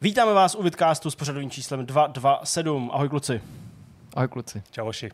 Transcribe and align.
Vítáme 0.00 0.32
vás 0.32 0.54
u 0.54 0.62
Vidcastu 0.62 1.10
s 1.10 1.14
pořadovým 1.14 1.50
číslem 1.50 1.86
227. 1.86 2.90
Ahoj 2.92 3.08
kluci. 3.08 3.40
Ahoj 4.14 4.28
kluci. 4.28 4.62
Čauši. 4.70 5.10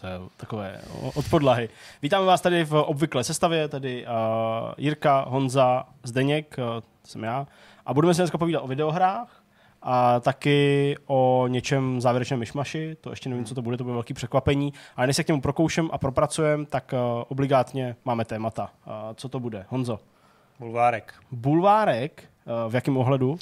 To 0.00 0.06
je 0.06 0.12
takové 0.36 0.80
od 1.14 1.28
podlahy. 1.30 1.68
Vítáme 2.02 2.26
vás 2.26 2.40
tady 2.40 2.64
v 2.64 2.72
obvyklé 2.72 3.24
sestavě, 3.24 3.68
tady 3.68 4.06
uh, 4.06 4.12
Jirka, 4.76 5.24
Honza, 5.28 5.84
Zdeněk, 6.02 6.56
uh, 6.58 6.64
to 6.80 7.08
jsem 7.08 7.24
já. 7.24 7.46
A 7.86 7.94
budeme 7.94 8.14
si 8.14 8.20
dneska 8.20 8.38
povídat 8.38 8.62
o 8.62 8.66
videohrách 8.66 9.42
a 9.82 10.20
taky 10.20 10.96
o 11.06 11.46
něčem 11.48 12.00
závěrečném 12.00 12.40
myšmaši. 12.40 12.96
To 13.00 13.10
ještě 13.10 13.28
nevím, 13.28 13.44
co 13.44 13.54
to 13.54 13.62
bude, 13.62 13.76
to 13.76 13.84
bude 13.84 13.94
velký 13.94 14.14
překvapení. 14.14 14.72
Ale 14.96 15.06
než 15.06 15.16
se 15.16 15.24
k 15.24 15.28
němu 15.28 15.40
prokoušem 15.40 15.90
a 15.92 15.98
propracujem, 15.98 16.66
tak 16.66 16.92
uh, 16.92 17.24
obligátně 17.28 17.96
máme 18.04 18.24
témata. 18.24 18.70
Uh, 18.86 18.92
co 19.14 19.28
to 19.28 19.40
bude? 19.40 19.66
Honzo? 19.68 20.00
Bulvárek. 20.58 21.14
Bulvárek? 21.30 22.24
Uh, 22.64 22.70
v 22.72 22.74
jakém 22.74 22.96
ohledu? 22.96 23.38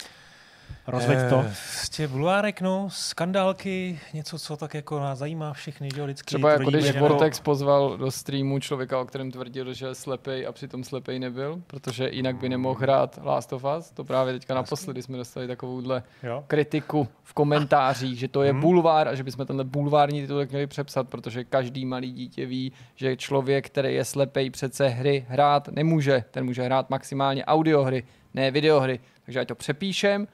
Rozveď 0.87 1.19
to. 1.28 1.41
E, 1.41 1.55
prostě 1.78 2.09
bulvárek, 2.09 2.60
no, 2.60 2.88
skandálky, 2.91 4.01
něco, 4.14 4.38
co 4.38 4.56
tak 4.56 4.74
jako 4.74 5.00
nás 5.00 5.19
zajímá 5.19 5.52
všechny, 5.52 5.88
že 5.95 6.00
jo, 6.00 6.06
vždycky. 6.06 6.27
Třeba 6.27 6.50
jako 6.50 6.70
když 6.70 6.87
jako... 6.87 6.98
Vortex 6.98 7.41
pozval 7.41 7.97
do 7.97 8.10
streamu 8.10 8.59
člověka, 8.59 9.00
o 9.00 9.05
kterém 9.05 9.30
tvrdil, 9.30 9.73
že 9.73 9.87
je 9.87 9.95
slepej 9.95 10.47
a 10.47 10.52
přitom 10.52 10.84
slepej 10.84 11.19
nebyl, 11.19 11.62
protože 11.66 12.09
jinak 12.12 12.37
by 12.37 12.48
nemohl 12.48 12.80
hrát 12.80 13.19
Last 13.24 13.52
of 13.52 13.64
Us. 13.78 13.91
To 13.91 14.05
právě 14.05 14.33
teďka 14.33 14.55
naposledy 14.55 15.02
jsme 15.02 15.16
dostali 15.16 15.47
takovouhle 15.47 16.02
jo. 16.23 16.45
kritiku 16.47 17.09
v 17.22 17.34
komentářích, 17.34 18.19
že 18.19 18.28
to 18.28 18.42
je 18.42 18.52
hmm. 18.52 18.61
bulvár 18.61 19.09
a 19.09 19.14
že 19.14 19.25
bychom 19.25 19.47
tenhle 19.47 19.64
bulvární 19.64 20.20
titulek 20.20 20.50
měli 20.50 20.66
přepsat, 20.66 21.09
protože 21.09 21.45
každý 21.45 21.86
malý 21.86 22.12
dítě 22.12 22.47
ví, 22.47 22.72
že 22.95 23.16
člověk, 23.16 23.66
který 23.66 23.95
je 23.95 24.05
slepej, 24.05 24.50
přece 24.50 24.88
hry 24.88 25.27
hrát 25.28 25.69
nemůže. 25.69 26.25
Ten 26.30 26.45
může 26.45 26.62
hrát 26.62 26.91
maximálně 26.91 27.45
audiohry, 27.45 28.05
ne 28.34 28.50
videohry. 28.50 29.00
Takže 29.25 29.41
ať 29.41 29.48
to 29.48 29.55
přepíšem, 29.55 30.27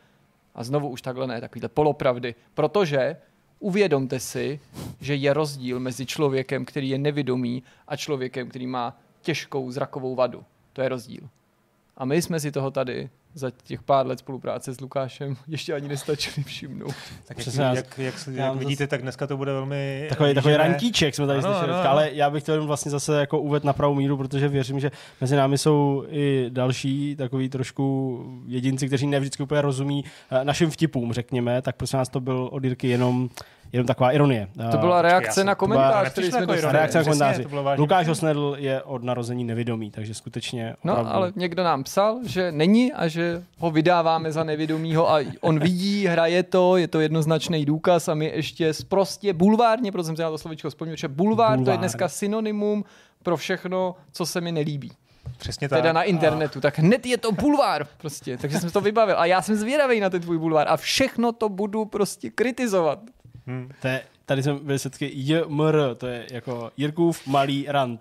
a 0.55 0.65
znovu 0.65 0.89
už 0.89 1.03
takhle 1.03 1.27
ne, 1.27 1.41
takovýhle 1.41 1.69
polopravdy. 1.69 2.35
Protože 2.55 3.17
uvědomte 3.59 4.21
si, 4.21 4.61
že 5.01 5.15
je 5.15 5.33
rozdíl 5.33 5.81
mezi 5.81 6.07
člověkem, 6.07 6.65
který 6.65 6.89
je 6.89 6.99
nevědomý 6.99 7.63
a 7.89 7.97
člověkem, 7.97 8.49
který 8.49 8.67
má 8.67 8.99
těžkou 9.21 9.71
zrakovou 9.71 10.15
vadu. 10.15 10.45
To 10.73 10.83
je 10.83 10.89
rozdíl. 10.89 11.29
A 11.97 12.05
my 12.05 12.23
jsme 12.23 12.41
si 12.41 12.53
toho 12.53 12.71
tady 12.71 13.11
za 13.35 13.51
těch 13.51 13.83
pár 13.83 14.07
let 14.07 14.19
spolupráce 14.19 14.75
s 14.75 14.81
Lukášem 14.81 15.37
ještě 15.49 15.75
ani 15.75 15.89
nestačili 15.89 16.45
všimnout. 16.45 16.95
Tak 17.25 17.47
jak, 17.47 17.55
jak, 17.57 17.75
jak, 17.75 17.99
jak, 17.99 18.37
jak 18.37 18.57
vidíte, 18.57 18.87
tak 18.87 19.03
dneska 19.03 19.27
to 19.27 19.37
bude 19.37 19.53
velmi... 19.53 20.07
Takový, 20.09 20.35
takový 20.35 20.57
rantíček 20.57 21.15
jsme 21.15 21.27
tady 21.27 21.39
ano, 21.39 21.49
slyšeli, 21.49 21.73
ano, 21.73 21.81
ano. 21.81 21.91
ale 21.91 22.11
já 22.13 22.31
bych 22.31 22.43
chtěl 22.43 22.67
vlastně 22.67 22.91
zase 22.91 23.21
jako 23.21 23.41
uved 23.41 23.65
na 23.65 23.73
pravou 23.73 23.95
míru, 23.95 24.17
protože 24.17 24.49
věřím, 24.49 24.81
že 24.81 24.91
mezi 25.21 25.37
námi 25.37 25.59
jsou 25.59 26.05
i 26.09 26.47
další 26.49 27.17
takový 27.17 27.49
trošku 27.49 28.21
jedinci, 28.47 28.87
kteří 28.87 29.07
ne 29.07 29.21
vždycky 29.21 29.43
úplně 29.43 29.61
rozumí 29.61 30.05
eh, 30.31 30.45
našim 30.45 30.71
vtipům, 30.71 31.13
řekněme, 31.13 31.63
tak 31.63 31.77
prosím 31.77 31.97
nás 31.97 32.09
to 32.09 32.21
byl 32.21 32.49
od 32.53 32.65
Jirky 32.65 32.89
jenom 32.89 33.29
jenom 33.73 33.87
taková 33.87 34.13
ironie. 34.13 34.49
To 34.71 34.79
byla 34.79 35.03
reakce 35.03 35.45
na 35.45 35.55
komentář, 35.55 36.11
který 36.11 36.31
jsme 36.31 36.47
dostali. 36.47 36.73
Reakce 36.73 36.99
na 36.99 37.05
komentáři. 37.05 37.47
Lukáš 37.77 38.09
Osnedl 38.09 38.57
je 38.59 38.83
od 38.83 39.05
narození 39.05 39.45
nevědomý, 39.45 39.91
takže 39.91 40.15
skutečně 40.15 40.75
No, 40.85 40.93
opravdu... 40.93 41.13
ale 41.13 41.33
někdo 41.37 41.65
nám 41.65 41.85
psal, 41.85 42.19
že 42.27 42.53
není 42.53 42.93
a 42.93 43.09
že 43.09 43.43
ho 43.59 43.71
vydáváme 43.71 44.33
za 44.33 44.45
nevědomýho 44.45 45.11
a 45.11 45.19
on 45.41 45.59
vidí, 45.59 46.07
hraje 46.07 46.43
to, 46.43 46.77
je 46.77 46.89
to 46.89 47.01
jednoznačný 47.01 47.65
důkaz 47.65 48.09
a 48.09 48.15
my 48.15 48.33
ještě 48.35 48.73
prostě 48.89 49.33
bulvárně, 49.33 49.93
protože 49.93 50.05
jsem 50.05 50.17
si 50.17 50.23
na 50.23 50.31
to 50.31 50.39
slovičko 50.39 50.69
vzpomněl, 50.71 50.97
že 50.97 51.09
bulvár, 51.09 51.57
bulvár 51.57 51.65
to 51.65 51.71
je 51.71 51.79
dneska 51.79 52.09
synonymum 52.09 52.85
pro 53.23 53.37
všechno, 53.37 53.95
co 54.13 54.27
se 54.27 54.41
mi 54.41 54.53
nelíbí. 54.53 54.93
Přesně 55.39 55.69
tak. 55.69 55.79
Teda 55.79 55.93
na 55.93 56.03
internetu, 56.03 56.59
a... 56.59 56.63
tak 56.63 56.79
hned 56.79 57.07
je 57.07 57.19
to 57.19 57.33
bulvár 57.33 57.87
prostě, 57.99 58.39
takže 58.39 58.59
jsem 58.59 58.71
to 58.71 58.81
vybavil 58.81 59.15
a 59.19 59.27
já 59.27 59.43
jsem 59.43 59.57
zvědavý 59.57 60.01
na 60.01 60.11
ten 60.11 60.23
tvůj 60.23 60.39
bulvár 60.39 60.69
a 60.69 60.77
všechno 60.77 61.33
to 61.33 61.49
budu 61.49 61.85
prostě 61.85 62.31
kritizovat. 62.31 62.99
Hmm. 63.47 63.71
To 63.83 63.89
je, 63.89 64.03
tady 64.27 64.43
jsem 64.43 64.59
byl 64.67 64.79
setky 64.79 65.11
JMR, 65.15 65.95
to 65.97 66.07
je 66.07 66.27
jako 66.31 66.71
Jirkův 66.77 67.27
malý 67.27 67.65
rant. 67.69 68.01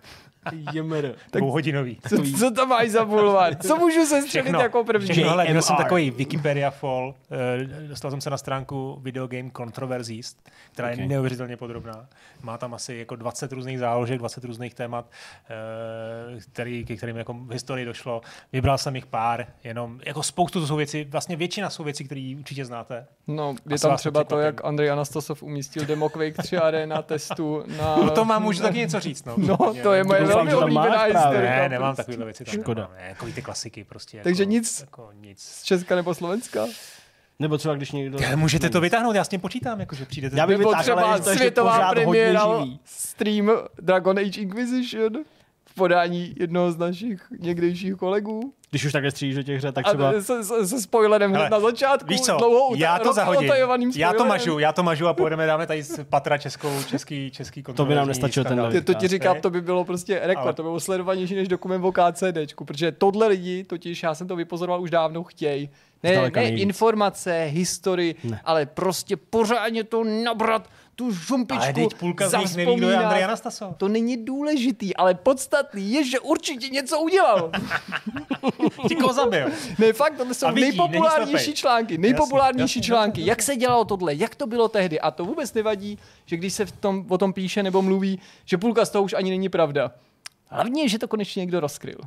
JMR. 0.73 1.15
Tak 1.31 1.41
Dvouhodinový. 1.41 1.97
Co, 2.09 2.23
co 2.39 2.51
to 2.51 2.65
máš 2.65 2.89
za 2.89 3.05
bulvár? 3.05 3.55
Co 3.55 3.75
můžu 3.75 4.05
se 4.05 4.21
střelit 4.21 4.53
jako 4.53 4.83
první? 4.83 5.09
Všechno, 5.09 5.31
ale 5.31 5.45
byl 5.51 5.61
jsem 5.61 5.75
takový 5.75 6.11
Wikipedia 6.11 6.71
fall. 6.71 7.07
Uh, 7.07 7.87
dostal 7.87 8.11
jsem 8.11 8.21
se 8.21 8.29
na 8.29 8.37
stránku 8.37 8.99
Video 9.01 9.27
Game 9.27 9.51
Controversies, 9.57 10.35
která 10.71 10.87
okay. 10.87 11.01
je 11.01 11.07
neuvěřitelně 11.07 11.57
podrobná. 11.57 12.05
Má 12.41 12.57
tam 12.57 12.73
asi 12.73 12.95
jako 12.95 13.15
20 13.15 13.51
různých 13.51 13.79
záložek, 13.79 14.19
20 14.19 14.43
různých 14.43 14.73
témat, 14.73 15.05
uh, 15.05 16.39
který, 16.53 16.85
ke 16.85 16.95
kterým 16.95 17.17
jako 17.17 17.33
v 17.33 17.51
historii 17.51 17.85
došlo. 17.85 18.21
Vybral 18.53 18.77
jsem 18.77 18.95
jich 18.95 19.05
pár, 19.05 19.47
jenom 19.63 19.99
jako 20.05 20.23
spoustu 20.23 20.59
to 20.59 20.67
jsou 20.67 20.75
věci, 20.75 21.07
vlastně 21.09 21.35
většina 21.35 21.69
jsou 21.69 21.83
věci, 21.83 22.03
které 22.03 22.35
určitě 22.39 22.65
znáte. 22.65 23.07
No, 23.27 23.55
je 23.69 23.79
tam 23.79 23.97
třeba 23.97 24.23
to, 24.23 24.39
jak 24.39 24.65
Andrej 24.65 24.91
Anastasov 24.91 25.43
umístil 25.43 25.85
Demo 25.85 26.09
Quake 26.09 26.37
3 26.37 26.57
Arena 26.57 27.01
testu 27.01 27.63
na... 27.77 27.95
No 27.95 28.09
to 28.09 28.25
mám, 28.25 28.43
můžu 28.43 28.61
taky 28.61 28.77
něco 28.77 28.99
říct. 28.99 29.25
No, 29.25 29.35
no 29.37 29.73
to 29.83 29.93
je 29.93 30.03
moje 30.03 30.28
velmi 30.35 30.53
oblíbená 30.55 31.03
historie. 31.03 31.41
Ne, 31.41 31.69
nemám 31.69 31.95
takovéhle 31.95 32.25
věci. 32.25 32.45
Tam 32.45 32.61
Škoda. 32.61 32.91
Ne, 32.99 33.07
jako 33.07 33.25
ty 33.25 33.41
klasiky 33.41 33.83
prostě. 33.83 34.21
Takže 34.23 34.43
jako, 34.43 34.51
nic, 34.51 34.79
jako 34.81 35.09
nic 35.13 35.41
z 35.41 35.63
Česka 35.63 35.95
nebo 35.95 36.15
Slovenska? 36.15 36.65
Nebo 37.39 37.57
třeba 37.57 37.75
když 37.75 37.91
někdo... 37.91 38.17
Já, 38.21 38.35
můžete 38.35 38.69
to 38.69 38.81
vytáhnout, 38.81 39.15
já 39.15 39.23
s 39.23 39.27
tím 39.27 39.39
počítám, 39.41 39.79
jakože 39.79 40.05
přijdete. 40.05 40.37
Já 40.37 40.47
bych 40.47 40.57
Nebo 40.57 40.75
třeba 40.75 41.21
světová 41.21 41.91
premiéra 41.91 42.47
stream 42.85 43.51
Dragon 43.81 44.19
Age 44.19 44.41
Inquisition 44.41 45.23
v 45.65 45.73
podání 45.75 46.35
jednoho 46.39 46.71
z 46.71 46.77
našich 46.77 47.27
někdejších 47.39 47.95
kolegů. 47.95 48.53
Když 48.69 48.85
už 48.85 48.91
takhle 48.91 49.11
střílíš 49.11 49.35
do 49.35 49.43
těch 49.43 49.57
hře, 49.57 49.71
tak 49.71 49.85
třeba... 49.85 50.09
A 50.09 50.21
se, 50.21 50.43
se, 50.43 50.67
se 50.67 50.81
spoilerem 50.81 51.33
hned 51.33 51.49
na 51.49 51.59
začátku. 51.59 52.09
Víš 52.09 52.21
co, 52.21 52.37
dlouho 52.37 52.75
já 52.75 52.99
to 52.99 53.13
zahodím. 53.13 53.51
Já 53.95 54.13
to 54.13 54.25
mažu, 54.25 54.59
já 54.59 54.73
to 54.73 54.83
mažu 54.83 55.07
a 55.07 55.13
pojedeme 55.13 55.45
dáme 55.45 55.67
tady 55.67 55.83
z 55.83 55.99
Patra 56.09 56.37
českou, 56.37 56.83
český, 56.83 57.31
český 57.31 57.63
To 57.63 57.85
by 57.85 57.95
nám 57.95 58.07
nestačilo 58.07 58.43
ten 58.43 58.83
To 58.83 58.93
ti 58.93 59.07
říkám, 59.07 59.41
to 59.41 59.49
by 59.49 59.61
bylo 59.61 59.85
prostě 59.85 60.19
rekord, 60.23 60.45
Ale... 60.45 60.53
to 60.53 60.63
by 60.63 60.67
bylo 60.67 60.79
sledovanější 60.79 61.35
než 61.35 61.47
dokument 61.47 61.83
o 61.83 61.91
KCDčku, 61.91 62.65
protože 62.65 62.91
tohle 62.91 63.27
lidi, 63.27 63.63
totiž 63.63 64.03
já 64.03 64.15
jsem 64.15 64.27
to 64.27 64.35
vypozoroval 64.35 64.81
už 64.81 64.89
dávno, 64.89 65.23
chtějí. 65.23 65.69
Ne, 66.03 66.31
ne 66.31 66.49
informace, 66.49 67.47
historii, 67.49 68.15
ne. 68.23 68.41
ale 68.45 68.65
prostě 68.65 69.17
pořádně 69.17 69.83
to 69.83 70.03
nabrat 70.03 70.69
tu 70.99 71.11
žumpičku 71.11 71.63
Ale 71.63 71.73
teď 71.73 71.93
půlka 71.93 72.29
z 72.29 72.33
nich 72.37 72.55
neví, 72.55 72.75
kdo 72.75 72.89
je 72.89 72.97
Andrej 72.97 73.23
Anastasov. 73.23 73.77
To 73.77 73.87
není 73.87 74.25
důležitý, 74.25 74.95
ale 74.95 75.13
podstatný 75.15 75.91
je, 75.91 76.03
že 76.03 76.19
určitě 76.19 76.69
něco 76.69 76.99
udělal. 76.99 77.51
Ti 78.87 78.95
koho 78.95 79.13
zabil. 79.13 79.47
Ne, 79.77 79.93
fakt, 79.93 80.17
to 80.17 80.33
jsou 80.33 80.51
vidí, 80.51 80.61
nejpopulárnější 80.61 81.53
články. 81.53 81.97
Nejpopulárnější 81.97 82.79
jasně, 82.79 82.87
články. 82.87 83.21
Jasně, 83.21 83.31
jak 83.31 83.41
se 83.41 83.55
dělalo 83.55 83.85
tohle, 83.85 84.15
jak 84.15 84.35
to 84.35 84.47
bylo 84.47 84.67
tehdy. 84.67 84.99
A 84.99 85.11
to 85.11 85.25
vůbec 85.25 85.53
nevadí, 85.53 85.99
že 86.25 86.37
když 86.37 86.53
se 86.53 86.65
v 86.65 86.71
tom, 86.71 87.05
o 87.09 87.17
tom 87.17 87.33
píše 87.33 87.63
nebo 87.63 87.81
mluví, 87.81 88.19
že 88.45 88.57
půlka 88.57 88.85
z 88.85 88.89
toho 88.89 89.03
už 89.03 89.13
ani 89.13 89.29
není 89.29 89.49
pravda. 89.49 89.91
Hlavně, 90.47 90.89
že 90.89 90.99
to 90.99 91.07
konečně 91.07 91.39
někdo 91.39 91.59
rozkryl. 91.59 91.99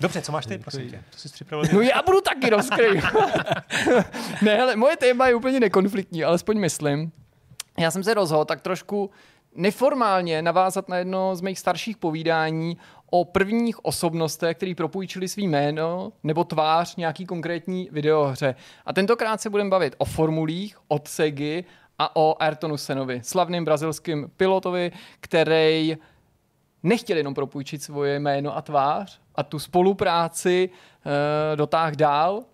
Dobře, 0.00 0.22
co 0.22 0.32
máš 0.32 0.46
ty, 0.46 0.58
prosím 0.58 0.90
tě? 0.90 1.04
Co 1.10 1.28
jsi 1.28 1.34
připravil? 1.34 1.68
No 1.72 1.80
já 1.80 2.02
budu 2.06 2.20
taky 2.20 2.50
rozkryt. 2.50 3.04
ne, 4.42 4.62
ale 4.62 4.76
moje 4.76 4.96
téma 4.96 5.28
je 5.28 5.34
úplně 5.34 5.60
nekonfliktní, 5.60 6.24
alespoň 6.24 6.58
myslím 6.58 7.12
já 7.82 7.90
jsem 7.90 8.04
se 8.04 8.14
rozhodl 8.14 8.44
tak 8.44 8.60
trošku 8.60 9.10
neformálně 9.54 10.42
navázat 10.42 10.88
na 10.88 10.96
jedno 10.96 11.36
z 11.36 11.40
mých 11.40 11.58
starších 11.58 11.96
povídání 11.96 12.76
o 13.10 13.24
prvních 13.24 13.84
osobnostech, 13.84 14.56
který 14.56 14.74
propůjčili 14.74 15.28
svý 15.28 15.48
jméno 15.48 16.12
nebo 16.22 16.44
tvář 16.44 16.96
nějaký 16.96 17.26
konkrétní 17.26 17.88
videohře. 17.92 18.54
A 18.86 18.92
tentokrát 18.92 19.40
se 19.40 19.50
budeme 19.50 19.70
bavit 19.70 19.94
o 19.98 20.04
formulích, 20.04 20.76
od 20.88 21.08
Segy 21.08 21.64
a 21.98 22.16
o 22.16 22.36
Ayrtonu 22.42 22.76
Senovi, 22.76 23.20
slavným 23.24 23.64
brazilským 23.64 24.30
pilotovi, 24.36 24.92
který 25.20 25.96
nechtěl 26.82 27.16
jenom 27.16 27.34
propůjčit 27.34 27.82
svoje 27.82 28.18
jméno 28.18 28.56
a 28.56 28.62
tvář 28.62 29.20
a 29.34 29.42
tu 29.42 29.58
spolupráci 29.58 30.70
e, 31.52 31.56
dotáh 31.56 31.96
dál, 31.96 32.44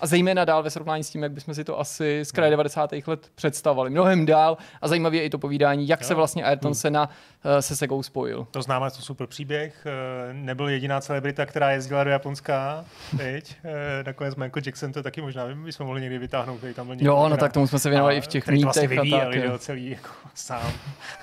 a 0.00 0.06
zejména 0.06 0.44
dál 0.44 0.62
ve 0.62 0.70
srovnání 0.70 1.04
s 1.04 1.10
tím, 1.10 1.22
jak 1.22 1.32
bychom 1.32 1.54
si 1.54 1.64
to 1.64 1.80
asi 1.80 2.24
z 2.24 2.32
kraje 2.32 2.50
90. 2.50 2.90
let 3.06 3.30
představovali. 3.34 3.90
Mnohem 3.90 4.26
dál 4.26 4.56
a 4.82 4.88
zajímavé 4.88 5.16
je 5.16 5.22
i 5.22 5.30
to 5.30 5.38
povídání, 5.38 5.88
jak 5.88 6.00
jo. 6.00 6.06
se 6.06 6.14
vlastně 6.14 6.44
Ayrton 6.44 6.68
hmm. 6.68 6.74
Senna 6.74 7.08
uh, 7.08 7.58
se 7.60 7.76
Segou 7.76 8.02
spojil. 8.02 8.46
To 8.50 8.62
známe, 8.62 8.90
to 8.90 9.02
super 9.02 9.26
příběh. 9.26 9.86
Uh, 9.86 10.32
nebyl 10.32 10.68
jediná 10.68 11.00
celebrita, 11.00 11.46
která 11.46 11.70
jezdila 11.70 12.04
do 12.04 12.10
Japonska, 12.10 12.84
teď. 13.16 13.56
Uh, 13.64 13.70
nakonec 14.06 14.36
Michael 14.36 14.62
Jackson 14.66 14.92
to 14.92 15.02
taky 15.02 15.22
možná 15.22 15.46
bychom 15.64 15.86
mohli 15.86 16.00
někdy 16.00 16.18
vytáhnout, 16.18 16.58
který 16.58 16.74
tam 16.74 16.86
byl 16.86 16.94
někdy. 16.94 17.06
Jo, 17.06 17.28
no 17.28 17.36
tak 17.36 17.52
tomu 17.52 17.66
jsme 17.66 17.78
se 17.78 17.90
věnovali 17.90 18.16
i 18.16 18.20
v 18.20 18.26
těch 18.26 18.48
mýtech. 18.48 18.64
Vlastně 18.64 18.88
vyvíjeli, 18.88 19.46
a 19.46 19.50
tak. 19.50 19.60
celý 19.60 19.90
jako 19.90 20.08
sám. 20.34 20.72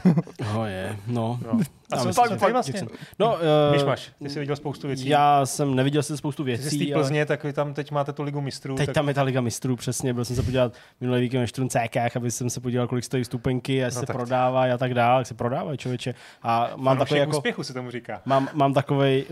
no 0.53 0.65
je, 0.65 0.97
no. 1.07 1.39
no. 1.45 1.59
A 1.93 2.13
co 2.13 2.21
pak, 2.21 2.39
pak 2.39 2.51
vlastně? 2.51 2.81
No, 3.19 3.37
uh, 3.79 3.85
máš, 3.85 4.11
ty 4.23 4.29
jsi 4.29 4.39
viděl 4.39 4.55
spoustu 4.55 4.87
věcí. 4.87 5.09
Já 5.09 5.45
jsem 5.45 5.75
neviděl 5.75 6.03
si 6.03 6.17
spoustu 6.17 6.43
věcí. 6.43 6.63
Ty 6.63 6.69
jsi 6.69 6.91
z 6.91 6.93
Plzně, 6.93 7.19
ale... 7.19 7.25
tak 7.25 7.43
vy 7.43 7.53
tam 7.53 7.73
teď 7.73 7.91
máte 7.91 8.13
tu 8.13 8.23
ligu 8.23 8.41
mistrů. 8.41 8.75
Teď 8.75 8.85
tak... 8.85 8.93
tam 8.93 9.07
je 9.07 9.13
ta 9.13 9.23
liga 9.23 9.41
mistrů, 9.41 9.75
přesně. 9.75 10.13
Byl 10.13 10.25
jsem 10.25 10.35
se 10.35 10.43
podívat 10.43 10.73
minulý 11.01 11.21
víkend 11.21 11.41
na 11.41 11.47
Štruncékách, 11.47 12.15
aby 12.15 12.31
jsem 12.31 12.49
se 12.49 12.59
podíval, 12.59 12.87
kolik 12.87 13.03
stojí 13.03 13.25
stupenky, 13.25 13.83
a 13.83 13.87
no, 13.87 13.91
se 13.91 14.05
tak... 14.05 14.15
prodávají 14.15 14.71
a 14.71 14.77
tak 14.77 14.93
dále, 14.93 15.19
jak 15.19 15.27
se 15.27 15.33
prodávají 15.33 15.77
člověče. 15.77 16.15
A 16.43 16.71
mám 16.75 16.97
takový 16.97 17.19
jako... 17.19 17.37
úspěchu 17.37 17.63
se 17.63 17.73
tomu 17.73 17.91
říká. 17.91 18.21
Mám, 18.25 18.49
mám 18.53 18.73
takový 18.73 19.25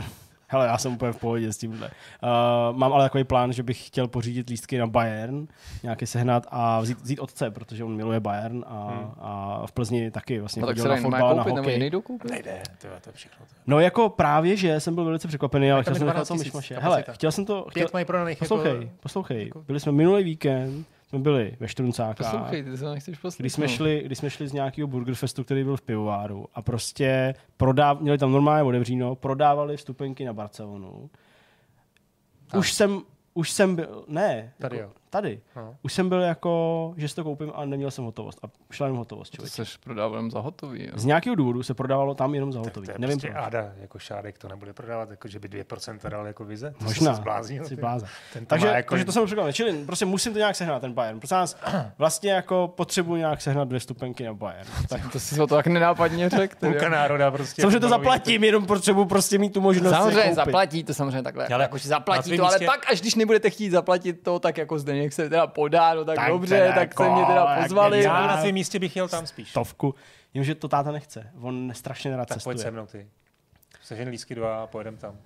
Hele, 0.51 0.67
já 0.67 0.77
jsem 0.77 0.93
úplně 0.93 1.11
v 1.11 1.17
pohodě 1.17 1.53
s 1.53 1.57
tímhle. 1.57 1.87
Uh, 1.87 2.77
mám 2.77 2.93
ale 2.93 3.05
takový 3.05 3.23
plán, 3.23 3.53
že 3.53 3.63
bych 3.63 3.87
chtěl 3.87 4.07
pořídit 4.07 4.49
lístky 4.49 4.77
na 4.77 4.87
Bayern, 4.87 5.47
nějaký 5.83 6.05
sehnat 6.05 6.47
a 6.49 6.81
vzít, 6.81 7.01
vzít 7.01 7.19
otce, 7.19 7.51
protože 7.51 7.83
on 7.83 7.95
miluje 7.95 8.19
Bayern 8.19 8.63
a, 8.67 8.87
hmm. 8.87 9.11
a 9.19 9.61
v 9.65 9.71
Plzni 9.71 10.11
taky 10.11 10.39
vlastně 10.39 10.61
no, 10.61 10.67
tak 10.67 10.77
se 10.77 10.87
na 10.87 10.95
fotbal, 10.97 11.35
na 11.35 11.43
hokej. 11.43 11.79
Nejdu 11.79 12.01
koupit? 12.01 12.31
Nejde, 12.31 12.61
to 12.81 12.87
je, 12.87 12.93
to 13.01 13.09
je 13.09 13.13
všechno. 13.13 13.45
To. 13.45 13.55
No 13.67 13.79
jako 13.79 14.09
právě, 14.09 14.55
že 14.55 14.79
jsem 14.79 14.95
byl 14.95 15.05
velice 15.05 15.27
překvapený, 15.27 15.71
ale 15.71 15.83
chtěl 15.83 15.95
jsem 15.95 16.13
to 16.27 16.35
myšmaše. 16.35 16.79
Hele, 16.79 17.03
chtěl 17.11 17.31
jsem 17.31 17.45
to... 17.45 17.61
Chtěl, 17.69 17.83
Pět 17.83 17.93
mají 17.93 18.05
prodaných. 18.05 18.37
Poslouchej, 18.37 18.73
jako, 18.73 18.89
poslouchej. 18.99 19.45
Jako... 19.45 19.61
Byli 19.61 19.79
jsme 19.79 19.91
minulý 19.91 20.23
víkend, 20.23 20.87
jsme 21.11 21.19
byli 21.19 21.57
ve 21.59 21.67
Štruncákách. 21.67 22.31
Poslouchej, 22.31 22.63
ty 22.63 22.77
se 22.77 22.85
nechceš 22.85 23.19
Když 23.37 23.53
jsme, 23.53 23.67
šli, 23.67 24.03
když 24.05 24.17
jsme 24.17 24.29
šli 24.29 24.47
z 24.47 24.53
nějakého 24.53 24.87
burgerfestu, 24.87 25.43
který 25.43 25.63
byl 25.63 25.77
v 25.77 25.81
pivováru 25.81 26.47
a 26.53 26.61
prostě 26.61 27.35
prodáv, 27.57 27.99
měli 27.99 28.17
tam 28.17 28.31
normálně 28.31 28.63
otevříno, 28.63 29.15
prodávali 29.15 29.77
vstupenky 29.77 30.25
na 30.25 30.33
Barcelonu. 30.33 31.09
Už 32.57 32.73
jsem, 32.73 33.01
už 33.33 33.51
jsem 33.51 33.75
byl, 33.75 34.05
ne. 34.07 34.53
Tady 34.59 34.77
jako, 34.77 34.89
jo 34.89 35.00
tady. 35.11 35.41
No. 35.55 35.75
Už 35.81 35.93
jsem 35.93 36.09
byl 36.09 36.21
jako, 36.21 36.93
že 36.97 37.07
si 37.07 37.15
to 37.15 37.23
koupím 37.23 37.51
a 37.55 37.65
neměl 37.65 37.91
jsem 37.91 38.05
hotovost. 38.05 38.39
A 38.43 38.47
šla 38.71 38.85
jenom 38.87 38.97
hotovost. 38.97 39.33
Člověk. 39.35 39.55
To 39.55 39.65
jsi 39.65 39.77
prodával 39.83 40.17
jenom 40.17 40.31
za 40.31 40.39
hotový. 40.39 40.83
Jo. 40.83 40.91
Z 40.95 41.05
nějakého 41.05 41.35
důvodu 41.35 41.63
se 41.63 41.73
prodávalo 41.73 42.15
tam 42.15 42.35
jenom 42.35 42.53
za 42.53 42.59
hotový. 42.59 42.87
Tak 42.87 42.95
to 42.95 43.01
je 43.01 43.07
Nevím 43.07 43.19
prostě 43.19 43.31
proč. 43.31 43.45
Áda, 43.45 43.71
jako 43.81 43.99
šádek 43.99 44.37
to 44.37 44.47
nebude 44.47 44.73
prodávat, 44.73 45.09
jako 45.09 45.27
že 45.27 45.39
by 45.39 45.47
2% 45.47 46.09
dal 46.09 46.27
jako 46.27 46.45
vize. 46.45 46.73
To 46.79 46.85
Možná, 46.85 47.13
zbláznil, 47.13 47.65
si 47.65 47.75
blázen. 47.75 48.09
takže, 48.47 48.67
jako... 48.67 48.89
takže 48.89 49.05
to 49.05 49.11
jsem 49.11 49.25
překvapil. 49.25 49.53
Čili 49.53 49.85
prostě 49.85 50.05
musím 50.05 50.33
to 50.33 50.39
nějak 50.39 50.55
sehnat, 50.55 50.81
ten 50.81 50.93
Bayern. 50.93 51.19
Prostě 51.19 51.35
nás 51.35 51.57
vlastně 51.97 52.31
jako 52.31 52.73
potřebuji 52.75 53.15
nějak 53.15 53.41
sehnat 53.41 53.67
dvě 53.67 53.79
stupenky 53.79 54.25
na 54.25 54.33
Bayern. 54.33 54.69
Tak... 54.89 55.11
to 55.11 55.19
si 55.19 55.35
to 55.35 55.47
tak 55.47 55.67
nenápadně 55.67 56.29
řekl. 56.29 56.55
Půlka 56.59 56.89
národa 56.89 57.31
prostě. 57.31 57.61
Samozřejmě 57.61 57.79
to 57.79 57.89
zaplatím, 57.89 58.43
jenom 58.43 58.65
potřebuji 58.65 59.05
prostě 59.05 59.37
mít 59.37 59.53
tu 59.53 59.61
možnost 59.61 59.93
Samozřejmě 59.93 60.33
zaplatí 60.33 60.83
to 60.83 60.93
samozřejmě 60.93 61.23
takhle. 61.23 61.47
Ale, 61.47 61.63
jako, 61.63 61.77
zaplatí 61.77 62.37
to, 62.37 62.45
ale 62.45 62.59
pak, 62.65 62.91
až 62.91 63.01
když 63.01 63.15
nebudete 63.15 63.49
chtít 63.49 63.69
zaplatit 63.69 64.23
to, 64.23 64.39
tak 64.39 64.57
jako 64.57 64.79
Zdeněk 65.01 65.13
se 65.13 65.29
teda 65.29 65.47
podá 65.47 65.79
dá, 65.79 65.93
no 65.93 66.05
tak, 66.05 66.15
tak 66.15 66.29
dobře, 66.29 66.57
teda, 66.57 66.73
tak 66.73 66.89
jako, 66.89 67.03
se 67.03 67.09
mě 67.09 67.25
teda 67.25 67.61
pozvali. 67.61 68.03
Já 68.03 68.27
na 68.27 68.41
svém 68.41 68.53
místě 68.53 68.79
bych 68.79 68.95
jel 68.95 69.07
tam 69.07 69.27
spíš. 69.27 69.49
Stovku. 69.49 69.95
Jenomže 70.33 70.55
to 70.55 70.67
táta 70.67 70.91
nechce. 70.91 71.31
On 71.41 71.71
strašně 71.73 72.17
rád 72.17 72.25
tak 72.25 72.37
cestuje. 72.37 72.55
pojď 72.55 72.63
se 72.63 72.71
mnou 72.71 72.85
ty. 72.85 73.07
Sežen 73.81 74.07
lísky 74.07 74.35
dva 74.35 74.63
a 74.63 74.67
pojedem 74.67 74.97
tam. 74.97 75.17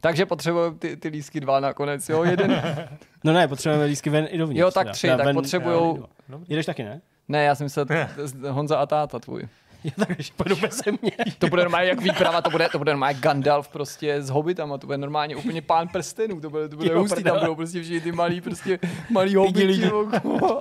Takže 0.00 0.26
potřebujeme 0.26 0.76
ty, 0.76 0.96
ty 0.96 1.08
lísky 1.08 1.40
dva 1.40 1.60
nakonec, 1.60 2.08
jo, 2.08 2.24
jeden. 2.24 2.62
no 3.24 3.32
ne, 3.32 3.48
potřebujeme 3.48 3.84
lísky 3.84 4.10
ven 4.10 4.26
i 4.30 4.38
dovnitř. 4.38 4.60
Jo, 4.60 4.70
tak 4.70 4.90
tři, 4.90 5.08
tak 5.08 5.34
potřebujou... 5.34 6.06
Jedeš 6.48 6.66
taky, 6.66 6.84
ne? 6.84 7.00
Ne, 7.28 7.44
já 7.44 7.54
jsem 7.54 7.64
myslel 7.64 7.86
Honza 8.50 8.76
a 8.76 8.86
táta 8.86 9.18
tvůj. 9.18 9.48
Já 9.98 10.04
takže 10.04 10.32
půjdu 10.36 10.56
bez 10.56 10.82
mě. 11.02 11.12
To 11.38 11.46
bude 11.46 11.62
normálně 11.62 11.88
jak 11.88 12.00
výprava, 12.00 12.42
to 12.42 12.50
bude, 12.50 12.68
to 12.68 12.78
bude 12.78 12.92
normálně 12.92 13.18
Gandalf 13.20 13.68
prostě 13.68 14.22
s 14.22 14.30
hobbitama, 14.30 14.78
to 14.78 14.86
bude 14.86 14.98
normálně 14.98 15.36
úplně 15.36 15.62
pán 15.62 15.88
prstenů, 15.88 16.40
to 16.40 16.50
bude, 16.50 16.68
to 16.68 16.76
bude 16.76 16.94
hustý, 16.94 17.22
tam 17.22 17.38
budou 17.38 17.54
prostě 17.54 17.82
všichni 17.82 18.00
ty 18.00 18.12
malý, 18.12 18.40
prostě 18.40 18.78
malý 19.10 19.34
hobbiti, 19.34 19.90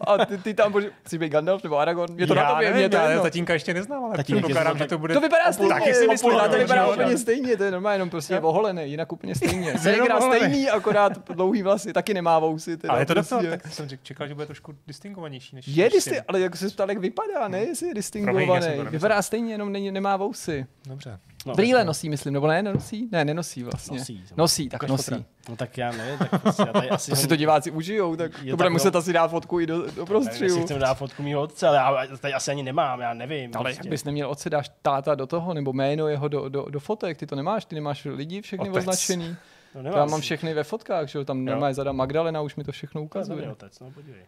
a 0.08 0.26
ty, 0.26 0.38
ty 0.38 0.54
tam 0.54 0.72
budeš, 0.72 0.90
chci 1.04 1.18
být 1.18 1.30
Gandalf 1.30 1.64
nebo 1.64 1.78
Aragorn, 1.78 2.20
je 2.20 2.28
to 2.28 2.36
já 2.36 2.44
na 2.44 2.50
tobě, 2.50 2.74
mě 2.74 2.90
to 2.90 2.98
já 2.98 3.22
tatínka 3.22 3.54
ještě 3.54 3.74
neznám, 3.74 4.04
ale 4.06 4.24
předpokládám, 4.24 4.78
že 4.78 4.86
to 4.86 4.98
bude... 4.98 5.14
To 5.14 5.22
vypadá 5.22 5.52
stejně, 5.52 5.74
taky 5.74 5.94
si 5.94 6.08
myslím, 6.08 6.32
to 6.52 6.58
vypadá 6.58 6.88
úplně 6.88 7.18
stejně, 7.18 7.58
to 7.58 7.64
je 7.64 7.72
normálně 7.72 7.96
jenom 7.96 8.10
prostě 8.10 8.40
oholený, 8.40 8.92
jinak 8.92 9.12
úplně 9.12 9.36
stejně. 9.36 9.78
Segra 9.80 10.22
stejný, 10.22 10.70
akorát 10.70 11.30
dlouhý 11.30 11.62
vlasy, 11.62 11.94
taky 11.94 12.14
nemá 12.14 12.40
vousy. 12.40 12.78
Ale 12.88 13.02
je 13.02 13.06
to 13.06 13.14
prostě. 13.14 13.50
tak 13.50 13.68
jsem 13.68 13.88
čekal, 14.04 14.28
že 14.28 14.34
bude 14.34 14.46
trošku 14.46 14.76
distingovanější 14.88 15.56
než... 15.56 15.68
Je 15.68 15.90
ale 16.28 16.40
jako 16.40 16.58
se 16.58 16.70
ptal, 16.70 16.90
jak 16.90 16.98
vypadá, 16.98 17.48
ne, 17.48 17.60
jestli 17.60 17.88
je 17.88 17.94
distingovaný. 17.94 18.48
Vypadá 18.90 19.15
stejně, 19.22 19.54
jenom 19.54 19.72
není, 19.72 19.92
nemá 19.92 20.18
vousy. 20.18 20.66
Dobře. 20.88 21.20
No, 21.46 21.54
Brýle 21.54 21.86
nosí, 21.86 22.10
myslím, 22.10 22.34
nebo 22.34 22.48
ne, 22.48 22.64
nenosí? 22.64 23.10
Ne, 23.12 23.26
nenosí 23.26 23.64
vlastně. 23.64 23.98
Nosí, 23.98 24.24
nosí 24.38 24.70
tak 24.70 24.84
nosí. 24.84 25.26
No 25.50 25.56
tak 25.56 25.78
já 25.78 25.92
nevím, 25.92 26.18
tak 26.18 26.42
prostě 26.42 26.64
já 26.68 26.74
tady 26.74 26.90
asi... 26.90 27.12
to 27.12 27.16
si 27.16 27.28
to 27.28 27.36
diváci 27.36 27.72
užijou, 27.72 28.16
tak 28.16 28.32
jo, 28.44 28.54
to 28.54 28.58
bude 28.58 28.70
muset 28.70 28.94
no. 28.94 28.98
asi 28.98 29.14
dát 29.14 29.28
fotku 29.28 29.60
i 29.60 29.66
do, 29.66 29.92
do 29.92 30.06
prostředí. 30.06 30.58
Já 30.58 30.62
chcem 30.64 30.80
dát 30.80 30.94
fotku 30.94 31.24
mýho 31.24 31.42
otce, 31.42 31.68
ale 31.68 32.08
já 32.10 32.18
tady 32.18 32.34
asi 32.34 32.52
ani 32.52 32.64
nemám, 32.64 33.00
já 33.00 33.14
nevím. 33.14 33.52
Ale 33.56 33.64
prostě. 33.64 33.80
jak 33.80 33.90
bys 33.90 34.04
neměl 34.04 34.30
otce, 34.30 34.50
dáš 34.50 34.72
táta 34.82 35.16
do 35.16 35.28
toho, 35.28 35.54
nebo 35.54 35.74
jméno 35.74 36.08
jeho 36.08 36.28
do, 36.28 36.50
do, 36.50 36.66
do 36.70 36.80
fotek, 36.80 37.18
ty 37.18 37.28
to 37.28 37.36
nemáš, 37.36 37.66
ty 37.66 37.76
nemáš 37.76 38.06
lidi 38.06 38.42
všechny 38.42 38.70
Otec. 38.70 38.82
označený. 38.82 39.36
No, 39.82 39.90
já 39.90 40.06
mám 40.06 40.22
všechny 40.22 40.54
ve 40.54 40.64
fotkách, 40.64 41.08
že 41.08 41.26
tam 41.26 41.46
normálně 41.46 41.74
zada 41.74 41.92
Magdalena, 41.92 42.42
už 42.42 42.56
mi 42.56 42.64
to 42.64 42.72
všechno 42.72 43.04
ukazuje. 43.04 43.38
To 43.38 43.44
je 43.44 43.52
otec, 43.52 43.80
no 43.80 43.92
podívej. 43.92 44.26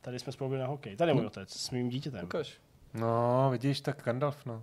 Tady 0.00 0.18
jsme 0.18 0.32
spolu 0.32 0.54
na 0.54 0.66
hokej. 0.66 0.96
Tady 0.96 1.10
je 1.10 1.14
můj 1.14 1.22
hm. 1.22 1.26
otec 1.26 1.50
s 1.50 1.70
mým 1.70 1.88
dítětem. 1.88 2.24
Ukaž. 2.24 2.58
No, 2.94 3.48
vidíš, 3.52 3.80
tak 3.80 4.02
Gandalf, 4.04 4.46
no. 4.46 4.62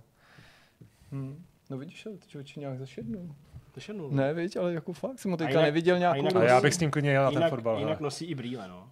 Hmm. 1.12 1.44
No 1.70 1.78
vidíš, 1.78 2.06
ale 2.06 2.16
ty 2.16 2.28
člověče 2.28 2.60
nějak 2.60 2.78
zašednul. 2.78 3.34
Zašednul? 3.74 4.10
Ne, 4.10 4.34
viď, 4.34 4.56
ale 4.56 4.72
jako 4.72 4.92
fakt 4.92 5.18
jsem 5.18 5.30
ho 5.30 5.36
teďka 5.36 5.62
neviděl 5.62 5.98
nějakou... 5.98 6.14
A, 6.14 6.16
jinak, 6.16 6.36
a 6.36 6.44
já 6.44 6.60
bych 6.60 6.74
s 6.74 6.78
tím 6.78 6.90
klidně 6.90 7.10
jel 7.10 7.24
na 7.24 7.30
ten 7.40 7.48
fotbal. 7.50 7.78
Jinak 7.78 8.00
nosí 8.00 8.24
i 8.24 8.34
brýle, 8.34 8.68
no. 8.68 8.90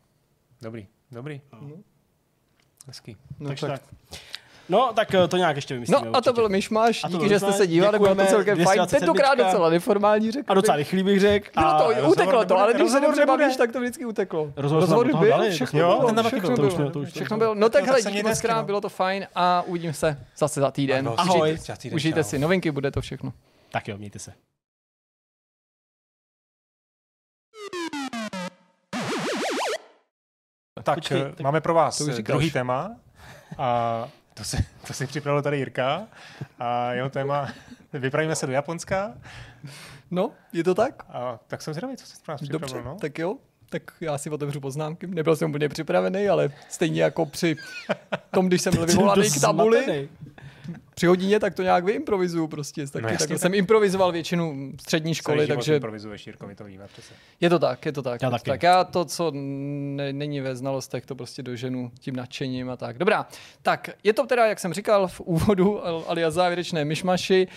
Dobrý, 0.63 0.87
dobrý. 1.11 1.41
No. 1.53 1.71
Hezký. 2.87 3.17
No, 3.39 3.49
Takže 3.49 3.67
tak. 3.67 3.83
tak. 3.83 4.21
No, 4.69 4.93
tak 4.95 5.15
eh, 5.15 5.29
to 5.29 5.37
nějak 5.37 5.57
ještě 5.57 5.75
vymyslíme. 5.75 6.01
No 6.05 6.17
a 6.17 6.21
to 6.21 6.33
byl 6.33 6.49
myšmaš, 6.49 7.03
díky, 7.09 7.29
že 7.29 7.41
jste 7.41 7.53
se 7.53 7.67
dívali, 7.67 7.99
bylo 7.99 8.15
to 8.15 8.27
celkem 8.27 8.65
fajn. 8.65 8.81
Tentokrát 8.87 9.35
docela 9.35 9.71
neformální 9.71 10.31
řekl. 10.31 10.53
A 10.53 10.55
docela 10.55 10.77
rychlý 10.77 11.03
bych 11.03 11.21
řekl. 11.21 11.51
Bylo 11.61 11.79
to, 11.79 12.09
uteklo 12.09 12.45
to, 12.45 12.59
ale 12.59 12.75
když 12.75 12.91
se 12.91 13.01
dobře 13.01 13.27
bavíš, 13.27 13.57
tak 13.57 13.73
to 13.73 13.81
vždycky 13.81 14.05
uteklo. 14.05 14.53
Rozhovor 14.57 15.17
byl, 15.19 15.51
všechno 15.51 15.79
bylo, 15.79 16.23
všechno 16.23 16.57
bylo. 16.57 17.05
Všechno 17.05 17.39
bylo. 17.39 17.55
No 17.55 17.69
tak 17.69 17.87
hele, 17.87 18.03
díky 18.03 18.23
moc 18.23 18.41
krát, 18.41 18.67
bylo 18.67 18.81
to 18.81 18.89
fajn 18.89 19.27
a 19.35 19.63
uvidíme 19.67 19.93
se 19.93 20.19
zase 20.37 20.61
za 20.61 20.71
týden. 20.71 21.11
Ahoj. 21.17 21.59
Užijte 21.95 22.25
si 22.25 22.39
novinky, 22.39 22.71
bude 22.71 22.91
to 22.91 23.01
všechno. 23.01 23.33
Tak 23.71 23.89
jo, 23.89 23.99
mějte 23.99 24.19
se. 24.19 24.33
Tak, 30.85 30.95
Počkej, 30.95 31.21
tak 31.21 31.41
máme 31.41 31.61
pro 31.61 31.75
vás 31.75 32.03
druhý 32.03 32.51
téma. 32.51 32.97
A 33.59 34.09
to 34.37 34.45
si, 34.45 34.65
to 34.87 34.93
si 34.93 35.07
připravil 35.07 35.43
tady 35.43 35.59
Jirka 35.59 36.07
a 36.59 36.93
jeho 36.93 37.11
téma 37.11 37.49
Vypravíme 37.99 38.37
se 38.37 38.47
do 38.47 38.53
Japonska. 38.53 39.15
No, 40.11 40.31
je 40.53 40.65
to 40.65 40.75
tak? 40.75 41.05
A, 41.09 41.39
tak 41.47 41.63
jsem 41.63 41.75
zvědavý, 41.75 41.97
co 41.97 42.07
jsi 42.07 42.17
pro 42.25 42.33
nás 42.33 42.41
připravil. 42.41 42.69
Dobře, 42.69 42.83
no? 42.85 42.97
tak 43.01 43.19
jo. 43.19 43.37
Tak 43.69 43.83
já 44.01 44.19
si 44.19 44.31
otevřu 44.31 44.61
poznámky. 44.61 45.07
Nebyl 45.07 45.37
jsem 45.37 45.51
úplně 45.51 45.69
připravený, 45.69 46.29
ale 46.29 46.53
stejně 46.69 47.03
jako 47.03 47.27
při 47.27 47.57
tom, 48.31 48.47
když 48.47 48.63
jsem 48.63 48.75
byl 48.75 48.87
vyvolaný 48.87 49.31
k 49.31 49.41
tabuli, 49.41 50.09
při 50.95 51.07
hodině, 51.07 51.41
tak 51.41 51.55
to 51.55 51.63
nějak 51.63 51.85
vyimprovizuju 51.85 52.49
prostě. 52.49 52.87
Taky, 52.87 53.03
no 53.03 53.09
jasně, 53.09 53.29
tak 53.29 53.39
jsem 53.39 53.55
improvizoval 53.55 54.13
většinu 54.13 54.73
střední 54.81 55.15
školy, 55.15 55.47
takže... 55.47 55.75
improvizuješ, 55.75 56.27
Jirko, 56.27 56.49
to 56.57 56.65
víme 56.65 56.87
přece. 56.93 57.15
Je 57.41 57.51
to 57.51 57.59
tak, 57.59 57.87
je 57.87 57.93
to 57.93 58.03
tak. 58.03 58.23
Já 58.23 58.31
taky. 58.31 58.51
Tak 58.51 58.63
já 58.63 58.85
to, 58.85 59.05
co 59.05 59.33
ne, 59.35 60.13
není 60.13 60.41
ve 60.41 60.57
znalostech, 60.57 61.07
to 61.07 61.15
prostě 61.15 61.43
doženu 61.43 61.91
tím 62.01 62.17
nadšením 62.17 62.71
a 62.71 62.77
tak. 62.77 62.99
Dobrá, 62.99 63.27
tak 63.63 63.91
je 64.05 64.13
to 64.13 64.27
teda, 64.27 64.47
jak 64.47 64.61
jsem 64.61 64.73
říkal 64.73 65.09
v 65.09 65.21
úvodu, 65.21 65.87
alias 65.87 66.35
závěrečné 66.35 66.85
myšmaši, 66.85 67.49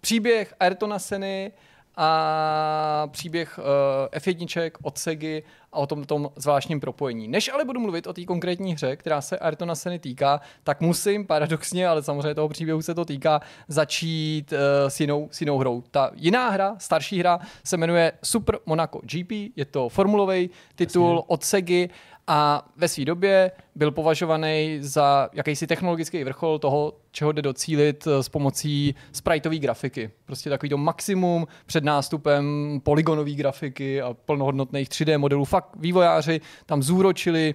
příběh 0.00 0.54
Ayrtona 0.60 0.98
Seny, 0.98 1.52
a 2.00 3.08
příběh 3.10 3.58
uh, 3.58 4.18
F1 4.18 4.70
od 4.82 4.98
Segy 4.98 5.42
a 5.72 5.78
o 5.78 5.86
tom, 5.86 6.04
tom 6.04 6.30
zvláštním 6.36 6.80
propojení. 6.80 7.28
Než 7.28 7.48
ale 7.48 7.64
budu 7.64 7.80
mluvit 7.80 8.06
o 8.06 8.12
té 8.12 8.24
konkrétní 8.24 8.72
hře, 8.72 8.96
která 8.96 9.20
se 9.20 9.38
Ayrtona 9.38 9.74
Seny 9.74 9.98
týká, 9.98 10.40
tak 10.64 10.80
musím 10.80 11.26
paradoxně, 11.26 11.88
ale 11.88 12.02
samozřejmě 12.02 12.34
toho 12.34 12.48
příběhu 12.48 12.82
se 12.82 12.94
to 12.94 13.04
týká, 13.04 13.40
začít 13.68 14.52
uh, 14.52 14.58
s, 14.88 15.00
jinou, 15.00 15.28
s 15.30 15.40
jinou 15.40 15.58
hrou. 15.58 15.82
Ta 15.90 16.10
jiná 16.14 16.50
hra, 16.50 16.76
starší 16.78 17.18
hra, 17.18 17.40
se 17.64 17.76
jmenuje 17.76 18.12
Super 18.22 18.58
Monaco 18.66 19.00
GP, 19.02 19.32
je 19.56 19.64
to 19.64 19.88
formulový 19.88 20.50
titul 20.74 21.10
Jasně. 21.10 21.24
od 21.26 21.44
Segy 21.44 21.88
a 22.28 22.68
ve 22.76 22.88
své 22.88 23.04
době 23.04 23.50
byl 23.74 23.90
považovaný 23.90 24.78
za 24.80 25.28
jakýsi 25.32 25.66
technologický 25.66 26.24
vrchol 26.24 26.58
toho, 26.58 26.92
čeho 27.10 27.32
jde 27.32 27.42
docílit 27.42 28.06
eh, 28.06 28.22
s 28.22 28.28
pomocí 28.28 28.94
spriteové 29.12 29.58
grafiky. 29.58 30.10
Prostě 30.24 30.50
takový 30.50 30.70
to 30.70 30.76
maximum 30.76 31.46
před 31.66 31.84
nástupem 31.84 32.44
polygonové 32.82 33.30
grafiky 33.30 34.02
a 34.02 34.14
plnohodnotných 34.14 34.88
3D 34.88 35.18
modelů. 35.18 35.44
Fakt 35.44 35.68
vývojáři 35.76 36.40
tam 36.66 36.82
zúročili 36.82 37.54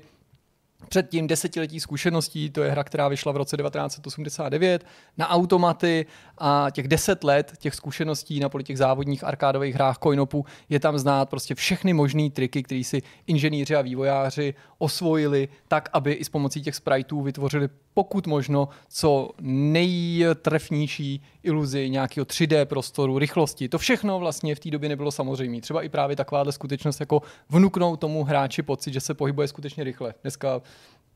Předtím 0.89 1.27
desetiletí 1.27 1.79
zkušeností, 1.79 2.49
to 2.49 2.63
je 2.63 2.71
hra, 2.71 2.83
která 2.83 3.07
vyšla 3.07 3.31
v 3.31 3.37
roce 3.37 3.57
1989, 3.57 4.85
na 5.17 5.29
automaty 5.29 6.05
a 6.37 6.67
těch 6.71 6.87
deset 6.87 7.23
let 7.23 7.53
těch 7.59 7.75
zkušeností 7.75 8.39
na 8.39 8.49
poli 8.49 8.63
těch 8.63 8.77
závodních 8.77 9.23
arkádových 9.23 9.75
hrách 9.75 9.97
coinopu 10.03 10.45
je 10.69 10.79
tam 10.79 10.97
znát 10.97 11.29
prostě 11.29 11.55
všechny 11.55 11.93
možné 11.93 12.29
triky, 12.29 12.63
které 12.63 12.83
si 12.83 13.01
inženýři 13.27 13.75
a 13.75 13.81
vývojáři 13.81 14.53
osvojili 14.77 15.47
tak, 15.67 15.89
aby 15.93 16.11
i 16.11 16.25
s 16.25 16.29
pomocí 16.29 16.61
těch 16.61 16.75
spriteů 16.75 17.21
vytvořili 17.21 17.69
pokud 17.93 18.27
možno 18.27 18.69
co 18.89 19.29
nejtrefnější 19.41 21.21
iluzi 21.43 21.89
nějakého 21.89 22.25
3D 22.25 22.65
prostoru, 22.65 23.19
rychlosti. 23.19 23.69
To 23.69 23.77
všechno 23.77 24.19
vlastně 24.19 24.55
v 24.55 24.59
té 24.59 24.71
době 24.71 24.89
nebylo 24.89 25.11
samozřejmé. 25.11 25.61
Třeba 25.61 25.81
i 25.81 25.89
právě 25.89 26.15
takováhle 26.15 26.51
skutečnost 26.51 26.99
jako 26.99 27.21
vnuknout 27.49 27.99
tomu 27.99 28.23
hráči 28.23 28.61
pocit, 28.61 28.93
že 28.93 29.01
se 29.01 29.13
pohybuje 29.13 29.47
skutečně 29.47 29.83
rychle. 29.83 30.13
Dneska 30.21 30.61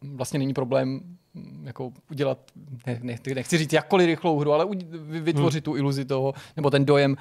vlastně 0.02 0.40
není 0.40 0.54
problém 0.54 1.02
jako 1.64 1.92
udělat, 2.12 2.38
ne, 2.88 3.00
ne, 3.04 3.18
nechci 3.36 3.58
říct 3.58 3.74
jakkoliv 3.74 4.08
rychlou 4.08 4.40
hru, 4.40 4.54
ale 4.54 4.68
vytvořit 5.00 5.68
hmm. 5.68 5.74
tu 5.74 5.78
iluzi 5.78 6.06
toho, 6.06 6.34
nebo 6.56 6.70
ten 6.70 6.86
dojem 6.86 7.12
uh, 7.12 7.18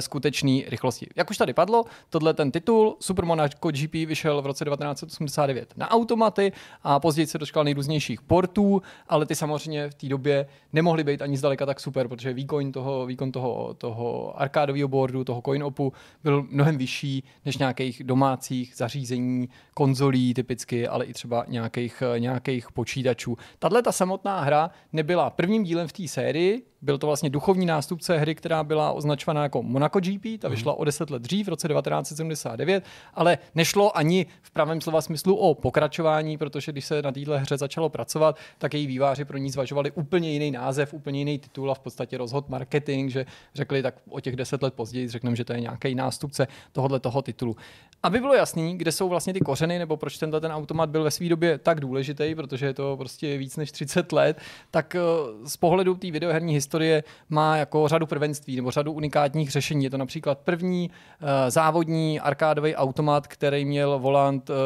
skutečný 0.00 0.64
rychlosti. 0.68 1.06
Jak 1.16 1.30
už 1.30 1.36
tady 1.36 1.52
padlo, 1.52 1.84
tohle 2.10 2.34
ten 2.34 2.50
titul 2.50 2.96
Super 3.00 3.24
Monaco 3.24 3.70
GP 3.70 3.94
vyšel 3.94 4.42
v 4.42 4.46
roce 4.46 4.64
1989 4.64 5.74
na 5.76 5.90
automaty 5.90 6.52
a 6.82 7.00
později 7.00 7.26
se 7.26 7.38
dočkal 7.38 7.64
nejrůznějších 7.64 8.22
portů, 8.22 8.82
ale 9.08 9.26
ty 9.26 9.34
samozřejmě 9.34 9.90
v 9.90 9.94
té 9.94 10.08
době 10.08 10.46
nemohly 10.72 11.04
být 11.04 11.22
ani 11.22 11.36
zdaleka 11.36 11.66
tak 11.66 11.80
super, 11.80 12.08
protože 12.08 12.32
výkon 12.32 12.72
toho, 12.72 13.06
výkon 13.06 13.32
toho, 13.32 13.74
toho 13.74 14.40
arkádového 14.40 14.88
boardu, 14.88 15.24
toho 15.24 15.40
coin-opu 15.40 15.92
byl 16.22 16.46
mnohem 16.50 16.78
vyšší 16.78 17.24
než 17.44 17.58
nějakých 17.58 18.04
domácích 18.04 18.72
zařízení, 18.76 19.48
konzolí 19.74 20.34
typicky, 20.34 20.88
ale 20.88 21.04
i 21.04 21.12
třeba 21.12 21.44
nějakých, 21.48 22.02
nějakých 22.18 22.72
počítačů. 22.72 23.36
Tahle 23.58 23.82
ta 23.82 23.92
samotná 23.92 24.40
hra 24.40 24.70
nebyla 24.92 25.30
prvním 25.30 25.64
dílem 25.64 25.88
v 25.88 25.92
té 25.92 26.08
sérii, 26.08 26.66
byl 26.82 26.98
to 26.98 27.06
vlastně 27.06 27.30
duchovní 27.30 27.66
nástupce 27.66 28.18
hry, 28.18 28.34
která 28.34 28.64
byla 28.64 28.92
označovaná 28.92 29.42
jako 29.42 29.62
Monaco 29.62 30.00
GP, 30.00 30.40
ta 30.40 30.48
vyšla 30.48 30.72
mm. 30.72 30.78
o 30.78 30.84
deset 30.84 31.10
let 31.10 31.22
dřív, 31.22 31.46
v 31.46 31.48
roce 31.48 31.68
1979, 31.68 32.84
ale 33.14 33.38
nešlo 33.54 33.96
ani 33.96 34.26
v 34.42 34.50
pravém 34.50 34.80
slova 34.80 35.00
smyslu 35.00 35.36
o 35.36 35.54
pokračování, 35.54 36.38
protože 36.38 36.72
když 36.72 36.84
se 36.84 37.02
na 37.02 37.12
této 37.12 37.38
hře 37.38 37.58
začalo 37.58 37.88
pracovat, 37.88 38.36
tak 38.58 38.74
její 38.74 38.86
výváři 38.86 39.24
pro 39.24 39.38
ní 39.38 39.50
zvažovali 39.50 39.90
úplně 39.90 40.32
jiný 40.32 40.50
název, 40.50 40.94
úplně 40.94 41.18
jiný 41.18 41.38
titul 41.38 41.70
a 41.70 41.74
v 41.74 41.78
podstatě 41.78 42.18
rozhod 42.18 42.48
marketing, 42.48 43.10
že 43.10 43.26
řekli 43.54 43.82
tak 43.82 43.94
o 44.08 44.20
těch 44.20 44.36
deset 44.36 44.62
let 44.62 44.74
později, 44.74 45.08
řekneme, 45.08 45.36
že 45.36 45.44
to 45.44 45.52
je 45.52 45.60
nějaký 45.60 45.94
nástupce 45.94 46.46
tohohle 46.72 47.00
toho 47.00 47.22
titulu. 47.22 47.56
Aby 48.02 48.20
bylo 48.20 48.34
jasný, 48.34 48.78
kde 48.78 48.92
jsou 48.92 49.08
vlastně 49.08 49.32
ty 49.32 49.40
kořeny, 49.40 49.78
nebo 49.78 49.96
proč 49.96 50.18
tenhle 50.18 50.40
ten 50.40 50.52
automat 50.52 50.90
byl 50.90 51.04
ve 51.04 51.10
své 51.10 51.28
době 51.28 51.58
tak 51.58 51.80
důležitý, 51.80 52.34
protože 52.34 52.66
je 52.66 52.74
to 52.74 52.96
prostě 52.96 53.35
víc 53.38 53.56
než 53.56 53.72
30 53.72 54.12
let, 54.12 54.38
tak 54.70 54.94
eh, 54.94 55.00
z 55.44 55.56
pohledu 55.56 55.94
té 55.94 56.10
videoherní 56.10 56.54
historie 56.54 57.04
má 57.28 57.56
jako 57.56 57.88
řadu 57.88 58.06
prvenství 58.06 58.56
nebo 58.56 58.70
řadu 58.70 58.92
unikátních 58.92 59.50
řešení. 59.50 59.84
Je 59.84 59.90
to 59.90 59.98
například 59.98 60.38
první 60.38 60.90
uh, 60.90 61.28
závodní 61.48 62.20
arkádový 62.20 62.74
automat, 62.74 63.26
který 63.26 63.64
měl 63.64 63.98
volant 63.98 64.50
uh, 64.50 64.56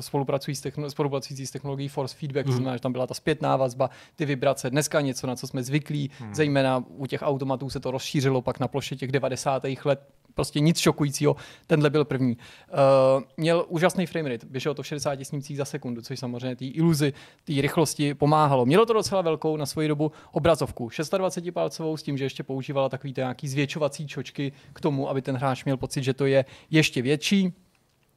spolupracující, 0.00 0.70
spolupracující 0.88 1.46
s 1.46 1.50
technologií 1.50 1.88
Force 1.88 2.16
Feedback, 2.18 2.46
mm. 2.46 2.52
to 2.52 2.56
znamená, 2.56 2.76
že 2.76 2.80
tam 2.80 2.92
byla 2.92 3.06
ta 3.06 3.14
zpětná 3.14 3.56
vazba, 3.56 3.90
ty 4.16 4.24
vibrace. 4.24 4.70
Dneska 4.70 5.00
něco, 5.00 5.26
na 5.26 5.36
co 5.36 5.46
jsme 5.46 5.62
zvyklí, 5.62 6.10
mm. 6.20 6.34
zejména 6.34 6.84
u 6.88 7.06
těch 7.06 7.22
automatů 7.22 7.70
se 7.70 7.80
to 7.80 7.90
rozšířilo 7.90 8.42
pak 8.42 8.60
na 8.60 8.68
ploše 8.68 8.96
těch 8.96 9.12
90. 9.12 9.62
let 9.84 10.00
prostě 10.34 10.60
nic 10.60 10.78
šokujícího. 10.78 11.36
Tenhle 11.66 11.90
byl 11.90 12.04
první. 12.04 12.36
Uh, 12.36 13.22
měl 13.36 13.64
úžasný 13.68 14.06
framerate, 14.06 14.46
běželo 14.50 14.74
to 14.74 14.82
v 14.82 14.86
60 14.86 15.24
snímcích 15.24 15.56
za 15.56 15.64
sekundu, 15.64 16.02
což 16.02 16.18
samozřejmě 16.18 16.56
té 16.56 16.64
iluzi, 16.64 17.12
té 17.44 17.52
rychlosti 17.60 18.14
pomáhalo. 18.14 18.66
Mělo 18.66 18.86
to 18.86 18.92
docela 18.92 19.22
velkou 19.22 19.56
na 19.56 19.66
svoji 19.66 19.88
dobu 19.88 20.12
obrazovku, 20.32 20.88
26 21.18 21.54
palcovou 21.54 21.96
s 21.96 22.02
tím, 22.02 22.18
že 22.18 22.24
ještě 22.24 22.42
používala 22.42 22.88
takový 22.88 23.14
nějaký 23.16 23.48
zvětšovací 23.48 24.06
čočky 24.06 24.52
k 24.72 24.80
tomu, 24.80 25.08
aby 25.08 25.22
ten 25.22 25.36
hráč 25.36 25.64
měl 25.64 25.76
pocit, 25.76 26.02
že 26.04 26.14
to 26.14 26.26
je 26.26 26.44
ještě 26.70 27.02
větší. 27.02 27.52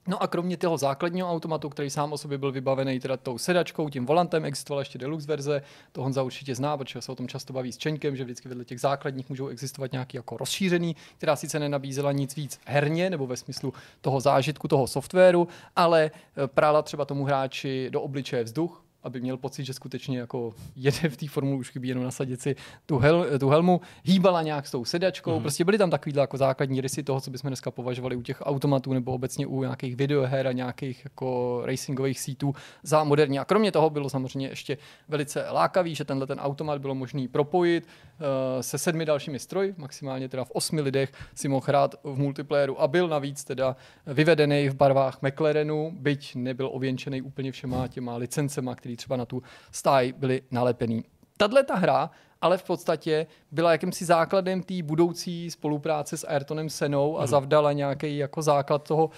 No 0.07 0.23
a 0.23 0.27
kromě 0.27 0.57
toho 0.57 0.77
základního 0.77 1.31
automatu, 1.31 1.69
který 1.69 1.89
sám 1.89 2.13
o 2.13 2.17
sobě 2.17 2.37
byl 2.37 2.51
vybavený 2.51 2.99
teda 2.99 3.17
tou 3.17 3.37
sedačkou, 3.37 3.89
tím 3.89 4.05
volantem, 4.05 4.45
existovala 4.45 4.81
ještě 4.81 4.97
deluxe 4.97 5.27
verze, 5.27 5.61
to 5.91 6.03
Honza 6.03 6.23
určitě 6.23 6.55
zná, 6.55 6.77
protože 6.77 7.01
se 7.01 7.11
o 7.11 7.15
tom 7.15 7.27
často 7.27 7.53
baví 7.53 7.71
s 7.71 7.77
Čeňkem, 7.77 8.15
že 8.15 8.23
vždycky 8.23 8.49
vedle 8.49 8.65
těch 8.65 8.79
základních 8.79 9.29
můžou 9.29 9.47
existovat 9.47 9.91
nějaký 9.91 10.17
jako 10.17 10.37
rozšířený, 10.37 10.95
která 11.17 11.35
sice 11.35 11.59
nenabízela 11.59 12.11
nic 12.11 12.35
víc 12.35 12.59
herně 12.65 13.09
nebo 13.09 13.27
ve 13.27 13.37
smyslu 13.37 13.73
toho 14.01 14.19
zážitku, 14.19 14.67
toho 14.67 14.87
softwaru, 14.87 15.47
ale 15.75 16.11
eh, 16.13 16.47
prála 16.47 16.81
třeba 16.81 17.05
tomu 17.05 17.25
hráči 17.25 17.89
do 17.89 18.01
obličeje 18.01 18.43
vzduch, 18.43 18.84
aby 19.05 19.21
měl 19.21 19.37
pocit, 19.37 19.65
že 19.65 19.73
skutečně 19.73 20.19
jako 20.19 20.53
jede 20.75 21.09
v 21.09 21.17
té 21.17 21.27
formule, 21.27 21.59
už 21.59 21.71
chybí 21.71 21.87
jenom 21.87 22.03
nasadit 22.03 22.41
si 22.41 22.55
tu, 22.85 22.97
hel, 22.97 23.39
tu 23.39 23.49
helmu, 23.49 23.81
hýbala 24.03 24.41
nějak 24.41 24.67
s 24.67 24.71
tou 24.71 24.85
sedačkou, 24.85 25.31
mm-hmm. 25.31 25.41
prostě 25.41 25.65
byly 25.65 25.77
tam 25.77 25.89
takovýhle 25.89 26.21
jako 26.21 26.37
základní 26.37 26.81
rysy 26.81 27.03
toho, 27.03 27.21
co 27.21 27.31
bychom 27.31 27.49
dneska 27.49 27.71
považovali 27.71 28.15
u 28.15 28.21
těch 28.21 28.41
automatů 28.41 28.93
nebo 28.93 29.11
obecně 29.11 29.47
u 29.47 29.61
nějakých 29.61 29.95
videoher 29.95 30.47
a 30.47 30.51
nějakých 30.51 31.03
jako 31.03 31.61
racingových 31.65 32.19
sítů 32.19 32.55
za 32.83 33.03
moderní. 33.03 33.39
A 33.39 33.45
kromě 33.45 33.71
toho 33.71 33.89
bylo 33.89 34.09
samozřejmě 34.09 34.47
ještě 34.47 34.77
velice 35.07 35.45
lákavý, 35.51 35.95
že 35.95 36.03
tenhle 36.03 36.27
ten 36.27 36.39
automat 36.39 36.81
bylo 36.81 36.95
možný 36.95 37.27
propojit 37.27 37.83
uh, 37.83 38.61
se 38.61 38.77
sedmi 38.77 39.05
dalšími 39.05 39.39
stroji, 39.39 39.73
maximálně 39.77 40.29
teda 40.29 40.43
v 40.43 40.51
osmi 40.51 40.81
lidech 40.81 41.11
si 41.35 41.47
mohl 41.47 41.65
hrát 41.67 41.95
v 42.03 42.17
multiplayeru 42.17 42.81
a 42.81 42.87
byl 42.87 43.07
navíc 43.07 43.43
teda 43.43 43.75
vyvedený 44.07 44.69
v 44.69 44.75
barvách 44.75 45.21
McLarenu, 45.21 45.91
byť 45.99 46.35
nebyl 46.35 46.69
ověnčený 46.73 47.21
úplně 47.21 47.51
všema 47.51 47.87
těma 47.87 48.17
licencema, 48.17 48.75
který 48.75 48.94
třeba 48.95 49.17
na 49.17 49.25
tu 49.25 49.43
stáj 49.71 50.13
byly 50.17 50.41
nalepený. 50.51 51.03
Tahle 51.37 51.63
ta 51.63 51.75
hra 51.75 52.09
ale 52.45 52.57
v 52.57 52.63
podstatě 52.63 53.27
byla 53.51 53.71
jakýmsi 53.71 54.05
základem 54.05 54.63
té 54.63 54.83
budoucí 54.83 55.51
spolupráce 55.51 56.17
s 56.17 56.27
Ayrtonem 56.27 56.69
Senou 56.69 57.17
a 57.17 57.21
mm. 57.21 57.27
zavdala 57.27 57.71
nějaký 57.71 58.17
jako 58.17 58.41
základ 58.41 58.87
toho 58.87 59.09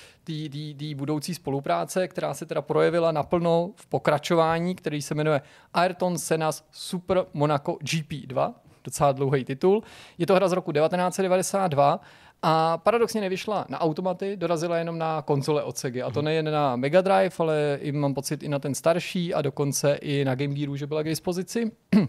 té 0.77 0.95
budoucí 0.95 1.33
spolupráce, 1.33 2.07
která 2.07 2.33
se 2.33 2.45
teda 2.45 2.61
projevila 2.61 3.11
naplno 3.11 3.71
v 3.75 3.85
pokračování, 3.85 4.75
který 4.75 5.01
se 5.01 5.15
jmenuje 5.15 5.41
Ayrton 5.73 6.17
Senas 6.17 6.67
Super 6.71 7.25
Monaco 7.33 7.71
GP2, 7.71 8.53
docela 8.83 9.11
dlouhý 9.11 9.45
titul. 9.45 9.83
Je 10.17 10.27
to 10.27 10.35
hra 10.35 10.47
z 10.47 10.51
roku 10.51 10.71
1992 10.71 11.99
a 12.41 12.77
paradoxně 12.77 13.21
nevyšla 13.21 13.65
na 13.69 13.81
automaty, 13.81 14.37
dorazila 14.37 14.77
jenom 14.77 14.97
na 14.97 15.21
konzole 15.21 15.63
od 15.63 15.77
Sega. 15.77 16.07
A 16.07 16.11
to 16.11 16.19
mhm. 16.19 16.25
nejen 16.25 16.51
na 16.51 16.75
Mega 16.75 17.01
Drive, 17.01 17.35
ale 17.39 17.79
i 17.81 17.91
mám 17.91 18.13
pocit 18.13 18.43
i 18.43 18.49
na 18.49 18.59
ten 18.59 18.75
starší 18.75 19.33
a 19.33 19.41
dokonce 19.41 19.95
i 19.95 20.25
na 20.25 20.35
Game 20.35 20.53
Gearu, 20.53 20.75
že 20.75 20.87
byla 20.87 21.03
k 21.03 21.05
dispozici. 21.05 21.71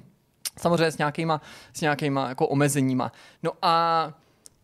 Samozřejmě 0.58 0.90
s 0.90 0.98
nějakýma, 0.98 1.40
s 1.72 1.80
nějakýma 1.80 2.28
jako 2.28 2.48
omezeníma. 2.48 3.12
No 3.42 3.52
a 3.62 4.12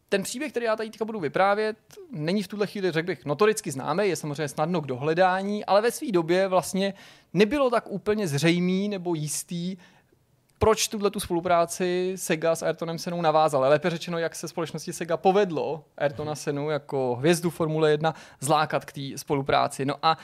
ten 0.09 0.23
příběh, 0.23 0.51
který 0.51 0.67
já 0.67 0.77
tady 0.77 0.91
teďka 0.91 1.05
budu 1.05 1.21
vyprávět, 1.21 1.77
není 2.11 2.43
v 2.43 2.49
tuhle 2.49 2.67
chvíli, 2.67 2.93
řekl 2.93 3.07
bych, 3.07 3.25
notoricky 3.25 3.71
známý, 3.71 4.09
je 4.09 4.17
samozřejmě 4.17 4.49
snadno 4.49 4.81
k 4.81 4.87
dohledání, 4.87 5.65
ale 5.65 5.83
ve 5.83 5.91
své 5.91 6.13
době 6.13 6.49
vlastně 6.49 6.95
nebylo 7.33 7.71
tak 7.71 7.91
úplně 7.91 8.29
zřejmý 8.29 8.89
nebo 8.89 9.15
jistý, 9.15 9.77
proč 10.65 10.89
tuhle 10.89 11.11
tu 11.11 11.21
spolupráci 11.21 12.13
Sega 12.17 12.55
s 12.55 12.63
Ayrtonem 12.63 12.99
Senou 12.99 13.23
navázal. 13.23 13.61
Lépe 13.61 13.91
řečeno, 13.91 14.19
jak 14.19 14.35
se 14.35 14.49
společnosti 14.49 14.93
Sega 14.93 15.17
povedlo 15.17 15.85
Ayrtona 15.99 16.35
Senu 16.35 16.71
jako 16.71 17.17
hvězdu 17.17 17.51
Formule 17.51 17.91
1 17.91 18.15
zlákat 18.41 18.85
k 18.85 18.93
té 18.93 19.01
spolupráci. 19.17 19.85
No 19.85 19.95
a 20.03 20.19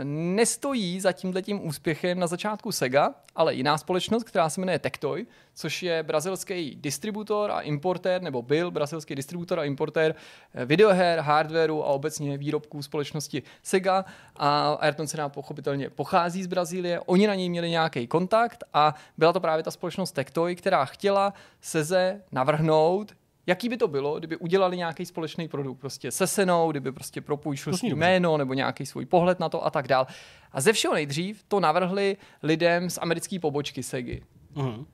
e, 0.00 0.04
nestojí 0.04 1.00
za 1.00 1.12
tímhletím 1.12 1.66
úspěchem 1.66 2.18
na 2.18 2.26
začátku 2.26 2.72
Sega, 2.72 3.14
ale 3.34 3.54
jiná 3.54 3.78
společnost, 3.78 4.24
která 4.24 4.48
se 4.48 4.60
jmenuje 4.60 4.78
Tectoy, 4.78 5.26
což 5.54 5.82
je 5.82 6.02
brazilský 6.02 6.76
distributor 6.80 7.50
a 7.50 7.60
importér, 7.60 8.22
nebo 8.22 8.42
byl 8.42 8.70
brazilský 8.70 9.14
distributor 9.14 9.60
a 9.60 9.64
importér 9.64 10.14
eh, 10.54 10.64
videoher, 10.64 11.18
hardwareu 11.18 11.82
a 11.82 11.86
obecně 11.86 12.38
výrobků 12.38 12.82
společnosti 12.82 13.42
Sega. 13.62 14.04
A 14.36 14.72
Ayrton 14.72 15.06
se 15.06 15.16
nám 15.16 15.30
pochopitelně 15.30 15.90
pochází 15.90 16.42
z 16.42 16.46
Brazílie. 16.46 17.00
Oni 17.00 17.26
na 17.26 17.34
něj 17.34 17.48
měli 17.48 17.70
nějaký 17.70 18.06
kontakt 18.06 18.64
a 18.74 18.94
byla 19.18 19.32
to 19.32 19.40
právě 19.40 19.62
ta 19.62 19.70
společnost 19.70 20.12
Tectoy, 20.12 20.56
která 20.56 20.84
chtěla 20.84 21.34
Seze 21.60 22.22
navrhnout, 22.32 23.12
jaký 23.46 23.68
by 23.68 23.76
to 23.76 23.88
bylo, 23.88 24.18
kdyby 24.18 24.36
udělali 24.36 24.76
nějaký 24.76 25.06
společný 25.06 25.48
produkt, 25.48 25.78
prostě 25.78 26.10
se 26.10 26.26
senou, 26.26 26.70
kdyby 26.70 26.92
prostě 26.92 27.20
propůjčil 27.20 27.76
svůj 27.76 27.94
jméno 27.94 28.36
nebo 28.36 28.54
nějaký 28.54 28.86
svůj 28.86 29.06
pohled 29.06 29.40
na 29.40 29.48
to 29.48 29.66
a 29.66 29.70
tak 29.70 29.88
dál. 29.88 30.06
A 30.52 30.60
ze 30.60 30.72
všeho 30.72 30.94
nejdřív 30.94 31.44
to 31.48 31.60
navrhli 31.60 32.16
lidem 32.42 32.90
z 32.90 32.98
americké 33.02 33.38
pobočky 33.38 33.82
Segy. 33.82 34.22
Uh-huh. 34.54 34.86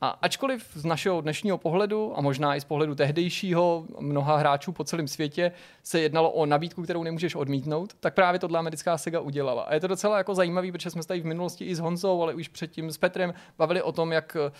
A 0.00 0.08
ačkoliv 0.08 0.68
z 0.74 0.84
našeho 0.84 1.20
dnešního 1.20 1.58
pohledu 1.58 2.18
a 2.18 2.20
možná 2.20 2.56
i 2.56 2.60
z 2.60 2.64
pohledu 2.64 2.94
tehdejšího 2.94 3.84
mnoha 4.00 4.36
hráčů 4.36 4.72
po 4.72 4.84
celém 4.84 5.08
světě 5.08 5.52
se 5.82 6.00
jednalo 6.00 6.30
o 6.30 6.46
nabídku, 6.46 6.82
kterou 6.82 7.02
nemůžeš 7.02 7.34
odmítnout, 7.34 7.94
tak 8.00 8.14
právě 8.14 8.40
tohle 8.40 8.58
americká 8.58 8.98
Sega 8.98 9.20
udělala. 9.20 9.62
A 9.62 9.74
je 9.74 9.80
to 9.80 9.86
docela 9.86 10.18
jako 10.18 10.34
zajímavý, 10.34 10.72
protože 10.72 10.90
jsme 10.90 11.02
se 11.02 11.08
tady 11.08 11.20
v 11.20 11.26
minulosti 11.26 11.64
i 11.64 11.74
s 11.74 11.78
Honzou, 11.78 12.22
ale 12.22 12.34
už 12.34 12.48
předtím 12.48 12.90
s 12.90 12.98
Petrem 12.98 13.34
bavili 13.58 13.82
o 13.82 13.92
tom, 13.92 14.12
jak 14.12 14.36
eh, 14.36 14.52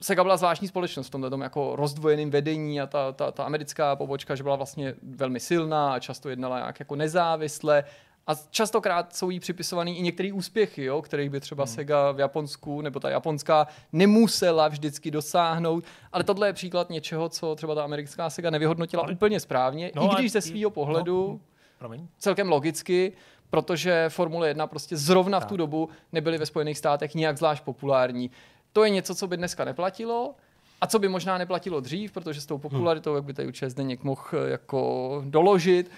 Sega 0.00 0.22
byla 0.22 0.36
zvláštní 0.36 0.68
společnost 0.68 1.06
v 1.06 1.10
tomhle 1.10 1.30
jako 1.42 1.76
rozdvojeném 1.76 2.30
vedení 2.30 2.80
a 2.80 2.86
ta, 2.86 3.12
ta, 3.12 3.32
ta 3.32 3.44
americká 3.44 3.96
pobočka, 3.96 4.34
že 4.34 4.42
byla 4.42 4.56
vlastně 4.56 4.94
velmi 5.02 5.40
silná 5.40 5.92
a 5.92 5.98
často 5.98 6.28
jednala 6.28 6.58
nějak 6.58 6.80
jako 6.80 6.96
nezávisle 6.96 7.84
a 8.26 8.34
častokrát 8.50 9.16
jsou 9.16 9.30
jí 9.30 9.40
připisovaný 9.40 9.98
i 9.98 10.02
některé 10.02 10.32
úspěchy, 10.32 10.84
jo, 10.84 11.02
kterých 11.02 11.30
by 11.30 11.40
třeba 11.40 11.64
hmm. 11.64 11.74
Sega 11.74 12.12
v 12.12 12.18
Japonsku 12.18 12.80
nebo 12.80 13.00
ta 13.00 13.10
japonská 13.10 13.66
nemusela 13.92 14.68
vždycky 14.68 15.10
dosáhnout. 15.10 15.84
Ale 16.12 16.24
tohle 16.24 16.48
je 16.48 16.52
příklad 16.52 16.90
něčeho, 16.90 17.28
co 17.28 17.54
třeba 17.54 17.74
ta 17.74 17.84
americká 17.84 18.30
Sega 18.30 18.50
nevyhodnotila 18.50 19.02
ale, 19.02 19.12
úplně 19.12 19.40
správně, 19.40 19.90
no, 19.94 20.04
i 20.04 20.14
když 20.14 20.32
ze 20.32 20.40
svého 20.40 20.70
pohledu 20.70 21.40
no, 21.80 21.96
celkem 22.18 22.48
logicky, 22.48 23.12
protože 23.50 24.04
Formule 24.08 24.48
1 24.48 24.66
prostě 24.66 24.96
zrovna 24.96 25.40
tak. 25.40 25.48
v 25.48 25.50
tu 25.50 25.56
dobu 25.56 25.88
nebyly 26.12 26.38
ve 26.38 26.46
Spojených 26.46 26.78
státech 26.78 27.14
nijak 27.14 27.38
zvlášť 27.38 27.64
populární. 27.64 28.30
To 28.72 28.84
je 28.84 28.90
něco, 28.90 29.14
co 29.14 29.26
by 29.26 29.36
dneska 29.36 29.64
neplatilo, 29.64 30.34
a 30.80 30.86
co 30.86 30.98
by 30.98 31.08
možná 31.08 31.38
neplatilo 31.38 31.80
dřív, 31.80 32.12
protože 32.12 32.40
s 32.40 32.46
tou 32.46 32.58
popularitou, 32.58 33.14
jak 33.14 33.24
by 33.24 33.34
tady 33.34 33.48
určitě 33.48 33.70
Zdeněk 33.70 34.02
mohl 34.04 34.22
eh, 34.32 34.50
jako 34.50 35.22
doložit, 35.26 35.90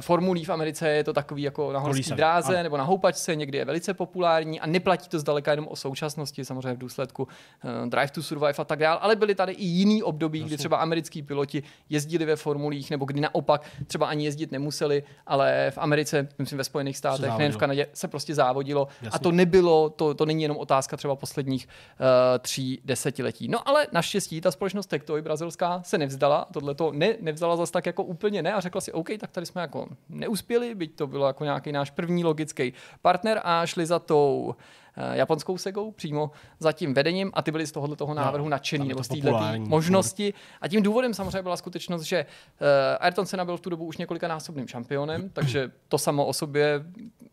formulí 0.00 0.44
v 0.44 0.50
Americe 0.50 0.88
je 0.88 1.04
to 1.04 1.12
takový 1.12 1.42
jako 1.42 1.72
na 1.72 1.78
horské 1.78 2.14
dráze 2.14 2.54
ano. 2.54 2.62
nebo 2.62 2.76
na 2.76 2.84
houpačce, 2.84 3.36
někdy 3.36 3.58
je 3.58 3.64
velice 3.64 3.94
populární 3.94 4.60
a 4.60 4.66
neplatí 4.66 5.08
to 5.08 5.18
zdaleka 5.18 5.50
jenom 5.50 5.68
o 5.68 5.76
současnosti, 5.76 6.44
samozřejmě 6.44 6.72
v 6.74 6.78
důsledku 6.78 7.22
uh, 7.22 7.88
Drive 7.88 8.08
to 8.08 8.22
Survive 8.22 8.52
a 8.58 8.64
tak 8.64 8.78
dále, 8.78 9.00
ale 9.00 9.16
byly 9.16 9.34
tady 9.34 9.52
i 9.52 9.64
jiný 9.64 10.02
období, 10.02 10.44
kdy 10.44 10.56
třeba 10.56 10.76
americký 10.76 11.22
piloti 11.22 11.62
jezdili 11.90 12.24
ve 12.24 12.36
formulích 12.36 12.90
nebo 12.90 13.04
kdy 13.04 13.20
naopak 13.20 13.62
třeba 13.86 14.06
ani 14.06 14.24
jezdit 14.24 14.52
nemuseli, 14.52 15.02
ale 15.26 15.70
v 15.70 15.78
Americe, 15.78 16.28
myslím 16.38 16.58
ve 16.58 16.64
Spojených 16.64 16.96
státech, 16.96 17.32
nejen 17.38 17.52
v 17.52 17.56
Kanadě, 17.56 17.86
se 17.92 18.08
prostě 18.08 18.34
závodilo 18.34 18.88
Jasně. 19.02 19.16
a 19.16 19.18
to 19.18 19.32
nebylo, 19.32 19.90
to, 19.90 20.14
to 20.14 20.26
není 20.26 20.42
jenom 20.42 20.56
otázka 20.56 20.96
třeba 20.96 21.16
posledních 21.16 21.68
uh, 21.68 22.06
tří 22.38 22.80
desetiletí. 22.84 23.48
No 23.48 23.68
ale 23.68 23.86
naštěstí 23.92 24.40
ta 24.40 24.50
společnost 24.50 24.86
Tectoy 24.86 25.22
brazilská 25.22 25.82
se 25.84 25.98
nevzdala, 25.98 26.46
tohle 26.52 26.74
to 26.74 26.92
ne, 26.92 27.14
nevzala 27.20 27.56
zase 27.56 27.72
tak 27.72 27.86
jako 27.86 28.04
úplně 28.04 28.42
ne 28.42 28.52
a 28.52 28.60
řekla 28.60 28.80
si, 28.80 28.92
OK, 28.92 29.08
tak 29.18 29.30
tady 29.30 29.43
jsme 29.46 29.60
jako 29.60 29.88
neuspěli, 30.08 30.74
byť 30.74 30.96
to 30.96 31.06
bylo 31.06 31.26
jako 31.26 31.44
nějaký 31.44 31.72
náš 31.72 31.90
první 31.90 32.24
logický 32.24 32.72
partner 33.02 33.40
a 33.44 33.66
šli 33.66 33.86
za 33.86 33.98
tou 33.98 34.54
Eh, 34.96 35.16
japonskou 35.16 35.58
segou 35.58 35.90
přímo 35.90 36.30
za 36.58 36.72
tím 36.72 36.94
vedením 36.94 37.30
a 37.34 37.42
ty 37.42 37.50
byli 37.50 37.66
z 37.66 37.72
tohohle 37.72 37.96
toho 37.96 38.14
no, 38.14 38.22
návrhu 38.22 38.44
no, 38.44 38.50
nadšený 38.50 38.88
nebo 38.88 39.04
z 39.04 39.08
této 39.08 39.38
možnosti. 39.58 40.34
A 40.60 40.68
tím 40.68 40.82
důvodem 40.82 41.14
samozřejmě 41.14 41.42
byla 41.42 41.56
skutečnost, 41.56 42.02
že 42.02 42.26
uh, 42.60 42.66
Ayrton 43.00 43.26
Senna 43.26 43.44
byl 43.44 43.56
v 43.56 43.60
tu 43.60 43.70
dobu 43.70 43.84
už 43.84 43.96
několikanásobným 43.96 44.68
šampionem, 44.68 45.28
takže 45.32 45.70
to 45.88 45.98
samo 45.98 46.26
o 46.26 46.32
sobě 46.32 46.84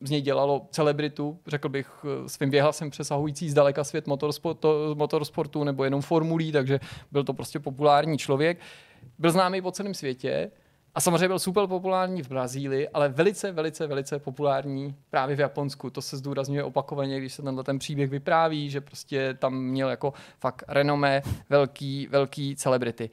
z 0.01 0.09
něj 0.09 0.21
dělalo 0.21 0.67
celebritu, 0.71 1.39
řekl 1.47 1.69
bych, 1.69 1.87
eh, 2.03 2.29
svým 2.29 2.49
věhlasem 2.49 2.89
přesahující 2.89 3.49
zdaleka 3.49 3.83
svět 3.83 4.07
motorsportu, 4.07 4.67
motorsportu 4.95 5.63
nebo 5.63 5.83
jenom 5.83 6.01
formulí, 6.01 6.51
takže 6.51 6.79
byl 7.11 7.23
to 7.23 7.33
prostě 7.33 7.59
populární 7.59 8.17
člověk. 8.17 8.59
Byl 9.19 9.31
známý 9.31 9.61
po 9.61 9.71
celém 9.71 9.93
světě, 9.93 10.51
a 10.95 11.01
samozřejmě 11.01 11.27
byl 11.27 11.39
super 11.39 11.67
populární 11.67 12.21
v 12.21 12.29
Brazílii, 12.29 12.89
ale 12.89 13.09
velice, 13.09 13.51
velice, 13.51 13.87
velice 13.87 14.19
populární 14.19 14.95
právě 15.09 15.35
v 15.35 15.39
Japonsku. 15.39 15.89
To 15.89 16.01
se 16.01 16.17
zdůrazňuje 16.17 16.63
opakovaně, 16.63 17.19
když 17.19 17.33
se 17.33 17.41
tenhle 17.41 17.63
ten 17.63 17.79
příběh 17.79 18.09
vypráví, 18.09 18.69
že 18.69 18.81
prostě 18.81 19.33
tam 19.33 19.63
měl 19.63 19.89
jako 19.89 20.13
fakt 20.39 20.63
renomé 20.67 21.21
velký, 21.49 22.07
velký 22.07 22.55
celebrity. 22.55 23.09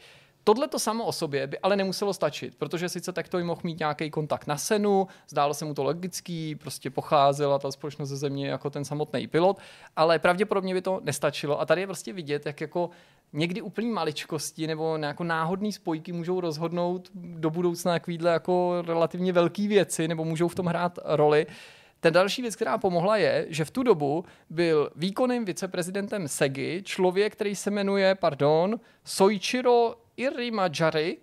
Tohle 0.49 0.69
to 0.69 0.78
samo 0.78 1.05
o 1.05 1.12
sobě 1.12 1.47
by 1.47 1.59
ale 1.59 1.76
nemuselo 1.76 2.14
stačit, 2.14 2.55
protože 2.55 2.88
sice 2.88 3.12
takto 3.12 3.38
mohl 3.38 3.61
mít 3.64 3.78
nějaký 3.78 4.11
kontakt 4.11 4.47
na 4.47 4.57
senu, 4.57 5.07
zdálo 5.28 5.55
se 5.55 5.64
mu 5.64 5.75
to 5.75 5.83
logický, 5.85 6.55
prostě 6.55 6.90
pocházela 6.90 7.59
ta 7.59 7.71
společnost 7.71 8.09
ze 8.09 8.17
země 8.17 8.49
jako 8.49 8.71
ten 8.71 8.85
samotný 8.85 9.26
pilot, 9.26 9.59
ale 9.97 10.19
pravděpodobně 10.19 10.75
by 10.75 10.83
to 10.83 11.00
nestačilo. 11.05 11.61
A 11.61 11.67
tady 11.67 11.81
je 11.81 11.87
prostě 11.87 12.12
vidět, 12.12 12.47
jak 12.47 12.61
jako 12.61 12.90
někdy 13.33 13.62
úplný 13.62 13.90
maličkosti 13.90 14.67
nebo 14.67 14.97
nějakou 14.97 15.25
náhodné 15.25 15.73
spojky 15.73 16.12
můžou 16.12 16.40
rozhodnout 16.40 17.11
do 17.14 17.50
budoucna 17.50 17.93
takovýhle 17.93 18.31
jako 18.31 18.83
relativně 18.87 19.33
velké 19.33 19.69
věci 19.69 20.09
nebo 20.09 20.25
můžou 20.25 20.49
v 20.49 20.55
tom 20.55 20.67
hrát 20.67 20.99
roli. 21.05 21.47
Ten 22.00 22.14
další 22.14 22.43
věc, 22.43 22.57
která 22.57 22.78
pomohla, 22.78 23.17
je, 23.17 23.47
že 23.49 23.64
v 23.64 23.71
tu 23.71 23.83
dobu 23.83 24.25
byl 24.50 24.90
výkonným 24.97 25.45
viceprezidentem 25.45 26.28
SEGI 26.28 26.83
člověk, 26.85 27.33
který 27.33 27.57
se 27.57 27.71
jmenuje, 27.71 28.14
pardon, 28.14 28.81
Soichiro 29.05 29.95
Irimajari 30.19 31.19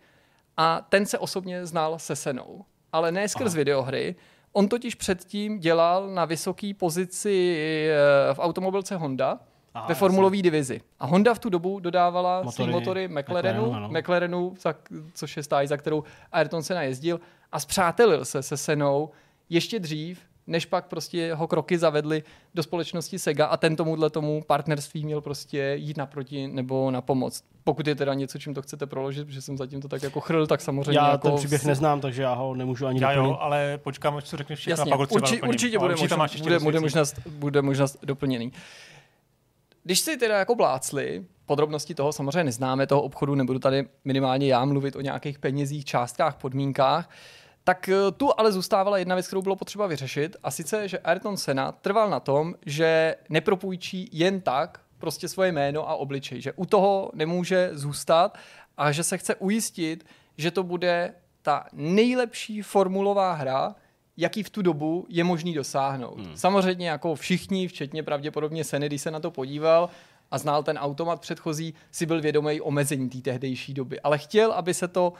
a 0.58 0.82
ten 0.90 1.06
se 1.06 1.18
osobně 1.20 1.66
znal 1.66 2.00
se 2.00 2.16
Senou. 2.16 2.66
Ale 2.92 3.12
ne 3.12 3.30
skrz 3.30 3.54
Aha. 3.54 3.58
videohry. 3.58 4.16
On 4.52 4.68
totiž 4.68 4.96
předtím 4.96 5.60
dělal 5.60 6.08
na 6.08 6.26
vysoké 6.26 6.72
pozici 6.78 7.58
eh, 7.92 8.34
v 8.34 8.40
automobilce 8.40 8.96
Honda, 8.96 9.40
Aha, 9.74 9.88
ve 9.88 9.96
formulové 9.96 10.42
divizi. 10.42 10.82
A 11.00 11.06
Honda 11.06 11.34
v 11.34 11.40
tu 11.40 11.50
dobu 11.50 11.80
dodávala 11.80 12.42
motory, 12.44 12.72
motory 12.72 13.08
McLarenu, 13.08 13.66
McLaren, 13.66 13.98
McLarenu 13.98 14.56
za, 14.62 14.76
což 15.14 15.38
je 15.38 15.44
stáj, 15.44 15.68
za 15.68 15.78
kterou 15.78 16.04
Ayrton 16.32 16.64
Senna 16.64 16.82
jezdil, 16.82 17.20
a 17.52 17.60
zpřátelil 17.60 18.26
se 18.26 18.44
se 18.44 18.58
Senou 18.58 19.10
ještě 19.50 19.80
dřív, 19.80 20.20
než 20.48 20.66
pak 20.66 20.86
prostě 20.86 21.34
ho 21.34 21.48
kroky 21.48 21.78
zavedly 21.78 22.24
do 22.54 22.64
společnosti 22.64 23.20
Sega 23.20 23.46
a 23.46 23.58
ten 23.58 23.76
tomuhle 23.76 24.10
tomu 24.10 24.44
partnerství 24.48 25.06
měl 25.06 25.22
prostě 25.22 25.74
jít 25.76 25.98
naproti 25.98 26.48
nebo 26.48 26.92
na 26.92 27.02
pomoc. 27.02 27.44
Pokud 27.64 27.88
je 27.88 27.96
teda 27.96 28.14
něco, 28.14 28.38
čím 28.38 28.54
to 28.54 28.62
chcete 28.62 28.86
proložit, 28.86 29.28
protože 29.28 29.42
jsem 29.42 29.58
zatím 29.58 29.82
to 29.82 29.88
tak 29.88 30.04
jako 30.04 30.20
chrl, 30.20 30.48
tak 30.48 30.62
samozřejmě 30.62 30.98
Já 30.98 31.12
jako 31.12 31.28
ten 31.28 31.38
příběh 31.38 31.62
s... 31.62 31.66
neznám, 31.66 32.02
takže 32.02 32.22
já 32.22 32.34
ho 32.34 32.56
nemůžu 32.56 32.88
ani 32.88 33.02
Já 33.02 33.14
doplnit. 33.14 33.30
jo, 33.30 33.38
ale 33.40 33.78
počkám, 33.78 34.16
až 34.16 34.24
co 34.24 34.38
řekneš 34.38 34.60
všechno 34.60 34.82
Jasně, 34.82 34.92
a 34.92 34.98
pak 34.98 35.12
urči, 35.12 35.42
určitě 35.42 35.80
bude, 35.80 35.94
určitě 35.94 36.16
možnost, 36.16 36.42
bude, 36.42 36.60
bude, 36.60 36.80
možnost, 36.80 37.20
bude 37.28 37.62
možnost 37.62 37.98
doplněný. 38.04 38.52
Když 39.84 40.00
si 40.00 40.18
teda 40.18 40.38
jako 40.38 40.56
blácli, 40.56 41.26
podrobnosti 41.46 41.96
toho 41.96 42.14
samozřejmě 42.14 42.44
neznáme, 42.44 42.88
toho 42.88 43.02
obchodu, 43.02 43.36
nebudu 43.36 43.60
tady 43.60 43.88
minimálně 44.06 44.48
já 44.48 44.66
mluvit 44.66 44.96
o 44.96 45.02
nějakých 45.02 45.40
penězích, 45.40 45.86
částkách, 45.86 46.36
podmínkách, 46.36 47.10
tak 47.68 47.90
eh, 47.90 48.12
tu 48.12 48.32
ale 48.38 48.52
zůstávala 48.52 48.98
jedna 48.98 49.16
věc, 49.16 49.28
kterou 49.28 49.42
bylo 49.42 49.56
potřeba 49.56 49.88
vyřešit, 49.88 50.36
a 50.44 50.52
sice, 50.52 50.88
že 50.88 51.00
Ayrton 51.00 51.38
Senna 51.38 51.72
trval 51.72 52.10
na 52.10 52.20
tom, 52.20 52.56
že 52.66 53.16
nepropůjčí 53.30 54.10
jen 54.12 54.42
tak 54.42 54.80
prostě 54.98 55.28
svoje 55.28 55.52
jméno 55.52 55.90
a 55.90 55.96
obličej, 55.96 56.42
že 56.42 56.54
u 56.54 56.66
toho 56.66 57.12
nemůže 57.14 57.70
zůstat 57.74 58.38
a 58.78 58.92
že 58.92 59.04
se 59.04 59.18
chce 59.18 59.36
ujistit, 59.36 60.06
že 60.38 60.52
to 60.52 60.64
bude 60.64 61.14
ta 61.42 61.66
nejlepší 61.74 62.62
formulová 62.62 63.34
hra, 63.34 63.76
jaký 64.18 64.44
v 64.44 64.50
tu 64.50 64.62
dobu 64.62 65.06
je 65.10 65.24
možný 65.24 65.54
dosáhnout. 65.54 66.20
Hmm. 66.20 66.38
Samozřejmě 66.38 66.90
jako 66.90 67.16
všichni, 67.16 67.68
včetně 67.68 68.04
pravděpodobně 68.04 68.64
Seny, 68.64 68.86
když 68.86 69.02
se 69.02 69.12
na 69.12 69.20
to 69.20 69.32
podíval 69.32 69.90
a 70.32 70.38
znal 70.38 70.64
ten 70.64 70.78
automat 70.78 71.22
předchozí, 71.22 71.74
si 71.92 72.06
byl 72.06 72.22
vědomý 72.22 72.62
omezení 72.62 73.10
té 73.10 73.22
tehdejší 73.22 73.74
doby. 73.74 74.00
Ale 74.00 74.18
chtěl, 74.18 74.52
aby 74.52 74.74
se 74.74 74.88
to 74.88 75.14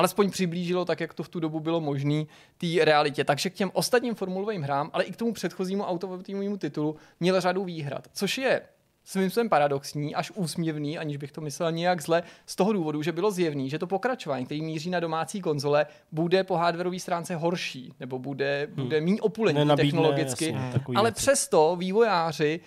alespoň 0.00 0.30
přiblížilo 0.30 0.84
tak, 0.84 1.00
jak 1.00 1.14
to 1.14 1.22
v 1.22 1.28
tu 1.28 1.40
dobu 1.40 1.60
bylo 1.60 1.80
možné 1.80 2.24
té 2.58 2.84
realitě. 2.84 3.24
Takže 3.24 3.50
k 3.50 3.54
těm 3.54 3.70
ostatním 3.72 4.14
formulovým 4.14 4.62
hrám, 4.62 4.90
ale 4.92 5.04
i 5.04 5.12
k 5.12 5.16
tomu 5.16 5.32
předchozímu 5.32 5.84
automobilovému 5.84 6.56
titulu 6.56 6.96
měl 7.20 7.40
řadu 7.40 7.64
výhrad, 7.64 8.08
což 8.12 8.38
je 8.38 8.62
svým 9.04 9.30
způsobem 9.30 9.48
paradoxní, 9.48 10.14
až 10.14 10.30
úsměvný, 10.34 10.98
aniž 10.98 11.16
bych 11.16 11.32
to 11.32 11.40
myslel 11.40 11.72
nějak 11.72 12.02
zle, 12.02 12.22
z 12.46 12.56
toho 12.56 12.72
důvodu, 12.72 13.02
že 13.02 13.12
bylo 13.12 13.30
zjevný, 13.30 13.70
že 13.70 13.78
to 13.78 13.86
pokračování, 13.86 14.46
který 14.46 14.62
míří 14.62 14.90
na 14.90 15.00
domácí 15.00 15.40
konzole, 15.40 15.86
bude 16.12 16.44
po 16.44 16.56
hardwareové 16.56 16.98
stránce 16.98 17.36
horší, 17.36 17.94
nebo 18.00 18.18
bude, 18.18 18.68
hmm. 18.74 18.84
bude 18.84 19.00
méně 19.00 19.20
opulentní 19.20 19.76
technologicky, 19.76 20.44
jasně, 20.44 20.80
ale 20.96 21.10
věci. 21.10 21.16
přesto 21.16 21.76
vývojáři 21.76 22.60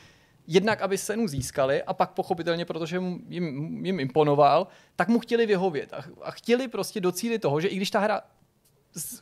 jednak, 0.48 0.82
aby 0.82 0.98
cenu 0.98 1.28
získali 1.28 1.84
a 1.84 1.94
pak 1.94 2.12
pochopitelně, 2.12 2.66
protože 2.66 3.02
jim, 3.30 3.86
jim 3.86 4.00
imponoval, 4.00 4.68
tak 4.96 5.08
mu 5.08 5.20
chtěli 5.20 5.46
vyhovět 5.46 5.94
a, 5.94 6.04
a 6.22 6.32
chtěli 6.32 6.68
prostě 6.68 7.02
docílit 7.02 7.40
toho, 7.40 7.62
že 7.62 7.68
i 7.68 7.76
když 7.76 7.92
ta 7.92 8.00
hra 8.00 8.22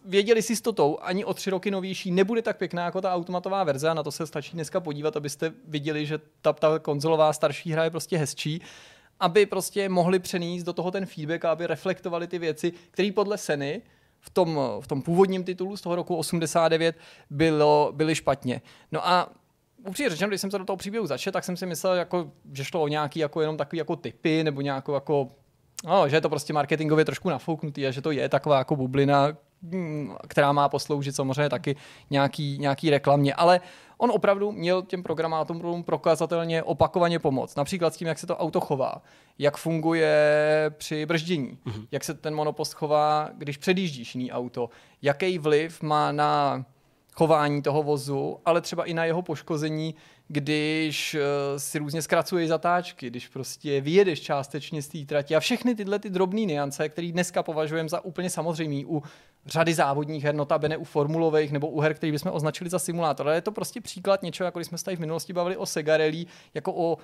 věděli 0.05 0.41
s 0.41 0.49
jistotou, 0.49 0.97
ani 1.01 1.25
o 1.25 1.33
tři 1.33 1.49
roky 1.49 1.71
novější 1.71 2.11
nebude 2.11 2.41
tak 2.41 2.57
pěkná 2.57 2.85
jako 2.85 3.01
ta 3.01 3.13
automatová 3.13 3.63
verze 3.63 3.89
a 3.89 3.93
na 3.93 4.03
to 4.03 4.11
se 4.11 4.27
stačí 4.27 4.51
dneska 4.53 4.79
podívat, 4.79 5.17
abyste 5.17 5.53
viděli, 5.67 6.05
že 6.05 6.19
ta, 6.41 6.53
ta 6.53 6.79
konzolová 6.79 7.33
starší 7.33 7.71
hra 7.71 7.83
je 7.83 7.89
prostě 7.89 8.17
hezčí, 8.17 8.61
aby 9.19 9.45
prostě 9.45 9.89
mohli 9.89 10.19
přenést 10.19 10.63
do 10.63 10.73
toho 10.73 10.91
ten 10.91 11.05
feedback 11.05 11.45
a 11.45 11.51
aby 11.51 11.67
reflektovali 11.67 12.27
ty 12.27 12.39
věci, 12.39 12.73
které 12.91 13.11
podle 13.11 13.37
Seny 13.37 13.81
v 14.19 14.29
tom, 14.29 14.59
v 14.79 14.87
tom 14.87 15.01
původním 15.01 15.43
titulu 15.43 15.77
z 15.77 15.81
toho 15.81 15.95
roku 15.95 16.15
89 16.15 16.95
bylo, 17.29 17.91
byly 17.95 18.15
špatně. 18.15 18.61
No 18.91 19.07
a 19.07 19.29
upřímně 19.87 20.09
řečeno, 20.09 20.29
když 20.29 20.41
jsem 20.41 20.51
se 20.51 20.57
do 20.57 20.65
toho 20.65 20.77
příběhu 20.77 21.07
začal, 21.07 21.33
tak 21.33 21.43
jsem 21.43 21.57
si 21.57 21.65
myslel, 21.65 21.93
jako, 21.93 22.31
že 22.53 22.65
šlo 22.65 22.81
o 22.81 22.87
nějaký 22.87 23.19
jako 23.19 23.41
jenom 23.41 23.57
takový 23.57 23.77
jako 23.77 23.95
typy 23.95 24.43
nebo 24.43 24.61
nějakou 24.61 24.93
jako 24.93 25.31
No, 25.85 26.09
že 26.09 26.15
je 26.15 26.21
to 26.21 26.29
prostě 26.29 26.53
marketingově 26.53 27.05
trošku 27.05 27.29
nafouknutý 27.29 27.87
a 27.87 27.91
že 27.91 28.01
to 28.01 28.11
je 28.11 28.29
taková 28.29 28.57
jako 28.57 28.75
bublina, 28.75 29.27
hm, 29.63 30.15
která 30.27 30.51
má 30.51 30.69
posloužit 30.69 31.15
samozřejmě 31.15 31.49
taky 31.49 31.75
nějaký, 32.09 32.57
nějaký 32.57 32.89
reklamě, 32.89 33.33
ale 33.33 33.61
on 33.97 34.11
opravdu 34.11 34.51
měl 34.51 34.81
těm 34.81 35.03
programátorům 35.03 35.83
prokazatelně 35.83 36.63
opakovaně 36.63 37.19
pomoct. 37.19 37.55
Například 37.55 37.93
s 37.93 37.97
tím, 37.97 38.07
jak 38.07 38.19
se 38.19 38.27
to 38.27 38.37
auto 38.37 38.59
chová, 38.59 39.01
jak 39.39 39.57
funguje 39.57 40.15
při 40.77 41.05
brždění, 41.05 41.57
mm-hmm. 41.65 41.87
jak 41.91 42.03
se 42.03 42.13
ten 42.13 42.35
monopost 42.35 42.73
chová, 42.73 43.29
když 43.37 43.57
předjíždíš 43.57 44.15
jiný 44.15 44.31
auto, 44.31 44.69
jaký 45.01 45.37
vliv 45.37 45.81
má 45.81 46.11
na 46.11 46.65
chování 47.11 47.61
toho 47.61 47.83
vozu, 47.83 48.37
ale 48.45 48.61
třeba 48.61 48.85
i 48.85 48.93
na 48.93 49.05
jeho 49.05 49.21
poškození, 49.21 49.95
když 50.27 51.13
uh, 51.15 51.21
si 51.57 51.79
různě 51.79 52.01
zkracuje 52.01 52.47
zatáčky, 52.47 53.07
když 53.07 53.27
prostě 53.27 53.81
vyjedeš 53.81 54.21
částečně 54.21 54.81
z 54.81 54.87
té 54.87 55.05
trati 55.05 55.35
a 55.35 55.39
všechny 55.39 55.75
tyhle 55.75 55.99
ty 55.99 56.09
drobné 56.09 56.41
niance, 56.41 56.89
které 56.89 57.11
dneska 57.11 57.43
považujeme 57.43 57.89
za 57.89 58.05
úplně 58.05 58.29
samozřejmý 58.29 58.85
u 58.85 59.03
řady 59.45 59.73
závodních 59.73 60.23
her, 60.23 60.35
notabene 60.35 60.77
u 60.77 60.83
formulových 60.83 61.51
nebo 61.51 61.67
u 61.67 61.79
her, 61.79 61.93
které 61.93 62.11
bychom 62.11 62.31
označili 62.31 62.69
za 62.69 62.79
simulátor. 62.79 63.27
Ale 63.27 63.37
je 63.37 63.41
to 63.41 63.51
prostě 63.51 63.81
příklad 63.81 64.23
něčeho, 64.23 64.45
jako 64.45 64.59
když 64.59 64.67
jsme 64.67 64.77
se 64.77 64.85
tady 64.85 64.97
v 64.97 64.99
minulosti 64.99 65.33
bavili 65.33 65.57
o 65.57 65.65
Sega 65.65 65.97
Rally, 65.97 66.25
jako 66.53 66.73
o 66.73 66.97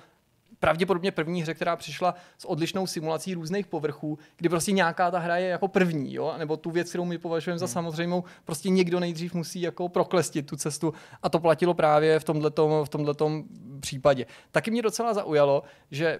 pravděpodobně 0.58 1.12
první 1.12 1.42
hře, 1.42 1.54
která 1.54 1.76
přišla 1.76 2.14
s 2.38 2.44
odlišnou 2.44 2.86
simulací 2.86 3.34
různých 3.34 3.66
povrchů, 3.66 4.18
kdy 4.36 4.48
prostě 4.48 4.72
nějaká 4.72 5.10
ta 5.10 5.18
hra 5.18 5.36
je 5.36 5.48
jako 5.48 5.68
první, 5.68 6.14
jo? 6.14 6.34
nebo 6.38 6.56
tu 6.56 6.70
věc, 6.70 6.88
kterou 6.88 7.04
my 7.04 7.18
považujeme 7.18 7.58
za 7.58 7.66
hmm. 7.66 7.72
samozřejmou, 7.72 8.24
prostě 8.44 8.70
někdo 8.70 9.00
nejdřív 9.00 9.34
musí 9.34 9.60
jako 9.60 9.88
proklestit 9.88 10.46
tu 10.46 10.56
cestu 10.56 10.94
a 11.22 11.28
to 11.28 11.40
platilo 11.40 11.74
právě 11.74 12.18
v 12.20 12.24
tomhletom, 12.24 12.84
v 12.84 12.88
tomhletom 12.88 13.44
případě. 13.80 14.26
Taky 14.50 14.70
mě 14.70 14.82
docela 14.82 15.14
zaujalo, 15.14 15.62
že 15.90 16.18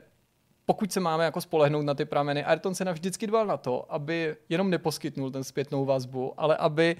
pokud 0.66 0.92
se 0.92 1.00
máme 1.00 1.24
jako 1.24 1.40
spolehnout 1.40 1.84
na 1.84 1.94
ty 1.94 2.04
prameny, 2.04 2.44
Ayrton 2.44 2.74
se 2.74 2.92
vždycky 2.92 3.26
dbal 3.26 3.46
na 3.46 3.56
to, 3.56 3.92
aby 3.92 4.36
jenom 4.48 4.70
neposkytnul 4.70 5.30
ten 5.30 5.44
zpětnou 5.44 5.84
vazbu, 5.84 6.34
ale 6.36 6.56
aby 6.56 6.96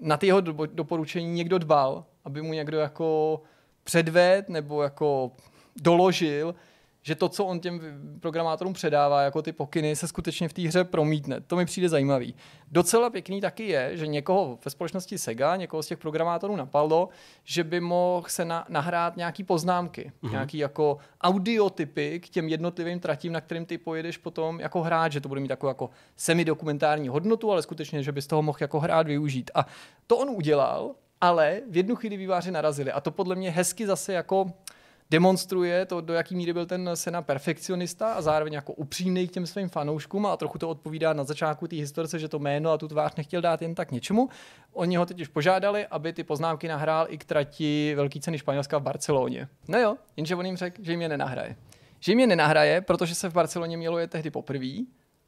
na 0.00 0.16
ty 0.16 0.26
jeho 0.26 0.40
doporučení 0.66 1.32
někdo 1.32 1.58
dbal, 1.58 2.04
aby 2.24 2.42
mu 2.42 2.52
někdo 2.52 2.78
jako 2.78 3.40
předved 3.84 4.48
nebo 4.48 4.82
jako 4.82 5.32
doložil, 5.76 6.54
že 7.02 7.14
to, 7.14 7.28
co 7.28 7.44
on 7.44 7.60
těm 7.60 7.80
programátorům 8.20 8.72
předává, 8.72 9.22
jako 9.22 9.42
ty 9.42 9.52
pokyny, 9.52 9.96
se 9.96 10.08
skutečně 10.08 10.48
v 10.48 10.52
té 10.52 10.62
hře 10.62 10.84
promítne. 10.84 11.40
To 11.40 11.56
mi 11.56 11.64
přijde 11.64 11.88
zajímavý. 11.88 12.34
Docela 12.70 13.10
pěkný 13.10 13.40
taky 13.40 13.66
je, 13.66 13.96
že 13.96 14.06
někoho 14.06 14.58
ve 14.64 14.70
společnosti 14.70 15.18
Sega, 15.18 15.56
někoho 15.56 15.82
z 15.82 15.86
těch 15.86 15.98
programátorů 15.98 16.56
napadlo, 16.56 17.08
že 17.44 17.64
by 17.64 17.80
mohl 17.80 18.26
se 18.28 18.44
na, 18.44 18.66
nahrát 18.68 19.16
nějaký 19.16 19.44
poznámky, 19.44 20.12
mm-hmm. 20.22 20.30
nějaký 20.30 20.58
jako 20.58 20.98
audiotypy 21.20 22.20
k 22.20 22.28
těm 22.28 22.48
jednotlivým 22.48 23.00
tratím, 23.00 23.32
na 23.32 23.40
kterým 23.40 23.66
ty 23.66 23.78
pojedeš 23.78 24.18
potom 24.18 24.60
jako 24.60 24.82
hrát, 24.82 25.12
že 25.12 25.20
to 25.20 25.28
bude 25.28 25.40
mít 25.40 25.48
takovou 25.48 25.70
jako 25.70 25.90
semidokumentární 26.16 27.08
hodnotu, 27.08 27.52
ale 27.52 27.62
skutečně, 27.62 28.02
že 28.02 28.12
bys 28.12 28.26
toho 28.26 28.42
mohl 28.42 28.58
jako 28.60 28.80
hrát 28.80 29.06
využít. 29.06 29.50
A 29.54 29.66
to 30.06 30.16
on 30.16 30.30
udělal, 30.30 30.94
ale 31.20 31.60
v 31.70 31.76
jednu 31.76 31.96
chvíli 31.96 32.16
výváři 32.16 32.50
narazili. 32.50 32.92
A 32.92 33.00
to 33.00 33.10
podle 33.10 33.34
mě 33.34 33.50
hezky 33.50 33.86
zase 33.86 34.12
jako 34.12 34.52
demonstruje 35.10 35.86
to, 35.86 36.00
do 36.00 36.14
jaký 36.14 36.36
míry 36.36 36.52
byl 36.52 36.66
ten 36.66 36.90
Sena 36.94 37.22
perfekcionista 37.22 38.12
a 38.12 38.22
zároveň 38.22 38.52
jako 38.52 38.72
upřímný 38.72 39.28
k 39.28 39.32
těm 39.32 39.46
svým 39.46 39.68
fanouškům 39.68 40.26
a 40.26 40.36
trochu 40.36 40.58
to 40.58 40.68
odpovídá 40.68 41.12
na 41.12 41.24
začátku 41.24 41.68
té 41.68 41.76
historce, 41.76 42.18
že 42.18 42.28
to 42.28 42.38
jméno 42.38 42.70
a 42.70 42.78
tu 42.78 42.88
tvář 42.88 43.16
nechtěl 43.16 43.40
dát 43.40 43.62
jen 43.62 43.74
tak 43.74 43.90
něčemu. 43.90 44.28
Oni 44.72 44.96
ho 44.96 45.06
teď 45.06 45.20
už 45.20 45.28
požádali, 45.28 45.86
aby 45.86 46.12
ty 46.12 46.24
poznámky 46.24 46.68
nahrál 46.68 47.06
i 47.08 47.18
k 47.18 47.24
trati 47.24 47.94
Velký 47.96 48.20
ceny 48.20 48.38
Španělska 48.38 48.78
v 48.78 48.82
Barceloně. 48.82 49.48
No 49.68 49.78
jo, 49.78 49.96
jenže 50.16 50.36
on 50.36 50.46
jim 50.46 50.56
řekl, 50.56 50.82
že 50.84 50.92
jim 50.92 51.02
je 51.02 51.08
nenahraje. 51.08 51.56
Že 52.00 52.12
jim 52.12 52.20
je 52.20 52.26
nenahraje, 52.26 52.80
protože 52.80 53.14
se 53.14 53.28
v 53.28 53.32
Barceloně 53.32 53.76
mělo 53.76 53.98
je 53.98 54.06
tehdy 54.06 54.30
poprvé 54.30 54.72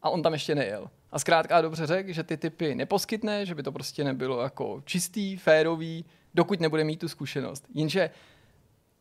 a 0.03 0.11
on 0.11 0.23
tam 0.23 0.33
ještě 0.33 0.55
nejel. 0.55 0.87
A 1.13 1.19
zkrátka 1.19 1.61
dobře 1.61 1.87
řekl, 1.87 2.13
že 2.13 2.23
ty 2.23 2.37
typy 2.37 2.75
neposkytne, 2.75 3.47
že 3.47 3.55
by 3.55 3.63
to 3.63 3.73
prostě 3.73 4.05
nebylo 4.05 4.43
jako 4.43 4.83
čistý, 4.85 5.37
férový, 5.37 6.05
dokud 6.35 6.61
nebude 6.61 6.85
mít 6.85 7.01
tu 7.01 7.09
zkušenost. 7.09 7.65
Jenže 7.75 8.11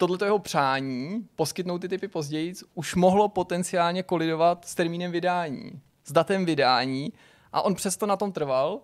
tohleto 0.04 0.26
jeho 0.26 0.40
přání 0.40 1.28
poskytnout 1.36 1.80
ty 1.80 1.90
typy 1.90 2.08
později 2.08 2.54
už 2.74 2.96
mohlo 2.96 3.30
potenciálně 3.30 4.04
kolidovat 4.04 4.66
s 4.66 4.76
termínem 4.76 5.12
vydání, 5.12 5.82
s 6.06 6.12
datem 6.12 6.46
vydání 6.46 7.14
a 7.54 7.62
on 7.62 7.76
přesto 7.76 8.06
na 8.06 8.16
tom 8.16 8.32
trval 8.32 8.82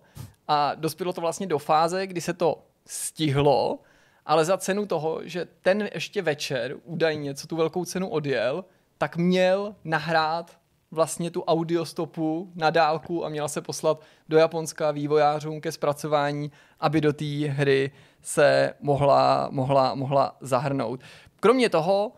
a 0.48 0.74
dospělo 0.74 1.12
to 1.12 1.20
vlastně 1.20 1.46
do 1.46 1.58
fáze, 1.58 2.06
kdy 2.06 2.20
se 2.20 2.32
to 2.32 2.64
stihlo, 2.86 3.78
ale 4.26 4.44
za 4.44 4.58
cenu 4.58 4.86
toho, 4.86 5.20
že 5.24 5.48
ten 5.62 5.88
ještě 5.94 6.22
večer 6.22 6.76
údajně, 6.84 7.34
co 7.34 7.46
tu 7.46 7.56
velkou 7.56 7.84
cenu 7.84 8.08
odjel, 8.08 8.64
tak 8.98 9.16
měl 9.16 9.74
nahrát 9.84 10.59
vlastně 10.90 11.30
tu 11.30 11.42
audiostopu 11.42 12.52
na 12.54 12.70
dálku 12.70 13.24
a 13.24 13.28
měla 13.28 13.48
se 13.48 13.60
poslat 13.60 14.00
do 14.28 14.38
Japonska 14.38 14.90
vývojářům 14.90 15.60
ke 15.60 15.72
zpracování, 15.72 16.52
aby 16.80 17.00
do 17.00 17.12
té 17.12 17.46
hry 17.46 17.90
se 18.22 18.74
mohla, 18.80 19.48
mohla, 19.50 19.94
mohla 19.94 20.36
zahrnout. 20.40 21.00
Kromě 21.40 21.68
toho, 21.68 22.12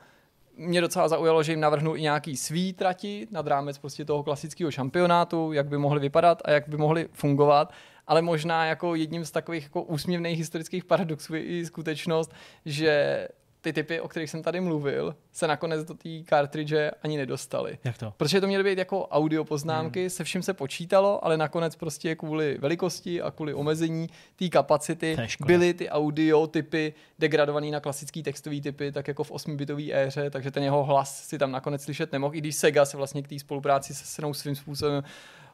mě 0.57 0.81
docela 0.81 1.09
zaujalo, 1.09 1.43
že 1.43 1.53
jim 1.53 1.61
navrhnul 1.61 1.97
i 1.97 2.03
nějaký 2.03 2.37
svý 2.37 2.73
trati 2.73 3.29
nad 3.31 3.47
rámec 3.47 3.79
prostě 3.79 4.05
toho 4.05 4.23
klasického 4.23 4.71
šampionátu, 4.71 5.53
jak 5.53 5.69
by 5.69 5.79
mohly 5.79 6.01
vypadat 6.01 6.43
a 6.45 6.51
jak 6.51 6.69
by 6.69 6.77
mohly 6.77 7.09
fungovat, 7.13 7.73
ale 8.07 8.23
možná 8.23 8.67
jako 8.67 8.95
jedním 8.95 9.25
z 9.25 9.31
takových 9.31 9.65
jako 9.65 9.83
úsměvných 9.83 10.39
historických 10.39 10.85
paradoxů 10.85 11.35
je 11.35 11.45
i 11.45 11.67
skutečnost, 11.67 12.33
že 12.65 13.29
ty 13.63 13.73
typy, 13.73 14.01
o 14.01 14.09
kterých 14.09 14.31
jsem 14.31 14.43
tady 14.43 14.61
mluvil, 14.61 15.17
se 15.33 15.47
nakonec 15.47 15.85
do 15.85 15.95
té 15.95 16.09
cartridge 16.29 16.73
ani 17.03 17.17
nedostali. 17.17 17.79
Jak 17.85 17.99
to? 17.99 18.15
Protože 18.17 18.41
to 18.41 18.47
měly 18.47 18.65
být 18.65 18.79
jako 18.79 19.07
audio 19.09 19.45
poznámky, 19.45 20.01
hmm. 20.01 20.11
se 20.11 20.25
vším 20.25 20.43
se 20.43 20.55
počítalo, 20.55 21.25
ale 21.25 21.37
nakonec 21.37 21.77
prostě 21.77 22.15
kvůli 22.15 22.59
velikosti 22.61 23.23
a 23.23 23.31
kvůli 23.31 23.55
omezení 23.55 24.09
té 24.37 24.49
kapacity 24.49 25.17
byly 25.47 25.75
ty 25.75 25.89
audio 25.89 26.47
typy 26.47 26.95
degradovaný 27.19 27.71
na 27.71 27.81
klasický 27.81 28.23
textový 28.23 28.61
typy, 28.61 28.93
tak 28.93 29.09
jako 29.09 29.25
v 29.25 29.33
8-bitové 29.33 29.95
éře, 29.95 30.31
takže 30.31 30.51
ten 30.51 30.63
jeho 30.63 30.85
hlas 30.85 31.25
si 31.29 31.39
tam 31.39 31.53
nakonec 31.53 31.83
slyšet 31.83 32.13
nemohl, 32.13 32.35
i 32.35 32.39
když 32.39 32.57
Sega 32.57 32.85
se 32.85 32.97
vlastně 32.97 33.23
k 33.23 33.29
té 33.29 33.39
spolupráci 33.39 33.95
se 33.95 34.05
Senou 34.05 34.35
svým 34.35 34.55
způsobem 34.55 35.03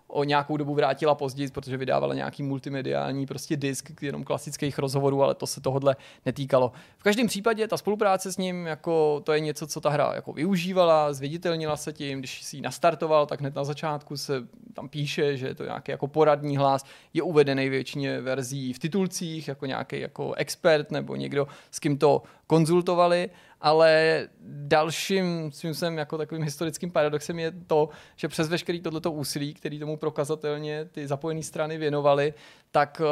o 0.08 0.24
nějakou 0.24 0.56
dobu 0.56 0.74
vrátila 0.74 1.14
později, 1.14 1.50
protože 1.50 1.76
vydávala 1.76 2.14
nějaký 2.14 2.42
multimediální 2.42 3.26
prostě 3.26 3.56
disk 3.56 4.02
jenom 4.02 4.24
klasických 4.24 4.78
rozhovorů, 4.78 5.22
ale 5.22 5.34
to 5.34 5.46
se 5.46 5.60
tohodle 5.60 5.96
netýkalo. 6.26 6.72
V 6.98 7.02
každém 7.02 7.26
případě 7.26 7.68
ta 7.68 7.76
spolupráce 7.76 8.32
s 8.32 8.36
ním, 8.36 8.66
jako 8.66 9.20
to 9.24 9.32
je 9.32 9.40
něco, 9.40 9.66
co 9.66 9.80
ta 9.80 9.90
hra 9.90 10.12
jako 10.14 10.32
využívala, 10.32 11.12
zviditelnila 11.12 11.76
se 11.76 11.92
tím, 11.92 12.18
když 12.18 12.42
si 12.42 12.56
ji 12.56 12.60
nastartoval, 12.60 13.26
tak 13.26 13.40
hned 13.40 13.54
na 13.54 13.64
začátku 13.64 14.16
se 14.16 14.48
tam 14.74 14.88
píše, 14.88 15.36
že 15.36 15.46
je 15.46 15.54
to 15.54 15.64
nějaký 15.64 15.90
jako 15.90 16.06
poradní 16.06 16.56
hlas, 16.56 16.84
je 17.14 17.22
uvedený 17.22 17.68
většině 17.68 18.20
verzí 18.20 18.72
v 18.72 18.78
titulcích, 18.78 19.48
jako 19.48 19.66
nějaký 19.66 20.00
jako 20.00 20.34
expert 20.34 20.90
nebo 20.90 21.16
někdo, 21.16 21.46
s 21.70 21.78
kým 21.78 21.98
to 21.98 22.22
konzultovali 22.48 23.30
ale 23.60 24.22
dalším 24.42 25.52
svým 25.52 25.98
jako 25.98 26.18
takovým 26.18 26.44
historickým 26.44 26.90
paradoxem 26.90 27.38
je 27.38 27.52
to, 27.66 27.88
že 28.16 28.28
přes 28.28 28.48
veškerý 28.48 28.80
tohleto 28.80 29.12
úsilí, 29.12 29.54
který 29.54 29.78
tomu 29.78 29.96
prokazatelně 29.96 30.84
ty 30.84 31.06
zapojené 31.06 31.42
strany 31.42 31.78
věnovaly, 31.78 32.34
tak 32.70 33.02
uh, 33.04 33.06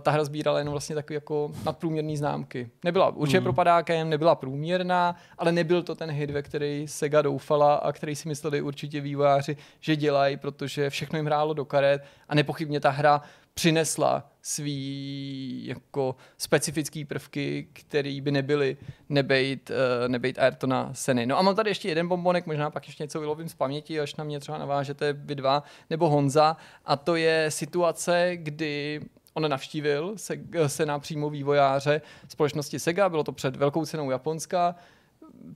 ta 0.00 0.10
hra 0.10 0.24
sbírala 0.24 0.58
jenom 0.58 0.72
vlastně 0.72 0.94
takové 0.94 1.14
jako 1.14 1.52
nadprůměrné 1.64 2.16
známky. 2.16 2.70
Nebyla 2.84 3.10
určitě 3.10 3.40
mm. 3.40 3.44
propadákem, 3.44 4.10
nebyla 4.10 4.34
průměrná, 4.34 5.16
ale 5.38 5.52
nebyl 5.52 5.82
to 5.82 5.94
ten 5.94 6.10
hit, 6.10 6.30
ve 6.30 6.42
který 6.42 6.88
Sega 6.88 7.22
doufala 7.22 7.74
a 7.74 7.92
který 7.92 8.16
si 8.16 8.28
mysleli 8.28 8.62
určitě 8.62 9.00
vývojáři, 9.00 9.56
že 9.80 9.96
dělají, 9.96 10.36
protože 10.36 10.90
všechno 10.90 11.18
jim 11.18 11.26
hrálo 11.26 11.54
do 11.54 11.64
karet 11.64 12.04
a 12.28 12.34
nepochybně 12.34 12.80
ta 12.80 12.90
hra 12.90 13.22
přinesla 13.54 14.30
svý 14.42 15.66
jako 15.66 16.16
specifický 16.38 17.04
prvky, 17.04 17.68
který 17.72 18.20
by 18.20 18.30
nebyly 18.30 18.76
nebejt, 19.08 19.70
uh, 19.70 20.08
nebejt 20.08 20.38
Ayrtona 20.38 20.90
Seny. 20.94 21.26
No 21.26 21.38
a 21.38 21.42
mám 21.42 21.56
tady 21.56 21.70
ještě 21.70 21.88
jeden 21.88 22.08
bombonek, 22.08 22.46
možná 22.46 22.70
pak 22.70 22.86
ještě 22.86 23.02
něco 23.02 23.20
vylovím 23.20 23.48
z 23.48 23.54
paměti, 23.54 24.00
až 24.00 24.14
na 24.14 24.24
mě 24.24 24.40
třeba 24.40 24.58
navážete 24.58 25.12
vy 25.12 25.34
dva, 25.34 25.62
nebo 25.90 26.08
Honza, 26.08 26.56
a 26.84 26.96
to 26.96 27.16
je 27.16 27.50
situace, 27.50 28.30
kdy 28.34 29.00
on 29.34 29.50
navštívil 29.50 30.12
se, 30.16 30.38
se 30.66 30.86
na 30.86 30.98
přímo 30.98 31.30
vývojáře 31.30 32.00
společnosti 32.28 32.78
Sega, 32.78 33.08
bylo 33.08 33.24
to 33.24 33.32
před 33.32 33.56
velkou 33.56 33.86
cenou 33.86 34.10
Japonska, 34.10 34.74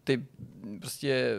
ty 0.05 0.27
prostě 0.79 1.37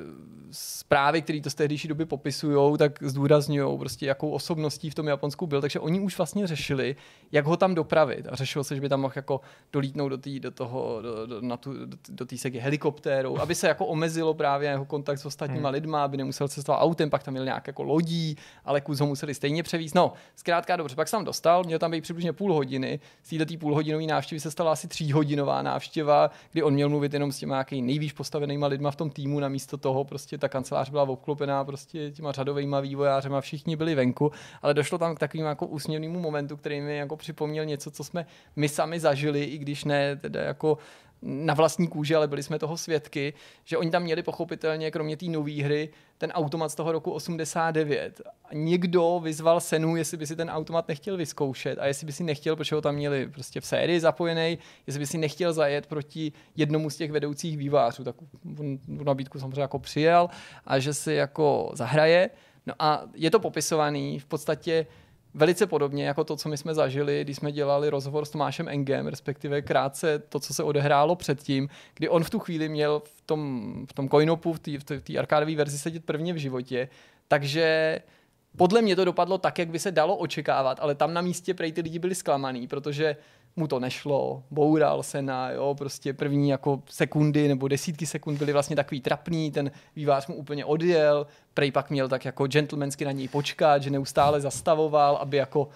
zprávy, 0.52 1.22
které 1.22 1.42
to 1.42 1.50
z 1.50 1.56
tehdejší 1.56 1.88
doby 1.88 2.06
popisují, 2.06 2.78
tak 2.78 3.04
zdůrazňují 3.04 3.80
prostě, 3.80 4.06
jakou 4.06 4.30
osobností 4.30 4.90
v 4.90 4.96
tom 4.96 5.08
Japonsku 5.08 5.48
byl. 5.48 5.62
Takže 5.62 5.80
oni 5.80 6.00
už 6.00 6.18
vlastně 6.18 6.48
řešili, 6.48 6.96
jak 7.32 7.46
ho 7.46 7.58
tam 7.58 7.76
dopravit. 7.76 8.28
A 8.30 8.36
řešilo 8.36 8.64
se, 8.64 8.76
že 8.76 8.82
by 8.82 8.90
tam 8.90 9.02
mohl 9.02 9.14
jako 9.16 9.42
dolítnout 9.74 10.10
do, 10.10 10.18
tý, 10.18 10.40
do 10.40 10.52
toho, 10.52 11.02
do, 11.02 11.26
do, 11.26 11.42
na 11.42 11.58
tu, 11.58 11.86
do, 11.86 11.98
do 12.10 12.26
té 12.26 12.38
segy 12.38 12.60
helikoptérou, 12.60 13.38
aby 13.38 13.56
se 13.56 13.68
jako 13.68 13.86
omezilo 13.86 14.34
právě 14.34 14.70
jeho 14.70 14.86
kontakt 14.86 15.20
s 15.20 15.26
ostatníma 15.26 15.70
hmm. 15.70 15.74
lidma, 15.74 16.04
aby 16.04 16.18
nemusel 16.18 16.48
cestovat 16.48 16.82
autem, 16.82 17.10
pak 17.10 17.24
tam 17.24 17.32
měl 17.32 17.46
nějak 17.46 17.68
jako 17.68 17.84
lodí, 17.84 18.38
ale 18.66 18.82
kus 18.82 19.00
ho 19.00 19.08
museli 19.08 19.34
stejně 19.34 19.64
převízt. 19.64 19.96
No, 19.96 20.14
zkrátka 20.36 20.76
dobře, 20.76 20.96
pak 20.96 21.08
jsem 21.08 21.18
tam 21.18 21.26
dostal, 21.26 21.64
měl 21.64 21.80
tam 21.80 21.92
být 21.92 22.02
přibližně 22.02 22.34
půl 22.34 22.54
hodiny. 22.54 23.00
Z 23.24 23.38
této 23.38 23.58
půlhodinové 23.58 24.06
návštěvy 24.06 24.40
se 24.40 24.52
stala 24.52 24.72
asi 24.72 24.88
tříhodinová 24.88 25.62
návštěva, 25.62 26.32
kdy 26.52 26.64
on 26.64 26.74
měl 26.74 26.90
mluvit 26.90 27.14
jenom 27.14 27.32
s 27.32 27.38
těma 27.38 27.66
nejvýš 27.72 28.14
postavenýma 28.14 28.68
lidma 28.68 28.92
v 28.92 28.96
tom 28.96 29.10
týmu, 29.16 29.40
namísto 29.40 29.78
toho 29.78 30.04
prostě 30.04 30.38
ta 30.38 30.50
kancelář 30.50 30.90
byla 30.90 31.04
obklopená 31.04 31.64
prostě 31.64 32.12
těma 32.12 32.32
řadovými 32.32 32.76
vývojářema, 32.82 33.42
všichni 33.42 33.76
byli 33.76 33.96
venku, 33.96 34.32
ale 34.62 34.74
došlo 34.74 34.98
tam 34.98 35.16
k 35.16 35.20
takovému 35.20 35.50
jako 35.50 35.66
úsměvnému 35.66 36.20
momentu, 36.20 36.58
který 36.58 36.82
mi 36.82 36.98
jako 36.98 37.16
připomněl 37.16 37.66
něco, 37.66 37.92
co 37.92 38.04
jsme 38.04 38.26
my 38.56 38.70
sami 38.70 39.00
zažili, 39.00 39.44
i 39.44 39.58
když 39.58 39.84
ne 39.84 40.16
teda 40.16 40.42
jako 40.42 40.78
na 41.26 41.54
vlastní 41.54 41.88
kůži, 41.88 42.16
ale 42.16 42.28
byli 42.28 42.44
jsme 42.44 42.60
toho 42.60 42.78
svědky, 42.78 43.34
že 43.64 43.78
oni 43.78 43.92
tam 43.92 44.04
měli 44.04 44.24
pochopitelně, 44.24 44.92
kromě 44.92 45.18
té 45.18 45.26
nové 45.26 45.64
hry, 45.64 45.90
ten 46.18 46.32
automat 46.32 46.70
z 46.70 46.76
toho 46.76 46.92
roku 46.92 47.12
89. 47.12 48.22
A 48.46 48.54
někdo 48.54 49.20
vyzval 49.24 49.60
Senu, 49.60 49.96
jestli 49.96 50.18
by 50.18 50.28
si 50.28 50.36
ten 50.36 50.50
automat 50.50 50.88
nechtěl 50.88 51.18
vyzkoušet 51.18 51.80
a 51.80 51.86
jestli 51.86 52.06
by 52.06 52.12
si 52.12 52.24
nechtěl, 52.24 52.56
protože 52.56 52.76
ho 52.76 52.82
tam 52.82 52.96
měli 52.96 53.28
prostě 53.28 53.62
v 53.62 53.66
sérii 53.66 54.00
zapojený, 54.00 54.58
jestli 54.88 55.00
by 55.00 55.08
si 55.08 55.18
nechtěl 55.18 55.54
zajet 55.54 55.88
proti 55.88 56.32
jednomu 56.56 56.90
z 56.90 56.96
těch 56.96 57.12
vedoucích 57.12 57.58
vývářů. 57.58 58.04
Tak 58.04 58.16
on 58.60 58.80
nabídku 58.88 59.40
samozřejmě 59.40 59.62
jako 59.62 59.80
přijel 59.80 60.30
a 60.66 60.80
že 60.80 60.94
si 60.94 61.14
jako 61.14 61.72
zahraje. 61.74 62.30
No 62.66 62.74
a 62.80 63.04
je 63.14 63.32
to 63.32 63.40
popisovaný 63.40 64.20
v 64.20 64.26
podstatě 64.26 64.88
velice 65.36 65.68
podobně 65.68 66.06
jako 66.06 66.24
to, 66.24 66.36
co 66.36 66.50
my 66.50 66.58
jsme 66.58 66.74
zažili, 66.74 67.24
když 67.24 67.38
jsme 67.38 67.52
dělali 67.52 67.90
rozhovor 67.90 68.26
s 68.26 68.30
Tomášem 68.30 68.68
Engem, 68.68 69.08
respektive 69.08 69.62
krátce 69.62 70.20
to, 70.20 70.40
co 70.40 70.54
se 70.54 70.64
odehrálo 70.64 71.16
předtím, 71.16 71.70
kdy 71.96 72.10
on 72.10 72.24
v 72.24 72.30
tu 72.30 72.40
chvíli 72.40 72.70
měl 72.70 73.02
v 73.06 73.22
tom, 73.26 73.86
v 73.90 73.94
tom 73.94 74.10
coinopu, 74.10 74.54
v 74.54 74.60
té 75.02 75.18
arkádové 75.18 75.56
verzi 75.56 75.78
sedět 75.78 76.06
prvně 76.06 76.34
v 76.34 76.38
životě, 76.38 76.90
takže 77.28 78.00
podle 78.58 78.82
mě 78.82 78.96
to 78.96 79.06
dopadlo 79.06 79.38
tak, 79.38 79.60
jak 79.60 79.70
by 79.70 79.80
se 79.80 79.92
dalo 79.92 80.18
očekávat, 80.18 80.80
ale 80.82 80.96
tam 80.96 81.14
na 81.14 81.22
místě 81.22 81.54
prej 81.54 81.72
ty 81.72 81.82
lidi 81.82 82.00
byli 82.00 82.16
zklamaný, 82.16 82.68
protože 82.68 83.16
mu 83.56 83.68
to 83.68 83.80
nešlo, 83.80 84.44
boural 84.52 85.04
se 85.04 85.22
na, 85.22 85.52
jo, 85.52 85.76
prostě 85.78 86.14
první 86.14 86.50
jako 86.50 86.84
sekundy 86.90 87.48
nebo 87.48 87.68
desítky 87.68 88.06
sekund 88.06 88.38
byly 88.38 88.54
vlastně 88.54 88.76
takový 88.76 89.02
trapný, 89.02 89.52
ten 89.52 89.72
vývář 89.96 90.28
mu 90.28 90.36
úplně 90.36 90.66
odjel, 90.66 91.28
prej 91.54 91.72
pak 91.72 91.90
měl 91.90 92.10
tak 92.10 92.26
jako 92.26 92.48
gentlemansky 92.48 93.06
na 93.06 93.12
něj 93.12 93.28
počkat, 93.28 93.84
že 93.84 93.90
neustále 93.90 94.42
zastavoval, 94.42 95.16
aby 95.16 95.38
jako 95.38 95.70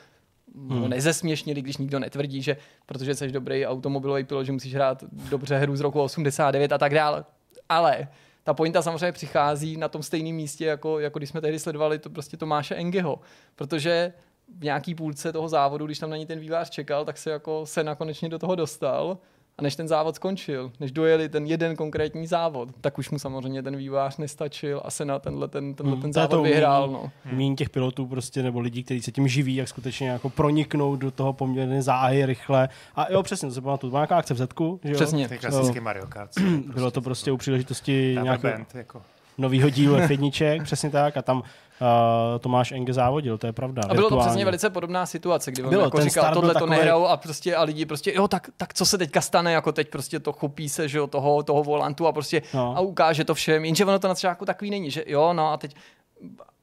hmm. 0.56 0.90
nezesměšnili, 0.90 1.62
když 1.62 1.78
nikdo 1.78 2.00
netvrdí, 2.00 2.42
že 2.42 2.58
protože 2.86 3.16
jsi 3.16 3.32
dobrý 3.32 3.66
automobilový 3.66 4.24
pilot, 4.24 4.46
že 4.46 4.52
musíš 4.52 4.76
hrát 4.76 5.04
dobře 5.12 5.58
hru 5.58 5.76
z 5.76 5.82
roku 5.82 6.02
89 6.02 6.72
a 6.72 6.78
tak 6.78 6.94
dále. 6.94 7.26
Ale 7.70 8.08
ta 8.44 8.54
pointa 8.54 8.82
samozřejmě 8.82 9.12
přichází 9.12 9.78
na 9.78 9.88
tom 9.88 10.04
stejném 10.04 10.36
místě, 10.36 10.66
jako, 10.66 11.00
jako 11.00 11.20
když 11.20 11.30
jsme 11.30 11.42
tehdy 11.42 11.60
sledovali 11.60 12.00
to 12.00 12.10
prostě 12.10 12.38
Tomáše 12.38 12.76
Engeho, 12.76 13.20
protože 13.56 14.14
v 14.58 14.64
nějaký 14.64 14.96
půlce 14.96 15.34
toho 15.34 15.50
závodu, 15.50 15.86
když 15.86 16.00
tam 16.00 16.10
na 16.10 16.18
ní 16.18 16.26
ten 16.26 16.40
vývář 16.40 16.70
čekal, 16.70 17.06
tak 17.06 17.18
se 17.18 17.32
jako 17.32 17.66
se 17.66 17.84
nakonečně 17.84 18.30
do 18.30 18.40
toho 18.40 18.56
dostal 18.56 19.18
a 19.60 19.62
než 19.62 19.76
ten 19.76 19.88
závod 19.88 20.16
skončil, 20.16 20.72
než 20.80 20.92
dojeli 20.92 21.30
ten 21.30 21.46
jeden 21.46 21.76
konkrétní 21.76 22.28
závod, 22.28 22.70
tak 22.82 22.98
už 22.98 23.10
mu 23.10 23.20
samozřejmě 23.20 23.64
ten 23.64 23.76
vývář 23.76 24.18
nestačil 24.18 24.82
a 24.86 24.92
se 24.92 25.06
na 25.06 25.20
tenhle, 25.20 25.48
ten, 25.48 25.74
tenhle 25.74 25.94
hmm, 25.94 26.02
ten 26.02 26.14
závod 26.14 26.32
to 26.32 26.42
vyhrál. 26.42 26.88
No. 26.88 27.12
Míň 27.32 27.56
těch 27.56 27.70
pilotů 27.70 28.08
prostě, 28.08 28.44
nebo 28.44 28.60
lidí, 28.60 28.84
kteří 28.84 29.02
se 29.02 29.12
tím 29.12 29.28
živí, 29.28 29.56
jak 29.56 29.68
skutečně 29.68 30.10
jako 30.10 30.30
proniknou 30.30 30.96
do 30.96 31.12
toho 31.12 31.34
poměrně 31.34 31.82
záhy 31.82 32.26
rychle. 32.26 32.70
A 32.96 33.12
jo, 33.12 33.24
přesně, 33.24 33.48
to 33.48 33.54
se 33.54 33.62
pamatuju, 33.62 33.92
byla 33.92 34.02
nějaká 34.02 34.18
akce 34.18 34.34
v 34.34 34.38
Zetku, 34.38 34.80
že 34.84 34.92
jo? 34.92 34.96
Přesně. 34.96 35.30
Ty 35.30 35.38
klasický 35.38 35.80
Mario 35.80 36.08
Kart. 36.08 36.32
Bylo 36.74 36.92
to 36.92 37.02
prostě 37.02 37.32
u 37.32 37.38
příležitosti 37.38 38.18
nějakého 38.24 38.66
jako. 38.74 39.02
novýho 39.38 39.70
dílu 39.70 39.96
F1, 39.96 40.64
přesně 40.64 40.90
tak, 40.90 41.18
a 41.18 41.22
tam 41.22 41.44
uh, 41.82 42.40
Tomáš 42.40 42.72
Enge 42.72 42.94
závodil, 42.94 43.38
to 43.38 43.48
je 43.48 43.54
pravda. 43.54 43.82
A 43.90 43.94
bylo 43.94 44.10
to 44.10 44.18
přesně 44.18 44.46
velice 44.46 44.70
podobná 44.70 45.06
situace, 45.06 45.52
kdy 45.52 45.64
on 45.64 45.70
bylo, 45.70 45.84
jako 45.84 46.02
říkal, 46.02 46.34
tohle 46.34 46.54
to 46.54 46.54
takový... 46.54 46.72
nehrajou 46.72 47.08
a 47.08 47.18
prostě 47.18 47.56
a 47.56 47.64
lidi 47.64 47.86
prostě, 47.86 48.14
jo, 48.16 48.28
tak, 48.28 48.50
tak 48.58 48.74
co 48.74 48.86
se 48.86 48.98
teďka 48.98 49.22
stane, 49.22 49.54
jako 49.54 49.72
teď 49.72 49.90
prostě 49.90 50.20
to 50.20 50.34
chopí 50.34 50.70
se, 50.70 50.88
že 50.88 50.98
jo, 50.98 51.08
toho, 51.08 51.44
toho 51.44 51.64
volantu 51.64 52.08
a 52.08 52.12
prostě 52.12 52.42
no. 52.54 52.78
a 52.78 52.80
ukáže 52.80 53.24
to 53.24 53.34
všem, 53.34 53.66
jenže 53.66 53.86
ono 53.86 54.00
to 54.00 54.08
na 54.08 54.14
začátku 54.14 54.46
takový 54.46 54.70
není, 54.72 54.92
že 54.92 55.04
jo, 55.08 55.34
no 55.34 55.52
a 55.52 55.58
teď, 55.58 55.76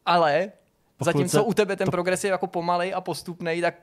ale 0.07 0.53
Pokud 0.99 1.05
zatímco 1.05 1.39
se... 1.39 1.41
u 1.41 1.55
tebe 1.55 1.77
ten 1.77 1.87
to... 1.87 1.91
progres 1.91 2.25
je 2.25 2.31
jako 2.31 2.47
pomalej 2.47 2.95
a 2.95 3.01
postupný, 3.01 3.61
tak 3.61 3.75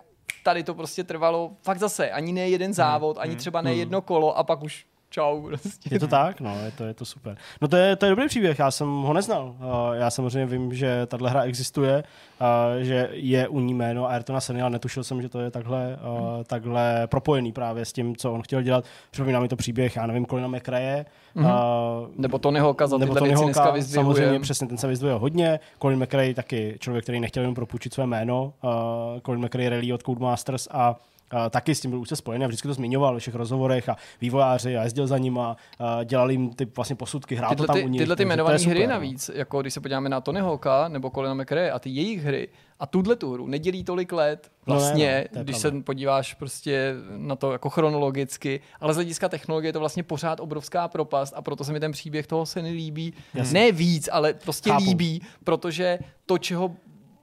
tady 0.44 0.64
to 0.64 0.74
prostě 0.74 1.04
trvalo 1.04 1.52
fakt 1.62 1.80
zase 1.80 2.12
ani 2.12 2.34
ne 2.34 2.50
jeden 2.50 2.74
závod, 2.74 3.18
hmm, 3.18 3.24
ani 3.24 3.36
třeba 3.36 3.62
ne 3.62 3.72
hmm. 3.72 3.80
jedno 3.80 4.02
kolo 4.02 4.38
a 4.38 4.44
pak 4.44 4.64
už 4.64 4.86
čau. 5.14 5.42
Prostě. 5.42 5.90
Je 5.92 6.00
to 6.00 6.08
tak, 6.08 6.42
no, 6.42 6.58
je 6.66 6.72
to, 6.72 6.84
je 6.84 6.94
to 6.94 7.06
super. 7.06 7.38
No 7.62 7.68
to 7.68 7.76
je, 7.76 7.96
to 7.96 8.06
je 8.06 8.10
dobrý 8.10 8.28
příběh, 8.28 8.60
já 8.60 8.72
jsem 8.72 8.88
ho 9.02 9.14
neznal. 9.14 9.56
Já 9.94 10.10
samozřejmě 10.10 10.46
vím, 10.46 10.74
že 10.74 11.06
tahle 11.06 11.30
hra 11.30 11.42
existuje, 11.42 12.04
že 12.82 13.10
je 13.12 13.48
u 13.48 13.60
ní 13.60 13.74
jméno 13.74 14.10
Ayrtona 14.10 14.42
Seny, 14.42 14.62
ale 14.62 14.70
netušil 14.70 15.04
jsem, 15.04 15.22
že 15.22 15.30
to 15.30 15.40
je 15.40 15.52
takhle, 15.52 15.98
takhle 16.48 17.08
propojený 17.08 17.52
právě 17.52 17.86
s 17.86 17.94
tím, 17.94 18.16
co 18.16 18.34
on 18.34 18.42
chtěl 18.42 18.62
dělat. 18.62 18.86
Připomíná 19.12 19.40
mi 19.40 19.48
to 19.48 19.56
příběh, 19.56 19.96
já 19.96 20.08
nevím, 20.08 20.26
Colina 20.26 20.48
McRae. 20.48 21.06
Mm-hmm. 21.36 22.08
nebo 22.18 22.40
Tonyho 22.40 22.66
Hawka 22.66 22.88
za 22.88 22.98
nebo 22.98 23.16
Tony 23.16 23.34
Hawka, 23.34 23.74
samozřejmě 23.82 24.40
přesně, 24.40 24.68
ten 24.68 24.78
se 24.78 24.88
vyzdvuje 24.88 25.14
hodně. 25.14 25.60
Colin 25.82 26.04
McRae 26.04 26.34
taky 26.34 26.78
člověk, 26.80 27.06
který 27.06 27.20
nechtěl 27.20 27.44
jenom 27.44 27.56
propůjčit 27.56 27.94
své 27.94 28.08
jméno. 28.08 28.54
Colin 29.26 29.46
McRae 29.46 29.70
Rally 29.70 29.94
od 29.94 30.04
Codemasters 30.04 30.68
a 30.72 30.96
taky 31.50 31.76
s 31.76 31.82
tím 31.82 31.92
byl 31.92 32.00
už 32.00 32.10
se 32.10 32.16
spojený 32.16 32.46
a 32.46 32.48
vždycky 32.48 32.68
to 32.68 32.74
zmiňoval 32.74 33.14
ve 33.14 33.20
všech 33.20 33.36
rozhovorech 33.36 33.90
a 33.90 33.96
vývojáři 34.22 34.78
a 34.78 34.84
jezdil 34.84 35.08
za 35.08 35.18
nima, 35.18 35.58
uh, 35.80 36.04
dělali 36.04 36.34
jim 36.34 36.50
ty 36.50 36.66
vlastně 36.66 36.96
posudky, 36.96 37.36
hrál 37.36 37.50
tyhle 37.50 37.68
to 37.68 37.74
tam 37.74 37.76
ty, 37.76 37.86
u 37.86 37.88
nich. 37.88 38.02
Tyhle 38.02 38.16
ty 38.16 38.24
jmenované 38.24 38.58
hry 38.58 38.88
no. 38.88 38.94
navíc, 38.94 39.32
jako 39.34 39.62
když 39.62 39.74
se 39.74 39.82
podíváme 39.82 40.10
na 40.10 40.22
Tony 40.22 40.40
Hawka 40.40 40.88
nebo 40.88 41.10
Colina 41.10 41.34
McRae 41.34 41.72
a 41.72 41.80
ty 41.80 41.90
jejich 41.90 42.24
hry 42.24 42.50
a 42.80 42.86
tuhle 42.86 43.16
tu 43.16 43.34
hru 43.34 43.48
nedělí 43.48 43.84
tolik 43.84 44.12
let 44.12 44.52
vlastně, 44.66 45.08
no, 45.08 45.12
ne, 45.12 45.40
no, 45.40 45.44
když 45.44 45.60
pravda. 45.60 45.80
se 45.80 45.84
podíváš 45.84 46.34
prostě 46.34 46.94
na 47.18 47.36
to 47.36 47.52
jako 47.52 47.70
chronologicky, 47.70 48.62
ale 48.80 48.94
z 48.94 48.96
hlediska 48.96 49.30
technologie 49.30 49.70
je 49.70 49.74
to 49.74 49.80
vlastně 49.80 50.04
pořád 50.04 50.40
obrovská 50.40 50.88
propast 50.88 51.34
a 51.36 51.42
proto 51.42 51.64
se 51.64 51.74
mi 51.74 51.80
ten 51.80 51.92
příběh 51.92 52.28
toho 52.28 52.46
se 52.46 52.62
nelíbí. 52.62 53.14
Jasně. 53.34 53.60
Ne 53.60 53.72
víc, 53.72 54.10
ale 54.12 54.34
prostě 54.34 54.70
Chápu. 54.70 54.84
líbí, 54.84 55.22
protože 55.44 56.00
to, 56.26 56.38
čeho 56.38 56.76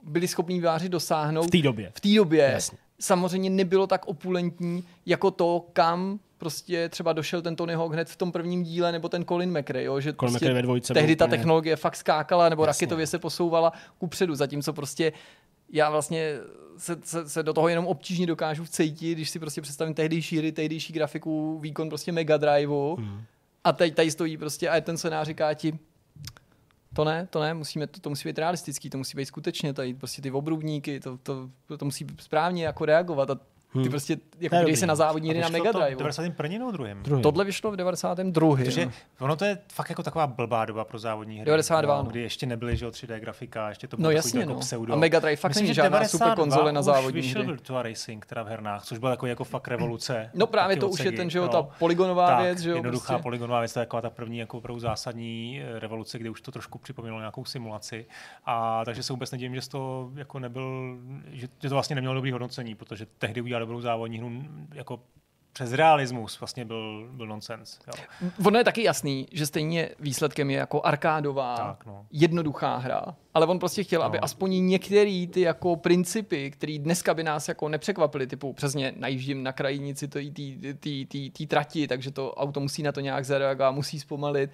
byli 0.02 0.28
schopni 0.28 0.54
výváři 0.54 0.88
dosáhnout 0.88 1.46
v 1.46 1.50
té 1.50 1.62
době. 1.62 1.92
V 1.94 2.00
té 2.00 2.14
době 2.14 2.50
Jasně 2.52 2.78
samozřejmě 3.00 3.50
nebylo 3.50 3.86
tak 3.86 4.06
opulentní 4.06 4.84
jako 5.06 5.30
to, 5.30 5.66
kam 5.72 6.18
prostě 6.38 6.88
třeba 6.88 7.12
došel 7.12 7.42
ten 7.42 7.56
Tony 7.56 7.74
Hawk 7.74 7.92
hned 7.92 8.08
v 8.08 8.16
tom 8.16 8.32
prvním 8.32 8.62
díle, 8.62 8.92
nebo 8.92 9.08
ten 9.08 9.24
Colin 9.24 9.58
McRae, 9.58 9.84
jo, 9.84 10.00
že 10.00 10.12
Colin 10.12 10.32
prostě 10.32 10.52
ve 10.52 10.62
dvojce 10.62 10.94
tehdy 10.94 11.16
ta 11.16 11.26
technologie 11.26 11.76
fakt 11.76 11.96
skákala, 11.96 12.48
nebo 12.48 12.66
Jasně. 12.66 12.84
raketově 12.84 13.06
se 13.06 13.18
posouvala 13.18 13.72
kupředu, 13.98 14.34
zatímco 14.34 14.72
prostě 14.72 15.12
já 15.72 15.90
vlastně 15.90 16.38
se, 16.76 16.98
se, 17.04 17.28
se, 17.28 17.42
do 17.42 17.52
toho 17.52 17.68
jenom 17.68 17.86
obtížně 17.86 18.26
dokážu 18.26 18.64
vcejtit, 18.64 19.18
když 19.18 19.30
si 19.30 19.38
prostě 19.38 19.60
představím 19.60 19.94
tehdejší 19.94 20.38
hry, 20.38 20.52
tehdejší 20.52 20.92
grafiku, 20.92 21.58
výkon 21.58 21.88
prostě 21.88 22.12
Mega 22.12 22.36
Driveu 22.36 22.96
hmm. 22.98 23.22
a 23.64 23.72
teď 23.72 23.94
tady 23.94 24.10
stojí 24.10 24.36
prostě 24.36 24.68
a 24.68 24.80
ten 24.80 24.96
scénář 24.98 25.26
říká 25.26 25.54
ti, 25.54 25.78
to 26.94 27.04
ne, 27.04 27.26
to 27.30 27.40
ne, 27.40 27.54
musíme, 27.54 27.86
to, 27.86 28.00
to 28.00 28.08
musí 28.08 28.28
být 28.28 28.38
realistický, 28.38 28.90
to 28.90 28.98
musí 28.98 29.16
být 29.16 29.26
skutečně, 29.26 29.72
tady 29.72 29.94
prostě 29.94 30.22
ty 30.22 30.30
obrubníky, 30.30 31.00
to, 31.00 31.18
to, 31.18 31.48
to 31.78 31.84
musí 31.84 32.06
správně 32.20 32.64
jako 32.64 32.84
reagovat 32.84 33.30
a 33.30 33.40
ty 33.72 33.78
hmm. 33.78 33.90
prostě, 33.90 34.16
jako 34.40 34.56
když 34.62 34.78
se 34.78 34.86
na 34.86 34.94
závodní 34.94 35.30
hry 35.30 35.40
na 35.40 35.48
Mega 35.48 35.72
Drive. 35.72 35.94
v 35.94 35.98
91. 35.98 36.58
nebo 36.58 36.70
druhém? 36.70 37.02
druhým? 37.02 37.22
Tohle 37.22 37.44
vyšlo 37.44 37.70
v 37.70 37.76
92. 37.76 38.56
Protože 38.56 38.86
no. 38.86 38.92
ono 39.20 39.36
to 39.36 39.44
je 39.44 39.58
fakt 39.72 39.90
jako 39.90 40.02
taková 40.02 40.26
blbá 40.26 40.64
doba 40.64 40.84
pro 40.84 40.98
závodní 40.98 41.36
hry. 41.36 41.44
92. 41.44 42.02
No, 42.02 42.10
kdy 42.10 42.20
ještě 42.20 42.46
nebyly 42.46 42.76
že 42.76 42.86
3D 42.86 43.20
grafika, 43.20 43.68
ještě 43.68 43.88
to 43.88 43.96
bylo 43.96 44.04
no, 44.04 44.10
jasně, 44.10 44.40
jako 44.40 44.52
no. 44.52 44.58
pseudo. 44.58 44.92
A 44.92 44.96
Mega 44.96 45.18
Drive 45.18 45.36
fakt 45.36 45.56
není 45.56 45.74
žádná 45.74 46.04
super 46.04 46.34
konzole 46.34 46.72
na 46.72 46.82
závodní 46.82 47.20
vyšel 47.20 47.42
hry. 47.42 47.50
Virtua 47.50 47.82
Racing, 47.82 48.26
která 48.26 48.42
v 48.42 48.46
hernách, 48.46 48.84
což 48.84 48.98
byla 48.98 49.10
jako, 49.10 49.26
jako 49.26 49.44
fakt 49.44 49.68
revoluce. 49.68 50.30
No 50.34 50.46
právě 50.46 50.76
to 50.76 50.88
už 50.88 51.00
je 51.00 51.12
ten, 51.12 51.30
že 51.30 51.38
jo, 51.38 51.48
ta 51.48 51.62
polygonová 51.62 52.26
tak, 52.26 52.42
věc, 52.42 52.58
že 52.58 52.70
jo. 52.70 52.76
Jednoduchá 52.76 53.06
prostě. 53.06 53.22
polygonová 53.22 53.60
věc, 53.60 53.72
to 53.72 53.80
je 53.80 53.86
taková 53.86 54.02
ta 54.02 54.10
první 54.10 54.38
jako 54.38 54.58
opravdu 54.58 54.80
zásadní 54.80 55.62
eh, 55.62 55.78
revoluce, 55.80 56.18
kde 56.18 56.30
už 56.30 56.40
to 56.40 56.52
trošku 56.52 56.78
připomínalo 56.78 57.20
nějakou 57.20 57.44
simulaci. 57.44 58.06
A 58.46 58.84
takže 58.84 59.02
se 59.02 59.12
vůbec 59.12 59.30
nedivím, 59.30 59.54
že 59.54 59.68
to 59.68 60.10
jako 60.14 60.38
nebyl, 60.38 60.98
že 61.32 61.48
to 61.48 61.68
vlastně 61.68 61.94
nemělo 61.94 62.14
dobrý 62.14 62.32
hodnocení, 62.32 62.74
protože 62.74 63.06
tehdy 63.18 63.40
udělali 63.40 63.59
dobrou 63.60 63.80
závodní 63.80 64.18
hru 64.18 64.30
jako 64.74 65.00
přes 65.52 65.72
realismus 65.72 66.40
vlastně 66.40 66.64
byl, 66.64 67.08
byl 67.12 67.26
nonsens. 67.26 67.78
Jo. 67.86 68.04
Ono 68.46 68.58
je 68.58 68.64
taky 68.64 68.82
jasný, 68.82 69.26
že 69.32 69.46
stejně 69.46 69.88
výsledkem 70.00 70.50
je 70.50 70.56
jako 70.58 70.82
arkádová, 70.84 71.56
tak, 71.56 71.86
no. 71.86 72.06
jednoduchá 72.12 72.76
hra, 72.76 73.16
ale 73.34 73.46
on 73.46 73.58
prostě 73.58 73.84
chtěl, 73.84 74.00
no. 74.00 74.06
aby 74.06 74.20
aspoň 74.20 74.66
některé 74.66 75.26
ty 75.30 75.40
jako 75.40 75.76
principy, 75.76 76.50
které 76.50 76.78
dneska 76.78 77.14
by 77.14 77.22
nás 77.22 77.48
jako 77.48 77.68
nepřekvapily, 77.68 78.26
typu 78.26 78.52
přesně 78.52 78.92
najíždím 78.96 79.42
na 79.42 79.52
krajinici 79.52 80.08
té 81.32 81.46
trati, 81.46 81.88
takže 81.88 82.10
to 82.10 82.34
auto 82.34 82.60
musí 82.60 82.82
na 82.82 82.92
to 82.92 83.00
nějak 83.00 83.24
zareagovat, 83.24 83.74
musí 83.74 84.00
zpomalit, 84.00 84.50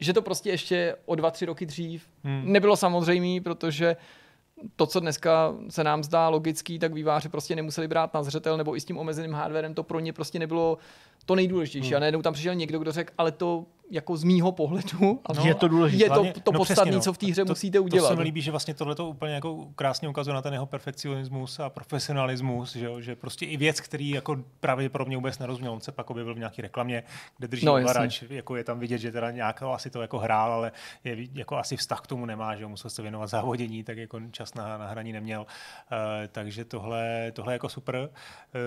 že 0.00 0.12
to 0.12 0.22
prostě 0.22 0.50
ještě 0.50 0.96
o 1.06 1.14
dva, 1.14 1.30
tři 1.30 1.46
roky 1.46 1.66
dřív 1.66 2.08
hmm. 2.24 2.52
nebylo 2.52 2.76
samozřejmé, 2.76 3.40
protože 3.40 3.96
to, 4.76 4.86
co 4.86 5.00
dneska 5.00 5.54
se 5.68 5.84
nám 5.84 6.04
zdá 6.04 6.28
logický, 6.28 6.78
tak 6.78 6.92
výváři 6.92 7.28
prostě 7.28 7.56
nemuseli 7.56 7.88
brát 7.88 8.14
na 8.14 8.22
zřetel, 8.22 8.56
nebo 8.56 8.76
i 8.76 8.80
s 8.80 8.84
tím 8.84 8.98
omezeným 8.98 9.32
hardwarem 9.32 9.74
to 9.74 9.82
pro 9.82 10.00
ně 10.00 10.12
prostě 10.12 10.38
nebylo 10.38 10.78
to 11.24 11.34
nejdůležitější. 11.34 11.88
Hmm. 11.88 11.96
A 11.96 12.00
najednou 12.00 12.22
tam 12.22 12.32
přišel 12.32 12.54
někdo, 12.54 12.78
kdo 12.78 12.92
řekl, 12.92 13.12
ale 13.18 13.32
to 13.32 13.66
jako 13.90 14.16
z 14.16 14.24
mýho 14.24 14.52
pohledu 14.52 15.20
no, 15.36 15.44
je 15.44 15.54
to 15.54 15.68
důležité. 15.68 16.04
Je 16.04 16.10
to, 16.10 16.40
to 16.40 16.52
no, 16.52 16.58
podstatné, 16.58 16.92
no. 16.92 17.00
co 17.00 17.12
v 17.12 17.18
té 17.18 17.26
hře 17.26 17.44
to, 17.44 17.50
musíte 17.50 17.80
udělat. 17.80 18.08
To 18.08 18.14
se 18.14 18.16
mi 18.16 18.22
líbí, 18.22 18.40
že 18.40 18.50
vlastně 18.50 18.74
tohle 18.74 18.94
to 18.94 19.08
úplně 19.08 19.34
jako 19.34 19.68
krásně 19.74 20.08
ukazuje 20.08 20.34
na 20.34 20.42
ten 20.42 20.52
jeho 20.52 20.66
perfekcionismus 20.66 21.60
a 21.60 21.70
profesionalismus, 21.70 22.76
že, 22.76 22.88
že 22.98 23.16
prostě 23.16 23.46
i 23.46 23.56
věc, 23.56 23.80
který 23.80 24.10
jako 24.10 24.36
pravděpodobně 24.60 25.16
vůbec 25.16 25.38
nerozuměl. 25.38 25.72
On 25.72 25.80
se 25.80 25.92
pak 25.92 26.10
objevil 26.10 26.34
v 26.34 26.38
nějaké 26.38 26.62
reklamě, 26.62 27.02
kde 27.38 27.48
drží 27.48 27.66
no, 27.66 27.72
varač, 27.72 28.22
jako 28.30 28.56
je 28.56 28.64
tam 28.64 28.78
vidět, 28.78 28.98
že 28.98 29.12
teda 29.12 29.30
nějak 29.30 29.62
asi 29.62 29.90
to 29.90 30.02
jako 30.02 30.18
hrál, 30.18 30.52
ale 30.52 30.72
je, 31.04 31.16
jako 31.32 31.56
asi 31.56 31.76
vztah 31.76 32.00
k 32.00 32.06
tomu 32.06 32.26
nemá, 32.26 32.56
že 32.56 32.66
musel 32.66 32.90
se 32.90 33.02
věnovat 33.02 33.26
závodění, 33.26 33.84
tak 33.84 33.96
jako 33.98 34.20
čas 34.30 34.54
na, 34.54 34.78
na 34.78 34.86
hraní 34.86 35.12
neměl. 35.12 35.40
Uh, 35.40 35.46
takže 36.32 36.64
tohle, 36.64 37.32
tohle 37.32 37.52
je 37.52 37.54
jako 37.54 37.68
super. 37.68 37.96
Uh, 37.96 38.10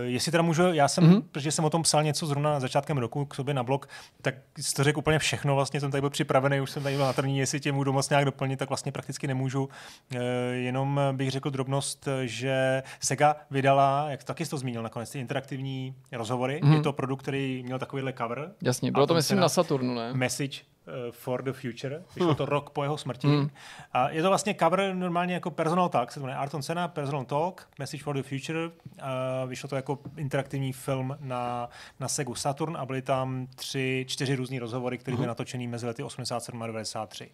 jestli 0.03 0.31
teda 0.31 0.41
můžu, 0.41 0.73
já 0.73 0.87
jsem, 0.87 1.03
mm-hmm. 1.03 1.21
protože 1.21 1.51
jsem 1.51 1.65
o 1.65 1.69
tom 1.69 1.83
psal 1.83 2.03
něco 2.03 2.25
zrovna 2.25 2.46
na 2.53 2.59
začátkem 2.59 2.97
roku 2.97 3.25
k 3.25 3.35
sobě 3.35 3.53
na 3.53 3.63
blog, 3.63 3.89
tak 4.21 4.35
to 4.75 4.83
řekl 4.83 4.99
úplně 4.99 5.19
všechno, 5.19 5.55
vlastně 5.55 5.79
jsem 5.79 5.91
tady 5.91 6.01
byl 6.01 6.09
připravený, 6.09 6.61
už 6.61 6.71
jsem 6.71 6.83
tady 6.83 6.95
byl 6.95 7.05
na 7.05 7.13
trní, 7.13 7.37
jestli 7.37 7.59
tě 7.59 7.71
můžu 7.71 7.93
moc 7.93 8.09
nějak 8.09 8.25
doplnit, 8.25 8.57
tak 8.57 8.69
vlastně 8.69 8.91
prakticky 8.91 9.27
nemůžu. 9.27 9.69
E, 10.15 10.19
jenom 10.53 11.01
bych 11.11 11.31
řekl 11.31 11.49
drobnost, 11.49 12.07
že 12.23 12.83
Sega 12.99 13.35
vydala, 13.51 14.05
jak 14.09 14.23
taky 14.23 14.45
jsi 14.45 14.51
to 14.51 14.57
zmínil 14.57 14.83
nakonec, 14.83 15.11
ty 15.11 15.19
interaktivní 15.19 15.95
rozhovory. 16.11 16.59
Mm. 16.63 16.73
Je 16.73 16.81
to 16.81 16.93
produkt, 16.93 17.21
který 17.21 17.63
měl 17.63 17.79
takovýhle 17.79 18.13
cover. 18.13 18.51
Jasně, 18.61 18.91
bylo 18.91 19.07
to 19.07 19.13
myslím 19.13 19.39
na 19.39 19.49
Saturnu, 19.49 19.95
ne? 19.95 20.13
Message 20.13 20.57
Eh, 20.57 20.76
for 21.11 21.43
the 21.43 21.51
Future. 21.51 22.03
Vyšlo 22.15 22.35
to 22.35 22.45
rok 22.45 22.69
po 22.69 22.83
jeho 22.83 22.97
smrti. 22.97 23.27
Hmm. 23.27 23.49
A 23.93 24.09
je 24.09 24.21
to 24.21 24.27
vlastně 24.29 24.55
cover 24.59 24.95
normálně 24.95 25.33
jako 25.33 25.51
personal 25.51 25.89
talk, 25.89 26.11
se 26.11 26.19
to 26.19 26.25
jmenuje 26.25 26.37
Arton 26.37 26.61
Senna, 26.61 26.87
personal 26.87 27.25
talk, 27.25 27.67
Message 27.79 28.03
for 28.03 28.15
the 28.15 28.23
Future. 28.23 28.59
A 29.01 29.45
vyšlo 29.45 29.69
to 29.69 29.75
jako 29.75 29.99
interaktivní 30.17 30.73
film 30.73 31.17
na, 31.19 31.69
na 31.99 32.07
Segu 32.07 32.35
Saturn 32.35 32.77
a 32.77 32.85
byly 32.85 33.01
tam 33.01 33.47
tři, 33.55 34.05
čtyři 34.07 34.35
různý 34.35 34.59
rozhovory, 34.59 34.97
které 34.97 35.15
byly 35.15 35.25
hmm. 35.25 35.27
natočený 35.27 35.67
mezi 35.67 35.85
lety 35.85 36.03
87 36.03 36.63
a 36.63 36.67
93. 36.67 37.29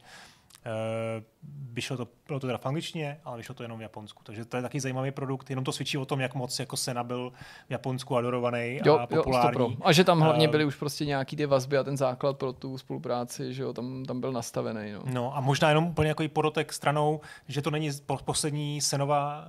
vyšlo 1.74 1.98
to, 1.98 2.08
bylo 2.28 2.40
to 2.40 2.48
teda 2.48 2.58
v 2.58 2.66
angličtině, 2.66 3.20
ale 3.26 3.38
vyšlo 3.38 3.56
to 3.56 3.64
jenom 3.64 3.80
v 3.80 3.82
Japonsku. 3.82 4.24
Takže 4.24 4.46
to 4.46 4.58
je 4.58 4.64
taky 4.64 4.80
zajímavý 4.80 5.12
produkt, 5.12 5.50
jenom 5.50 5.66
to 5.66 5.72
svědčí 5.72 5.98
o 5.98 6.06
tom, 6.06 6.20
jak 6.20 6.36
moc 6.36 6.60
jako 6.60 6.78
Sena 6.78 7.04
byl 7.04 7.34
v 7.68 7.72
Japonsku 7.72 8.18
adorovaný 8.18 8.80
jo, 8.86 8.98
a 8.98 9.08
populární. 9.08 9.62
Jo, 9.62 9.78
a 9.82 9.92
že 9.92 10.04
tam 10.04 10.22
hlavně 10.22 10.48
byly 10.48 10.66
už 10.66 10.76
prostě 10.76 11.06
nějaký 11.06 11.36
ty 11.36 11.46
vazby 11.46 11.78
a 11.78 11.84
ten 11.84 11.98
základ 11.98 12.38
pro 12.38 12.54
tu 12.54 12.78
spolupráci, 12.78 13.54
že 13.54 13.64
jo, 13.64 13.74
tam, 13.74 14.06
tam 14.06 14.22
byl 14.22 14.32
nastavený. 14.32 14.92
No. 14.92 15.02
no 15.14 15.38
a 15.38 15.42
možná 15.42 15.70
jenom 15.70 15.86
úplně 15.86 16.10
jako 16.10 16.24
podotek 16.34 16.74
stranou, 16.74 17.22
že 17.48 17.62
to 17.62 17.72
není 17.72 17.90
poslední 18.26 18.82
Senová, 18.82 19.46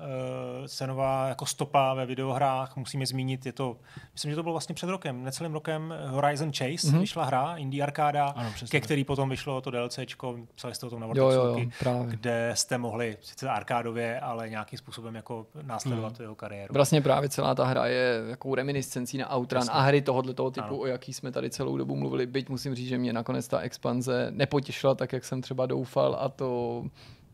uh, 0.60 0.66
Senová 0.66 1.28
jako 1.28 1.46
stopa 1.46 1.94
ve 1.94 2.06
videohrách, 2.06 2.76
musíme 2.76 3.06
zmínit, 3.06 3.46
je 3.46 3.52
to, 3.52 3.76
myslím, 4.12 4.30
že 4.30 4.36
to 4.36 4.42
bylo 4.42 4.52
vlastně 4.52 4.74
před 4.74 4.90
rokem, 4.90 5.24
necelým 5.24 5.52
rokem 5.52 5.94
Horizon 6.06 6.52
Chase, 6.52 6.64
mm-hmm. 6.88 7.00
vyšla 7.00 7.24
hra, 7.24 7.56
Indie 7.56 7.82
Arcada, 7.82 8.26
ano, 8.26 8.52
ke 8.70 8.80
který 8.80 9.04
potom 9.04 9.28
vyšlo 9.28 9.60
to 9.60 9.70
DLCčko, 9.70 10.36
psali 10.54 10.74
jste 10.74 10.86
o 10.86 10.90
tom 10.90 11.03
na 11.06 11.14
jo, 11.16 11.30
jo, 11.30 11.58
jo, 11.84 12.04
kde 12.06 12.52
jste 12.54 12.78
mohli 12.78 13.16
sice 13.20 13.48
arkádově, 13.48 14.20
ale 14.20 14.48
nějakým 14.48 14.78
způsobem 14.78 15.14
jako 15.14 15.46
následovat 15.62 16.12
hmm. 16.12 16.22
jeho 16.22 16.34
kariéru. 16.34 16.74
Vlastně 16.74 17.00
právě 17.00 17.28
celá 17.28 17.54
ta 17.54 17.64
hra 17.64 17.86
je 17.86 18.22
jako 18.28 18.54
reminiscencí 18.54 19.18
na 19.18 19.36
Outrun 19.36 19.58
Jasně. 19.60 19.72
a 19.72 19.80
hry 19.80 20.02
tohoto 20.02 20.34
toho 20.34 20.50
typu, 20.50 20.66
ano. 20.66 20.78
o 20.78 20.86
jaký 20.86 21.12
jsme 21.12 21.32
tady 21.32 21.50
celou 21.50 21.76
dobu 21.76 21.96
mluvili. 21.96 22.26
Byť 22.26 22.48
musím 22.48 22.74
říct, 22.74 22.88
že 22.88 22.98
mě 22.98 23.12
nakonec 23.12 23.48
ta 23.48 23.58
expanze 23.58 24.26
nepotěšila 24.30 24.94
tak, 24.94 25.12
jak 25.12 25.24
jsem 25.24 25.42
třeba 25.42 25.66
doufal 25.66 26.16
a 26.20 26.28
to 26.28 26.82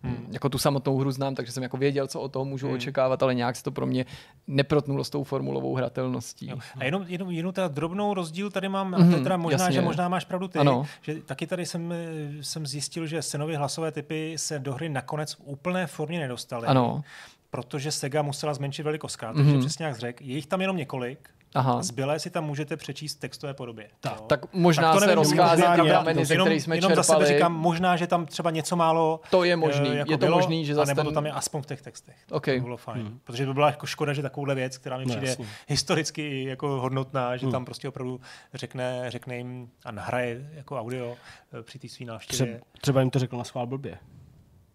Hmm. 0.02 0.28
Jako 0.30 0.48
tu 0.48 0.58
samotnou 0.58 0.98
hru 0.98 1.10
znám, 1.10 1.34
takže 1.34 1.52
jsem 1.52 1.62
jako 1.62 1.76
věděl, 1.76 2.06
co 2.06 2.20
od 2.20 2.32
toho 2.32 2.44
můžu 2.44 2.66
hmm. 2.66 2.76
očekávat, 2.76 3.22
ale 3.22 3.34
nějak 3.34 3.56
se 3.56 3.62
to 3.62 3.70
pro 3.70 3.86
mě 3.86 4.06
neprotnulo 4.46 5.04
s 5.04 5.10
tou 5.10 5.24
formulovou 5.24 5.74
hratelností. 5.74 6.48
Jo. 6.48 6.58
A 6.78 6.84
jenom, 6.84 7.04
jenom, 7.08 7.30
jenom 7.30 7.52
teda 7.52 7.68
drobnou 7.68 8.14
rozdíl 8.14 8.50
tady 8.50 8.68
mám, 8.68 8.92
hmm, 8.92 9.22
teda 9.22 9.36
možná, 9.36 9.58
jasně. 9.58 9.74
že 9.74 9.80
možná 9.80 10.08
máš 10.08 10.24
pravdu 10.24 10.48
ty, 10.48 10.58
ano. 10.58 10.86
že 11.02 11.14
taky 11.14 11.46
tady 11.46 11.66
jsem, 11.66 11.94
jsem 12.40 12.66
zjistil, 12.66 13.06
že 13.06 13.22
senové 13.22 13.56
hlasové 13.56 13.92
typy 13.92 14.34
se 14.36 14.58
do 14.58 14.74
hry 14.74 14.88
nakonec 14.88 15.34
v 15.34 15.40
úplné 15.44 15.86
formě 15.86 16.20
nedostaly. 16.20 16.66
Ano 16.66 17.02
protože 17.50 17.92
Sega 17.92 18.22
musela 18.22 18.54
zmenšit 18.54 18.82
velikost 18.82 19.16
takže 19.16 19.42
mm-hmm. 19.42 19.60
přesně 19.60 19.84
jak 19.84 19.98
řekl, 19.98 20.24
je 20.24 20.34
jich 20.34 20.46
tam 20.46 20.60
jenom 20.60 20.76
několik, 20.76 21.30
Aha. 21.54 21.82
Zbylé 21.82 22.18
si 22.18 22.30
tam 22.30 22.44
můžete 22.44 22.76
přečíst 22.76 23.16
v 23.16 23.20
textové 23.20 23.54
podobě. 23.54 23.88
Tak, 24.00 24.20
tak 24.20 24.54
možná 24.54 24.92
tak 24.92 25.02
to 25.02 25.08
se 25.08 25.14
rozchází 25.14 25.62
ty 25.62 25.88
prameny, 25.88 26.24
ze 26.24 26.36
kterých 26.36 26.62
jsme 26.62 26.76
jenom 26.76 26.92
čerpali. 26.92 27.26
za 27.26 27.32
říkám, 27.32 27.54
možná, 27.54 27.96
že 27.96 28.06
tam 28.06 28.26
třeba 28.26 28.50
něco 28.50 28.76
málo 28.76 29.20
To 29.30 29.44
je 29.44 29.56
možný, 29.56 29.88
uh, 29.88 29.94
jako 29.94 30.12
je 30.12 30.18
to 30.18 30.26
bylo, 30.26 30.36
možný, 30.36 30.64
že 30.64 30.74
zase 30.74 30.94
nebo 30.94 31.02
to 31.02 31.14
tam 31.14 31.26
je 31.26 31.32
aspoň 31.32 31.62
v 31.62 31.66
těch 31.66 31.82
textech. 31.82 32.16
Okay. 32.30 32.58
To 32.58 32.64
bylo 32.64 32.76
fajn. 32.76 33.06
Hmm. 33.06 33.20
Protože 33.24 33.46
to 33.46 33.54
byla 33.54 33.66
jako 33.66 33.86
škoda, 33.86 34.12
že 34.12 34.22
takovouhle 34.22 34.54
věc, 34.54 34.78
která 34.78 34.98
mi 34.98 35.06
no, 35.06 35.16
přijde 35.16 35.36
no, 35.38 35.44
historicky 35.68 36.44
jako 36.44 36.68
hodnotná, 36.68 37.36
že 37.36 37.46
hmm. 37.46 37.52
tam 37.52 37.64
prostě 37.64 37.88
opravdu 37.88 38.20
řekne, 38.54 39.04
řekne 39.08 39.36
jim 39.36 39.70
a 39.84 39.90
nahraje 39.90 40.50
jako 40.52 40.76
audio 40.76 41.16
eh, 41.58 41.62
při 41.62 41.78
té 41.78 41.88
svý 41.88 42.04
návštěvě. 42.04 42.60
Třeba 42.80 43.00
jim 43.00 43.10
to 43.10 43.18
řekl 43.18 43.36
na 43.36 43.44
schvál 43.44 43.66
blbě. 43.66 43.98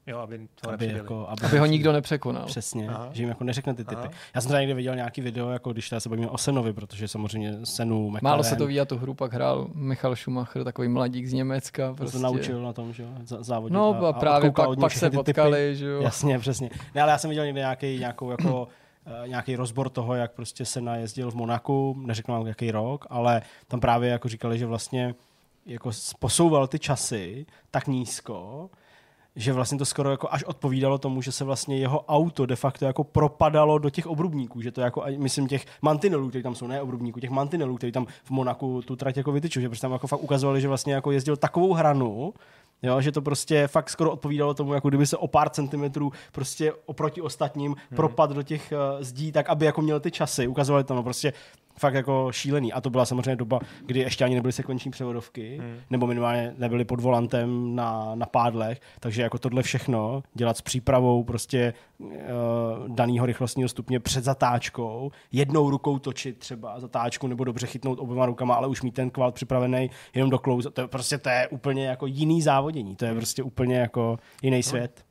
Jo, 0.07 0.19
aby, 0.19 0.47
to 0.61 0.71
aby, 0.71 0.87
jako, 0.87 1.27
aby, 1.29 1.45
aby 1.45 1.57
ho 1.57 1.65
nikdo 1.65 1.91
nepřekonal. 1.91 2.45
Přesně, 2.45 2.89
Aha. 2.89 3.09
že 3.11 3.21
jim 3.21 3.29
jako 3.29 3.43
neřekne 3.43 3.73
ty 3.73 3.83
typy. 3.83 4.01
Aha. 4.01 4.11
Já 4.35 4.41
jsem 4.41 4.49
třeba 4.49 4.59
někde 4.59 4.73
viděl 4.73 4.95
nějaký 4.95 5.21
video, 5.21 5.49
jako 5.49 5.73
když 5.73 5.93
se 5.97 6.09
bavíme 6.09 6.29
o 6.29 6.37
Senovi, 6.37 6.73
protože 6.73 7.07
samozřejmě 7.07 7.53
Senu, 7.63 8.09
McLaren, 8.09 8.23
Málo 8.23 8.43
se 8.43 8.55
to 8.55 8.67
ví, 8.67 8.79
a 8.79 8.85
tu 8.85 8.97
hru 8.97 9.13
pak 9.13 9.33
hrál 9.33 9.67
Michal 9.73 10.15
Schumacher, 10.15 10.63
takový 10.63 10.87
mladík 10.87 11.25
z 11.27 11.33
Německa. 11.33 11.93
Prostě. 11.93 12.17
To 12.17 12.23
naučil 12.23 12.61
na 12.61 12.73
tom, 12.73 12.93
že 12.93 13.03
jo, 13.03 13.09
závodit. 13.23 13.73
No 13.73 14.05
a, 14.05 14.09
a 14.09 14.13
právě 14.13 14.51
pak, 14.51 14.79
pak 14.79 14.91
se 14.91 15.09
potkali, 15.09 15.75
že 15.75 15.85
jo. 15.85 16.01
Jasně, 16.01 16.39
přesně. 16.39 16.69
Ne, 16.95 17.01
ale 17.01 17.11
já 17.11 17.17
jsem 17.17 17.29
viděl 17.29 17.45
někde 17.45 17.59
nějaký, 17.59 17.99
nějakou 17.99 18.31
jako 18.31 18.67
Uh, 19.21 19.27
nějaký 19.27 19.55
rozbor 19.55 19.89
toho, 19.89 20.15
jak 20.15 20.31
prostě 20.31 20.65
se 20.65 20.81
najezdil 20.81 21.31
v 21.31 21.35
Monaku, 21.35 21.95
neřeknu 22.05 22.33
vám 22.33 22.47
jaký 22.47 22.71
rok, 22.71 23.05
ale 23.09 23.41
tam 23.67 23.79
právě 23.79 24.09
jako 24.09 24.29
říkali, 24.29 24.57
že 24.57 24.65
vlastně 24.65 25.15
jako 25.65 25.91
posouval 26.19 26.67
ty 26.67 26.79
časy 26.79 27.45
tak 27.71 27.87
nízko, 27.87 28.69
že 29.35 29.53
vlastně 29.53 29.77
to 29.77 29.85
skoro 29.85 30.11
jako 30.11 30.27
až 30.31 30.43
odpovídalo 30.43 30.97
tomu, 30.97 31.21
že 31.21 31.31
se 31.31 31.43
vlastně 31.43 31.77
jeho 31.77 32.05
auto 32.07 32.45
de 32.45 32.55
facto 32.55 32.85
jako 32.85 33.03
propadalo 33.03 33.77
do 33.77 33.89
těch 33.89 34.07
obrubníků, 34.07 34.61
že 34.61 34.71
to 34.71 34.81
jako, 34.81 35.03
myslím, 35.17 35.47
těch 35.47 35.65
mantinelů, 35.81 36.29
které 36.29 36.43
tam 36.43 36.55
jsou, 36.55 36.67
ne 36.67 36.81
obrubníků, 36.81 37.19
těch 37.19 37.29
mantinelů, 37.29 37.77
které 37.77 37.91
tam 37.91 38.05
v 38.23 38.31
Monaku 38.31 38.81
tu 38.81 38.95
trať 38.95 39.17
jako 39.17 39.31
vytyčují, 39.31 39.63
že 39.63 39.69
prostě 39.69 39.81
tam 39.81 39.91
jako 39.91 40.07
fakt 40.07 40.23
ukazovali, 40.23 40.61
že 40.61 40.67
vlastně 40.67 40.93
jako 40.93 41.11
jezdil 41.11 41.37
takovou 41.37 41.73
hranu, 41.73 42.33
Jo, 42.83 43.01
že 43.01 43.11
to 43.11 43.21
prostě 43.21 43.67
fakt 43.67 43.89
skoro 43.89 44.11
odpovídalo 44.11 44.53
tomu, 44.53 44.73
jako 44.73 44.89
kdyby 44.89 45.05
se 45.05 45.17
o 45.17 45.27
pár 45.27 45.49
centimetrů 45.49 46.11
prostě 46.31 46.73
oproti 46.85 47.21
ostatním 47.21 47.71
hmm. 47.71 47.95
propad 47.95 48.31
do 48.31 48.43
těch 48.43 48.73
uh, 48.73 49.03
zdí, 49.03 49.31
tak 49.31 49.49
aby 49.49 49.65
jako 49.65 49.81
měl 49.81 49.99
ty 49.99 50.11
časy. 50.11 50.47
Ukazovali 50.47 50.83
to, 50.83 50.95
no 50.95 51.03
prostě 51.03 51.33
fakt 51.79 51.93
jako 51.93 52.27
šílený. 52.31 52.73
A 52.73 52.81
to 52.81 52.89
byla 52.89 53.05
samozřejmě 53.05 53.35
doba, 53.35 53.59
kdy 53.85 53.99
ještě 53.99 54.25
ani 54.25 54.35
nebyly 54.35 54.51
sekvenční 54.51 54.91
převodovky, 54.91 55.57
hmm. 55.61 55.77
nebo 55.89 56.07
minimálně 56.07 56.53
nebyly 56.57 56.85
pod 56.85 57.01
volantem 57.01 57.75
na, 57.75 58.11
na 58.15 58.25
pádlech, 58.25 58.81
takže 58.99 59.21
jako 59.21 59.37
tohle 59.37 59.63
všechno 59.63 60.23
dělat 60.33 60.57
s 60.57 60.61
přípravou 60.61 61.23
prostě 61.23 61.73
uh, 61.99 62.09
daného 62.87 63.25
rychlostního 63.25 63.69
stupně 63.69 63.99
před 63.99 64.23
zatáčkou, 64.23 65.11
jednou 65.31 65.69
rukou 65.69 65.99
točit 65.99 66.37
třeba 66.37 66.79
zatáčku, 66.79 67.27
nebo 67.27 67.43
dobře 67.43 67.67
chytnout 67.67 67.99
oběma 67.99 68.25
rukama, 68.25 68.55
ale 68.55 68.67
už 68.67 68.81
mít 68.81 68.95
ten 68.95 69.09
kvalt 69.09 69.35
připravený 69.35 69.89
jenom 70.13 70.29
do 70.29 70.39
close, 70.39 70.69
to 70.69 70.81
je 70.81 70.87
prostě 70.87 71.17
to 71.17 71.29
je 71.29 71.47
úplně 71.47 71.87
jako 71.87 72.05
jiný 72.05 72.41
závodění, 72.65 72.95
to 72.95 73.05
je 73.05 73.15
prostě 73.15 73.43
úplně 73.43 73.77
jako 73.77 74.19
jiný 74.41 74.63
svět. 74.63 75.05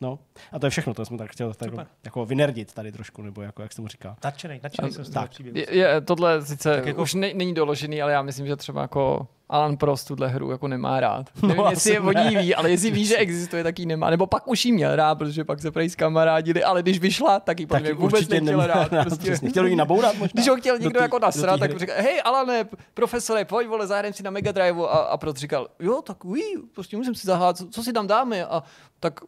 No, 0.00 0.18
a 0.52 0.58
to 0.58 0.66
je 0.66 0.70
všechno, 0.70 0.94
to 0.94 1.04
jsem 1.04 1.18
tak 1.18 1.30
chtěl 1.30 1.54
tak 1.54 1.70
jako 2.04 2.26
vynerdit 2.26 2.74
tady 2.74 2.92
trošku, 2.92 3.22
nebo 3.22 3.42
jako, 3.42 3.62
jak 3.62 3.72
se 3.72 3.82
mu 3.82 3.88
říká. 3.88 4.16
Nadšený, 4.24 4.60
nadšený 4.62 4.92
jsem 4.92 5.04
z 5.04 5.10
tak. 5.10 5.30
Je, 5.40 5.66
je, 5.76 6.00
tohle 6.00 6.42
sice 6.42 6.76
tak 6.76 6.86
jako... 6.86 7.02
už 7.02 7.14
ne, 7.14 7.34
není 7.34 7.54
doložený, 7.54 8.02
ale 8.02 8.12
já 8.12 8.22
myslím, 8.22 8.46
že 8.46 8.56
třeba 8.56 8.82
jako 8.82 9.26
Alan 9.48 9.76
Prost 9.76 10.08
tuhle 10.08 10.28
hru 10.28 10.50
jako 10.50 10.68
nemá 10.68 11.00
rád. 11.00 11.26
No, 11.42 11.48
Nevím, 11.48 11.64
jestli 11.70 11.90
je 11.90 12.00
vodí 12.00 12.36
ví, 12.36 12.54
ale 12.54 12.70
jestli 12.70 12.90
ví, 12.90 13.04
že 13.04 13.16
existuje, 13.16 13.64
tak 13.64 13.78
ji 13.78 13.86
nemá. 13.86 14.10
Nebo 14.10 14.26
pak 14.26 14.48
už 14.48 14.64
jí 14.64 14.72
měl 14.72 14.96
rád, 14.96 15.14
protože 15.14 15.44
pak 15.44 15.60
se 15.60 15.70
prej 15.70 15.90
kamarádili, 15.90 16.64
ale 16.64 16.82
když 16.82 16.98
vyšla, 16.98 17.40
tak 17.40 17.60
ji 17.60 17.66
podle 17.66 17.92
vůbec 17.92 18.28
nechtěl 18.28 18.66
rád. 18.66 18.88
Prostě. 19.02 19.48
Chtěl 19.48 19.66
ji 19.66 19.76
nabourat 19.76 20.14
možná. 20.18 20.32
Když 20.34 20.48
ho 20.48 20.56
chtěl 20.56 20.78
někdo 20.78 21.00
jako 21.00 21.18
nasrat, 21.18 21.60
tak 21.60 21.78
říkal, 21.78 21.96
hej 21.98 22.20
Alane, 22.24 22.68
profesore, 22.94 23.44
pojď 23.44 23.68
vole, 23.68 23.86
zahrajeme 23.86 24.14
si 24.14 24.22
na 24.22 24.30
Mega 24.30 24.52
Drive 24.52 24.82
a, 24.82 24.98
a 24.98 25.16
Prost 25.16 25.36
říkal, 25.36 25.68
jo, 25.80 26.02
tak 26.02 26.24
ví, 26.24 26.42
prostě 26.74 26.96
musím 26.96 27.14
si 27.14 27.26
zahrát, 27.26 27.56
co, 27.56 27.68
co 27.68 27.82
si 27.82 27.92
tam 27.92 28.06
dáme 28.06 28.46
a 28.46 28.62
tak 29.00 29.20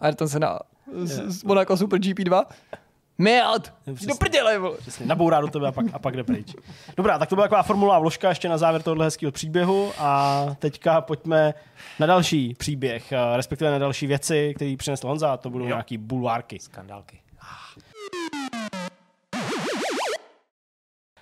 Ayrton 0.00 0.28
se 0.28 0.40
na 0.40 0.58
z, 1.02 1.44
Monaco 1.44 1.76
Super 1.76 2.00
GP2. 2.00 2.44
Melt! 3.18 3.72
Do 3.86 4.14
prdele, 4.14 4.60
Přesně, 4.78 5.06
nabourá 5.06 5.40
do 5.40 5.48
tebe 5.48 5.68
a 5.68 5.72
pak, 5.72 5.86
a 5.92 5.98
pak 5.98 6.16
jde 6.16 6.24
pryč. 6.24 6.54
Dobrá, 6.96 7.18
tak 7.18 7.28
to 7.28 7.34
byla 7.34 7.44
taková 7.44 7.62
formulová 7.62 7.98
vložka 7.98 8.28
ještě 8.28 8.48
na 8.48 8.58
závěr 8.58 8.82
tohohle 8.82 9.04
hezkého 9.04 9.32
příběhu 9.32 9.92
a 9.98 10.44
teďka 10.58 11.00
pojďme 11.00 11.54
na 12.00 12.06
další 12.06 12.54
příběh, 12.54 13.12
eh, 13.12 13.36
respektive 13.36 13.70
na 13.70 13.78
další 13.78 14.06
věci, 14.06 14.52
které 14.56 14.74
přinesl 14.78 15.08
Honza, 15.08 15.32
a 15.32 15.36
to 15.36 15.50
budou 15.50 15.64
jo. 15.64 15.68
nějaký 15.68 15.98
bulvárky. 15.98 16.58
Skandálky. 16.58 17.20
Ah. 17.40 17.80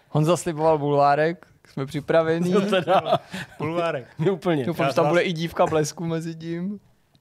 Honza 0.08 0.36
sliboval 0.36 0.78
bulvárek, 0.78 1.46
jsme 1.68 1.86
připraveni. 1.86 2.50
No 2.50 2.60
teda. 2.60 3.02
bulvárek. 3.58 4.06
úplně. 4.32 4.64
Doufám, 4.66 4.88
že 4.88 4.94
tam 4.94 5.08
bude 5.08 5.22
i 5.22 5.32
dívka 5.32 5.66
blesku 5.66 6.04
mezi 6.04 6.34
tím. 6.34 6.80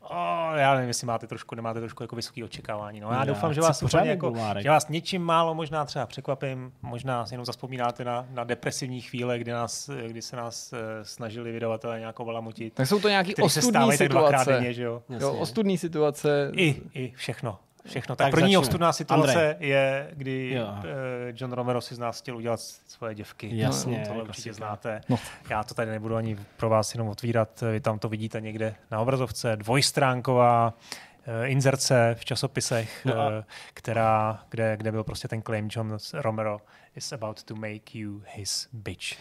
Oh, 0.10 0.56
já 0.56 0.74
nevím, 0.74 0.88
jestli 0.88 1.08
máte 1.08 1.28
trošku, 1.28 1.56
nemáte 1.56 1.80
trošku 1.80 2.04
jako 2.04 2.16
vysoké 2.16 2.44
očekávání. 2.44 3.00
No, 3.00 3.12
já, 3.12 3.20
já 3.20 3.26
doufám, 3.26 3.54
že 3.54 3.62
vás, 3.62 3.84
úplně 3.84 4.10
jako, 4.10 4.34
že 4.60 4.70
vás 4.70 4.88
něčím 4.90 5.22
málo 5.22 5.56
možná 5.56 5.86
třeba 5.86 6.06
překvapím, 6.06 6.74
možná 6.82 7.26
si 7.26 7.34
jenom 7.34 7.46
zaspomínáte 7.46 8.06
na, 8.06 8.26
na 8.30 8.44
depresivní 8.44 9.02
chvíle, 9.02 9.40
kdy, 9.40 9.52
nás, 9.52 9.90
kdy 10.08 10.22
se 10.22 10.36
nás 10.36 10.74
uh, 10.74 10.80
snažili 11.04 11.52
vydavatelé 11.52 12.00
nějakou 12.00 12.26
valamutit. 12.26 12.74
Tak 12.74 12.88
jsou 12.88 13.00
to 13.00 13.10
nějaké 13.10 13.44
ostudné 13.44 13.98
situace. 13.98 14.52
Denně, 14.52 14.74
že 14.74 14.84
jo? 14.84 15.04
jo 15.10 15.34
ostudné 15.34 15.78
situace. 15.78 16.52
I, 16.54 16.82
I 16.94 17.14
všechno 17.16 17.60
všechno. 17.86 18.16
Tak, 18.16 18.26
tak 18.26 18.32
první 18.32 18.58
ostudná 18.58 18.94
situace 18.94 19.32
Andrej. 19.32 19.70
je, 19.70 20.10
kdy 20.14 20.50
jo. 20.54 20.68
Eh, 20.84 21.34
John 21.36 21.52
Romero 21.52 21.82
si 21.82 21.96
z 21.96 22.00
nás 22.00 22.20
chtěl 22.20 22.38
udělat 22.38 22.60
svoje 22.88 23.16
děvky. 23.16 23.50
Jasně. 23.54 24.00
No, 24.00 24.08
tohle 24.08 24.24
určitě 24.24 24.54
znáte. 24.54 25.02
No. 25.10 25.20
Já 25.50 25.64
to 25.64 25.74
tady 25.74 25.92
nebudu 25.92 26.16
ani 26.16 26.38
pro 26.58 26.70
vás 26.70 26.94
jenom 26.94 27.08
otvírat. 27.08 27.64
Vy 27.72 27.80
tam 27.80 28.00
to 28.00 28.10
vidíte 28.10 28.42
někde 28.42 28.76
na 28.92 29.00
obrazovce. 29.00 29.56
Dvojstránková 29.56 30.74
uh, 30.74 31.50
inzerce 31.50 32.16
v 32.20 32.26
časopisech, 32.26 33.06
no 33.06 33.22
a... 33.22 33.44
která, 33.74 34.40
kde, 34.50 34.78
kde 34.78 34.92
byl 34.92 35.04
prostě 35.04 35.28
ten 35.28 35.42
claim 35.42 35.70
John 35.72 35.98
Romero 36.14 36.60
is 36.96 37.14
about 37.14 37.44
to 37.44 37.56
make 37.56 37.98
you 37.98 38.22
his 38.36 38.70
bitch. 38.74 39.18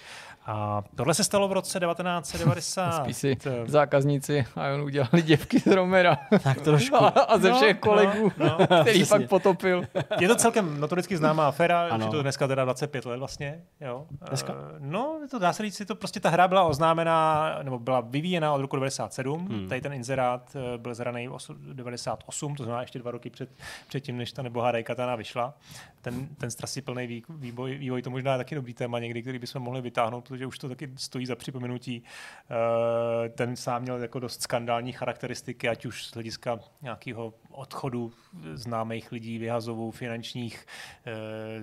A 0.46 0.82
tohle 0.94 1.14
se 1.14 1.24
stalo 1.24 1.48
v 1.48 1.52
roce 1.52 1.80
1990. 1.80 3.02
Spíš 3.04 3.16
si 3.16 3.36
zákazníci 3.66 4.44
a 4.56 4.74
on 4.74 4.80
udělali 4.80 5.22
děvky 5.22 5.60
z 5.60 5.66
Romera. 5.66 6.18
Tak 6.42 6.60
trošku. 6.60 6.96
A, 7.02 7.08
a 7.08 7.38
ze 7.38 7.50
no, 7.50 7.56
všech 7.56 7.74
no, 7.74 7.80
kolegů, 7.80 8.32
no, 8.38 8.56
no, 8.58 8.66
který 8.80 9.02
přesně. 9.02 9.18
pak 9.18 9.28
potopil. 9.28 9.82
Je 10.20 10.28
to 10.28 10.36
celkem 10.36 10.80
notoricky 10.80 11.16
známá 11.16 11.48
aféra, 11.48 11.96
už 11.96 12.04
je 12.04 12.10
to 12.10 12.22
dneska 12.22 12.48
teda 12.48 12.64
25 12.64 13.04
let 13.04 13.18
vlastně. 13.18 13.62
Jo. 13.80 14.06
Dneska? 14.28 14.52
Uh, 14.52 14.58
no, 14.78 15.20
to 15.30 15.38
dá 15.38 15.52
se 15.52 15.62
říct, 15.62 15.82
to 15.86 15.94
prostě 15.94 16.20
ta 16.20 16.30
hra 16.30 16.48
byla 16.48 16.64
oznámená, 16.64 17.58
nebo 17.62 17.78
byla 17.78 18.00
vyvíjena 18.00 18.52
od 18.52 18.60
roku 18.60 18.76
97. 18.76 19.46
Hmm. 19.46 19.68
Tady 19.68 19.80
ten 19.80 19.92
inzerát 19.92 20.56
eh, 20.56 20.78
byl 20.78 20.94
zraný 20.94 21.28
v 21.28 21.74
98, 21.74 22.56
to 22.56 22.64
znamená 22.64 22.80
ještě 22.80 22.98
dva 22.98 23.10
roky 23.10 23.30
před, 23.30 23.50
před 23.88 24.00
tím, 24.00 24.16
než 24.16 24.32
ta 24.32 24.42
nebohá 24.42 24.72
Daikatana 24.72 25.16
vyšla. 25.16 25.54
Ten, 26.02 26.28
ten 26.28 26.50
plný 26.84 27.22
vývoj, 27.28 27.74
vývoj, 27.74 28.02
to 28.02 28.10
možná 28.10 28.32
je 28.32 28.38
taky 28.38 28.54
dobrý 28.54 28.74
téma 28.74 28.98
někdy, 28.98 29.22
který 29.22 29.38
bychom 29.38 29.62
mohli 29.62 29.80
vytáhnout, 29.80 30.31
protože 30.32 30.46
už 30.46 30.58
to 30.58 30.68
taky 30.68 30.90
stojí 30.96 31.26
za 31.26 31.36
připomenutí. 31.36 32.02
Uh, 32.02 33.28
ten 33.28 33.56
sám 33.56 33.82
měl 33.82 34.02
jako 34.02 34.20
dost 34.20 34.42
skandální 34.42 34.92
charakteristiky, 34.92 35.68
ať 35.68 35.86
už 35.86 36.04
z 36.06 36.14
hlediska 36.14 36.58
nějakého 36.82 37.34
odchodu 37.50 38.12
známých 38.54 39.12
lidí, 39.12 39.38
vyhazovů, 39.38 39.90
finančních 39.90 40.66
uh, 41.06 41.12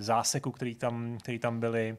záseků, 0.02 0.52
který 0.52 0.76
tam, 0.76 1.18
který 1.24 1.40
tam 1.40 1.60
byly, 1.60 1.98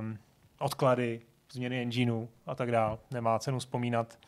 um, 0.00 0.18
odklady, 0.58 1.20
změny 1.52 1.82
engineu 1.82 2.28
a 2.46 2.54
tak 2.54 2.70
dále. 2.70 2.98
Nemá 3.10 3.38
cenu 3.38 3.58
vzpomínat. 3.58 4.18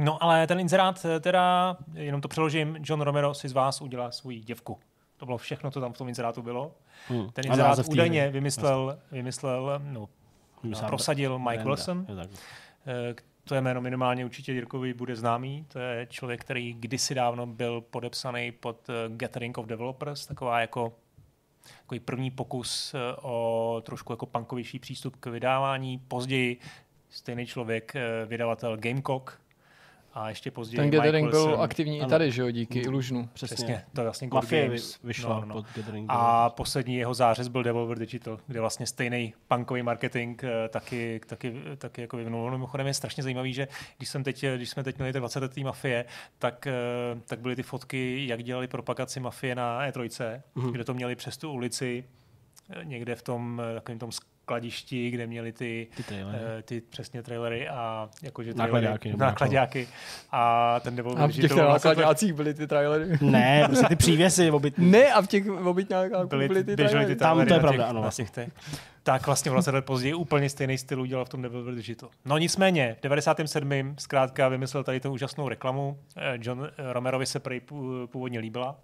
No 0.00 0.24
ale 0.24 0.46
ten 0.46 0.60
inzerát 0.60 1.04
eh, 1.04 1.20
teda, 1.20 1.76
jenom 1.94 2.20
to 2.20 2.28
přeložím, 2.28 2.76
John 2.80 3.00
Romero 3.00 3.34
si 3.34 3.48
z 3.48 3.52
vás 3.52 3.80
udělá 3.80 4.10
svou 4.10 4.30
děvku. 4.30 4.78
To 5.16 5.26
bylo 5.26 5.38
všechno, 5.38 5.70
co 5.70 5.80
tam 5.80 5.92
v 5.92 5.98
tom 5.98 6.08
inzerátu 6.08 6.42
bylo. 6.42 6.74
Hmm. 7.08 7.30
Ten 7.30 7.46
inzerát 7.46 7.78
údajně 7.88 8.30
vymyslel, 8.30 8.98
vymyslel 9.12 9.80
no, 9.84 10.08
prosadil 10.86 11.38
Mike 11.38 11.48
Brenda. 11.48 11.64
Wilson. 11.64 12.06
Je 12.08 12.28
eh, 13.10 13.14
to 13.44 13.54
je 13.54 13.60
jméno 13.60 13.80
minimálně 13.80 14.24
určitě 14.24 14.52
Jirkovi 14.52 14.94
bude 14.94 15.16
známý. 15.16 15.66
To 15.68 15.78
je 15.78 16.06
člověk, 16.10 16.40
který 16.40 16.74
kdysi 16.74 17.14
dávno 17.14 17.46
byl 17.46 17.80
podepsaný 17.80 18.52
pod 18.52 18.88
eh, 18.88 18.92
Gathering 19.08 19.58
of 19.58 19.66
Developers, 19.66 20.26
taková 20.26 20.60
jako 20.60 20.92
takový 21.80 22.00
první 22.00 22.30
pokus 22.30 22.94
o 23.22 23.82
trošku 23.86 24.12
jako 24.12 24.26
punkovější 24.26 24.78
přístup 24.78 25.16
k 25.16 25.26
vydávání. 25.26 25.98
Později 25.98 26.60
stejný 27.10 27.46
člověk, 27.46 27.94
vydavatel 28.26 28.76
Gamecock, 28.76 29.40
a 30.16 30.28
ještě 30.28 30.50
později 30.50 30.76
Ten 30.76 30.90
Gathering 30.90 31.30
byl 31.30 31.62
aktivní 31.62 32.00
ano. 32.00 32.08
i 32.08 32.10
tady, 32.10 32.32
že 32.32 32.42
jo, 32.42 32.50
díky 32.50 32.78
mm, 32.78 32.84
Illusionu. 32.84 33.28
Přesně, 33.32 33.54
Přesně. 33.54 33.84
to 33.94 34.00
je 34.00 34.04
vlastně 34.04 34.28
Mafie 34.32 34.70
vyšla 35.04 35.40
no, 35.40 35.46
no. 35.46 35.54
pod 35.54 35.66
Gathering. 35.76 36.06
A 36.08 36.50
poslední 36.50 36.96
jeho 36.96 37.14
zářez 37.14 37.48
byl 37.48 37.62
Devolver 37.62 37.98
Digital, 37.98 38.38
kde 38.46 38.60
vlastně 38.60 38.86
stejný 38.86 39.34
punkový 39.48 39.82
marketing 39.82 40.44
eh, 40.44 40.68
taky, 40.68 41.20
taky, 41.26 41.54
taky 41.78 42.00
jako 42.00 42.16
vyvinul. 42.16 42.50
Mimochodem 42.50 42.86
je 42.86 42.94
strašně 42.94 43.22
zajímavý, 43.22 43.52
že 43.52 43.68
když, 43.96 44.08
jsem 44.08 44.24
teď, 44.24 44.44
když 44.56 44.70
jsme 44.70 44.84
teď 44.84 44.98
měli 44.98 45.12
ty 45.12 45.18
20 45.18 45.40
letý 45.40 45.64
Mafie, 45.64 46.04
tak, 46.38 46.66
eh, 46.66 46.72
tak 47.26 47.40
byly 47.40 47.56
ty 47.56 47.62
fotky, 47.62 48.26
jak 48.26 48.42
dělali 48.42 48.68
propagaci 48.68 49.20
Mafie 49.20 49.54
na 49.54 49.88
E3, 49.90 50.42
mm. 50.54 50.72
kde 50.72 50.84
to 50.84 50.94
měli 50.94 51.16
přes 51.16 51.36
tu 51.36 51.52
ulici 51.52 52.04
eh, 52.70 52.84
někde 52.84 53.14
v 53.14 53.22
tom 53.22 53.62
takovém 53.74 53.98
tom 53.98 54.12
skladišti, 54.46 55.10
kde 55.10 55.26
měli 55.26 55.52
ty, 55.52 55.86
ty, 56.08 56.24
uh, 56.24 56.30
ty 56.62 56.80
přesně 56.80 57.22
trailery 57.22 57.68
a 57.68 58.08
jakože 58.22 58.54
nákladáky. 58.54 59.14
nákladáky. 59.16 59.88
A 60.32 60.80
ten 60.80 60.96
Devolver 60.96 61.24
A 61.24 61.28
v 61.28 61.32
těch 61.32 61.54
nákladácích 61.54 62.32
byly 62.32 62.54
ty 62.54 62.66
trailery. 62.66 63.18
Ne, 63.20 63.62
prostě 63.66 63.86
ty 63.86 63.96
přívěsy 63.96 64.50
obytný. 64.50 64.90
Ne, 64.90 65.12
a 65.12 65.22
v 65.22 65.26
těch 65.26 65.48
obytňákách 65.48 66.26
byly, 66.26 66.48
byly 66.48 66.64
ty 66.64 66.76
trailery. 66.76 67.06
Ty 67.06 67.16
Tam 67.16 67.46
to 67.46 67.54
je 67.54 67.60
pravda, 67.60 67.86
ano. 67.86 68.02
Vlastně. 68.02 68.24
Těch, 68.24 68.48
tak 69.02 69.26
vlastně 69.26 69.50
vlastně 69.50 69.72
let 69.72 69.84
později 69.84 70.14
úplně 70.14 70.50
stejný 70.50 70.78
styl 70.78 71.00
udělal 71.00 71.24
v 71.24 71.28
tom 71.28 71.42
Devolver 71.42 71.74
Digital. 71.74 72.08
No 72.24 72.38
nicméně, 72.38 72.96
v 72.98 73.02
97. 73.02 73.94
zkrátka 73.98 74.48
vymyslel 74.48 74.84
tady 74.84 75.00
tu 75.00 75.12
úžasnou 75.12 75.48
reklamu. 75.48 75.98
Eh, 76.16 76.38
John 76.40 76.68
Romerovi 76.78 77.26
se 77.26 77.40
původně 78.06 78.38
líbila 78.38 78.76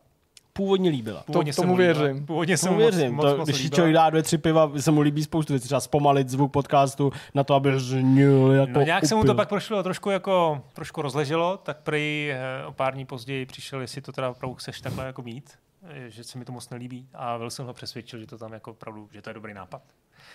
původně 0.53 0.91
líbila. 0.91 1.23
Původně 1.27 1.53
to, 1.53 1.63
tomu 1.63 1.77
věřím. 1.77 2.27
Původně 2.27 2.59
tomu 2.59 2.77
věřím. 2.77 3.15
Moc, 3.15 3.27
to, 3.27 3.37
moc 3.37 3.49
když 3.49 3.71
člověk 3.71 3.95
dá 3.95 4.11
dvě, 4.11 4.23
tři 4.23 4.39
piva, 4.39 4.71
se 4.81 4.91
mu 4.91 5.01
líbí 5.01 5.25
spoustu 5.25 5.53
věcí. 5.53 5.65
Třeba 5.65 5.81
zpomalit 5.81 6.29
zvuk 6.29 6.53
podcastu 6.53 7.13
na 7.35 7.45
to, 7.45 7.55
aby 7.55 7.81
zněl 7.81 8.53
jako 8.53 8.73
No 8.73 8.81
nějak 8.83 9.03
upil. 9.03 9.09
se 9.09 9.15
mu 9.15 9.25
to 9.25 9.35
pak 9.35 9.49
prošlo, 9.49 9.83
trošku 9.83 10.11
jako, 10.11 10.63
trošku 10.73 11.03
rozleželo, 11.03 11.57
tak 11.57 11.77
prý 11.83 12.31
eh, 12.33 12.67
o 12.67 12.73
pár 12.73 12.95
dní 12.95 13.05
později 13.05 13.47
přišel, 13.47 13.81
jestli 13.81 14.01
to 14.03 14.13
teda 14.13 14.31
opravdu 14.31 14.55
chceš 14.55 14.81
takhle 14.81 15.07
jako 15.07 15.23
mít, 15.23 15.51
eh, 15.91 16.11
že 16.11 16.25
se 16.25 16.39
mi 16.39 16.45
to 16.45 16.53
moc 16.53 16.71
nelíbí. 16.71 17.09
A 17.15 17.39
jsem 17.49 17.67
ho 17.67 17.73
přesvědčil, 17.75 18.21
že 18.21 18.27
to 18.27 18.39
tam 18.39 18.53
jako 18.53 18.71
opravdu, 18.71 19.09
že 19.13 19.23
to 19.23 19.31
je 19.31 19.35
dobrý 19.35 19.55
nápad. 19.55 19.83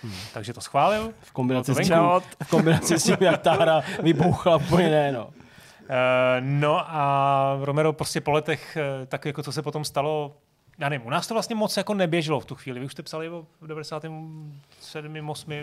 Hmm. 0.03 0.13
Takže 0.34 0.53
to 0.53 0.61
schválil. 0.61 1.13
V 1.22 1.32
kombinaci, 1.32 1.74
s 1.74 1.78
tím, 1.78 1.95
v 2.43 2.49
kombinaci 2.49 2.99
s 2.99 3.03
tím, 3.03 3.18
jak 3.20 3.41
ta 3.41 3.53
hra 3.53 3.82
vybouchla 4.03 4.55
úplně 4.55 4.89
ne, 4.89 5.11
no. 5.11 5.30
Uh, 5.89 5.95
no 6.39 6.81
a 6.88 7.59
Romero 7.61 7.93
prostě 7.93 8.21
po 8.21 8.31
letech, 8.31 8.77
tak 9.07 9.25
jako 9.25 9.43
to 9.43 9.51
se 9.51 9.61
potom 9.61 9.85
stalo, 9.85 10.35
já 10.79 10.89
nevím, 10.89 11.07
u 11.07 11.09
nás 11.09 11.27
to 11.27 11.33
vlastně 11.33 11.55
moc 11.55 11.77
jako 11.77 11.93
neběželo 11.93 12.39
v 12.39 12.45
tu 12.45 12.55
chvíli. 12.55 12.79
Vy 12.79 12.85
už 12.85 12.91
jste 12.91 13.03
psali 13.03 13.29
o 13.29 13.45
97. 13.67 15.29
8. 15.29 15.53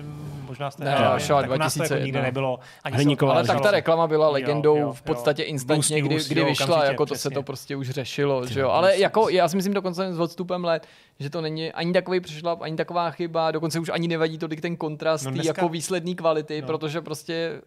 možná 0.46 0.70
jste 0.70 0.84
ne, 0.84 0.90
ne, 0.90 0.96
ne, 0.96 1.06
tak 1.28 1.46
2001. 1.46 1.54
u 1.54 1.58
nás 1.58 1.74
to 1.74 1.82
jako 1.82 2.04
nikde 2.04 2.22
nebylo. 2.22 2.58
Ani 2.84 2.96
Hliníková, 2.96 3.32
ale 3.32 3.44
tak 3.44 3.60
ta 3.60 3.70
reklama 3.70 4.06
byla 4.06 4.28
legendou 4.28 4.76
jo, 4.76 4.82
jo, 4.82 4.92
v 4.92 5.02
podstatě 5.02 5.42
jo. 5.42 5.48
instantně, 5.48 6.02
kdy, 6.02 6.18
kdy 6.28 6.40
jo, 6.40 6.46
vyšla, 6.46 6.84
jako 6.84 7.06
to 7.06 7.14
se 7.14 7.30
to 7.30 7.42
prostě 7.42 7.76
už 7.76 7.90
řešilo. 7.90 8.46
Že 8.46 8.60
jo? 8.60 8.68
Ale 8.68 8.98
jako, 8.98 9.28
já 9.28 9.48
si 9.48 9.56
myslím 9.56 9.74
dokonce 9.74 10.12
s 10.12 10.20
odstupem 10.20 10.64
let, 10.64 10.86
že 11.18 11.30
to 11.30 11.40
není 11.40 11.72
ani 11.72 11.92
takový 11.92 12.20
přešlap, 12.20 12.62
ani 12.62 12.76
taková 12.76 13.10
chyba, 13.10 13.50
dokonce 13.50 13.80
už 13.80 13.88
ani 13.88 14.08
nevadí 14.08 14.38
tolik 14.38 14.60
ten 14.60 14.76
kontrast 14.76 15.24
no 15.24 15.30
dneska... 15.30 15.48
jako 15.48 15.68
výslední 15.68 16.14
kvality, 16.14 16.60
no. 16.60 16.66
protože 16.66 17.00
prostě 17.00 17.60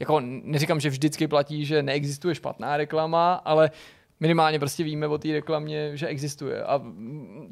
jako 0.00 0.20
neříkám, 0.22 0.80
že 0.80 0.90
vždycky 0.90 1.28
platí, 1.28 1.64
že 1.64 1.82
neexistuje 1.82 2.34
špatná 2.34 2.76
reklama, 2.76 3.34
ale 3.34 3.70
minimálně 4.20 4.58
prostě 4.58 4.84
víme 4.84 5.06
o 5.06 5.18
té 5.18 5.32
reklamě, 5.32 5.96
že 5.96 6.06
existuje. 6.06 6.64
A 6.64 6.82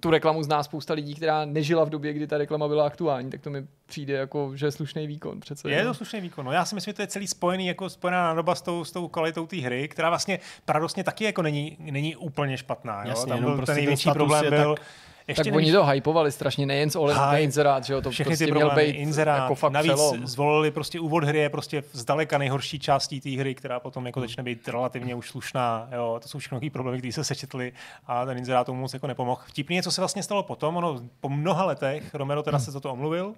tu 0.00 0.10
reklamu 0.10 0.42
zná 0.42 0.62
spousta 0.62 0.94
lidí, 0.94 1.14
která 1.14 1.44
nežila 1.44 1.84
v 1.84 1.90
době, 1.90 2.12
kdy 2.12 2.26
ta 2.26 2.38
reklama 2.38 2.68
byla 2.68 2.86
aktuální, 2.86 3.30
tak 3.30 3.40
to 3.40 3.50
mi 3.50 3.66
přijde 3.86 4.14
jako, 4.14 4.52
že 4.54 4.66
je 4.66 4.70
slušný 4.70 5.06
výkon. 5.06 5.40
Přece, 5.40 5.70
je 5.70 5.84
to 5.84 5.94
slušný 5.94 6.20
výkon. 6.20 6.46
No 6.46 6.52
já 6.52 6.64
si 6.64 6.74
myslím, 6.74 6.92
že 6.92 6.96
to 6.96 7.02
je 7.02 7.06
celý 7.06 7.26
spojený, 7.26 7.66
jako 7.66 7.90
spojená 7.90 8.34
doba 8.34 8.54
s 8.54 8.62
tou, 8.62 8.84
s 8.84 8.92
tou 8.92 9.08
kvalitou 9.08 9.46
té 9.46 9.56
hry, 9.56 9.88
která 9.88 10.08
vlastně 10.08 10.38
paradoxně 10.64 11.04
taky 11.04 11.24
jako 11.24 11.42
není, 11.42 11.76
není 11.80 12.16
úplně 12.16 12.56
Jo? 13.04 13.10
Jasně, 13.10 13.32
Tam 13.32 13.40
byl 13.40 13.56
prostě 13.56 13.74
ten 13.74 13.76
největší 13.76 14.10
problém 14.10 14.50
byl, 14.50 14.74
tak 14.74 14.86
ještě 15.28 15.44
tak 15.44 15.52
nevíš... 15.52 15.66
oni 15.66 15.72
to 15.72 15.84
hypovali 15.86 16.32
strašně, 16.32 16.66
nejen 16.66 16.90
s 16.90 16.96
ohledem 16.96 17.22
na 17.22 17.38
inzerát, 17.38 17.84
že 17.84 17.92
jo, 17.92 18.02
to 18.02 18.10
všechny 18.10 18.30
prostě 18.30 18.44
ty 18.44 18.52
měl 18.52 18.70
být 18.70 18.90
inzerát, 18.90 19.42
jako 19.42 19.54
fakt 19.54 19.72
navíc 19.72 19.92
přelom. 19.92 20.26
zvolili 20.26 20.70
prostě 20.70 21.00
úvod 21.00 21.24
hry 21.24 21.38
je 21.38 21.48
prostě 21.48 21.82
zdaleka 21.92 22.38
nejhorší 22.38 22.78
částí 22.78 23.20
té 23.20 23.30
hry, 23.30 23.54
která 23.54 23.80
potom 23.80 24.06
jako 24.06 24.20
začne 24.20 24.42
být 24.42 24.68
relativně 24.68 25.14
už 25.14 25.30
slušná, 25.30 25.88
jo, 25.92 26.18
to 26.22 26.28
jsou 26.28 26.38
všechno 26.38 26.60
problémy, 26.72 26.98
které 26.98 27.12
se 27.12 27.24
sečetly 27.24 27.72
a 28.06 28.24
ten 28.24 28.38
inzerát 28.38 28.66
tomu 28.66 28.80
moc 28.80 28.94
jako 28.94 29.06
nepomohl. 29.06 29.40
Vtipný 29.46 29.76
je, 29.76 29.82
co 29.82 29.90
se 29.90 30.00
vlastně 30.00 30.22
stalo 30.22 30.42
potom, 30.42 30.76
ono 30.76 31.00
po 31.20 31.28
mnoha 31.28 31.64
letech, 31.64 32.14
Romero 32.14 32.42
teda 32.42 32.58
hmm. 32.58 32.64
se 32.64 32.70
za 32.70 32.80
to 32.80 32.92
omluvil, 32.92 33.34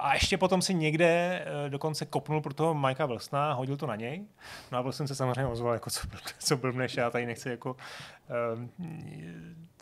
a 0.00 0.14
ještě 0.14 0.38
potom 0.38 0.62
si 0.62 0.74
někde 0.74 1.40
uh, 1.64 1.70
dokonce 1.70 2.06
kopnul 2.06 2.40
pro 2.40 2.54
toho 2.54 2.74
Mikea 2.74 3.06
Wilsona, 3.06 3.52
hodil 3.52 3.76
to 3.76 3.86
na 3.86 3.96
něj. 3.96 4.24
No 4.72 4.78
a 4.78 4.80
Wilson 4.80 5.06
se 5.06 5.14
samozřejmě 5.14 5.46
ozval, 5.46 5.72
jako 5.72 5.90
co, 5.90 6.00
co 6.38 6.56
blbneš, 6.56 6.96
já 6.96 7.10
tady 7.10 7.26
nechci 7.26 7.48
jako 7.48 7.70
uh, 7.70 8.86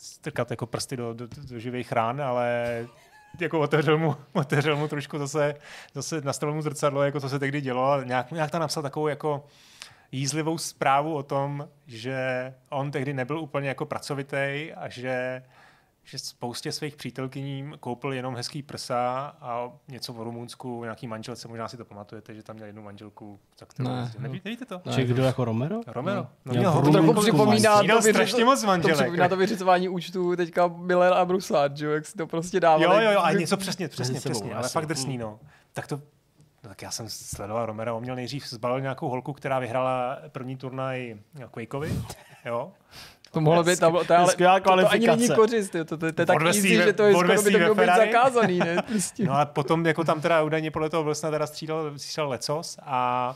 strkat 0.01 0.51
jako 0.51 0.65
prsty 0.65 0.97
do, 0.97 1.13
do, 1.13 1.27
do 1.49 1.59
živých 1.59 1.91
rán, 1.91 2.21
ale 2.21 2.87
jako 3.39 3.59
otevřel 3.59 3.97
mu, 3.97 4.15
otevřel 4.33 4.77
mu 4.77 4.87
trošku 4.87 5.17
zase, 5.17 5.55
zase 5.93 6.21
nastavil 6.21 6.55
mu 6.55 6.61
zrcadlo, 6.61 7.03
jako 7.03 7.19
to 7.19 7.29
se 7.29 7.39
tehdy 7.39 7.61
dělo 7.61 7.91
a 7.91 8.03
nějak, 8.03 8.31
nějak 8.31 8.51
tam 8.51 8.61
napsal 8.61 8.83
takovou 8.83 9.07
jako 9.07 9.45
jízlivou 10.11 10.57
zprávu 10.57 11.15
o 11.15 11.23
tom, 11.23 11.69
že 11.87 12.53
on 12.69 12.91
tehdy 12.91 13.13
nebyl 13.13 13.39
úplně 13.39 13.69
jako 13.69 13.85
pracovitý 13.85 14.71
a 14.75 14.89
že 14.89 15.43
že 16.05 16.19
spoustě 16.19 16.71
svých 16.71 16.95
přítelkyním 16.95 17.75
koupil 17.79 18.13
jenom 18.13 18.35
hezký 18.35 18.63
prsa 18.63 19.35
a 19.41 19.71
něco 19.87 20.13
v 20.13 20.21
Rumunsku, 20.21 20.83
nějaký 20.83 21.07
manželce, 21.07 21.47
možná 21.47 21.67
si 21.67 21.77
to 21.77 21.85
pamatujete, 21.85 22.35
že 22.35 22.43
tam 22.43 22.55
měl 22.55 22.67
jednu 22.67 22.83
manželku. 22.83 23.39
Tak 23.59 23.73
to 23.73 23.83
ne, 23.83 24.11
nevíte 24.19 24.65
to? 24.65 24.81
Či 24.91 25.03
kdo 25.03 25.23
jako 25.23 25.45
Romero? 25.45 25.81
Romero. 25.87 26.27
No, 26.45 26.53
no, 26.53 26.63
no, 26.63 26.81
to 26.81 26.91
trochu 26.91 27.13
připomíná 27.13 27.83
to, 27.83 28.01
strašně 28.01 28.45
moc 28.45 28.63
manželek. 28.63 28.97
To 28.97 29.01
připomíná 29.03 29.29
to 29.29 29.37
vyřizování 29.37 29.89
účtu 29.89 30.35
teďka 30.35 30.67
Miller 30.67 31.13
a 31.13 31.25
Brusát, 31.25 31.77
že 31.77 31.87
jak 31.87 32.05
si 32.05 32.17
to 32.17 32.27
prostě 32.27 32.59
dávali. 32.59 32.83
Jo, 32.83 33.01
jo, 33.01 33.11
jo, 33.11 33.19
a 33.19 33.31
něco 33.31 33.57
přesně, 33.57 33.87
přesně, 33.87 34.19
přesně, 34.19 34.55
ale 34.55 34.69
fakt 34.69 34.85
drsný, 34.85 35.17
no. 35.17 35.39
Tak 35.73 35.87
to, 35.87 36.01
No 36.65 36.69
tak 36.69 36.81
já 36.81 36.91
jsem 36.91 37.09
sledoval 37.09 37.65
Romera, 37.65 37.93
on 37.93 38.03
měl 38.03 38.15
nejdřív 38.15 38.49
zbalil 38.49 38.81
nějakou 38.81 39.09
holku, 39.09 39.33
která 39.33 39.59
vyhrála 39.59 40.17
první 40.27 40.57
turnaj 40.57 41.15
Quakeovi, 41.51 41.93
jo. 42.45 42.71
To 43.35 43.41
mohlo 43.41 43.63
být, 43.63 43.79
tam, 43.79 43.91
to, 43.93 44.17
ale, 44.17 44.35
to, 44.35 44.61
to 44.63 44.89
ani 44.89 45.07
není 45.07 45.29
kořist, 45.29 45.71
to, 45.71 45.85
to, 45.85 45.97
to, 45.97 46.11
to 46.11 46.21
je 46.21 46.25
tak 46.25 46.41
easy, 46.41 46.75
že 46.75 46.93
to 46.93 47.03
je 47.03 47.13
skoro 47.13 47.27
by 47.27 47.51
to 47.51 47.57
mělo 47.57 47.75
být 47.75 47.85
zakázaný, 47.85 48.59
ne? 48.59 48.75
Prostě. 48.87 49.23
No 49.23 49.33
a 49.33 49.45
potom 49.45 49.85
jako 49.85 50.03
tam 50.03 50.21
teda 50.21 50.43
údajně 50.43 50.71
podle 50.71 50.89
toho 50.89 51.03
Wilsona 51.03 51.31
teda 51.31 51.47
střídal, 51.47 51.91
střídal 51.97 52.29
lecos 52.29 52.77
a, 52.81 53.35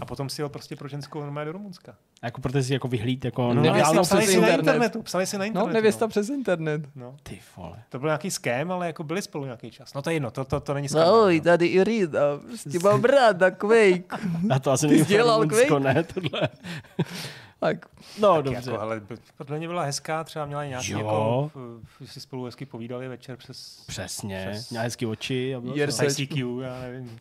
a 0.00 0.04
potom 0.04 0.28
si 0.28 0.42
jel 0.42 0.48
prostě 0.48 0.76
pro 0.76 0.88
ženskou 0.88 1.20
normálně 1.20 1.46
do 1.46 1.52
Rumunska. 1.52 1.94
A 2.22 2.26
jako 2.26 2.40
protože 2.40 2.62
si 2.62 2.72
jako 2.72 2.88
vyhlíd 2.88 3.24
jako 3.24 3.54
no, 3.54 3.62
nevěsta 3.62 4.02
psali 4.02 4.26
si 4.26 4.32
internet. 4.32 4.50
na 4.50 4.58
internetu. 4.58 5.02
Psali 5.02 5.26
si 5.26 5.38
na 5.38 5.38
no, 5.38 5.46
internetu. 5.46 5.68
No, 5.68 5.74
nevěsta 5.74 6.04
no. 6.04 6.08
přes 6.08 6.28
internet. 6.28 6.82
No. 6.96 7.16
Ty 7.22 7.40
vole. 7.56 7.82
To 7.88 7.98
byl 7.98 8.08
nějaký 8.08 8.30
ském, 8.30 8.72
ale 8.72 8.86
jako 8.86 9.04
byli 9.04 9.22
spolu 9.22 9.44
nějaký 9.44 9.70
čas. 9.70 9.94
No 9.94 10.02
to 10.02 10.10
je 10.10 10.16
jedno, 10.16 10.30
to, 10.30 10.44
to, 10.44 10.60
to 10.60 10.74
není 10.74 10.88
ském. 10.88 11.02
No, 11.02 11.30
no. 11.30 11.40
tady 11.40 11.66
Irina, 11.66 12.20
prostě 12.46 12.78
mám 12.78 13.04
ráda 13.04 13.50
Quake. 13.50 14.14
A 14.50 14.58
to 14.58 14.70
asi 14.70 14.86
není 14.86 15.04
dělal 15.04 15.46
Quake? 15.46 15.78
ne, 15.78 16.02
tohle. 16.02 16.48
Tak, 17.62 17.86
no 18.20 18.34
tak 18.34 18.44
dobře. 18.44 18.70
Jako, 18.70 18.82
ale 18.82 19.02
podle 19.36 19.58
mě 19.58 19.68
byla 19.68 19.82
hezká, 19.82 20.24
třeba 20.24 20.46
měla 20.46 20.64
nějaký, 20.64 20.92
jo. 20.92 20.98
jako, 20.98 21.50
si 22.04 22.20
spolu 22.20 22.44
hezky 22.44 22.66
povídali 22.66 23.08
večer 23.08 23.36
přes... 23.36 23.84
Přesně, 23.86 24.48
přes, 24.50 24.70
měla 24.70 24.84
hezký 24.84 25.06
oči. 25.06 25.54
A 25.54 25.60
bylo 25.60 25.74
to 25.74 26.04
ICQ, 26.04 26.60
já 26.62 26.80
nevím. 26.80 27.18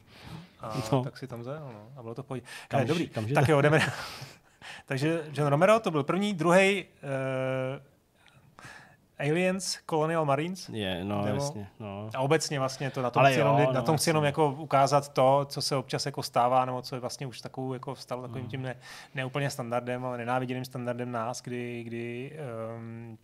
A 0.59 0.81
no. 0.91 1.03
tak 1.03 1.17
si 1.17 1.27
tam 1.27 1.43
zajel, 1.43 1.69
no. 1.73 1.91
A 1.95 2.01
bylo 2.01 2.15
to 2.15 2.23
pojď. 2.23 2.43
Kam, 2.67 2.87
dobrý, 2.87 3.07
kam 3.07 3.25
tak 3.25 3.47
jo, 3.47 3.61
jdeme, 3.61 3.79
Takže 4.85 5.23
John 5.33 5.47
Romero 5.47 5.79
to 5.79 5.91
byl 5.91 6.03
první, 6.03 6.33
druhý 6.33 6.85
uh, 6.85 7.90
Aliens, 9.21 9.79
Colonial 9.89 10.25
Marines. 10.25 10.69
Je, 10.69 11.03
no, 11.03 11.23
demo. 11.25 11.35
jasně. 11.35 11.67
No. 11.79 12.09
A 12.15 12.19
obecně 12.19 12.59
vlastně 12.59 12.91
to 12.91 13.01
na 13.01 13.09
tom, 13.09 13.23
chci, 13.23 13.33
jo, 13.33 13.39
jenom, 13.39 13.63
no, 13.63 13.71
na 13.71 13.81
tom 13.81 13.97
chci 13.97 14.09
jenom 14.09 14.23
jako 14.23 14.55
ukázat 14.59 15.13
to, 15.13 15.45
co 15.49 15.61
se 15.61 15.75
občas 15.75 16.05
jako 16.05 16.23
stává, 16.23 16.65
nebo 16.65 16.81
co 16.81 16.95
je 16.95 16.99
vlastně 16.99 17.27
už 17.27 17.41
takovou, 17.41 17.73
jako 17.73 17.95
stalo 17.95 18.21
takovým 18.21 18.43
hmm. 18.43 18.51
tím 18.51 18.61
ne, 18.61 18.75
neúplně 19.15 19.49
standardem, 19.49 20.05
ale 20.05 20.17
nenáviděným 20.17 20.65
standardem 20.65 21.11
nás, 21.11 21.41
kdy, 21.41 21.83
kdy 21.83 22.37
um, 22.77 23.17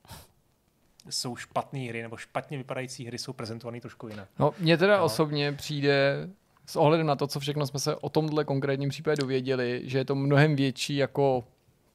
jsou 1.10 1.36
špatné 1.36 1.80
hry, 1.80 2.02
nebo 2.02 2.18
špatně 2.18 2.58
vypadající 2.58 3.06
hry 3.06 3.18
jsou 3.18 3.34
prezentované 3.34 3.82
trošku 3.82 4.08
jinak. 4.08 4.30
No, 4.40 4.54
mně 4.60 4.78
teda 4.78 4.98
no. 4.98 5.04
osobně 5.04 5.52
přijde 5.52 6.28
s 6.66 6.76
ohledem 6.76 7.08
na 7.08 7.16
to, 7.16 7.28
co 7.28 7.40
všechno 7.40 7.68
jsme 7.68 7.80
se 7.80 7.96
o 7.96 8.10
tomhle 8.10 8.44
konkrétním 8.46 8.90
případě 8.90 9.22
dověděli, 9.22 9.82
že 9.84 9.98
je 9.98 10.06
to 10.06 10.16
mnohem 10.16 10.56
větší 10.56 10.96
jako 10.96 11.44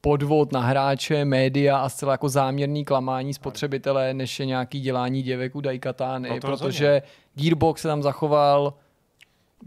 podvod 0.05 0.51
na 0.51 0.59
hráče, 0.59 1.25
média 1.25 1.77
a 1.77 1.89
zcela 1.89 2.11
jako 2.11 2.29
záměrný 2.29 2.85
klamání 2.85 3.33
spotřebitele, 3.33 4.13
než 4.13 4.39
je 4.39 4.45
nějaký 4.45 4.79
dělání 4.79 5.21
děvek 5.21 5.55
u 5.55 5.61
Daikatány, 5.61 6.29
no 6.29 6.35
protože 6.35 6.49
rozhodně. 6.49 7.01
Gearbox 7.35 7.81
se 7.81 7.87
tam 7.87 8.03
zachoval 8.03 8.73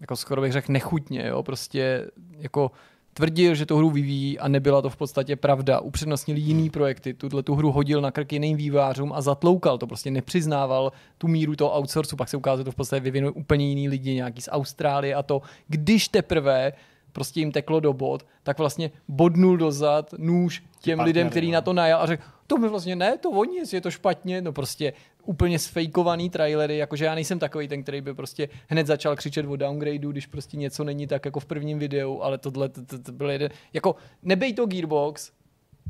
jako 0.01 0.17
skoro 0.17 0.43
bych 0.43 0.53
řekl 0.53 0.73
nechutně, 0.73 1.27
jo, 1.27 1.43
prostě 1.43 2.07
jako 2.39 2.71
tvrdil, 3.13 3.55
že 3.55 3.67
tu 3.67 3.77
hru 3.77 3.91
vyvíjí 3.91 4.39
a 4.39 4.49
nebyla 4.49 4.83
to 4.83 4.91
v 4.91 4.97
podstatě 4.97 5.37
pravda. 5.37 5.81
Upřednostnili 5.81 6.41
jiný 6.41 6.71
projekty, 6.71 7.15
tuhle 7.15 7.43
tu 7.43 7.55
hru 7.55 7.73
hodil 7.73 8.01
na 8.01 8.11
krk 8.11 8.33
jiným 8.33 8.57
vývářům 8.57 9.13
a 9.13 9.21
zatloukal 9.21 9.79
to, 9.79 9.87
prostě 9.87 10.11
nepřiznával 10.11 10.93
tu 11.19 11.29
míru 11.29 11.57
toho 11.57 11.79
outsourcu, 11.79 12.17
pak 12.17 12.29
se 12.29 12.37
ukázalo, 12.37 12.59
že 12.59 12.65
to 12.65 12.73
v 12.73 12.75
podstatě 12.75 13.01
vyvinuli 13.01 13.33
úplně 13.33 13.69
jiný 13.69 13.89
lidi, 13.89 14.15
nějaký 14.15 14.43
z 14.43 14.49
Austrálie 14.53 15.15
a 15.15 15.23
to, 15.23 15.43
když 15.69 16.09
teprve 16.09 16.73
prostě 17.17 17.41
jim 17.41 17.53
teklo 17.53 17.81
do 17.81 17.93
bod, 17.93 18.27
tak 18.43 18.59
vlastně 18.59 18.91
bodnul 19.09 19.57
dozad 19.57 20.15
nůž 20.19 20.63
těm 20.81 20.97
partnery, 20.97 21.09
lidem, 21.09 21.31
který 21.31 21.47
no. 21.47 21.53
na 21.53 21.61
to 21.61 21.73
najal 21.73 22.03
a 22.03 22.07
řekl, 22.07 22.23
to 22.47 22.59
mi 22.59 22.69
vlastně 22.69 22.97
ne, 22.97 23.19
to 23.19 23.31
oni, 23.31 23.59
je 23.73 23.81
to 23.81 23.91
špatně, 23.91 24.43
no 24.43 24.53
prostě 24.53 24.93
úplně 25.25 25.59
sfejkovaný 25.59 26.31
trailery, 26.31 26.77
jakože 26.77 27.05
já 27.05 27.15
nejsem 27.15 27.39
takový 27.39 27.69
ten, 27.69 27.83
který 27.83 28.01
by 28.01 28.15
prostě 28.15 28.49
hned 28.69 28.87
začal 28.87 29.17
křičet 29.17 29.47
o 29.47 29.57
downgradeu, 29.57 30.13
když 30.13 30.27
prostě 30.27 30.57
něco 30.57 30.85
není 30.85 31.07
tak 31.07 31.25
jako 31.25 31.41
v 31.41 31.47
prvním 31.47 31.79
videu, 31.79 32.21
ale 32.23 32.39
tohle 32.39 32.69
to, 32.69 32.85
to, 32.85 32.99
to 32.99 33.13
byl 33.13 33.31
jeden, 33.31 33.51
jako 33.73 33.97
nebej 34.23 34.53
to 34.53 34.67
Gearbox, 34.67 35.33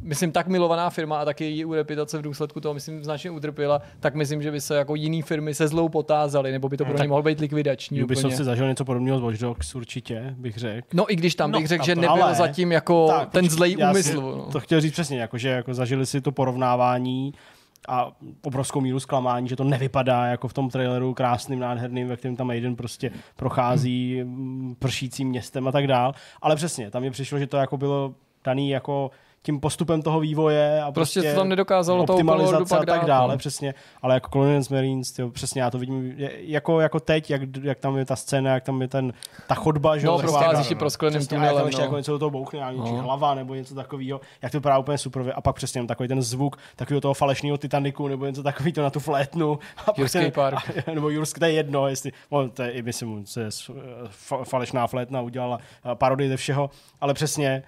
myslím, 0.02 0.32
tak 0.32 0.46
milovaná 0.46 0.90
firma 0.90 1.18
a 1.18 1.24
taky 1.24 1.44
její 1.44 1.64
reputace 1.74 2.18
v 2.18 2.22
důsledku 2.22 2.60
toho, 2.60 2.74
myslím, 2.74 3.04
značně 3.04 3.30
utrpěla, 3.30 3.82
tak 4.00 4.14
myslím, 4.14 4.42
že 4.42 4.50
by 4.50 4.60
se 4.60 4.76
jako 4.76 4.94
jiný 4.94 5.22
firmy 5.22 5.54
se 5.54 5.68
zlou 5.68 5.88
potázaly, 5.88 6.52
nebo 6.52 6.68
by 6.68 6.76
to 6.76 6.84
pro 6.84 6.98
ně 6.98 7.08
mohlo 7.08 7.22
být 7.22 7.40
likvidační. 7.40 8.02
Ubisoft 8.02 8.36
si 8.36 8.44
zažil 8.44 8.68
něco 8.68 8.84
podobného 8.84 9.18
z 9.18 9.22
Watch 9.22 9.38
Dogs 9.38 9.74
určitě, 9.74 10.34
bych 10.38 10.56
řekl. 10.56 10.88
No 10.94 11.12
i 11.12 11.16
když 11.16 11.34
tam 11.34 11.50
no, 11.50 11.58
bych 11.58 11.68
řekl, 11.68 11.84
že 11.84 11.94
nebyl 11.94 12.24
ale, 12.24 12.34
zatím 12.34 12.72
jako 12.72 13.08
tak, 13.08 13.30
ten 13.30 13.50
zlej 13.50 13.76
úmysl. 13.90 14.20
No. 14.20 14.52
To 14.52 14.60
chtěl 14.60 14.80
říct 14.80 14.92
přesně, 14.92 15.18
jako, 15.18 15.38
že 15.38 15.48
jako 15.48 15.74
zažili 15.74 16.06
si 16.06 16.20
to 16.20 16.32
porovnávání 16.32 17.34
a 17.88 18.12
obrovskou 18.42 18.80
míru 18.80 19.00
zklamání, 19.00 19.48
že 19.48 19.56
to 19.56 19.64
nevypadá 19.64 20.26
jako 20.26 20.48
v 20.48 20.52
tom 20.52 20.70
traileru 20.70 21.14
krásným, 21.14 21.58
nádherným, 21.58 22.08
ve 22.08 22.16
kterém 22.16 22.36
tam 22.36 22.50
Aiden 22.50 22.76
prostě 22.76 23.10
prochází 23.36 24.24
pršícím 24.78 25.28
městem 25.28 25.68
a 25.68 25.72
tak 25.72 25.86
dál. 25.86 26.14
Ale 26.42 26.56
přesně, 26.56 26.90
tam 26.90 27.02
mi 27.02 27.10
přišlo, 27.10 27.38
že 27.38 27.46
to 27.46 27.56
jako 27.56 27.76
bylo 27.76 28.14
daný 28.44 28.70
jako 28.70 29.10
tím 29.46 29.60
postupem 29.60 30.02
toho 30.02 30.20
vývoje 30.20 30.82
a 30.82 30.92
prostě, 30.92 31.20
prostě 31.20 31.34
to 31.34 31.40
tam 31.40 31.48
nedokázalo 31.48 32.02
optimalizace 32.02 32.78
a 32.78 32.84
tak 32.84 33.04
dále, 33.04 33.32
no. 33.32 33.38
přesně. 33.38 33.74
Ale 34.02 34.14
jako 34.14 34.30
Colonials 34.30 34.68
Marines, 34.68 35.12
tyjo, 35.12 35.30
přesně 35.30 35.62
já 35.62 35.70
to 35.70 35.78
vidím 35.78 36.14
jako, 36.38 36.80
jako 36.80 37.00
teď, 37.00 37.30
jak, 37.30 37.42
jak 37.62 37.78
tam 37.78 37.96
je 37.96 38.04
ta 38.04 38.16
scéna, 38.16 38.54
jak 38.54 38.64
tam 38.64 38.82
je 38.82 38.88
ten, 38.88 39.12
ta 39.46 39.54
chodba, 39.54 39.98
že 39.98 40.06
no, 40.06 40.18
procházíš 40.18 40.70
no, 40.70 40.76
proskleným 40.76 41.26
tunelem. 41.26 41.64
A 41.64 41.66
ještě 41.66 41.80
no. 41.80 41.84
jako 41.84 41.96
něco 41.96 42.12
do 42.12 42.18
toho 42.18 42.30
bouchne, 42.30 42.62
a 42.62 42.70
no. 42.70 42.84
hlava 42.84 43.34
nebo 43.34 43.54
něco 43.54 43.74
takového, 43.74 44.20
jak 44.42 44.52
to 44.52 44.58
vypadá 44.58 44.78
úplně 44.78 44.98
super. 44.98 45.32
A 45.34 45.40
pak 45.40 45.56
přesně 45.56 45.86
takový 45.86 46.08
ten 46.08 46.22
zvuk 46.22 46.56
takového 46.76 47.00
toho 47.00 47.14
falešného 47.14 47.58
Titaniku 47.58 48.08
nebo 48.08 48.26
něco 48.26 48.42
takového 48.42 48.82
na 48.82 48.90
tu 48.90 49.00
flétnu. 49.00 49.58
Jurský 49.96 50.30
park. 50.30 50.58
A, 50.86 50.90
nebo 50.94 51.10
Jursk, 51.10 51.38
to 51.38 51.44
je 51.44 51.52
jedno, 51.52 51.88
jestli, 51.88 52.12
no, 52.30 52.48
to 52.48 52.62
je 52.62 52.70
i 52.70 52.82
myslím, 52.82 53.24
je 53.36 53.48
falešná 54.44 54.86
flétna 54.86 55.20
udělala 55.20 55.58
parodii 55.94 56.28
ze 56.28 56.36
všeho, 56.36 56.70
ale 57.00 57.14
přesně, 57.14 57.62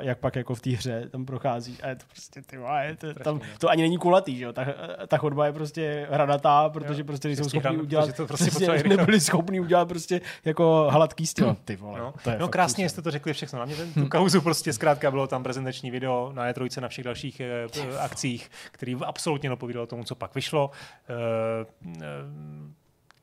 jak 0.00 0.18
pak 0.18 0.36
jako 0.36 0.54
v 0.54 0.60
té 0.60 0.70
hře 0.70 1.10
tam 1.18 1.26
prochází. 1.26 1.78
A 1.82 1.88
je 1.88 1.96
to 1.96 2.04
prostě 2.08 2.42
ty 2.42 2.56
je 2.82 2.96
to, 2.96 3.14
tam, 3.14 3.40
to 3.58 3.68
ani 3.68 3.82
není 3.82 3.98
kulatý, 3.98 4.36
že 4.36 4.44
jo? 4.44 4.52
Ta, 4.52 4.66
ta 5.08 5.16
chodba 5.16 5.46
je 5.46 5.52
prostě 5.52 6.06
hranatá, 6.10 6.68
protože 6.68 7.00
jo, 7.00 7.06
prostě 7.06 7.28
nejsou 7.28 7.48
schopni 7.48 7.76
udělat, 7.76 8.16
to 8.16 8.26
prostě 8.26 8.50
prostě 8.50 8.88
nebyli 8.88 9.20
schopni 9.20 9.60
udělat 9.60 9.88
prostě 9.88 10.20
jako 10.44 10.88
hladký 10.90 11.26
styl. 11.26 11.56
Ty 11.64 11.76
vole, 11.76 11.98
no, 11.98 12.14
to 12.24 12.30
je 12.30 12.38
no 12.38 12.48
krásně 12.48 12.88
jste 12.88 13.02
to 13.02 13.10
řekli 13.10 13.32
všechno. 13.32 13.58
Na 13.58 13.64
mě. 13.64 13.76
Ten, 13.76 13.92
tu 13.92 14.08
kauzu 14.08 14.40
prostě 14.40 14.72
zkrátka 14.72 15.10
bylo 15.10 15.26
tam 15.26 15.42
prezentační 15.42 15.90
video 15.90 16.32
na 16.34 16.52
E3 16.52 16.80
na 16.80 16.88
všech 16.88 17.04
dalších 17.04 17.40
eh, 17.40 17.98
akcích, 17.98 18.50
který 18.72 18.96
absolutně 19.04 19.50
napovídalo 19.50 19.86
tomu, 19.86 20.04
co 20.04 20.14
pak 20.14 20.34
vyšlo. 20.34 20.70
Eh, 21.08 21.66
eh, 21.96 22.77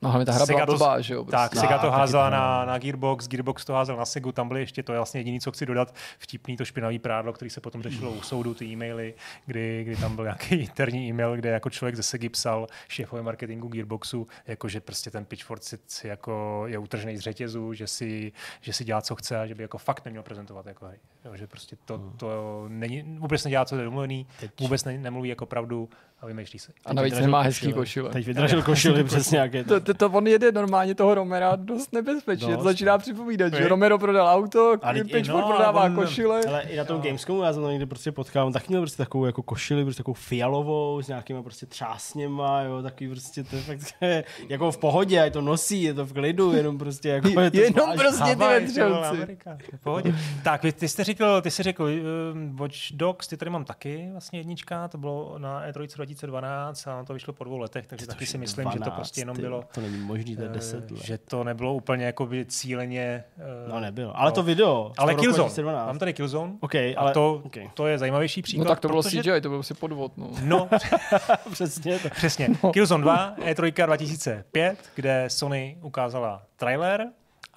No 0.05 0.11
hlavně 0.11 0.25
ta 0.25 0.31
hra 0.31 0.45
Sega 0.45 0.65
byla 0.65 0.77
blbá, 0.77 1.01
že 1.01 1.13
jo? 1.13 1.23
Prostě. 1.23 1.37
Tak, 1.37 1.55
Sega 1.55 1.77
to 1.77 1.91
házela 1.91 2.29
na, 2.29 2.65
na 2.65 2.77
Gearbox, 2.77 3.27
Gearbox 3.27 3.65
to 3.65 3.73
házel 3.73 3.97
na 3.97 4.05
Segu, 4.05 4.31
tam 4.31 4.47
byly 4.47 4.59
ještě, 4.59 4.83
to 4.83 4.91
je 4.93 4.99
vlastně 4.99 5.19
jediné, 5.19 5.39
co 5.39 5.51
chci 5.51 5.65
dodat, 5.65 5.95
vtipný 6.19 6.57
to 6.57 6.65
špinavý 6.65 6.99
prádlo, 6.99 7.33
který 7.33 7.49
se 7.49 7.61
potom 7.61 7.83
řešilo 7.83 8.11
u 8.11 8.21
soudu, 8.21 8.53
ty 8.53 8.65
e-maily, 8.65 9.13
kdy, 9.45 9.83
kdy 9.83 9.95
tam 9.95 10.15
byl 10.15 10.25
nějaký 10.25 10.55
interní 10.61 11.09
e-mail, 11.09 11.35
kde 11.35 11.49
jako 11.49 11.69
člověk 11.69 11.95
ze 11.95 12.03
Segy 12.03 12.29
psal 12.29 12.67
šéfové 12.87 13.21
marketingu 13.21 13.67
Gearboxu, 13.67 14.27
jako 14.47 14.67
že 14.67 14.81
prostě 14.81 15.11
ten 15.11 15.25
Pitchfork 15.25 15.63
si, 15.63 15.77
si 15.87 16.07
jako 16.07 16.63
je 16.67 16.77
utržený 16.77 17.17
z 17.17 17.21
řetězu, 17.21 17.73
že 17.73 17.87
si, 17.87 18.31
že 18.61 18.73
si 18.73 18.83
dělá, 18.83 19.01
co 19.01 19.15
chce 19.15 19.39
a 19.39 19.45
že 19.45 19.55
by 19.55 19.63
jako 19.63 19.77
fakt 19.77 20.05
neměl 20.05 20.23
prezentovat 20.23 20.65
jako 20.65 20.85
hry. 20.85 20.97
Jo, 21.25 21.35
že 21.35 21.47
prostě 21.47 21.75
to, 21.85 21.97
hmm. 21.97 22.11
to 22.17 22.65
není, 22.67 23.17
vůbec 23.19 23.43
nedělá, 23.43 23.65
co 23.65 23.75
je 23.75 23.83
domluvený, 23.83 24.27
vůbec 24.59 24.83
ne, 24.83 24.97
nemluví 24.97 25.29
jako 25.29 25.45
pravdu 25.45 25.89
a 26.21 26.25
vymýšlí 26.25 26.59
si. 26.59 26.71
A 26.85 26.93
navíc 26.93 27.19
nemá 27.19 27.41
hezký 27.41 27.73
košile. 27.73 28.09
Teď 28.09 28.25
vydražil 28.25 28.63
košily 28.63 29.03
přesně 29.03 29.37
jak 29.37 29.53
je 29.53 29.63
to. 29.63 29.79
to, 29.79 29.93
to, 29.93 30.09
on 30.09 30.27
jede 30.27 30.51
normálně 30.51 30.95
toho 30.95 31.15
Romera 31.15 31.55
dost 31.55 31.93
nebezpečně. 31.93 32.47
Dost. 32.47 32.57
To 32.57 32.63
začíná 32.63 32.97
připomínat, 32.97 33.53
že 33.53 33.67
Romero 33.67 33.99
prodal 33.99 34.27
auto, 34.27 34.75
Pitchfork 35.11 35.45
no, 35.45 35.47
prodává 35.47 35.83
on, 35.83 35.95
košile. 35.95 36.41
Ale 36.47 36.61
i 36.61 36.77
na 36.77 36.85
tom 36.85 36.97
no. 36.97 37.03
Gamescomu 37.03 37.43
já 37.43 37.53
jsem 37.53 37.63
to 37.63 37.69
někde 37.69 37.85
prostě 37.85 38.11
potkal, 38.11 38.47
on 38.47 38.53
taky 38.53 38.65
měl 38.69 38.81
prostě 38.81 38.97
takovou 38.97 39.25
jako 39.25 39.43
košili, 39.43 39.83
prostě 39.83 40.03
takovou 40.03 40.13
fialovou, 40.13 41.01
s 41.01 41.07
nějakýma 41.07 41.43
prostě 41.43 41.65
třásněma, 41.65 42.61
jo, 42.61 42.81
takový 42.81 43.09
prostě 43.09 43.43
to 43.43 43.55
je 43.55 43.61
fakt 43.61 43.79
jako 44.49 44.71
v 44.71 44.77
pohodě, 44.77 45.21
ať 45.21 45.33
to 45.33 45.41
nosí, 45.41 45.83
je 45.83 45.93
to 45.93 46.05
v 46.05 46.13
klidu, 46.13 46.53
jenom 46.53 46.77
prostě 46.77 47.09
jako 47.09 47.39
je 47.39 47.51
to 47.51 47.57
Jenom 47.57 47.91
prostě 47.97 48.23
ty 48.23 48.35
vetřelci. 48.35 49.37
pohodě. 49.83 50.15
Tak, 50.43 50.61
ty 50.75 50.87
jste 50.87 51.03
řekl, 51.03 51.41
ty 51.41 51.51
jsi 51.51 51.63
řekl, 51.63 51.83
uh, 51.83 52.59
Watch 52.59 52.91
Dogs, 52.91 53.27
ty 53.27 53.37
tady 53.37 53.51
mám 53.51 53.65
taky 53.65 54.07
vlastně 54.11 54.39
jednička, 54.39 54.87
to 54.87 54.97
bylo 54.97 55.35
na 55.37 55.67
E3 55.67 56.04
2012 56.05 56.87
a 56.87 57.03
to 57.03 57.13
vyšlo 57.13 57.33
po 57.33 57.43
dvou 57.43 57.57
letech, 57.57 57.87
takže 57.87 58.07
taky 58.07 58.25
si 58.25 58.37
myslím, 58.37 58.63
12, 58.63 58.73
že 58.73 58.89
to 58.89 58.91
prostě 58.91 59.21
jenom 59.21 59.37
bylo... 59.37 59.63
To 59.73 59.81
není 59.81 59.97
možný, 59.97 60.35
to 60.35 60.41
je 60.41 60.49
10 60.49 60.91
let. 60.91 61.01
Že 61.01 61.17
to 61.17 61.43
nebylo 61.43 61.73
úplně 61.73 62.05
jako 62.05 62.25
by 62.25 62.45
cíleně... 62.45 63.23
Uh, 63.37 63.73
no 63.73 63.79
nebylo, 63.79 64.19
ale 64.19 64.31
no. 64.31 64.35
to 64.35 64.43
video. 64.43 64.91
Ale 64.97 65.15
Killzone, 65.15 65.63
mám 65.63 65.99
tady 65.99 66.13
Killzone. 66.13 66.53
Okay, 66.59 66.95
ale, 66.97 67.11
a 67.11 67.13
to, 67.13 67.41
okay. 67.45 67.69
to 67.73 67.87
je 67.87 67.97
zajímavější 67.97 68.41
příklad. 68.41 68.63
No 68.63 68.69
tak 68.69 68.79
to 68.79 68.87
bylo 68.87 69.03
protože... 69.03 69.21
CGI, 69.21 69.41
to 69.41 69.49
byl 69.49 69.63
si 69.63 69.73
podvod. 69.73 70.11
No, 70.17 70.29
no 70.43 70.69
přesně. 71.51 71.99
To. 71.99 72.09
Přesně. 72.09 72.49
No. 72.63 72.71
Killzone 72.71 73.01
2, 73.01 73.35
E3 73.37 73.85
2005, 73.85 74.91
kde 74.95 75.25
Sony 75.27 75.77
ukázala 75.81 76.43
trailer 76.55 77.07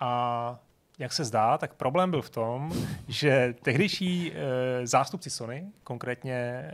a 0.00 0.58
jak 0.98 1.12
se 1.12 1.24
zdá, 1.24 1.58
tak 1.58 1.74
problém 1.74 2.10
byl 2.10 2.22
v 2.22 2.30
tom, 2.30 2.72
že 3.08 3.54
tehdejší 3.62 4.32
e, 4.32 4.86
zástupci 4.86 5.30
Sony, 5.30 5.66
konkrétně 5.84 6.34
e, 6.34 6.72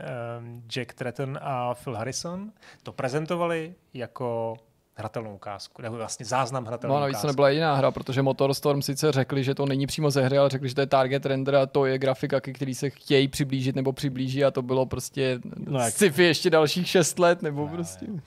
Jack 0.69 0.95
Tretton 0.95 1.39
a 1.43 1.75
Phil 1.75 1.95
Harrison, 1.95 2.53
to 2.83 2.93
prezentovali 2.93 3.75
jako 3.95 4.57
hratelnou 4.97 5.35
ukázku, 5.35 5.83
nebo 5.83 5.97
vlastně 5.97 6.27
záznam 6.27 6.65
hratelnou 6.65 6.95
No 6.95 7.01
navíc 7.01 7.21
to 7.21 7.27
nebyla 7.27 7.51
jiná 7.51 7.75
hra, 7.75 7.91
protože 7.91 8.23
Motorstorm 8.23 8.83
sice 8.83 9.13
řekli, 9.13 9.45
že 9.45 9.55
to 9.55 9.67
není 9.67 9.87
přímo 9.87 10.11
ze 10.11 10.23
hry, 10.23 10.39
ale 10.39 10.51
řekli, 10.51 10.69
že 10.69 10.75
to 10.75 10.81
je 10.81 10.87
target 10.87 11.27
render 11.27 11.57
a 11.57 11.67
to 11.67 11.87
je 11.87 11.99
grafika, 11.99 12.41
ke 12.41 12.53
který 12.53 12.75
se 12.75 12.91
chtějí 12.91 13.29
přiblížit 13.29 13.77
nebo 13.77 13.93
přiblíží 13.93 14.45
a 14.45 14.51
to 14.51 14.63
bylo 14.63 14.87
prostě 14.87 15.39
no, 15.67 15.91
sci-fi 15.91 16.25
ještě 16.25 16.51
dalších 16.51 16.89
šest 16.89 17.19
let, 17.19 17.43
nebo 17.43 17.61
no, 17.61 17.69
prostě... 17.69 18.07
Je. 18.07 18.21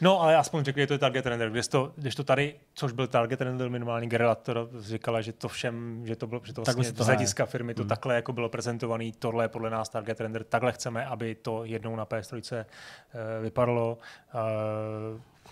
No, 0.00 0.22
ale 0.22 0.36
aspoň 0.36 0.64
řekli, 0.64 0.82
že 0.82 0.86
to 0.86 0.94
je 0.94 0.98
target 0.98 1.26
render. 1.26 1.50
Když 1.50 1.68
to, 1.68 1.92
když 1.96 2.14
to 2.14 2.24
tady, 2.24 2.54
což 2.74 2.92
byl 2.92 3.06
target 3.06 3.40
render, 3.40 3.70
minimální 3.70 4.08
Geralator 4.08 4.68
říkala, 4.78 5.20
že 5.20 5.32
to 5.32 5.48
všem, 5.48 6.02
že 6.06 6.16
to 6.16 6.26
bylo, 6.26 6.40
že 6.44 6.52
to 6.52 6.62
vlastně 6.62 6.92
to 6.92 7.04
z 7.04 7.06
hlediska 7.06 7.46
firmy 7.46 7.74
to 7.74 7.82
hmm. 7.82 7.88
takhle 7.88 8.14
jako 8.14 8.32
bylo 8.32 8.48
prezentovaný, 8.48 9.12
tohle 9.12 9.44
je 9.44 9.48
podle 9.48 9.70
nás 9.70 9.88
target 9.88 10.20
render, 10.20 10.44
takhle 10.44 10.72
chceme, 10.72 11.06
aby 11.06 11.34
to 11.34 11.64
jednou 11.64 11.96
na 11.96 12.06
PS3 12.06 12.64
uh, 12.64 13.42
vypadalo. 13.42 13.98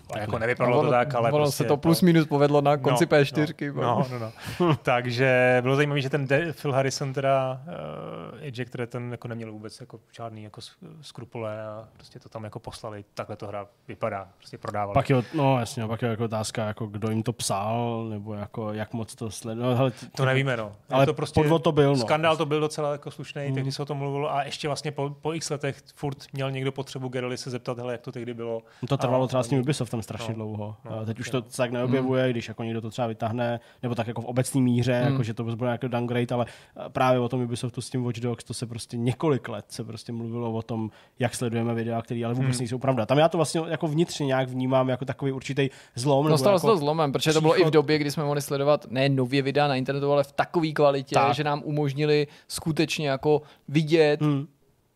Uh, 0.05 0.13
tak 0.13 0.21
jako 0.21 0.39
nevypadalo 0.39 0.83
to 0.83 0.91
tak, 0.91 1.15
ale 1.15 1.33
ono 1.33 1.45
prostě 1.45 1.57
se 1.57 1.65
to 1.65 1.77
plus 1.77 2.03
minus 2.03 2.27
povedlo 2.27 2.61
na 2.61 2.77
konci 2.77 3.07
no, 3.11 3.19
P4. 3.19 3.75
No, 3.75 4.07
no, 4.11 4.19
no, 4.19 4.33
no. 4.61 4.77
Takže 4.77 5.59
bylo 5.63 5.77
zajímavé, 5.77 6.01
že 6.01 6.11
ten 6.11 6.27
De- 6.27 6.53
Phil 6.53 6.73
Harrison 6.73 7.13
teda 7.13 7.61
uh, 7.67 8.39
ejector 8.41 8.87
ten 8.87 9.11
jako 9.11 9.29
neměl 9.29 9.53
vůbec 9.53 9.81
jako 9.81 10.01
žádný 10.17 10.43
jako 10.43 10.61
skrupule 11.01 11.67
a 11.67 11.89
prostě 11.93 12.19
to 12.19 12.29
tam 12.29 12.45
jako 12.45 12.59
poslali. 12.59 13.05
Takhle 13.15 13.37
to 13.37 13.47
hra 13.47 13.67
vypadá, 13.89 14.29
prostě 14.37 14.59
prodávali. 14.59 14.95
Pak 14.95 15.11
je, 15.11 15.17
no 15.35 15.59
jasně, 15.59 15.87
pak 15.87 16.03
je 16.03 16.09
jako 16.09 16.25
otázka, 16.25 16.67
jako 16.67 16.87
kdo 16.87 17.11
jim 17.11 17.23
to 17.23 17.33
psal, 17.33 18.07
nebo 18.11 18.35
jako 18.35 18.73
jak 18.73 18.93
moc 18.93 19.15
to 19.15 19.31
sleduje. 19.31 19.67
No, 19.67 19.77
hele, 19.77 19.93
to 20.17 20.25
nevíme, 20.25 20.57
no. 20.57 20.73
Ale 20.91 21.07
to 21.07 21.15
prostě 21.15 21.41
podvod 21.41 21.63
to 21.63 21.73
byl, 21.73 21.97
no. 21.97 21.97
Skandál 21.97 22.37
to 22.37 22.47
byl 22.47 22.61
docela 22.61 22.93
jako 22.93 23.11
slušný, 23.11 23.49
mm. 23.49 23.55
tehdy 23.55 23.73
se 23.73 23.83
o 23.83 23.85
tom 23.85 23.99
mluvilo 23.99 24.33
a 24.33 24.43
ještě 24.43 24.69
vlastně 24.69 24.93
po, 24.93 25.11
po 25.11 25.33
x 25.33 25.51
letech 25.51 25.77
furt 25.95 26.19
měl 26.33 26.51
někdo 26.51 26.73
potřebu 26.73 27.09
Gerali 27.09 27.37
se 27.37 27.51
zeptat, 27.51 27.79
hele, 27.79 27.93
jak 27.93 28.01
to 28.01 28.13
tehdy 28.13 28.35
bylo. 28.35 28.63
No 28.83 28.89
to 28.89 28.97
trvalo 28.97 29.27
třeba 29.27 29.43
s 29.43 29.49
tím 29.49 29.59
Ubisoftem 29.95 30.03
strašně 30.03 30.35
no, 30.39 30.45
dlouho. 30.45 30.77
No, 30.85 31.07
teď 31.07 31.21
už 31.21 31.31
to 31.31 31.43
tak 31.43 31.71
neobjevuje, 31.71 32.25
mm. 32.25 32.31
když 32.31 32.49
jako 32.49 32.63
někdo 32.63 32.81
to 32.81 32.91
třeba 32.91 33.07
vytáhne, 33.07 33.61
nebo 33.83 33.95
tak 33.95 34.07
jako 34.07 34.23
v 34.23 34.25
obecné 34.25 34.61
míře, 34.61 35.01
mm. 35.01 35.13
jako, 35.13 35.23
že 35.23 35.35
to 35.35 35.45
bylo 35.45 35.57
nějaký 35.65 35.89
downgrade, 35.89 36.35
ale 36.35 36.47
právě 36.89 37.21
o 37.21 37.29
tom 37.29 37.43
Ubisoftu 37.43 37.81
s 37.81 37.91
tím 37.91 38.05
Watch 38.05 38.21
Dogs, 38.21 38.45
to 38.45 38.55
se 38.55 38.67
prostě 38.67 38.97
několik 38.97 39.49
let 39.49 39.65
se 39.69 39.85
prostě 39.85 40.13
mluvilo 40.13 40.53
o 40.53 40.63
tom, 40.63 40.91
jak 41.19 41.35
sledujeme 41.35 41.75
videa, 41.75 42.03
které 42.03 42.25
ale 42.25 42.35
vůbec 42.35 42.57
mm. 42.57 42.59
nejsou 42.59 42.79
pravda. 42.79 43.07
Tam 43.07 43.19
já 43.19 43.29
to 43.29 43.39
vlastně 43.39 43.61
jako 43.69 43.87
vnitřně 43.87 44.27
nějak 44.27 44.49
vnímám 44.49 44.89
jako 44.89 45.05
takový 45.05 45.33
určitý 45.33 45.69
zlom. 45.95 46.29
No 46.29 46.39
stalo 46.39 46.57
jako 46.57 46.67
se 46.67 46.67
to 46.67 46.77
zlomem, 46.77 47.13
protože 47.13 47.31
příchod... 47.31 47.35
to 47.35 47.41
bylo 47.41 47.61
i 47.61 47.65
v 47.65 47.71
době, 47.71 47.99
kdy 47.99 48.11
jsme 48.11 48.25
mohli 48.25 48.43
sledovat 48.43 48.87
ne 48.91 49.09
nově 49.09 49.43
videa 49.43 49.69
na 49.69 49.77
internetu, 49.77 50.13
ale 50.13 50.25
v 50.25 50.33
takové 50.33 50.73
kvalitě, 50.73 51.15
tak. 51.15 51.35
že 51.35 51.45
nám 51.45 51.63
umožnili 51.65 52.27
skutečně 52.49 53.09
jako 53.09 53.43
vidět 53.69 54.21
mm 54.21 54.47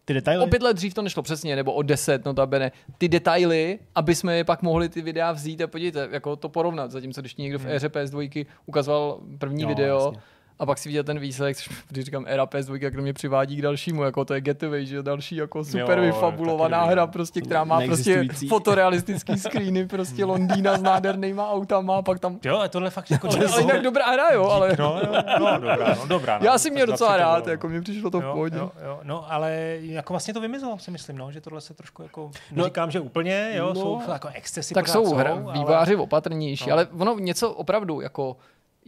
ty 0.09 0.15
detaily? 0.15 0.45
O 0.45 0.47
pět 0.47 0.63
let 0.63 0.75
dřív 0.75 0.95
to 0.95 1.03
nešlo 1.03 1.23
přesně, 1.23 1.57
nebo 1.57 1.73
o 1.73 1.83
deset, 1.83 2.25
notabene. 2.25 2.73
Ty 2.99 3.09
detaily, 3.09 3.79
aby 3.95 4.15
jsme 4.15 4.37
je 4.37 4.45
pak 4.45 4.63
mohli 4.63 4.89
ty 4.89 5.03
videa 5.03 5.33
vzít 5.33 5.61
a 5.61 5.67
podívejte, 5.67 6.09
jako 6.11 6.37
to 6.37 6.49
porovnat. 6.49 6.91
Zatímco 6.91 7.21
když 7.21 7.37
někdo 7.37 7.59
v 7.59 7.63
hmm. 7.63 7.73
éře 7.73 7.89
PS2 7.89 8.47
ukazoval 8.67 9.21
první 9.39 9.63
no, 9.63 9.69
video, 9.69 10.05
jasně 10.07 10.21
a 10.59 10.67
pak 10.67 10.79
si 10.79 10.89
viděl 10.89 11.05
ten 11.05 11.19
výsledek, 11.19 11.57
když 11.89 12.05
říkám 12.05 12.25
era 12.29 12.47
PS2, 12.47 12.91
kdo 12.91 13.03
mě 13.03 13.13
přivádí 13.13 13.57
k 13.57 13.63
dalšímu, 13.63 14.03
jako 14.03 14.25
to 14.25 14.35
je 14.35 14.41
Getaway, 14.41 14.87
že 14.87 15.03
další 15.03 15.37
jako 15.37 15.65
super 15.65 15.99
jo, 15.99 16.05
vyfabulovaná 16.05 16.85
hra, 16.85 17.07
prostě, 17.07 17.41
která 17.41 17.65
má 17.65 17.81
prostě 17.81 18.29
fotorealistický 18.49 19.39
screeny, 19.39 19.87
prostě 19.87 20.25
Londýna 20.25 20.79
s 20.79 20.83
nádhernýma 20.83 21.51
autama, 21.51 21.97
a 21.97 22.03
pak 22.03 22.19
tam... 22.19 22.39
Jo, 22.45 22.59
a 22.59 22.69
tohle 22.69 22.91
fakt 22.91 23.11
jako... 23.11 23.29
ale 23.29 23.61
jinak 23.61 23.83
dobrá 23.83 24.07
hra, 24.07 24.31
jo, 24.31 24.45
ale... 24.45 24.77
No, 24.79 25.01
jo, 25.05 25.13
no, 25.41 25.59
dobrá, 25.61 25.95
no, 25.95 26.07
dobrá. 26.07 26.39
No, 26.39 26.45
Já 26.45 26.59
si 26.59 26.71
měl 26.71 26.87
docela 26.87 27.17
rád, 27.17 27.47
jako 27.47 27.69
mě 27.69 27.81
přišlo 27.81 28.11
to 28.11 28.21
v 28.21 28.25
pohodě. 28.33 28.57
Jo, 28.57 28.73
jo, 28.85 29.01
no, 29.03 29.33
ale 29.33 29.77
jako 29.81 30.13
vlastně 30.13 30.35
to 30.35 30.41
vymizelo, 30.41 30.79
si 30.79 30.91
myslím, 30.91 31.19
no, 31.19 31.33
že 31.33 31.41
tohle 31.41 31.61
se 31.61 31.75
trošku 31.75 32.03
jako... 32.03 32.31
No, 32.53 32.65
říkám, 32.65 32.91
že 32.91 33.01
úplně, 33.01 33.51
jo, 33.55 33.73
no, 33.75 33.81
jsou 33.81 34.13
jako 34.13 34.29
excesy 34.35 34.75
Tak 34.75 34.89
jsou, 34.89 35.07
jsou 35.07 35.51
výváři 35.53 35.97
opatrnější, 35.97 36.69
no. 36.69 36.73
ale 36.73 36.87
ono 36.87 37.19
něco 37.19 37.51
opravdu 37.51 38.01
jako 38.01 38.37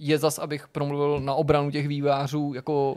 je 0.00 0.18
zas, 0.18 0.38
abych 0.38 0.68
promluvil 0.68 1.20
na 1.20 1.34
obranu 1.34 1.70
těch 1.70 1.88
vývářů, 1.88 2.52
jako 2.54 2.96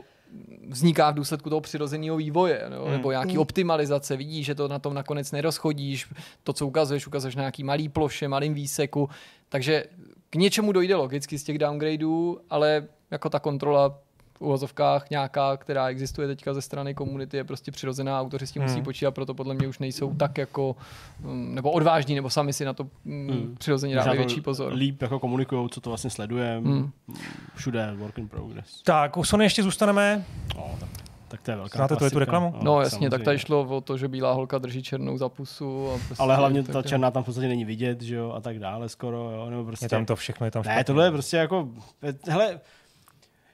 vzniká 0.68 1.10
v 1.10 1.14
důsledku 1.14 1.50
toho 1.50 1.60
přirozeného 1.60 2.16
vývoje, 2.16 2.66
no? 2.68 2.82
hmm. 2.82 2.92
nebo 2.92 3.10
nějaký 3.10 3.30
hmm. 3.32 3.40
optimalizace, 3.40 4.16
vidíš, 4.16 4.46
že 4.46 4.54
to 4.54 4.68
na 4.68 4.78
tom 4.78 4.94
nakonec 4.94 5.32
nerozchodíš, 5.32 6.06
to, 6.42 6.52
co 6.52 6.66
ukazuješ, 6.66 7.06
ukazuješ 7.06 7.36
na 7.36 7.40
nějaký 7.40 7.64
malý 7.64 7.88
ploše, 7.88 8.28
malým 8.28 8.54
výseku, 8.54 9.10
takže 9.48 9.84
k 10.30 10.36
něčemu 10.36 10.72
dojde 10.72 10.94
logicky 10.94 11.38
z 11.38 11.44
těch 11.44 11.58
downgradeů, 11.58 12.40
ale 12.50 12.86
jako 13.10 13.30
ta 13.30 13.38
kontrola 13.38 13.98
uvozovkách 14.44 15.10
nějaká, 15.10 15.56
která 15.56 15.88
existuje 15.88 16.28
teďka 16.28 16.54
ze 16.54 16.62
strany 16.62 16.94
komunity, 16.94 17.36
je 17.36 17.44
prostě 17.44 17.70
přirozená, 17.70 18.20
autoři 18.20 18.46
s 18.46 18.52
tím 18.52 18.62
hmm. 18.62 18.70
musí 18.70 18.82
počítat, 18.82 19.10
proto 19.10 19.34
podle 19.34 19.54
mě 19.54 19.68
už 19.68 19.78
nejsou 19.78 20.14
tak 20.14 20.38
jako, 20.38 20.76
mm, 21.20 21.54
nebo 21.54 21.70
odvážní, 21.70 22.14
nebo 22.14 22.30
sami 22.30 22.52
si 22.52 22.64
na 22.64 22.72
to 22.72 22.86
mm, 23.04 23.28
hmm. 23.28 23.56
přirozeně 23.58 23.94
dávají 23.94 24.18
větší 24.18 24.40
pozor. 24.40 24.72
Líp 24.72 25.02
jako 25.02 25.18
komunikují, 25.18 25.68
co 25.70 25.80
to 25.80 25.90
vlastně 25.90 26.10
sledujeme, 26.10 26.70
hmm. 26.70 26.90
všude 27.54 27.94
work 27.96 28.18
in 28.18 28.28
progress. 28.28 28.82
Tak, 28.82 29.16
u 29.16 29.24
Sony 29.24 29.44
ještě 29.44 29.62
zůstaneme. 29.62 30.24
No, 30.56 30.76
tak 30.80 30.88
tak 31.34 31.42
to 31.42 31.50
je 31.50 31.56
velká 31.56 31.76
Znáte 31.76 31.96
klasika. 31.96 32.14
tu 32.14 32.18
reklamu? 32.18 32.54
No, 32.56 32.64
no 32.64 32.80
jasně, 32.80 33.10
tak 33.10 33.22
tady 33.22 33.38
šlo 33.38 33.62
o 33.62 33.80
to, 33.80 33.96
že 33.96 34.08
bílá 34.08 34.32
holka 34.32 34.58
drží 34.58 34.82
černou 34.82 35.18
za 35.18 35.28
pusu. 35.28 35.88
A 35.88 35.98
prostě 36.06 36.22
Ale 36.22 36.36
hlavně 36.36 36.62
ta 36.62 36.82
černá 36.82 37.10
tam 37.10 37.22
v 37.22 37.26
podstatě 37.26 37.48
není 37.48 37.64
vidět, 37.64 38.02
že 38.02 38.14
jo, 38.14 38.32
a 38.32 38.40
tak 38.40 38.58
dále 38.58 38.88
skoro, 38.88 39.30
jo, 39.30 39.50
nebo 39.50 39.64
prostě... 39.64 39.84
Je 39.84 39.88
tam 39.88 40.06
to 40.06 40.16
všechno, 40.16 40.46
je 40.46 40.50
tam 40.50 40.62
špatně. 40.62 40.76
Ne, 40.76 40.84
tohle 40.84 41.06
je 41.06 41.10
prostě 41.10 41.36
jako, 41.36 41.68
hele, 42.28 42.60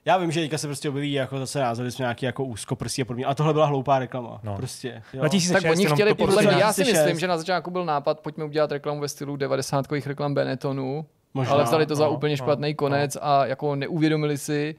já 0.05 0.17
vím, 0.17 0.31
že 0.31 0.41
teďka 0.41 0.57
se 0.57 0.67
prostě 0.67 0.89
objeví 0.89 1.13
jako 1.13 1.37
zase 1.37 1.59
názory, 1.59 1.91
jsme 1.91 2.03
nějaký 2.03 2.25
jako 2.25 2.45
úzkoprsí 2.45 3.01
a 3.01 3.05
podobně. 3.05 3.25
A 3.25 3.33
tohle 3.33 3.53
byla 3.53 3.65
hloupá 3.65 3.99
reklama. 3.99 4.39
No. 4.43 4.55
Prostě. 4.55 5.03
Jo. 5.13 5.23
tak 5.53 5.63
oni 5.71 5.85
chtěli, 5.85 6.13
podle 6.13 6.41
mě, 6.41 6.51
já 6.51 6.73
si 6.73 6.83
myslím, 6.83 7.19
že 7.19 7.27
na 7.27 7.37
začátku 7.37 7.71
byl 7.71 7.85
nápad, 7.85 8.19
pojďme 8.19 8.43
udělat 8.43 8.71
reklamu 8.71 8.99
ve 8.99 9.09
stylu 9.09 9.35
90. 9.35 9.85
reklam 10.05 10.33
Benettonu, 10.33 11.05
Možná, 11.33 11.53
ale 11.53 11.63
vzali 11.63 11.85
to 11.85 11.95
za 11.95 12.05
no, 12.05 12.11
úplně 12.11 12.33
no, 12.33 12.37
špatný 12.37 12.69
no, 12.69 12.75
konec 12.75 13.15
no. 13.15 13.25
a 13.25 13.45
jako 13.45 13.75
neuvědomili 13.75 14.37
si, 14.37 14.75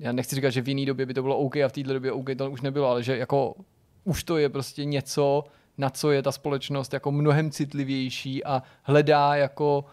já 0.00 0.12
nechci 0.12 0.36
říkat, 0.36 0.50
že 0.50 0.60
v 0.60 0.68
jiné 0.68 0.86
době 0.86 1.06
by 1.06 1.14
to 1.14 1.22
bylo 1.22 1.38
OK 1.38 1.56
a 1.56 1.68
v 1.68 1.72
této 1.72 1.92
době 1.92 2.12
OK 2.12 2.28
to 2.38 2.50
už 2.50 2.60
nebylo, 2.60 2.88
ale 2.88 3.02
že 3.02 3.18
jako 3.18 3.54
už 4.04 4.24
to 4.24 4.38
je 4.38 4.48
prostě 4.48 4.84
něco, 4.84 5.44
na 5.78 5.90
co 5.90 6.10
je 6.10 6.22
ta 6.22 6.32
společnost 6.32 6.92
jako 6.92 7.12
mnohem 7.12 7.50
citlivější 7.50 8.44
a 8.44 8.62
hledá 8.82 9.34
jako 9.34 9.84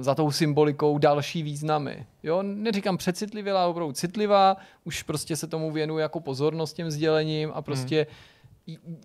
za 0.00 0.14
tou 0.14 0.30
symbolikou 0.30 0.98
další 0.98 1.42
významy. 1.42 2.06
Jo, 2.22 2.42
neříkám 2.42 2.96
přecitlivělá, 2.96 3.66
opravdu 3.66 3.92
citlivá, 3.92 4.56
už 4.84 5.02
prostě 5.02 5.36
se 5.36 5.46
tomu 5.46 5.70
věnuje 5.70 6.02
jako 6.02 6.20
pozornost 6.20 6.72
těm 6.72 6.90
sdělením 6.90 7.50
a 7.54 7.62
prostě 7.62 8.06
hmm. 8.68 9.00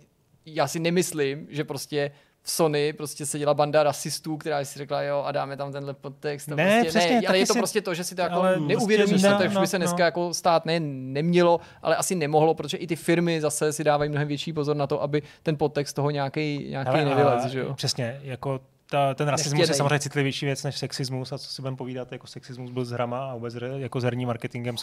já 0.46 0.68
si 0.68 0.80
nemyslím, 0.80 1.48
že 1.50 1.64
prostě 1.64 2.12
v 2.44 2.52
Sony 2.52 2.94
prostě 2.94 3.26
seděla 3.26 3.54
banda 3.54 3.84
rasistů, 3.84 4.38
která 4.38 4.66
si 4.66 4.80
řekla, 4.80 5.02
jo, 5.02 5.24
a 5.26 5.32
dáme 5.32 5.58
tam 5.58 5.72
tenhle 5.72 5.94
podtext. 5.94 6.48
Ne, 6.48 6.56
prostě, 6.56 6.90
přesně, 6.90 7.22
ne, 7.22 7.28
ale 7.28 7.38
je 7.38 7.48
to 7.48 7.54
si... 7.54 7.60
prostě 7.60 7.82
to, 7.82 7.94
že 7.94 8.04
si 8.04 8.16
to 8.16 8.22
jako 8.22 8.44
neuvědomí, 8.44 9.10
prostě, 9.10 9.28
že 9.28 9.50
no, 9.54 9.62
by 9.62 9.68
se 9.68 9.78
dneska 9.78 9.98
no. 9.98 10.06
jako 10.06 10.34
stát 10.34 10.66
ne, 10.66 10.80
nemělo, 10.80 11.60
ale 11.82 11.96
asi 11.96 12.16
nemohlo, 12.16 12.54
protože 12.54 12.78
i 12.78 12.88
ty 12.88 12.96
firmy 12.96 13.42
zase 13.42 13.74
si 13.74 13.84
dávají 13.84 14.10
mnohem 14.10 14.28
větší 14.28 14.54
pozor 14.54 14.76
na 14.76 14.88
to, 14.88 15.02
aby 15.02 15.22
ten 15.44 15.58
podtext 15.58 15.96
toho 15.96 16.12
nějaký, 16.12 16.66
nějaký 16.70 17.06
nevylez. 17.06 17.46
Že 17.46 17.60
jo? 17.60 17.74
Přesně, 17.74 18.20
jako 18.24 18.60
ta, 18.92 19.14
ten 19.14 19.28
rasismus 19.28 19.70
je 19.70 19.76
samozřejmě 19.76 20.00
citlivější 20.00 20.46
věc 20.46 20.64
než 20.64 20.78
sexismus 20.78 21.32
a 21.32 21.38
co 21.38 21.50
si 21.50 21.62
budeme 21.62 21.78
povídat, 21.78 22.12
jako 22.12 22.28
sexismus 22.28 22.72
byl 22.72 22.86
s 22.86 22.92
hrama 22.92 23.32
a 23.32 23.34
vůbec 23.34 23.56
jako 23.78 24.02
s 24.02 24.04
herním 24.04 24.28
marketingem 24.28 24.76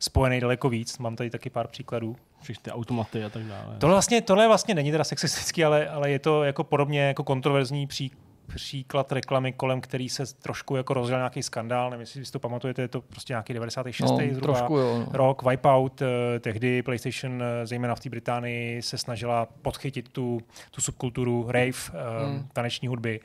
spojený 0.00 0.40
daleko 0.40 0.68
víc. 0.68 0.98
Mám 0.98 1.16
tady 1.16 1.30
taky 1.30 1.50
pár 1.50 1.68
příkladů. 1.68 2.16
Všechny 2.42 2.62
ty 2.62 2.70
automaty 2.70 3.24
a 3.24 3.28
tak 3.28 3.42
dále. 3.42 3.76
Tohle 3.78 3.94
vlastně, 3.94 4.22
tohle 4.22 4.48
vlastně 4.48 4.74
není 4.74 4.90
teda 4.90 5.04
sexistický, 5.04 5.64
ale, 5.64 5.88
ale 5.88 6.10
je 6.10 6.18
to 6.18 6.44
jako 6.44 6.64
podobně 6.64 7.00
jako 7.00 7.24
kontroverzní 7.24 7.86
příklad 7.86 8.31
příklad 8.54 9.12
reklamy, 9.12 9.52
kolem 9.52 9.80
který 9.80 10.08
se 10.08 10.34
trošku 10.34 10.76
jako 10.76 10.94
rozděl 10.94 11.18
nějaký 11.18 11.42
skandál, 11.42 11.90
nevím, 11.90 12.00
jestli 12.00 12.24
si 12.24 12.32
to 12.32 12.38
pamatujete, 12.38 12.82
je 12.82 12.88
to 12.88 13.00
prostě 13.00 13.32
nějaký 13.32 13.54
96. 13.54 14.10
No, 14.10 14.16
zhruba 14.16 14.40
trošku, 14.40 14.76
jo, 14.76 14.98
no. 14.98 15.08
rok, 15.12 15.42
Wipeout, 15.42 16.02
eh, 16.02 16.40
tehdy 16.40 16.82
PlayStation, 16.82 17.42
eh, 17.42 17.66
zejména 17.66 17.94
v 17.94 18.00
té 18.00 18.10
Británii, 18.10 18.82
se 18.82 18.98
snažila 18.98 19.46
podchytit 19.62 20.08
tu, 20.08 20.40
tu 20.70 20.80
subkulturu 20.80 21.46
rave, 21.48 21.68
eh, 21.68 22.26
hmm. 22.26 22.48
taneční 22.52 22.88
hudby, 22.88 23.20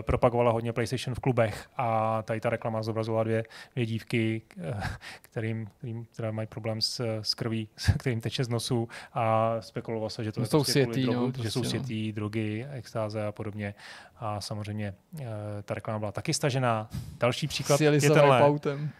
propagovala 0.00 0.52
hodně 0.52 0.72
PlayStation 0.72 1.14
v 1.14 1.20
klubech 1.20 1.68
a 1.76 2.22
tady 2.22 2.40
ta 2.40 2.50
reklama 2.50 2.82
zobrazovala 2.82 3.24
dvě, 3.24 3.44
dvě 3.74 3.86
dívky, 3.86 4.42
kterým, 5.22 5.66
kterým 5.78 6.06
teda 6.16 6.30
mají 6.30 6.48
problém 6.48 6.80
s, 6.80 7.20
s 7.22 7.34
krví, 7.34 7.68
kterým 7.98 8.20
teče 8.20 8.44
z 8.44 8.48
nosu 8.48 8.88
a 9.14 9.56
spekulovalo 9.60 10.10
se, 10.10 10.24
že 10.24 10.32
to 10.32 10.40
no, 10.40 10.46
jsou 10.46 10.58
prostě 10.58 10.72
světý, 10.72 11.02
drogu, 11.02 11.20
no, 11.20 11.32
prostě, 11.32 11.42
že 11.42 11.50
jsou 11.50 11.62
no. 11.62 11.68
světý, 11.68 12.12
drogy, 12.12 12.66
extáze 12.70 13.26
a 13.26 13.32
podobně. 13.32 13.74
A 14.18 14.40
samozřejmě 14.40 14.94
eh, 15.20 15.24
ta 15.62 15.74
reklama 15.74 15.98
byla 15.98 16.12
taky 16.12 16.34
stažená. 16.34 16.88
Další 17.18 17.46
příklad 17.46 17.76
Sjeli 17.76 17.96
je 18.02 18.10
tenhle. 18.10 18.40
Pautem. 18.40 18.90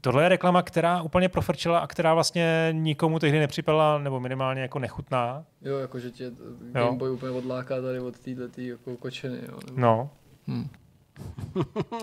Tohle 0.00 0.22
je 0.22 0.28
reklama, 0.28 0.62
která 0.62 1.02
úplně 1.02 1.28
profrčila 1.28 1.78
a 1.78 1.86
která 1.86 2.14
vlastně 2.14 2.68
nikomu 2.72 3.18
tehdy 3.18 3.38
nepřipadala, 3.38 3.98
nebo 3.98 4.20
minimálně 4.20 4.62
jako 4.62 4.78
nechutná. 4.78 5.44
Jo, 5.62 5.78
jakože 5.78 6.10
tě 6.10 6.30
Gameboy 6.72 7.10
úplně 7.10 7.32
odláká 7.32 7.80
tady 7.80 8.00
od 8.00 8.18
této 8.18 8.60
jako 8.60 8.96
kočeny. 8.96 9.38
Jo, 9.48 9.58
nebo... 9.66 9.80
No. 9.80 10.10
Hmm. 10.46 10.68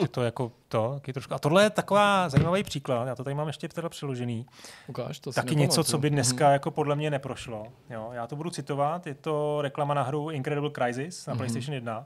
je 0.01 0.07
to 0.07 0.24
jako 0.24 0.51
to, 0.67 0.91
taky 0.93 1.13
trošku. 1.13 1.34
A 1.34 1.39
tohle 1.39 1.63
je 1.63 1.69
taková 1.69 2.30
zajímavý 2.30 2.63
příklad, 2.63 3.07
já 3.07 3.15
to 3.15 3.24
tady 3.24 3.34
mám 3.34 3.47
ještě 3.47 3.67
teda 3.67 3.89
přeložený. 3.89 4.45
Ukáž, 4.88 5.19
to 5.19 5.32
Taky 5.32 5.55
něco, 5.55 5.84
co 5.84 5.97
by 5.97 6.09
dneska 6.09 6.47
mm 6.47 6.53
jako 6.53 6.71
podle 6.71 6.95
mě 6.95 7.11
neprošlo. 7.11 7.67
Jo, 7.89 8.09
já 8.13 8.28
to 8.28 8.36
budu 8.36 8.49
citovat, 8.49 9.07
je 9.07 9.13
to 9.13 9.61
reklama 9.61 9.93
na 9.93 10.03
hru 10.03 10.30
Incredible 10.30 10.71
Crisis 10.71 11.28
na 11.28 11.34
mm-hmm. 11.34 11.38
PlayStation 11.38 11.74
1 11.74 12.05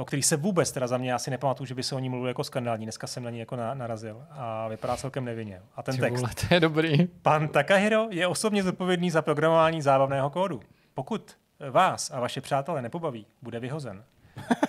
o 0.00 0.04
kterých 0.04 0.26
se 0.26 0.36
vůbec 0.36 0.72
teda 0.72 0.86
za 0.86 0.98
mě 0.98 1.14
asi 1.14 1.30
nepamatuju, 1.30 1.66
že 1.66 1.74
by 1.74 1.82
se 1.82 1.94
o 1.94 1.98
ní 1.98 2.08
mluvil 2.08 2.28
jako 2.28 2.44
skandální. 2.44 2.86
Dneska 2.86 3.06
jsem 3.06 3.22
na 3.22 3.30
ní 3.30 3.38
jako 3.38 3.56
na, 3.56 3.74
narazil 3.74 4.22
a 4.30 4.68
vypadá 4.68 4.96
celkem 4.96 5.24
nevinně. 5.24 5.62
A 5.76 5.82
ten 5.82 5.96
text. 5.96 6.20
Vole, 6.20 6.32
to 6.48 6.54
je 6.54 6.60
dobrý. 6.60 7.06
Pan 7.06 7.48
Takahiro 7.48 8.06
je 8.10 8.26
osobně 8.26 8.62
zodpovědný 8.62 9.10
za 9.10 9.22
programování 9.22 9.82
zábavného 9.82 10.30
kódu. 10.30 10.60
Pokud 10.94 11.36
vás 11.70 12.10
a 12.10 12.20
vaše 12.20 12.40
přátelé 12.40 12.82
nepobaví, 12.82 13.26
bude 13.42 13.60
vyhozen. 13.60 14.04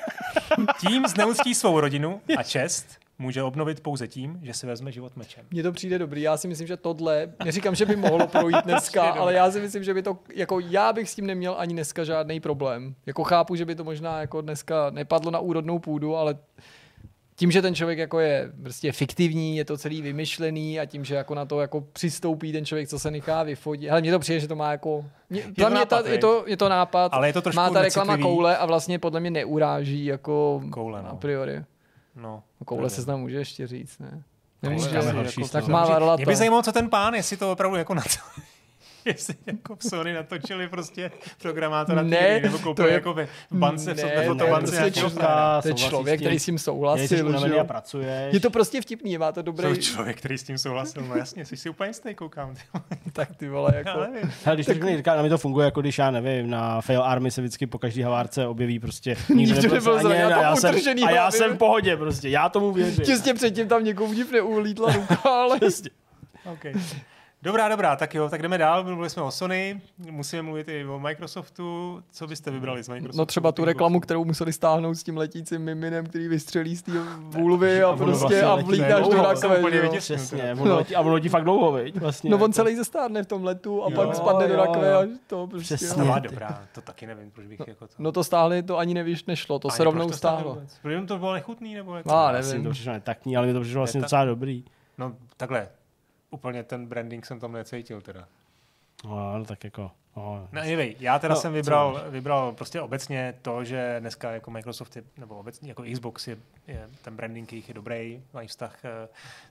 Tím 0.79 1.07
zneustí 1.07 1.55
svou 1.55 1.79
rodinu 1.79 2.21
a 2.37 2.43
čest, 2.43 2.99
může 3.21 3.43
obnovit 3.43 3.79
pouze 3.79 4.07
tím, 4.07 4.39
že 4.41 4.53
si 4.53 4.67
vezme 4.67 4.91
život 4.91 5.17
mečem. 5.17 5.45
Mně 5.51 5.63
to 5.63 5.71
přijde 5.71 5.99
dobrý. 5.99 6.21
Já 6.21 6.37
si 6.37 6.47
myslím, 6.47 6.67
že 6.67 6.77
tohle, 6.77 7.33
neříkám, 7.45 7.75
že 7.75 7.85
by 7.85 7.95
mohlo 7.95 8.27
projít 8.27 8.65
dneska, 8.65 9.03
ale 9.11 9.33
já 9.33 9.51
si 9.51 9.61
myslím, 9.61 9.83
že 9.83 9.93
by 9.93 10.03
to, 10.03 10.17
jako 10.35 10.59
já 10.59 10.93
bych 10.93 11.09
s 11.09 11.15
tím 11.15 11.25
neměl 11.25 11.55
ani 11.57 11.73
dneska 11.73 12.03
žádný 12.03 12.39
problém. 12.39 12.95
Jako 13.05 13.23
chápu, 13.23 13.55
že 13.55 13.65
by 13.65 13.75
to 13.75 13.83
možná 13.83 14.19
jako 14.19 14.41
dneska 14.41 14.89
nepadlo 14.89 15.31
na 15.31 15.39
úrodnou 15.39 15.79
půdu, 15.79 16.15
ale 16.15 16.35
tím, 17.35 17.51
že 17.51 17.61
ten 17.61 17.75
člověk 17.75 17.99
jako 17.99 18.19
je 18.19 18.51
prostě 18.61 18.91
fiktivní, 18.91 19.57
je 19.57 19.65
to 19.65 19.77
celý 19.77 20.01
vymyšlený 20.01 20.79
a 20.79 20.85
tím, 20.85 21.05
že 21.05 21.15
jako 21.15 21.35
na 21.35 21.45
to 21.45 21.61
jako 21.61 21.81
přistoupí 21.81 22.51
ten 22.51 22.65
člověk, 22.65 22.89
co 22.89 22.99
se 22.99 23.11
nechá 23.11 23.43
vyfotit. 23.43 23.89
Ale 23.89 24.01
mně 24.01 24.11
to 24.11 24.19
přijde, 24.19 24.39
že 24.39 24.47
to 24.47 24.55
má 24.55 24.71
jako... 24.71 25.05
Mě, 25.29 25.39
je, 25.41 25.45
to 25.63 25.69
mě 25.69 25.79
nápad, 25.79 26.03
ta, 26.03 26.09
je, 26.09 26.17
to, 26.17 26.43
je 26.47 26.57
to 26.57 26.69
nápad, 26.69 27.13
ale 27.13 27.29
je 27.29 27.33
to 27.33 27.41
má 27.55 27.69
ta 27.69 27.81
reklama 27.81 28.13
necitlivý. 28.13 28.35
koule 28.35 28.57
a 28.57 28.65
vlastně 28.65 28.99
podle 28.99 29.19
mě 29.19 29.31
neuráží 29.31 30.05
jako 30.05 30.61
koule, 30.71 31.01
no. 31.01 31.09
a 31.09 31.15
priori. 31.15 31.63
No, 32.15 32.43
koule 32.65 32.89
se 32.89 33.01
znám 33.01 33.19
může 33.19 33.37
ještě 33.37 33.67
říct, 33.67 33.99
ne? 33.99 34.23
Nemůže, 34.61 34.89
jako, 34.95 35.47
tak 35.51 35.67
má 35.67 36.15
Mě 36.15 36.25
by 36.25 36.35
zajímalo, 36.35 36.63
co 36.63 36.71
ten 36.71 36.89
pán, 36.89 37.13
jestli 37.13 37.37
to 37.37 37.51
opravdu 37.51 37.77
jako 37.77 37.93
na 37.93 38.01
to 38.01 38.41
jestli 39.05 39.35
jako 39.45 39.77
Sony 39.89 40.13
natočili 40.13 40.67
prostě 40.67 41.11
programátora 41.41 42.01
ne, 42.01 42.39
nebo 42.39 42.59
koupili 42.59 42.75
to 42.75 42.87
je, 42.87 42.93
jako 42.93 43.13
v 43.13 43.27
bance, 43.51 43.93
ne, 43.93 44.03
v 44.03 44.25
fotobance 44.25 44.75
ne, 44.75 44.91
prostě 44.91 45.25
to 45.61 45.67
je 45.67 45.73
člověk, 45.73 46.19
který 46.19 46.39
s 46.39 46.45
tím 46.45 46.59
souhlasil. 46.59 47.33
Je, 47.33 47.49
že 47.49 47.63
pracuješ. 47.63 48.33
je 48.33 48.39
to 48.39 48.49
prostě 48.49 48.81
vtipný, 48.81 49.17
má 49.17 49.31
to 49.31 49.41
dobrý... 49.41 49.67
To 49.67 49.75
člověk, 49.75 50.17
který 50.17 50.37
s 50.37 50.43
tím 50.43 50.57
souhlasil, 50.57 51.03
no 51.03 51.15
jasně, 51.15 51.45
jsi 51.45 51.57
si 51.57 51.69
úplně 51.69 51.89
jistý, 51.89 52.15
koukám. 52.15 52.55
tak 53.13 53.35
ty 53.35 53.49
vole, 53.49 53.73
jako... 53.75 53.99
Hele, 54.43 54.55
když 54.55 54.65
tak... 54.65 54.79
to 54.79 54.97
říká, 54.97 55.15
na 55.15 55.21
mě 55.21 55.29
to 55.29 55.37
funguje, 55.37 55.65
jako 55.65 55.81
když 55.81 55.97
já 55.97 56.11
nevím, 56.11 56.49
na 56.49 56.81
Fail 56.81 57.03
Army 57.03 57.31
se 57.31 57.41
vždycky 57.41 57.67
po 57.67 57.79
každý 57.79 58.01
havárce 58.01 58.47
objeví 58.47 58.79
prostě 58.79 59.15
nikdo, 59.35 59.55
nikdo 59.55 59.73
nebyl 59.73 59.99
zraněn 59.99 60.33
a 60.33 60.41
já, 60.41 60.55
jsem, 60.55 60.75
a 61.05 61.11
já 61.11 61.31
jsem 61.31 61.53
v 61.53 61.57
pohodě 61.57 61.97
prostě, 61.97 62.29
já 62.29 62.49
tomu 62.49 62.71
věřím. 62.71 63.05
Těsně 63.05 63.33
předtím 63.33 63.67
tam 63.67 63.83
někomu 63.83 64.13
div 64.13 64.31
neuhlítla 64.31 64.93
ruka, 64.93 65.15
ale... 65.23 65.59
Okay. 66.53 66.73
Dobrá, 67.43 67.69
dobrá, 67.69 67.95
tak 67.95 68.15
jo, 68.15 68.29
tak 68.29 68.41
jdeme 68.41 68.57
dál. 68.57 68.83
Mluvili 68.83 69.09
jsme 69.09 69.21
o 69.21 69.31
Sony, 69.31 69.81
musíme 70.11 70.41
mluvit 70.41 70.67
i 70.69 70.85
o 70.85 70.99
Microsoftu. 70.99 71.99
Co 72.11 72.27
byste 72.27 72.51
vybrali 72.51 72.83
z 72.83 72.89
Microsoftu? 72.89 73.17
No 73.17 73.25
třeba 73.25 73.51
tu 73.51 73.65
reklamu, 73.65 73.99
kterou 73.99 74.25
museli 74.25 74.53
stáhnout 74.53 74.95
s 74.95 75.03
tím 75.03 75.17
letícím 75.17 75.61
miminem, 75.61 76.05
který 76.05 76.27
vystřelí 76.27 76.75
z 76.75 76.81
té 76.81 76.91
vůlvy 77.19 77.83
a, 77.83 77.95
prostě 77.95 78.19
vlastně 78.19 78.41
a 78.41 78.55
vlíkáš 78.55 79.07
do 79.07 79.23
rakve. 79.23 79.89
Přesně, 79.99 80.55
no. 80.55 80.79
a 80.95 80.99
ono 80.99 81.13
letí 81.13 81.29
fakt 81.29 81.43
dlouho, 81.43 81.71
viď? 81.71 81.99
Vlastně, 81.99 82.29
no 82.29 82.37
on 82.37 82.53
celý 82.53 82.75
zestárne 82.75 83.23
v 83.23 83.27
tom 83.27 83.43
letu 83.43 83.83
a 83.83 83.89
jo, 83.89 83.95
pak 83.95 84.15
spadne 84.15 84.43
jo, 84.43 84.49
do 84.49 84.55
rakve 84.55 84.95
a 84.95 85.01
to 85.27 85.47
prostě. 85.47 85.75
Přesně. 85.75 86.03
No, 86.03 86.19
dobrá, 86.19 86.63
to 86.75 86.81
taky 86.81 87.07
nevím, 87.07 87.31
proč 87.31 87.47
bych 87.47 87.59
no, 87.59 87.65
jako 87.67 87.87
to... 87.87 87.93
No 87.99 88.11
to 88.11 88.23
stáhli, 88.23 88.63
to 88.63 88.77
ani 88.77 88.93
nevíš, 88.93 89.25
nešlo, 89.25 89.59
to 89.59 89.67
ani 89.67 89.77
se 89.77 89.83
rovnou 89.83 90.11
stáhlo. 90.11 90.57
Protože 90.81 91.01
to 91.01 91.17
bylo 91.17 91.33
nechutný, 91.33 91.75
nebo 91.75 91.95
jako... 91.95 92.11
A, 92.11 92.31
nevím. 92.31 92.63
To 92.63 92.69
přišlo 92.69 92.93
netakní, 92.93 93.37
ale 93.37 93.47
mi 93.47 93.53
to 93.53 93.61
přišlo 93.61 93.79
vlastně 93.79 94.01
docela 94.01 94.25
dobrý. 94.25 94.63
No 94.97 95.13
takhle, 95.37 95.67
úplně 96.31 96.63
ten 96.63 96.87
branding 96.87 97.25
jsem 97.25 97.39
tam 97.39 97.51
necítil 97.51 98.01
teda. 98.01 98.27
No, 99.05 99.37
no 99.37 99.45
tak 99.45 99.63
jako... 99.63 99.91
No, 100.15 100.47
no 100.51 100.61
anyway, 100.61 100.95
já 100.99 101.19
teda 101.19 101.33
no, 101.33 101.41
jsem 101.41 101.53
vybral, 101.53 102.03
vybral 102.09 102.51
prostě 102.51 102.81
obecně 102.81 103.33
to, 103.41 103.63
že 103.63 103.95
dneska 103.99 104.31
jako 104.31 104.51
Microsoft 104.51 104.95
je, 104.95 105.03
nebo 105.17 105.35
obecně 105.35 105.69
jako 105.69 105.83
Xbox 105.93 106.27
je, 106.27 106.37
je 106.67 106.87
ten 107.01 107.15
branding 107.15 107.53
jejich 107.53 107.67
je 107.67 107.73
dobrý, 107.73 108.21
mají 108.33 108.47
vztah 108.47 108.79
uh, 108.83 108.89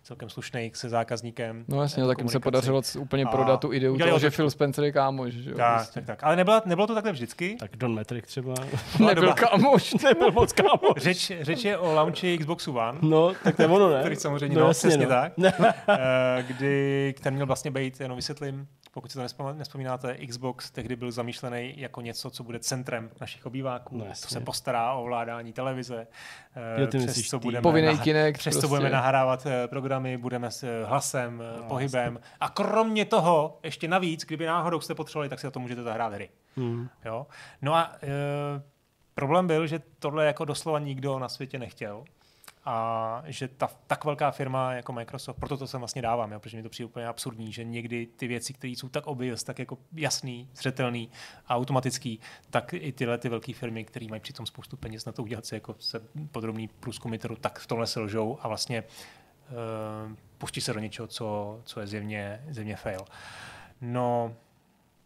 celkem 0.03 0.31
slušný 0.31 0.73
se 0.75 0.89
zákazníkem. 0.89 1.65
No 1.69 1.83
jasně, 1.83 2.07
tak 2.07 2.19
jim 2.19 2.29
se 2.29 2.41
podařilo 2.41 2.83
úplně 2.99 3.27
prodat 3.27 3.61
tu 3.61 3.73
ideu 3.73 3.99
toho, 3.99 4.19
že 4.19 4.31
Phil 4.31 4.51
Spencer 4.51 4.85
je 4.85 4.93
kámoš. 4.93 5.33
Že 5.35 5.55
tak, 5.55 5.77
prostě. 5.77 6.01
tak, 6.01 6.07
tak, 6.07 6.25
ale 6.25 6.37
nebylo, 6.37 6.63
nebylo 6.65 6.87
to 6.87 6.95
takhle 6.95 7.13
vždycky. 7.13 7.57
Tak 7.61 7.77
Don 7.77 7.95
Metric 7.95 8.25
třeba. 8.27 8.55
Nebyl 9.07 9.33
kámoš, 9.33 9.95
nebyl 10.05 10.33
moc 10.33 10.53
kámoš. 10.53 10.97
Řeč, 10.97 11.33
řeč 11.41 11.65
je 11.65 11.79
o 11.79 11.95
launchi 11.95 12.39
Xboxu 12.39 12.79
One. 12.79 12.99
No, 13.03 13.35
tak 13.45 13.57
to 13.57 13.63
je 13.63 13.69
ono, 13.69 13.91
ne? 13.91 14.01
Který 14.01 14.17
samozřejmě, 14.17 14.57
no, 14.57 14.63
no 14.63 14.69
jasně, 14.69 14.97
no. 14.97 15.07
tak. 15.07 15.33
uh, 15.39 15.45
kdy, 16.47 17.15
ten 17.23 17.35
měl 17.35 17.47
vlastně 17.47 17.71
být, 17.71 18.01
jenom 18.01 18.17
vysvětlím, 18.17 18.69
pokud 18.93 19.11
si 19.11 19.19
to 19.19 19.53
nespomínáte, 19.53 20.17
Xbox 20.27 20.50
tehdy 20.73 20.97
byl 20.97 21.13
zamýšlený 21.13 21.75
jako 21.77 22.01
něco, 22.01 22.31
co 22.31 22.45
bude 22.45 22.59
centrem 22.59 23.11
našich 23.21 23.47
obýváků, 23.47 23.99
no, 23.99 24.05
to 24.05 24.29
se 24.29 24.41
postará 24.41 24.93
o 24.93 25.03
ovládání 25.03 25.53
televize, 25.53 26.07
jo, 26.79 26.87
ty 26.87 26.99
přes, 26.99 27.29
co 27.29 27.39
budeme, 27.39 27.63
Povinný 27.63 27.99
kinek, 27.99 28.39
přes 28.39 28.55
prostě. 28.55 28.69
budeme 28.69 28.91
nahrávat 28.91 29.47
eh, 29.47 29.69
programy, 29.69 30.19
budeme 30.19 30.51
s 30.51 30.63
eh, 30.63 30.85
hlasem, 30.85 31.43
eh, 31.43 31.61
no, 31.61 31.69
pohybem 31.69 32.13
vlastně. 32.13 32.37
a 32.41 32.49
kromě 32.49 33.05
toho, 33.05 33.59
ještě 33.63 33.89
navíc, 33.89 34.25
kdyby 34.25 34.47
náhodou 34.47 34.81
jste 34.81 34.95
potřebovali, 34.95 35.29
tak 35.29 35.41
si 35.41 35.47
na 35.47 35.51
to 35.51 35.61
můžete 35.61 35.83
zahrát 35.83 36.13
hry. 36.13 36.31
Hmm. 36.57 36.89
Jo? 37.05 37.27
No 37.63 37.75
a 37.75 37.93
e, 38.03 38.09
problém 39.15 39.47
byl, 39.47 39.67
že 39.67 39.81
tohle 39.99 40.27
jako 40.27 40.45
doslova 40.45 40.79
nikdo 40.79 41.19
na 41.19 41.29
světě 41.29 41.59
nechtěl 41.59 42.05
a 42.65 43.23
že 43.27 43.49
ta 43.49 43.71
tak 43.87 44.05
velká 44.05 44.31
firma 44.31 44.73
jako 44.73 44.93
Microsoft, 44.93 45.37
proto 45.37 45.57
to 45.57 45.67
sem 45.67 45.81
vlastně 45.81 46.03
dávám, 46.03 46.33
jo, 46.33 46.41
protože 46.41 46.57
mi 46.57 46.63
to 46.63 46.69
přijde 46.69 46.87
úplně 46.87 47.07
absurdní, 47.07 47.53
že 47.53 47.65
někdy 47.65 48.07
ty 48.07 48.27
věci, 48.29 48.53
které 48.53 48.71
jsou 48.71 48.89
tak 48.89 49.07
obvious, 49.07 49.43
tak 49.43 49.59
jako 49.59 49.79
jasný, 49.93 50.49
zřetelný 50.55 51.11
a 51.47 51.57
automatický, 51.57 52.21
tak 52.51 52.75
i 52.75 52.93
tyhle 52.93 53.19
ty 53.19 53.29
velké 53.29 53.55
firmy, 53.55 53.85
které 53.85 54.07
mají 54.07 54.21
přitom 54.21 54.47
spoustu 54.47 54.77
peněz 54.77 55.05
na 55.05 55.13
to 55.13 55.23
udělat 55.23 55.47
si 55.47 55.55
jako 55.55 55.75
se 55.79 56.01
podrobný 56.33 56.69
průzkumy 56.69 57.19
trhu, 57.19 57.37
tak 57.37 57.59
v 57.59 57.67
tomhle 57.67 57.87
se 57.87 58.01
lžou 58.01 58.39
a 58.41 58.49
vlastně 58.49 58.83
uh, 58.83 60.17
pustí 60.39 60.61
se 60.61 60.73
do 60.73 60.81
něčeho, 60.81 61.09
co, 61.09 61.61
co 61.65 61.81
je 61.81 61.87
zjevně, 61.87 62.45
zjevně 62.49 62.77
fail. 62.77 63.05
No, 63.81 64.37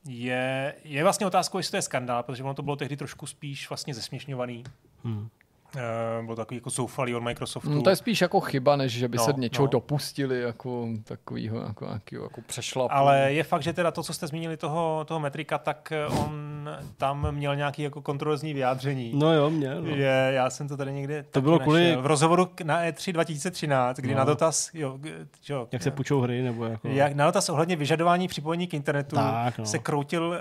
je, 0.06 0.74
je 0.84 1.02
vlastně 1.02 1.26
otázkou, 1.26 1.58
jestli 1.58 1.70
to 1.70 1.76
je 1.76 1.82
skandál, 1.82 2.22
protože 2.22 2.42
ono 2.42 2.54
to 2.54 2.62
bylo 2.62 2.76
tehdy 2.76 2.96
trošku 2.96 3.26
spíš 3.26 3.68
vlastně 3.68 3.94
zesměšňovaný. 3.94 4.64
Hmm. 5.04 5.28
Uh, 5.74 6.26
byl 6.26 6.36
takový 6.36 6.56
jako 6.56 6.70
zoufalý 6.70 7.14
od 7.14 7.20
Microsoftu. 7.20 7.70
No, 7.70 7.82
to 7.82 7.90
je 7.90 7.96
spíš 7.96 8.20
jako 8.20 8.40
chyba, 8.40 8.76
než 8.76 8.92
že 8.92 9.08
by 9.08 9.16
no, 9.16 9.24
se 9.24 9.32
něčeho 9.36 9.66
no. 9.66 9.70
dopustili 9.70 10.40
jako 10.40 10.88
takovýho 11.04 11.60
jako, 11.60 11.84
jako, 11.84 12.22
jako 12.22 12.40
přešlap. 12.46 12.90
Ale 12.92 13.32
je 13.32 13.44
fakt, 13.44 13.62
že 13.62 13.72
teda 13.72 13.90
to, 13.90 14.02
co 14.02 14.14
jste 14.14 14.26
zmínili 14.26 14.56
toho, 14.56 15.04
toho 15.08 15.20
metrika, 15.20 15.58
tak 15.58 15.92
eh, 15.92 16.06
on 16.06 16.68
tam 16.96 17.32
měl 17.34 17.56
nějaký 17.56 17.82
jako 17.82 18.02
kontroverzní 18.02 18.54
vyjádření. 18.54 19.12
No 19.14 19.32
jo, 19.32 19.50
měl. 19.50 19.82
No. 19.82 19.88
Je, 19.88 20.30
já 20.30 20.50
jsem 20.50 20.68
to 20.68 20.76
tady 20.76 20.92
někde 20.92 21.24
to 21.30 21.40
bylo 21.40 21.58
kvůli... 21.58 21.96
V 21.96 22.06
rozhovoru 22.06 22.48
na 22.64 22.84
E3 22.84 23.12
2013, 23.12 23.96
kdy 23.96 24.12
no. 24.12 24.18
na 24.18 24.24
dotaz... 24.24 24.70
Jo, 24.74 24.98
jo, 25.48 25.68
Jak 25.72 25.82
se 25.82 25.90
půjčou 25.90 26.20
hry, 26.20 26.42
nebo 26.42 26.64
jako... 26.64 26.88
Jak 26.88 27.14
na 27.14 27.26
dotaz 27.26 27.48
ohledně 27.48 27.76
vyžadování 27.76 28.28
připojení 28.28 28.66
k 28.66 28.74
internetu 28.74 29.16
tak, 29.16 29.58
no. 29.58 29.66
se 29.66 29.78
kroutil 29.78 30.26
uh, 30.28 30.36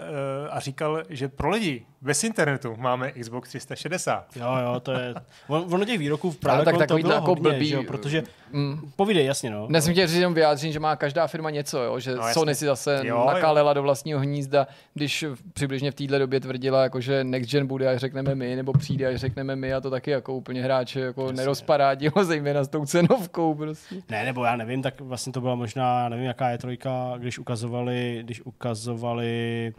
a 0.50 0.60
říkal, 0.60 1.04
že 1.10 1.28
pro 1.28 1.50
lidi 1.50 1.86
bez 2.04 2.24
internetu 2.24 2.76
máme 2.78 3.12
Xbox 3.12 3.50
360. 3.50 4.28
Jo, 4.36 4.56
jo, 4.64 4.80
to 4.80 4.92
je 4.92 5.14
On, 5.48 5.66
ono 5.74 5.86
těch 5.86 6.00
výroků 6.00 6.32
v 6.32 6.38
právě 6.38 6.66
tak 6.66 6.88
to 6.88 6.98
bylo 6.98 7.14
jako 7.14 7.26
hodně, 7.26 7.42
blbý, 7.42 7.68
že 7.68 7.76
jo, 7.76 7.84
protože 7.84 8.24
mm, 8.52 8.92
povídej, 8.96 9.26
jasně, 9.26 9.50
no. 9.50 9.68
Nesmím 9.70 9.96
tě 9.96 10.08
říct 10.08 10.18
jenom 10.18 10.34
vyjádření, 10.34 10.74
že 10.74 10.80
má 10.80 10.96
každá 10.96 11.28
firma 11.28 11.50
něco, 11.50 11.80
jo, 11.84 12.00
že 12.00 12.16
no, 12.16 12.34
Sony 12.34 12.56
si 12.56 12.66
zase 12.66 13.02
jo, 13.04 13.26
nakálela 13.28 13.70
jo. 13.72 13.74
do 13.74 13.84
vlastního 13.84 14.20
hnízda, 14.20 14.68
když 14.94 15.26
přibližně 15.54 15.92
v 15.92 15.96
téhle 15.96 16.20
době 16.20 16.40
tvrdila, 16.40 16.84
jako, 16.84 17.02
že 17.02 17.24
next 17.24 17.52
gen 17.52 17.68
bude, 17.68 17.90
až 17.90 18.00
řekneme 18.00 18.36
my, 18.36 18.56
nebo 18.56 18.74
přijde, 18.74 19.08
až 19.08 19.20
řekneme 19.20 19.56
my 19.56 19.74
a 19.74 19.82
to 19.82 19.90
taky 19.90 20.12
jako 20.12 20.34
úplně 20.34 20.64
hráče 20.64 21.00
jako 21.00 21.22
jasně. 21.22 21.38
nerozparádilo, 21.38 22.14
zejména 22.24 22.64
s 22.64 22.68
tou 22.68 22.86
cenovkou 22.86 23.56
prostě. 23.56 23.96
Ne, 24.10 24.26
nebo 24.26 24.46
já 24.46 24.56
nevím, 24.56 24.82
tak 24.82 25.02
vlastně 25.02 25.34
to 25.34 25.42
byla 25.42 25.56
možná, 25.56 26.10
nevím, 26.10 26.26
jaká 26.26 26.50
je 26.50 26.58
trojka, 26.58 27.14
když 27.18 27.40
ukazovali, 27.40 28.20
když 28.24 28.42
ukazovali 28.42 29.74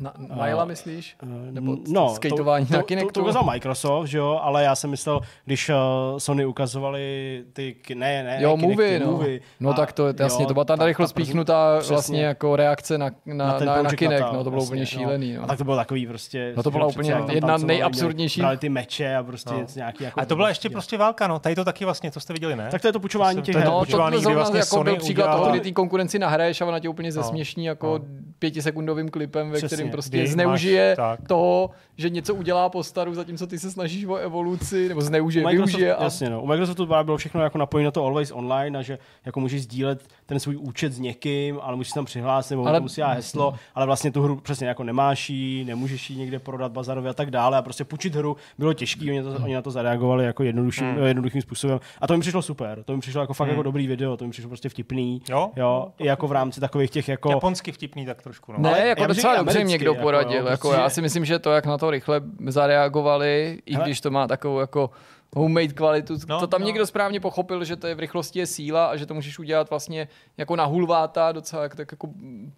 na, 0.00 0.14
Naila 0.36 0.64
myslíš? 0.64 1.16
Uh, 1.22 1.28
Nebo 1.50 1.76
no, 1.88 2.14
skateování 2.14 2.66
to, 2.66 2.76
na 2.76 2.82
Kinectu? 2.82 3.08
To, 3.08 3.12
to 3.12 3.22
ukázal 3.22 3.44
Microsoft, 3.44 4.06
že 4.06 4.18
jo, 4.18 4.40
ale 4.42 4.64
já 4.64 4.74
jsem 4.74 4.90
myslel, 4.90 5.20
když 5.44 5.68
uh, 5.68 5.74
Sony 6.18 6.46
ukazovali 6.46 7.44
ty, 7.52 7.76
ne, 7.94 8.22
ne, 8.22 8.38
jo, 8.40 8.56
Kinecty, 8.56 8.66
movie, 8.66 9.00
no. 9.00 9.06
movie. 9.06 9.40
No 9.60 9.70
a, 9.70 9.74
tak 9.74 9.92
to 9.92 10.06
je 10.06 10.14
jasně, 10.18 10.42
jo, 10.42 10.48
to 10.48 10.54
byla 10.54 10.64
ta 10.64 10.86
rychlo 10.86 11.08
spíchnutá 11.08 11.76
přesně, 11.78 11.94
vlastně 11.94 12.22
jako 12.24 12.56
reakce 12.56 12.98
na, 12.98 13.10
na, 13.26 13.58
na, 13.58 13.58
na, 13.58 13.82
na 13.82 13.90
Kinect, 13.90 14.32
no 14.32 14.44
to 14.44 14.50
bylo 14.50 14.62
úplně 14.64 14.82
no. 14.82 14.86
šílený. 14.86 15.32
No. 15.32 15.42
A 15.42 15.46
tak 15.46 15.58
to 15.58 15.64
bylo 15.64 15.76
takový 15.76 16.06
prostě... 16.06 16.52
No 16.56 16.62
to 16.62 16.70
byla 16.70 16.86
úplně 16.86 17.14
jedna 17.30 17.56
nejabsurdnější. 17.56 18.40
Brali 18.40 18.56
ty 18.56 18.68
meče 18.68 19.16
a 19.16 19.22
prostě 19.22 19.54
no. 19.54 19.66
nějaký 19.76 20.04
jako... 20.04 20.20
A 20.20 20.24
to 20.24 20.36
byla 20.36 20.48
ještě 20.48 20.70
prostě 20.70 20.98
válka, 20.98 21.26
no, 21.26 21.38
tady 21.38 21.54
to 21.54 21.64
taky 21.64 21.84
vlastně, 21.84 22.10
to 22.10 22.20
jste 22.20 22.32
viděli, 22.32 22.56
ne? 22.56 22.68
Tak 22.70 22.80
to 22.82 22.88
je 22.88 22.92
to 22.92 23.00
pučování 23.00 23.42
těch 23.42 23.56
No, 23.64 23.84
to 23.84 24.20
zrovna 24.20 24.34
vlastně 24.34 24.58
jako 24.58 24.84
byl 24.84 24.96
příklad 24.96 25.36
toho, 25.36 25.50
kdy 25.50 25.60
ty 25.60 25.72
konkurenci 25.72 26.18
nahraješ 26.18 26.60
a 26.60 26.66
ona 26.66 26.78
tě 26.78 26.88
úplně 26.88 27.12
zesměšní 27.12 27.64
jako 27.64 28.00
pětisekundovým 28.38 29.08
klipem, 29.08 29.50
ve 29.50 29.60
kterým 29.90 30.22
prostě 30.22 30.32
zneužije 30.32 30.60
zneužije 30.60 30.96
tak. 30.96 31.28
toho, 31.28 31.70
že 31.96 32.10
něco 32.10 32.34
udělá 32.34 32.68
po 32.68 32.82
staru, 32.84 33.14
zatímco 33.14 33.46
ty 33.46 33.58
se 33.58 33.70
snažíš 33.70 34.04
o 34.04 34.16
evoluci, 34.16 34.88
nebo 34.88 35.00
zneužije, 35.00 35.44
Microsoft, 35.44 35.66
využije. 35.66 35.94
A... 35.94 36.04
Jasně, 36.04 36.30
no. 36.30 36.42
U 36.42 36.46
Microsoftu 36.46 36.86
bylo 37.02 37.16
všechno 37.16 37.42
jako 37.42 37.58
napojeno 37.58 37.86
na 37.86 37.90
to 37.90 38.04
Always 38.04 38.32
Online 38.32 38.78
a 38.78 38.82
že 38.82 38.98
jako 39.24 39.40
můžeš 39.40 39.62
sdílet 39.62 40.08
ten 40.26 40.40
svůj 40.40 40.56
účet 40.56 40.92
s 40.92 40.98
někým, 40.98 41.58
ale 41.62 41.76
musíš 41.76 41.92
tam 41.92 42.04
přihlásit, 42.04 42.54
nebo 42.54 42.66
ale... 42.66 42.80
musí 42.80 43.02
heslo, 43.02 43.54
ale 43.74 43.86
vlastně 43.86 44.12
tu 44.12 44.22
hru 44.22 44.36
přesně 44.36 44.66
jako 44.66 44.84
nemáš 44.84 45.30
jí, 45.30 45.64
nemůžeš 45.64 46.10
ji 46.10 46.16
někde 46.16 46.38
prodat 46.38 46.72
bazarově 46.72 47.10
a 47.10 47.14
tak 47.14 47.30
dále 47.30 47.58
a 47.58 47.62
prostě 47.62 47.84
půjčit 47.84 48.14
hru 48.14 48.36
bylo 48.58 48.72
těžké, 48.72 49.04
oni, 49.04 49.22
to, 49.22 49.36
oni 49.44 49.54
na 49.54 49.62
to 49.62 49.70
zareagovali 49.70 50.24
jako 50.24 50.42
jednodušším, 50.42 50.86
hmm. 50.86 51.02
jednoduchým 51.02 51.42
způsobem 51.42 51.80
a 52.00 52.06
to 52.06 52.14
mi 52.14 52.20
přišlo 52.20 52.42
super, 52.42 52.82
to 52.84 52.94
mi 52.94 53.00
přišlo 53.00 53.20
jako 53.20 53.34
fakt 53.34 53.48
hmm. 53.48 53.52
jako 53.52 53.62
dobrý 53.62 53.86
video, 53.86 54.16
to 54.16 54.24
mi 54.24 54.30
přišlo 54.30 54.48
prostě 54.48 54.68
vtipný, 54.68 55.22
jo, 55.28 55.50
jo 55.56 55.88
i 55.98 56.06
jako 56.06 56.28
v 56.28 56.32
rámci 56.32 56.60
takových 56.60 56.90
těch 56.90 57.08
jako... 57.08 57.30
Japonsky 57.30 57.72
vtipný 57.72 58.06
tak 58.06 58.22
trošku, 58.22 58.52
no. 58.52 58.58
Ne, 58.58 58.70
ale 58.70 58.88
jako 58.88 59.06
docela 59.06 59.36
dobře 59.36 59.64
někdo 59.70 59.94
poradil, 59.94 60.46
jako, 60.46 60.50
jako 60.50 60.72
já 60.72 60.90
si 60.90 61.02
myslím, 61.02 61.24
že 61.24 61.38
to, 61.38 61.52
jak 61.52 61.66
na 61.66 61.78
to 61.78 61.90
rychle 61.90 62.20
zareagovali, 62.46 63.58
i 63.66 63.74
Hele. 63.74 63.84
když 63.84 64.00
to 64.00 64.10
má 64.10 64.28
takovou 64.28 64.60
jako 64.60 64.90
homemade 65.36 65.72
kvalitu. 65.72 66.16
No, 66.28 66.40
to 66.40 66.46
tam 66.46 66.60
no. 66.60 66.66
někdo 66.66 66.86
správně 66.86 67.20
pochopil, 67.20 67.64
že 67.64 67.76
to 67.76 67.86
je 67.86 67.94
v 67.94 67.98
rychlosti 67.98 68.38
je 68.38 68.46
síla 68.46 68.86
a 68.86 68.96
že 68.96 69.06
to 69.06 69.14
můžeš 69.14 69.38
udělat 69.38 69.70
vlastně 69.70 70.08
jako 70.36 70.56
na 70.56 70.64
hulváta 70.64 71.32
docela 71.32 71.68
tak 71.68 71.92
jako 71.92 72.08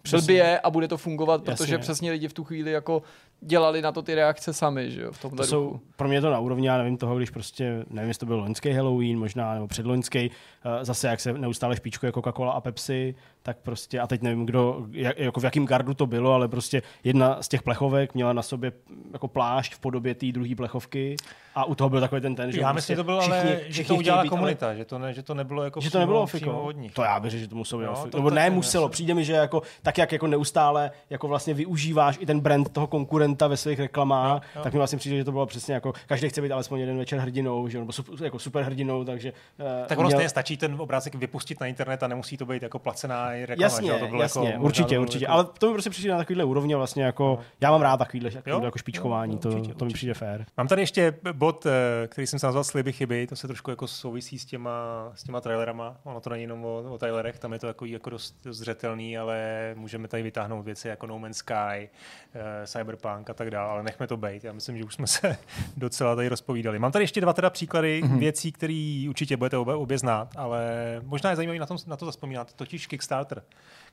přelbě 0.01 0.59
a 0.59 0.69
bude 0.69 0.87
to 0.87 0.97
fungovat, 0.97 1.43
protože 1.43 1.73
Jasně. 1.73 1.77
přesně 1.77 2.11
lidi 2.11 2.27
v 2.27 2.33
tu 2.33 2.43
chvíli 2.43 2.71
jako 2.71 3.01
dělali 3.41 3.81
na 3.81 3.91
to 3.91 4.01
ty 4.01 4.15
reakce 4.15 4.53
sami, 4.53 4.91
že 4.91 5.01
jo, 5.01 5.11
v 5.11 5.21
tomhle 5.21 5.37
to 5.37 5.49
jsou, 5.49 5.79
pro 5.95 6.07
mě 6.07 6.21
to 6.21 6.29
na 6.29 6.39
úrovni, 6.39 6.67
já 6.67 6.77
nevím 6.77 6.97
toho, 6.97 7.17
když 7.17 7.29
prostě, 7.29 7.85
nevím, 7.89 8.07
jestli 8.07 8.19
to 8.19 8.25
byl 8.25 8.39
loňský 8.39 8.71
Halloween 8.71 9.19
možná, 9.19 9.53
nebo 9.53 9.67
předloňský, 9.67 10.19
eh, 10.19 10.85
zase 10.85 11.07
jak 11.07 11.19
se 11.19 11.33
neustále 11.33 11.75
špičkuje 11.75 12.11
Coca-Cola 12.11 12.51
a 12.51 12.61
Pepsi, 12.61 13.15
tak 13.41 13.57
prostě, 13.57 13.99
a 13.99 14.07
teď 14.07 14.21
nevím, 14.21 14.45
kdo, 14.45 14.85
jak, 14.91 15.19
jako 15.19 15.39
v 15.39 15.43
jakém 15.43 15.65
gardu 15.65 15.93
to 15.93 16.07
bylo, 16.07 16.33
ale 16.33 16.47
prostě 16.47 16.81
jedna 17.03 17.41
z 17.41 17.47
těch 17.47 17.63
plechovek 17.63 18.13
měla 18.13 18.33
na 18.33 18.41
sobě 18.41 18.71
jako 19.13 19.27
plášť 19.27 19.73
v 19.73 19.79
podobě 19.79 20.15
té 20.15 20.31
druhé 20.31 20.55
plechovky 20.55 21.15
a 21.55 21.65
u 21.65 21.75
toho 21.75 21.89
byl 21.89 21.99
takový 21.99 22.21
ten 22.21 22.35
ten, 22.35 22.51
že 22.51 22.61
Já 22.63 22.73
myslím, 22.73 22.93
že 22.93 22.97
to 22.97 23.03
bylo, 23.03 23.21
všichni, 23.21 23.39
ale, 23.39 23.59
že 23.67 23.83
to 23.83 23.95
udělala 23.95 24.25
komunita, 24.25 24.65
ale... 24.65 24.75
že, 24.75 24.85
to 24.85 24.99
ne, 24.99 25.13
že 25.13 25.23
to 25.23 25.33
nebylo 25.33 25.63
jako 25.63 25.81
že 25.81 25.91
to 25.91 25.99
nebylo 25.99 26.25
přímo 26.25 26.61
od 26.61 26.71
nich. 26.71 26.93
To 26.93 27.03
já 27.03 27.19
bych 27.19 27.31
že 27.31 27.47
to 27.47 27.55
muselo 27.55 27.81
být 27.81 27.87
no, 27.87 28.07
to, 28.11 28.17
Nebo 28.17 28.29
ne, 28.29 28.49
muselo. 28.49 28.89
Přijde 28.89 29.13
mi, 29.13 29.25
že 29.25 29.33
jako, 29.33 29.61
tak 29.81 29.97
jak 29.97 30.11
jako 30.11 30.27
neustále 30.27 30.91
jako 31.09 31.27
vlastně 31.27 31.53
využíváš 31.53 32.17
i 32.19 32.25
ten 32.25 32.39
brand 32.39 32.69
toho 32.69 32.87
konkurenta 32.87 33.47
ve 33.47 33.57
svých 33.57 33.79
reklamách, 33.79 34.41
no, 34.41 34.41
no. 34.55 34.63
tak 34.63 34.73
mi 34.73 34.77
vlastně 34.77 34.97
přijde, 34.97 35.17
že 35.17 35.23
to 35.23 35.31
bylo 35.31 35.45
přesně 35.45 35.73
jako, 35.73 35.93
každý 36.07 36.29
chce 36.29 36.41
být 36.41 36.51
alespoň 36.51 36.79
jeden 36.79 36.97
večer 36.97 37.19
hrdinou, 37.19 37.67
že, 37.67 37.79
nebo 37.79 37.91
super, 37.91 38.23
jako 38.23 38.39
super 38.39 38.63
hrdinou, 38.63 39.03
takže... 39.03 39.33
Uh, 39.59 39.87
tak 39.87 39.97
ono 39.97 40.09
měl... 40.09 40.29
stačí 40.29 40.57
ten 40.57 40.75
obrázek 40.81 41.15
vypustit 41.15 41.59
na 41.59 41.67
internet 41.67 42.03
a 42.03 42.07
nemusí 42.07 42.37
to 42.37 42.45
být 42.45 42.63
jako 42.63 42.79
placená 42.79 43.29
reklama. 43.29 43.55
Jasně, 43.59 43.91
že? 43.91 43.99
To 43.99 44.07
bylo 44.07 44.21
jasně, 44.21 44.49
jako, 44.49 44.63
určitě, 44.63 44.99
určitě. 44.99 45.25
Jako... 45.25 45.33
Ale 45.33 45.45
to 45.59 45.67
mi 45.67 45.73
prostě 45.73 45.89
přijde 45.89 46.11
na 46.11 46.17
takovýhle 46.17 46.43
úrovni 46.43 46.75
vlastně 46.75 47.03
jako, 47.03 47.23
no. 47.23 47.39
já 47.61 47.71
mám 47.71 47.81
rád 47.81 47.97
takovýhle, 47.97 48.31
jako 48.63 48.77
špičkování, 48.77 49.37
to, 49.37 49.61
to 49.77 49.85
mi 49.85 49.93
přijde 49.93 50.13
fér. 50.13 50.45
Mám 50.57 50.67
tady 50.67 50.81
ještě 50.81 51.13
bod, 51.33 51.65
eh, 51.65 52.07
který 52.07 52.27
jsem 52.27 52.39
se 52.39 52.47
nazval 52.53 52.63
Sliby 52.63 52.93
chyby, 52.93 53.27
to 53.27 53.35
se 53.35 53.47
trošku 53.47 53.69
jako 53.69 53.87
souvisí 53.87 54.39
s 54.39 54.45
těma, 54.45 55.11
s 55.15 55.23
těma 55.23 55.41
trailerama. 55.41 55.97
Ono 56.03 56.21
to 56.21 56.29
není 56.29 56.43
jenom 56.43 56.65
o, 56.65 56.77
o 56.77 56.97
trailerech, 56.97 57.39
tam 57.39 57.53
je 57.53 57.59
to 57.59 57.67
jako, 57.67 57.85
jako 57.85 58.09
dost, 58.09 58.35
dost 58.43 58.57
zřetelný, 58.57 59.17
ale 59.17 59.71
můžeme 59.77 60.07
tady 60.07 60.23
vytáhnout 60.23 60.65
věci 60.65 60.87
jako 60.87 61.07
No 61.07 61.19
Man's 61.19 61.37
Sky, 61.37 61.89
uh, 62.35 62.41
Cyberpunk 62.65 63.29
a 63.29 63.33
tak 63.33 63.51
dále, 63.51 63.69
ale 63.69 63.83
nechme 63.83 64.07
to 64.07 64.17
být. 64.17 64.43
Já 64.43 64.53
myslím, 64.53 64.77
že 64.77 64.83
už 64.83 64.93
jsme 64.93 65.07
se 65.07 65.37
docela 65.77 66.15
tady 66.15 66.27
rozpovídali. 66.27 66.79
Mám 66.79 66.91
tady 66.91 67.03
ještě 67.03 67.21
dva 67.21 67.33
teda 67.33 67.49
příklady 67.49 68.01
mm-hmm. 68.03 68.19
věcí, 68.19 68.51
které 68.51 69.05
určitě 69.09 69.37
budete 69.37 69.57
obě, 69.57 69.75
obě 69.75 69.97
znát, 69.97 70.29
ale 70.35 70.65
možná 71.03 71.29
je 71.29 71.35
zajímavé 71.35 71.59
na, 71.59 71.65
tom, 71.65 71.77
na 71.87 71.97
to 71.97 72.05
zaspomínat, 72.05 72.53
totiž 72.53 72.87
Kickstarter. 72.87 73.43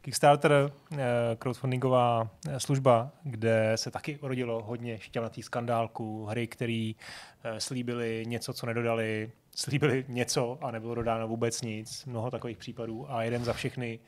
Kickstarter, 0.02 0.52
uh, 0.92 0.98
crowdfundingová 1.38 2.30
služba, 2.58 3.10
kde 3.22 3.72
se 3.76 3.90
taky 3.90 4.18
rodilo 4.22 4.62
hodně 4.62 4.98
šťavnatých 4.98 5.44
skandálků, 5.44 6.26
hry, 6.26 6.46
které 6.46 6.92
uh, 6.94 7.58
slíbily 7.58 8.24
něco, 8.26 8.49
co 8.52 8.66
nedodali, 8.66 9.32
slíbili 9.56 10.04
něco 10.08 10.58
a 10.60 10.70
nebylo 10.70 10.94
dodáno 10.94 11.28
vůbec 11.28 11.62
nic. 11.62 12.04
Mnoho 12.04 12.30
takových 12.30 12.58
případů 12.58 13.10
a 13.10 13.22
jeden 13.22 13.44
za 13.44 13.52
všechny 13.52 13.98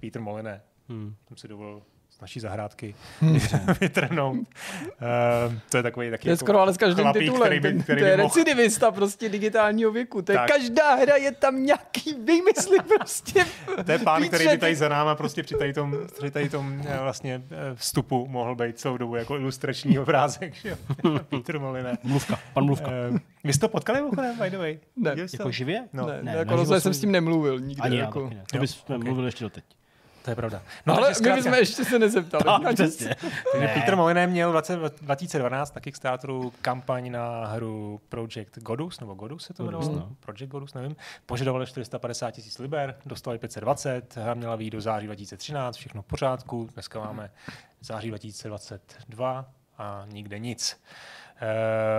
Peter 0.00 0.22
Moline. 0.22 0.62
Hmm. 0.88 1.14
Jsem 1.28 1.36
si 1.36 1.48
dovolil 1.48 1.82
naší 2.22 2.40
zahrádky 2.40 2.94
hmm. 3.20 3.38
vytrhnout. 3.80 4.36
Uh, 4.36 4.44
to 5.70 5.76
je 5.76 5.82
takový 5.82 6.10
taky 6.10 6.22
To 6.22 6.28
je 6.28 6.32
jako 6.32 6.44
skoro 6.44 6.60
ale 6.60 6.74
s 6.74 6.76
každým 6.76 7.04
chlapík, 7.04 7.22
titulem. 7.22 7.42
Který 7.42 7.60
by, 7.60 7.82
který 7.82 8.00
to 8.00 8.06
je 8.06 8.16
recidivista 8.16 8.90
prostě 8.90 9.28
digitálního 9.28 9.92
věku. 9.92 10.22
To 10.22 10.32
je 10.32 10.38
tak. 10.38 10.48
každá 10.48 10.94
hra, 10.94 11.16
je 11.16 11.32
tam 11.32 11.62
nějaký 11.62 12.14
výmysly 12.14 12.76
prostě. 12.96 13.44
to 13.86 13.92
je 13.92 13.98
pán, 13.98 14.28
který 14.28 14.48
by 14.48 14.58
tady 14.58 14.76
za 14.76 14.88
náma 14.88 15.14
prostě 15.14 15.42
při 15.42 15.54
tady 15.54 15.72
tom, 15.72 15.96
při 16.20 16.30
tady 16.30 16.48
tom 16.48 16.82
eh, 16.86 16.98
vlastně 17.02 17.42
eh, 17.50 17.74
vstupu 17.74 18.26
mohl 18.26 18.54
být 18.54 18.78
celou 18.78 18.96
dobu 18.96 19.16
jako 19.16 19.36
ilustrační 19.36 19.98
obrázek. 19.98 20.54
Že? 20.54 20.76
Peter 21.28 21.60
Moline. 21.60 21.98
Mluvka, 22.02 22.38
pan 22.54 22.64
Mluvka. 22.64 22.90
Uh, 23.10 23.18
vy 23.44 23.52
jste 23.52 23.60
to 23.60 23.68
potkali 23.68 24.00
mimochodem, 24.00 24.38
by 24.38 24.50
the 24.50 24.58
way? 24.58 24.78
Ne. 24.96 25.14
Jako 25.32 25.50
živě? 25.50 25.88
No. 25.92 26.06
Ne, 26.06 26.22
ne, 26.22 26.32
jako 26.32 26.80
jsem 26.80 26.94
s 26.94 27.00
tím 27.00 27.12
nemluvil 27.12 27.60
nikdy. 27.60 27.82
Ani 27.82 27.98
jako. 27.98 28.20
já 28.20 28.28
ne. 28.28 28.44
To 28.52 28.58
bychom 28.58 28.96
okay. 28.96 29.04
mluvili 29.04 29.28
ještě 29.28 29.44
doteď. 29.44 29.64
To 30.22 30.30
je 30.30 30.36
pravda. 30.36 30.62
No, 30.86 30.96
ale 30.96 31.12
my 31.22 31.32
bychom 31.32 31.54
ještě 31.54 31.84
se 31.84 31.98
nezeptali. 31.98 32.44
Tak, 32.44 32.74
přesně. 32.74 33.16
Peter 33.74 33.96
Moline 33.96 34.26
měl 34.26 34.62
v 34.62 34.90
2012 35.02 35.74
na 35.74 35.80
Kickstarteru 35.80 36.52
kampaň 36.62 37.10
na 37.10 37.46
hru 37.46 38.00
Project 38.08 38.58
Godus, 38.58 39.00
nebo 39.00 39.14
Godus 39.14 39.44
se 39.44 39.54
to 39.54 39.62
jmenovalo? 39.62 39.92
No. 39.92 40.16
Project 40.20 40.50
Godus, 40.50 40.74
nevím. 40.74 40.96
Požadovali 41.26 41.66
450 41.66 42.30
tisíc 42.30 42.58
liber, 42.58 42.96
dostali 43.06 43.38
520, 43.38 44.16
hra 44.16 44.34
měla 44.34 44.56
výjít 44.56 44.72
do 44.72 44.80
září 44.80 45.06
2013, 45.06 45.76
všechno 45.76 46.02
v 46.02 46.06
pořádku. 46.06 46.68
Dneska 46.74 47.00
máme 47.00 47.30
září 47.80 48.08
2022 48.08 49.44
a 49.78 50.04
nikde 50.12 50.38
nic. 50.38 50.80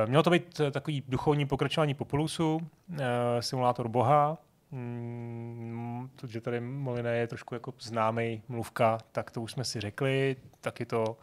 Uh, 0.03 0.09
mělo 0.09 0.23
to 0.23 0.29
být 0.29 0.61
takový 0.71 1.03
duchovní 1.07 1.45
pokračování 1.45 1.93
Populusu, 1.93 2.55
uh, 2.55 2.97
simulátor 3.39 3.87
boha, 3.87 4.37
Mm, 4.71 6.09
že 6.27 6.41
tady 6.41 6.59
Moliné 6.59 7.17
je 7.17 7.27
trošku 7.27 7.53
jako 7.53 7.73
známý 7.79 8.43
mluvka, 8.47 8.97
tak 9.11 9.31
to 9.31 9.41
už 9.41 9.51
jsme 9.51 9.63
si 9.63 9.79
řekli, 9.79 10.35
taky 10.61 10.85
to 10.85 11.17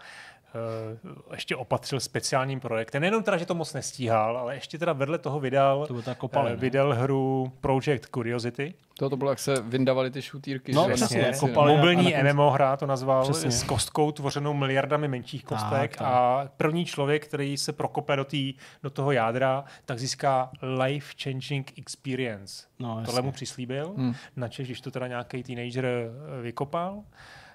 ještě 1.31 1.57
opatřil 1.57 2.01
speciálním 2.01 2.61
projektem. 2.61 3.01
Nejenom 3.01 3.23
teda, 3.23 3.37
že 3.37 3.47
to 3.47 3.55
moc 3.55 3.75
nestíhal, 3.75 4.39
ale 4.39 4.55
ještě 4.55 4.79
teda 4.79 4.93
vedle 4.93 5.19
toho 5.19 5.41
vydal, 5.41 5.87
to 5.87 6.15
kopali, 6.15 6.55
uh, 6.55 6.61
vydal 6.61 6.95
hru 6.95 7.53
Project 7.61 8.07
Curiosity, 8.15 8.75
to, 8.99 9.11
to 9.11 9.17
bylo, 9.17 9.31
jak 9.31 9.39
se 9.39 9.55
vyndavali 9.61 10.11
ty 10.11 10.23
šutírky. 10.23 10.73
No, 10.73 10.87
že? 10.89 10.95
přesně. 10.95 11.23
Vlastně, 11.23 11.49
kopali 11.49 11.77
Mobilní 11.77 12.15
MMO 12.33 12.51
hra 12.51 12.77
to 12.77 12.87
nazval 12.87 13.23
přesně. 13.23 13.51
s 13.51 13.63
kostkou 13.63 14.13
tvořenou 14.13 14.55
miliardami 14.55 15.09
menších 15.09 15.45
kostek 15.45 15.71
tak, 15.71 15.97
tak. 15.97 16.09
a 16.09 16.49
první 16.57 16.85
člověk, 16.85 17.27
který 17.27 17.57
se 17.57 17.73
prokope 17.73 18.17
do, 18.17 18.25
tý, 18.25 18.55
do 18.83 18.91
toho 18.91 19.13
jádra, 19.13 19.65
tak 19.85 19.99
získá 19.99 20.51
life-changing 20.63 21.65
experience. 21.79 22.67
No, 22.79 23.03
Tohle 23.05 23.23
mu 23.23 23.33
přislíbil, 23.33 23.95
hmm. 23.97 24.15
načež, 24.37 24.69
když 24.69 24.81
to 24.81 24.91
teda 24.91 25.07
nějaký 25.07 25.43
teenager 25.43 25.85
eh, 25.85 26.43
vykopal, 26.43 27.03
Eh, 27.03 27.48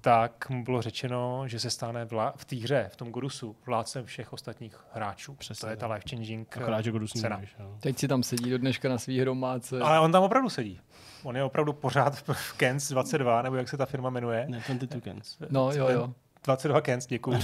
tak 0.00 0.50
mu 0.50 0.64
bylo 0.64 0.82
řečeno, 0.82 1.48
že 1.48 1.60
se 1.60 1.70
stane 1.70 2.04
vla- 2.04 2.32
v 2.36 2.44
té 2.44 2.56
hře, 2.56 2.86
v 2.92 2.96
tom 2.96 3.10
Godusu, 3.10 3.56
vládcem 3.66 4.04
všech 4.04 4.32
ostatních 4.32 4.76
hráčů. 4.92 5.34
Přesně, 5.34 5.66
to 5.66 5.70
je 5.70 5.76
ta 5.76 5.88
life-changing 5.88 6.46
Akorát, 6.56 6.80
že 6.80 6.90
Godus 6.90 7.12
cena. 7.12 7.36
Nevíš, 7.36 7.56
Teď 7.80 7.98
si 7.98 8.08
tam 8.08 8.22
sedí 8.22 8.50
do 8.50 8.58
dneška 8.58 8.88
na 8.88 8.98
svý 8.98 9.20
hromádce. 9.20 9.80
Ale 9.80 10.00
on 10.00 10.12
tam 10.12 10.22
opravdu 10.22 10.48
sedí. 10.48 10.80
On 11.22 11.36
je 11.36 11.44
opravdu 11.44 11.72
pořád 11.72 12.18
v 12.32 12.52
Kens 12.56 12.88
22, 12.88 13.42
nebo 13.42 13.56
jak 13.56 13.68
se 13.68 13.76
ta 13.76 13.86
firma 13.86 14.10
jmenuje. 14.10 14.46
Ne, 14.48 14.62
22 14.68 15.00
Kens. 15.00 15.36
No, 15.50 15.72
jo, 15.72 15.88
jo. 15.88 16.14
22 16.44 16.80
Kens, 16.80 17.06
děkuji. 17.06 17.38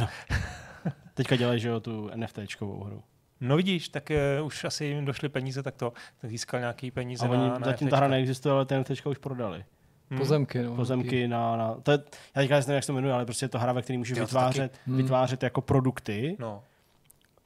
Teďka 1.14 1.36
dělají, 1.36 1.60
že 1.60 1.68
jo, 1.68 1.80
tu 1.80 2.10
NFTčkovou 2.14 2.84
hru. 2.84 3.02
No 3.40 3.56
vidíš, 3.56 3.88
tak 3.88 4.10
uh, 4.40 4.46
už 4.46 4.64
asi 4.64 4.84
jim 4.84 5.04
došly 5.04 5.28
peníze, 5.28 5.62
tak 5.62 5.74
to 5.76 5.92
tak 6.20 6.30
získal 6.30 6.60
nějaký 6.60 6.90
peníze 6.90 7.26
a 7.26 7.30
oni, 7.30 7.40
na, 7.48 7.58
na 7.58 7.66
Zatím 7.66 7.88
ta 7.88 7.96
hra 7.96 8.08
neexistuje, 8.08 8.52
ale 8.52 8.66
ten 8.66 8.80
NFTčka 8.80 9.10
už 9.10 9.18
prodali. 9.18 9.64
Hmm. 10.10 10.18
Pozemky, 10.18 10.62
no. 10.62 10.76
Pozemky 10.76 11.28
na, 11.28 11.56
na 11.56 11.74
to 11.82 11.92
je, 11.92 11.98
já 12.34 12.42
teďka 12.42 12.56
nevím, 12.56 12.74
jak 12.74 12.84
se 12.84 12.86
to 12.86 12.92
jmenuje, 12.92 13.14
ale 13.14 13.24
prostě 13.24 13.44
je 13.44 13.48
to 13.48 13.58
hra, 13.58 13.72
ve 13.72 13.82
které 13.82 13.98
můžeš 13.98 14.18
vytvářet, 14.18 14.72
taky... 14.72 14.82
Hmm. 14.86 14.96
vytvářet 14.96 15.42
jako 15.42 15.60
produkty. 15.60 16.36
No. 16.38 16.62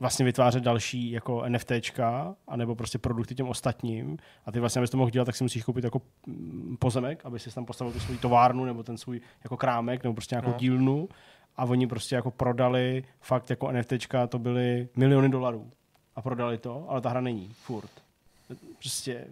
Vlastně 0.01 0.25
vytvářet 0.25 0.63
další 0.63 1.11
jako 1.11 1.45
NFTčka, 1.49 2.35
anebo 2.49 2.75
prostě 2.75 2.99
produkty 2.99 3.35
těm 3.35 3.49
ostatním. 3.49 4.17
A 4.47 4.53
ty 4.53 4.61
vlastně, 4.61 4.79
abys 4.79 4.91
to 4.91 4.97
mohl 4.97 5.11
dělat, 5.11 5.25
tak 5.25 5.37
si 5.37 5.45
musíš 5.45 5.65
koupit 5.65 5.85
jako 5.85 6.03
mm, 6.27 6.77
pozemek, 6.79 7.21
aby 7.25 7.39
si 7.39 7.55
tam 7.55 7.65
postavil 7.65 7.93
tu 7.93 8.01
svou 8.01 8.17
továrnu, 8.17 8.65
nebo 8.65 8.83
ten 8.83 8.99
svůj 8.99 9.21
jako 9.45 9.57
krámek, 9.57 10.03
nebo 10.03 10.15
prostě 10.15 10.35
nějakou 10.35 10.51
no. 10.51 10.57
dílnu. 10.59 11.09
A 11.57 11.65
oni 11.65 11.87
prostě 11.87 12.15
jako 12.15 12.31
prodali 12.31 13.05
fakt 13.21 13.51
jako 13.51 13.73
NFTčka, 13.73 14.27
to 14.27 14.39
byly 14.39 14.89
miliony 14.97 15.29
dolarů. 15.29 15.71
A 16.17 16.23
prodali 16.23 16.59
to, 16.59 16.87
ale 16.89 17.01
ta 17.01 17.09
hra 17.09 17.21
není 17.21 17.49
furt. 17.53 17.91
Prostě. 18.79 19.27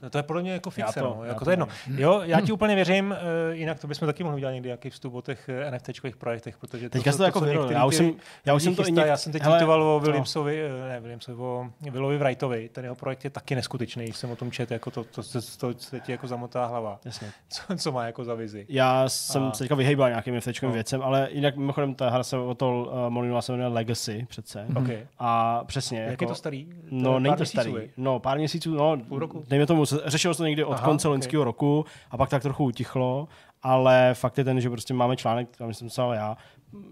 To, 0.00 0.10
to 0.10 0.18
je 0.18 0.22
podle 0.22 0.42
mě 0.42 0.52
jako 0.52 0.70
fikce. 0.70 1.00
To, 1.00 1.16
no. 1.18 1.24
jako 1.24 1.44
to 1.44 1.50
jedno. 1.50 1.68
Jo, 1.96 2.20
já 2.24 2.40
ti 2.40 2.52
úplně 2.52 2.74
věřím, 2.74 3.10
uh, 3.10 3.54
jinak 3.54 3.80
to 3.80 3.86
bychom 3.86 4.06
taky 4.06 4.24
mohli 4.24 4.36
udělat 4.36 4.52
někdy 4.52 4.68
jaký 4.68 4.90
vstup 4.90 5.14
o 5.14 5.22
těch 5.22 5.50
uh, 5.68 5.74
NFTčkových 5.74 6.16
projektech, 6.16 6.58
protože 6.58 6.88
to, 6.88 6.98
Teďka 6.98 7.10
to, 7.10 7.16
to, 7.16 7.22
to 7.22 7.24
jako 7.24 7.40
vyro, 7.40 7.70
já 7.70 7.84
už 7.84 7.94
jsem, 7.94 8.12
já 8.44 8.54
už 8.54 8.62
jsem 8.62 8.74
to 8.74 8.84
chystá, 8.84 9.06
já 9.06 9.16
jsem 9.16 9.32
teď 9.32 9.42
tweetoval 9.42 9.82
o 9.82 10.00
Williamsovi, 10.00 10.64
uh, 10.64 10.88
ne 10.88 11.00
Williamsovi, 11.00 11.42
o 11.42 11.66
Willovi 11.90 12.18
Wrightovi, 12.18 12.68
ten 12.68 12.84
jeho 12.84 12.94
projekt 12.94 13.24
je 13.24 13.30
taky 13.30 13.54
neskutečný, 13.54 14.12
jsem 14.12 14.30
o 14.30 14.36
tom 14.36 14.50
čet, 14.50 14.70
jako 14.70 14.90
to, 14.90 15.04
to, 15.04 15.22
to, 15.22 15.40
to, 15.58 15.74
to 15.74 15.98
ti 16.00 16.12
jako 16.12 16.26
zamotá 16.26 16.66
hlava. 16.66 17.00
Jasně. 17.04 17.32
Co, 17.48 17.76
co, 17.76 17.92
má 17.92 18.04
jako 18.04 18.24
za 18.24 18.34
vizi. 18.34 18.66
Já 18.68 19.08
jsem 19.08 19.42
a... 19.42 19.52
se 19.52 19.64
teďka 19.64 19.74
vyhejbal 19.74 20.08
nějakým 20.08 20.36
NFTčkovým 20.36 20.70
no. 20.70 20.74
věcem, 20.74 21.02
ale 21.02 21.28
jinak 21.30 21.56
mimochodem 21.56 21.94
ta 21.94 22.10
hra 22.10 22.22
se 22.22 22.36
o 22.36 22.54
to 22.54 22.92
uh, 23.30 23.40
se 23.40 23.52
jmenuje 23.52 23.68
Legacy 23.68 24.26
přece. 24.28 24.66
Okay. 24.76 25.06
A 25.18 25.64
přesně. 25.64 26.00
Jak 26.00 26.10
jako, 26.10 26.24
je 26.24 26.28
to 26.28 26.34
starý? 26.34 26.68
No, 26.90 27.18
není 27.18 27.36
to 27.36 27.46
starý. 27.46 27.74
No, 27.96 28.18
pár 28.18 28.38
měsíců, 28.38 28.59
no, 28.66 28.96
půl 29.08 29.18
roku 29.18 29.44
dejme 29.48 29.66
tomu, 29.66 29.84
řešilo 29.84 30.34
se 30.34 30.38
to 30.38 30.46
někdy 30.46 30.64
od 30.64 30.72
Aha, 30.72 30.84
konce 30.84 31.08
okay. 31.08 31.12
loňského 31.12 31.44
roku 31.44 31.84
a 32.10 32.16
pak 32.16 32.30
tak 32.30 32.42
trochu 32.42 32.64
utichlo, 32.64 33.28
ale 33.62 34.10
fakt 34.14 34.38
je 34.38 34.44
ten, 34.44 34.60
že 34.60 34.70
prostě 34.70 34.94
máme 34.94 35.16
článek, 35.16 35.56
tam 35.56 35.74
jsem 35.74 35.88
psal 35.88 36.12
já, 36.12 36.36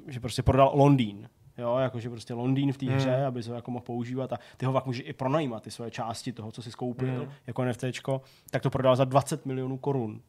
že 0.09 0.21
prostě 0.21 0.43
prodal 0.43 0.71
Londýn. 0.75 1.29
Jo, 1.59 1.77
jakože 1.77 2.11
prostě 2.11 2.35
Londýn 2.35 2.73
v 2.73 2.79
té 2.79 2.87
hře, 2.87 3.11
hmm. 3.11 3.27
aby 3.27 3.43
se 3.43 3.51
ho 3.51 3.57
jako 3.57 3.71
mohl 3.71 3.85
používat 3.85 4.33
a 4.33 4.39
ty 4.57 4.67
ho 4.67 4.73
pak 4.73 4.87
může 4.87 5.03
i 5.03 5.13
pronajímat, 5.13 5.63
ty 5.63 5.71
svoje 5.71 5.91
části 5.91 6.33
toho, 6.33 6.53
co 6.53 6.63
si 6.63 6.71
skoupil 6.71 7.09
hmm. 7.09 7.29
jako 7.47 7.65
NFTčko, 7.65 8.23
tak 8.51 8.63
to 8.63 8.71
prodal 8.71 8.97
za 8.97 9.05
20 9.05 9.47
milionů 9.47 9.79
korun. 9.79 10.21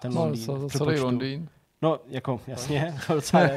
Ten 0.00 0.14
no, 0.14 0.20
Londýn. 0.20 0.44
Za 0.44 0.68
celý 0.68 1.00
Londýn. 1.00 1.48
No, 1.82 1.98
jako, 2.06 2.40
jasně, 2.46 2.94
to 3.06 3.14
docela 3.14 3.48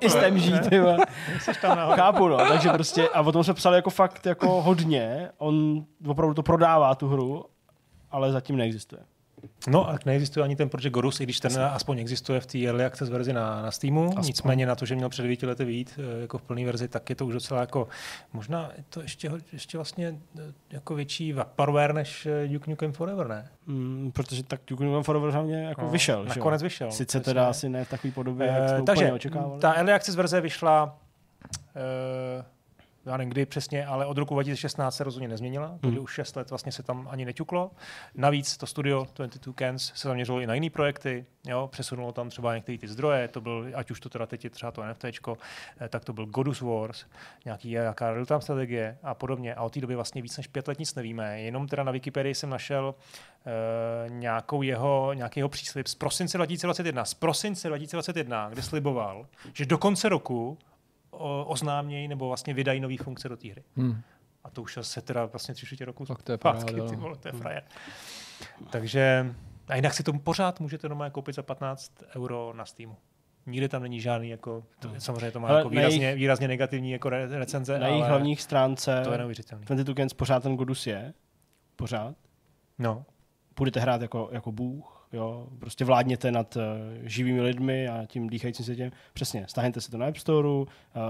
i 0.00 0.10
s 0.10 0.14
žít, 0.36 0.72
Chápu, 1.96 2.28
no, 2.28 2.36
takže 2.36 2.68
prostě, 2.68 3.08
a 3.08 3.20
o 3.20 3.32
tom 3.32 3.44
se 3.44 3.54
psali 3.54 3.76
jako 3.76 3.90
fakt 3.90 4.26
jako 4.26 4.62
hodně, 4.62 5.30
on 5.38 5.84
opravdu 6.06 6.34
to 6.34 6.42
prodává 6.42 6.94
tu 6.94 7.08
hru, 7.08 7.44
ale 8.10 8.32
zatím 8.32 8.56
neexistuje. 8.56 9.02
No 9.68 9.88
a 9.88 9.98
neexistuje 10.06 10.44
ani 10.44 10.56
ten 10.56 10.68
Project 10.68 10.92
Gorus, 10.92 11.20
i 11.20 11.24
když 11.24 11.40
ten 11.40 11.60
aspoň 11.60 11.98
existuje 11.98 12.40
v 12.40 12.46
té 12.46 12.58
early 12.58 12.84
access 12.84 13.10
verzi 13.10 13.32
na, 13.32 13.62
na 13.62 13.70
Steamu. 13.70 14.08
Aspoň. 14.08 14.24
Nicméně 14.26 14.66
na 14.66 14.74
to, 14.74 14.86
že 14.86 14.94
měl 14.94 15.08
před 15.08 15.22
9 15.22 15.42
lety 15.42 15.64
vyjít 15.64 15.98
eh, 15.98 16.20
jako 16.20 16.38
v 16.38 16.42
plné 16.42 16.64
verzi, 16.64 16.88
tak 16.88 17.10
je 17.10 17.16
to 17.16 17.26
už 17.26 17.34
docela 17.34 17.60
jako, 17.60 17.88
možná 18.32 18.70
je 18.76 18.84
to 18.88 19.02
ještě, 19.02 19.30
ještě 19.52 19.78
vlastně 19.78 20.14
eh, 20.38 20.42
jako 20.70 20.94
větší 20.94 21.32
vaporware 21.32 21.94
než 21.94 22.26
eh, 22.26 22.48
Duke 22.48 22.70
Nukem 22.70 22.92
Forever, 22.92 23.28
ne? 23.28 23.48
Mm, 23.66 24.10
protože 24.14 24.42
tak 24.42 24.60
Duke 24.66 24.84
Nukem 24.84 25.02
Forever 25.02 25.30
hlavně 25.30 25.64
jako 25.64 25.82
no, 25.82 25.88
vyšel. 25.88 26.24
Nakonec 26.24 26.60
že? 26.60 26.66
vyšel. 26.66 26.90
Sice 26.90 27.20
teda 27.20 27.48
asi 27.48 27.68
ne 27.68 27.84
v 27.84 27.88
takové 27.88 28.12
podobě, 28.12 28.46
jak 28.46 28.68
jsme 28.68 28.82
takže 28.82 29.12
očekávali. 29.12 29.60
ta 29.60 29.72
early 29.72 29.92
access 29.92 30.16
verze 30.16 30.40
vyšla 30.40 30.98
uh, 31.76 32.44
já 33.06 33.16
nevím 33.16 33.30
kdy 33.30 33.46
přesně, 33.46 33.86
ale 33.86 34.06
od 34.06 34.18
roku 34.18 34.34
2016 34.34 34.96
se 34.96 35.04
rozhodně 35.04 35.28
nezměnila, 35.28 35.66
hmm. 35.66 35.78
takže 35.78 36.00
už 36.00 36.12
6 36.12 36.36
let 36.36 36.50
vlastně 36.50 36.72
se 36.72 36.82
tam 36.82 37.08
ani 37.10 37.24
neťuklo. 37.24 37.70
Navíc 38.14 38.56
to 38.56 38.66
studio 38.66 39.06
22 39.14 39.54
Cans 39.58 39.92
se 39.94 40.08
zaměřilo 40.08 40.40
i 40.40 40.46
na 40.46 40.54
jiné 40.54 40.70
projekty, 40.70 41.26
jo, 41.46 41.68
přesunulo 41.72 42.12
tam 42.12 42.30
třeba 42.30 42.54
některé 42.54 42.78
ty 42.78 42.88
zdroje, 42.88 43.28
to 43.28 43.40
byl, 43.40 43.66
ať 43.74 43.90
už 43.90 44.00
to 44.00 44.08
teda 44.08 44.26
teď 44.26 44.44
je 44.44 44.50
třeba 44.50 44.72
to 44.72 44.84
NFT, 44.84 45.04
eh, 45.04 45.88
tak 45.88 46.04
to 46.04 46.12
byl 46.12 46.26
Godus 46.26 46.60
Wars, 46.60 47.04
nějaký 47.44 47.70
jaká 47.70 48.12
real-time 48.12 48.40
strategie 48.40 48.98
a 49.02 49.14
podobně. 49.14 49.54
A 49.54 49.62
od 49.62 49.72
té 49.72 49.80
doby 49.80 49.94
vlastně 49.94 50.22
víc 50.22 50.36
než 50.36 50.46
pět 50.46 50.68
let 50.68 50.78
nic 50.78 50.94
nevíme. 50.94 51.40
Jenom 51.40 51.68
teda 51.68 51.82
na 51.82 51.92
Wikipedii 51.92 52.34
jsem 52.34 52.50
našel 52.50 52.94
uh, 52.94 54.12
nějakou 54.12 54.62
jeho, 54.62 55.12
nějaký 55.14 55.40
jeho 55.40 55.48
příslip 55.48 55.86
z 55.86 55.94
prosince 55.94 56.38
2021. 56.38 57.04
Z 57.04 57.14
prosince 57.14 57.68
2021, 57.68 58.48
kde 58.48 58.62
sliboval, 58.62 59.26
že 59.52 59.66
do 59.66 59.78
konce 59.78 60.08
roku 60.08 60.58
oznámějí 61.46 62.08
nebo 62.08 62.28
vlastně 62.28 62.54
vydají 62.54 62.80
nové 62.80 62.96
funkce 62.96 63.28
do 63.28 63.36
té 63.36 63.48
hry. 63.48 63.64
Hmm. 63.76 64.00
A 64.44 64.50
to 64.50 64.62
už 64.62 64.78
se 64.82 65.02
teda 65.02 65.24
vlastně 65.24 65.54
tři 65.54 65.66
čtvrtě 65.66 65.84
roku 65.84 66.06
tak 66.06 66.22
to 66.22 66.32
je 66.32 66.38
zpátky, 66.38 66.72
paráda, 66.72 66.90
ty 66.90 66.96
vole, 66.96 67.16
to 67.16 67.28
je 67.28 67.32
hmm. 67.32 67.40
frajer. 67.40 67.62
Takže 68.70 69.34
a 69.68 69.76
jinak 69.76 69.94
si 69.94 70.02
to 70.02 70.12
pořád 70.12 70.60
můžete 70.60 70.88
doma 70.88 71.10
koupit 71.10 71.34
za 71.34 71.42
15 71.42 71.92
euro 72.16 72.52
na 72.56 72.64
Steamu. 72.64 72.96
Nikde 73.46 73.68
tam 73.68 73.82
není 73.82 74.00
žádný, 74.00 74.28
jako, 74.28 74.64
to, 74.78 74.88
hmm. 74.88 75.00
samozřejmě 75.00 75.30
to 75.30 75.40
má 75.40 75.52
jako 75.52 75.68
výrazně, 75.68 76.04
jejich, 76.04 76.16
výrazně 76.16 76.48
negativní 76.48 76.90
jako 76.90 77.08
re, 77.08 77.26
recenze. 77.38 77.78
Na 77.78 77.86
jejich 77.86 78.04
hlavních 78.04 78.42
stránce 78.42 79.00
to 79.04 79.12
je 79.12 79.18
neuvěřitelné. 79.18 79.64
22 79.64 80.06
pořád 80.16 80.42
ten 80.42 80.56
Godus 80.56 80.86
je. 80.86 81.14
Pořád. 81.76 82.14
No. 82.78 83.04
Budete 83.56 83.80
hrát 83.80 84.02
jako, 84.02 84.28
jako 84.32 84.52
bůh 84.52 84.93
Jo, 85.14 85.46
prostě 85.58 85.84
vládněte 85.84 86.32
nad 86.32 86.56
uh, 86.56 86.62
živými 87.02 87.40
lidmi 87.40 87.88
a 87.88 88.06
tím 88.06 88.30
dýchajícím 88.30 88.64
světem. 88.64 88.90
Přesně, 89.12 89.44
stáhněte 89.48 89.80
se 89.80 89.90
to 89.90 89.98
na 89.98 90.06
App 90.06 90.16
Store, 90.16 90.48
uh, 90.48 90.66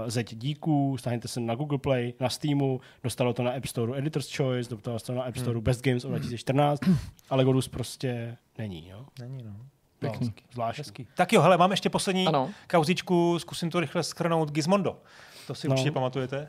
zeď 0.07 0.35
díků, 0.35 0.97
stáhněte 0.97 1.27
se 1.27 1.39
na 1.39 1.55
Google 1.55 1.77
Play, 1.77 2.13
na 2.19 2.29
Steamu, 2.29 2.81
dostalo 3.03 3.33
to 3.33 3.43
na 3.43 3.51
App 3.51 3.65
Store 3.65 3.97
Editor's 3.97 4.35
Choice, 4.35 4.69
dostalo 4.69 4.99
to 4.99 5.13
na 5.13 5.23
App 5.23 5.37
Store 5.37 5.53
hmm. 5.53 5.63
Best 5.63 5.83
Games 5.83 6.05
of 6.05 6.09
2014, 6.09 6.81
ale 7.29 7.43
Godus 7.43 7.67
prostě 7.67 8.37
není. 8.57 8.87
Jo? 8.89 9.05
Není, 9.19 9.43
no. 9.43 9.55
Pěkný. 9.99 10.27
No, 10.27 10.33
zvláštní. 10.53 10.81
Hezký. 10.81 11.07
Tak 11.15 11.33
jo, 11.33 11.41
hele, 11.41 11.57
mám 11.57 11.71
ještě 11.71 11.89
poslední 11.89 12.27
ano. 12.27 12.49
kauzičku, 12.67 13.39
zkusím 13.39 13.69
to 13.69 13.79
rychle 13.79 14.03
schrnout. 14.03 14.51
Gizmondo. 14.51 14.97
To 15.47 15.55
si 15.55 15.67
no. 15.67 15.73
určitě 15.73 15.91
pamatujete. 15.91 16.47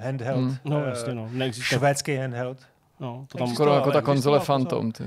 Handheld. 0.00 0.40
Mm. 0.40 0.56
No, 0.64 0.76
uh, 0.76 0.88
jasně, 0.88 1.14
no. 1.14 1.28
Neexistuje. 1.32 1.78
Švédský 1.78 2.16
handheld. 2.16 2.58
No, 3.00 3.26
to 3.28 3.38
tam 3.38 3.54
skoro 3.54 3.74
jako 3.74 3.92
ta 3.92 4.02
konzole 4.02 4.40
Phantom. 4.40 4.92
Ty. 4.92 5.04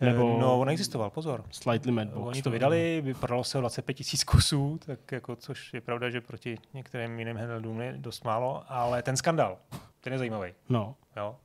Eh, 0.00 0.06
Nebo 0.06 0.38
no, 0.40 0.60
on 0.60 0.68
existoval, 0.68 1.10
pozor. 1.10 1.44
Slightly 1.50 1.92
Madbox. 1.92 2.26
Oni 2.26 2.42
to 2.42 2.50
vydali, 2.50 3.00
vypadalo 3.04 3.44
se 3.44 3.58
o 3.58 3.60
25 3.60 3.94
tisíc 3.94 4.24
kusů, 4.24 4.78
tak 4.86 5.12
jako, 5.12 5.36
což 5.36 5.74
je 5.74 5.80
pravda, 5.80 6.10
že 6.10 6.20
proti 6.20 6.58
některým 6.74 7.18
jiným 7.18 7.36
handheldům 7.36 7.80
je 7.80 7.94
dost 7.96 8.24
málo, 8.24 8.64
ale 8.68 9.02
ten 9.02 9.16
skandal, 9.16 9.58
ten 10.00 10.12
je 10.12 10.18
zajímavý. 10.18 10.52
No. 10.68 10.94
Jo. 11.16 11.36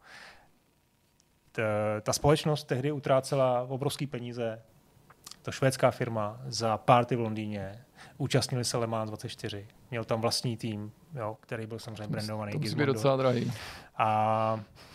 Ta, 1.51 1.63
ta 2.01 2.13
společnost 2.13 2.63
tehdy 2.63 2.91
utrácela 2.91 3.61
obrovský 3.61 4.07
peníze, 4.07 4.61
to 5.41 5.51
švédská 5.51 5.91
firma, 5.91 6.41
za 6.45 6.77
party 6.77 7.15
v 7.15 7.19
Londýně, 7.19 7.85
účastnili 8.17 8.65
se 8.65 8.77
Le 8.77 8.87
Mans 8.87 9.09
24, 9.09 9.67
měl 9.91 10.03
tam 10.03 10.21
vlastní 10.21 10.57
tým, 10.57 10.91
jo, 11.15 11.37
který 11.39 11.65
byl 11.65 11.79
samozřejmě 11.79 12.07
brandovaný. 12.07 12.51
To 12.51 12.59
musí 12.59 12.75
být 12.75 12.85
docela 12.85 13.17
drahý. 13.17 13.51
A 13.97 14.59
Eh, 14.59 14.90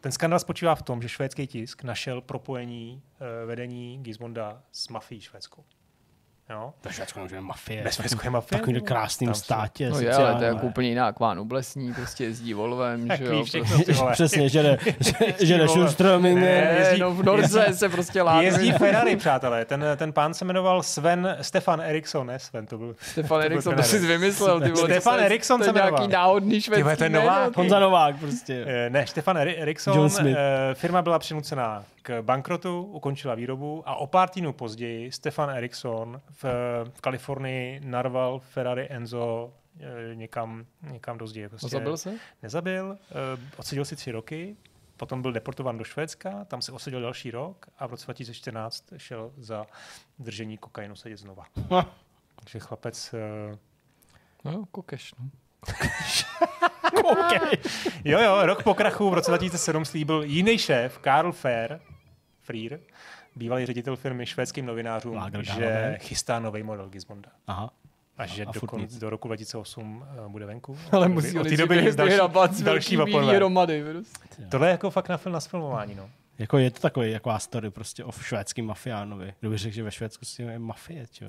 ten 0.00 0.12
skandal 0.12 0.38
spočívá 0.38 0.74
v 0.74 0.82
tom, 0.82 1.02
že 1.02 1.08
švédský 1.08 1.46
tisk 1.46 1.84
našel 1.84 2.20
propojení 2.20 3.02
eh, 3.02 3.46
vedení 3.46 3.98
Gizmonda 4.02 4.62
s 4.72 4.88
mafií 4.88 5.20
švédskou. 5.20 5.64
Jo? 6.50 6.72
To 6.80 6.88
Švédsko 6.88 7.20
je 7.32 7.40
mafie. 7.40 7.82
Ve 7.82 7.92
Švédsku 7.92 8.20
je 8.24 8.30
mafie. 8.30 8.58
Takovým 8.58 8.80
krásným 8.80 9.34
státě. 9.34 9.90
No 9.90 10.00
je, 10.00 10.14
ale 10.14 10.34
to 10.34 10.42
je 10.44 10.48
jako 10.48 10.66
úplně 10.66 10.88
jiná 10.88 11.12
kván 11.12 11.38
oblesní, 11.38 11.94
prostě 11.94 12.24
jezdí 12.24 12.54
Volvem, 12.54 13.08
že 13.16 13.24
jo. 13.24 13.30
Prostě. 13.30 13.62
Přesně, 14.12 14.48
že 14.48 14.62
jde, 14.62 14.78
že 15.40 15.58
jde 15.58 15.66
Schurströming. 15.66 16.40
Ne, 16.40 16.76
jezdí, 16.78 17.00
no 17.00 17.14
v 17.14 17.22
Norze 17.22 17.66
se 17.72 17.88
prostě 17.88 18.22
láme. 18.22 18.44
Jezdí 18.44 18.72
Ferrari, 18.72 19.16
přátelé. 19.16 19.64
Ten, 19.64 19.84
ten 19.96 20.12
pán 20.12 20.34
se 20.34 20.44
jmenoval 20.44 20.82
Sven 20.82 21.36
Stefan 21.40 21.80
Eriksson, 21.80 22.26
ne 22.26 22.38
Sven, 22.38 22.66
to 22.66 22.78
byl. 22.78 22.96
Stefan 23.00 23.42
Eriksson, 23.42 23.76
to 23.76 23.82
jsi 23.82 23.98
vymyslel, 23.98 24.60
ty 24.60 24.70
vole. 24.70 24.88
Stefan 24.88 25.20
Eriksson 25.20 25.62
se 25.62 25.72
jmenoval. 25.72 25.90
nějaký 25.98 26.12
náhodný 26.12 26.60
švédský 26.60 27.08
Novák. 27.08 27.56
Honza 27.56 27.78
Novák 27.78 28.16
prostě. 28.18 28.64
Eh, 28.66 28.90
ne, 28.90 29.06
Stefan 29.06 29.38
Eriksson. 29.38 30.08
Eh, 30.26 30.34
firma 30.74 31.02
byla 31.02 31.18
přinucená 31.18 31.84
k 32.02 32.22
bankrotu, 32.22 32.82
ukončila 32.82 33.34
výrobu 33.34 33.82
a 33.86 33.96
o 33.96 34.06
pár 34.06 34.28
týdnů 34.28 34.52
později 34.52 35.12
Stefan 35.12 35.50
Eriksson 35.50 36.20
v, 36.30 36.44
v 36.94 37.00
Kalifornii 37.00 37.80
narval 37.84 38.38
Ferrari 38.38 38.86
Enzo 38.90 39.52
eh, 39.80 40.14
někam, 40.14 40.66
někam 40.82 41.18
do 41.18 41.26
zdi. 41.26 41.48
Prostě 41.48 41.68
Zabil 41.68 41.96
se? 41.96 42.14
Nezabil, 42.42 42.90
uh, 42.90 42.96
odseděl 43.56 43.84
si 43.84 43.96
tři 43.96 44.12
roky, 44.12 44.56
potom 44.96 45.22
byl 45.22 45.32
deportován 45.32 45.78
do 45.78 45.84
Švédska, 45.84 46.44
tam 46.44 46.62
se 46.62 46.72
osadil 46.72 47.00
další 47.00 47.30
rok 47.30 47.66
a 47.78 47.86
v 47.86 47.90
roce 47.90 48.06
2014 48.06 48.84
šel 48.96 49.32
za 49.36 49.66
držení 50.18 50.58
kokainu 50.58 50.96
sedět 50.96 51.16
znova. 51.16 51.44
Takže 52.34 52.58
chlapec... 52.58 53.14
Uh, 54.44 54.52
no, 54.52 54.66
kokeš, 54.70 55.14
no. 55.14 55.30
jo, 58.04 58.20
jo, 58.20 58.46
rok 58.46 58.62
po 58.62 58.74
krachu 58.74 59.10
v 59.10 59.14
roce 59.14 59.30
2007 59.30 59.84
slíbil 59.84 60.22
jiný 60.22 60.58
šéf, 60.58 60.98
Karl 60.98 61.32
Fair, 61.32 61.78
Freer, 62.40 62.80
bývalý 63.36 63.66
ředitel 63.66 63.96
firmy 63.96 64.26
švédským 64.26 64.66
novinářům, 64.66 65.16
Lager, 65.16 65.44
že 65.44 65.96
chystá 66.00 66.38
nový 66.38 66.62
model 66.62 66.88
Gizmonda. 66.88 67.30
Aha. 67.46 67.70
A 68.18 68.26
že 68.26 68.44
a 68.44 68.52
do, 68.52 68.60
kon, 68.60 68.86
do 69.00 69.10
roku 69.10 69.28
2008 69.28 69.96
uh, 69.96 70.04
bude 70.32 70.46
venku. 70.46 70.78
Ale 70.92 71.08
musí 71.08 71.38
od 71.38 71.48
té 71.48 71.56
doby 71.56 71.92
další, 71.92 72.16
další 72.62 72.96
vaporové. 72.96 73.40
Prostě. 73.84 74.42
Tohle 74.50 74.68
je 74.68 74.70
jako 74.70 74.90
fakt 74.90 75.08
na, 75.08 75.16
film, 75.16 75.32
na 75.32 75.40
filmování, 75.40 75.94
no. 75.94 76.10
Jako 76.38 76.58
je 76.58 76.70
to 76.70 76.80
takový 76.80 77.10
jako 77.10 77.38
story 77.38 77.70
prostě 77.70 78.04
o 78.04 78.12
švédským 78.12 78.66
mafiánovi. 78.66 79.34
Kdo 79.40 79.50
by 79.50 79.58
řekl, 79.58 79.74
že 79.74 79.82
ve 79.82 79.90
Švédsku 79.90 80.42
je 80.42 80.58
mafie, 80.58 81.06
čo? 81.06 81.24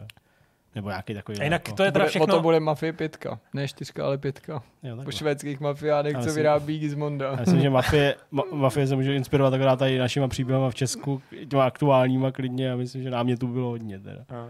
Nebo 0.76 0.90
nějaký 0.90 1.14
takový. 1.14 1.40
A 1.40 1.44
jinak 1.44 1.68
jako. 1.68 1.78
to 1.78 1.84
je 1.84 1.92
teda 1.92 2.06
všechno... 2.06 2.28
to 2.28 2.42
bude 2.42 2.60
Mafie 2.60 2.94
pětka. 2.94 3.40
Ne 3.54 3.68
čtyřka, 3.68 4.06
ale 4.06 4.18
pětka. 4.18 4.64
Jo, 4.84 4.98
po 5.04 5.12
švédských 5.12 5.60
mafiánech, 5.60 6.18
co 6.18 6.34
vyrábí 6.34 6.80
Gizmonda. 6.80 7.26
Já 7.26 7.36
myslím, 7.36 7.62
že 7.62 7.70
mafie, 7.80 8.16
ma, 8.32 8.44
mafie 8.52 8.88
se 8.88 8.96
může 8.96 9.16
inspirovat 9.16 9.54
akorát 9.54 9.80
tady 9.80 9.98
našima 9.98 10.28
příběhama 10.28 10.70
v 10.70 10.76
Česku, 10.76 11.22
těma 11.50 11.66
aktuálníma 11.66 12.32
klidně 12.32 12.72
a 12.72 12.76
myslím, 12.76 13.04
že 13.04 13.10
nám 13.10 13.26
mě 13.26 13.38
tu 13.38 13.48
bylo 13.48 13.70
hodně. 13.70 14.00
Teda. 14.00 14.26
A. 14.30 14.50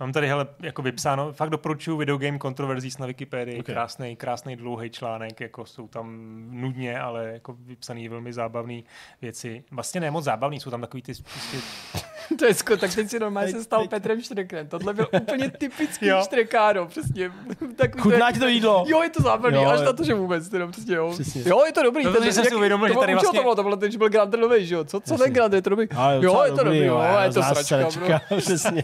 Mám 0.00 0.12
tady 0.12 0.28
hele, 0.28 0.46
jako 0.62 0.82
vypsáno, 0.82 1.32
fakt 1.32 1.50
doporučuji 1.50 1.96
Video 1.96 2.18
Game 2.18 2.38
Controversies 2.38 2.98
na 2.98 3.06
Wikipedii, 3.06 3.60
okay. 3.60 3.74
krásný, 3.74 4.16
krásný 4.16 4.56
dlouhý 4.56 4.90
článek, 4.90 5.40
jako 5.40 5.66
jsou 5.66 5.88
tam 5.88 6.16
nudně, 6.50 6.98
ale 6.98 7.32
jako 7.32 7.56
vypsaný 7.58 8.08
velmi 8.08 8.32
zábavné 8.32 8.80
věci. 9.22 9.64
Vlastně 9.70 10.00
ne 10.00 10.10
moc 10.10 10.24
zábavný, 10.24 10.60
jsou 10.60 10.70
tam 10.70 10.80
takový 10.80 11.02
ty 11.02 11.12
prostě 11.14 11.56
to 12.38 12.44
je 12.46 12.54
sko, 12.54 12.76
tak 12.76 12.94
teď 12.94 13.10
si 13.10 13.18
normálně 13.18 13.52
se 13.52 13.64
stal 13.64 13.88
Petrem 13.88 14.22
Štrekrem. 14.22 14.68
Tohle 14.68 14.94
byl 14.94 15.06
úplně 15.20 15.50
typický 15.50 16.06
jo. 16.06 16.20
Štrekáro, 16.24 16.86
přesně. 16.86 17.32
Tak, 17.76 18.00
Chutná 18.00 18.32
ti 18.32 18.38
to 18.38 18.48
jídlo. 18.48 18.84
Jo, 18.88 19.02
je 19.02 19.10
to 19.10 19.22
zábavný, 19.22 19.62
jo, 19.62 19.68
až 19.68 19.80
na 19.80 19.92
to, 19.92 20.04
že 20.04 20.14
vůbec, 20.14 20.48
teda 20.48 20.66
přesně, 20.66 20.94
jo. 20.94 21.10
Přesně. 21.12 21.42
Jo, 21.46 21.62
je 21.66 21.72
to 21.72 21.82
dobrý. 21.82 22.04
To, 22.04 22.12
ten, 22.12 22.32
jsem 22.32 22.44
si 22.44 22.54
uvědomil, 22.54 22.88
že 22.88 22.94
tady 22.94 23.12
vlastně... 23.12 23.38
To 23.38 23.42
bylo, 23.42 23.54
to 23.54 23.62
bylo 23.62 23.76
ten, 23.76 23.92
že 23.92 23.98
byl 23.98 24.08
Grand 24.08 24.34
nový, 24.34 24.66
že 24.66 24.74
jo. 24.74 24.84
Co, 24.84 25.00
co 25.00 25.18
ten 25.18 25.32
Grand, 25.32 25.54
je 25.54 25.62
to 25.62 25.70
dobrý. 25.70 25.86
Jo, 26.20 26.42
je 26.44 26.52
to 26.52 26.64
dobrý, 26.64 26.84
jo, 26.84 27.02
je 27.22 27.30
to 27.30 27.42
sračka, 27.42 28.20
Přesně. 28.36 28.82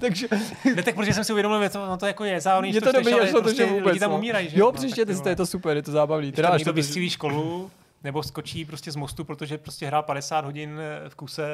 Takže... 0.00 0.28
Ne, 0.76 0.82
tak 0.82 0.94
protože 0.94 1.14
jsem 1.14 1.24
si 1.24 1.32
uvědomil, 1.32 1.62
že 1.62 1.68
to, 1.68 1.86
no 1.86 1.96
to 1.96 2.06
jako 2.06 2.24
je 2.24 2.40
zábavný, 2.40 2.74
je 2.74 2.80
to 2.80 2.92
dobrý, 2.92 3.14
až 3.14 3.32
na 3.32 3.40
to, 3.40 3.52
že 3.52 3.66
vůbec. 3.66 3.86
Lidi 3.86 4.00
tam 4.00 4.10
no. 4.10 4.16
umírají, 4.16 4.48
že 4.50 4.60
jo. 4.60 4.72
přečtěte 4.72 5.14
si 5.14 5.22
to, 5.22 5.28
je 5.28 5.36
to 5.36 5.46
super, 5.46 5.76
je 5.76 5.82
to 5.82 5.90
zábavný. 5.90 6.32
Teda 6.32 6.48
až 6.48 6.64
to 6.64 6.72
vystřílí 6.72 7.10
školu, 7.10 7.70
nebo 8.04 8.22
skočí 8.22 8.64
prostě 8.64 8.92
z 8.92 8.96
mostu, 8.96 9.24
protože 9.24 9.58
prostě 9.58 9.86
hrál 9.86 10.02
50 10.02 10.44
hodin 10.44 10.80
v 11.08 11.14
kuse 11.14 11.46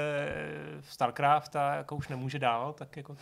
v 0.80 0.92
StarCraft 0.92 1.56
a 1.56 1.74
jako 1.74 1.96
už 1.96 2.08
nemůže 2.08 2.38
dál, 2.38 2.72
tak 2.72 2.96
jako 2.96 3.16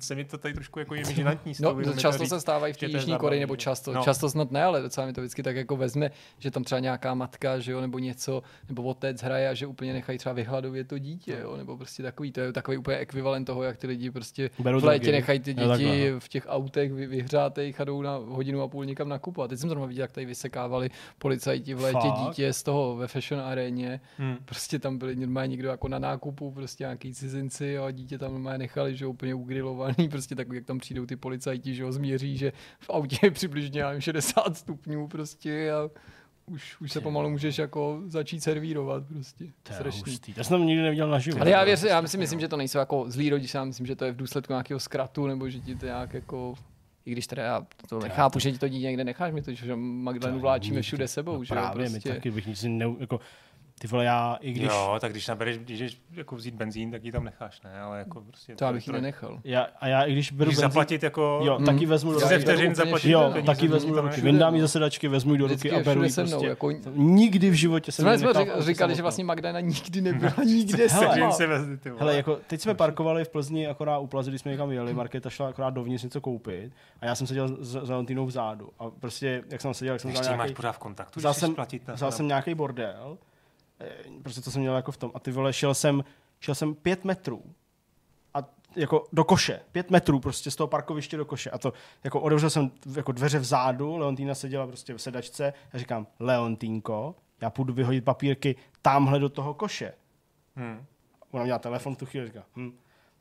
se 0.00 0.14
mi 0.14 0.24
to 0.24 0.38
tady 0.38 0.54
trošku 0.54 0.78
jako 0.78 0.94
je 0.94 1.04
žinantní. 1.04 1.52
No, 1.60 1.94
často 1.96 2.26
se 2.26 2.40
stávají 2.40 2.72
v 2.72 2.76
té 2.76 2.86
Jižní 2.86 3.16
Koreji, 3.16 3.40
nebo 3.40 3.56
často, 3.56 3.92
no. 3.92 4.02
často 4.02 4.30
snad 4.30 4.50
ne, 4.50 4.64
ale 4.64 4.82
docela 4.82 5.06
mi 5.06 5.12
to 5.12 5.20
vždycky 5.20 5.42
tak 5.42 5.56
jako 5.56 5.76
vezme, 5.76 6.10
že 6.38 6.50
tam 6.50 6.64
třeba 6.64 6.78
nějaká 6.78 7.14
matka, 7.14 7.58
že 7.58 7.72
jo, 7.72 7.80
nebo 7.80 7.98
něco, 7.98 8.42
nebo 8.68 8.82
otec 8.82 9.22
hraje 9.22 9.48
a 9.48 9.54
že 9.54 9.66
úplně 9.66 9.92
nechají 9.92 10.18
třeba 10.18 10.32
vyhladovět 10.32 10.88
to 10.88 10.98
dítě, 10.98 11.38
jo, 11.42 11.56
nebo 11.56 11.76
prostě 11.76 12.02
takový, 12.02 12.32
to 12.32 12.40
je 12.40 12.52
takový 12.52 12.76
úplně 12.76 12.96
ekvivalent 12.96 13.46
toho, 13.46 13.62
jak 13.62 13.76
ty 13.76 13.86
lidi 13.86 14.10
prostě 14.10 14.50
Beru 14.58 14.80
v 14.80 14.84
létě 14.84 15.12
nechají 15.12 15.40
ty 15.40 15.54
děti 15.54 16.10
no, 16.10 16.20
v 16.20 16.28
těch 16.28 16.46
autech 16.48 16.92
vyhřátých 16.92 17.80
a 17.80 17.84
jdou 17.84 18.02
na 18.02 18.16
hodinu 18.16 18.62
a 18.62 18.68
půl 18.68 18.84
někam 18.84 19.08
nakupovat. 19.08 19.48
Teď 19.48 19.58
jsem 19.58 19.68
zrovna 19.68 19.86
viděl, 19.86 20.02
jak 20.02 20.12
tady 20.12 20.26
vysekávali 20.26 20.90
policajti 21.18 21.74
v 21.74 21.80
létě 21.80 22.08
Fakt? 22.08 22.28
dítě 22.28 22.49
z 22.52 22.62
toho 22.62 22.96
ve 22.96 23.08
fashion 23.08 23.40
aréně. 23.40 24.00
Hmm. 24.18 24.36
Prostě 24.44 24.78
tam 24.78 24.98
byli 24.98 25.16
normálně 25.16 25.50
někdo 25.50 25.68
jako 25.68 25.88
na 25.88 25.98
nákupu, 25.98 26.50
prostě 26.50 26.84
nějaký 26.84 27.14
cizinci 27.14 27.78
a 27.78 27.90
dítě 27.90 28.18
tam 28.18 28.32
normálně 28.32 28.58
nechali, 28.58 28.96
že 28.96 29.06
úplně 29.06 29.34
ugrilovaný, 29.34 30.08
prostě 30.10 30.34
tak, 30.34 30.52
jak 30.52 30.64
tam 30.64 30.78
přijdou 30.78 31.06
ty 31.06 31.16
policajti, 31.16 31.74
že 31.74 31.84
ho 31.84 31.92
změří, 31.92 32.36
že 32.36 32.52
v 32.78 32.90
autě 32.90 33.18
je 33.22 33.30
přibližně 33.30 33.84
60 33.98 34.56
stupňů 34.56 35.08
prostě 35.08 35.72
a 35.72 35.90
už, 36.46 36.80
už 36.80 36.92
se 36.92 37.00
pomalu 37.00 37.30
můžeš 37.30 37.58
jako 37.58 38.02
začít 38.06 38.40
servírovat 38.40 39.06
prostě. 39.06 39.44
To 39.62 39.72
je 39.72 39.92
hustý. 40.06 40.34
To 40.34 40.44
jsem 40.44 40.66
nikdy 40.66 40.82
neviděl 40.82 41.08
naživo. 41.08 41.40
Ale 41.40 41.50
já, 41.50 41.64
věř, 41.64 41.82
já 41.82 42.06
si 42.06 42.18
myslím, 42.18 42.40
že 42.40 42.48
to 42.48 42.56
nejsou 42.56 42.78
jako 42.78 43.04
zlí 43.08 43.30
rodiče, 43.30 43.58
já 43.58 43.64
myslím, 43.64 43.86
že 43.86 43.96
to 43.96 44.04
je 44.04 44.12
v 44.12 44.16
důsledku 44.16 44.52
nějakého 44.52 44.80
zkratu, 44.80 45.26
nebo 45.26 45.50
že 45.50 45.60
ti 45.60 45.74
to 45.74 45.86
nějak 45.86 46.14
jako 46.14 46.54
i 47.06 47.10
když 47.12 47.26
teda 47.26 47.42
já 47.42 47.66
to 47.88 47.98
nechápu, 47.98 48.38
že 48.38 48.52
ti 48.52 48.58
to 48.58 48.68
dítě 48.68 48.86
někde 48.86 49.04
necháš, 49.04 49.32
my 49.32 49.42
to, 49.42 49.52
že 49.52 49.76
Magdalenu 49.76 50.40
vláčíme 50.40 50.82
všude 50.82 51.08
sebou. 51.08 51.38
No, 51.38 51.44
že 51.44 51.54
právě, 51.54 51.90
prostě... 51.90 52.08
my 52.08 52.14
taky 52.14 52.30
bych 52.30 52.46
nic 52.46 52.62
ne, 52.62 52.86
jako, 52.98 53.20
ty 53.82 53.86
vole, 53.86 54.04
já 54.04 54.38
i 54.40 54.52
když... 54.52 54.68
Jo, 54.68 54.96
tak 55.00 55.12
když 55.12 55.26
nabereš, 55.26 55.58
když 55.58 56.00
jako 56.12 56.36
vzít 56.36 56.54
benzín, 56.54 56.90
tak 56.90 57.04
ji 57.04 57.12
tam 57.12 57.24
necháš, 57.24 57.62
ne? 57.62 57.80
Ale 57.80 57.98
jako 57.98 58.20
prostě... 58.20 58.56
To, 58.56 58.72
bych 58.72 58.86
ji 58.86 58.92
nenechal. 58.92 59.40
Já, 59.44 59.66
a 59.80 59.88
já 59.88 60.02
i 60.02 60.12
když 60.12 60.32
beru 60.32 60.48
když 60.48 60.56
benzín... 60.56 60.70
zaplatit 60.70 61.02
jako... 61.02 61.40
Jo, 61.44 61.58
mm. 61.58 61.64
taky 61.64 61.86
vezmu 61.86 62.12
do 62.12 62.20
ruky. 62.20 62.38
vteřin 62.38 62.74
zaplatit 62.74 63.10
Jo, 63.10 63.34
taky 63.46 63.68
vezmu 63.68 63.94
do 63.94 64.00
ruky. 64.00 64.20
Vyndám 64.20 64.54
ji 64.54 64.60
za 64.60 64.68
sedačky, 64.68 65.08
vezmu 65.08 65.32
ji 65.32 65.38
do 65.38 65.46
ruky 65.46 65.72
a 65.72 65.80
beru 65.80 66.02
ji 66.02 66.12
prostě. 66.12 66.46
Jako... 66.46 66.70
Nikdy 66.94 67.50
v 67.50 67.54
životě 67.54 67.92
jsem 67.92 68.18
jsme 68.18 68.46
říkali, 68.58 68.94
že 68.94 69.02
vlastně 69.02 69.24
Magdalena 69.24 69.60
nikdy 69.60 70.00
nebyla 70.12 70.34
nikde 70.44 70.88
sama. 70.88 71.30
Hele, 71.98 72.16
jako 72.16 72.38
teď 72.46 72.60
jsme 72.60 72.74
parkovali 72.74 73.24
v 73.24 73.28
Plzni 73.28 73.66
akorát 73.66 73.98
u 73.98 74.06
Plazy, 74.06 74.30
když 74.30 74.40
jsme 74.40 74.50
někam 74.50 74.70
jeli, 74.70 74.94
Markéta 74.94 75.30
šla 75.30 75.48
akorát 75.48 75.70
dovnitř 75.70 76.04
něco 76.04 76.20
koupit 76.20 76.72
a 77.00 77.06
já 77.06 77.14
jsem 77.14 77.26
seděl 77.26 77.56
s 77.60 77.88
Valentinou 77.88 78.26
vzadu. 78.26 78.70
A 78.78 78.90
prostě, 78.90 79.42
jak 79.50 79.60
jsem 79.60 79.74
seděl, 79.74 79.94
jak 79.94 80.00
jsem 80.00 80.10
vzal 80.10 80.24
nějaký... 80.24 80.54
máš 80.62 80.76
v 80.76 80.78
kontaktu, 80.78 81.20
jsem 82.10 82.28
nějaký 82.28 82.54
bordel 82.54 83.18
prostě 84.22 84.40
to 84.40 84.50
jsem 84.50 84.60
měl 84.60 84.76
jako 84.76 84.92
v 84.92 84.96
tom. 84.96 85.10
A 85.14 85.18
ty 85.18 85.30
vole, 85.30 85.52
šel 85.52 85.74
jsem, 85.74 86.04
šel 86.40 86.54
jsem 86.54 86.74
pět 86.74 87.04
metrů 87.04 87.42
a 88.34 88.38
jako 88.76 89.06
do 89.12 89.24
koše, 89.24 89.60
pět 89.72 89.90
metrů 89.90 90.20
prostě 90.20 90.50
z 90.50 90.56
toho 90.56 90.68
parkoviště 90.68 91.16
do 91.16 91.24
koše. 91.24 91.50
A 91.50 91.58
to 91.58 91.72
jako 92.04 92.20
otevřel 92.20 92.50
jsem 92.50 92.70
jako 92.96 93.12
dveře 93.12 93.38
vzadu, 93.38 93.96
Leontýna 93.96 94.34
seděla 94.34 94.66
prostě 94.66 94.94
v 94.94 94.98
sedačce 94.98 95.52
a 95.72 95.78
říkám, 95.78 96.06
Leontýnko, 96.18 97.14
já 97.40 97.50
půjdu 97.50 97.74
vyhodit 97.74 98.04
papírky 98.04 98.56
tamhle 98.82 99.18
do 99.18 99.28
toho 99.28 99.54
koše. 99.54 99.92
Hmm. 100.56 100.84
Ona 101.30 101.44
měla 101.44 101.58
telefon 101.58 101.94
v 101.94 101.98
tu 101.98 102.06
chvíli, 102.06 102.26
říká, 102.26 102.44
hm, 102.56 102.72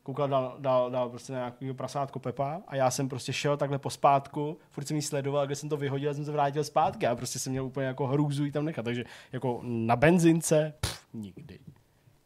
koukal 0.09 0.27
dal, 0.27 0.55
dal, 0.59 0.91
dal 0.91 1.09
prostě 1.09 1.33
na 1.33 1.39
nějakého 1.39 1.73
prasátko 1.73 2.19
Pepa 2.19 2.61
a 2.67 2.75
já 2.75 2.91
jsem 2.91 3.09
prostě 3.09 3.33
šel 3.33 3.57
takhle 3.57 3.77
po 3.79 3.89
spátku, 3.89 4.57
furt 4.71 4.85
jsem 4.85 4.95
jí 4.95 5.01
sledoval, 5.01 5.45
kde 5.45 5.55
jsem 5.55 5.69
to 5.69 5.77
vyhodil 5.77 6.09
a 6.09 6.13
jsem 6.13 6.25
se 6.25 6.31
vrátil 6.31 6.63
zpátky 6.63 7.07
a 7.07 7.15
prostě 7.15 7.39
jsem 7.39 7.51
měl 7.51 7.65
úplně 7.65 7.87
jako 7.87 8.07
hrůzu 8.07 8.51
tam 8.51 8.65
nechat, 8.65 8.83
takže 8.83 9.03
jako 9.31 9.59
na 9.63 9.95
benzince, 9.95 10.73
pff, 10.79 11.05
nikdy. 11.13 11.59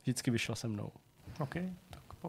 Vždycky 0.01 0.31
vyšla 0.31 0.55
se 0.55 0.67
mnou. 0.67 0.91
Okay. 1.39 1.73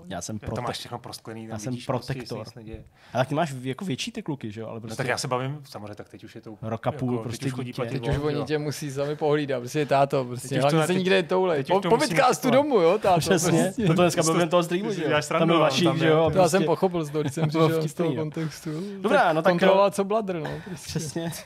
Já 0.07 0.23
jsem 0.23 0.39
prote- 0.39 0.55
to 0.55 0.63
máš 0.63 0.79
všechno 0.79 0.99
prosklený. 0.99 1.45
Já 1.45 1.59
jsem 1.59 1.73
prostě, 1.73 1.87
protektor. 1.87 2.39
Prostě, 2.39 2.85
ale 3.13 3.27
ty 3.27 3.35
máš 3.35 3.55
jako 3.63 3.85
větší 3.85 4.13
ty 4.13 4.23
kluky, 4.23 4.51
že 4.53 4.61
jo? 4.61 4.69
Ale 4.69 4.81
prostě... 4.81 4.93
No 4.93 4.97
tak 4.97 5.07
já 5.07 5.19
se 5.19 5.29
bavím, 5.29 5.61
samozřejmě, 5.65 5.95
tak 5.95 6.09
teď 6.09 6.25
už 6.25 6.35
je 6.35 6.41
to 6.41 6.59
Roka 6.63 6.93
půl, 6.93 7.13
jako, 7.13 7.23
prostě 7.23 7.45
teď 7.45 7.59
už, 7.59 7.65
dítě. 7.65 7.83
teď 7.83 8.09
už 8.09 8.19
oni 8.19 8.45
tě 8.45 8.59
musí 8.59 8.91
sami 8.91 9.17
pohlídat, 9.17 9.61
prostě 9.61 9.87
táto, 9.87 10.25
prostě 10.25 10.61
hlavně 10.61 10.87
se 10.87 10.95
nikde 10.95 11.23
toule. 11.23 11.65
Po, 11.65 11.81
po 11.81 11.97
podcastu 11.99 12.51
domů, 12.51 12.81
jo, 12.81 12.99
táto. 12.99 13.21
Přesně, 13.21 13.63
prostě. 13.63 13.87
to 13.87 13.93
dneska 13.93 14.23
bavím 14.23 14.49
toho 14.49 14.63
streamu, 14.63 14.93
že 14.93 15.05
jo? 15.05 15.11
Tam 15.29 15.49
byl 15.49 15.59
vašich, 15.59 15.99
že 15.99 16.09
jo? 16.09 16.31
To 16.33 16.39
já 16.39 16.49
jsem 16.49 16.65
pochopil 16.65 17.05
z 17.05 17.11
toho, 17.11 17.23
když 17.23 17.35
jsem 17.35 17.49
přišel 17.49 17.89
z 17.89 17.95
toho 17.95 18.15
kontextu. 18.15 18.71
Dobrá, 19.01 19.33
no 19.33 19.43
tak... 19.43 19.53
Kontrolovat, 19.53 19.95
co 19.95 20.05
bladr, 20.05 20.41
no. 20.41 20.51
Přesně. 20.75 21.33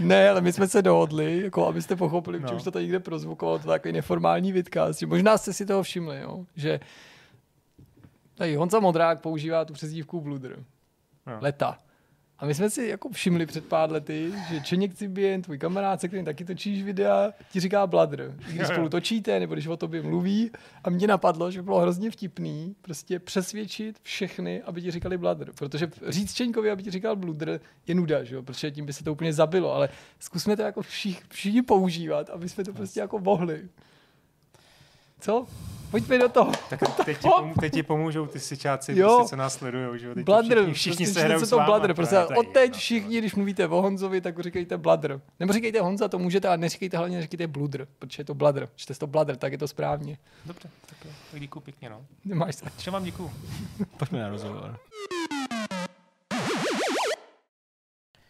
Ne, 0.00 0.30
ale 0.30 0.40
my 0.40 0.52
jsme 0.52 0.68
se 0.68 0.82
dohodli, 0.82 1.40
jako 1.44 1.66
abyste 1.66 1.96
pochopili, 1.96 2.40
protože 2.40 2.54
už 2.54 2.62
to 2.62 2.70
tady 2.70 2.84
někde 2.84 3.00
prozvukovalo, 3.00 3.58
to 3.58 3.68
takový 3.68 3.92
neformální 3.92 4.52
vidcast. 4.52 5.02
Možná 5.02 5.38
jste 5.38 5.52
si 5.52 5.66
toho 5.66 5.82
všimli, 5.82 6.20
jo, 6.20 6.44
že 6.56 6.80
Tady 8.34 8.56
Honza 8.56 8.80
Modrák 8.80 9.20
používá 9.20 9.64
tu 9.64 9.72
přezdívku 9.72 10.20
Bludr. 10.20 10.64
No. 11.26 11.38
Leta. 11.40 11.78
A 12.38 12.46
my 12.46 12.54
jsme 12.54 12.70
si 12.70 12.86
jako 12.86 13.08
všimli 13.08 13.46
před 13.46 13.64
pár 13.64 13.92
lety, 13.92 14.32
že 14.48 14.60
Čeněk 14.60 14.94
Cibien, 14.94 15.42
tvůj 15.42 15.58
kamarád, 15.58 16.00
se 16.00 16.08
kterým 16.08 16.24
taky 16.24 16.44
točíš 16.44 16.82
videa, 16.82 17.32
ti 17.52 17.60
říká 17.60 17.86
Bladr. 17.86 18.34
Když 18.48 18.68
spolu 18.68 18.88
točíte, 18.88 19.40
nebo 19.40 19.54
když 19.54 19.66
o 19.66 19.76
tobě 19.76 20.02
mluví. 20.02 20.50
A 20.84 20.90
mě 20.90 21.06
napadlo, 21.06 21.50
že 21.50 21.62
by 21.62 21.64
bylo 21.64 21.80
hrozně 21.80 22.10
vtipný 22.10 22.76
prostě 22.82 23.18
přesvědčit 23.18 23.98
všechny, 24.02 24.62
aby 24.62 24.82
ti 24.82 24.90
říkali 24.90 25.18
Bladr. 25.18 25.52
Protože 25.52 25.90
říct 26.08 26.34
Čeňkovi, 26.34 26.70
aby 26.70 26.82
ti 26.82 26.90
říkal 26.90 27.16
Bludr, 27.16 27.60
je 27.86 27.94
nuda, 27.94 28.24
že 28.24 28.34
jo? 28.34 28.42
protože 28.42 28.70
tím 28.70 28.86
by 28.86 28.92
se 28.92 29.04
to 29.04 29.12
úplně 29.12 29.32
zabilo. 29.32 29.74
Ale 29.74 29.88
zkusme 30.18 30.56
to 30.56 30.62
jako 30.62 30.82
všich, 30.82 31.22
všichni 31.28 31.62
používat, 31.62 32.30
aby 32.30 32.48
jsme 32.48 32.64
to 32.64 32.72
prostě 32.72 33.00
jako 33.00 33.18
mohli. 33.18 33.68
Co? 35.20 35.46
Pojďme 35.90 36.18
do 36.18 36.28
toho. 36.28 36.52
Tak 36.70 36.80
teď 37.04 37.18
ti, 37.18 37.28
pomů, 37.28 37.54
teď 37.60 37.72
ti 37.72 37.82
pomůžou 37.82 38.26
ty 38.26 38.40
sičáci, 38.40 38.92
jo. 38.98 39.14
Prostě, 39.16 39.30
co 39.30 39.36
nás 39.36 39.54
sledují. 39.54 40.00
Že? 40.00 40.14
Teď 40.14 40.24
bladr, 40.24 40.54
všichni, 40.54 40.72
všichni 40.72 41.06
prostě 41.06 41.20
se 41.20 41.24
hrajou 41.24 41.46
to 41.46 41.60
bladr, 41.60 41.94
prostě 41.94 42.18
od 42.18 42.48
teď 42.48 42.74
všichni, 42.74 43.18
když 43.18 43.34
mluvíte 43.34 43.68
o 43.68 43.82
Honzovi, 43.82 44.20
tak 44.20 44.40
říkejte 44.40 44.78
bladr. 44.78 45.20
Nebo 45.40 45.52
říkejte 45.52 45.80
Honza, 45.80 46.08
to 46.08 46.18
můžete, 46.18 46.48
ale 46.48 46.58
neříkejte 46.58 46.96
hlavně, 46.96 47.16
neříkejte 47.16 47.46
bludr, 47.46 47.86
protože 47.98 48.20
je 48.20 48.24
to 48.24 48.34
bladr. 48.34 48.68
Čte 48.76 48.94
to 48.94 49.06
bladr, 49.06 49.36
tak 49.36 49.52
je 49.52 49.58
to 49.58 49.68
správně. 49.68 50.18
Dobře, 50.44 50.68
tak, 50.86 50.98
tak 51.30 51.40
děkuji 51.40 51.60
pěkně, 51.60 51.90
no. 51.90 52.04
Nemáš 52.24 52.54
se. 52.54 52.64
Čo 52.78 52.90
vám 52.90 53.04
děkuji. 53.04 53.30
Pojďme 53.96 54.20
na 54.20 54.28
rozhovor. 54.28 54.78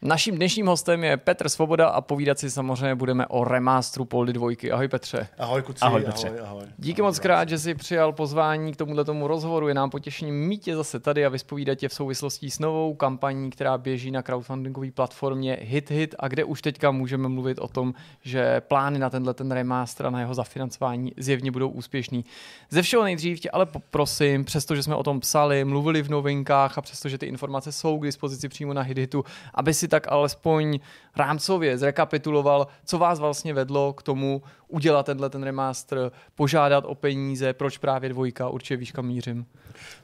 Naším 0.07 0.37
dnešním 0.37 0.67
hostem 0.67 1.05
je 1.05 1.17
Petr 1.17 1.49
Svoboda 1.49 1.89
a 1.89 2.01
povídat 2.01 2.39
si 2.39 2.51
samozřejmě 2.51 2.95
budeme 2.95 3.27
o 3.27 3.45
remasteru 3.45 4.05
Poldy 4.05 4.33
dvojky. 4.33 4.73
Ahoj 4.73 4.89
Petře. 4.89 5.29
Ahoj 5.39 5.63
kuci, 5.63 5.81
ahoj, 5.81 6.03
Petře. 6.03 6.29
ahoj, 6.29 6.41
ahoj. 6.41 6.63
Díky 6.79 7.01
ahoj, 7.03 7.09
moc 7.09 7.19
krát, 7.19 7.49
že 7.49 7.59
jsi 7.59 7.75
přijal 7.75 8.13
pozvání 8.13 8.73
k 8.73 8.77
tomuto 8.77 9.05
tomu 9.05 9.27
rozhovoru. 9.27 9.69
Je 9.69 9.75
nám 9.75 9.91
potěšením 9.91 10.35
mít 10.35 10.59
tě 10.59 10.77
zase 10.77 11.01
tady 11.01 11.27
a 11.27 11.29
vyspovídat 11.29 11.79
tě 11.79 11.89
v 11.89 11.95
souvislosti 11.95 12.51
s 12.51 12.59
novou 12.59 12.95
kampaní, 12.95 13.51
která 13.51 13.79
běží 13.79 14.11
na 14.11 14.23
crowdfundingové 14.23 14.91
platformě 14.91 15.59
HitHit 15.61 16.15
a 16.19 16.29
kde 16.29 16.45
už 16.45 16.63
teďka 16.63 16.91
můžeme 16.91 17.29
mluvit 17.29 17.59
o 17.59 17.69
tom, 17.69 17.95
že 18.23 18.61
plány 18.61 18.99
na 18.99 19.11
tenhle 19.11 19.35
ten 19.35 19.53
remaster 19.53 20.07
a 20.07 20.11
na 20.11 20.21
jeho 20.21 20.35
zafinancování 20.35 21.13
zjevně 21.17 21.51
budou 21.51 21.69
úspěšný. 21.69 22.25
Ze 22.71 22.83
všeho 22.83 23.03
nejdřív 23.03 23.41
tě 23.41 23.51
ale 23.51 23.67
poprosím, 23.67 24.45
přestože 24.45 24.83
jsme 24.83 24.95
o 24.95 25.03
tom 25.03 25.21
psali, 25.21 25.65
mluvili 25.65 26.03
v 26.03 26.09
novinkách 26.09 26.79
a 26.79 26.83
přestože 26.83 27.19
ty 27.19 27.27
informace 27.27 27.73
jsou 27.73 27.99
k 27.99 28.05
dispozici 28.05 28.49
přímo 28.49 28.75
na 28.75 28.83
HitHitu, 28.83 29.25
aby 29.55 29.75
si 29.75 29.94
tak 29.95 30.13
alespoň 30.13 30.81
rámcově 31.17 31.79
zrekapituloval, 31.79 32.67
co 32.85 32.99
vás 32.99 33.19
vlastně 33.19 33.55
vedlo 33.55 33.93
k 33.93 34.03
tomu 34.03 34.43
udělat 34.69 35.07
tenhle 35.07 35.31
ten 35.31 35.43
remaster, 35.43 36.13
požádat 36.35 36.85
o 36.87 36.95
peníze, 36.95 37.53
proč 37.53 37.79
právě 37.79 38.09
dvojka, 38.09 38.49
určitě 38.49 38.77
víš, 38.77 38.93
kam 38.93 39.07
mířím. 39.07 39.47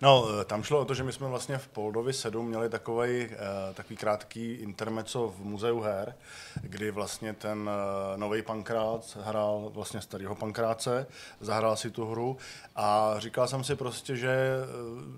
No, 0.03 0.29
eh, 0.41 0.45
tam 0.45 0.63
šlo 0.63 0.81
o 0.81 0.85
to, 0.85 0.95
že 0.95 1.05
my 1.05 1.13
jsme 1.13 1.29
vlastně 1.29 1.59
v 1.59 1.69
Poldovi 1.69 2.13
7 2.13 2.49
měli 2.49 2.69
takový, 2.69 3.27
uh, 3.27 3.35
takový 3.75 3.97
krátký 3.97 4.53
intermeco 4.53 5.29
v 5.29 5.45
muzeu 5.45 5.81
her, 5.81 6.15
kdy 6.63 6.91
vlastně 6.91 7.33
ten 7.33 7.59
uh, 7.61 8.21
nový 8.21 8.43
pankrát 8.43 9.19
hrál 9.23 9.71
vlastně 9.75 10.01
starého 10.01 10.35
pankráce, 10.35 11.07
zahrál 11.41 11.77
si 11.77 11.91
tu 11.91 12.07
hru 12.07 12.37
a 12.77 13.15
říkal 13.19 13.49
jsem 13.49 13.65
si 13.65 13.77
prostě, 13.77 14.17
že 14.17 14.51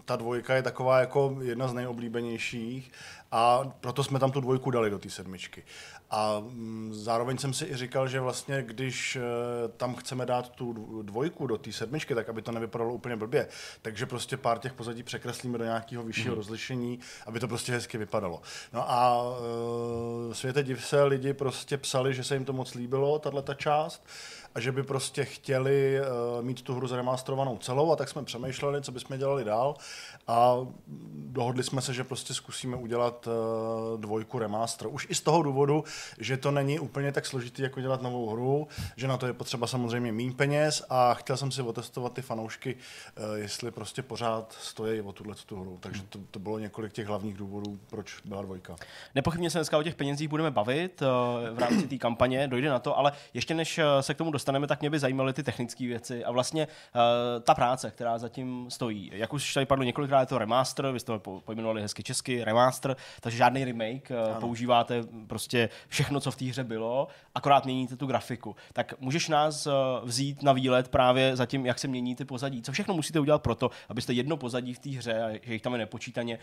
ta 0.04 0.16
dvojka 0.16 0.54
je 0.54 0.62
taková 0.62 1.00
jako 1.00 1.36
jedna 1.42 1.68
z 1.68 1.72
nejoblíbenějších 1.72 2.92
a 3.32 3.72
proto 3.80 4.04
jsme 4.04 4.18
tam 4.18 4.32
tu 4.32 4.40
dvojku 4.40 4.70
dali 4.70 4.90
do 4.90 4.98
té 4.98 5.10
sedmičky. 5.10 5.64
A 6.10 6.40
mm, 6.40 6.90
zároveň 6.94 7.38
jsem 7.38 7.52
si 7.52 7.64
i 7.64 7.76
říkal, 7.76 8.08
že 8.08 8.20
vlastně, 8.20 8.62
když 8.62 9.16
eh, 9.16 9.22
tam 9.76 9.94
chceme 9.94 10.26
dát 10.26 10.48
tu 10.48 11.02
dvojku 11.02 11.46
do 11.46 11.58
té 11.58 11.72
sedmičky, 11.72 12.14
tak 12.14 12.28
aby 12.28 12.42
to 12.42 12.52
nevypadalo 12.52 12.94
úplně 12.94 13.16
blbě, 13.16 13.48
takže 13.82 14.06
prostě 14.06 14.36
pár 14.36 14.58
těch 14.58 14.72
pozadí 14.72 15.02
překreslíme 15.02 15.58
do 15.58 15.64
nějakého 15.64 16.02
vyššího 16.02 16.34
mm. 16.34 16.36
rozlišení, 16.36 16.98
aby 17.26 17.40
to 17.40 17.48
prostě 17.48 17.72
hezky 17.72 17.98
vypadalo. 17.98 18.42
No 18.72 18.90
a 18.90 19.22
uh, 19.22 20.32
světe 20.32 20.62
div 20.62 20.86
se, 20.86 21.04
lidi 21.04 21.34
prostě 21.34 21.78
psali, 21.78 22.14
že 22.14 22.24
se 22.24 22.34
jim 22.34 22.44
to 22.44 22.52
moc 22.52 22.74
líbilo, 22.74 23.18
tahle 23.18 23.42
ta 23.42 23.54
část, 23.54 24.06
a 24.54 24.60
že 24.60 24.72
by 24.72 24.82
prostě 24.82 25.24
chtěli 25.24 26.00
uh, 26.00 26.44
mít 26.44 26.62
tu 26.62 26.74
hru 26.74 26.86
zremasterovanou 26.86 27.58
celou 27.58 27.92
a 27.92 27.96
tak 27.96 28.08
jsme 28.08 28.24
přemýšleli, 28.24 28.82
co 28.82 28.92
bychom 28.92 29.18
dělali 29.18 29.44
dál 29.44 29.74
a 30.26 30.56
dohodli 31.14 31.62
jsme 31.62 31.80
se, 31.80 31.94
že 31.94 32.04
prostě 32.04 32.34
zkusíme 32.34 32.76
udělat 32.76 33.26
uh, 33.26 34.00
dvojku 34.00 34.38
remaster. 34.38 34.88
Už 34.90 35.06
i 35.10 35.14
z 35.14 35.20
toho 35.20 35.42
důvodu, 35.42 35.84
že 36.18 36.36
to 36.36 36.50
není 36.50 36.78
úplně 36.78 37.12
tak 37.12 37.26
složitý, 37.26 37.62
jako 37.62 37.80
dělat 37.80 38.02
novou 38.02 38.30
hru, 38.30 38.68
že 38.96 39.08
na 39.08 39.16
to 39.16 39.26
je 39.26 39.32
potřeba 39.32 39.66
samozřejmě 39.66 40.12
méně 40.12 40.32
peněz 40.32 40.84
a 40.90 41.14
chtěl 41.14 41.36
jsem 41.36 41.50
si 41.50 41.62
otestovat 41.62 42.12
ty 42.12 42.22
fanoušky, 42.22 42.74
uh, 42.74 43.34
jestli 43.34 43.70
prostě 43.70 44.02
pořád 44.02 44.56
stojí 44.60 45.00
o 45.00 45.12
tuhle 45.12 45.34
tu 45.46 45.60
hru. 45.60 45.78
Takže 45.80 46.02
to, 46.08 46.18
to 46.30 46.38
bylo 46.38 46.58
několik 46.58 46.92
těch 46.92 47.06
hlavních 47.06 47.36
důvodů, 47.36 47.78
proč 47.90 48.20
byla 48.24 48.42
dvojka. 48.42 48.76
Nepochybně 49.14 49.50
se 49.50 49.58
dneska 49.58 49.78
o 49.78 49.82
těch 49.82 49.94
penězích 49.94 50.28
budeme 50.28 50.50
bavit 50.50 51.02
uh, 51.02 51.08
v 51.56 51.58
rámci 51.58 51.88
té 51.88 51.98
kampaně, 51.98 52.48
dojde 52.48 52.70
na 52.70 52.78
to, 52.78 52.98
ale 52.98 53.12
ještě 53.34 53.54
než 53.54 53.80
se 54.00 54.14
k 54.14 54.18
tomu 54.18 54.30
dostaneme, 54.30 54.41
tak 54.44 54.80
mě 54.80 54.90
by 54.90 54.98
zajímaly 54.98 55.32
ty 55.32 55.42
technické 55.42 55.86
věci 55.86 56.24
a 56.24 56.30
vlastně 56.30 56.66
uh, 56.66 57.02
ta 57.42 57.54
práce, 57.54 57.90
která 57.90 58.18
zatím 58.18 58.66
stojí. 58.70 59.10
Jak 59.14 59.32
už 59.32 59.54
tady 59.54 59.66
padlo 59.66 59.84
několikrát, 59.84 60.20
je 60.20 60.26
to 60.26 60.38
remaster, 60.38 60.92
vy 60.92 61.00
jste 61.00 61.18
to 61.18 61.40
pojmenovali 61.44 61.82
hezky 61.82 62.02
česky, 62.02 62.44
remaster, 62.44 62.96
takže 63.20 63.38
žádný 63.38 63.64
remake, 63.64 64.10
ano. 64.10 64.40
používáte 64.40 65.02
prostě 65.26 65.68
všechno, 65.88 66.20
co 66.20 66.30
v 66.30 66.36
té 66.36 66.44
hře 66.44 66.64
bylo, 66.64 67.08
akorát 67.34 67.64
měníte 67.64 67.96
tu 67.96 68.06
grafiku. 68.06 68.56
Tak 68.72 68.94
můžeš 69.00 69.28
nás 69.28 69.66
eh, 69.66 69.70
vzít 70.02 70.42
na 70.42 70.52
výlet 70.52 70.88
právě 70.88 71.36
za 71.36 71.46
tím, 71.46 71.66
jak 71.66 71.78
se 71.78 71.88
mění 71.88 72.16
ty 72.16 72.24
pozadí. 72.24 72.62
Co 72.62 72.72
všechno 72.72 72.94
musíte 72.94 73.20
udělat 73.20 73.42
pro 73.42 73.54
to, 73.54 73.70
abyste 73.88 74.12
jedno 74.12 74.36
pozadí 74.36 74.74
v 74.74 74.78
té 74.78 74.90
hře, 74.90 75.40
že 75.42 75.52
jich 75.52 75.62
tam 75.62 75.72
je 75.72 75.78
nepočítaně, 75.78 76.38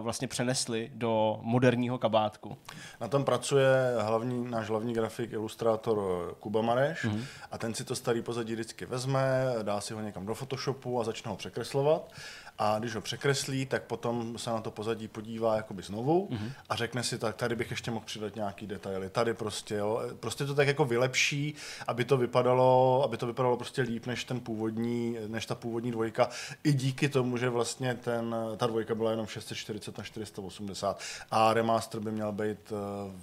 vlastně 0.00 0.28
přenesli 0.28 0.90
do 0.94 1.38
moderního 1.42 1.98
kabátku? 1.98 2.58
Na 3.00 3.08
tom 3.08 3.24
pracuje 3.24 3.68
hlavní, 4.00 4.50
náš 4.50 4.68
hlavní 4.68 4.94
grafik, 4.94 5.32
ilustrátor 5.32 5.98
Kuba 6.40 6.62
Mareš 6.62 7.04
mm-hmm. 7.04 7.24
A 7.50 7.58
ten 7.58 7.74
si 7.74 7.84
to 7.84 7.96
starý 7.96 8.22
pozadí 8.22 8.52
vždycky 8.52 8.86
vezme, 8.86 9.44
dá 9.62 9.80
si 9.80 9.94
ho 9.94 10.00
někam 10.00 10.26
do 10.26 10.34
Photoshopu 10.34 11.00
a 11.00 11.04
začne 11.04 11.30
ho 11.30 11.36
překreslovat 11.36 12.12
a 12.58 12.78
když 12.78 12.94
ho 12.94 13.00
překreslí, 13.00 13.66
tak 13.66 13.82
potom 13.82 14.38
se 14.38 14.50
na 14.50 14.60
to 14.60 14.70
pozadí 14.70 15.08
podívá 15.08 15.56
jakoby 15.56 15.82
znovu 15.82 16.28
mm-hmm. 16.30 16.52
a 16.68 16.76
řekne 16.76 17.02
si, 17.02 17.18
tak 17.18 17.36
tady 17.36 17.56
bych 17.56 17.70
ještě 17.70 17.90
mohl 17.90 18.06
přidat 18.06 18.36
nějaký 18.36 18.66
detaily, 18.66 19.10
tady 19.10 19.34
prostě, 19.34 19.74
jo. 19.74 20.02
Prostě 20.20 20.46
to 20.46 20.54
tak 20.54 20.68
jako 20.68 20.84
vylepší, 20.84 21.54
aby 21.86 22.04
to 22.04 22.16
vypadalo, 22.16 23.02
aby 23.04 23.16
to 23.16 23.26
vypadalo 23.26 23.56
prostě 23.56 23.82
líp 23.82 24.06
než 24.06 24.24
ten 24.24 24.40
původní, 24.40 25.16
než 25.26 25.46
ta 25.46 25.54
původní 25.54 25.90
dvojka. 25.90 26.28
I 26.64 26.72
díky 26.72 27.08
tomu, 27.08 27.36
že 27.36 27.48
vlastně 27.48 27.94
ten, 27.94 28.36
ta 28.56 28.66
dvojka 28.66 28.94
byla 28.94 29.10
jenom 29.10 29.26
640 29.26 29.98
na 29.98 30.04
480 30.04 31.00
a 31.30 31.54
remaster 31.54 32.00
by 32.00 32.10
měl 32.10 32.32
být 32.32 32.72
eh, 32.72 32.74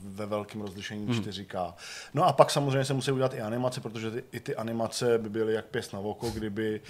ve 0.03 0.25
velkém 0.25 0.61
rozlišení 0.61 1.05
mm. 1.05 1.11
4K. 1.11 1.73
No 2.13 2.23
a 2.23 2.33
pak 2.33 2.51
samozřejmě 2.51 2.85
se 2.85 2.93
musí 2.93 3.11
udělat 3.11 3.33
i 3.33 3.41
animace, 3.41 3.81
protože 3.81 4.11
ty, 4.11 4.23
i 4.31 4.39
ty 4.39 4.55
animace 4.55 5.17
by 5.17 5.29
byly 5.29 5.53
jak 5.53 5.65
pěst 5.65 5.93
na 5.93 5.99
oko, 5.99 6.29
kdyby 6.29 6.81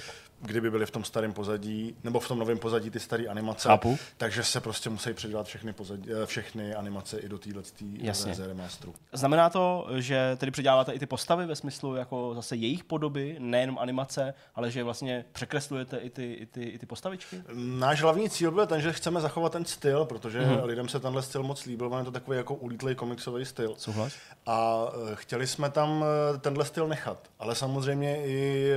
kdyby 0.42 0.72
byly 0.72 0.86
v 0.86 0.92
tom 0.92 1.04
starém 1.04 1.34
pozadí, 1.34 1.96
nebo 2.04 2.20
v 2.20 2.28
tom 2.28 2.40
novém 2.40 2.60
pozadí 2.60 2.90
ty 2.90 3.00
staré 3.00 3.26
animace, 3.26 3.68
Chápu. 3.68 3.98
takže 4.18 4.44
se 4.44 4.60
prostě 4.60 4.90
musí 4.90 5.14
předělat 5.14 5.48
všechny, 5.48 5.74
pozadí, 5.74 6.10
eh, 6.24 6.26
všechny 6.26 6.76
animace 6.76 7.20
i 7.20 7.30
do 7.30 7.38
téhle 7.38 7.64
verze 8.26 8.48
remasteru. 8.48 8.94
Znamená 9.14 9.50
to, 9.50 9.88
že 9.96 10.38
tedy 10.38 10.52
předěláváte 10.52 10.94
i 10.94 11.00
ty 11.00 11.06
postavy 11.06 11.46
ve 11.46 11.56
smyslu 11.56 11.96
jako 11.96 12.32
zase 12.36 12.56
jejich 12.56 12.84
podoby, 12.84 13.36
nejenom 13.40 13.80
animace, 13.80 14.34
ale 14.56 14.72
že 14.72 14.84
vlastně 14.84 15.26
překreslujete 15.32 15.98
i 15.98 16.10
ty, 16.10 16.34
i 16.34 16.46
ty, 16.46 16.64
i 16.64 16.80
ty 16.80 16.86
postavičky? 16.86 17.42
Náš 17.54 18.02
hlavní 18.02 18.30
cíl 18.30 18.52
byl 18.52 18.68
ten, 18.68 18.82
že 18.82 18.94
chceme 18.94 19.22
zachovat 19.22 19.52
ten 19.52 19.66
styl, 19.66 20.06
protože 20.06 20.42
mm-hmm. 20.42 20.66
lidem 20.66 20.90
se 20.90 21.00
tenhle 21.00 21.22
styl 21.22 21.44
moc 21.44 21.66
líbil, 21.66 21.96
je 21.98 22.04
to 22.04 22.12
takový 22.12 22.38
jako 22.38 22.56
ulítlý 22.56 22.96
komiksový 22.96 23.46
styl. 23.46 23.74
Souhlas. 23.78 24.14
A 24.46 24.88
eh, 24.94 25.16
chtěli 25.16 25.48
jsme 25.48 25.70
tam 25.70 26.04
eh, 26.36 26.38
tenhle 26.38 26.66
styl 26.66 26.88
nechat, 26.88 27.28
ale 27.40 27.56
samozřejmě 27.56 28.26
i 28.26 28.72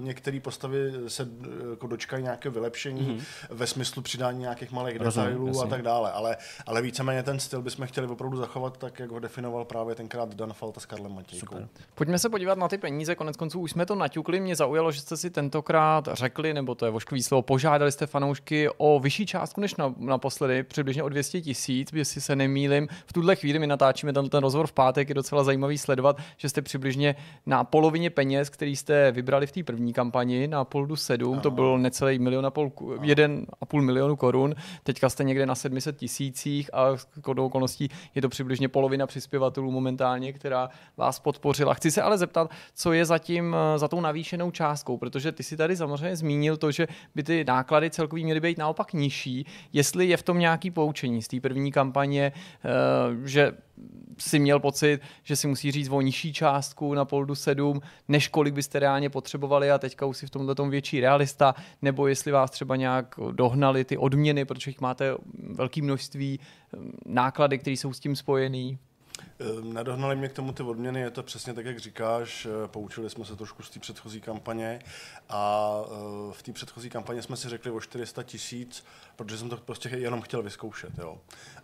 některé 0.00 0.40
postavy 0.40 0.92
se 1.06 1.28
eh, 1.42 1.70
jako 1.70 1.86
dočkají 1.86 2.22
nějaké 2.22 2.50
vylepšení 2.50 3.00
mm-hmm. 3.00 3.54
ve 3.54 3.66
smyslu 3.66 4.02
přidání 4.02 4.40
nějakých 4.40 4.72
malých 4.72 4.96
Rozumím, 4.96 5.26
detailů 5.26 5.46
jasně. 5.46 5.62
a 5.62 5.66
tak 5.66 5.82
dále. 5.82 6.12
Ale, 6.12 6.36
ale 6.66 6.82
víceméně 6.82 7.22
ten 7.22 7.40
styl 7.40 7.62
bychom 7.62 7.86
chtěli 7.86 8.06
opravdu 8.06 8.36
zachovat 8.36 8.76
tak, 8.76 8.98
jak 8.98 9.10
ho 9.10 9.18
definoval 9.18 9.64
právě 9.64 9.94
tenkrát 9.94 10.34
Dan 10.34 10.52
Falta 10.52 10.80
s 10.80 10.86
Karlem 10.86 11.14
Matějkou. 11.14 11.46
Super. 11.46 11.68
Pojďme 11.94 12.18
se 12.18 12.28
podívat 12.28 12.58
na 12.58 12.68
ty 12.68 12.78
peníze. 12.78 13.14
Konec 13.14 13.36
konců 13.36 13.60
už 13.60 13.70
jsme 13.70 13.86
to 13.86 13.94
naťukli. 13.94 14.40
Mě 14.40 14.56
zaujalo, 14.56 14.92
že 14.92 15.00
jste 15.00 15.16
si 15.16 15.30
tentokrát 15.30 16.08
řekli, 16.12 16.54
nebo 16.54 16.74
to 16.74 16.84
je 16.84 16.90
vošklivý 16.90 17.22
slovo, 17.22 17.42
požádali 17.42 17.92
jste 17.92 18.06
fanoušky 18.06 18.68
o 18.76 19.00
vyšší 19.00 19.26
částku 19.26 19.60
než 19.60 19.76
na, 19.76 19.94
naposledy, 19.98 20.62
přibližně 20.62 21.02
o 21.02 21.08
200 21.08 21.40
tisíc, 21.40 21.92
jestli 21.92 22.20
se 22.20 22.36
nemýlim. 22.36 22.88
V 23.06 23.12
tuhle 23.12 23.36
chvíli 23.36 23.58
my 23.58 23.66
natáčíme 23.66 24.12
ten, 24.12 24.28
ten 24.28 24.40
rozhovor 24.40 24.66
v 24.66 24.72
pátek, 24.72 25.08
je 25.08 25.14
docela 25.14 25.44
zajímavý 25.44 25.78
sledovat, 25.78 26.16
že 26.36 26.48
jste 26.48 26.62
přibližně 26.62 27.16
na 27.46 27.64
polovině 27.64 28.10
peněz, 28.10 28.50
který 28.50 28.76
jste 28.76 29.12
vybrali 29.12 29.46
v 29.46 29.52
té 29.52 29.62
první 29.62 29.92
kampani 29.92 30.48
na 30.48 30.64
Poldu 30.88 30.96
7, 30.96 31.32
Aha. 31.32 31.42
to 31.42 31.50
byl 31.50 31.78
necelý 31.78 32.18
milion 32.18 32.46
a 32.46 32.50
půl, 32.50 32.72
jeden 33.02 33.46
a 33.60 33.66
půl 33.66 33.82
milionu 33.82 34.16
korun, 34.16 34.54
teďka 34.82 35.08
jste 35.08 35.24
někde 35.24 35.46
na 35.46 35.54
700 35.54 35.96
tisících 35.96 36.74
a 36.74 36.86
kodou 37.22 37.46
okolností 37.46 37.88
je 38.14 38.22
to 38.22 38.28
přibližně 38.28 38.68
polovina 38.68 39.06
přispěvatelů 39.06 39.70
momentálně, 39.70 40.32
která 40.32 40.68
vás 40.96 41.18
podpořila. 41.20 41.74
Chci 41.74 41.90
se 41.90 42.02
ale 42.02 42.18
zeptat, 42.18 42.50
co 42.74 42.92
je 42.92 43.04
zatím 43.04 43.56
za 43.76 43.88
tou 43.88 44.00
navýšenou 44.00 44.50
částkou, 44.50 44.96
protože 44.96 45.32
ty 45.32 45.42
si 45.42 45.56
tady 45.56 45.76
samozřejmě 45.76 46.16
zmínil 46.16 46.56
to, 46.56 46.70
že 46.70 46.86
by 47.14 47.22
ty 47.22 47.44
náklady 47.44 47.90
celkový 47.90 48.24
měly 48.24 48.40
být 48.40 48.58
naopak 48.58 48.92
nižší, 48.92 49.46
jestli 49.72 50.06
je 50.06 50.16
v 50.16 50.22
tom 50.22 50.38
nějaký 50.38 50.70
poučení 50.70 51.22
z 51.22 51.28
té 51.28 51.40
první 51.40 51.72
kampaně, 51.72 52.32
eh, 52.32 52.68
že 53.28 53.52
si 54.18 54.38
měl 54.38 54.60
pocit, 54.60 55.00
že 55.22 55.36
si 55.36 55.46
musí 55.46 55.70
říct 55.70 55.88
o 55.88 56.00
nižší 56.00 56.32
částku 56.32 56.94
na 56.94 57.04
Poldu 57.04 57.34
7, 57.34 57.80
než 58.08 58.28
kolik 58.28 58.54
byste 58.54 58.78
reálně 58.78 59.10
potřebovali 59.10 59.70
a 59.70 59.78
teďka 59.78 60.06
už 60.06 60.16
si 60.16 60.26
v 60.26 60.30
tomhle 60.30 60.54
tom 60.54 60.70
větší 60.70 61.00
realista, 61.00 61.54
nebo 61.82 62.06
jestli 62.06 62.32
vás 62.32 62.50
třeba 62.50 62.76
nějak 62.76 63.14
dohnali 63.32 63.84
ty 63.84 63.96
odměny, 63.96 64.44
protože 64.44 64.70
jich 64.70 64.80
máte 64.80 65.14
velké 65.50 65.82
množství, 65.82 66.40
náklady, 67.06 67.58
které 67.58 67.76
jsou 67.76 67.92
s 67.92 68.00
tím 68.00 68.16
spojený. 68.16 68.78
Ehm, 69.38 69.72
nedohnali 69.72 70.16
mě 70.16 70.28
k 70.28 70.32
tomu 70.32 70.52
ty 70.52 70.62
odměny, 70.62 71.00
je 71.00 71.10
to 71.10 71.22
přesně 71.22 71.54
tak, 71.54 71.66
jak 71.66 71.78
říkáš. 71.78 72.46
Eh, 72.46 72.68
poučili 72.68 73.10
jsme 73.10 73.24
se 73.24 73.36
trošku 73.36 73.62
z 73.62 73.70
té 73.70 73.80
předchozí 73.80 74.20
kampaně 74.20 74.78
a 75.28 75.72
eh, 75.84 76.32
v 76.32 76.42
té 76.42 76.52
předchozí 76.52 76.90
kampaně 76.90 77.22
jsme 77.22 77.36
si 77.36 77.48
řekli 77.48 77.70
o 77.70 77.80
400 77.80 78.22
tisíc, 78.22 78.84
protože 79.18 79.38
jsem 79.38 79.48
to 79.48 79.56
prostě 79.56 79.88
jenom 79.88 80.22
chtěl 80.22 80.42
vyzkoušet. 80.42 80.98
Jo. 80.98 81.18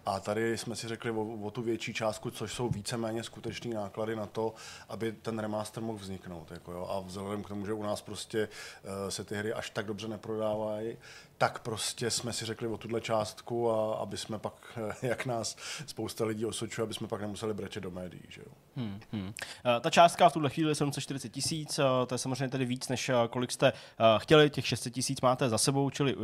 A 0.06 0.20
tady 0.20 0.58
jsme 0.58 0.76
si 0.76 0.88
řekli 0.88 1.10
o, 1.10 1.24
o 1.24 1.50
tu 1.50 1.62
větší 1.62 1.94
částku, 1.94 2.30
což 2.30 2.52
jsou 2.52 2.68
víceméně 2.68 3.22
skutečné 3.22 3.74
náklady 3.74 4.16
na 4.16 4.26
to, 4.26 4.54
aby 4.88 5.12
ten 5.12 5.38
remaster 5.38 5.82
mohl 5.82 5.98
vzniknout. 5.98 6.50
Jako 6.50 6.72
jo. 6.72 6.88
A 6.90 7.00
vzhledem 7.00 7.42
k 7.42 7.48
tomu, 7.48 7.66
že 7.66 7.72
u 7.72 7.82
nás 7.82 8.02
prostě 8.02 8.48
uh, 8.48 9.08
se 9.08 9.24
ty 9.24 9.34
hry 9.34 9.52
až 9.52 9.70
tak 9.70 9.86
dobře 9.86 10.08
neprodávají, 10.08 10.96
tak 11.38 11.58
prostě 11.58 12.10
jsme 12.10 12.32
si 12.32 12.44
řekli 12.44 12.68
o 12.68 12.76
tuhle 12.76 13.00
částku 13.00 13.70
a 13.70 13.94
aby 13.94 14.16
jsme 14.16 14.38
pak, 14.38 14.78
jak 15.02 15.26
nás 15.26 15.56
spousta 15.86 16.24
lidí 16.24 16.46
osočuje, 16.46 16.82
aby 16.82 16.94
jsme 16.94 17.08
pak 17.08 17.20
nemuseli 17.20 17.54
brečet 17.54 17.80
do 17.80 17.90
médií. 17.90 18.22
Že 18.28 18.40
jo. 18.46 18.52
Hmm, 18.76 19.00
hmm. 19.12 19.32
Ta 19.80 19.90
částka 19.90 20.28
v 20.28 20.32
tuhle 20.32 20.50
chvíli 20.50 20.70
je 20.70 20.74
740 20.74 21.28
tisíc, 21.28 21.76
to 22.06 22.14
je 22.14 22.18
samozřejmě 22.18 22.48
tedy 22.48 22.64
víc, 22.64 22.88
než 22.88 23.10
kolik 23.30 23.52
jste 23.52 23.72
chtěli, 24.18 24.50
těch 24.50 24.66
600 24.66 24.92
tisíc 24.92 25.20
máte 25.20 25.48
za 25.48 25.58
sebou, 25.58 25.90
čili 25.90 26.16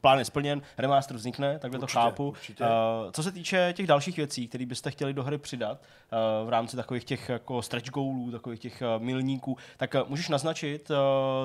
plán 0.00 0.18
je 0.18 0.24
splněn, 0.24 0.62
remaster 0.78 1.16
vznikne, 1.16 1.58
takhle 1.58 1.78
určitě, 1.78 1.94
to 1.94 2.00
chápu. 2.00 2.28
Určitě. 2.28 2.64
Co 3.12 3.22
se 3.22 3.32
týče 3.32 3.72
těch 3.76 3.86
dalších 3.86 4.16
věcí, 4.16 4.48
které 4.48 4.66
byste 4.66 4.90
chtěli 4.90 5.12
do 5.12 5.22
hry 5.22 5.38
přidat 5.38 5.80
v 6.44 6.48
rámci 6.48 6.76
takových 6.76 7.04
těch 7.04 7.28
jako 7.28 7.62
stretch 7.62 7.90
goalů, 7.90 8.30
takových 8.30 8.60
těch 8.60 8.82
milníků, 8.98 9.56
tak 9.76 9.94
můžeš 10.08 10.28
naznačit, 10.28 10.90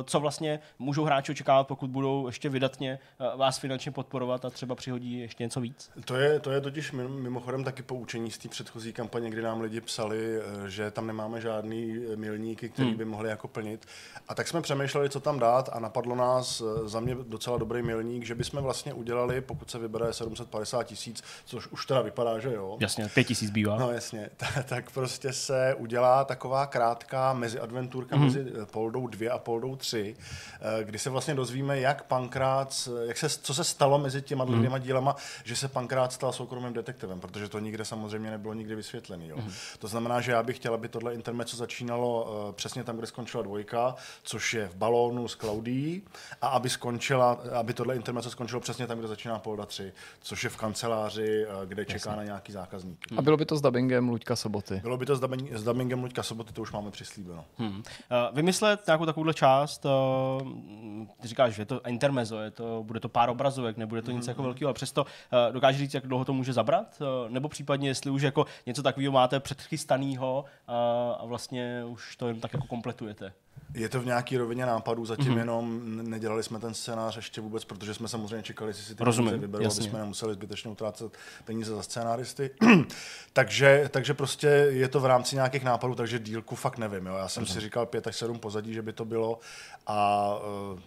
co 0.03 0.19
vlastně 0.19 0.59
můžou 0.79 1.03
hráči 1.03 1.31
očekávat, 1.31 1.67
pokud 1.67 1.89
budou 1.89 2.27
ještě 2.27 2.49
vydatně 2.49 2.99
vás 3.35 3.57
finančně 3.57 3.91
podporovat 3.91 4.45
a 4.45 4.49
třeba 4.49 4.75
přihodí 4.75 5.19
ještě 5.19 5.43
něco 5.43 5.61
víc? 5.61 5.89
To 6.05 6.15
je, 6.15 6.39
to 6.39 6.51
je 6.51 6.61
totiž 6.61 6.91
mimochodem 6.91 7.63
taky 7.63 7.84
poučení 7.84 8.31
z 8.31 8.38
té 8.38 8.49
předchozí 8.49 8.93
kampaně, 8.93 9.29
kdy 9.29 9.41
nám 9.41 9.61
lidi 9.61 9.81
psali, 9.81 10.39
eh, 10.39 10.43
že 10.68 10.91
tam 10.91 11.07
nemáme 11.07 11.41
žádný 11.41 11.99
eh, 12.14 12.15
milníky, 12.15 12.69
který 12.69 12.88
hmm. 12.88 12.98
by 12.98 13.06
mohli 13.06 13.30
jako 13.30 13.48
plnit. 13.48 13.86
A 14.28 14.36
tak 14.36 14.48
jsme 14.48 14.61
přemýšleli, 14.61 15.10
co 15.10 15.19
tam 15.19 15.40
dát 15.40 15.69
a 15.74 15.80
napadlo 15.80 16.15
nás 16.15 16.61
eh, 16.61 16.88
za 16.88 16.99
mě 16.99 17.15
docela 17.15 17.57
dobrý 17.57 17.82
milník, 17.82 18.26
že 18.26 18.36
bychom 18.36 18.64
vlastně 18.64 18.94
udělali, 18.94 19.41
pokud 19.41 19.72
se 19.72 19.80
vybere 19.80 20.14
750 20.14 20.84
tisíc, 20.84 21.24
což 21.45 21.68
už 21.68 21.86
teda 21.86 22.02
vypadá, 22.02 22.40
že 22.40 22.53
jo. 22.53 22.78
Jasně, 22.80 23.10
5 23.14 23.24
tisíc 23.24 23.52
bývá. 23.52 23.78
No 23.78 23.91
jasně, 23.91 24.30
tak 24.65 24.91
prostě 24.91 25.34
se 25.34 25.76
udělá 25.78 26.26
taková 26.26 26.65
krátká 26.65 27.34
meziadventurka 27.34 28.15
hmm. 28.15 28.26
mezi 28.26 28.45
Poldou 28.72 29.07
2 29.07 29.34
a 29.34 29.38
Poldou 29.38 29.76
3, 29.76 30.15
kdy 30.84 30.99
se 30.99 31.10
vlastně 31.10 31.36
dozvíme, 31.36 31.80
jak 31.80 32.03
Pankrác, 32.03 32.90
jak 33.07 33.18
se, 33.18 33.30
co 33.30 33.53
se 33.53 33.64
stalo 33.64 33.99
mezi 33.99 34.22
těma 34.22 34.45
mm. 34.45 34.57
dvěma 34.57 34.78
dílama, 34.78 35.15
že 35.44 35.56
se 35.56 35.68
Pankrát 35.68 36.14
stal 36.14 36.34
soukromým 36.34 36.74
detektivem, 36.74 37.19
protože 37.19 37.49
to 37.49 37.60
nikde 37.60 37.86
samozřejmě 37.86 38.32
nebylo 38.32 38.53
nikdy 38.53 38.76
vysvětlený. 38.76 39.28
Jo. 39.28 39.38
Mm. 39.38 39.52
To 39.80 39.88
znamená, 39.88 40.22
že 40.22 40.36
já 40.38 40.43
bych 40.43 40.55
chtěl, 40.55 40.73
aby 40.73 40.88
tohle 40.88 41.14
intermezzo 41.14 41.57
začínalo 41.57 42.23
uh, 42.23 42.51
přesně 42.51 42.84
tam, 42.84 42.97
kde 42.97 43.07
skončila 43.07 43.43
dvojka, 43.43 43.95
což 44.23 44.53
je 44.53 44.68
v 44.68 44.76
balónu 44.76 45.27
s 45.27 45.35
Claudí, 45.35 46.03
a 46.41 46.47
aby 46.47 46.69
skončila, 46.69 47.31
aby 47.59 47.73
tohle 47.73 47.95
intermezzo 47.95 48.30
skončilo 48.30 48.61
přesně 48.61 48.88
tam, 48.88 48.99
kde 48.99 49.07
začíná 49.07 49.39
Polda 49.39 49.65
3, 49.65 49.93
což 50.22 50.43
je 50.43 50.49
v 50.49 50.57
kanceláři, 50.57 51.45
uh, 51.45 51.65
kde 51.65 51.81
Jasně. 51.81 51.93
čeká 51.93 52.15
na 52.15 52.23
nějaký 52.23 52.51
zákazník. 52.51 53.05
A 53.18 53.22
bylo 53.22 53.38
by 53.38 53.45
to 53.45 53.57
s 53.57 53.61
dubbingem 53.61 54.09
Luďka 54.09 54.35
Soboty? 54.35 54.80
Bylo 54.81 54.97
by 54.97 55.05
to 55.05 55.15
s, 55.15 55.19
dubbing, 55.19 55.53
s 55.53 55.64
dubbingem 55.64 56.03
Luďka 56.03 56.23
Soboty, 56.23 56.53
to 56.53 56.61
už 56.61 56.72
máme 56.72 56.91
přislíbeno. 56.91 57.45
Hmm. 57.57 57.69
Uh, 57.69 57.84
vymyslet 58.34 58.88
nějakou 58.88 59.05
takovouhle 59.05 59.34
část, 59.34 59.85
uh, 59.85 59.91
ty 61.22 61.27
říkáš, 61.27 61.53
že 61.53 61.61
je 61.61 61.65
to 61.65 61.81
intermezzo, 61.88 62.39
je 62.39 62.51
to 62.51 62.84
bude 62.84 62.99
to 62.99 63.09
pár 63.09 63.30
obrazovek, 63.30 63.77
nebude 63.77 64.01
to 64.01 64.11
nic 64.11 64.27
jako 64.27 64.43
velkého, 64.43 64.68
ale 64.68 64.73
přesto 64.73 65.01
uh, 65.01 65.53
dokáže 65.53 65.77
říct, 65.77 65.93
jak 65.93 66.07
dlouho 66.07 66.26
to 66.26 66.34
může 66.34 66.53
zabrat, 66.53 67.01
uh, 67.01 67.31
nebo 67.31 67.49
případně, 67.49 67.89
jestli 67.89 68.11
už 68.11 68.22
jako 68.22 68.45
něco 68.65 68.84
takového 68.84 69.11
máte 69.11 69.39
předchystaného 69.39 70.27
uh, 70.36 70.74
a 71.18 71.26
vlastně 71.26 71.84
už 71.88 72.16
to 72.16 72.28
jen 72.28 72.40
tak 72.40 72.54
jako 72.54 72.68
kompletujete. 72.68 73.34
Je 73.74 73.90
to 73.90 74.02
v 74.02 74.06
nějaké 74.06 74.38
rovině 74.38 74.66
nápadů, 74.66 75.06
zatím 75.06 75.26
mm-hmm. 75.26 75.38
jenom 75.38 75.82
nedělali 76.10 76.44
jsme 76.44 76.60
ten 76.60 76.74
scénář 76.74 77.16
ještě 77.16 77.41
vůbec, 77.41 77.66
protože 77.66 77.94
jsme 77.94 78.08
samozřejmě 78.08 78.44
čekali, 78.44 78.70
jestli 78.70 78.84
si 78.84 78.95
ty 78.95 79.04
Rozumím, 79.04 79.30
peníze 79.30 79.48
vyberou, 79.48 79.64
jasně. 79.64 79.82
aby 79.82 79.90
jsme 79.90 79.99
nemuseli 79.99 80.34
zbytečně 80.34 80.72
utrácet 80.72 81.18
peníze 81.45 81.76
za 81.76 81.84
scénáristy. 81.84 82.49
takže, 83.34 83.90
takže 83.91 84.14
prostě 84.14 84.48
je 84.48 84.88
to 84.88 84.99
v 84.99 85.06
rámci 85.06 85.36
nějakých 85.36 85.64
nápadů, 85.64 85.95
takže 85.95 86.20
dílku 86.20 86.56
fakt 86.56 86.78
nevím. 86.78 87.06
Jo. 87.06 87.16
Já 87.16 87.28
jsem 87.28 87.44
mm-hmm. 87.44 87.54
si 87.54 87.60
říkal 87.60 87.86
pět 87.86 88.08
až 88.08 88.16
sedm 88.16 88.40
pozadí, 88.40 88.74
že 88.74 88.82
by 88.82 88.94
to 88.94 89.06
bylo 89.06 89.40
a 89.88 90.30
uh, 90.74 90.80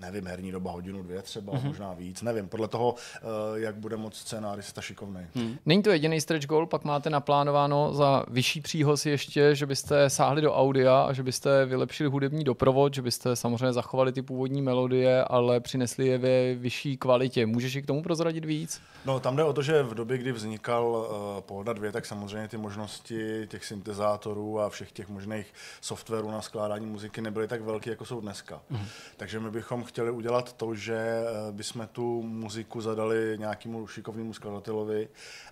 nevím, 0.00 0.26
herní 0.26 0.52
doba 0.52 0.70
hodinu, 0.70 1.02
dvě 1.02 1.22
třeba, 1.22 1.52
mm-hmm. 1.52 1.64
možná 1.64 1.92
víc, 1.92 2.22
nevím, 2.22 2.48
podle 2.48 2.68
toho, 2.68 2.94
eh, 3.16 3.20
jak 3.54 3.76
bude 3.76 3.96
moc 3.96 4.16
scénárista 4.16 4.80
šikovný. 4.80 5.20
Hmm. 5.34 5.56
Není 5.66 5.82
to 5.82 5.90
jediný 5.90 6.20
stretch 6.20 6.46
goal, 6.46 6.66
pak 6.66 6.84
máte 6.84 7.10
naplánováno 7.10 7.94
za 7.94 8.24
vyšší 8.28 8.60
příhoz 8.60 9.06
ještě, 9.06 9.54
že 9.54 9.66
byste 9.66 10.10
sáhli 10.10 10.42
do 10.42 10.54
audia 10.54 11.02
a 11.02 11.12
že 11.12 11.22
byste 11.22 11.66
vylepšili 11.66 12.10
hudební 12.10 12.44
doprovod, 12.44 12.94
že 12.94 13.02
byste 13.02 13.36
samozřejmě 13.36 13.72
zachovali 13.72 14.12
ty 14.12 14.22
původní 14.22 14.62
melodie, 14.62 15.24
ale 15.24 15.60
přinesli 15.60 16.06
je 16.06 16.18
ve 16.18 16.54
vyšší 16.54 16.96
kvalitě. 16.96 17.46
Můžeš 17.46 17.76
i 17.76 17.82
k 17.82 17.86
tomu 17.86 18.02
prozradit 18.02 18.44
víc? 18.44 18.80
No, 19.04 19.20
tam 19.20 19.36
jde 19.36 19.44
o 19.44 19.52
to, 19.52 19.62
že 19.62 19.82
v 19.82 19.94
době, 19.94 20.18
kdy 20.18 20.32
vznikal 20.32 20.86
uh, 20.86 21.40
Polda 21.40 21.72
2, 21.72 21.92
tak 21.92 22.06
samozřejmě 22.06 22.48
ty 22.48 22.56
možnosti 22.56 23.46
těch 23.48 23.64
syntezátorů 23.64 24.60
a 24.60 24.68
všech 24.68 24.92
těch 24.92 25.08
možných 25.08 25.46
softwarů 25.80 26.30
na 26.30 26.42
skládání 26.42 26.86
muziky 26.86 27.20
nebyly 27.20 27.48
tak 27.48 27.62
velké, 27.62 27.90
jako 27.90 28.04
jsou 28.04 28.20
dneska. 28.20 28.60
Hmm. 28.70 28.86
Takže 29.16 29.40
my 29.40 29.50
bychom 29.50 29.84
chtěli 29.86 30.10
udělat 30.10 30.52
to, 30.52 30.74
že 30.74 30.96
eh, 30.96 31.52
bychom 31.52 31.88
tu 31.92 32.22
muziku 32.22 32.80
zadali 32.80 33.36
nějakému 33.38 33.86
šikovnému 33.86 34.34
skladatelovi 34.34 35.08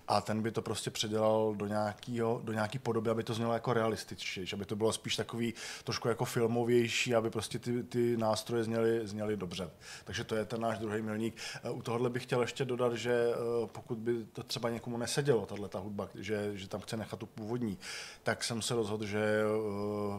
a 0.07 0.21
ten 0.21 0.41
by 0.41 0.51
to 0.51 0.61
prostě 0.61 0.91
předělal 0.91 1.55
do, 1.55 1.67
nějakýho, 1.67 2.41
do 2.43 2.53
nějaký 2.53 2.79
podoby, 2.79 3.09
aby 3.09 3.23
to 3.23 3.33
znělo 3.33 3.53
jako 3.53 3.73
realističtější, 3.73 4.55
aby 4.55 4.65
to 4.65 4.75
bylo 4.75 4.93
spíš 4.93 5.15
takový 5.15 5.53
trošku 5.83 6.07
jako 6.07 6.25
filmovější, 6.25 7.15
aby 7.15 7.29
prostě 7.29 7.59
ty, 7.59 7.83
ty 7.83 8.17
nástroje 8.17 8.63
zněly, 8.63 9.07
zněly 9.07 9.37
dobře. 9.37 9.69
Takže 10.03 10.23
to 10.23 10.35
je 10.35 10.45
ten 10.45 10.61
náš 10.61 10.79
druhý 10.79 11.01
milník. 11.01 11.35
Eh, 11.63 11.69
u 11.69 11.81
tohohle 11.81 12.09
bych 12.09 12.23
chtěl 12.23 12.41
ještě 12.41 12.65
dodat, 12.65 12.93
že 12.93 13.13
eh, 13.13 13.67
pokud 13.67 13.97
by 13.97 14.25
to 14.33 14.43
třeba 14.43 14.69
někomu 14.69 14.97
nesedělo, 14.97 15.45
tahle 15.45 15.69
ta 15.69 15.79
hudba, 15.79 16.09
že, 16.15 16.51
že 16.53 16.67
tam 16.67 16.81
chce 16.81 16.97
nechat 16.97 17.19
tu 17.19 17.25
původní, 17.25 17.77
tak 18.23 18.43
jsem 18.43 18.61
se 18.61 18.75
rozhodl, 18.75 19.05
že 19.05 19.43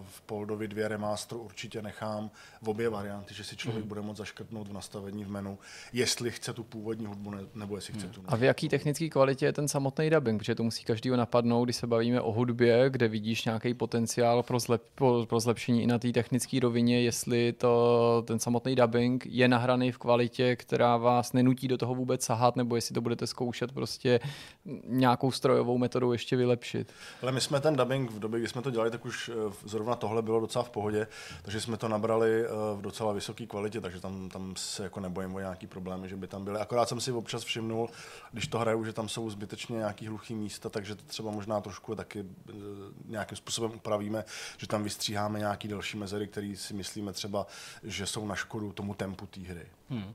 v 0.03 0.21
Poldovi 0.21 0.69
dvě 0.69 0.89
remaster 0.89 1.39
určitě 1.39 1.83
nechám 1.83 2.31
v 2.63 2.69
obě 2.69 2.89
varianty, 2.89 3.35
že 3.35 3.45
si 3.45 3.57
člověk 3.57 3.85
mm. 3.85 3.89
bude 3.89 4.01
moct 4.07 4.17
zaškrtnout 4.17 4.69
v 4.69 4.73
nastavení 4.73 5.25
v 5.25 5.31
menu, 5.31 5.59
jestli 5.93 6.31
chce 6.31 6.53
tu 6.53 6.65
původní 6.65 7.07
hudbu 7.07 7.31
ne, 7.31 7.39
nebo 7.55 7.77
jestli 7.77 7.95
chce 7.95 8.07
hmm. 8.07 8.15
tu. 8.15 8.23
A 8.27 8.37
v 8.37 8.43
jaký 8.43 8.69
technické 8.69 9.09
kvalitě 9.09 9.47
je 9.47 9.53
ten 9.53 9.69
samotný 9.69 10.11
dubbing? 10.11 10.39
Protože 10.39 10.55
to 10.55 10.63
musí 10.63 10.85
každýho 10.85 11.17
napadnout, 11.17 11.65
když 11.65 11.77
se 11.77 11.87
bavíme 11.87 12.21
o 12.21 12.33
hudbě, 12.33 12.91
kde 12.91 13.09
vidíš 13.09 13.45
nějaký 13.45 13.75
potenciál 13.75 14.43
pro, 14.43 14.59
zlep, 14.59 14.83
pro 15.27 15.41
zlepšení 15.41 15.83
i 15.83 15.87
na 15.87 15.99
té 15.99 16.13
technické 16.13 16.61
rovině, 16.61 17.03
jestli 17.03 17.53
to, 17.53 18.25
ten 18.27 18.39
samotný 18.39 18.77
dubbing 18.77 19.27
je 19.27 19.49
nahraný 19.49 19.93
v 19.93 19.99
kvalitě, 19.99 20.57
která 20.57 20.97
vás 20.97 21.33
nenutí 21.33 21.69
do 21.69 21.79
toho 21.79 21.95
vůbec 21.95 22.25
sahat, 22.25 22.57
nebo 22.57 22.77
jestli 22.77 22.95
to 22.95 23.01
budete 23.01 23.27
zkoušet 23.27 23.73
prostě 23.73 24.21
nějakou 24.87 25.31
strojovou 25.31 25.79
metodou 25.79 26.13
ještě 26.13 26.37
vylepšit. 26.37 26.93
Ale 27.23 27.33
my 27.33 27.41
jsme 27.41 27.61
ten 27.61 27.77
dubbing 27.77 28.11
v 28.11 28.19
době, 28.19 28.41
kdy 28.41 28.49
jsme 28.49 28.63
to 28.63 28.71
dělali, 28.71 28.91
tak 28.91 29.05
už 29.05 29.29
eh, 29.29 29.53
zrovna 29.65 29.95
tohle 29.95 30.23
bylo 30.23 30.41
docela 30.41 30.65
v 30.65 30.71
pohodě, 30.71 31.07
takže 31.43 31.61
jsme 31.61 31.77
to 31.77 31.89
nabrali 31.89 32.45
eh, 32.45 32.49
v 32.77 32.83
docela 32.83 33.13
vysoké 33.13 33.47
kvalitě, 33.47 33.81
takže 33.81 33.96
tam, 34.01 34.29
tam 34.29 34.57
se 34.57 34.83
jako 34.83 35.01
nebojím 35.01 35.35
o 35.35 35.39
nějaký 35.39 35.67
problémy, 35.67 36.09
že 36.09 36.17
by 36.17 36.27
tam 36.27 36.45
byly. 36.45 36.61
Akorát 36.61 36.89
jsem 36.89 37.01
si 37.01 37.13
občas 37.13 37.45
všimnul, 37.45 37.91
když 38.33 38.47
to 38.47 38.59
hraju, 38.59 38.85
že 38.85 38.93
tam 38.93 39.09
jsou 39.09 39.31
zbytečně 39.31 39.77
nějaký 39.77 40.07
hluchý 40.07 40.35
místa, 40.35 40.69
takže 40.69 40.95
to 40.95 41.03
třeba 41.05 41.31
možná 41.31 41.61
trošku 41.61 41.95
taky 41.95 42.25
eh, 42.49 42.53
nějakým 43.05 43.37
způsobem 43.37 43.73
upravíme, 43.75 44.25
že 44.59 44.67
tam 44.67 44.83
vystříháme 44.83 45.39
nějaký 45.39 45.69
další 45.69 45.97
mezery, 45.99 46.29
které 46.29 46.55
si 46.57 46.75
myslíme 46.75 47.13
třeba, 47.13 47.47
že 47.83 48.07
jsou 48.07 48.27
na 48.27 48.35
škodu 48.35 48.73
tomu 48.73 48.95
tempu 48.95 49.27
té 49.27 49.41
hry. 49.41 49.67
Hmm. 49.91 50.03
Uh, 50.03 50.13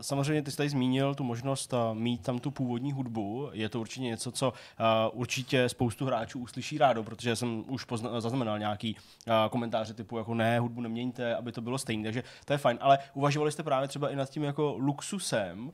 samozřejmě 0.00 0.42
ty 0.42 0.50
jsi 0.50 0.56
tady 0.56 0.68
zmínil 0.68 1.14
tu 1.14 1.24
možnost 1.24 1.72
uh, 1.72 1.78
mít 1.98 2.22
tam 2.22 2.38
tu 2.38 2.50
původní 2.50 2.92
hudbu. 2.92 3.48
Je 3.52 3.68
to 3.68 3.80
určitě 3.80 4.04
něco, 4.04 4.32
co 4.32 4.48
uh, 4.48 5.20
určitě 5.20 5.68
spoustu 5.68 6.06
hráčů 6.06 6.38
uslyší 6.38 6.78
rádo, 6.78 7.02
protože 7.02 7.36
jsem 7.36 7.64
už 7.68 7.86
pozna- 7.86 8.20
zaznamenal 8.20 8.58
nějaký 8.58 8.96
uh, 9.26 9.34
komentáře 9.50 9.94
typu 9.94 10.18
jako 10.18 10.34
ne, 10.34 10.58
hudbu 10.58 10.80
neměňte, 10.80 11.36
aby 11.36 11.52
to 11.52 11.60
bylo 11.60 11.78
stejné. 11.78 12.04
Takže 12.04 12.22
to 12.44 12.52
je 12.52 12.58
fajn. 12.58 12.78
Ale 12.80 12.98
uvažovali 13.14 13.52
jste 13.52 13.62
právě 13.62 13.88
třeba 13.88 14.10
i 14.10 14.16
nad 14.16 14.30
tím 14.30 14.42
jako 14.42 14.74
luxusem 14.78 15.66
uh, 15.66 15.72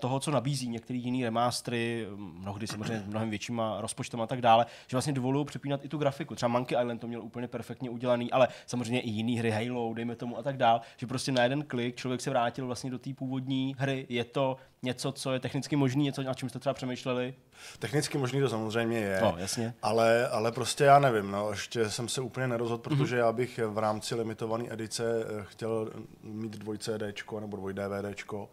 toho, 0.00 0.20
co 0.20 0.30
nabízí 0.30 0.68
některé 0.68 0.98
jiné 0.98 1.24
remastery, 1.24 2.06
mnohdy 2.16 2.66
samozřejmě 2.66 3.04
mnohem 3.06 3.30
většíma 3.30 3.80
rozpočtem 3.80 4.20
a 4.20 4.26
tak 4.26 4.40
dále, 4.40 4.66
že 4.88 4.96
vlastně 4.96 5.12
dovolují 5.12 5.46
přepínat 5.46 5.84
i 5.84 5.88
tu 5.88 5.98
grafiku. 5.98 6.34
Třeba 6.34 6.48
Monkey 6.48 6.78
Island 6.80 7.00
to 7.00 7.06
měl 7.06 7.22
úplně 7.22 7.48
perfektně 7.48 7.90
udělaný, 7.90 8.32
ale 8.32 8.48
samozřejmě 8.66 9.00
i 9.00 9.10
jiné 9.10 9.38
hry, 9.38 9.50
Halo, 9.50 9.94
dejme 9.94 10.16
tomu 10.16 10.38
a 10.38 10.42
tak 10.42 10.56
dále, 10.56 10.80
že 10.96 11.06
prostě 11.06 11.32
na 11.32 11.42
jeden 11.42 11.64
klik 11.64 11.96
člověk 11.96 12.19
se 12.20 12.30
vrátil 12.30 12.66
vlastně 12.66 12.90
do 12.90 12.98
té 12.98 13.14
původní 13.14 13.76
hry. 13.78 14.06
Je 14.08 14.24
to 14.24 14.56
něco, 14.82 15.12
co 15.12 15.32
je 15.32 15.40
technicky 15.40 15.76
možné, 15.76 16.02
něco, 16.02 16.22
na 16.22 16.34
čem 16.34 16.48
jste 16.48 16.58
třeba 16.58 16.74
přemýšleli? 16.74 17.34
Technicky 17.78 18.18
možný 18.18 18.40
to 18.40 18.48
samozřejmě 18.48 18.98
je, 18.98 19.18
no, 19.22 19.34
jasně. 19.38 19.74
Ale, 19.82 20.28
ale 20.28 20.52
prostě 20.52 20.84
já 20.84 20.98
nevím, 20.98 21.30
no, 21.30 21.50
ještě 21.50 21.90
jsem 21.90 22.08
se 22.08 22.20
úplně 22.20 22.48
nerozhodl, 22.48 22.82
protože 22.82 23.16
mm-hmm. 23.16 23.26
já 23.26 23.32
bych 23.32 23.60
v 23.66 23.78
rámci 23.78 24.14
limitované 24.14 24.64
edice 24.70 25.04
eh, 25.24 25.44
chtěl 25.48 25.90
mít 26.22 26.56
dvoj 26.56 26.78
CDčko 26.78 27.40
nebo 27.40 27.56
dvoj 27.56 27.74
DVDčko 27.74 28.48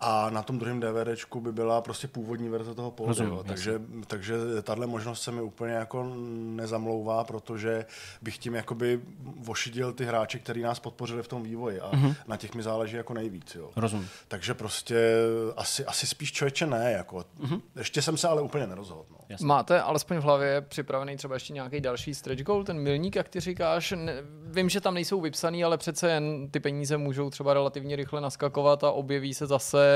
a 0.00 0.30
na 0.30 0.42
tom 0.42 0.58
druhém 0.58 0.80
DVDčku 0.80 1.40
by 1.40 1.52
byla 1.52 1.80
prostě 1.80 2.08
původní 2.08 2.48
verze 2.48 2.74
toho 2.74 2.90
pódia. 2.90 3.42
Takže, 3.46 3.80
takže 4.06 4.34
tahle 4.62 4.86
možnost 4.86 5.22
se 5.22 5.32
mi 5.32 5.40
úplně 5.40 5.72
jako 5.72 6.12
nezamlouvá, 6.34 7.24
protože 7.24 7.86
bych 8.22 8.38
tím 8.38 8.54
jakoby 8.54 9.00
vošidil 9.36 9.92
ty 9.92 10.04
hráče, 10.04 10.38
kteří 10.38 10.62
nás 10.62 10.80
podpořili 10.80 11.22
v 11.22 11.28
tom 11.28 11.42
vývoji 11.42 11.80
a 11.80 11.90
mm-hmm. 11.90 12.14
na 12.26 12.36
těch 12.36 12.54
mi 12.54 12.62
záleží 12.62 12.96
jako 12.96 13.14
nejvíc. 13.14 13.54
Jo. 13.54 13.70
Rozumím. 13.76 14.08
Takže 14.28 14.54
prostě 14.54 15.14
asi, 15.56 15.84
asi 15.84 16.06
spíš 16.06 16.32
člověče 16.32 16.66
ne. 16.66 16.92
Jako. 16.92 17.24
Mm-hmm. 17.40 17.60
Ještě 17.76 18.02
jsem 18.02 18.16
se 18.16 18.28
ale 18.28 18.42
úplně 18.42 18.66
nerozhodl. 18.66 19.04
No. 19.10 19.18
Jasně. 19.28 19.46
Máte 19.46 19.80
alespoň 19.80 20.16
v 20.16 20.22
hlavě 20.22 20.60
připravený 20.60 21.16
třeba 21.16 21.34
ještě 21.34 21.52
nějaký 21.52 21.80
další 21.80 22.14
stretch 22.14 22.42
goal, 22.42 22.64
ten 22.64 22.78
milník, 22.78 23.16
jak 23.16 23.28
ty 23.28 23.40
říkáš. 23.40 23.94
Ne, 23.96 24.12
vím, 24.44 24.68
že 24.68 24.80
tam 24.80 24.94
nejsou 24.94 25.20
vypsaný, 25.20 25.64
ale 25.64 25.78
přece 25.78 26.10
jen 26.10 26.50
ty 26.50 26.60
peníze 26.60 26.96
můžou 26.96 27.30
třeba 27.30 27.54
relativně 27.54 27.96
rychle 27.96 28.20
naskakovat 28.20 28.84
a 28.84 28.92
objeví 28.92 29.34
se 29.34 29.46
zase 29.46 29.87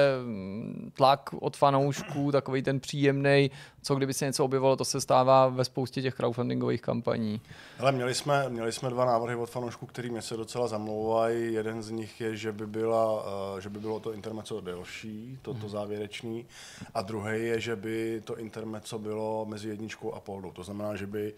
tlak 0.95 1.31
od 1.41 1.57
fanoušků, 1.57 2.33
takový 2.33 2.63
ten 2.63 2.81
příjemný, 2.81 3.51
co 3.83 3.95
kdyby 3.95 4.15
se 4.15 4.25
něco 4.25 4.45
objevilo, 4.45 4.77
to 4.77 4.85
se 4.85 5.01
stává 5.01 5.49
ve 5.49 5.65
spoustě 5.65 6.03
těch 6.03 6.15
crowdfundingových 6.15 6.83
kampaní. 6.83 7.41
Ale 7.79 7.93
měli 7.93 8.15
jsme, 8.15 8.49
měli 8.49 8.73
jsme 8.73 8.91
dva 8.91 9.05
návrhy 9.05 9.37
od 9.37 9.51
fanoušků, 9.51 9.87
který 9.87 10.11
mě 10.11 10.23
se 10.23 10.37
docela 10.37 10.69
zamlouvají. 10.69 11.55
Jeden 11.55 11.83
z 11.83 11.91
nich 11.91 12.21
je, 12.21 12.37
že 12.37 12.53
by, 12.53 12.67
byla, 12.67 13.23
uh, 13.53 13.61
že 13.61 13.69
by 13.69 13.79
bylo 13.79 14.01
to 14.01 14.13
intermeco 14.13 14.61
delší, 14.61 15.39
toto 15.43 15.59
hmm. 15.59 15.69
závěrečný, 15.69 16.47
a 16.95 17.03
druhý 17.03 17.43
je, 17.47 17.61
že 17.61 17.77
by 17.77 18.23
to 18.25 18.39
intermeco 18.39 18.99
bylo 18.99 19.45
mezi 19.45 19.69
jedničkou 19.69 20.13
a 20.13 20.21
poldou. 20.21 20.53
To 20.53 20.65
znamená, 20.65 20.97
že 20.97 21.07
by 21.07 21.35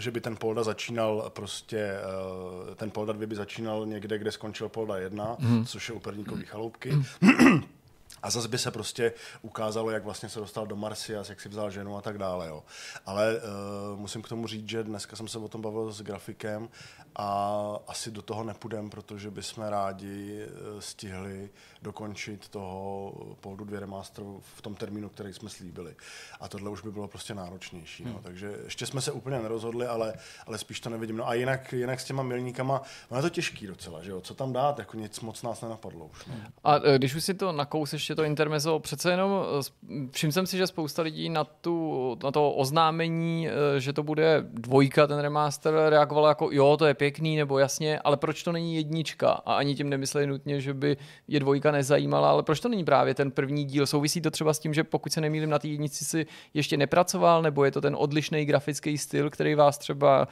že 0.00 0.10
by 0.10 0.20
ten 0.20 0.36
Polda 0.36 0.62
začínal 0.62 1.30
prostě, 1.34 1.78
eh, 1.78 2.74
ten 2.74 2.90
Polda 2.90 3.12
2 3.12 3.26
by 3.26 3.36
začínal 3.36 3.86
někde, 3.86 4.18
kde 4.18 4.32
skončil 4.32 4.68
Polda 4.68 4.96
1, 4.96 5.36
hmm. 5.40 5.64
což 5.66 5.88
je 5.88 5.94
u 5.94 6.00
Perníkový 6.00 6.44
chaloupky. 6.44 6.90
Hmm. 6.90 7.62
A 8.22 8.30
zase 8.30 8.48
by 8.48 8.58
se 8.58 8.70
prostě 8.70 9.12
ukázalo, 9.42 9.90
jak 9.90 10.04
vlastně 10.04 10.28
se 10.28 10.40
dostal 10.40 10.66
do 10.66 10.76
Marsia, 10.76 11.22
jak 11.28 11.40
si 11.40 11.48
vzal 11.48 11.70
ženu 11.70 11.96
a 11.96 12.02
tak 12.02 12.18
dále. 12.18 12.48
Jo. 12.48 12.62
Ale 13.06 13.36
uh, 13.36 14.00
musím 14.00 14.22
k 14.22 14.28
tomu 14.28 14.46
říct, 14.46 14.68
že 14.68 14.84
dneska 14.84 15.16
jsem 15.16 15.28
se 15.28 15.38
o 15.38 15.48
tom 15.48 15.62
bavil 15.62 15.92
s 15.92 16.02
grafikem 16.02 16.68
a 17.16 17.58
asi 17.86 18.10
do 18.10 18.22
toho 18.22 18.44
nepůjdem, 18.44 18.90
protože 18.90 19.30
bychom 19.30 19.64
rádi 19.64 20.44
uh, 20.44 20.80
stihli 20.80 21.50
dokončit 21.82 22.48
toho 22.48 23.12
Poldu 23.40 23.64
2 23.64 23.80
remaster 23.80 24.24
v 24.56 24.62
tom 24.62 24.74
termínu, 24.74 25.08
který 25.08 25.32
jsme 25.32 25.50
slíbili. 25.50 25.96
A 26.40 26.48
tohle 26.48 26.70
už 26.70 26.82
by 26.82 26.90
bylo 26.90 27.08
prostě 27.08 27.34
náročnější. 27.34 28.04
No. 28.04 28.10
Hmm. 28.10 28.16
No. 28.16 28.22
Takže 28.22 28.58
ještě 28.64 28.86
jsme 28.86 29.00
se 29.00 29.12
úplně 29.12 29.38
nerozhodli, 29.38 29.86
ale, 29.86 30.14
ale 30.46 30.58
spíš 30.58 30.80
to 30.80 30.90
nevidím. 30.90 31.16
No 31.16 31.28
a 31.28 31.34
jinak, 31.34 31.72
jinak 31.72 32.00
s 32.00 32.04
těma 32.04 32.22
milníkama, 32.22 32.82
no 33.10 33.16
je 33.16 33.22
to 33.22 33.30
těžký 33.30 33.66
docela, 33.66 34.02
že 34.02 34.10
jo? 34.10 34.20
Co 34.20 34.34
tam 34.34 34.52
dát, 34.52 34.78
jako 34.78 34.96
nic 34.96 35.20
moc 35.20 35.42
nás 35.42 35.60
nenapadlo 35.62 36.06
už. 36.06 36.26
No. 36.26 36.34
A 36.64 36.76
e, 36.76 36.98
když 36.98 37.14
už 37.14 37.24
si 37.24 37.34
to 37.34 37.52
nakous 37.52 37.92
ještě 38.12 38.22
to 38.22 38.24
intermezzo, 38.24 38.78
přece 38.78 39.10
jenom 39.10 39.30
e, 39.30 40.08
všiml 40.10 40.32
jsem 40.32 40.46
si, 40.46 40.56
že 40.56 40.66
spousta 40.66 41.02
lidí 41.02 41.28
na, 41.28 41.44
tu, 41.44 42.18
na 42.24 42.30
to 42.30 42.52
oznámení, 42.52 43.48
e, 43.48 43.80
že 43.80 43.92
to 43.92 44.02
bude 44.02 44.44
dvojka, 44.52 45.06
ten 45.06 45.18
remaster, 45.18 45.74
reagovala 45.88 46.28
jako 46.28 46.48
jo, 46.52 46.76
to 46.76 46.86
je 46.86 46.94
pěkný, 46.94 47.36
nebo 47.36 47.58
jasně, 47.58 47.98
ale 47.98 48.16
proč 48.16 48.42
to 48.42 48.52
není 48.52 48.76
jednička? 48.76 49.30
A 49.30 49.54
ani 49.54 49.74
tím 49.74 49.88
nemysleli 49.88 50.26
nutně, 50.26 50.60
že 50.60 50.74
by 50.74 50.96
je 51.28 51.40
dvojka 51.40 51.70
nezajímala, 51.70 52.30
ale 52.30 52.42
proč 52.42 52.60
to 52.60 52.68
není 52.68 52.84
právě 52.84 53.14
ten 53.14 53.30
první 53.30 53.64
díl? 53.64 53.86
Souvisí 53.86 54.20
to 54.20 54.30
třeba 54.30 54.54
s 54.54 54.58
tím, 54.58 54.74
že 54.74 54.84
pokud 54.84 55.12
se 55.12 55.20
nemýlím 55.20 55.50
na 55.50 55.58
té 55.58 55.68
jednici 55.68 56.04
si 56.04 56.26
ještě 56.54 56.76
nepracoval, 56.76 57.42
nebo 57.42 57.64
je 57.64 57.70
to 57.70 57.80
ten 57.80 57.96
odlišný 57.98 58.44
grafický 58.44 58.98
styl, 58.98 59.30
který 59.30 59.54
vás 59.54 59.78
třeba 59.78 60.28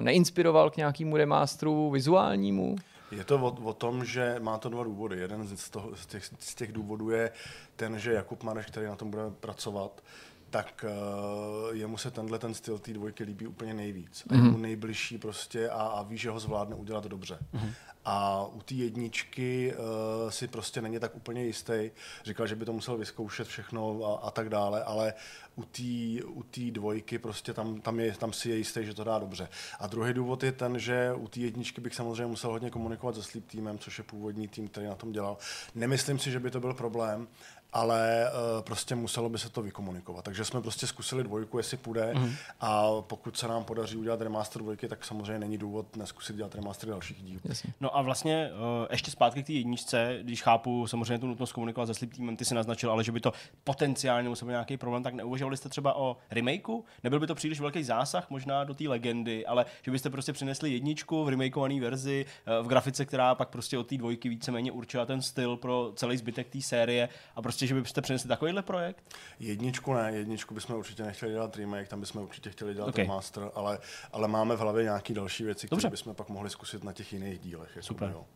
neinspiroval 0.00 0.70
k 0.70 0.76
nějakému 0.76 1.16
remasteru 1.16 1.90
vizuálnímu? 1.90 2.76
Je 3.10 3.24
to 3.24 3.36
o, 3.36 3.50
o 3.64 3.72
tom, 3.72 4.04
že 4.04 4.36
má 4.38 4.58
to 4.58 4.68
dva 4.68 4.84
důvody. 4.84 5.18
Jeden 5.18 5.56
z, 5.56 5.70
toho, 5.70 5.96
z, 5.96 6.06
těch, 6.06 6.24
z 6.38 6.54
těch 6.54 6.72
důvodů 6.72 7.10
je 7.10 7.30
ten, 7.76 7.98
že 7.98 8.12
Jakub 8.12 8.42
Mareš, 8.42 8.66
který 8.66 8.86
na 8.86 8.96
tom 8.96 9.10
bude 9.10 9.22
pracovat, 9.30 10.02
tak 10.50 10.84
uh, 10.84 11.76
jemu 11.76 11.96
se 11.96 12.10
tenhle 12.10 12.38
ten 12.38 12.54
styl 12.54 12.78
té 12.78 12.92
dvojky 12.92 13.24
líbí 13.24 13.46
úplně 13.46 13.74
nejvíc. 13.74 14.24
Mm-hmm. 14.26 14.32
A 14.32 14.34
je 14.34 14.42
mu 14.42 14.58
nejbližší 14.58 15.18
prostě 15.18 15.70
a, 15.70 15.82
a 15.82 16.02
ví, 16.02 16.18
že 16.18 16.30
ho 16.30 16.40
zvládne 16.40 16.76
udělat 16.76 17.04
dobře. 17.04 17.38
Mm-hmm. 17.54 17.72
A 18.04 18.46
u 18.46 18.62
té 18.62 18.74
jedničky 18.74 19.74
uh, 19.74 20.30
si 20.30 20.48
prostě 20.48 20.82
není 20.82 20.98
tak 20.98 21.16
úplně 21.16 21.44
jistý. 21.44 21.90
Říkal, 22.24 22.46
že 22.46 22.56
by 22.56 22.64
to 22.64 22.72
musel 22.72 22.96
vyzkoušet 22.96 23.48
všechno 23.48 24.04
a, 24.04 24.26
a 24.26 24.30
tak 24.30 24.48
dále, 24.48 24.84
ale 24.84 25.14
u 25.56 25.64
té 25.64 26.24
u 26.26 26.42
tý 26.42 26.70
dvojky 26.70 27.18
prostě 27.18 27.54
tam, 27.54 27.80
tam, 27.80 28.00
je, 28.00 28.12
tam 28.12 28.32
si 28.32 28.50
je 28.50 28.56
jistý, 28.56 28.86
že 28.86 28.94
to 28.94 29.04
dá 29.04 29.18
dobře. 29.18 29.48
A 29.80 29.86
druhý 29.86 30.12
důvod 30.12 30.42
je 30.42 30.52
ten, 30.52 30.78
že 30.78 31.12
u 31.16 31.28
té 31.28 31.40
jedničky 31.40 31.80
bych 31.80 31.94
samozřejmě 31.94 32.26
musel 32.26 32.50
hodně 32.50 32.70
komunikovat 32.70 33.14
se 33.14 33.22
Sleep 33.22 33.46
týmem, 33.46 33.78
což 33.78 33.98
je 33.98 34.04
původní 34.04 34.48
tým, 34.48 34.68
který 34.68 34.86
na 34.86 34.94
tom 34.94 35.12
dělal. 35.12 35.36
Nemyslím 35.74 36.18
si, 36.18 36.30
že 36.30 36.40
by 36.40 36.50
to 36.50 36.60
byl 36.60 36.74
problém, 36.74 37.28
ale 37.72 38.30
uh, 38.30 38.62
prostě 38.62 38.94
muselo 38.94 39.28
by 39.28 39.38
se 39.38 39.50
to 39.50 39.62
vykomunikovat. 39.62 40.24
Takže 40.24 40.44
jsme 40.44 40.60
prostě 40.60 40.86
zkusili 40.86 41.24
dvojku, 41.24 41.58
jestli 41.58 41.76
půjde 41.76 42.14
mm. 42.14 42.34
a 42.60 42.88
pokud 43.00 43.38
se 43.38 43.48
nám 43.48 43.64
podaří 43.64 43.96
udělat 43.96 44.20
remaster 44.20 44.62
dvojky, 44.62 44.88
tak 44.88 45.04
samozřejmě 45.04 45.38
není 45.38 45.58
důvod 45.58 45.96
neskusit 45.96 46.36
dělat 46.36 46.54
remaster 46.54 46.88
dalších 46.88 47.22
dílů. 47.22 47.40
No 47.80 47.96
a 47.96 48.02
vlastně 48.02 48.50
uh, 48.52 48.86
ještě 48.90 49.10
zpátky 49.10 49.42
k 49.42 49.46
té 49.46 49.52
jedničce, 49.52 50.18
když 50.22 50.42
chápu 50.42 50.86
samozřejmě 50.86 51.18
tu 51.18 51.26
nutnost 51.26 51.52
komunikovat 51.52 51.86
se 51.86 51.94
Sleep 51.94 52.14
Teamem, 52.14 52.36
ty 52.36 52.44
si 52.44 52.54
naznačil, 52.54 52.90
ale 52.90 53.04
že 53.04 53.12
by 53.12 53.20
to 53.20 53.32
potenciálně 53.64 54.28
musel 54.28 54.48
být 54.48 54.52
nějaký 54.52 54.76
problém, 54.76 55.02
tak 55.02 55.14
neuvažovali 55.14 55.56
jste 55.56 55.68
třeba 55.68 55.96
o 55.96 56.16
remakeu? 56.30 56.84
Nebyl 57.04 57.20
by 57.20 57.26
to 57.26 57.34
příliš 57.34 57.60
velký 57.60 57.84
zásah 57.84 58.30
možná 58.30 58.64
do 58.64 58.74
té 58.74 58.88
legendy, 58.88 59.46
ale 59.46 59.66
že 59.82 59.90
byste 59.90 60.10
prostě 60.10 60.32
přinesli 60.32 60.72
jedničku 60.72 61.24
v 61.24 61.28
remakeované 61.28 61.80
verzi, 61.80 62.26
uh, 62.58 62.66
v 62.66 62.68
grafice, 62.68 63.04
která 63.04 63.34
pak 63.34 63.48
prostě 63.48 63.78
od 63.78 63.86
té 63.86 63.96
dvojky 63.96 64.28
víceméně 64.28 64.72
určila 64.72 65.06
ten 65.06 65.22
styl 65.22 65.56
pro 65.56 65.92
celý 65.96 66.16
zbytek 66.16 66.48
té 66.48 66.62
série 66.62 67.08
a 67.36 67.42
prostě 67.42 67.57
prostě, 67.58 67.66
že 67.66 67.80
byste 67.80 68.00
přinesli 68.02 68.28
takovýhle 68.28 68.62
projekt? 68.62 69.14
Jedničku 69.40 69.94
ne, 69.94 70.12
jedničku 70.12 70.54
bychom 70.54 70.76
určitě 70.76 71.02
nechtěli 71.02 71.32
dělat 71.32 71.56
remake, 71.56 71.88
tam 71.88 72.00
bychom 72.00 72.22
určitě 72.22 72.50
chtěli 72.50 72.74
dělat 72.74 72.88
okay. 72.88 73.04
remaster, 73.04 73.50
ale, 73.54 73.78
ale 74.12 74.28
máme 74.28 74.56
v 74.56 74.58
hlavě 74.58 74.84
nějaké 74.84 75.14
další 75.14 75.44
věci, 75.44 75.66
které 75.66 75.90
bychom 75.90 76.14
pak 76.14 76.28
mohli 76.28 76.50
zkusit 76.50 76.84
na 76.84 76.92
těch 76.92 77.12
jiných 77.12 77.38
dílech. 77.38 77.70
Jako 77.76 77.86
Super. 77.86 78.10
Jo. 78.10 78.26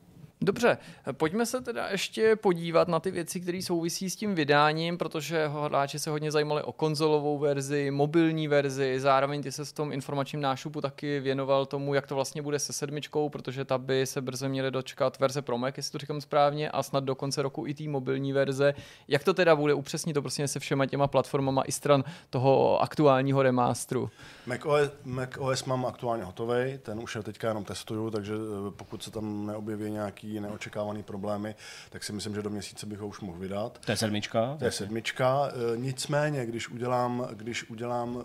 Dobře, 0.42 0.78
pojďme 1.12 1.46
se 1.46 1.60
teda 1.60 1.88
ještě 1.88 2.36
podívat 2.36 2.88
na 2.88 3.00
ty 3.00 3.10
věci, 3.10 3.40
které 3.40 3.62
souvisí 3.62 4.10
s 4.10 4.16
tím 4.16 4.34
vydáním, 4.34 4.98
protože 4.98 5.50
hráči 5.64 5.98
se 5.98 6.10
hodně 6.10 6.30
zajímali 6.30 6.62
o 6.62 6.72
konzolovou 6.72 7.38
verzi, 7.38 7.90
mobilní 7.90 8.48
verzi, 8.48 9.00
zároveň 9.00 9.42
ty 9.42 9.52
se 9.52 9.64
s 9.64 9.72
tom 9.72 9.92
informačním 9.92 10.40
nášupu 10.40 10.80
taky 10.80 11.20
věnoval 11.20 11.66
tomu, 11.66 11.94
jak 11.94 12.06
to 12.06 12.14
vlastně 12.14 12.42
bude 12.42 12.58
se 12.58 12.72
sedmičkou, 12.72 13.28
protože 13.28 13.64
ta 13.64 13.78
by 13.78 14.06
se 14.06 14.20
brzo 14.20 14.48
měly 14.48 14.70
dočkat 14.70 15.18
verze 15.18 15.42
pro 15.42 15.58
Mac, 15.58 15.74
jestli 15.76 15.92
to 15.92 15.98
říkám 15.98 16.20
správně, 16.20 16.70
a 16.70 16.82
snad 16.82 17.04
do 17.04 17.14
konce 17.14 17.42
roku 17.42 17.66
i 17.66 17.74
té 17.74 17.84
mobilní 17.88 18.32
verze. 18.32 18.74
Jak 19.08 19.24
to 19.24 19.34
teda 19.34 19.56
bude 19.56 19.74
upřesnit 19.74 20.14
to 20.14 20.22
prostě 20.22 20.48
se 20.48 20.60
všema 20.60 20.86
těma 20.86 21.06
platformama 21.06 21.62
i 21.62 21.72
stran 21.72 22.04
toho 22.30 22.82
aktuálního 22.82 23.42
remasteru? 23.42 24.10
Mac 24.46 24.60
OS, 24.64 24.90
Mac 25.04 25.30
OS 25.38 25.64
mám 25.64 25.86
aktuálně 25.86 26.24
hotový, 26.24 26.78
ten 26.82 26.98
už 26.98 27.14
je 27.14 27.22
teďka 27.22 27.48
jenom 27.48 27.64
testuju, 27.64 28.10
takže 28.10 28.34
eh, 28.34 28.70
pokud 28.70 29.02
se 29.02 29.10
tam 29.10 29.46
neobjeví 29.46 29.90
nějaký 29.90 30.31
neočekávané 30.40 31.02
problémy, 31.02 31.54
tak 31.90 32.04
si 32.04 32.12
myslím, 32.12 32.34
že 32.34 32.42
do 32.42 32.50
měsíce 32.50 32.86
bych 32.86 32.98
ho 32.98 33.06
už 33.06 33.20
mohl 33.20 33.38
vydat. 33.38 33.78
To 33.84 33.92
je 33.92 33.96
sedmička? 33.96 34.56
To 34.58 34.64
je 34.64 34.72
sedmička. 34.72 35.48
E, 35.48 35.76
nicméně, 35.76 36.46
když 36.46 36.68
udělám, 36.68 37.28
když 37.32 37.70
udělám 37.70 38.16
uh, 38.16 38.22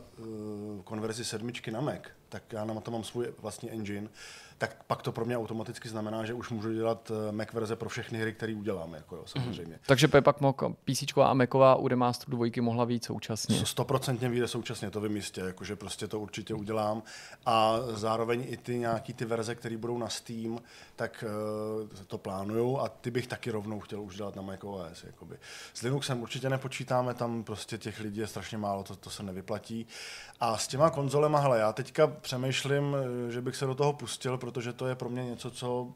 konverzi 0.84 1.25
sedmičky 1.25 1.71
na 1.71 1.81
Mac, 1.81 2.01
tak 2.29 2.43
já 2.53 2.65
na 2.65 2.81
to 2.81 2.91
mám 2.91 3.03
svůj 3.03 3.34
vlastní 3.41 3.71
engine, 3.71 4.09
tak 4.57 4.84
pak 4.84 5.01
to 5.01 5.11
pro 5.11 5.25
mě 5.25 5.38
automaticky 5.38 5.89
znamená, 5.89 6.25
že 6.25 6.34
už 6.34 6.49
můžu 6.49 6.73
dělat 6.73 7.11
eh, 7.11 7.31
Mac 7.31 7.53
verze 7.53 7.75
pro 7.75 7.89
všechny 7.89 8.19
hry, 8.19 8.34
které 8.34 8.55
udělám, 8.55 8.93
jako 8.93 9.15
jo, 9.15 9.23
samozřejmě. 9.25 9.73
Mm. 9.73 9.79
Takže 9.85 10.07
by 10.07 10.21
pak 10.21 10.41
mohl 10.41 10.75
PC 10.84 11.17
a 11.23 11.34
Macová 11.34 11.75
u 11.75 11.88
remasteru 11.88 12.31
dvojky 12.31 12.61
mohla 12.61 12.85
být 12.85 13.05
současně. 13.05 13.65
Stoprocentně 13.65 14.29
vyjde 14.29 14.47
současně, 14.47 14.91
to 14.91 15.01
vím 15.01 15.15
jistě, 15.15 15.41
jakože 15.41 15.75
prostě 15.75 16.07
to 16.07 16.19
určitě 16.19 16.53
udělám. 16.53 17.03
A 17.45 17.75
zároveň 17.93 18.45
i 18.47 18.57
ty 18.57 18.77
nějaký 18.77 19.13
ty 19.13 19.25
verze, 19.25 19.55
které 19.55 19.77
budou 19.77 19.97
na 19.97 20.09
Steam, 20.09 20.59
tak 20.95 21.23
uh, 21.84 21.89
to 22.07 22.17
plánuju 22.17 22.77
a 22.77 22.89
ty 22.89 23.11
bych 23.11 23.27
taky 23.27 23.51
rovnou 23.51 23.79
chtěl 23.79 24.01
už 24.01 24.15
dělat 24.15 24.35
na 24.35 24.41
Mac 24.41 24.59
OS. 24.63 25.03
Jakoby. 25.03 25.38
S 25.73 25.81
Linuxem 25.81 26.21
určitě 26.21 26.49
nepočítáme, 26.49 27.13
tam 27.13 27.43
prostě 27.43 27.77
těch 27.77 27.99
lidí 27.99 28.19
je 28.19 28.27
strašně 28.27 28.57
málo, 28.57 28.84
to, 28.84 28.95
to 28.95 29.09
se 29.09 29.23
nevyplatí. 29.23 29.88
A 30.39 30.57
s 30.57 30.68
těma 30.68 30.89
konzolema, 30.89 31.39
hele, 31.39 31.59
já 31.59 31.73
teďka 31.73 32.07
přemýšlím, 32.07 32.95
eh, 32.95 33.31
že 33.31 33.41
bych 33.41 33.55
se 33.55 33.65
do 33.65 33.76
toho 33.76 33.93
pustil, 33.93 34.38
protože 34.38 34.73
to 34.73 34.88
je 34.88 34.95
pro 34.95 35.09
mě 35.09 35.26
něco, 35.26 35.51
co, 35.51 35.88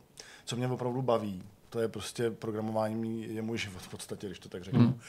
co 0.46 0.56
mě 0.56 0.68
opravdu 0.68 1.02
baví. 1.02 1.44
To 1.72 1.80
je 1.80 1.88
prostě 1.88 2.32
programování, 2.32 3.36
je 3.36 3.42
můj 3.42 3.58
život 3.58 3.82
v 3.82 3.88
podstatě, 3.90 4.28
když 4.28 4.40
to 4.40 4.50
tak 4.50 4.64
řeknu. 4.64 4.80
Hmm. 4.80 5.00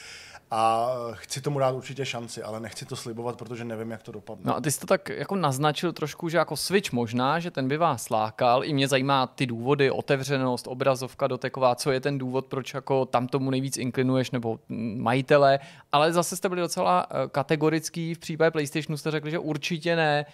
A 0.51 0.89
chci 1.13 1.41
tomu 1.41 1.59
dát 1.59 1.71
určitě 1.71 2.07
šanci, 2.07 2.43
ale 2.43 2.61
nechci 2.61 2.87
to 2.87 2.97
slibovat, 2.97 3.39
protože 3.39 3.65
nevím, 3.65 3.91
jak 3.91 4.03
to 4.03 4.13
dopadne. 4.13 4.43
No 4.45 4.57
a 4.57 4.61
ty 4.61 4.71
jsi 4.71 4.81
to 4.81 4.87
tak 4.87 5.09
jako 5.09 5.37
naznačil 5.37 5.93
trošku, 5.93 6.29
že 6.29 6.39
jako 6.39 6.57
Switch 6.57 6.93
možná, 6.93 7.39
že 7.39 7.51
ten 7.51 7.69
by 7.69 7.77
vás 7.77 8.11
lákal. 8.11 8.65
I 8.65 8.73
mě 8.73 8.89
zajímá 8.89 9.27
ty 9.27 9.47
důvody, 9.47 9.91
otevřenost, 9.91 10.67
obrazovka 10.67 11.27
doteková, 11.27 11.75
co 11.75 11.91
je 11.91 12.01
ten 12.01 12.19
důvod, 12.19 12.47
proč 12.47 12.75
jako 12.75 13.07
tam 13.07 13.27
tomu 13.27 13.51
nejvíc 13.51 13.77
inklinuješ, 13.77 14.31
nebo 14.31 14.59
majitele. 14.97 15.59
Ale 15.93 16.13
zase 16.13 16.37
jste 16.37 16.49
byli 16.49 16.61
docela 16.61 17.07
eh, 17.11 17.29
kategorický. 17.29 18.15
V 18.15 18.19
případě 18.19 18.51
PlayStationu 18.51 18.97
jste 18.97 19.11
řekli, 19.11 19.31
že 19.31 19.39
určitě 19.39 19.97
ne. 19.97 20.27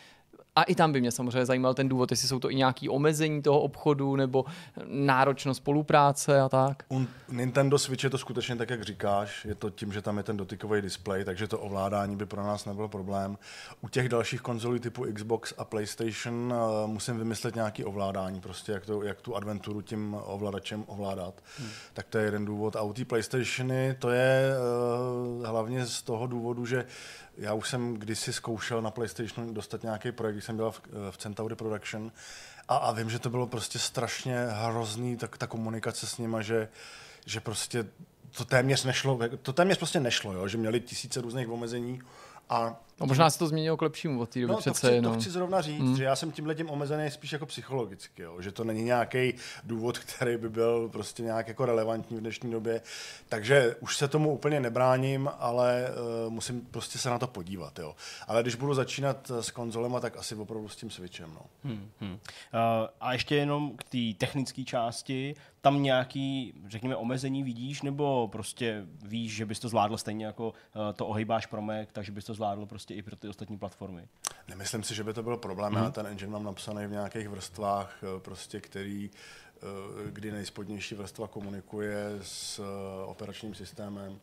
A 0.58 0.62
i 0.62 0.74
tam 0.74 0.92
by 0.92 1.00
mě 1.00 1.12
samozřejmě 1.12 1.46
zajímal 1.46 1.74
ten 1.74 1.88
důvod, 1.88 2.10
jestli 2.10 2.28
jsou 2.28 2.38
to 2.38 2.50
i 2.50 2.54
nějaké 2.54 2.90
omezení 2.90 3.42
toho 3.42 3.60
obchodu 3.60 4.16
nebo 4.16 4.44
náročnost 4.86 5.58
spolupráce 5.58 6.40
a 6.40 6.48
tak. 6.48 6.82
U 6.90 7.06
Nintendo 7.32 7.78
Switch 7.78 8.04
je 8.04 8.10
to 8.10 8.18
skutečně 8.18 8.56
tak, 8.56 8.70
jak 8.70 8.82
říkáš. 8.82 9.44
Je 9.44 9.54
to 9.54 9.70
tím, 9.70 9.92
že 9.92 10.02
tam 10.02 10.16
je 10.16 10.22
ten 10.22 10.36
dotykový 10.36 10.82
displej, 10.82 11.24
takže 11.24 11.48
to 11.48 11.58
ovládání 11.58 12.16
by 12.16 12.26
pro 12.26 12.42
nás 12.42 12.64
nebyl 12.64 12.88
problém. 12.88 13.38
U 13.80 13.88
těch 13.88 14.08
dalších 14.08 14.40
konzolí 14.40 14.80
typu 14.80 15.06
Xbox 15.14 15.54
a 15.58 15.64
PlayStation 15.64 16.52
uh, 16.52 16.90
musím 16.90 17.18
vymyslet 17.18 17.54
nějaký 17.54 17.84
ovládání, 17.84 18.40
prostě 18.40 18.72
jak, 18.72 18.86
to, 18.86 19.02
jak 19.02 19.20
tu 19.20 19.36
adventuru 19.36 19.82
tím 19.82 20.16
ovladačem 20.24 20.84
ovládat. 20.86 21.34
Hmm. 21.58 21.68
Tak 21.92 22.06
to 22.06 22.18
je 22.18 22.24
jeden 22.24 22.44
důvod. 22.44 22.76
A 22.76 22.82
u 22.82 22.92
té 22.92 23.04
PlayStationy 23.04 23.96
to 23.98 24.10
je 24.10 24.50
uh, 25.38 25.46
hlavně 25.46 25.86
z 25.86 26.02
toho 26.02 26.26
důvodu, 26.26 26.66
že 26.66 26.84
já 27.38 27.54
už 27.54 27.68
jsem 27.68 27.94
kdysi 27.94 28.32
zkoušel 28.32 28.82
na 28.82 28.90
PlayStationu 28.90 29.52
dostat 29.52 29.82
nějaký 29.82 30.12
projekt, 30.12 30.34
když 30.34 30.44
jsem 30.44 30.56
byl 30.56 30.70
v, 30.70 30.80
v 31.10 31.16
Centauri 31.16 31.54
Production 31.54 32.12
a, 32.68 32.76
a 32.76 32.92
vím, 32.92 33.10
že 33.10 33.18
to 33.18 33.30
bylo 33.30 33.46
prostě 33.46 33.78
strašně 33.78 34.46
hrozný, 34.50 35.16
tak 35.16 35.38
ta 35.38 35.46
komunikace 35.46 36.06
s 36.06 36.18
nima, 36.18 36.42
že, 36.42 36.68
že 37.26 37.40
prostě 37.40 37.86
to 38.36 38.44
téměř 38.44 38.84
nešlo, 38.84 39.18
to 39.42 39.52
téměř 39.52 39.78
prostě 39.78 40.00
nešlo, 40.00 40.32
jo? 40.32 40.48
že 40.48 40.58
měli 40.58 40.80
tisíce 40.80 41.20
různých 41.20 41.48
omezení 41.48 42.02
a 42.48 42.80
No 43.00 43.06
možná 43.06 43.30
se 43.30 43.38
to 43.38 43.46
změnilo 43.46 43.76
k 43.76 43.82
lepšímu 43.82 44.20
od 44.20 44.28
té 44.28 44.40
doby 44.40 44.52
no, 44.52 44.58
přece. 44.58 44.80
To 44.80 44.86
chci, 44.86 45.00
no. 45.00 45.14
to 45.14 45.20
chci 45.20 45.30
zrovna 45.30 45.60
říct, 45.60 45.82
mm. 45.82 45.96
že 45.96 46.04
já 46.04 46.16
jsem 46.16 46.32
tímhle 46.32 46.54
tím 46.54 46.70
omezený 46.70 47.10
spíš 47.10 47.32
jako 47.32 47.46
psychologicky, 47.46 48.22
jo? 48.22 48.42
že 48.42 48.52
to 48.52 48.64
není 48.64 48.82
nějaký 48.82 49.34
důvod, 49.64 49.98
který 49.98 50.36
by 50.36 50.48
byl 50.48 50.88
prostě 50.88 51.22
nějak 51.22 51.48
jako 51.48 51.66
relevantní 51.66 52.16
v 52.16 52.20
dnešní 52.20 52.50
době. 52.50 52.80
Takže 53.28 53.76
už 53.80 53.96
se 53.96 54.08
tomu 54.08 54.32
úplně 54.32 54.60
nebráním, 54.60 55.30
ale 55.38 55.88
uh, 56.26 56.32
musím 56.32 56.60
prostě 56.60 56.98
se 56.98 57.10
na 57.10 57.18
to 57.18 57.26
podívat. 57.26 57.78
Jo? 57.78 57.94
Ale 58.26 58.42
když 58.42 58.54
budu 58.54 58.74
začínat 58.74 59.30
s 59.40 59.50
konzolema, 59.50 60.00
tak 60.00 60.16
asi 60.16 60.34
opravdu 60.34 60.68
s 60.68 60.76
tím 60.76 60.90
Switchem. 60.90 61.30
No. 61.34 61.40
Hmm, 61.64 61.90
hmm. 62.00 62.12
Uh, 62.12 62.18
a 63.00 63.12
ještě 63.12 63.36
jenom 63.36 63.76
k 63.76 63.84
té 63.84 64.18
technické 64.18 64.64
části, 64.64 65.34
tam 65.60 65.82
nějaký, 65.82 66.54
řekněme, 66.68 66.96
omezení 66.96 67.42
vidíš, 67.42 67.82
nebo 67.82 68.28
prostě 68.32 68.86
víš, 69.02 69.34
že 69.34 69.46
bys 69.46 69.60
to 69.60 69.68
zvládl 69.68 69.96
stejně 69.96 70.26
jako 70.26 70.48
uh, 70.48 70.52
to 70.96 71.06
ohejbáš 71.06 71.46
pro 71.46 71.62
Mac, 71.62 71.88
takže 71.92 72.12
bys 72.12 72.24
to 72.24 72.34
zvládl 72.34 72.66
prostě 72.66 72.87
i 72.94 73.02
pro 73.02 73.16
ty 73.16 73.28
ostatní 73.28 73.58
platformy? 73.58 74.08
Nemyslím 74.48 74.82
si, 74.82 74.94
že 74.94 75.04
by 75.04 75.14
to 75.14 75.22
byl 75.22 75.36
problém. 75.36 75.72
Mm. 75.72 75.78
Já 75.78 75.90
ten 75.90 76.06
engine 76.06 76.32
mám 76.32 76.44
napsaný 76.44 76.86
v 76.86 76.90
nějakých 76.90 77.28
vrstvách, 77.28 77.96
eh, 78.02 78.20
prostě, 78.20 78.60
který 78.60 79.10
eh, 79.56 79.60
kdy 80.10 80.32
nejspodnější 80.32 80.94
vrstva 80.94 81.28
komunikuje 81.28 82.18
s 82.22 82.62
operačním 83.06 83.54
systémem. 83.54 84.20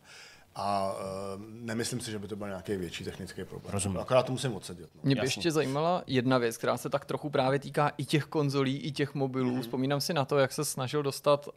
A 0.58 0.92
uh, 0.92 1.42
nemyslím 1.48 2.00
si, 2.00 2.10
že 2.10 2.18
by 2.18 2.28
to 2.28 2.36
byl 2.36 2.46
nějaký 2.46 2.76
větší 2.76 3.04
technický 3.04 3.44
problém. 3.44 3.72
Rozumím. 3.72 3.98
Akorát 3.98 4.22
to 4.22 4.32
musím 4.32 4.56
odsedět. 4.56 4.90
No. 4.94 5.00
Mě 5.04 5.14
by 5.14 5.18
Jasně. 5.18 5.28
ještě 5.28 5.50
zajímala 5.50 6.02
jedna 6.06 6.38
věc, 6.38 6.56
která 6.56 6.76
se 6.76 6.90
tak 6.90 7.04
trochu 7.04 7.30
právě 7.30 7.58
týká 7.58 7.92
i 7.98 8.04
těch 8.04 8.24
konzolí, 8.24 8.78
i 8.78 8.90
těch 8.90 9.14
mobilů. 9.14 9.54
Mm. 9.54 9.62
Vzpomínám 9.62 10.00
si 10.00 10.14
na 10.14 10.24
to, 10.24 10.38
jak 10.38 10.52
se 10.52 10.64
snažil 10.64 11.02
dostat 11.02 11.48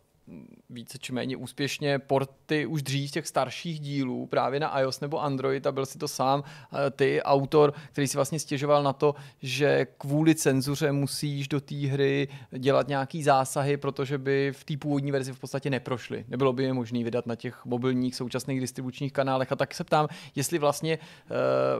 více 0.70 0.98
či 0.98 1.14
méně 1.14 1.38
úspěšně 1.38 2.00
porty 2.00 2.66
už 2.66 2.84
dřív 2.84 3.12
těch 3.12 3.28
starších 3.28 3.80
dílů 3.80 4.26
právě 4.26 4.60
na 4.60 4.80
iOS 4.80 5.00
nebo 5.00 5.24
Android 5.24 5.68
a 5.68 5.72
byl 5.72 5.86
si 5.86 5.98
to 5.98 6.08
sám 6.08 6.44
eh, 6.44 6.92
ty, 6.92 7.22
autor, 7.22 7.74
který 7.92 8.08
si 8.08 8.18
vlastně 8.18 8.40
stěžoval 8.40 8.84
na 8.84 8.94
to, 8.94 9.16
že 9.42 9.88
kvůli 9.98 10.36
cenzuře 10.36 10.92
musíš 10.92 11.48
do 11.48 11.62
té 11.62 11.76
hry 11.76 12.28
dělat 12.52 12.88
nějaký 12.88 13.24
zásahy, 13.24 13.78
protože 13.78 14.18
by 14.18 14.52
v 14.56 14.64
té 14.64 14.78
původní 14.78 15.12
verzi 15.12 15.34
v 15.34 15.40
podstatě 15.40 15.70
neprošly. 15.70 16.26
Nebylo 16.28 16.54
by 16.54 16.64
je 16.64 16.74
možné 16.74 17.04
vydat 17.04 17.26
na 17.26 17.36
těch 17.36 17.66
mobilních 17.66 18.16
současných 18.16 18.60
distribučních 18.60 19.14
kanálech 19.14 19.52
a 19.52 19.56
tak 19.56 19.76
se 19.76 19.84
ptám, 19.84 20.08
jestli 20.36 20.60
vlastně 20.60 21.00
eh, 21.02 21.30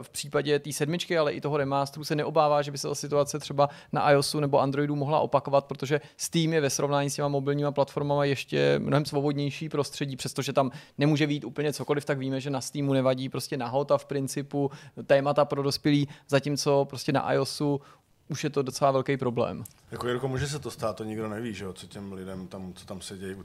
v 0.02 0.10
případě 0.10 0.60
té 0.60 0.74
sedmičky, 0.74 1.18
ale 1.18 1.34
i 1.34 1.42
toho 1.42 1.58
remasteru 1.58 2.04
se 2.04 2.16
neobává, 2.16 2.62
že 2.62 2.72
by 2.72 2.78
se 2.78 2.88
ta 2.88 2.96
situace 2.96 3.40
třeba 3.40 3.70
na 3.92 4.12
iOSu 4.12 4.40
nebo 4.40 4.60
Androidu 4.60 4.96
mohla 4.96 5.20
opakovat, 5.20 5.66
protože 5.66 6.02
Steam 6.18 6.54
je 6.54 6.62
ve 6.62 6.70
srovnání 6.70 7.10
s 7.10 7.16
těma 7.16 7.28
mobilníma 7.28 7.72
platformama 7.72 8.26
ještě 8.26 8.39
mnohem 8.80 9.06
svobodnější 9.06 9.70
prostředí, 9.70 10.16
přestože 10.16 10.54
tam 10.54 10.72
nemůže 10.98 11.28
být 11.28 11.44
úplně 11.44 11.74
cokoliv, 11.74 12.06
tak 12.06 12.18
víme, 12.18 12.42
že 12.42 12.50
na 12.50 12.62
Steamu 12.62 12.94
nevadí 12.94 13.30
prostě 13.30 13.58
nahota 13.58 13.98
v 13.98 14.06
principu, 14.06 14.72
témata 15.06 15.46
pro 15.46 15.64
dospělí, 15.64 16.08
zatímco 16.28 16.86
prostě 16.86 17.12
na 17.12 17.34
iOSu 17.34 17.82
už 18.30 18.44
je 18.44 18.50
to 18.50 18.62
docela 18.62 18.92
velký 18.92 19.18
problém. 19.18 19.64
Jako 19.92 20.08
Jirko, 20.08 20.28
může 20.28 20.48
se 20.48 20.60
to 20.60 20.72
stát, 20.72 20.96
to 20.96 21.04
nikdo 21.04 21.30
neví, 21.30 21.54
že 21.54 21.66
jo, 21.66 21.74
co 21.74 21.88
těm 21.88 22.14
lidem 22.14 22.48
tam, 22.48 22.74
co 22.74 22.86
tam 22.86 23.02
sedějí 23.02 23.36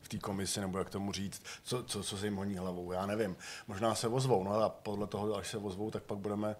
v 0.00 0.08
té 0.08 0.18
komisi, 0.18 0.60
nebo 0.60 0.78
jak 0.78 0.90
tomu 0.90 1.12
říct, 1.12 1.42
co, 1.64 1.82
co, 1.82 2.02
co 2.02 2.16
se 2.16 2.26
jim 2.26 2.36
honí 2.36 2.56
hlavou, 2.56 2.92
já 2.92 3.06
nevím. 3.06 3.36
Možná 3.66 3.94
se 3.94 4.08
ozvou, 4.08 4.44
no 4.44 4.52
a 4.52 4.68
podle 4.68 5.06
toho, 5.06 5.36
až 5.36 5.48
se 5.48 5.58
ozvou, 5.58 5.90
tak 5.90 6.02
pak 6.02 6.18
budeme 6.18 6.56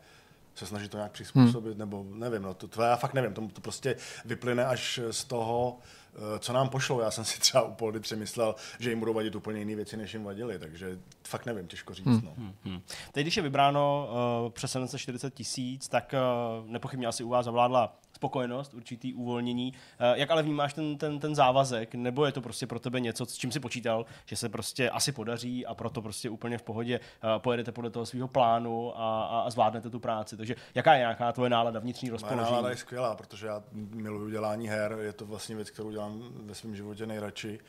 se 0.54 0.66
snažit 0.66 0.90
to 0.90 0.96
nějak 0.96 1.12
přizpůsobit, 1.12 1.72
hmm. 1.72 1.78
nebo 1.78 2.06
nevím, 2.12 2.42
no 2.42 2.54
to, 2.54 2.68
to 2.68 2.82
já 2.82 2.96
fakt 2.96 3.14
nevím, 3.14 3.34
to, 3.34 3.48
to 3.52 3.60
prostě 3.60 3.96
vyplyne 4.24 4.66
až 4.66 5.00
z 5.10 5.24
toho, 5.24 5.78
Eh, 5.78 5.97
co 6.38 6.52
nám 6.52 6.68
pošlo. 6.68 7.00
Já 7.00 7.10
jsem 7.10 7.24
si 7.24 7.40
třeba 7.40 7.62
u 7.62 7.74
Poldy 7.74 8.00
přemyslel, 8.00 8.54
že 8.78 8.90
jim 8.90 8.98
budou 8.98 9.14
vadit 9.14 9.34
úplně 9.34 9.58
jiné 9.58 9.74
věci, 9.74 9.96
než 9.96 10.12
jim 10.12 10.24
vadily, 10.24 10.58
takže 10.58 10.98
fakt 11.28 11.46
nevím, 11.46 11.66
těžko 11.66 11.94
říct. 11.94 12.06
Hmm. 12.06 12.22
No. 12.24 12.34
Hmm. 12.38 12.54
Hmm. 12.64 12.80
Teď, 13.12 13.24
když 13.24 13.36
je 13.36 13.42
vybráno 13.42 14.08
uh, 14.44 14.50
přes 14.50 14.72
740 14.72 15.34
tisíc, 15.34 15.88
tak 15.88 16.14
uh, 16.14 16.70
nepochybně 16.70 17.06
asi 17.06 17.24
u 17.24 17.28
vás 17.28 17.44
zavládla 17.44 17.96
spokojenost, 18.18 18.74
určitý 18.74 19.14
uvolnění. 19.14 19.72
Uh, 19.72 20.18
jak 20.18 20.30
ale 20.30 20.42
vnímáš 20.42 20.74
ten, 20.74 20.98
ten, 20.98 21.18
ten 21.18 21.34
závazek, 21.34 21.94
nebo 21.94 22.26
je 22.26 22.32
to 22.32 22.40
prostě 22.40 22.66
pro 22.66 22.78
tebe 22.78 23.00
něco, 23.00 23.26
s 23.26 23.34
čím 23.34 23.52
si 23.52 23.60
počítal, 23.60 24.06
že 24.26 24.36
se 24.36 24.48
prostě 24.48 24.90
asi 24.90 25.12
podaří 25.12 25.66
a 25.66 25.74
proto 25.74 26.02
prostě 26.02 26.30
úplně 26.30 26.58
v 26.58 26.62
pohodě 26.62 27.00
uh, 27.00 27.38
pojedete 27.38 27.72
podle 27.72 27.90
toho 27.90 28.06
svého 28.06 28.28
plánu 28.28 28.98
a, 28.98 29.22
a, 29.22 29.40
a 29.40 29.50
zvládnete 29.50 29.90
tu 29.90 30.00
práci. 30.00 30.36
Takže 30.36 30.54
jaká 30.74 30.92
je 30.92 30.98
nějaká 30.98 31.32
tvoje 31.32 31.50
nálada, 31.50 31.80
vnitřní 31.80 32.10
rozpoložení? 32.10 32.40
Moje 32.40 32.52
nálada 32.52 32.70
je 32.70 32.76
skvělá, 32.76 33.14
protože 33.14 33.46
já 33.46 33.62
miluji 33.72 34.30
dělání 34.30 34.68
her, 34.68 34.96
je 35.00 35.12
to 35.12 35.26
vlastně 35.26 35.56
věc, 35.56 35.70
kterou 35.70 35.90
dělám 35.90 36.22
ve 36.46 36.54
svém 36.54 36.76
životě 36.76 37.06
nejradši. 37.06 37.60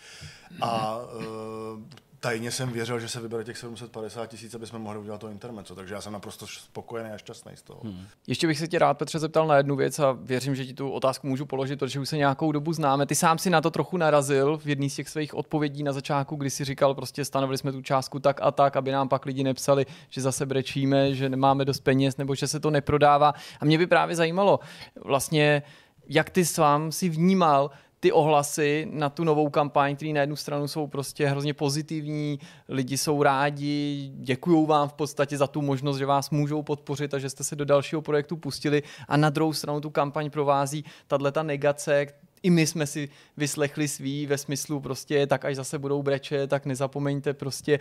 A 0.62 0.98
uh, 0.98 1.84
tajně 2.20 2.52
jsem 2.52 2.72
věřil, 2.72 3.00
že 3.00 3.10
se 3.10 3.22
vybere 3.22 3.44
těch 3.44 3.58
750 3.58 4.28
tisíc, 4.28 4.56
aby 4.56 4.68
jsme 4.68 4.80
mohli 4.80 5.00
udělat 5.00 5.22
to 5.22 5.30
intermeco, 5.30 5.76
takže 5.76 5.94
já 5.94 6.02
jsem 6.02 6.14
naprosto 6.14 6.48
spokojený 6.48 7.10
a 7.10 7.18
šťastný 7.18 7.52
z 7.56 7.62
toho. 7.62 7.82
Hmm. 7.84 8.06
Ještě 8.28 8.48
bych 8.48 8.60
se 8.60 8.68
tě 8.68 8.80
rád, 8.80 8.94
Petře, 8.94 9.20
zeptal 9.20 9.48
na 9.48 9.58
jednu 9.58 9.76
věc 9.76 10.00
a 10.00 10.12
věřím, 10.12 10.56
že 10.56 10.66
ti 10.66 10.74
tu 10.74 10.90
otázku 10.90 11.28
můžu 11.28 11.46
položit, 11.46 11.80
protože 11.80 12.00
už 12.00 12.10
se 12.10 12.18
nějakou 12.18 12.52
dobu 12.52 12.74
známe. 12.74 13.06
Ty 13.06 13.16
sám 13.16 13.38
si 13.38 13.50
na 13.50 13.62
to 13.62 13.72
trochu 13.72 13.98
narazil 13.98 14.58
v 14.58 14.68
jedné 14.68 14.90
z 14.90 14.96
těch 14.96 15.10
svých 15.10 15.36
odpovědí 15.36 15.84
na 15.84 15.94
začátku, 15.94 16.36
kdy 16.36 16.50
si 16.50 16.66
říkal, 16.66 16.96
prostě 16.96 17.26
stanovili 17.26 17.58
jsme 17.58 17.72
tu 17.72 17.82
částku 17.82 18.20
tak 18.20 18.40
a 18.41 18.52
tak, 18.52 18.76
aby 18.76 18.91
nám 18.91 19.10
pak 19.10 19.26
lidi 19.26 19.44
nepsali, 19.44 19.86
že 20.10 20.22
zase 20.22 20.46
brečíme, 20.46 21.16
že 21.16 21.30
nemáme 21.30 21.66
dost 21.66 21.80
peněz 21.80 22.18
nebo 22.18 22.36
že 22.36 22.48
se 22.48 22.60
to 22.60 22.70
neprodává. 22.70 23.34
A 23.60 23.66
mě 23.66 23.78
by 23.78 23.88
právě 23.88 24.16
zajímalo, 24.16 24.60
vlastně, 25.06 25.64
jak 26.10 26.30
ty 26.30 26.46
sám 26.46 26.91
si 26.91 27.10
vnímal 27.10 27.72
ty 28.00 28.12
ohlasy 28.12 28.88
na 28.92 29.10
tu 29.10 29.24
novou 29.24 29.50
kampaň, 29.50 29.96
které 29.96 30.14
na 30.14 30.22
jednu 30.22 30.36
stranu 30.36 30.68
jsou 30.68 30.88
prostě 30.88 31.28
hrozně 31.28 31.54
pozitivní, 31.54 32.40
lidi 32.70 32.98
jsou 32.98 33.24
rádi, 33.24 34.12
děkují 34.16 34.68
vám 34.68 34.90
v 34.90 34.94
podstatě 34.94 35.38
za 35.38 35.48
tu 35.48 35.62
možnost, 35.62 35.98
že 35.98 36.06
vás 36.06 36.30
můžou 36.30 36.64
podpořit 36.64 37.14
a 37.14 37.20
že 37.20 37.30
jste 37.30 37.44
se 37.44 37.56
do 37.56 37.66
dalšího 37.66 38.02
projektu 38.02 38.38
pustili 38.38 38.84
a 39.08 39.18
na 39.18 39.30
druhou 39.30 39.54
stranu 39.54 39.82
tu 39.82 39.90
kampaň 39.90 40.30
provází 40.30 40.86
tato 41.08 41.44
negace, 41.44 42.08
i 42.44 42.49
my 42.49 42.68
jsme 42.68 42.88
si 42.88 43.10
vyslechli 43.38 43.88
svý 43.88 44.26
ve 44.26 44.38
smyslu 44.38 44.80
prostě, 44.80 45.28
tak 45.28 45.45
až 45.45 45.56
zase 45.56 45.80
budou 45.80 46.03
breče, 46.03 46.48
tak 46.48 46.66
nezapomeňte 46.66 47.34
prostě 47.34 47.80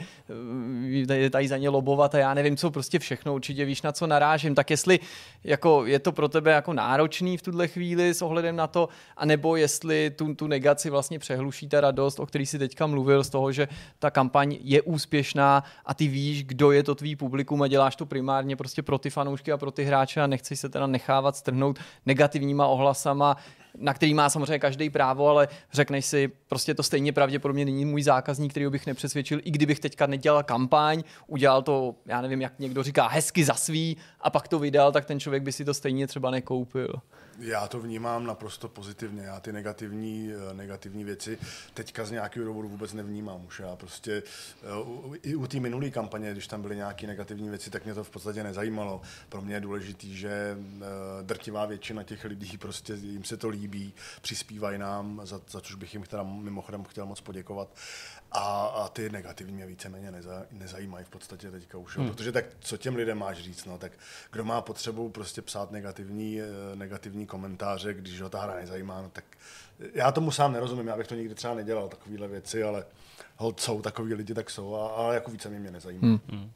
eh, 1.25 1.31
tady 1.31 1.49
za 1.49 1.57
ně 1.57 1.69
lobovat 1.69 2.15
a 2.15 2.19
já 2.19 2.35
nevím 2.35 2.57
co, 2.57 2.71
prostě 2.71 2.99
všechno, 2.99 3.35
určitě 3.35 3.65
víš 3.65 3.83
na 3.83 3.93
co 3.93 4.07
narážím, 4.07 4.55
tak 4.55 4.71
jestli 4.71 4.99
jako 5.45 5.87
je 5.87 5.99
to 5.99 6.13
pro 6.13 6.29
tebe 6.29 6.53
jako 6.53 6.73
náročný 6.73 7.37
v 7.37 7.43
tuhle 7.43 7.69
chvíli 7.69 8.15
s 8.15 8.23
ohledem 8.23 8.57
na 8.57 8.67
to, 8.67 8.89
anebo 9.17 9.57
jestli 9.57 10.11
tu, 10.11 10.35
tu 10.35 10.47
negaci 10.47 10.91
vlastně 10.91 11.19
přehluší 11.19 11.69
ta 11.69 11.81
radost, 11.81 12.21
o 12.21 12.27
který 12.27 12.47
si 12.47 12.59
teďka 12.59 12.87
mluvil 12.87 13.25
z 13.25 13.31
toho, 13.31 13.53
že 13.53 13.69
ta 13.99 14.11
kampaň 14.11 14.57
je 14.61 14.83
úspěšná 14.83 15.65
a 15.87 15.95
ty 15.95 16.09
víš, 16.09 16.45
kdo 16.45 16.73
je 16.73 16.83
to 16.83 16.95
tvý 16.95 17.17
publikum 17.17 17.63
a 17.63 17.69
děláš 17.69 17.97
to 17.97 18.07
primárně 18.07 18.57
prostě 18.57 18.83
pro 18.83 18.99
ty 18.99 19.11
fanoušky 19.11 19.53
a 19.53 19.57
pro 19.57 19.71
ty 19.71 19.85
hráče 19.85 20.21
a 20.21 20.27
nechceš 20.27 20.61
se 20.61 20.69
teda 20.69 20.87
nechávat 20.87 21.37
strhnout 21.37 21.79
negativníma 22.07 22.67
ohlasama, 22.67 23.37
na 23.79 23.95
který 23.95 24.15
má 24.15 24.31
samozřejmě 24.31 24.48
každý 24.59 24.91
právo, 24.91 25.29
ale 25.29 25.49
řekneš 25.73 26.05
si, 26.05 26.29
prostě 26.49 26.75
to 26.75 26.83
stejně 26.83 27.13
pravděpodobně 27.13 27.65
není 27.65 27.85
můj 27.85 28.03
zákazník, 28.03 28.51
který 28.51 28.71
bych 28.71 28.87
nepřesvědčil, 28.87 29.41
i 29.45 29.51
kdybych 29.51 29.81
teďka 29.81 30.07
nedělal 30.07 30.43
kampaň, 30.43 31.03
udělal 31.27 31.63
to, 31.63 31.95
já 32.07 32.21
nevím, 32.21 32.41
jak 32.41 32.59
někdo 32.59 32.83
říká, 32.83 33.09
hezky 33.09 33.45
za 33.45 33.55
svý 33.55 33.97
a 34.21 34.31
pak 34.31 34.49
to 34.49 34.59
vydal, 34.59 34.93
tak 34.93 35.05
ten 35.05 35.21
člověk 35.21 35.43
by 35.43 35.53
si 35.53 35.65
to 35.65 35.75
stejně 35.75 36.07
třeba 36.07 36.31
nekoupil. 36.31 36.93
Já 37.41 37.69
to 37.69 37.81
vnímám 37.81 38.27
naprosto 38.27 38.69
pozitivně. 38.69 39.23
Já 39.23 39.41
ty 39.41 39.53
negativní, 39.53 40.33
eh, 40.33 40.55
negativní 40.55 41.05
věci 41.05 41.39
teďka 41.75 42.05
z 42.05 42.11
nějakého 42.11 42.47
důvodu 42.47 42.69
vůbec 42.69 42.93
nevnímám 42.93 43.47
už. 43.47 43.61
Já 43.61 43.77
prostě 43.77 44.23
eh, 44.23 45.19
i 45.23 45.35
u 45.35 45.47
té 45.47 45.61
minulé 45.61 45.91
kampaně, 45.91 46.33
když 46.33 46.47
tam 46.47 46.63
byly 46.63 46.77
nějaké 46.77 47.07
negativní 47.07 47.49
věci, 47.49 47.71
tak 47.71 47.85
mě 47.85 47.95
to 47.95 48.05
v 48.05 48.11
podstatě 48.11 48.43
nezajímalo. 48.43 49.03
Pro 49.29 49.43
mě 49.43 49.55
je 49.55 49.61
důležité, 49.61 50.07
že 50.07 50.59
eh, 50.59 50.85
drtivá 51.23 51.67
většina 51.67 52.03
těch 52.03 52.25
lidí 52.25 52.59
prostě 52.59 52.93
jim 52.95 53.25
se 53.25 53.37
to 53.37 53.49
líbí, 53.49 53.95
přispívají 54.21 54.79
nám, 54.79 55.21
za, 55.25 55.41
za 55.51 55.61
což 55.61 55.75
bych 55.75 55.95
jim 55.95 56.03
teda 56.03 56.23
mimochodem 56.23 56.85
chtěl 56.85 57.07
moc 57.07 57.21
poděkovat. 57.21 57.69
A, 58.33 58.67
a 58.67 58.89
ty 58.89 59.11
negativní 59.11 59.55
mě 59.55 59.67
víceméně 59.67 60.11
neza, 60.11 60.47
nezajímají 60.51 61.05
v 61.05 61.09
podstatě 61.09 61.51
teďka 61.51 61.79
už. 61.79 61.97
Hmm. 61.97 62.09
Protože 62.09 62.33
tak 62.33 62.45
co 62.61 62.77
těm 62.77 62.97
lidem 62.97 63.19
máš 63.19 63.39
říct? 63.39 63.65
No? 63.65 63.79
Tak 63.79 63.93
kdo 64.33 64.45
má 64.45 64.61
potřebu 64.61 65.09
prostě 65.09 65.43
psát 65.43 65.71
negativní, 65.71 66.41
negativní 66.75 67.27
komentáře, 67.27 67.95
když 67.95 68.21
ho 68.21 68.31
ta 68.31 68.41
hra 68.41 68.55
nezajímá, 68.55 69.03
no 69.03 69.11
tak 69.11 69.25
já 69.95 70.13
tomu 70.13 70.31
sám 70.31 70.53
nerozumím, 70.53 70.87
já 70.87 70.97
bych 70.97 71.07
to 71.07 71.15
nikdy 71.15 71.35
třeba 71.35 71.55
nedělal, 71.55 71.89
takovéhle 71.89 72.29
věci, 72.29 72.63
ale 72.63 72.85
hold, 73.39 73.61
jsou 73.61 73.83
takový 73.83 74.15
lidi, 74.15 74.35
tak 74.35 74.51
jsou, 74.51 74.75
a, 74.75 74.89
a 74.89 75.13
jako 75.13 75.31
více 75.31 75.49
mě, 75.49 75.59
mě 75.59 75.71
nezajímá. 75.71 76.01
Hmm. 76.03 76.21
Hmm. 76.31 76.43
Uh, 76.43 76.49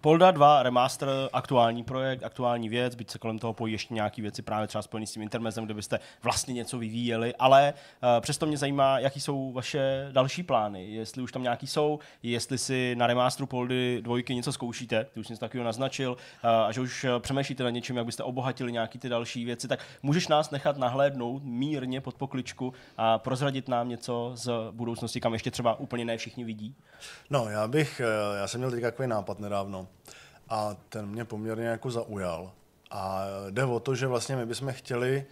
Polda 0.00 0.30
2 0.30 0.62
Remaster, 0.62 1.08
aktuální 1.32 1.84
projekt, 1.84 2.22
aktuální 2.22 2.68
věc, 2.68 2.94
byť 2.94 3.10
se 3.10 3.18
kolem 3.18 3.38
toho 3.38 3.52
pojí 3.52 3.72
ještě 3.72 3.94
nějaké 3.94 4.22
věci 4.22 4.42
právě 4.42 4.66
třeba 4.68 4.82
spojené 4.82 5.06
s 5.06 5.12
tím 5.12 5.22
intermezem, 5.22 5.64
kde 5.64 5.74
byste 5.74 5.98
vlastně 6.22 6.54
něco 6.54 6.78
vyvíjeli, 6.78 7.34
ale 7.34 7.74
uh, 7.74 8.20
přesto 8.20 8.46
mě 8.46 8.56
zajímá, 8.56 8.98
jaký 8.98 9.20
jsou 9.20 9.52
vaše 9.52 10.08
další 10.12 10.42
plány, 10.42 10.90
jestli 10.90 11.22
už 11.22 11.32
tam 11.32 11.42
nějaký 11.42 11.66
jsou, 11.66 11.98
jestli 12.22 12.58
si 12.58 12.94
na 12.98 13.06
remasteru 13.06 13.46
Poldy 13.46 14.02
dvojky 14.02 14.34
něco 14.34 14.52
zkoušíte, 14.52 15.06
ty 15.14 15.20
už 15.20 15.26
jsi 15.26 15.36
takového 15.36 15.64
naznačil, 15.64 16.12
uh, 16.12 16.50
a 16.50 16.72
že 16.72 16.80
už 16.80 17.06
přemýšlíte 17.18 17.64
na 17.64 17.70
něčem, 17.70 17.96
jak 17.96 18.06
byste 18.06 18.22
obohatili 18.22 18.72
nějaký 18.72 18.98
ty 18.98 19.08
další 19.08 19.44
věci, 19.44 19.68
tak 19.68 19.84
můžeš 20.02 20.28
nás 20.28 20.50
nechat 20.50 20.76
nahlédnout 20.76 21.42
mírně 21.44 22.00
pod 22.00 22.14
pokličku 22.14 22.72
a 22.96 23.18
prozradit 23.18 23.68
nám 23.68 23.88
něco 23.88 24.32
z 24.34 24.50
budoucnosti, 24.70 25.20
kam 25.20 25.32
ještě 25.32 25.50
třeba 25.50 25.75
úplně 25.80 26.04
ne 26.04 26.16
všichni 26.16 26.44
vidí? 26.44 26.74
No, 27.30 27.48
já 27.48 27.68
bych, 27.68 28.00
eh, 28.00 28.38
já 28.38 28.48
jsem 28.48 28.60
měl 28.60 28.70
teď 28.70 28.82
takový 28.82 29.08
nápad 29.08 29.38
nedávno 29.38 29.88
a 30.48 30.76
ten 30.88 31.06
mě 31.06 31.24
poměrně 31.24 31.66
jako 31.66 31.90
zaujal. 31.90 32.52
A 32.90 33.24
jde 33.50 33.64
o 33.64 33.80
to, 33.80 33.94
že 33.94 34.06
vlastně 34.06 34.36
my 34.36 34.46
bychom 34.46 34.72
chtěli 34.72 35.24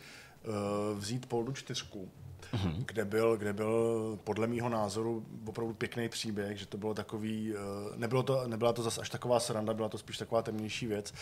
uh, 0.44 0.98
vzít 0.98 1.26
Poldu 1.26 1.52
čtyřku, 1.52 2.08
mm-hmm. 2.52 2.84
kde, 2.86 3.04
byl, 3.04 3.36
kde 3.36 3.52
byl 3.52 4.18
podle 4.24 4.46
mýho 4.46 4.68
názoru 4.68 5.26
opravdu 5.46 5.74
pěkný 5.74 6.08
příběh, 6.08 6.58
že 6.58 6.66
to 6.66 6.78
bylo 6.78 6.94
takový, 6.94 7.54
uh, 7.54 7.96
nebylo 7.96 8.22
to, 8.22 8.48
nebyla 8.48 8.72
to 8.72 8.82
zase 8.82 9.00
až 9.00 9.10
taková 9.10 9.40
sranda, 9.40 9.74
byla 9.74 9.88
to 9.88 9.98
spíš 9.98 10.18
taková 10.18 10.42
temnější 10.42 10.86
věc. 10.86 11.14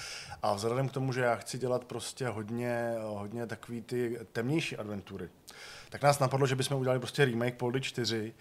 A 0.42 0.54
vzhledem 0.54 0.88
k 0.88 0.92
tomu, 0.92 1.12
že 1.12 1.20
já 1.20 1.36
chci 1.36 1.58
dělat 1.58 1.84
prostě 1.84 2.28
hodně, 2.28 2.94
hodně 3.02 3.46
takový 3.46 3.82
ty 3.82 4.18
temnější 4.32 4.76
adventury, 4.76 5.28
tak 5.92 6.02
nás 6.02 6.18
napadlo, 6.18 6.46
že 6.46 6.56
bychom 6.56 6.80
udělali 6.80 6.98
prostě 6.98 7.24
remake 7.24 7.54
Poldy 7.54 7.80
4, 7.80 8.34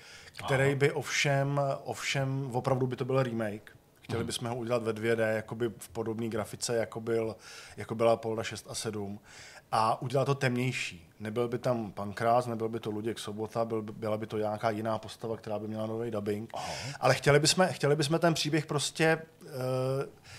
který 0.45 0.63
Aha. 0.63 0.75
by 0.75 0.91
ovšem, 0.91 1.61
ovšem, 1.83 2.49
opravdu 2.53 2.87
by 2.87 2.95
to 2.95 3.05
byl 3.05 3.23
remake. 3.23 3.71
Chtěli 4.01 4.19
hmm. 4.19 4.25
bychom 4.25 4.49
ho 4.49 4.55
udělat 4.55 4.83
ve 4.83 4.93
2D, 4.93 5.35
jakoby 5.35 5.69
v 5.77 5.89
podobné 5.89 6.29
grafice, 6.29 6.75
jako, 6.75 7.01
byl, 7.01 7.35
jako 7.77 7.95
byla 7.95 8.15
Polda 8.17 8.43
6 8.43 8.65
a 8.69 8.75
7 8.75 9.19
a 9.71 10.01
udělat 10.01 10.25
to 10.25 10.35
temnější. 10.35 11.07
Nebyl 11.19 11.47
by 11.47 11.57
tam 11.57 11.91
Pankrás, 11.91 12.45
nebyl 12.45 12.69
by 12.69 12.79
to 12.79 12.91
Luděk 12.91 13.19
Sobota, 13.19 13.65
byl, 13.65 13.81
byla 13.81 14.17
by 14.17 14.27
to 14.27 14.37
nějaká 14.37 14.69
jiná 14.69 14.97
postava, 14.97 15.37
která 15.37 15.59
by 15.59 15.67
měla 15.67 15.85
nový 15.87 16.11
dubbing. 16.11 16.49
Aha. 16.53 16.73
Ale 16.99 17.15
chtěli 17.15 17.39
bychom, 17.39 17.67
chtěli 17.71 17.95
bychom 17.95 18.19
ten 18.19 18.33
příběh 18.33 18.65
prostě 18.65 19.21
uh, 19.41 19.51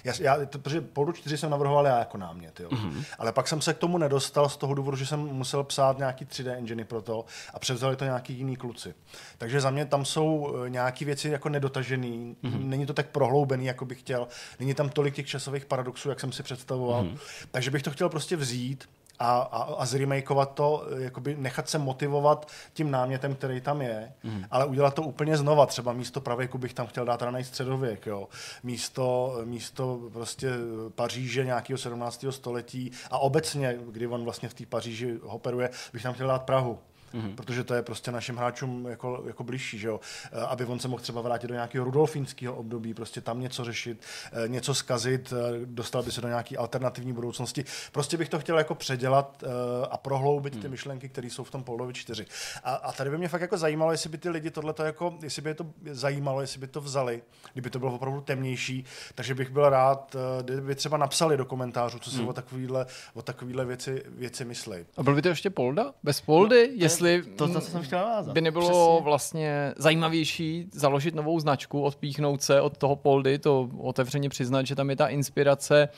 já, 0.04 0.12
já, 0.20 0.46
to, 0.46 0.58
protože 0.58 0.80
Poldu 0.80 1.12
4 1.12 1.38
jsem 1.38 1.50
navrhoval 1.50 1.86
já 1.86 1.98
jako 1.98 2.18
námět, 2.18 2.60
jo. 2.60 2.68
Mm-hmm. 2.68 3.04
ale 3.18 3.32
pak 3.32 3.48
jsem 3.48 3.60
se 3.60 3.74
k 3.74 3.78
tomu 3.78 3.98
nedostal 3.98 4.48
z 4.48 4.56
toho 4.56 4.74
důvodu, 4.74 4.96
že 4.96 5.06
jsem 5.06 5.20
musel 5.20 5.64
psát 5.64 5.98
nějaký 5.98 6.24
3D 6.24 6.56
engine 6.56 6.84
pro 6.84 7.02
to 7.02 7.24
a 7.54 7.58
převzali 7.58 7.96
to 7.96 8.04
nějaký 8.04 8.34
jiný 8.34 8.56
kluci. 8.56 8.94
Takže 9.38 9.60
za 9.60 9.70
mě 9.70 9.86
tam 9.86 10.04
jsou 10.04 10.56
eh, 10.66 10.70
nějaké 10.70 11.04
věci 11.04 11.28
jako 11.28 11.48
nedotažený, 11.48 12.36
mm-hmm. 12.44 12.64
není 12.64 12.86
to 12.86 12.94
tak 12.94 13.06
prohloubený, 13.06 13.66
jako 13.66 13.84
bych 13.84 14.00
chtěl, 14.00 14.28
není 14.60 14.74
tam 14.74 14.88
tolik 14.88 15.14
těch 15.14 15.26
časových 15.26 15.64
paradoxů, 15.64 16.08
jak 16.08 16.20
jsem 16.20 16.32
si 16.32 16.42
představoval. 16.42 17.04
Mm-hmm. 17.04 17.18
Takže 17.50 17.70
bych 17.70 17.82
to 17.82 17.90
chtěl 17.90 18.08
prostě 18.08 18.36
vzít, 18.36 18.88
a, 19.22 19.48
a, 19.52 19.62
a 19.62 19.86
zremakeovat 19.86 20.54
to, 20.54 20.86
jakoby 20.98 21.36
nechat 21.38 21.68
se 21.68 21.78
motivovat 21.78 22.48
tím 22.72 22.90
námětem, 22.90 23.34
který 23.34 23.60
tam 23.60 23.82
je, 23.82 24.12
mm. 24.22 24.44
ale 24.50 24.64
udělat 24.64 24.94
to 24.94 25.02
úplně 25.02 25.36
znova. 25.36 25.66
Třeba 25.66 25.92
místo 25.92 26.20
pravěku 26.20 26.58
bych 26.58 26.74
tam 26.74 26.86
chtěl 26.86 27.04
dát 27.04 27.22
raný 27.22 27.44
středověk, 27.44 28.06
jo. 28.06 28.28
Místo, 28.62 29.38
místo 29.44 30.00
prostě 30.12 30.50
Paříže 30.94 31.44
nějakého 31.44 31.78
17. 31.78 32.24
století 32.30 32.92
a 33.10 33.18
obecně, 33.18 33.78
kdy 33.90 34.06
on 34.06 34.24
vlastně 34.24 34.48
v 34.48 34.54
té 34.54 34.66
Paříži 34.66 35.18
operuje, 35.22 35.70
bych 35.92 36.02
tam 36.02 36.14
chtěl 36.14 36.26
dát 36.26 36.42
Prahu 36.42 36.78
mm-hmm. 37.14 37.34
protože 37.34 37.64
to 37.64 37.74
je 37.74 37.82
prostě 37.82 38.12
našim 38.12 38.36
hráčům 38.36 38.86
jako, 38.86 39.24
jako 39.26 39.44
blížší, 39.44 39.78
že 39.78 39.88
jo? 39.88 40.00
Eh, 40.32 40.40
aby 40.40 40.64
on 40.64 40.78
se 40.78 40.88
mohl 40.88 41.02
třeba 41.02 41.20
vrátit 41.20 41.46
do 41.46 41.54
nějakého 41.54 41.84
rudolfínského 41.84 42.54
období, 42.54 42.94
prostě 42.94 43.20
tam 43.20 43.40
něco 43.40 43.64
řešit, 43.64 44.00
eh, 44.32 44.48
něco 44.48 44.74
zkazit, 44.74 45.32
eh, 45.32 45.66
dostal 45.66 46.02
by 46.02 46.12
se 46.12 46.20
do 46.20 46.28
nějaké 46.28 46.56
alternativní 46.56 47.12
budoucnosti. 47.12 47.64
Prostě 47.92 48.16
bych 48.16 48.28
to 48.28 48.38
chtěl 48.38 48.58
jako 48.58 48.74
předělat 48.74 49.44
a 49.90 49.96
prohloubit 49.96 50.52
ty 50.52 50.58
mhm. 50.58 50.70
myšlenky, 50.70 51.08
které 51.08 51.26
jsou 51.26 51.44
v 51.44 51.50
tom 51.50 51.64
Polovi 51.64 51.92
4. 51.92 52.26
A, 52.64 52.74
a 52.74 52.92
tady 52.92 53.10
by 53.10 53.18
mě 53.18 53.28
fakt 53.28 53.40
jako 53.40 53.56
zajímalo, 53.56 53.92
jestli 53.92 54.10
by 54.10 54.18
ty 54.18 54.28
lidi 54.28 54.50
tohle 54.50 54.74
jako, 54.84 55.18
jestli 55.22 55.42
by 55.42 55.50
je 55.50 55.54
to 55.54 55.66
zajímalo, 55.90 56.40
jestli 56.40 56.60
by 56.60 56.66
to 56.66 56.80
vzali, 56.80 57.22
kdyby 57.52 57.70
to 57.70 57.78
bylo 57.78 57.94
opravdu 57.94 58.20
temnější, 58.20 58.84
takže 59.14 59.34
bych 59.34 59.50
byl 59.50 59.68
rád, 59.68 60.16
kdyby 60.42 60.74
třeba 60.74 60.96
napsali 60.96 61.36
do 61.36 61.44
komentářů, 61.44 61.98
co 61.98 62.10
si 62.10 62.22
mm. 62.22 62.28
o 62.28 62.32
takovýhle, 62.32 62.86
o 63.14 63.22
takovýhle 63.22 63.64
věci, 63.64 64.02
věci 64.08 64.44
myslí. 64.44 64.76
A 64.96 65.02
byl 65.02 65.14
by 65.14 65.22
to 65.22 65.28
ještě 65.28 65.50
Polda? 65.50 65.92
Bez 66.02 66.20
Poldy? 66.20 66.68
No, 66.68 66.74
jestli 66.76 67.01
jestli 67.06 67.32
to, 67.32 67.48
to, 67.48 67.60
jsem 67.60 67.82
chtěl 67.82 67.98
navázat. 67.98 68.34
by 68.34 68.40
nebylo 68.40 68.68
Přesně. 68.68 69.04
vlastně 69.04 69.74
zajímavější 69.76 70.66
založit 70.72 71.14
novou 71.14 71.40
značku, 71.40 71.82
odpíchnout 71.82 72.42
se 72.42 72.60
od 72.60 72.78
toho 72.78 72.96
Poldy, 72.96 73.38
to 73.38 73.68
otevřeně 73.78 74.28
přiznat, 74.28 74.66
že 74.66 74.74
tam 74.74 74.90
je 74.90 74.96
ta 74.96 75.08
inspirace, 75.08 75.88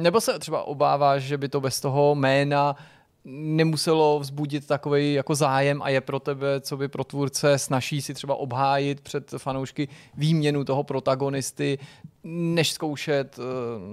nebo 0.00 0.20
se 0.20 0.38
třeba 0.38 0.62
obáváš, 0.62 1.22
že 1.22 1.38
by 1.38 1.48
to 1.48 1.60
bez 1.60 1.80
toho 1.80 2.14
jména 2.14 2.76
nemuselo 3.24 4.20
vzbudit 4.20 4.66
takový 4.66 5.14
jako 5.14 5.34
zájem 5.34 5.82
a 5.82 5.88
je 5.88 6.00
pro 6.00 6.20
tebe, 6.20 6.60
co 6.60 6.76
by 6.76 6.88
pro 6.88 7.04
tvůrce, 7.04 7.58
snaží 7.58 8.02
si 8.02 8.14
třeba 8.14 8.34
obhájit 8.34 9.00
před 9.00 9.34
fanoušky 9.38 9.88
výměnu 10.16 10.64
toho 10.64 10.82
protagonisty, 10.84 11.78
než 12.24 12.72
zkoušet 12.72 13.38
uh, 13.38 13.44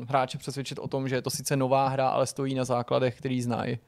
hráče 0.08 0.38
přesvědčit 0.38 0.80
o 0.80 0.88
tom, 0.88 1.10
že 1.10 1.16
je 1.16 1.22
to 1.22 1.30
sice 1.30 1.56
nová 1.56 1.88
hra, 1.88 2.10
ale 2.10 2.28
stojí 2.28 2.56
na 2.56 2.66
základech, 2.66 3.18
který 3.18 3.42
znají. 3.42 3.80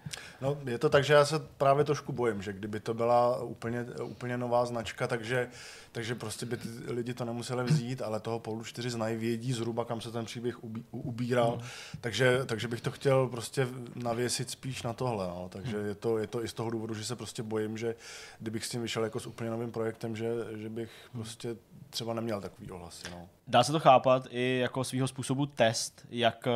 No, 0.41 0.57
je 0.65 0.77
to 0.77 0.89
tak, 0.89 1.03
že 1.03 1.13
já 1.13 1.25
se 1.25 1.39
právě 1.39 1.83
trošku 1.83 2.11
bojím, 2.11 2.41
že 2.41 2.53
kdyby 2.53 2.79
to 2.79 2.93
byla 2.93 3.41
úplně, 3.41 3.85
úplně 4.03 4.37
nová 4.37 4.65
značka, 4.65 5.07
takže 5.07 5.49
takže 5.91 6.15
prostě 6.15 6.45
by 6.45 6.57
ty 6.57 6.67
lidi 6.87 7.13
to 7.13 7.25
nemuseli 7.25 7.63
vzít, 7.63 8.01
ale 8.01 8.19
toho 8.19 8.39
Poulu 8.39 8.63
4 8.63 8.89
znají, 8.89 9.17
vědí 9.17 9.53
zhruba, 9.53 9.85
kam 9.85 10.01
se 10.01 10.11
ten 10.11 10.25
příběh 10.25 10.63
ubí, 10.63 10.83
ubíral, 10.91 11.51
hmm. 11.51 11.67
takže, 12.01 12.45
takže 12.45 12.67
bych 12.67 12.81
to 12.81 12.91
chtěl 12.91 13.27
prostě 13.27 13.67
navěsit 13.95 14.49
spíš 14.49 14.83
na 14.83 14.93
tohle, 14.93 15.27
no. 15.27 15.49
takže 15.49 15.77
hmm. 15.77 15.87
je, 15.87 15.95
to, 15.95 16.17
je 16.17 16.27
to 16.27 16.43
i 16.43 16.47
z 16.47 16.53
toho 16.53 16.69
důvodu, 16.69 16.93
že 16.93 17.05
se 17.05 17.15
prostě 17.15 17.43
bojím, 17.43 17.77
že 17.77 17.95
kdybych 18.39 18.65
s 18.65 18.69
tím 18.69 18.81
vyšel 18.81 19.03
jako 19.03 19.19
s 19.19 19.27
úplně 19.27 19.49
novým 19.49 19.71
projektem, 19.71 20.15
že, 20.15 20.31
že 20.55 20.69
bych 20.69 20.89
hmm. 21.13 21.23
prostě 21.23 21.55
třeba 21.89 22.13
neměl 22.13 22.41
takový 22.41 22.71
ohlasy. 22.71 23.07
No. 23.11 23.29
Dá 23.49 23.63
se 23.63 23.71
to 23.71 23.79
chápat 23.79 24.27
i 24.29 24.57
jako 24.61 24.83
svýho 24.83 25.07
způsobu 25.07 25.45
test, 25.45 26.05
jak 26.09 26.47
eh, 26.47 26.51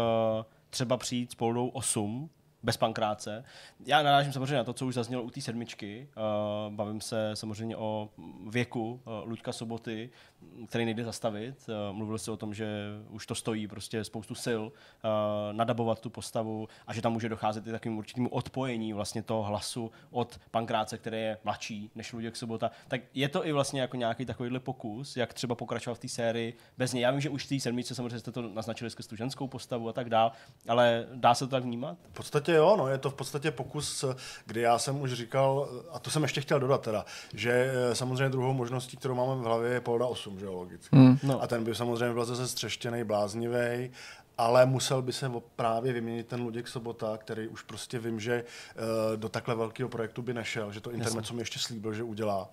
třeba 0.69 0.97
přijít 0.97 1.31
s 1.31 1.35
Poldou 1.35 1.67
8, 1.67 2.29
bez 2.63 2.77
pankráce. 2.77 3.43
Já 3.85 4.03
narážím 4.03 4.33
samozřejmě 4.33 4.55
na 4.55 4.63
to, 4.63 4.73
co 4.73 4.85
už 4.85 4.93
zaznělo 4.93 5.23
u 5.23 5.29
té 5.29 5.41
sedmičky. 5.41 6.09
Uh, 6.17 6.73
bavím 6.73 7.01
se 7.01 7.31
samozřejmě 7.33 7.77
o 7.77 8.09
věku 8.49 9.01
uh, 9.05 9.29
Luďka 9.29 9.51
Soboty, 9.51 10.09
který 10.67 10.85
nejde 10.85 11.03
zastavit. 11.03 11.55
Uh, 11.67 11.95
mluvil 11.95 12.17
se 12.17 12.31
o 12.31 12.37
tom, 12.37 12.53
že 12.53 12.67
už 13.09 13.25
to 13.25 13.35
stojí 13.35 13.67
prostě 13.67 14.03
spoustu 14.03 14.35
sil 14.45 14.61
uh, 14.63 14.71
nadabovat 15.51 15.99
tu 15.99 16.09
postavu 16.09 16.67
a 16.87 16.93
že 16.93 17.01
tam 17.01 17.13
může 17.13 17.29
docházet 17.29 17.67
i 17.67 17.71
takovým 17.71 17.97
určitým 17.97 18.27
odpojení 18.31 18.93
vlastně 18.93 19.23
toho 19.23 19.43
hlasu 19.43 19.91
od 20.11 20.39
pankráce, 20.51 20.97
který 20.97 21.17
je 21.17 21.37
mladší 21.43 21.91
než 21.95 22.13
Luděk 22.13 22.35
Sobota. 22.35 22.71
Tak 22.87 23.01
je 23.13 23.29
to 23.29 23.47
i 23.47 23.51
vlastně 23.51 23.81
jako 23.81 23.97
nějaký 23.97 24.25
takovýhle 24.25 24.59
pokus, 24.59 25.17
jak 25.17 25.33
třeba 25.33 25.55
pokračovat 25.55 25.95
v 25.95 25.99
té 25.99 26.07
sérii 26.07 26.57
bez 26.77 26.93
něj. 26.93 27.01
Já 27.01 27.11
vím, 27.11 27.21
že 27.21 27.29
už 27.29 27.45
v 27.45 27.49
té 27.49 27.59
sedmičce 27.59 27.95
samozřejmě 27.95 28.19
jste 28.19 28.31
to 28.31 28.41
naznačili 28.41 28.89
skrz 28.89 29.07
tu 29.07 29.15
ženskou 29.15 29.47
postavu 29.47 29.89
a 29.89 29.93
tak 29.93 30.09
dál, 30.09 30.31
ale 30.67 31.07
dá 31.13 31.33
se 31.33 31.45
to 31.45 31.51
tak 31.51 31.63
vnímat? 31.63 31.97
V 32.11 32.13
podstatě 32.13 32.51
jo, 32.51 32.75
no, 32.77 32.87
je 32.87 32.97
to 32.97 33.09
v 33.09 33.13
podstatě 33.13 33.51
pokus, 33.51 34.05
kdy 34.45 34.61
já 34.61 34.79
jsem 34.79 35.01
už 35.01 35.13
říkal, 35.13 35.69
a 35.91 35.99
to 35.99 36.09
jsem 36.09 36.23
ještě 36.23 36.41
chtěl 36.41 36.59
dodat 36.59 36.81
teda, 36.81 37.05
že 37.33 37.51
eh, 37.51 37.95
samozřejmě 37.95 38.29
druhou 38.29 38.53
možností, 38.53 38.97
kterou 38.97 39.15
máme 39.15 39.41
v 39.41 39.45
hlavě, 39.45 39.71
je 39.71 39.81
Polda 39.81 40.05
8, 40.05 40.32
že 40.39 40.45
jo, 40.45 40.53
logicky. 40.53 40.95
Mm, 40.95 41.17
no. 41.23 41.41
A 41.43 41.47
ten 41.47 41.63
by 41.63 41.75
samozřejmě 41.75 42.13
byl 42.13 42.25
zase 42.25 42.47
střeštěný, 42.47 43.03
bláznivý, 43.03 43.91
ale 44.37 44.65
musel 44.65 45.01
by 45.01 45.13
se 45.13 45.31
právě 45.55 45.93
vyměnit 45.93 46.27
ten 46.27 46.41
Luděk 46.41 46.67
Sobota, 46.67 47.17
který 47.17 47.47
už 47.47 47.61
prostě 47.61 47.99
vím, 47.99 48.19
že 48.19 48.43
uh, 48.43 49.17
do 49.17 49.29
takhle 49.29 49.55
velkého 49.55 49.89
projektu 49.89 50.21
by 50.21 50.33
nešel, 50.33 50.71
že 50.71 50.81
to 50.81 50.91
internet 50.91 51.31
mi 51.31 51.41
ještě 51.41 51.59
slíbil, 51.59 51.93
že 51.93 52.03
udělá 52.03 52.49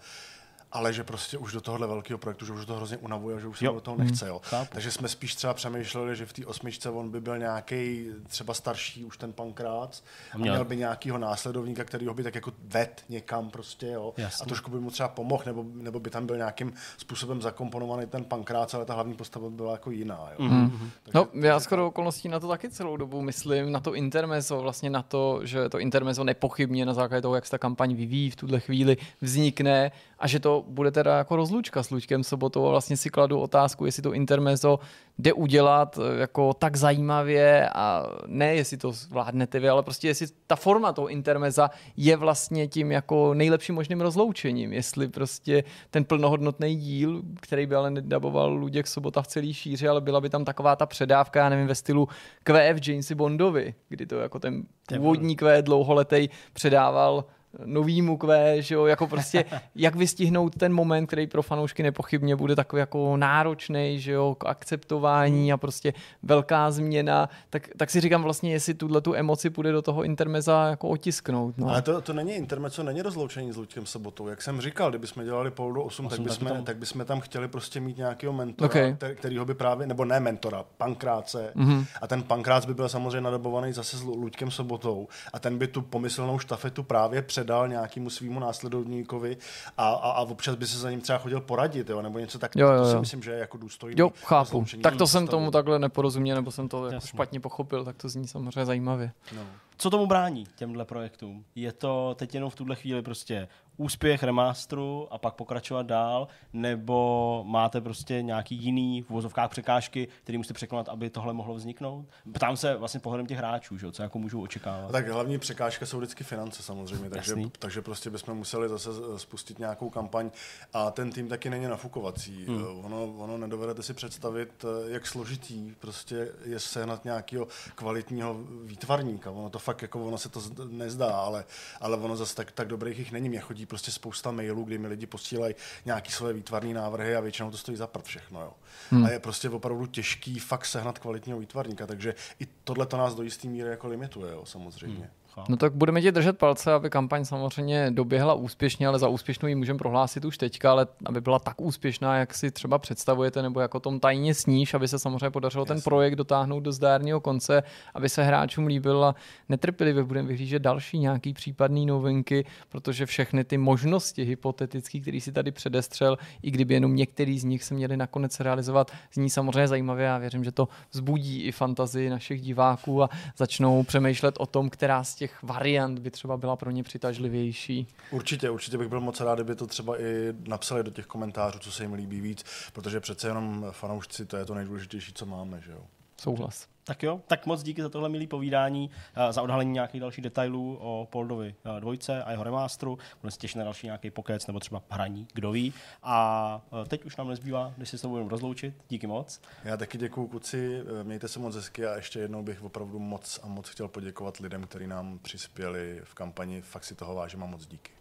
ale 0.72 0.92
že 0.92 1.04
prostě 1.04 1.38
už 1.38 1.52
do 1.52 1.60
tohohle 1.60 1.86
velkého 1.86 2.18
projektu, 2.18 2.46
že 2.46 2.52
už 2.52 2.66
to 2.66 2.74
hrozně 2.74 2.96
unavuje, 2.96 3.40
že 3.40 3.46
už 3.46 3.58
se 3.58 3.64
do 3.64 3.80
toho 3.80 3.96
nechce. 3.96 4.28
Jo. 4.28 4.40
Hmm, 4.52 4.66
Takže 4.68 4.90
jsme 4.90 5.08
spíš 5.08 5.34
třeba 5.34 5.54
přemýšleli, 5.54 6.16
že 6.16 6.26
v 6.26 6.32
té 6.32 6.46
osmičce 6.46 6.90
on 6.90 7.10
by 7.10 7.20
byl 7.20 7.38
nějaký 7.38 8.06
třeba 8.28 8.54
starší 8.54 9.04
už 9.04 9.18
ten 9.18 9.32
pankrác 9.32 10.02
a 10.32 10.38
měl, 10.38 10.52
a 10.52 10.56
měl 10.56 10.64
by 10.64 10.76
nějakého 10.76 11.18
následovníka, 11.18 11.84
který 11.84 12.06
ho 12.06 12.14
by 12.14 12.22
tak 12.22 12.34
jako 12.34 12.52
ved 12.64 13.04
někam 13.08 13.50
prostě, 13.50 13.86
jo. 13.86 14.14
A 14.42 14.44
trošku 14.44 14.70
by 14.70 14.80
mu 14.80 14.90
třeba 14.90 15.08
pomohl, 15.08 15.42
nebo, 15.46 15.64
nebo 15.74 16.00
by 16.00 16.10
tam 16.10 16.26
byl 16.26 16.36
nějakým 16.36 16.72
způsobem 16.98 17.42
zakomponovaný 17.42 18.06
ten 18.06 18.24
pankrác, 18.24 18.74
ale 18.74 18.84
ta 18.84 18.94
hlavní 18.94 19.14
postava 19.14 19.50
byla 19.50 19.72
jako 19.72 19.90
jiná. 19.90 20.28
Jo. 20.38 20.48
Mm-hmm. 20.48 20.90
Takže, 21.02 21.14
no, 21.14 21.28
já 21.46 21.60
skoro 21.60 21.86
okolností 21.86 22.28
na 22.28 22.40
to 22.40 22.48
taky 22.48 22.70
celou 22.70 22.96
dobu 22.96 23.22
myslím, 23.22 23.72
na 23.72 23.80
to 23.80 23.94
intermezo, 23.94 24.60
vlastně 24.60 24.90
na 24.90 25.02
to, 25.02 25.40
že 25.44 25.68
to 25.68 25.78
intermezo 25.78 26.24
nepochybně 26.24 26.86
na 26.86 26.94
základě 26.94 27.22
toho, 27.22 27.34
jak 27.34 27.44
se 27.46 27.50
ta 27.50 27.58
kampaň 27.58 27.94
vyvíjí 27.94 28.30
v 28.30 28.36
tuhle 28.36 28.60
chvíli, 28.60 28.96
vznikne 29.20 29.92
a 30.18 30.26
že 30.26 30.40
to 30.40 30.59
bude 30.68 30.90
teda 30.90 31.18
jako 31.18 31.36
rozlučka 31.36 31.82
s 31.82 31.90
Luďkem 31.90 32.24
Sobotou 32.24 32.66
a 32.66 32.70
vlastně 32.70 32.96
si 32.96 33.10
kladu 33.10 33.40
otázku, 33.40 33.86
jestli 33.86 34.02
to 34.02 34.14
intermezzo 34.14 34.78
jde 35.18 35.32
udělat 35.32 35.98
eh, 35.98 36.20
jako 36.20 36.54
tak 36.54 36.76
zajímavě 36.76 37.68
a 37.74 38.06
ne, 38.26 38.54
jestli 38.54 38.76
to 38.76 38.92
zvládnete 38.92 39.60
vy, 39.60 39.68
ale 39.68 39.82
prostě 39.82 40.08
jestli 40.08 40.26
ta 40.46 40.56
forma 40.56 40.92
toho 40.92 41.08
intermeza 41.08 41.70
je 41.96 42.16
vlastně 42.16 42.68
tím 42.68 42.92
jako 42.92 43.34
nejlepším 43.34 43.74
možným 43.74 44.00
rozloučením, 44.00 44.72
jestli 44.72 45.08
prostě 45.08 45.64
ten 45.90 46.04
plnohodnotný 46.04 46.76
díl, 46.76 47.22
který 47.40 47.66
by 47.66 47.74
ale 47.74 47.90
nedaboval 47.90 48.52
Luděk 48.52 48.86
Sobota 48.86 49.22
v 49.22 49.26
celý 49.26 49.54
šíři, 49.54 49.88
ale 49.88 50.00
byla 50.00 50.20
by 50.20 50.30
tam 50.30 50.44
taková 50.44 50.76
ta 50.76 50.86
předávka, 50.86 51.40
já 51.40 51.48
nevím, 51.48 51.66
ve 51.66 51.74
stylu 51.74 52.08
QF 52.44 52.88
Jamesy 52.88 53.14
Bondovi, 53.14 53.74
kdy 53.88 54.06
to 54.06 54.14
jako 54.14 54.38
ten 54.38 54.64
původní 54.88 55.36
Q 55.36 55.62
dlouholetej 55.62 56.28
předával 56.52 57.24
novýmu 57.64 58.16
kvé, 58.16 58.62
že 58.62 58.74
jo, 58.74 58.86
jako 58.86 59.06
prostě 59.06 59.44
jak 59.74 59.96
vystihnout 59.96 60.56
ten 60.56 60.72
moment, 60.72 61.06
který 61.06 61.26
pro 61.26 61.42
fanoušky 61.42 61.82
nepochybně 61.82 62.36
bude 62.36 62.56
takový 62.56 62.80
jako 62.80 63.16
náročný, 63.16 64.00
že 64.00 64.12
jo, 64.12 64.36
k 64.38 64.46
akceptování 64.46 65.52
a 65.52 65.56
prostě 65.56 65.92
velká 66.22 66.70
změna, 66.70 67.28
tak, 67.50 67.68
tak 67.76 67.90
si 67.90 68.00
říkám 68.00 68.22
vlastně, 68.22 68.52
jestli 68.52 68.74
tuhle 68.74 69.00
tu 69.00 69.14
emoci 69.14 69.50
půjde 69.50 69.72
do 69.72 69.82
toho 69.82 70.04
intermeza 70.04 70.66
jako 70.70 70.88
otisknout. 70.88 71.58
No. 71.58 71.68
Ale 71.68 71.82
to, 71.82 72.00
to 72.00 72.12
není 72.12 72.32
intermezo, 72.32 72.82
není 72.82 73.02
rozloučení 73.02 73.52
s 73.52 73.56
Luďkem 73.56 73.86
Sobotou. 73.86 74.28
Jak 74.28 74.42
jsem 74.42 74.60
říkal, 74.60 74.90
kdybychom 74.90 75.24
dělali 75.24 75.50
půl 75.50 75.72
do 75.72 75.82
8, 75.82 76.06
8 76.06 76.16
tak, 76.16 76.26
bychom, 76.26 76.48
tam... 76.48 76.64
tak 76.64 76.76
bychom 76.76 77.04
tam 77.04 77.20
chtěli 77.20 77.48
prostě 77.48 77.80
mít 77.80 77.96
nějakého 77.96 78.32
mentora, 78.32 78.70
okay. 78.70 78.94
který, 78.94 79.16
kterýho 79.16 79.44
by 79.44 79.54
právě, 79.54 79.86
nebo 79.86 80.04
ne 80.04 80.20
mentora, 80.20 80.64
pankráce. 80.78 81.52
Mm-hmm. 81.56 81.86
A 82.00 82.06
ten 82.06 82.22
pankrác 82.22 82.66
by 82.66 82.74
byl 82.74 82.88
samozřejmě 82.88 83.20
nadobovaný 83.20 83.72
zase 83.72 83.96
s 83.96 84.02
Luďkem 84.02 84.50
Sobotou 84.50 85.08
a 85.32 85.38
ten 85.38 85.58
by 85.58 85.66
tu 85.66 85.82
pomyslnou 85.82 86.38
štafetu 86.38 86.82
právě 86.82 87.22
před 87.22 87.39
předal 87.40 87.68
nějakému 87.68 88.10
svýmu 88.10 88.40
následovníkovi 88.40 89.36
a, 89.78 89.88
a, 89.88 90.10
a 90.10 90.20
občas 90.20 90.54
by 90.54 90.66
se 90.66 90.78
za 90.78 90.90
ním 90.90 91.00
třeba 91.00 91.18
chodil 91.18 91.40
poradit, 91.40 91.90
jo, 91.90 92.02
nebo 92.02 92.18
něco 92.18 92.38
tak. 92.38 92.56
Jo, 92.56 92.68
jo, 92.68 92.74
jo. 92.74 92.82
To 92.82 92.90
si 92.90 92.96
myslím, 92.96 93.22
že 93.22 93.30
je 93.30 93.38
jako 93.38 93.58
důstojný. 93.58 93.96
Jo, 93.98 94.12
chápu. 94.24 94.64
Tak 94.82 94.96
to 94.96 95.06
jsem 95.06 95.26
tomu 95.26 95.50
takhle 95.50 95.78
neporozuměl, 95.78 96.36
nebo 96.36 96.50
jsem 96.50 96.68
to 96.68 96.86
jako 96.86 97.06
špatně 97.06 97.40
pochopil, 97.40 97.84
tak 97.84 97.96
to 97.96 98.08
zní 98.08 98.28
samozřejmě 98.28 98.66
zajímavě. 98.66 99.12
No. 99.36 99.42
co 99.76 99.90
tomu 99.90 100.06
brání 100.06 100.44
těmhle 100.56 100.84
projektům? 100.84 101.44
Je 101.54 101.72
to 101.72 102.14
teď 102.18 102.34
jenom 102.34 102.50
v 102.50 102.54
tuhle 102.54 102.76
chvíli 102.76 103.02
prostě 103.02 103.48
úspěch 103.80 104.22
remasteru 104.22 105.08
a 105.10 105.18
pak 105.18 105.34
pokračovat 105.34 105.86
dál, 105.86 106.28
nebo 106.52 107.42
máte 107.46 107.80
prostě 107.80 108.22
nějaký 108.22 108.54
jiný 108.54 109.02
v 109.02 109.10
vozovkách 109.10 109.50
překážky, 109.50 110.08
který 110.22 110.38
musíte 110.38 110.54
překonat, 110.54 110.88
aby 110.88 111.10
tohle 111.10 111.32
mohlo 111.32 111.54
vzniknout? 111.54 112.06
Ptám 112.32 112.56
se 112.56 112.76
vlastně 112.76 113.00
pohledem 113.00 113.26
těch 113.26 113.38
hráčů, 113.38 113.78
že? 113.78 113.92
co 113.92 114.02
jako 114.02 114.18
můžou 114.18 114.42
očekávat. 114.42 114.92
Tak 114.92 115.08
hlavní 115.08 115.38
překážka 115.38 115.86
jsou 115.86 115.98
vždycky 115.98 116.24
finance 116.24 116.62
samozřejmě, 116.62 117.10
takže, 117.10 117.34
takže 117.58 117.82
prostě 117.82 118.10
bychom 118.10 118.38
museli 118.38 118.68
zase 118.68 118.90
spustit 119.16 119.58
nějakou 119.58 119.90
kampaň 119.90 120.30
a 120.72 120.90
ten 120.90 121.12
tým 121.12 121.28
taky 121.28 121.50
není 121.50 121.66
nafukovací. 121.66 122.46
Hmm. 122.46 122.84
Ono, 122.84 123.04
ono 123.04 123.38
nedovedete 123.38 123.82
si 123.82 123.94
představit, 123.94 124.64
jak 124.88 125.06
složitý 125.06 125.74
prostě 125.80 126.32
je 126.44 126.60
sehnat 126.60 127.04
nějakého 127.04 127.46
kvalitního 127.74 128.36
výtvarníka. 128.62 129.30
Ono 129.30 129.50
to 129.50 129.58
fakt 129.58 129.82
jako 129.82 130.06
ono 130.06 130.18
se 130.18 130.28
to 130.28 130.40
nezdá, 130.68 131.16
ale, 131.16 131.44
ale 131.80 131.96
ono 131.96 132.16
zase 132.16 132.34
tak, 132.34 132.52
tak 132.52 132.68
dobrých 132.68 132.98
jich 132.98 133.12
není. 133.12 133.28
Mě 133.28 133.40
chodí 133.40 133.66
prostě 133.70 133.90
spousta 133.90 134.30
mailů, 134.30 134.64
kdy 134.64 134.78
mi 134.78 134.88
lidi 134.88 135.06
posílají 135.06 135.54
nějaké 135.84 136.10
své 136.10 136.32
výtvarné 136.32 136.74
návrhy 136.74 137.16
a 137.16 137.20
většinou 137.20 137.50
to 137.50 137.56
stojí 137.56 137.76
za 137.76 137.86
prd 137.86 138.04
všechno. 138.04 138.40
Jo. 138.40 138.52
Hmm. 138.90 139.04
A 139.04 139.10
je 139.10 139.18
prostě 139.18 139.50
opravdu 139.50 139.86
těžký 139.86 140.38
fakt 140.38 140.66
sehnat 140.66 140.98
kvalitního 140.98 141.38
výtvarníka, 141.38 141.86
takže 141.86 142.14
i 142.40 142.46
tohle 142.64 142.86
to 142.86 142.96
nás 142.96 143.14
do 143.14 143.22
jisté 143.22 143.48
míry 143.48 143.70
jako 143.70 143.88
limituje, 143.88 144.32
jo, 144.32 144.46
samozřejmě. 144.46 144.96
Hmm. 144.96 145.19
No 145.48 145.56
tak 145.56 145.72
budeme 145.72 146.02
ti 146.02 146.12
držet 146.12 146.38
palce, 146.38 146.72
aby 146.72 146.90
kampaň 146.90 147.24
samozřejmě 147.24 147.90
doběhla 147.90 148.34
úspěšně, 148.34 148.86
ale 148.86 148.98
za 148.98 149.08
úspěšnou 149.08 149.48
ji 149.48 149.54
můžeme 149.54 149.78
prohlásit 149.78 150.24
už 150.24 150.38
teďka, 150.38 150.70
ale 150.70 150.86
aby 151.06 151.20
byla 151.20 151.38
tak 151.38 151.60
úspěšná, 151.60 152.16
jak 152.16 152.34
si 152.34 152.50
třeba 152.50 152.78
představujete, 152.78 153.42
nebo 153.42 153.60
jako 153.60 153.80
tom 153.80 154.00
tajně 154.00 154.34
sníš, 154.34 154.74
aby 154.74 154.88
se 154.88 154.98
samozřejmě 154.98 155.30
podařilo 155.30 155.62
Jasně. 155.62 155.74
ten 155.74 155.82
projekt 155.82 156.14
dotáhnout 156.14 156.60
do 156.60 156.72
zdárného 156.72 157.20
konce, 157.20 157.62
aby 157.94 158.08
se 158.08 158.22
hráčům 158.22 158.66
líbil 158.66 159.04
a 159.04 159.14
netrpělivě 159.48 160.04
budeme 160.04 160.28
vyhlížet 160.28 160.62
další 160.62 160.98
nějaký 160.98 161.32
případný 161.32 161.86
novinky, 161.86 162.44
protože 162.68 163.06
všechny 163.06 163.44
ty 163.44 163.58
možnosti 163.58 164.22
hypotetické, 164.22 165.00
které 165.00 165.20
si 165.20 165.32
tady 165.32 165.52
předestřel, 165.52 166.18
i 166.42 166.50
kdyby 166.50 166.74
jenom 166.74 166.96
některý 166.96 167.38
z 167.38 167.44
nich 167.44 167.64
se 167.64 167.74
měli 167.74 167.96
nakonec 167.96 168.40
realizovat, 168.40 168.90
zní 169.14 169.30
samozřejmě 169.30 169.68
zajímavě. 169.68 170.06
Já 170.06 170.18
věřím, 170.18 170.44
že 170.44 170.52
to 170.52 170.68
vzbudí 170.92 171.42
i 171.42 171.52
fantazii 171.52 172.10
našich 172.10 172.42
diváků 172.42 173.02
a 173.02 173.08
začnou 173.36 173.82
přemýšlet 173.82 174.34
o 174.38 174.46
tom, 174.46 174.70
která 174.70 175.04
z 175.04 175.19
těch 175.20 175.42
variant 175.42 175.98
by 175.98 176.10
třeba 176.10 176.36
byla 176.36 176.56
pro 176.56 176.70
ně 176.70 176.82
přitažlivější. 176.82 177.86
Určitě, 178.10 178.50
určitě 178.50 178.78
bych 178.78 178.88
byl 178.88 179.00
moc 179.00 179.20
rád, 179.20 179.34
kdyby 179.34 179.54
to 179.54 179.66
třeba 179.66 180.00
i 180.00 180.34
napsali 180.48 180.84
do 180.84 180.90
těch 180.90 181.06
komentářů, 181.06 181.58
co 181.58 181.72
se 181.72 181.84
jim 181.84 181.92
líbí 181.92 182.20
víc, 182.20 182.44
protože 182.72 183.00
přece 183.00 183.28
jenom 183.28 183.66
fanoušci, 183.70 184.26
to 184.26 184.36
je 184.36 184.44
to 184.44 184.54
nejdůležitější, 184.54 185.12
co 185.12 185.26
máme, 185.26 185.60
že 185.60 185.72
jo. 185.72 185.86
Souhlas. 186.20 186.68
Tak 186.84 187.02
jo, 187.02 187.20
tak 187.26 187.46
moc 187.46 187.62
díky 187.62 187.82
za 187.82 187.88
tohle 187.88 188.08
milý 188.08 188.26
povídání, 188.26 188.90
eh, 189.14 189.32
za 189.32 189.42
odhalení 189.42 189.72
nějakých 189.72 190.00
dalších 190.00 190.24
detailů 190.24 190.78
o 190.80 191.08
Poldovi 191.10 191.54
eh, 191.64 191.80
dvojce 191.80 192.22
a 192.22 192.30
jeho 192.30 192.44
remasteru. 192.44 192.98
Budeme 193.20 193.30
se 193.30 193.38
těšit 193.38 193.56
na 193.56 193.64
další 193.64 193.86
nějaký 193.86 194.10
pokec 194.10 194.46
nebo 194.46 194.60
třeba 194.60 194.82
hraní, 194.90 195.26
kdo 195.32 195.50
ví. 195.50 195.74
A 196.02 196.60
eh, 196.82 196.88
teď 196.88 197.04
už 197.04 197.16
nám 197.16 197.28
nezbývá, 197.28 197.72
když 197.76 197.88
se 197.88 197.98
s 197.98 198.00
tebou 198.00 198.12
budeme 198.12 198.30
rozloučit. 198.30 198.74
Díky 198.88 199.06
moc. 199.06 199.40
Já 199.64 199.76
taky 199.76 199.98
děkuji 199.98 200.26
kuci, 200.26 200.82
mějte 201.02 201.28
se 201.28 201.38
moc 201.38 201.54
hezky 201.54 201.86
a 201.86 201.96
ještě 201.96 202.18
jednou 202.18 202.42
bych 202.42 202.62
opravdu 202.62 202.98
moc 202.98 203.40
a 203.42 203.46
moc 203.46 203.68
chtěl 203.68 203.88
poděkovat 203.88 204.36
lidem, 204.36 204.62
kteří 204.66 204.86
nám 204.86 205.18
přispěli 205.18 206.00
v 206.04 206.14
kampani. 206.14 206.60
Fakt 206.62 206.84
si 206.84 206.94
toho 206.94 207.14
vážím 207.14 207.42
a 207.42 207.46
moc 207.46 207.66
díky. 207.66 207.92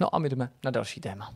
No 0.00 0.14
a 0.14 0.18
my 0.18 0.28
jdeme 0.28 0.50
na 0.64 0.70
další 0.70 1.00
téma. 1.00 1.34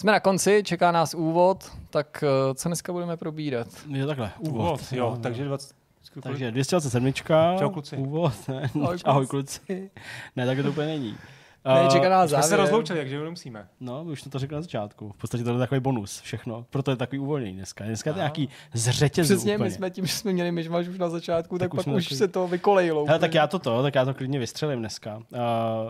Jsme 0.00 0.12
na 0.12 0.20
konci, 0.20 0.62
čeká 0.64 0.92
nás 0.92 1.14
úvod, 1.14 1.72
tak 1.90 2.24
eh, 2.26 2.54
co 2.54 2.68
dneska 2.68 2.92
budeme 2.92 3.16
probírat? 3.16 3.68
Je 3.88 4.06
takhle, 4.06 4.32
úvod. 4.38 4.54
úvod 4.54 4.92
jo, 4.92 5.10
no, 5.10 5.22
takže 5.22 5.44
20, 5.44 5.76
takže 6.22 6.50
227. 6.50 7.12
Čau 7.58 7.70
kluci. 7.70 7.96
Úvod. 7.96 8.32
Ne, 8.48 8.70
ahoj, 8.74 8.88
kluci. 8.88 9.04
ahoj 9.04 9.26
kluci. 9.26 9.90
Ne, 10.36 10.46
tak 10.46 10.58
to 10.62 10.68
úplně 10.68 10.86
není. 10.86 11.16
Ne, 11.64 11.88
čeká 11.90 12.08
nás 12.08 12.30
Jsme 12.30 12.42
se 12.42 12.56
rozloučili, 12.56 12.98
takže 12.98 13.24
nemusíme. 13.24 13.68
No, 13.80 14.04
už 14.04 14.22
to, 14.22 14.30
to 14.30 14.38
řekl 14.38 14.54
na 14.54 14.62
začátku. 14.62 15.12
V 15.12 15.16
podstatě 15.16 15.44
to 15.44 15.50
je 15.52 15.58
takový 15.58 15.80
bonus, 15.80 16.20
všechno. 16.20 16.66
Proto 16.70 16.90
je 16.90 16.96
takový 16.96 17.18
uvolněný 17.18 17.52
dneska. 17.52 17.84
Dneska 17.84 18.10
je 18.10 18.14
to 18.14 18.18
nějaký 18.18 18.48
zřetěz. 18.74 19.26
Přesně, 19.26 19.54
úplně. 19.54 19.68
my 19.68 19.74
jsme 19.74 19.90
tím, 19.90 20.06
že 20.06 20.12
jsme 20.12 20.32
měli 20.32 20.52
myšmaš 20.52 20.88
už 20.88 20.98
na 20.98 21.08
začátku, 21.08 21.58
tak, 21.58 21.70
tak 21.70 21.76
pak 21.76 21.94
už 21.94 22.04
takový... 22.04 22.18
se 22.18 22.28
to 22.28 22.48
vykolejilo. 22.48 23.06
Hele, 23.06 23.18
tak 23.18 23.34
já 23.34 23.46
to 23.46 23.58
to, 23.58 23.82
tak 23.82 23.94
já 23.94 24.04
to 24.04 24.14
klidně 24.14 24.38
vystřelím 24.38 24.78
dneska. 24.78 25.16
Uh, 25.16 25.38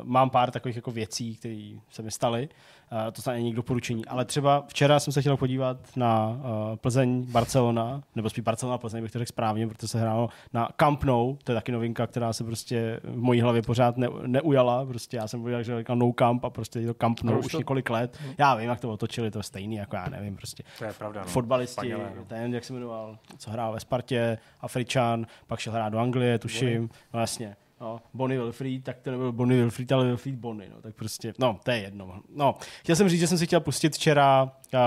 mám 0.03 0.31
pár 0.31 0.51
takových 0.51 0.77
jako 0.77 0.91
věcí, 0.91 1.37
které 1.37 1.71
se 1.91 2.03
mi 2.03 2.11
staly. 2.11 2.49
To 3.13 3.23
snad 3.23 3.33
není 3.33 3.55
doporučení. 3.55 4.07
Ale 4.07 4.25
třeba 4.25 4.65
včera 4.69 5.01
jsem 5.01 5.13
se 5.13 5.21
chtěl 5.21 5.37
podívat 5.37 5.77
na 5.97 6.29
uh, 6.29 6.77
Plzeň, 6.77 7.27
Barcelona, 7.31 8.03
nebo 8.15 8.31
spíš 8.31 8.45
Barcelona, 8.45 8.79
Plzeň 8.79 9.03
bych 9.03 9.13
to 9.13 9.19
řekl 9.19 9.29
správně, 9.29 9.69
protože 9.69 9.89
se 9.89 10.01
hrálo 10.01 10.29
na 10.53 10.69
Camp 10.77 11.05
Nou, 11.05 11.37
to 11.45 11.53
je 11.53 11.57
taky 11.57 11.73
novinka, 11.73 12.07
která 12.07 12.33
se 12.33 12.45
prostě 12.45 13.01
v 13.05 13.17
mojí 13.17 13.41
hlavě 13.41 13.63
pořád 13.63 13.97
ne, 13.97 14.09
neujala. 14.27 14.85
Prostě 14.85 15.17
já 15.17 15.29
jsem 15.29 15.41
povídal, 15.41 15.63
že 15.63 15.79
říkal 15.79 15.97
No 15.97 16.13
Camp 16.13 16.45
a 16.45 16.51
prostě 16.51 16.81
je 16.81 16.87
to 16.87 16.95
Camp 16.95 17.23
Nou 17.23 17.39
už 17.39 17.53
to... 17.53 17.59
několik 17.59 17.91
let. 17.91 18.19
Já 18.39 18.55
vím, 18.55 18.69
jak 18.69 18.81
to 18.81 18.93
otočili, 18.93 19.31
to 19.31 19.39
je 19.39 19.43
stejný, 19.43 19.77
jako 19.77 19.97
já 19.97 20.09
nevím, 20.09 20.37
prostě. 20.37 20.63
To 20.79 20.85
je 20.85 20.93
pravda. 20.93 21.21
No. 21.21 21.27
Fotbalisti, 21.27 21.77
Paněle, 21.77 22.13
no. 22.17 22.25
ten, 22.25 22.55
jak 22.55 22.65
se 22.65 22.73
jmenoval, 22.73 23.19
co 23.39 23.51
hrál 23.51 23.73
ve 23.73 23.81
Spartě, 23.81 24.39
Afričan, 24.61 25.27
pak 25.47 25.61
šel 25.61 25.73
hrát 25.73 25.89
do 25.89 25.99
Anglie, 25.99 26.39
tuším, 26.39 26.91
no 27.15 27.21
jasně 27.21 27.57
no, 27.81 28.01
Bonnie 28.15 28.41
Wilfried, 28.41 28.85
tak 28.85 29.01
to 29.01 29.11
nebyl 29.11 29.33
Bonnie 29.33 29.61
Wilfried, 29.61 29.93
ale 29.93 30.05
Wilfried 30.05 30.35
Bonnie, 30.35 30.71
no, 30.71 30.83
tak 30.83 30.95
prostě, 30.95 31.33
no, 31.39 31.61
to 31.65 31.71
je 31.71 31.79
jedno. 31.79 32.21
No, 32.35 32.55
chtěl 32.81 32.97
jsem 32.97 33.09
říct, 33.09 33.21
že 33.21 33.27
jsem 33.27 33.39
si 33.39 33.47
chtěl 33.47 33.61
pustit 33.61 33.95
včera 33.95 34.43
uh, 34.75 34.81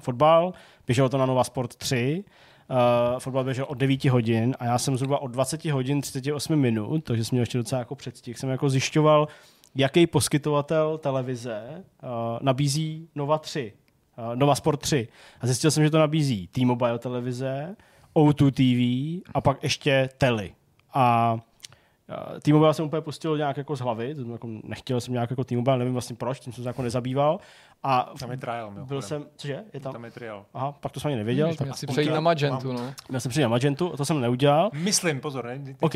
fotbal, 0.00 0.52
běželo 0.86 1.08
to 1.08 1.18
na 1.18 1.26
Nova 1.26 1.44
Sport 1.44 1.76
3, 1.76 2.24
Uh, 2.70 3.18
fotbal 3.18 3.44
běžel 3.44 3.66
od 3.68 3.78
9 3.78 4.04
hodin 4.04 4.54
a 4.58 4.64
já 4.64 4.78
jsem 4.78 4.96
zhruba 4.96 5.22
od 5.22 5.26
20 5.26 5.64
hodin 5.64 6.00
38 6.00 6.56
minut, 6.56 7.04
takže 7.04 7.24
jsem 7.24 7.36
měl 7.36 7.42
ještě 7.42 7.58
docela 7.58 7.78
jako 7.78 7.94
předstih, 7.94 8.38
jsem 8.38 8.50
jako 8.50 8.70
zjišťoval, 8.70 9.28
jaký 9.74 10.06
poskytovatel 10.06 10.98
televize 10.98 11.84
uh, 12.02 12.08
nabízí 12.40 13.08
Nova 13.14 13.38
3, 13.38 13.72
uh, 14.18 14.36
Nova 14.36 14.54
Sport 14.54 14.80
3. 14.80 15.08
A 15.40 15.46
zjistil 15.46 15.70
jsem, 15.70 15.84
že 15.84 15.90
to 15.90 15.98
nabízí 15.98 16.46
T-Mobile 16.46 16.98
televize, 16.98 17.76
O2 18.14 18.50
TV 18.50 19.22
a 19.34 19.40
pak 19.40 19.62
ještě 19.62 20.08
Tele. 20.18 20.48
A 20.94 21.38
T-Mobile 22.42 22.74
jsem 22.74 22.84
úplně 22.84 23.02
pustil 23.02 23.36
nějak 23.36 23.56
jako 23.56 23.76
z 23.76 23.80
hlavy, 23.80 24.14
jako 24.32 24.48
nechtěl 24.64 25.00
jsem 25.00 25.12
nějak 25.12 25.30
jako 25.30 25.44
T-Mobile, 25.44 25.78
nevím 25.78 25.92
vlastně 25.92 26.16
proč, 26.16 26.40
tím 26.40 26.52
jsem 26.52 26.64
se 26.64 26.70
jako 26.70 26.82
nezabýval. 26.82 27.38
A 27.86 28.12
tam 28.18 28.30
je 28.30 28.36
trial, 28.36 28.70
byl 28.70 28.86
byl 28.86 29.02
jsem, 29.02 29.26
cože, 29.36 29.64
je 29.72 29.80
tam? 29.80 29.92
Tam 29.92 30.04
je 30.04 30.10
trial. 30.10 30.44
Aha, 30.54 30.72
pak 30.72 30.92
to 30.92 31.00
jsem 31.00 31.08
ani 31.08 31.16
nevěděl. 31.16 31.46
Měl 31.46 31.56
tak 31.56 31.76
si 31.76 31.86
přejít 31.86 32.10
na 32.10 32.20
Magentu, 32.20 32.72
no. 32.72 32.94
Měl 33.08 33.20
jsem 33.20 33.30
přejít 33.30 33.42
na 33.42 33.48
Magentu, 33.48 33.92
to 33.96 34.04
jsem 34.04 34.20
neudělal. 34.20 34.70
Myslím, 34.72 35.20
pozor, 35.20 35.44
ne? 35.44 35.74
OK, 35.80 35.94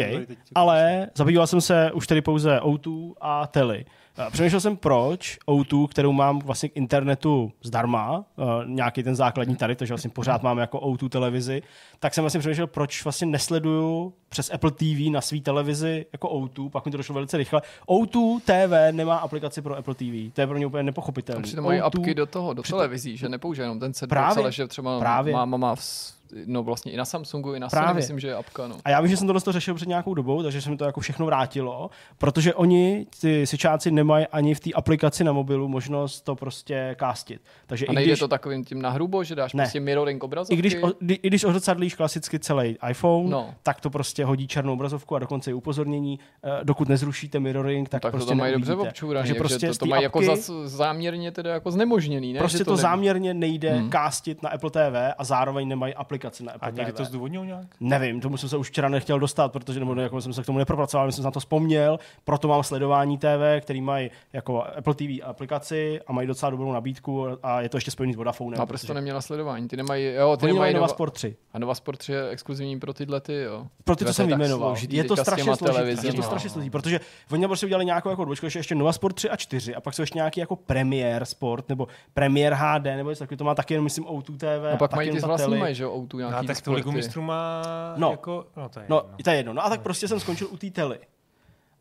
ale 0.55 1.11
zabýval 1.15 1.47
jsem 1.47 1.61
se 1.61 1.93
už 1.93 2.07
tedy 2.07 2.21
pouze 2.21 2.59
O2 2.59 3.15
a 3.21 3.47
Tele. 3.47 3.85
Přemýšlel 4.31 4.61
jsem, 4.61 4.77
proč 4.77 5.39
O2, 5.49 5.89
kterou 5.89 6.13
mám 6.13 6.39
vlastně 6.39 6.69
k 6.69 6.77
internetu 6.77 7.53
zdarma, 7.63 8.19
uh, 8.37 8.47
nějaký 8.67 9.03
ten 9.03 9.15
základní 9.15 9.57
tady, 9.57 9.77
takže 9.77 9.95
vlastně 9.95 10.11
pořád 10.11 10.43
mám 10.43 10.59
jako 10.59 10.79
O2 10.79 11.09
televizi, 11.09 11.63
tak 11.99 12.15
jsem 12.15 12.23
vlastně 12.23 12.41
přemýšlel, 12.41 12.67
proč 12.67 13.05
vlastně 13.05 13.27
nesleduju 13.27 14.15
přes 14.29 14.51
Apple 14.51 14.71
TV 14.71 15.11
na 15.11 15.21
své 15.21 15.41
televizi 15.41 16.07
jako 16.13 16.29
O2, 16.29 16.71
pak 16.71 16.85
mi 16.85 16.91
to 16.91 16.97
došlo 16.97 17.15
velice 17.15 17.37
rychle. 17.37 17.63
O2 17.89 18.41
TV 18.41 18.97
nemá 18.97 19.17
aplikaci 19.17 19.63
pro 19.63 19.77
Apple 19.77 19.95
TV, 19.95 20.33
to 20.33 20.41
je 20.41 20.47
pro 20.47 20.57
mě 20.57 20.67
úplně 20.67 20.83
nepochopitelné. 20.83 21.49
Apky 21.83 22.15
do 22.15 22.27
toho, 22.27 22.55
do 22.55 22.63
televizí, 22.63 23.17
že 23.17 23.29
nepoužije 23.29 23.65
jenom 23.65 23.81
ten 23.81 23.95
set 23.95 24.07
právě, 24.07 24.43
ale 24.43 24.53
že 24.53 24.67
třeba 24.67 24.99
právě. 24.99 25.33
máma 25.33 25.57
má 25.57 25.75
v 25.75 26.18
no 26.47 26.63
vlastně 26.63 26.93
i 26.93 26.97
na 26.97 27.05
Samsungu, 27.05 27.55
i 27.55 27.61
na 27.61 27.69
Sony, 27.69 27.95
myslím, 27.95 28.21
že 28.21 28.29
je 28.29 28.35
apka. 28.35 28.69
No. 28.69 28.77
A 28.85 28.91
já 28.91 29.01
vím, 29.01 29.11
že 29.11 29.17
jsem 29.17 29.27
to 29.27 29.53
řešil 29.53 29.75
před 29.75 29.89
nějakou 29.89 30.15
dobou, 30.15 30.43
takže 30.43 30.63
se 30.63 30.71
mi 30.71 30.77
to 30.77 30.85
jako 30.85 31.01
všechno 31.01 31.27
vrátilo, 31.27 31.91
protože 32.19 32.55
oni, 32.55 33.07
ty 33.21 33.47
sičáci, 33.47 33.91
nemají 33.91 34.27
ani 34.27 34.55
v 34.55 34.61
té 34.61 34.71
aplikaci 34.73 35.25
na 35.25 35.33
mobilu 35.33 35.69
možnost 35.69 36.21
to 36.21 36.37
prostě 36.37 36.97
kástit. 36.99 37.43
Takže 37.67 37.87
a 37.87 37.93
nejde 37.93 38.11
když... 38.11 38.19
to 38.19 38.29
takovým 38.29 38.65
tím 38.65 38.83
nahrubo, 38.83 39.25
že 39.25 39.35
dáš 39.35 39.53
ne. 39.53 39.63
prostě 39.63 39.81
mirroring 39.81 40.25
obrazovky? 40.25 40.55
I 40.55 40.57
když, 40.57 40.77
o, 40.83 40.93
i 41.09 41.29
když 41.29 41.45
odzrcadlíš 41.45 41.95
klasicky 41.95 42.39
celý 42.39 42.79
iPhone, 42.91 43.31
no. 43.31 43.55
tak 43.63 43.81
to 43.81 43.91
prostě 43.91 44.25
hodí 44.25 44.49
černou 44.49 44.73
obrazovku 44.73 45.17
a 45.17 45.19
dokonce 45.19 45.51
i 45.51 45.55
upozornění, 45.55 46.19
eh, 46.45 46.65
dokud 46.65 46.89
nezrušíte 46.89 47.41
mirroring, 47.41 47.89
tak, 47.89 48.03
tak 48.03 48.13
prostě 48.13 48.29
to 48.29 48.35
mají 48.35 48.53
dobře 48.53 48.75
občúraně, 48.75 49.27
že 49.27 49.35
prostě 49.35 49.69
to, 49.69 49.79
to 49.79 49.87
mají 49.87 50.03
jako 50.03 50.19
apky, 50.19 50.31
jako 50.31 50.69
záměrně 50.69 51.33
teda 51.33 51.51
jako 51.51 51.71
znemožněný, 51.71 52.33
ne? 52.33 52.39
Prostě 52.39 52.59
že 52.59 52.65
to, 52.65 52.71
to 52.71 52.77
záměrně 52.77 53.35
nejde 53.35 53.73
hmm. 53.73 53.91
kástit 53.91 54.43
na 54.43 54.51
Apple 54.51 54.71
TV 54.71 55.15
a 55.19 55.25
zároveň 55.25 55.69
nemají 55.69 55.95
aplikaci 55.95 56.18
aplikaci 56.19 56.45
na 56.45 56.53
Apple 56.53 56.69
A 56.69 56.71
někdy 56.71 56.93
to 56.93 57.05
zdůvodnil 57.05 57.47
nějak? 57.47 57.67
Nevím, 57.81 58.21
tomu 58.21 58.37
jsem 58.37 58.49
se 58.49 58.57
už 58.57 58.69
včera 58.69 58.89
nechtěl 58.89 59.19
dostat, 59.19 59.53
protože 59.53 59.81
nebo 59.81 59.95
jako 59.95 60.21
jsem 60.21 60.33
se 60.33 60.43
k 60.43 60.47
tomu 60.47 60.59
nepropracoval, 60.59 61.13
jsem 61.13 61.25
na 61.25 61.31
to 61.31 61.41
vzpomněl, 61.41 61.99
proto 62.25 62.49
mám 62.49 62.63
sledování 62.63 63.19
TV, 63.19 63.61
který 63.61 63.81
mají 63.81 64.11
jako 64.33 64.63
Apple 64.63 64.95
TV 64.95 65.23
aplikaci 65.23 66.01
a 66.07 66.13
mají 66.13 66.29
docela 66.29 66.51
dobrou 66.51 66.73
nabídku 66.73 67.27
a 67.43 67.61
je 67.61 67.69
to 67.69 67.77
ještě 67.77 67.91
spojený 67.91 68.13
s 68.13 68.17
Vodafone. 68.17 68.57
A 68.57 68.67
proč 68.67 68.83
to 68.83 68.95
neměla 68.95 69.21
sledování? 69.21 69.69
Ty 69.69 69.77
nemají, 69.77 70.05
jo, 70.05 70.37
ty 70.37 70.45
Oni 70.45 70.53
nemají 70.53 70.75
Nova 70.75 70.89
Sport 70.89 71.15
3. 71.15 71.37
A 71.53 71.59
Nova 71.59 71.75
Sport 71.75 71.97
3 71.99 72.13
je 72.13 72.29
exkluzivní 72.29 72.81
pro 72.81 72.93
tyhle 72.93 73.21
ty, 73.21 73.43
jo. 73.43 73.67
Pro 73.85 73.97
ty, 73.97 74.05
co 74.05 74.15
jsem 74.15 74.27
vyjmenoval. 74.27 74.77
Je 74.89 75.05
to 75.05 75.17
strašně 75.17 75.57
složitý, 75.57 76.07
je 76.07 76.13
to 76.13 76.23
strašně 76.23 76.51
složitý, 76.51 76.71
protože 76.71 77.01
oni 77.33 77.47
prostě 77.47 77.67
udělali 77.67 77.85
nějakou 77.85 78.11
jako 78.11 78.25
dvočku, 78.25 78.47
ještě 78.47 78.75
Nova 78.75 78.93
Sport 78.93 79.17
3 79.17 79.31
a 79.31 79.37
4 79.37 79.75
a 79.75 79.81
pak 79.81 79.95
jsou 79.95 80.03
ještě 80.03 80.19
nějaký 80.19 80.41
jako 80.41 80.57
Premier 80.57 81.25
Sport 81.25 81.69
nebo 81.69 81.89
Premier 82.15 82.55
HD 82.55 82.85
nebo 82.85 83.11
něco 83.11 83.19
takového, 83.19 83.39
to 83.39 83.45
má 83.45 83.55
taky 83.55 83.75
jenom 83.75 83.85
myslím 83.85 84.05
O2 84.05 84.37
TV. 84.37 84.75
A 84.75 84.77
pak 84.77 84.95
mají 84.95 85.11
ty 85.11 85.19
vlastní 85.19 85.57
mají, 85.57 85.75
že 85.75 85.85
jo, 85.85 85.93
tu 86.09 86.19
nějaký 86.19 86.47
no, 86.47 86.55
tak 86.55 86.61
tu 86.61 86.73
ligu 86.73 86.93
mistrů 86.93 87.23
má 87.23 87.63
no. 87.97 88.11
jako... 88.11 88.47
No, 88.57 88.69
to 88.69 88.81
je, 88.81 88.87
no, 88.89 88.97
jedno. 88.97 89.17
to 89.25 89.31
je 89.31 89.37
jedno. 89.37 89.53
No 89.53 89.65
a 89.65 89.69
tak 89.69 89.81
prostě 89.81 90.09
jsem 90.09 90.21
skončil 90.21 90.49
u 90.51 90.57
té 90.57 90.71
tely. 90.71 90.99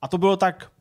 A 0.02 0.08
to 0.08 0.18
bylo 0.18 0.38
tak 0.38 0.72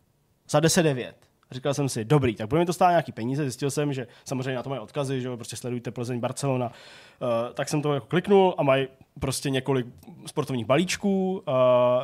za 0.48 0.60
10-9. 0.60 1.12
Říkal 1.50 1.74
jsem 1.74 1.88
si, 1.88 2.04
dobrý, 2.04 2.34
tak 2.34 2.48
budeme 2.48 2.66
to 2.66 2.72
stát 2.72 2.90
nějaký 2.90 3.12
peníze. 3.12 3.42
Zjistil 3.42 3.70
jsem, 3.70 3.92
že 3.92 4.06
samozřejmě 4.24 4.54
na 4.54 4.62
to 4.62 4.70
mají 4.70 4.80
odkazy, 4.80 5.20
že 5.20 5.36
prostě 5.36 5.56
sledujte 5.56 5.90
Plzeň, 5.90 6.20
Barcelona. 6.20 6.66
Uh, 6.66 7.54
tak 7.54 7.68
jsem 7.68 7.82
to 7.82 7.94
jako 7.94 8.06
kliknul 8.06 8.54
a 8.58 8.62
mají 8.62 8.88
prostě 9.20 9.50
několik 9.50 9.86
sportovních 10.26 10.66
balíčků, 10.66 11.32
uh, 11.38 11.54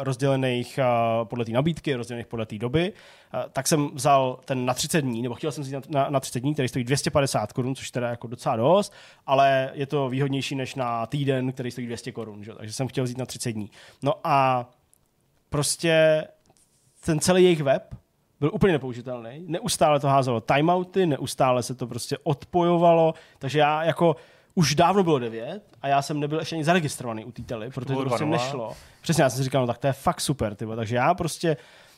rozdělených 0.01 0.79
uh, 0.79 1.29
podle 1.29 1.45
té 1.45 1.53
nabídky, 1.53 1.95
rozdělených 1.95 2.27
podle 2.27 2.47
té 2.47 2.59
doby. 2.59 2.93
Uh, 3.35 3.41
tak 3.53 3.69
jsem 3.69 3.91
vzal 3.95 4.39
ten 4.45 4.67
na 4.67 4.75
30 4.75 5.01
dní, 5.01 5.23
nebo 5.23 5.35
chtěl 5.35 5.53
jsem 5.53 5.65
si 5.65 5.73
na, 5.73 5.81
na, 5.89 6.11
na 6.11 6.21
30 6.21 6.41
dní, 6.41 6.53
který 6.53 6.69
stojí 6.69 6.85
250 6.85 7.53
korun, 7.53 7.75
což 7.75 7.91
teda 7.91 8.09
jako 8.09 8.27
docela 8.27 8.57
dost, 8.57 8.93
ale 9.27 9.71
je 9.75 9.87
to 9.87 10.09
výhodnější 10.09 10.55
než 10.55 10.75
na 10.75 11.07
týden, 11.07 11.53
který 11.53 11.71
stojí 11.71 11.87
200 11.87 12.13
korun, 12.13 12.45
takže 12.57 12.73
jsem 12.73 12.89
chtěl 12.89 13.05
vzít 13.05 13.19
na 13.19 13.27
30 13.27 13.53
dní. 13.53 13.71
No 14.03 14.15
a 14.25 14.71
prostě 15.51 16.25
ten 17.05 17.21
celý 17.21 17.45
jejich 17.45 17.63
web 17.63 18.02
byl 18.43 18.51
úplně 18.55 18.73
nepoužitelný. 18.73 19.45
Neustále 19.47 20.01
to 20.01 20.09
házelo 20.09 20.41
timeouty, 20.41 21.07
neustále 21.07 21.63
se 21.63 21.75
to 21.75 21.87
prostě 21.87 22.19
odpojovalo, 22.23 23.15
takže 23.39 23.59
já 23.59 23.85
jako 23.85 24.17
už 24.55 24.75
dávno 24.75 25.05
bylo 25.05 25.19
9 25.19 25.63
a 25.83 25.89
já 25.89 26.03
jsem 26.03 26.21
nebyl 26.21 26.39
ještě 26.39 26.57
ani 26.57 26.65
zaregistrovaný 26.65 27.25
u 27.25 27.33
té 27.33 27.43
tele, 27.43 27.71
protože 27.71 27.95
to 27.95 28.05
prostě 28.05 28.25
nešlo. 28.25 28.73
Přesně, 29.03 29.23
já 29.23 29.31
jsem 29.31 29.37
si 29.37 29.45
říkal, 29.45 29.61
no 29.61 29.67
tak 29.67 29.79
to 29.79 29.87
je 29.87 29.93
fakt 29.93 30.21
super, 30.21 30.55
tybo. 30.55 30.77
takže 30.77 30.97
já 30.97 31.15
prostě 31.15 31.57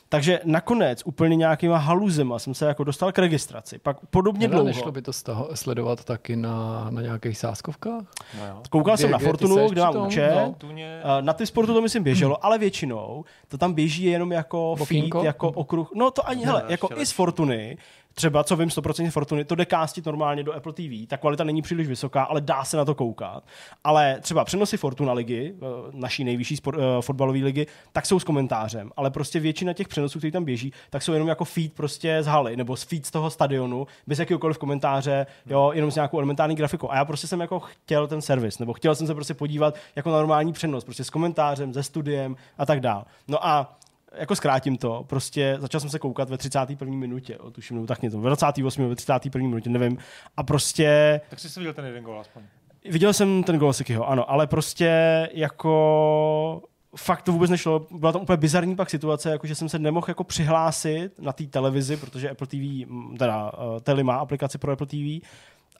takže 0.09 0.39
nakonec 0.43 1.01
úplně 1.05 1.35
nějakýma 1.35 1.77
haluzema 1.77 2.39
jsem 2.39 2.53
se 2.53 2.65
jako 2.65 2.83
dostal 2.83 3.11
k 3.11 3.19
registraci. 3.19 3.79
Pak 3.79 3.97
podobně 4.09 4.47
dlouho. 4.47 4.65
Nešlo 4.65 4.91
by 4.91 5.01
to 5.01 5.13
z 5.13 5.23
toho 5.23 5.49
sledovat 5.53 6.03
taky 6.03 6.35
na, 6.35 6.87
na 6.89 7.01
nějakých 7.01 7.37
sáskovkách? 7.37 8.03
No 8.39 8.47
jo. 8.47 8.61
Koukal 8.69 8.95
kde, 8.95 9.01
jsem 9.01 9.11
na 9.11 9.17
Fortunu, 9.17 9.69
kde 9.69 9.81
mám 9.81 10.07
účet. 10.07 10.35
No. 10.35 11.21
Na 11.21 11.33
ty 11.33 11.45
sportu 11.45 11.73
to 11.73 11.81
myslím 11.81 12.03
běželo, 12.03 12.35
hmm. 12.35 12.45
ale 12.45 12.57
většinou 12.57 13.25
to 13.47 13.57
tam 13.57 13.73
běží 13.73 14.03
jenom 14.03 14.31
jako 14.31 14.75
Bokinko? 14.79 15.17
feed, 15.17 15.25
jako 15.25 15.49
okruh. 15.49 15.91
No 15.95 16.11
to 16.11 16.27
ani, 16.27 16.45
hele, 16.45 16.63
jako 16.67 16.89
i 16.95 17.05
z 17.05 17.11
Fortuny 17.11 17.77
třeba, 18.15 18.43
co 18.43 18.55
vím, 18.55 18.69
100% 18.69 19.11
Fortuny, 19.11 19.45
to 19.45 19.55
jde 19.55 19.65
kástit 19.65 20.05
normálně 20.05 20.43
do 20.43 20.53
Apple 20.53 20.73
TV, 20.73 21.07
ta 21.07 21.17
kvalita 21.17 21.43
není 21.43 21.61
příliš 21.61 21.87
vysoká, 21.87 22.23
ale 22.23 22.41
dá 22.41 22.63
se 22.63 22.77
na 22.77 22.85
to 22.85 22.95
koukat. 22.95 23.43
Ale 23.83 24.17
třeba 24.21 24.45
přenosy 24.45 24.77
Fortuna 24.77 25.13
ligy, 25.13 25.55
eh, 25.55 25.65
naší 25.91 26.23
nejvyšší 26.23 26.57
sport, 26.57 26.77
uh, 26.77 26.83
fotbalové 27.01 27.39
ligy, 27.39 27.67
tak 27.91 28.05
jsou 28.05 28.19
s 28.19 28.23
komentářem, 28.23 28.91
ale 28.97 29.11
prostě 29.11 29.39
většina 29.39 29.73
těch 29.73 29.87
přenosů, 29.87 30.17
které 30.17 30.31
tam 30.31 30.45
běží, 30.45 30.73
tak 30.89 31.01
jsou 31.01 31.13
jenom 31.13 31.27
jako 31.27 31.45
feed 31.45 31.73
prostě 31.73 32.23
z 32.23 32.25
haly, 32.25 32.57
nebo 32.57 32.75
z 32.75 32.83
feed 32.83 33.05
z 33.05 33.11
toho 33.11 33.29
stadionu, 33.29 33.87
bez 34.07 34.19
jakýkoliv 34.19 34.57
komentáře, 34.57 35.25
jo, 35.45 35.71
jenom 35.73 35.91
s 35.91 35.95
nějakou 35.95 36.17
elementární 36.17 36.55
grafikou. 36.55 36.91
A 36.91 36.95
já 36.95 37.05
prostě 37.05 37.27
jsem 37.27 37.39
jako 37.39 37.59
chtěl 37.59 38.07
ten 38.07 38.21
servis, 38.21 38.59
nebo 38.59 38.73
chtěl 38.73 38.95
jsem 38.95 39.07
se 39.07 39.13
prostě 39.13 39.33
podívat 39.33 39.75
jako 39.95 40.09
na 40.09 40.17
normální 40.17 40.53
přenos, 40.53 40.83
prostě 40.83 41.03
s 41.03 41.09
komentářem, 41.09 41.73
se 41.73 41.83
studiem 41.83 42.35
a 42.57 42.65
tak 42.65 42.79
dál. 42.79 43.05
No 43.27 43.47
a 43.47 43.77
jako 44.17 44.35
zkrátím 44.35 44.77
to, 44.77 45.05
prostě 45.07 45.57
začal 45.59 45.81
jsem 45.81 45.89
se 45.89 45.99
koukat 45.99 46.29
ve 46.29 46.37
31. 46.37 46.95
minutě, 46.95 47.37
o, 47.37 47.51
tuším, 47.51 47.75
nebo 47.75 47.87
tak 47.87 48.01
něco, 48.01 48.19
ve 48.19 48.29
28. 48.29 48.89
ve 48.89 48.95
31. 48.95 49.47
minutě, 49.49 49.69
nevím. 49.69 49.97
A 50.37 50.43
prostě... 50.43 51.21
Tak 51.29 51.39
jsi 51.39 51.59
viděl 51.59 51.73
ten 51.73 51.85
jeden 51.85 52.03
gol 52.03 52.19
aspoň. 52.19 52.43
Viděl 52.89 53.13
jsem 53.13 53.43
ten 53.43 53.57
gol 53.57 53.73
Sikyho, 53.73 54.09
ano, 54.09 54.31
ale 54.31 54.47
prostě 54.47 55.29
jako 55.33 56.61
fakt 56.95 57.21
to 57.21 57.31
vůbec 57.31 57.51
nešlo. 57.51 57.87
Byla 57.91 58.11
tam 58.11 58.21
úplně 58.21 58.37
bizarní 58.37 58.75
pak 58.75 58.89
situace, 58.89 59.31
jako 59.31 59.47
že 59.47 59.55
jsem 59.55 59.69
se 59.69 59.79
nemohl 59.79 60.05
jako 60.07 60.23
přihlásit 60.23 61.19
na 61.19 61.33
té 61.33 61.43
televizi, 61.43 61.97
protože 61.97 62.29
Apple 62.29 62.47
TV, 62.47 62.89
teda 63.19 63.51
uh, 63.53 63.79
Tele 63.79 64.03
má 64.03 64.15
aplikaci 64.15 64.57
pro 64.57 64.71
Apple 64.71 64.87
TV, 64.87 65.27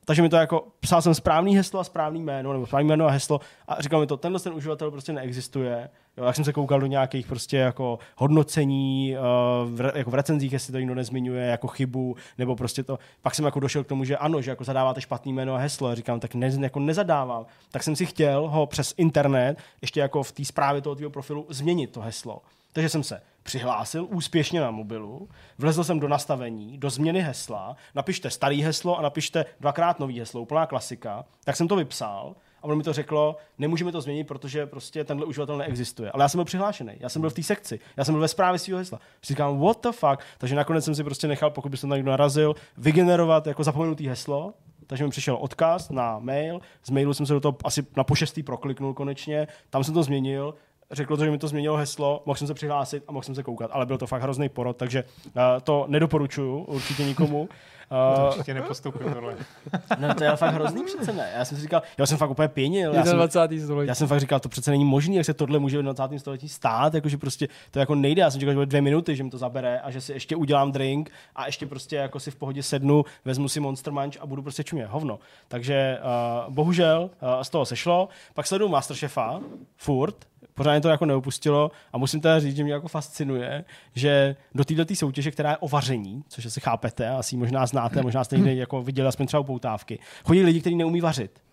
takže 0.05 0.21
mi 0.21 0.29
to 0.29 0.35
jako, 0.35 0.67
psal 0.79 1.01
jsem 1.01 1.13
správný 1.13 1.57
heslo 1.57 1.79
a 1.79 1.83
správný 1.83 2.21
jméno, 2.21 2.53
nebo 2.53 2.65
správný 2.65 2.87
jméno 2.87 3.05
a 3.05 3.11
heslo 3.11 3.39
a 3.67 3.81
říkal 3.81 3.99
mi 3.99 4.07
to, 4.07 4.17
tenhle 4.17 4.39
ten 4.39 4.53
uživatel 4.53 4.91
prostě 4.91 5.13
neexistuje. 5.13 5.89
Jo, 6.17 6.25
jak 6.25 6.35
jsem 6.35 6.45
se 6.45 6.53
koukal 6.53 6.79
do 6.79 6.85
nějakých 6.85 7.27
prostě 7.27 7.57
jako 7.57 7.99
hodnocení, 8.17 9.15
uh, 9.17 9.71
v, 9.71 9.91
jako 9.95 10.11
v 10.11 10.13
recenzích, 10.13 10.53
jestli 10.53 10.71
to 10.71 10.79
někdo 10.79 10.95
nezmiňuje 10.95 11.45
jako 11.45 11.67
chybu, 11.67 12.15
nebo 12.37 12.55
prostě 12.55 12.83
to, 12.83 12.99
pak 13.21 13.35
jsem 13.35 13.45
jako 13.45 13.59
došel 13.59 13.83
k 13.83 13.87
tomu, 13.87 14.03
že 14.03 14.17
ano, 14.17 14.41
že 14.41 14.51
jako 14.51 14.63
zadáváte 14.63 15.01
špatný 15.01 15.33
jméno 15.33 15.55
a 15.55 15.57
heslo 15.57 15.87
a 15.87 15.95
říkám, 15.95 16.19
tak 16.19 16.35
ne, 16.35 16.51
jako 16.59 16.79
nezadávám. 16.79 17.45
Tak 17.71 17.83
jsem 17.83 17.95
si 17.95 18.05
chtěl 18.05 18.47
ho 18.47 18.65
přes 18.65 18.93
internet, 18.97 19.57
ještě 19.81 19.99
jako 19.99 20.23
v 20.23 20.31
té 20.31 20.45
zprávě 20.45 20.81
toho 20.81 20.95
tvého 20.95 21.09
profilu, 21.09 21.45
změnit 21.49 21.91
to 21.91 22.01
heslo. 22.01 22.41
Takže 22.73 22.89
jsem 22.89 23.03
se 23.03 23.21
přihlásil 23.45 24.07
úspěšně 24.09 24.61
na 24.61 24.71
mobilu, 24.71 25.29
vlezl 25.57 25.83
jsem 25.83 25.99
do 25.99 26.07
nastavení, 26.07 26.77
do 26.77 26.89
změny 26.89 27.21
hesla, 27.21 27.75
napište 27.95 28.29
starý 28.29 28.61
heslo 28.61 28.99
a 28.99 29.01
napište 29.01 29.45
dvakrát 29.59 29.99
nový 29.99 30.19
heslo, 30.19 30.41
úplná 30.41 30.65
klasika. 30.65 31.25
Tak 31.43 31.55
jsem 31.55 31.67
to 31.67 31.75
vypsal 31.75 32.35
a 32.61 32.63
ono 32.63 32.75
mi 32.75 32.83
to 32.83 32.93
řeklo, 32.93 33.35
nemůžeme 33.57 33.91
to 33.91 34.01
změnit, 34.01 34.23
protože 34.23 34.65
prostě 34.65 35.03
tenhle 35.03 35.25
uživatel 35.25 35.57
neexistuje. 35.57 36.11
Ale 36.11 36.23
já 36.23 36.29
jsem 36.29 36.37
byl 36.37 36.45
přihlášený, 36.45 36.93
já 36.99 37.09
jsem 37.09 37.21
byl 37.21 37.29
v 37.29 37.33
té 37.33 37.43
sekci, 37.43 37.79
já 37.97 38.05
jsem 38.05 38.13
byl 38.13 38.21
ve 38.21 38.27
zprávě 38.27 38.59
svého 38.59 38.77
hesla. 38.77 38.99
Říkám, 39.23 39.59
what 39.59 39.83
the 39.83 39.91
fuck? 39.91 40.19
Takže 40.37 40.55
nakonec 40.55 40.85
jsem 40.85 40.95
si 40.95 41.03
prostě 41.03 41.27
nechal, 41.27 41.49
pokud 41.49 41.69
by 41.69 41.77
se 41.77 41.87
tam 41.87 41.97
někdo 41.97 42.11
narazil, 42.11 42.55
vygenerovat 42.77 43.47
jako 43.47 43.63
zapomenutý 43.63 44.07
heslo, 44.07 44.53
takže 44.87 45.03
mi 45.03 45.09
přišel 45.09 45.37
odkaz 45.41 45.89
na 45.89 46.19
mail, 46.19 46.61
z 46.83 46.89
mailu 46.89 47.13
jsem 47.13 47.25
se 47.25 47.33
do 47.33 47.39
toho 47.39 47.57
asi 47.63 47.85
na 47.97 48.03
pošestý 48.03 48.43
prokliknul 48.43 48.93
konečně, 48.93 49.47
tam 49.69 49.83
jsem 49.83 49.93
to 49.93 50.03
změnil, 50.03 50.53
řeklo 50.91 51.17
to, 51.17 51.25
že 51.25 51.31
mi 51.31 51.37
to 51.37 51.47
změnilo 51.47 51.77
heslo, 51.77 52.23
mohl 52.25 52.37
jsem 52.37 52.47
se 52.47 52.53
přihlásit 52.53 53.03
a 53.07 53.11
mohl 53.11 53.23
jsem 53.23 53.35
se 53.35 53.43
koukat, 53.43 53.71
ale 53.73 53.85
byl 53.85 53.97
to 53.97 54.07
fakt 54.07 54.21
hrozný 54.21 54.49
porod, 54.49 54.77
takže 54.77 55.03
uh, 55.25 55.41
to 55.63 55.85
nedoporučuju 55.87 56.63
určitě 56.63 57.05
nikomu. 57.05 57.49
Uh, 57.91 58.27
určitě 58.27 58.53
nepostoupil 58.53 59.13
tohle. 59.13 59.35
no 59.99 60.13
to 60.15 60.23
je 60.23 60.35
fakt 60.35 60.53
hrozný 60.53 60.83
přece 60.83 61.13
ne. 61.13 61.31
Já 61.37 61.45
jsem 61.45 61.57
si 61.57 61.61
říkal, 61.61 61.81
já 61.97 62.05
jsem 62.05 62.17
fakt 62.17 62.29
úplně 62.29 62.47
pěnil. 62.47 62.93
Já 62.93 63.05
jsem, 63.05 63.17
20. 63.17 63.39
století. 63.63 63.87
Já 63.87 63.95
jsem 63.95 64.07
fakt 64.07 64.19
říkal, 64.19 64.39
to 64.39 64.49
přece 64.49 64.71
není 64.71 64.85
možné, 64.85 65.15
jak 65.15 65.25
se 65.25 65.33
tohle 65.33 65.59
může 65.59 65.77
v 65.77 65.81
20. 65.81 66.19
století 66.19 66.49
stát, 66.49 66.93
jakože 66.93 67.17
prostě 67.17 67.47
to 67.71 67.79
jako 67.79 67.95
nejde. 67.95 68.21
Já 68.21 68.31
jsem 68.31 68.39
říkal, 68.39 68.51
že 68.51 68.55
bude 68.55 68.65
dvě 68.65 68.81
minuty, 68.81 69.15
že 69.15 69.23
mi 69.23 69.29
to 69.29 69.37
zabere 69.37 69.79
a 69.79 69.91
že 69.91 70.01
si 70.01 70.13
ještě 70.13 70.35
udělám 70.35 70.71
drink 70.71 71.11
a 71.35 71.45
ještě 71.45 71.65
prostě 71.65 71.95
jako 71.95 72.19
si 72.19 72.31
v 72.31 72.35
pohodě 72.35 72.63
sednu, 72.63 73.05
vezmu 73.25 73.49
si 73.49 73.59
Monster 73.59 73.93
Munch 73.93 74.17
a 74.21 74.25
budu 74.25 74.41
prostě 74.41 74.63
čumě 74.63 74.85
hovno. 74.85 75.19
Takže 75.47 75.99
uh, 76.47 76.53
bohužel 76.53 77.09
uh, 77.21 77.41
z 77.41 77.49
toho 77.49 77.65
sešlo. 77.65 78.09
Pak 78.33 78.47
sleduju 78.47 78.69
Masterchefa, 78.69 79.39
furt, 79.77 80.15
pořádně 80.55 80.81
to 80.81 80.89
jako 80.89 81.05
neopustilo 81.05 81.71
a 81.93 81.97
musím 81.97 82.21
teda 82.21 82.39
říct, 82.39 82.55
že 82.55 82.63
mě 82.63 82.73
jako 82.73 82.87
fascinuje, 82.87 83.65
že 83.95 84.35
do 84.55 84.65
této 84.65 84.95
soutěže, 84.95 85.31
která 85.31 85.49
je 85.49 85.57
o 85.57 85.67
vaření, 85.67 86.23
což 86.27 86.45
asi 86.45 86.59
chápete, 86.59 87.09
asi 87.09 87.37
možná 87.37 87.65
znáte, 87.65 88.01
možná 88.01 88.23
jste 88.23 88.35
někde 88.35 88.55
jako 88.55 88.81
viděli 88.83 89.07
aspoň 89.07 89.27
třeba 89.27 89.43
poutávky, 89.43 89.99
chodí 90.23 90.43
lidi, 90.43 90.61
kteří 90.61 90.75
neumí 90.75 91.01
vařit. 91.01 91.45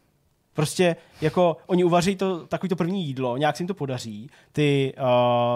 Prostě 0.55 0.97
jako 1.21 1.57
oni 1.67 1.85
uvaří 1.85 2.17
to 2.17 2.47
takový 2.47 2.69
to 2.69 2.77
první 2.77 3.07
jídlo, 3.07 3.37
nějak 3.37 3.57
se 3.57 3.63
jim 3.63 3.69
to 3.69 3.75
podaří. 3.75 4.31
Ty 4.53 4.95
uh, 4.99 5.05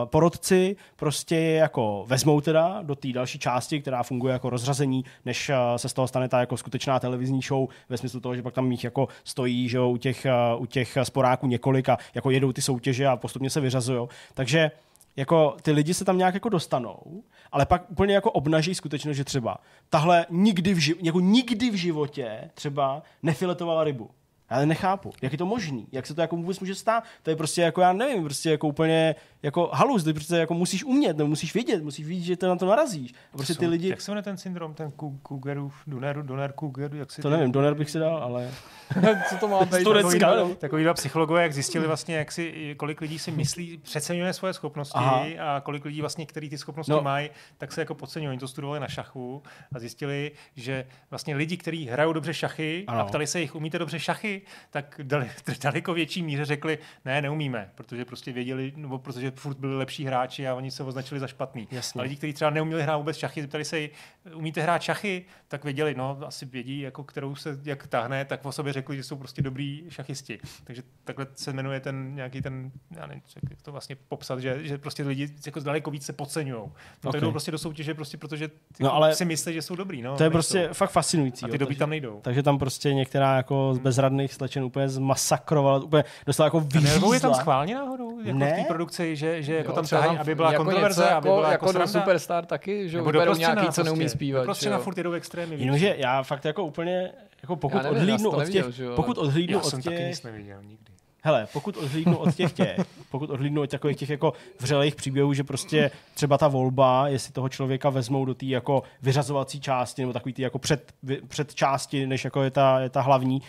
porodci 0.09 0.77
prostě 0.97 1.36
jako 1.36 2.05
vezmou 2.09 2.40
teda 2.40 2.82
do 2.82 2.94
té 2.94 3.12
další 3.12 3.39
části, 3.39 3.81
která 3.81 4.02
funguje 4.02 4.32
jako 4.32 4.51
rozřazení, 4.51 5.05
než 5.24 5.48
uh, 5.48 5.55
se 5.77 5.89
z 5.89 5.93
toho 5.93 6.09
stane 6.09 6.28
ta 6.28 6.40
jako 6.40 6.56
skutečná 6.56 7.01
televizní 7.01 7.40
show, 7.43 7.68
ve 7.89 7.97
smyslu 7.97 8.20
toho, 8.20 8.36
že 8.36 8.43
pak 8.43 8.55
tam 8.55 8.70
jich 8.70 8.85
jako 8.85 9.09
stojí, 9.24 9.68
že 9.68 9.81
u 9.81 9.97
těch, 9.97 10.27
uh, 10.56 10.62
u 10.62 10.66
těch 10.66 10.98
sporáků 11.02 11.47
několik 11.47 11.89
a 11.89 11.98
jako 12.14 12.31
jedou 12.31 12.52
ty 12.52 12.62
soutěže 12.62 13.06
a 13.06 13.16
postupně 13.16 13.51
se 13.51 13.60
vyřazují. 13.60 14.09
Takže 14.35 14.70
jako 15.16 15.56
ty 15.62 15.73
lidi 15.73 15.94
se 15.94 16.05
tam 16.05 16.18
nějak 16.18 16.35
jako 16.35 16.48
dostanou, 16.48 17.23
ale 17.52 17.66
pak 17.66 17.90
úplně 17.90 18.14
jako 18.14 18.31
obnaží 18.31 18.74
skutečnost, 18.74 19.16
že 19.16 19.24
třeba 19.24 19.56
tahle 19.90 20.27
nikdy 20.31 20.74
v, 20.74 20.78
ži- 20.78 20.97
jako 21.02 21.20
nikdy 21.20 21.70
v 21.70 21.74
životě 21.74 22.51
třeba 22.55 23.02
nefiletovala 23.23 23.85
rybu. 23.85 24.10
Já 24.51 24.64
nechápu, 24.64 25.12
jak 25.23 25.32
je 25.32 25.39
to 25.39 25.47
možný, 25.47 25.89
jak 25.93 26.06
se 26.06 26.14
to 26.14 26.20
jako 26.20 26.36
vůbec 26.36 26.60
může 26.60 26.74
stát. 26.74 27.05
To 27.23 27.31
je 27.31 27.36
prostě 27.36 27.62
jako, 27.62 27.81
já 27.81 27.93
nevím, 27.93 28.24
prostě 28.24 28.51
jako 28.51 28.68
úplně 28.68 29.14
jako 29.47 29.70
halus, 29.73 30.05
ty 30.05 30.12
prostě 30.12 30.36
jako 30.36 30.55
musíš 30.55 30.85
umět, 30.85 31.16
nebo 31.16 31.28
musíš 31.28 31.55
vědět, 31.55 31.82
musíš 31.82 32.06
vidět, 32.06 32.24
že 32.24 32.36
to 32.36 32.48
na 32.48 32.56
to 32.56 32.66
narazíš. 32.66 33.14
A 33.32 33.36
prostě 33.36 33.55
ty 33.55 33.66
lidi... 33.66 33.89
Jak 33.89 34.01
se 34.01 34.10
jmenuje 34.10 34.23
ten 34.23 34.36
syndrom, 34.36 34.74
ten 34.74 34.90
Kugerův, 35.23 35.74
Doner, 35.86 36.23
Doner 36.23 36.52
Kuger, 36.52 36.94
jak 36.94 37.12
si 37.12 37.23
To 37.23 37.31
nevím, 37.31 37.52
Doner 37.52 37.74
bych 37.74 37.90
si 37.90 37.98
dal, 37.98 38.16
ale... 38.16 38.51
Co 39.28 39.36
to 39.40 39.48
má 39.48 39.64
být? 39.64 39.85
Takový, 39.85 40.18
dva, 40.18 40.55
takový 40.55 40.85
dva 40.85 40.94
psychologové, 40.94 41.43
jak 41.43 41.52
zjistili 41.52 41.86
vlastně, 41.86 42.16
jak 42.16 42.32
si, 42.32 42.74
kolik 42.77 43.01
lidí 43.01 43.18
si 43.18 43.31
myslí, 43.31 43.78
přeceňuje 43.78 44.32
svoje 44.32 44.52
schopnosti 44.52 44.98
Aha. 44.98 45.27
a 45.40 45.60
kolik 45.60 45.85
lidí 45.85 46.01
vlastně, 46.01 46.27
který 46.27 46.51
ty 46.51 46.59
schopnosti 46.59 46.93
no. 46.93 47.02
mají, 47.02 47.31
tak 47.59 47.73
se 47.73 47.81
jako 47.81 47.94
podceňují. 47.94 48.31
Oni 48.31 48.39
to 48.39 48.48
studovali 48.48 48.81
na 48.81 48.89
šachu 48.89 49.43
a 49.73 49.78
zjistili, 49.78 50.32
že 50.56 50.86
vlastně 51.10 51.36
lidi, 51.36 51.56
kteří 51.56 51.86
hrajou 51.86 52.12
dobře 52.12 52.35
šachy 52.35 52.85
ano. 52.86 53.01
a 53.01 53.05
ptali 53.05 53.27
se 53.27 53.40
jich, 53.40 53.55
umíte 53.55 53.78
dobře 53.78 53.98
šachy, 53.98 54.43
tak 54.70 55.01
dali, 55.02 55.31
daleko 55.62 55.94
větší 55.94 56.23
míře 56.23 56.44
řekli, 56.44 56.78
ne, 57.05 57.23
neumíme, 57.23 57.70
protože 57.74 58.05
prostě 58.05 58.32
věděli, 58.32 58.73
nebo 58.77 58.98
protože 58.98 59.31
furt 59.37 59.59
byli 59.59 59.77
lepší 59.77 60.05
hráči 60.05 60.49
a 60.49 60.55
oni 60.55 60.71
se 60.71 60.83
označili 60.83 61.21
za 61.21 61.27
špatný. 61.27 61.69
Jasně. 61.71 62.01
A 62.01 62.03
lidi, 62.03 62.17
kteří 62.17 62.33
třeba 62.33 62.51
neuměli 62.51 62.83
hrát 62.83 62.97
vůbec 62.97 63.17
šachy, 63.17 63.43
zeptali 63.43 63.65
se, 63.65 63.89
umíte 64.35 64.63
hrát 64.63 64.83
šachy, 64.83 65.25
tak 65.49 65.65
věděli, 65.65 65.95
no 65.95 66.19
asi 66.27 66.47
vědí, 66.47 66.81
jako 66.81 67.05
kterou 67.05 67.35
se 67.35 67.59
jak 67.65 67.87
tahne, 67.87 68.25
tak 68.25 68.45
o 68.45 68.53
sobě 68.53 68.73
řekli, 68.73 68.97
že 68.97 69.03
jsou 69.03 69.17
prostě 69.17 69.43
dobrý 69.43 69.85
šachisti. 69.89 70.39
Takže 70.65 70.83
takhle 71.05 71.27
se 71.35 71.53
jmenuje 71.53 71.81
ten 71.81 72.15
nějaký 72.15 72.43
ten, 72.43 72.71
já 72.91 73.07
nevím, 73.07 73.23
jak 73.51 73.63
to 73.63 73.73
vlastně 73.73 73.97
popsat, 74.09 74.39
že, 74.39 74.59
že 74.63 74.79
prostě 74.79 75.03
lidi 75.03 75.29
jako 75.47 75.61
daleko 75.61 75.91
víc 75.91 76.05
se 76.05 76.13
podceňují. 76.13 76.61
No, 76.61 76.65
okay. 76.65 77.13
tak 77.13 77.21
jdou 77.21 77.31
prostě 77.31 77.51
do 77.51 77.59
soutěže, 77.59 77.95
prostě 77.95 78.17
protože 78.17 78.51
no, 78.81 78.95
ale 78.95 79.15
si 79.15 79.25
myslí, 79.25 79.55
že 79.55 79.63
jsou 79.63 79.77
dobrý. 79.77 80.03
No, 80.03 80.17
to 80.17 80.25
je 80.25 80.31
prostě 80.31 80.69
fakt 80.73 80.91
fascinující. 80.91 81.45
A 81.45 81.49
ty 81.49 81.59
takže, 81.59 81.79
tam 81.79 81.91
nejdou. 81.91 82.21
Takže 82.23 82.43
tam 82.43 82.59
prostě 82.59 82.95
některá 82.95 83.37
jako 83.37 83.71
z 83.75 83.77
hmm. 83.77 83.85
bezradných 83.85 84.35
slečen 84.35 84.65
úplně 84.65 84.89
zmasakrovala, 84.89 85.79
úplně 85.79 86.05
dostala 86.27 86.47
jako 86.47 86.61
vyřízla. 86.61 87.15
je 87.15 87.21
tam 87.21 87.35
schválně 87.35 87.75
náhodou? 87.75 88.21
Jako 88.21 88.39
ne? 88.39 88.53
v 88.53 88.57
té 88.57 88.65
produkci, 88.69 89.17
že, 89.17 89.26
že 89.43 89.55
jako 89.55 89.70
jo, 89.70 89.74
tam 89.74 89.86
tahají, 89.86 90.19
aby 90.19 90.35
byla 90.35 90.53
jako 90.53 90.65
kontroverze, 90.65 91.03
jako, 91.03 91.16
aby 91.16 91.28
byla 91.28 91.53
jako, 91.53 91.73
jako 91.73 91.86
Superstar 91.86 92.47
taky, 92.47 92.89
že 92.89 93.03
vyberou 93.03 93.35
nějaký, 93.35 93.69
co 93.69 93.82
neumí 93.82 94.01
prostě. 94.01 94.16
zpívat. 94.16 94.44
Prostě 94.44 94.70
na 94.70 94.78
furt 94.78 94.98
jedou 94.98 95.12
extrémy. 95.12 95.57
Jenomže 95.59 95.94
já 95.98 96.23
fakt 96.23 96.44
jako 96.44 96.65
úplně, 96.65 97.12
jako 97.43 97.57
pokud 97.57 97.82
nevím, 97.82 97.97
odhlídnu 97.97 98.31
od 98.31 98.48
těch, 98.48 98.66
pokud 98.97 99.19
odhlídnu 99.19 99.61
od 99.61 99.82
těch, 99.82 100.24
neviděl 100.24 100.62
nikdy. 100.62 100.93
Hele, 101.27 101.47
pokud 101.53 101.77
odhlídnu 101.77 102.16
od 102.16 102.35
těch 102.35 102.53
těch, 102.53 102.81
pokud 103.11 103.31
odhlídnu 103.31 103.62
od 103.62 103.70
takových 103.70 103.97
těch 103.97 104.11
jako 104.11 104.32
vřelých 104.61 104.94
příběhů, 104.94 105.35
že 105.35 105.44
prostě 105.44 105.90
třeba 106.15 106.39
ta 106.39 106.48
volba, 106.48 107.09
jestli 107.09 107.32
toho 107.32 107.48
člověka 107.48 107.90
vezmou 107.90 108.24
do 108.24 108.35
té 108.35 108.47
jako 108.47 108.82
vyřazovací 109.03 109.61
části, 109.61 110.03
nebo 110.03 110.12
takový 110.12 110.32
ty 110.32 110.43
jako 110.43 110.59
před, 110.59 110.93
před 111.28 111.55
části, 111.55 112.07
než 112.07 112.24
jako 112.24 112.43
je 112.43 112.51
ta, 112.51 112.81
je 112.81 112.90
ta 112.90 113.01
hlavní, 113.01 113.43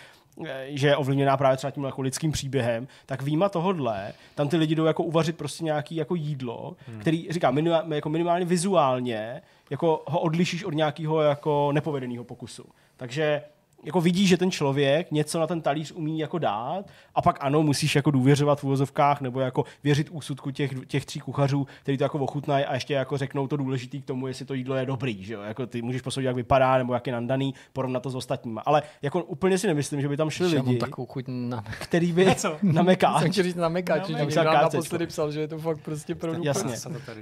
že 0.68 0.88
je 0.88 0.96
ovlivněná 0.96 1.38
právě 1.38 1.58
třeba 1.58 1.72
tím 1.72 1.84
jako 1.84 2.02
lidským 2.02 2.32
příběhem, 2.32 2.88
tak 3.06 3.22
výjima 3.22 3.50
tohodle, 3.50 4.14
tam 4.36 4.50
ty 4.50 4.58
lidi 4.58 4.76
jdou 4.76 4.86
jako 4.86 5.04
uvařit 5.04 5.38
prostě 5.38 5.64
nějaký 5.64 5.96
jako 5.96 6.16
jídlo, 6.16 6.76
hmm. 6.88 7.00
který, 7.00 7.28
říkám, 7.30 7.56
minimálně, 7.56 7.96
jako 7.96 8.10
minimálně 8.10 8.46
vizuálně, 8.46 9.42
jako 9.70 10.04
ho 10.08 10.20
odlišíš 10.20 10.64
od 10.64 10.74
nějakého 10.74 11.22
jako 11.22 11.72
nepovedeného 11.72 12.24
pokusu. 12.24 12.66
Takže 12.98 13.42
jako 13.84 14.02
vidí, 14.02 14.28
že 14.28 14.38
ten 14.38 14.52
člověk 14.52 15.12
něco 15.12 15.40
na 15.40 15.48
ten 15.48 15.62
talíř 15.62 15.92
umí 15.92 16.20
jako 16.20 16.38
dát 16.38 16.86
a 17.16 17.22
pak 17.22 17.38
ano, 17.42 17.64
musíš 17.64 17.96
jako 17.96 18.12
důvěřovat 18.12 18.60
v 18.60 18.64
úvozovkách 18.64 19.22
nebo 19.22 19.40
jako 19.40 19.64
věřit 19.84 20.10
úsudku 20.10 20.52
těch, 20.52 20.72
těch 20.88 21.06
tří 21.06 21.20
kuchařů, 21.20 21.68
kteří 21.82 21.98
to 21.98 22.04
jako 22.04 22.20
ochutnají 22.20 22.66
a 22.66 22.74
ještě 22.74 22.94
jako 22.94 23.18
řeknou 23.18 23.48
to 23.48 23.58
důležité 23.58 23.98
k 23.98 24.06
tomu, 24.06 24.28
jestli 24.28 24.46
to 24.46 24.54
jídlo 24.54 24.76
je 24.76 24.86
dobrý, 24.86 25.24
že 25.24 25.34
jo? 25.34 25.42
Jako 25.42 25.68
ty 25.68 25.82
můžeš 25.82 26.02
posoudit, 26.02 26.28
jak 26.28 26.36
vypadá 26.36 26.78
nebo 26.78 26.94
jak 26.94 27.08
je 27.08 27.14
nandaný, 27.14 27.54
porovnat 27.74 28.04
to 28.04 28.10
s 28.10 28.16
ostatníma. 28.16 28.62
Ale 28.66 28.84
jako 29.02 29.24
úplně 29.24 29.58
si 29.58 29.68
nemyslím, 29.68 30.02
že 30.02 30.10
by 30.10 30.18
tam 30.18 30.30
šli 30.30 30.48
lidi, 30.48 30.78
takovou 30.78 31.06
chuť 31.06 31.26
na 31.28 31.64
který 31.80 32.12
by 32.12 32.26
na 32.62 32.84
mekáč. 32.84 33.22
Jsem 33.22 33.44
říct 33.44 33.56
na 33.56 33.70
mekáč, 33.70 34.10
na 34.10 34.26
mekáč. 34.26 34.46
naposledy 34.46 35.08
psal, 35.08 35.32
že 35.32 35.40
je 35.40 35.48
to 35.48 35.60
fakt 35.60 35.82
prostě 35.82 36.16
pro 36.16 36.34
Jasně. 36.44 36.74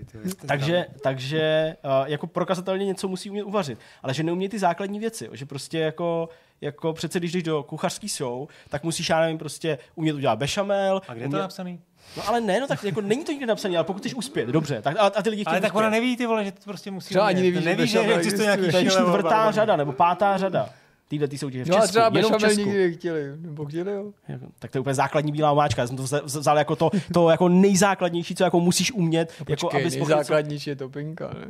takže, 0.47 0.85
takže 1.03 1.75
uh, 1.85 2.07
jako 2.07 2.27
prokazatelně 2.27 2.85
něco 2.85 3.07
musí 3.07 3.29
umět 3.29 3.43
uvařit, 3.43 3.79
ale 4.03 4.13
že 4.13 4.23
neumí 4.23 4.49
ty 4.49 4.59
základní 4.59 4.99
věci, 4.99 5.29
že 5.33 5.45
prostě 5.45 5.79
jako 5.79 6.29
jako 6.61 6.93
přece 6.93 7.19
když 7.19 7.31
jdeš 7.31 7.43
do 7.43 7.63
kuchařský 7.63 8.07
show, 8.07 8.47
tak 8.69 8.83
musíš, 8.83 9.09
já 9.09 9.19
nevím, 9.19 9.37
prostě 9.37 9.77
umět 9.95 10.13
udělat 10.13 10.35
bešamel. 10.35 11.01
A 11.07 11.13
kde 11.13 11.23
je 11.23 11.27
umět... 11.27 11.37
to 11.37 11.41
napsaný? 11.41 11.79
No 12.17 12.27
ale 12.27 12.41
ne, 12.41 12.59
no 12.59 12.67
tak 12.67 12.83
jako 12.83 13.01
není 13.01 13.23
to 13.23 13.31
nikde 13.31 13.45
napsané, 13.45 13.77
ale 13.77 13.83
pokud 13.83 13.99
chceš 13.99 14.15
uspět, 14.15 14.49
dobře, 14.49 14.81
tak 14.81 14.97
a, 14.99 15.01
a 15.01 15.21
ty 15.21 15.29
lidi 15.29 15.43
chtějí 15.43 15.51
Ale 15.53 15.61
tak 15.61 15.71
uspět. 15.71 15.79
ona 15.79 15.89
neví, 15.89 16.17
ty 16.17 16.25
vole, 16.25 16.45
že 16.45 16.51
to 16.51 16.59
prostě 16.65 16.91
musí 16.91 17.09
Třeba 17.09 17.27
ani 17.27 17.41
neví, 17.51 17.65
neví, 17.65 17.87
že, 17.87 18.03
že 18.03 18.15
existuje 18.15 18.45
nějaký 18.45 18.71
To 18.71 18.77
je 18.77 18.85
čtvrtá 18.85 19.51
řada, 19.51 19.75
nebo 19.75 19.91
pátá 19.91 20.37
řada 20.37 20.69
týhle 21.07 21.27
ty 21.27 21.37
soutěže 21.37 21.65
v 21.65 21.67
no 21.67 21.75
Česku. 21.75 21.89
třeba 21.89 22.09
bešamel 22.09 22.55
nikdy 22.55 22.89
nechtěli, 22.89 23.37
nebo 23.37 23.65
chtěli, 23.65 23.91
jo. 23.91 24.11
Tak 24.59 24.71
to 24.71 24.77
je 24.77 24.79
úplně 24.79 24.93
základní 24.93 25.31
bílá 25.31 25.51
omáčka. 25.51 25.81
Já 25.81 25.87
jsem 25.87 25.97
to 25.97 26.03
vzal 26.23 26.57
jako 26.57 26.75
to, 26.75 26.91
to 27.13 27.29
jako 27.29 27.49
nejzákladnější, 27.49 28.35
co 28.35 28.43
jako 28.43 28.59
musíš 28.59 28.91
umět. 28.91 29.33
No, 29.39 29.45
jako, 29.49 29.67
počkej, 29.67 29.83
jako, 29.83 30.05
nejzákladnější 30.05 30.69
je 30.69 30.75
topinka, 30.75 31.33
ne? 31.33 31.47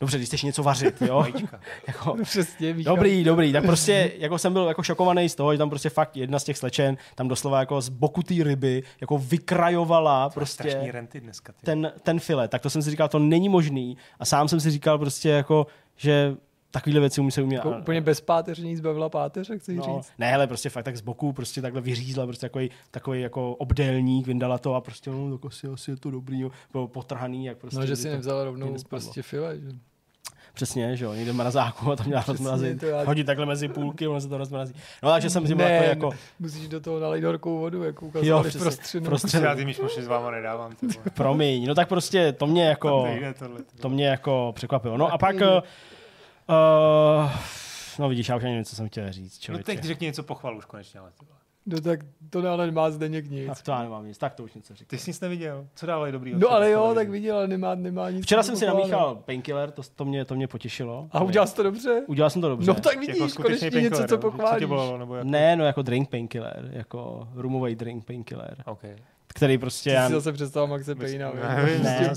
Dobře, 0.00 0.16
když 0.16 0.28
chceš 0.28 0.42
něco 0.42 0.62
vařit, 0.62 1.02
jo? 1.02 1.24
jako, 1.86 2.16
Přesně, 2.22 2.74
dobrý, 2.74 3.24
dobrý, 3.24 3.52
tak 3.52 3.64
prostě 3.64 4.12
jako 4.18 4.38
jsem 4.38 4.52
byl 4.52 4.66
jako 4.66 4.82
šokovaný 4.82 5.28
z 5.28 5.34
toho, 5.34 5.52
že 5.54 5.58
tam 5.58 5.70
prostě 5.70 5.90
fakt 5.90 6.16
jedna 6.16 6.38
z 6.38 6.44
těch 6.44 6.58
slečen 6.58 6.96
tam 7.14 7.28
doslova 7.28 7.60
jako 7.60 7.80
z 7.80 7.88
boku 7.88 8.22
té 8.22 8.34
ryby 8.40 8.82
jako 9.00 9.18
vykrajovala 9.18 10.30
prostě 10.30 10.88
renty 10.92 11.20
dneska, 11.20 11.52
ten, 11.64 11.92
ten 12.02 12.20
filet. 12.20 12.50
Tak 12.50 12.62
to 12.62 12.70
jsem 12.70 12.82
si 12.82 12.90
říkal, 12.90 13.08
to 13.08 13.18
není 13.18 13.48
možný 13.48 13.96
a 14.18 14.24
sám 14.24 14.48
jsem 14.48 14.60
si 14.60 14.70
říkal 14.70 14.98
prostě 14.98 15.28
jako, 15.28 15.66
že 15.96 16.36
takovýhle 16.74 17.00
věci 17.00 17.20
umí 17.20 17.30
se 17.30 17.42
umět. 17.42 17.56
Jako 17.56 17.70
úplně 17.70 18.00
bez 18.00 18.20
páteřní 18.20 18.76
zbavila 18.76 19.08
páteře, 19.08 19.58
chci 19.58 19.74
no, 19.74 19.84
říct. 19.84 20.12
Ne, 20.18 20.34
ale 20.34 20.46
prostě 20.46 20.70
fakt 20.70 20.84
tak 20.84 20.96
z 20.96 21.00
boku 21.00 21.32
prostě 21.32 21.62
takhle 21.62 21.80
vyřízla, 21.80 22.26
prostě 22.26 22.46
takový, 22.46 22.70
takový 22.90 23.20
jako 23.20 23.54
obdélník, 23.54 24.26
vyndala 24.26 24.58
to 24.58 24.74
a 24.74 24.80
prostě 24.80 25.10
no, 25.10 25.38
tak 25.38 25.46
asi, 25.46 25.66
asi 25.66 25.90
je 25.90 25.96
to 25.96 26.10
dobrý, 26.10 26.40
jo, 26.40 26.50
potrhaný. 26.86 27.44
Jak 27.44 27.58
prostě, 27.58 27.80
no, 27.80 27.86
že 27.86 27.96
si 27.96 28.08
nevzala 28.10 28.44
rovnou 28.44 28.76
prostě 28.88 29.22
file, 29.22 29.58
že? 29.58 29.68
Přesně, 30.54 30.96
že 30.96 31.04
jo, 31.04 31.14
někde 31.14 31.32
mrazáku 31.32 31.92
a 31.92 31.96
tam 31.96 32.06
měla 32.06 32.24
rozmrazit. 32.28 32.82
Já... 32.82 33.04
Hodit 33.04 33.26
takhle 33.26 33.46
mezi 33.46 33.68
půlky, 33.68 34.06
ono 34.06 34.20
se 34.20 34.28
to 34.28 34.38
rozmrazí. 34.38 34.74
No 35.02 35.10
takže 35.10 35.30
jsem 35.30 35.46
si 35.46 35.54
ne, 35.54 35.84
jako... 35.88 36.10
musíš 36.38 36.68
do 36.68 36.80
toho 36.80 37.00
nalít 37.00 37.24
horkou 37.24 37.58
vodu, 37.58 37.82
jako 37.82 38.06
ukazovali 38.06 38.50
jo, 38.54 38.60
prostřinu. 38.60 39.04
prostřinu. 39.04 39.44
Já 39.44 39.54
ty 39.54 39.64
myšmoši 39.64 40.02
s 40.02 40.06
váma 40.06 40.30
nedávám. 40.30 40.72
Promiň, 41.14 41.66
no 41.66 41.74
tak 41.74 41.88
prostě 41.88 42.32
to 42.32 42.46
mě 42.46 42.64
jako, 42.64 43.06
to 43.80 43.88
mě 43.88 44.06
jako 44.06 44.52
překvapilo. 44.54 44.96
No 44.96 45.12
a 45.12 45.18
pak, 45.18 45.36
Uh, 46.48 47.30
no 47.98 48.08
vidíš, 48.08 48.28
já 48.28 48.36
už 48.36 48.42
ani 48.42 48.52
nevím, 48.52 48.64
co 48.64 48.76
jsem 48.76 48.88
chtěl 48.88 49.12
říct. 49.12 49.38
Člověče. 49.38 49.72
No 49.72 49.74
teď 49.74 49.84
řekni 49.84 50.06
něco 50.06 50.22
pochvalu 50.22 50.58
už 50.58 50.64
konečně, 50.64 51.00
ale 51.00 51.10
No 51.66 51.80
tak 51.80 52.00
to 52.30 52.48
ale 52.48 52.66
nemá 52.66 52.90
zde 52.90 53.08
nic. 53.08 53.50
A 53.50 53.54
to 53.64 53.70
já 53.70 53.82
nemám 53.82 54.06
nic, 54.06 54.18
tak 54.18 54.34
to 54.34 54.44
už 54.44 54.54
něco 54.54 54.74
říkám. 54.74 54.86
Ty 54.88 54.98
jsi 54.98 55.10
nic 55.10 55.20
neviděl? 55.20 55.66
Co 55.74 55.86
dál 55.86 56.06
je 56.06 56.12
dobrý? 56.12 56.34
No 56.36 56.50
ale 56.50 56.70
jo, 56.70 56.92
tak 56.94 57.08
viděl, 57.08 57.36
ale 57.36 57.48
nemá, 57.48 57.74
nemá 57.74 58.10
nic. 58.10 58.24
Včera 58.24 58.42
jsem 58.42 58.56
si 58.56 58.66
namíchal 58.66 59.16
painkiller, 59.16 59.70
to, 59.70 59.82
to, 59.96 60.04
mě, 60.04 60.24
to 60.24 60.34
mě 60.34 60.48
potěšilo. 60.48 61.08
A 61.10 61.22
udělal 61.22 61.46
jsi 61.46 61.56
to 61.56 61.62
dobře? 61.62 62.02
Udělal 62.06 62.30
jsem 62.30 62.42
to 62.42 62.48
dobře. 62.48 62.68
No 62.68 62.74
tak 62.74 62.98
vidíš, 62.98 63.16
jako 63.20 63.42
konečně 63.42 63.80
něco, 63.80 64.04
co 64.04 64.18
pochválíš. 64.18 64.62
Co 64.62 64.68
bylo, 64.68 64.98
nebo 64.98 65.14
jako... 65.14 65.28
Ne, 65.28 65.56
no 65.56 65.64
jako 65.64 65.82
drink 65.82 66.10
painkiller, 66.10 66.70
jako 66.72 67.28
rumový 67.34 67.74
drink 67.74 68.04
painkiller. 68.04 68.62
Okay 68.66 68.96
který 69.34 69.58
prostě... 69.58 69.90
Ty 69.90 69.94
já... 69.94 70.06
si 70.06 70.12
zase 70.12 70.32
představil 70.32 70.66
Maxe 70.66 70.94
Payna. 70.94 71.32
Ne, 71.32 71.78
ne, 71.82 72.10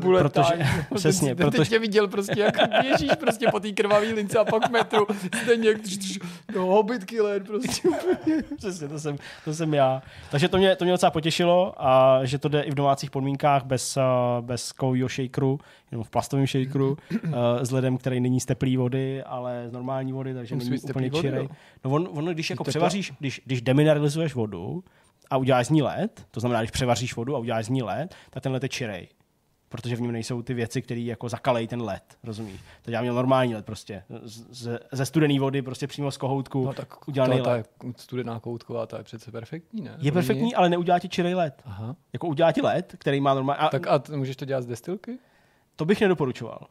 protože, 0.00 0.66
přesně, 0.94 1.34
protože... 1.34 1.58
Teď 1.58 1.68
tě 1.68 1.78
viděl 1.78 2.08
prostě, 2.08 2.40
jak 2.40 2.54
běžíš 2.82 3.10
prostě 3.20 3.46
po 3.50 3.60
té 3.60 3.72
krvavé 3.72 4.06
lince 4.06 4.38
a 4.38 4.44
pak 4.44 4.70
metru, 4.70 5.06
stejně, 5.42 5.70
no, 6.54 6.66
Hobbit 6.66 7.04
Killer 7.04 7.42
prostě. 7.42 7.88
Přesně, 8.56 8.88
to 8.88 8.98
jsem, 8.98 9.16
to 9.44 9.54
jsem 9.54 9.74
já. 9.74 10.02
Takže 10.30 10.48
to 10.48 10.58
mě, 10.58 10.76
to 10.76 10.84
mě 10.84 10.92
docela 10.92 11.10
potěšilo 11.10 11.74
a 11.78 12.20
že 12.24 12.38
to 12.38 12.48
jde 12.48 12.62
i 12.62 12.70
v 12.70 12.74
domácích 12.74 13.10
podmínkách 13.10 13.64
bez, 13.64 13.96
uh, 13.96 14.02
bez 14.44 14.72
kovýho 14.72 15.08
shakeru, 15.08 15.58
jenom 15.90 16.04
v 16.04 16.10
plastovém 16.10 16.46
shakeru, 16.46 16.96
uh, 17.24 17.30
s 17.62 17.70
ledem, 17.70 17.98
který 17.98 18.20
není 18.20 18.40
z 18.40 18.46
teplé 18.46 18.76
vody, 18.76 19.22
ale 19.22 19.64
z 19.68 19.72
normální 19.72 20.12
vody, 20.12 20.34
takže 20.34 20.56
není 20.56 20.78
úplně 20.78 21.10
čirej. 21.10 21.48
No 21.84 21.90
on, 21.90 22.08
on, 22.12 22.24
když 22.24 22.50
jako 22.50 22.64
převaříš, 22.64 23.12
když, 23.18 23.40
když 23.44 23.62
demineralizuješ 23.62 24.34
vodu, 24.34 24.84
a 25.34 25.36
uděláš 25.36 25.66
z 25.66 25.70
ní 25.70 25.82
led, 25.82 26.26
to 26.30 26.40
znamená, 26.40 26.60
když 26.60 26.70
převaříš 26.70 27.16
vodu 27.16 27.36
a 27.36 27.38
uděláš 27.38 27.64
z 27.64 27.68
ní 27.68 27.82
led, 27.82 28.14
tak 28.30 28.42
ten 28.42 28.52
led 28.52 28.62
je 28.62 28.68
čirej. 28.68 29.08
Protože 29.68 29.96
v 29.96 30.00
něm 30.00 30.12
nejsou 30.12 30.42
ty 30.42 30.54
věci, 30.54 30.82
které 30.82 31.00
jako 31.00 31.28
zakalejí 31.28 31.66
ten 31.66 31.82
led, 31.82 32.02
rozumíš? 32.24 32.60
To 32.82 32.90
já 32.90 33.00
měl 33.00 33.14
normální 33.14 33.54
led 33.54 33.66
prostě. 33.66 34.02
Z, 34.22 34.78
ze 34.92 35.06
studené 35.06 35.40
vody 35.40 35.62
prostě 35.62 35.86
přímo 35.86 36.10
z 36.10 36.16
kohoutku 36.16 36.64
no, 36.64 36.72
tak 36.72 37.08
udělaný 37.08 37.40
ta, 37.42 37.50
led. 37.50 37.70
Ta 37.78 37.88
studená 37.96 38.40
kohoutková, 38.40 38.86
ta 38.86 38.98
je 38.98 39.04
přece 39.04 39.30
perfektní, 39.32 39.82
ne? 39.82 39.96
Je 39.98 40.12
perfektní, 40.12 40.54
ale 40.54 40.68
neudělá 40.68 40.98
ti 40.98 41.08
čirej 41.08 41.34
led. 41.34 41.62
Aha. 41.64 41.96
Jako 42.12 42.26
udělá 42.26 42.52
ti 42.52 42.62
led, 42.62 42.94
který 42.98 43.20
má 43.20 43.34
normální... 43.34 43.58
A, 43.58 43.68
tak 43.68 43.86
a 43.86 43.98
t- 43.98 44.16
můžeš 44.16 44.36
to 44.36 44.44
dělat 44.44 44.62
z 44.62 44.66
destilky? 44.66 45.18
To 45.76 45.84
bych 45.84 46.00
nedoporučoval. 46.00 46.66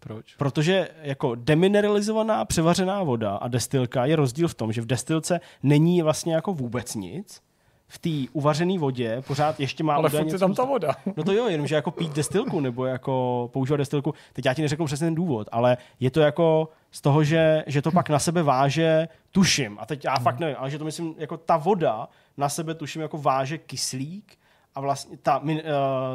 Proč? 0.00 0.34
Protože 0.34 0.88
jako 1.02 1.34
demineralizovaná 1.34 2.44
převařená 2.44 3.02
voda 3.02 3.36
a 3.36 3.48
destilka 3.48 4.04
je 4.04 4.16
rozdíl 4.16 4.48
v 4.48 4.54
tom, 4.54 4.72
že 4.72 4.80
v 4.80 4.86
destilce 4.86 5.40
není 5.62 6.02
vlastně 6.02 6.34
jako 6.34 6.52
vůbec 6.52 6.94
nic, 6.94 7.40
v 7.88 7.98
té 7.98 8.32
uvařené 8.32 8.78
vodě 8.78 9.22
pořád 9.26 9.60
ještě 9.60 9.84
má 9.84 9.94
Ale 9.94 10.10
furt 10.10 10.32
je 10.32 10.38
tam 10.38 10.54
ta 10.54 10.64
voda. 10.64 10.94
No 11.16 11.24
to 11.24 11.32
jo, 11.32 11.48
jenomže 11.48 11.74
jako 11.74 11.90
pít 11.90 12.12
destilku 12.12 12.60
nebo 12.60 12.86
jako 12.86 13.50
používat 13.52 13.76
destilku, 13.76 14.14
teď 14.32 14.46
já 14.46 14.54
ti 14.54 14.62
neřeknu 14.62 14.86
přesně 14.86 15.06
ten 15.06 15.14
důvod, 15.14 15.48
ale 15.52 15.76
je 16.00 16.10
to 16.10 16.20
jako 16.20 16.68
z 16.90 17.00
toho, 17.00 17.24
že, 17.24 17.64
že 17.66 17.82
to 17.82 17.90
pak 17.90 18.10
na 18.10 18.18
sebe 18.18 18.42
váže, 18.42 19.08
tuším, 19.30 19.78
a 19.80 19.86
teď 19.86 20.04
já 20.04 20.18
fakt 20.18 20.38
nevím, 20.38 20.56
ale 20.58 20.70
že 20.70 20.78
to 20.78 20.84
myslím, 20.84 21.14
jako 21.18 21.36
ta 21.36 21.56
voda 21.56 22.08
na 22.36 22.48
sebe 22.48 22.74
tuším 22.74 23.02
jako 23.02 23.18
váže 23.18 23.58
kyslík 23.58 24.38
a 24.74 24.80
vlastně 24.80 25.16
ta, 25.16 25.38
uh, 25.38 25.48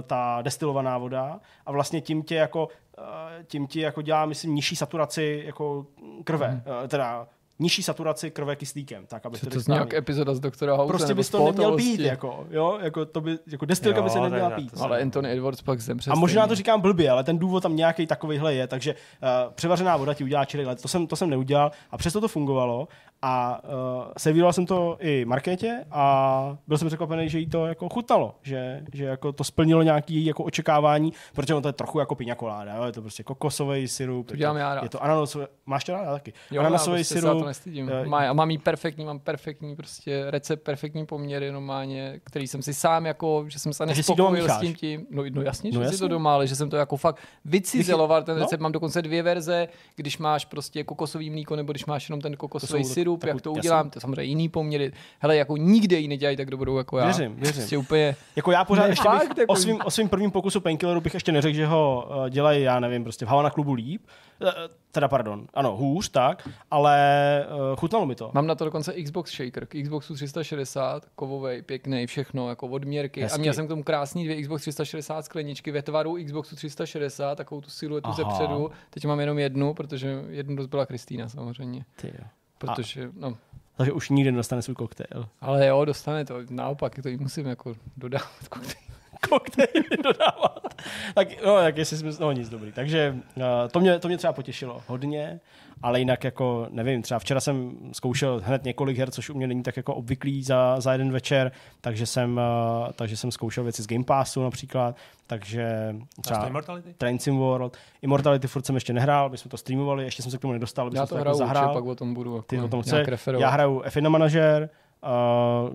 ta 0.03 0.39
destilovaná 0.41 0.97
voda 0.97 1.39
a 1.65 1.71
vlastně 1.71 2.01
tím 2.01 2.23
tě 2.23 2.35
jako 2.35 2.67
uh, 2.97 3.03
tím 3.47 3.67
ti 3.67 3.79
jako 3.79 4.01
dělá, 4.01 4.25
myslím, 4.25 4.55
nižší 4.55 4.75
saturaci 4.75 5.43
jako 5.45 5.85
krve, 6.23 6.49
mm. 6.51 6.87
teda 6.87 7.27
nižší 7.59 7.83
saturaci 7.83 8.31
krve 8.31 8.55
kyslíkem. 8.55 9.05
Tak, 9.07 9.25
aby 9.25 9.37
to, 9.37 9.49
to 9.49 9.59
zní 9.59 9.75
jak 9.75 9.93
epizoda 9.93 10.33
z 10.33 10.39
doktora 10.39 10.75
House. 10.75 10.87
Prostě 10.87 11.13
bys 11.13 11.29
to 11.29 11.45
neměl 11.45 11.75
pít, 11.75 11.99
jako, 11.99 12.47
jo, 12.49 12.79
jako, 12.81 13.05
to 13.05 13.21
by, 13.21 13.39
jako 13.47 13.65
destilka 13.65 13.97
jo, 13.97 14.03
by 14.03 14.09
se 14.09 14.19
neměla 14.19 14.49
pít. 14.49 14.71
Ale 14.79 15.01
Anthony 15.01 15.31
Edwards 15.31 15.61
pak 15.61 15.79
zemře. 15.79 16.11
A 16.11 16.15
možná 16.15 16.47
to 16.47 16.55
říkám 16.55 16.81
blbě, 16.81 17.09
ale 17.09 17.23
ten 17.23 17.37
důvod 17.37 17.63
tam 17.63 17.75
nějaký 17.75 18.07
takovýhle 18.07 18.53
je, 18.53 18.67
takže 18.67 18.93
uh, 18.93 19.53
převařená 19.53 19.97
voda 19.97 20.13
ti 20.13 20.23
udělá 20.23 20.45
čirý 20.45 20.65
let. 20.65 20.81
To 20.81 20.87
jsem, 20.87 21.07
to 21.07 21.15
jsem 21.15 21.29
neudělal 21.29 21.71
a 21.91 21.97
přesto 21.97 22.21
to 22.21 22.27
fungovalo 22.27 22.87
a 23.21 23.63
uh, 23.63 23.71
servíroval 24.17 24.53
jsem 24.53 24.65
to 24.65 24.97
i 24.99 25.25
Markétě 25.25 25.85
a 25.91 26.57
byl 26.67 26.77
jsem 26.77 26.87
překvapený, 26.87 27.29
že 27.29 27.39
jí 27.39 27.47
to 27.47 27.65
jako 27.65 27.89
chutnalo, 27.89 28.35
že, 28.41 28.81
že 28.93 29.05
jako 29.05 29.31
to 29.31 29.43
splnilo 29.43 29.83
nějaké 29.83 30.13
jako 30.13 30.43
očekávání, 30.43 31.13
protože 31.33 31.53
on 31.53 31.61
to 31.61 31.69
je 31.69 31.73
trochu 31.73 31.99
jako 31.99 32.15
piña 32.15 32.35
colada, 32.35 32.85
je 32.85 32.91
to 32.91 33.01
prostě 33.01 33.23
kokosový 33.23 33.87
syrup, 33.87 34.27
to 34.27 34.35
dělám 34.35 34.57
já 34.57 34.75
rád. 34.75 34.83
je 34.83 34.89
to 34.89 35.03
ananasový, 35.03 35.45
máš 35.65 35.83
to 35.83 35.91
rád 35.91 36.13
taky? 36.13 36.33
Jo, 36.51 36.59
ananasový 36.59 36.97
prostě 36.97 37.13
syrup. 37.13 37.42
To 37.43 37.47
nestydím. 37.47 37.91
Uh, 38.01 38.07
Má, 38.07 38.29
a 38.29 38.33
mám 38.33 38.51
jí 38.51 38.57
perfektní, 38.57 39.05
mám 39.05 39.19
perfektní 39.19 39.75
prostě 39.75 40.25
recept, 40.27 40.63
perfektní 40.63 41.05
poměry 41.05 41.51
normálně, 41.51 42.19
který 42.23 42.47
jsem 42.47 42.61
si 42.61 42.73
sám 42.73 43.05
jako, 43.05 43.45
že 43.47 43.59
jsem 43.59 43.73
se 43.73 43.85
nespokojil 43.85 44.49
s 44.49 44.59
tím 44.59 44.75
tím. 44.75 45.05
No, 45.11 45.23
no 45.31 45.41
jasně, 45.41 45.71
no, 45.73 45.79
že 45.79 45.83
jasně. 45.83 45.97
si 45.97 46.01
to 46.01 46.07
doma, 46.07 46.33
ale 46.33 46.47
že 46.47 46.55
jsem 46.55 46.69
to 46.69 46.75
jako 46.75 46.97
fakt 46.97 47.19
vycizeloval 47.45 48.23
ten 48.23 48.35
no. 48.35 48.41
recept. 48.41 48.59
No? 48.59 48.63
Mám 48.63 48.71
dokonce 48.71 49.01
dvě 49.01 49.23
verze, 49.23 49.67
když 49.95 50.17
máš 50.17 50.45
prostě 50.45 50.83
kokosový 50.83 51.29
mlíko 51.29 51.55
nebo 51.55 51.71
když 51.71 51.85
máš 51.85 52.09
jenom 52.09 52.21
ten 52.21 52.37
kokosový 52.37 52.83
syrup, 52.83 53.23
jak 53.23 53.41
to 53.41 53.51
udělám, 53.51 53.89
to 53.89 53.99
samozřejmě 53.99 54.23
jiný 54.23 54.49
poměry. 54.49 54.91
Hele, 55.19 55.35
jako 55.35 55.57
nikde 55.57 55.99
ji 55.99 56.07
nedělají 56.07 56.37
tak 56.37 56.49
dobrou 56.49 56.77
jako 56.77 56.97
já. 56.97 57.05
Věřím, 57.05 57.35
věřím. 57.35 57.53
Prostě 57.53 57.77
úplně... 57.77 58.15
Jako 58.35 58.51
já 58.51 58.65
pořád 58.65 58.87
ještě 58.87 59.09
bych, 59.09 59.37
jako... 59.37 59.53
o, 59.53 59.55
svým, 59.55 59.79
o 59.85 59.91
svým 59.91 60.09
prvním 60.09 60.31
pokusu 60.31 60.61
painkilleru 60.61 61.01
bych 61.01 61.13
ještě 61.13 61.31
neřekl, 61.31 61.55
že 61.55 61.65
ho 61.65 62.09
uh, 62.09 62.29
dělají, 62.29 62.63
já 62.63 62.79
nevím, 62.79 63.03
prostě 63.03 63.25
v 63.25 63.29
Havana 63.29 63.49
klubu 63.49 63.73
líp. 63.73 64.01
Uh, 64.41 64.49
teda 64.91 65.07
pardon, 65.07 65.47
ano, 65.53 65.75
hůř, 65.75 66.09
tak, 66.09 66.49
ale 66.71 66.97
uh, 67.41 67.75
chutnalo 67.75 68.05
mi 68.05 68.15
to. 68.15 68.31
Mám 68.33 68.47
na 68.47 68.55
to 68.55 68.65
dokonce 68.65 68.93
Xbox 69.03 69.31
Shaker, 69.31 69.65
k 69.65 69.83
Xboxu 69.83 70.13
360, 70.13 71.05
kovový, 71.15 71.61
pěkný, 71.61 72.07
všechno, 72.07 72.49
jako 72.49 72.67
odměrky. 72.67 73.21
Hezky. 73.21 73.35
A 73.35 73.41
měl 73.41 73.53
jsem 73.53 73.65
k 73.65 73.69
tomu 73.69 73.83
krásný 73.83 74.23
dvě 74.23 74.41
Xbox 74.41 74.61
360 74.61 75.25
skleničky 75.25 75.71
ve 75.71 75.81
tvaru 75.81 76.17
Xboxu 76.25 76.55
360, 76.55 77.35
takovou 77.35 77.61
tu 77.61 77.69
siluetu 77.69 78.11
ze 78.11 78.25
předu. 78.25 78.71
Teď 78.89 79.05
mám 79.05 79.19
jenom 79.19 79.39
jednu, 79.39 79.73
protože 79.73 80.23
jednu 80.29 80.55
rozbila 80.55 80.85
Kristýna 80.85 81.29
samozřejmě. 81.29 81.85
Ty 81.95 82.07
jo. 82.07 82.25
Protože, 82.57 83.09
no, 83.13 83.37
takže 83.77 83.91
už 83.91 84.09
nikdy 84.09 84.31
nedostane 84.31 84.61
svůj 84.61 84.75
koktejl. 84.75 85.25
Ale 85.41 85.67
jo, 85.67 85.85
dostane 85.85 86.25
to. 86.25 86.35
Naopak, 86.49 86.99
to 87.03 87.09
jí 87.09 87.17
musím 87.17 87.45
jako 87.45 87.75
dodávat 87.97 88.47
koktejl. 88.49 88.83
Koktejl 89.29 89.83
dodávat. 90.03 90.73
tak, 91.15 91.45
no, 91.45 91.55
tak 91.55 91.77
jestli 91.77 91.97
jsme, 91.97 92.11
no 92.19 92.31
nic 92.31 92.49
dobrý. 92.49 92.71
Takže 92.71 93.15
uh, 93.35 93.43
to, 93.71 93.79
mě, 93.79 93.99
to 93.99 94.07
mě 94.07 94.17
třeba 94.17 94.33
potěšilo 94.33 94.81
hodně 94.87 95.39
ale 95.83 95.99
jinak 95.99 96.23
jako 96.23 96.67
nevím, 96.69 97.01
třeba 97.01 97.19
včera 97.19 97.39
jsem 97.39 97.71
zkoušel 97.91 98.41
hned 98.43 98.63
několik 98.63 98.97
her, 98.97 99.11
což 99.11 99.29
u 99.29 99.33
mě 99.33 99.47
není 99.47 99.63
tak 99.63 99.77
jako 99.77 99.95
obvyklý 99.95 100.43
za, 100.43 100.79
za 100.79 100.91
jeden 100.91 101.11
večer, 101.11 101.51
takže 101.81 102.05
jsem, 102.05 102.37
uh, 102.83 102.91
takže 102.91 103.17
jsem 103.17 103.31
zkoušel 103.31 103.63
věci 103.63 103.83
z 103.83 103.87
Game 103.87 104.03
Passu 104.03 104.43
například, 104.43 104.95
takže 105.27 105.95
třeba 106.21 106.47
Immortality? 106.47 106.93
Train 106.97 107.19
Sim 107.19 107.37
World. 107.37 107.77
Immortality 108.01 108.47
furt 108.47 108.65
jsem 108.65 108.75
ještě 108.75 108.93
nehrál, 108.93 109.29
my 109.29 109.37
jsme 109.37 109.49
to 109.49 109.57
streamovali, 109.57 110.03
ještě 110.03 110.21
jsem 110.21 110.31
se 110.31 110.37
k 110.37 110.41
tomu 110.41 110.53
nedostal, 110.53 110.89
Já 110.93 111.05
to, 111.05 111.15
to 111.15 111.21
hraju, 111.21 111.37
zahrál. 111.37 111.73
pak 111.73 111.85
o 111.85 111.95
tom 111.95 112.13
budu 112.13 112.41
Ty 112.41 112.59
o 112.59 112.67
tom 112.67 112.81
chce. 112.81 113.05
Já 113.39 113.49
hraju 113.49 113.79
F1 113.79 114.09
manažer, 114.09 114.69
Uh, 114.69 114.82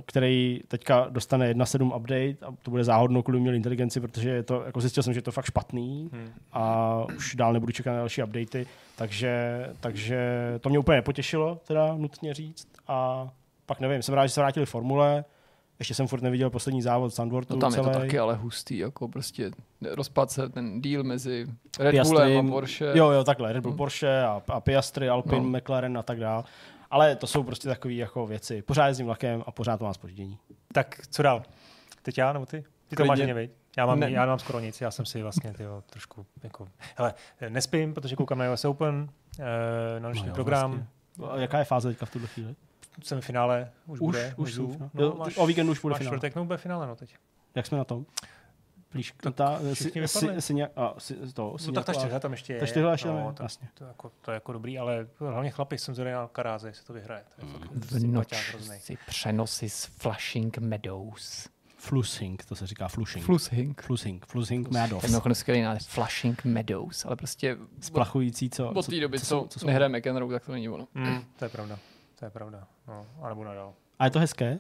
který 0.06 0.60
teďka 0.68 1.06
dostane 1.10 1.52
1.7 1.52 1.96
update 1.96 2.46
a 2.46 2.56
to 2.62 2.70
bude 2.70 2.84
záhodno 2.84 3.22
kvůli 3.22 3.38
umělé 3.38 3.56
inteligenci, 3.56 4.00
protože 4.00 4.30
je 4.30 4.42
to, 4.42 4.62
jako 4.66 4.80
zjistil 4.80 5.02
jsem, 5.02 5.12
že 5.12 5.18
je 5.18 5.22
to 5.22 5.32
fakt 5.32 5.44
špatný 5.44 6.10
hmm. 6.12 6.28
a 6.52 7.04
už 7.16 7.34
dál 7.34 7.52
nebudu 7.52 7.72
čekat 7.72 7.90
na 7.90 7.98
další 7.98 8.22
updaty, 8.22 8.66
takže, 8.96 9.64
takže 9.80 10.18
to 10.60 10.68
mě 10.68 10.78
úplně 10.78 10.96
nepotěšilo, 10.96 11.60
teda 11.66 11.94
nutně 11.96 12.34
říct 12.34 12.68
a 12.88 13.28
pak 13.66 13.80
nevím, 13.80 14.02
jsem 14.02 14.14
rád, 14.14 14.26
že 14.26 14.32
se 14.32 14.40
vrátili 14.40 14.66
formule, 14.66 15.24
ještě 15.78 15.94
jsem 15.94 16.06
furt 16.06 16.22
neviděl 16.22 16.50
poslední 16.50 16.82
závod 16.82 17.14
Sandwortu 17.14 17.54
No 17.54 17.60
tam 17.60 17.72
celý. 17.72 17.86
je 17.86 17.92
to 17.92 17.98
taky 17.98 18.18
ale 18.18 18.34
hustý, 18.34 18.78
jako 18.78 19.08
prostě 19.08 19.50
rozpad 19.90 20.30
se 20.30 20.48
ten 20.48 20.80
deal 20.82 21.02
mezi 21.02 21.46
Red 21.78 21.90
Piastry, 21.90 22.16
Bullem 22.16 22.46
a 22.46 22.50
Porsche. 22.50 22.92
Jo, 22.94 23.10
jo, 23.10 23.24
takhle, 23.24 23.52
Red 23.52 23.62
Bull, 23.62 23.72
hmm. 23.72 23.78
Porsche 23.78 24.22
a, 24.22 24.42
a 24.48 24.60
Piastry, 24.60 25.08
Alpine, 25.08 25.40
no. 25.40 25.58
McLaren 25.58 25.98
a 25.98 26.02
tak 26.02 26.20
dále. 26.20 26.44
Ale 26.90 27.16
to 27.16 27.26
jsou 27.26 27.42
prostě 27.42 27.68
takové 27.68 27.94
jako 27.94 28.26
věci. 28.26 28.62
Pořád 28.62 28.86
jezdím 28.86 29.06
vlakem 29.06 29.42
a 29.46 29.52
pořád 29.52 29.76
to 29.76 29.84
má 29.84 29.94
spoždění. 29.94 30.38
Tak 30.72 31.00
co 31.10 31.22
dál? 31.22 31.42
Teď 32.02 32.18
já 32.18 32.32
nebo 32.32 32.46
ty? 32.46 32.64
Ty 32.88 32.96
to 32.96 33.04
máš 33.04 33.20
viď? 33.20 33.50
Já 33.76 33.86
mám, 33.86 34.00
ne. 34.00 34.10
já 34.10 34.26
mám 34.26 34.38
skoro 34.38 34.60
nic, 34.60 34.80
já 34.80 34.90
jsem 34.90 35.06
si 35.06 35.22
vlastně 35.22 35.52
tyjo, 35.52 35.82
trošku 35.90 36.26
jako, 36.42 36.68
hele, 36.96 37.14
nespím, 37.48 37.94
protože 37.94 38.16
koukám 38.16 38.38
na 38.38 38.52
US 38.52 38.64
Open, 38.64 39.08
eh, 39.38 40.00
na 40.00 40.08
dnešní 40.08 40.28
no 40.28 40.34
program. 40.34 40.86
Vlastně. 41.18 41.38
A 41.38 41.40
jaká 41.40 41.58
je 41.58 41.64
fáze 41.64 41.88
teďka 41.88 42.06
v 42.06 42.10
tuhle 42.10 42.28
chvíli? 42.28 42.56
Jsem 43.02 43.20
v 43.20 43.24
finále, 43.24 43.70
už, 43.86 44.00
už 44.00 44.06
bude. 44.06 44.34
Už, 44.36 44.58
už 44.58 44.76
no. 44.76 44.90
No, 44.94 45.14
máš, 45.14 45.36
o 45.36 45.46
víkendu 45.46 45.72
už 45.72 45.80
bude 45.80 45.92
máš 45.92 45.98
finále. 45.98 46.16
čtvrtek, 46.16 46.34
no 46.34 46.44
bude 46.44 46.58
finále, 46.58 46.86
no 46.86 46.96
teď. 46.96 47.16
Jak 47.54 47.66
jsme 47.66 47.78
na 47.78 47.84
tom? 47.84 48.06
Plíška, 48.88 49.30
ta, 49.30 49.60
si, 49.74 49.92
si, 50.06 50.40
si, 50.40 50.54
nějak, 50.54 50.70
a, 50.76 50.94
si, 50.98 51.32
to, 51.32 51.56
no 51.66 51.72
tak 51.72 51.84
ta 51.84 51.94
čtyřha 51.94 52.20
tam 52.20 52.32
ještě 52.32 52.52
je. 52.52 52.60
Ta 52.60 52.66
čtyřha 52.66 52.92
ještě 52.92 53.08
no, 53.08 53.32
to, 53.36 53.42
vlastně. 53.42 53.68
to, 53.74 53.84
jako, 53.84 54.12
to, 54.20 54.30
je 54.30 54.34
jako 54.34 54.52
dobrý, 54.52 54.78
ale 54.78 55.06
hlavně 55.18 55.50
chlapi 55.50 55.78
jsem 55.78 55.94
zvědavý 55.94 56.14
na 56.14 56.28
Karáze, 56.28 56.68
jestli 56.68 56.84
to 56.84 56.92
vyhraje. 56.92 57.24
To 57.36 57.46
je 57.46 57.52
fakt 57.52 57.70
v 57.72 58.06
noč 58.06 58.34
si 58.78 58.98
přenosy 59.06 59.70
z 59.70 59.84
Flushing 59.84 60.58
Meadows. 60.58 61.48
Flusing, 61.78 62.44
to 62.44 62.54
se 62.54 62.66
říká 62.66 62.88
Flushing. 62.88 63.24
Flusing. 63.24 63.82
Flusing, 63.82 64.26
Flusing 64.26 64.68
Meadows. 64.70 65.22
To 65.22 65.28
je 65.28 65.34
skvělý 65.34 65.62
název, 65.62 65.86
Flushing 65.86 66.44
Meadows, 66.44 67.04
ale 67.04 67.16
prostě... 67.16 67.56
Splachující, 67.80 68.50
co? 68.50 68.70
Od 68.70 68.86
té 68.86 69.00
doby, 69.00 69.20
co, 69.20 69.26
co, 69.26 69.46
co, 69.48 69.60
co 69.60 69.66
nehraje 69.66 69.88
McEnroe, 69.88 70.32
tak 70.32 70.46
to 70.46 70.52
není 70.52 70.68
ono. 70.68 70.88
Mm, 70.94 71.24
to 71.38 71.44
je 71.44 71.48
pravda, 71.48 71.78
to 72.18 72.24
je 72.24 72.30
pravda. 72.30 72.66
No, 72.88 73.06
a 73.22 73.28
nebo 73.28 73.44
nadal. 73.44 73.74
A 73.98 74.04
je 74.04 74.10
to 74.10 74.18
hezké? 74.18 74.58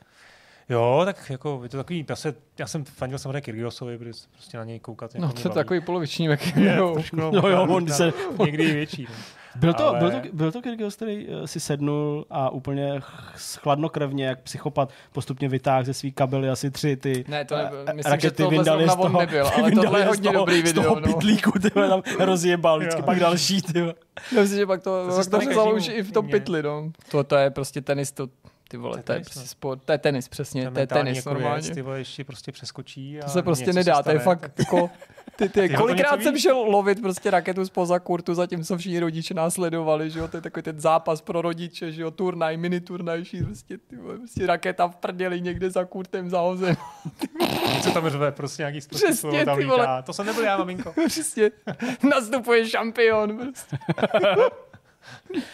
Jo, 0.68 1.02
tak 1.04 1.30
jako 1.30 1.60
je 1.62 1.68
to 1.68 1.76
takový, 1.76 2.06
já, 2.08 2.16
se, 2.16 2.34
já 2.58 2.66
jsem 2.66 2.84
fandil 2.84 3.18
samozřejmě 3.18 3.40
Kyrgiosovi, 3.40 3.98
protože 3.98 4.12
prostě 4.32 4.58
na 4.58 4.64
něj 4.64 4.78
koukat. 4.78 5.14
No 5.14 5.32
to 5.32 5.48
je 5.48 5.54
takový 5.54 5.80
poloviční 5.80 6.28
McEnroe. 6.28 7.02
no, 7.12 7.30
no 7.30 7.48
jo, 7.48 7.66
on 7.70 7.88
se... 7.88 8.12
Někdy 8.44 8.72
větší. 8.72 9.06
No. 9.08 9.14
Byl 9.56 9.74
to, 9.74 9.86
ale... 9.88 9.98
byl, 9.98 10.10
to, 10.10 10.28
byl 10.32 10.52
to 10.52 10.62
Kyrgios, 10.62 10.96
který 10.96 11.26
uh, 11.26 11.44
si 11.44 11.60
sednul 11.60 12.26
a 12.30 12.50
úplně 12.50 13.00
chladnokrevně, 13.36 14.26
jak 14.26 14.40
psychopat, 14.40 14.90
postupně 15.12 15.48
vytáhl 15.48 15.84
ze 15.84 15.94
svý 15.94 16.12
kabely 16.12 16.48
asi 16.48 16.70
tři 16.70 16.96
ty 16.96 17.24
Ne, 17.28 17.44
to 17.44 17.56
nebyl, 17.56 17.84
myslím, 17.94 18.10
rakety 18.12 18.42
že 18.42 18.44
tohle 18.44 18.64
zrovna 18.64 18.94
on 18.94 19.16
nebyl, 19.16 19.46
ale 19.56 19.70
tohle 19.70 20.00
je 20.00 20.06
hodně 20.06 20.30
toho, 20.30 20.44
dobrý 20.44 20.62
video. 20.62 20.82
Z 20.82 20.86
toho 20.86 21.00
no. 21.00 21.06
pitlíku, 21.06 21.50
ty 21.58 21.70
tam 21.70 22.02
rozjebal, 22.18 22.78
vždycky 22.78 23.02
pak 23.02 23.20
další, 23.20 23.62
ty 23.62 23.78
Já 23.78 24.40
myslím, 24.40 24.58
že 24.58 24.66
pak 24.66 24.82
to, 24.82 25.06
to, 25.06 25.30
to 25.30 25.40
se 25.40 25.54
zalouží 25.54 25.92
i 25.92 26.02
v 26.02 26.12
tom 26.12 26.28
pytli, 26.28 26.62
no. 26.62 26.90
To, 27.10 27.24
to 27.24 27.36
je 27.36 27.50
prostě 27.50 27.80
tenis, 27.80 28.12
to, 28.12 28.28
ty 28.68 28.76
vole, 28.76 29.02
to 29.02 29.12
je, 29.12 29.20
to 29.20 29.30
tenis, 29.30 29.50
sport, 29.50 29.82
to 29.84 29.92
je 29.92 29.98
tenis, 29.98 30.28
přesně, 30.28 30.70
to 30.70 30.78
je 30.78 30.86
tenis 30.86 31.16
jako 31.16 31.34
normálně. 31.34 31.62
Věc, 31.62 31.74
ty 31.74 31.82
vole 31.82 31.98
ještě 31.98 32.24
prostě 32.24 32.52
přeskočí 32.52 33.20
a 33.20 33.24
To 33.24 33.30
se 33.30 33.42
prostě 33.42 33.72
nedá, 33.72 34.02
to 34.02 34.10
je 34.10 34.18
fakt 34.18 34.58
jako, 34.58 34.90
ty, 35.36 35.48
ty, 35.48 35.68
kolikrát 35.68 36.22
jsem 36.22 36.38
šel 36.38 36.56
lovit 36.56 37.00
prostě 37.00 37.30
raketu 37.30 37.66
spoza 37.66 37.98
kurtu, 37.98 38.34
zatímco 38.34 38.76
všichni 38.76 39.00
rodiče 39.00 39.34
následovali, 39.34 40.10
že 40.10 40.18
jo, 40.18 40.28
to 40.28 40.36
je 40.36 40.40
takový 40.40 40.62
ten 40.62 40.80
zápas 40.80 41.20
pro 41.20 41.42
rodiče, 41.42 41.92
že 41.92 42.02
jo, 42.02 42.10
turnaj, 42.10 42.56
mini 42.56 42.80
turnaj, 42.80 43.24
prostě, 43.44 43.78
ty 43.78 43.96
vole, 43.96 44.18
prostě 44.18 44.46
raketa 44.46 44.88
v 44.88 44.96
prdeli 44.96 45.40
někde 45.40 45.70
za 45.70 45.84
kurtem 45.84 46.30
zahozen. 46.30 46.76
Něco 47.74 47.90
tam 47.90 48.10
řve, 48.10 48.32
prostě 48.32 48.62
nějaký 48.62 48.80
Přesně, 48.88 49.44
tam 49.44 49.66
vole. 49.66 50.02
To 50.02 50.12
jsem 50.12 50.26
nebyl 50.26 50.44
já, 50.44 50.56
maminko. 50.56 50.94
Přesně, 51.06 51.50
nastupuje 52.10 52.68
šampion, 52.68 53.38
prostě. 53.38 53.78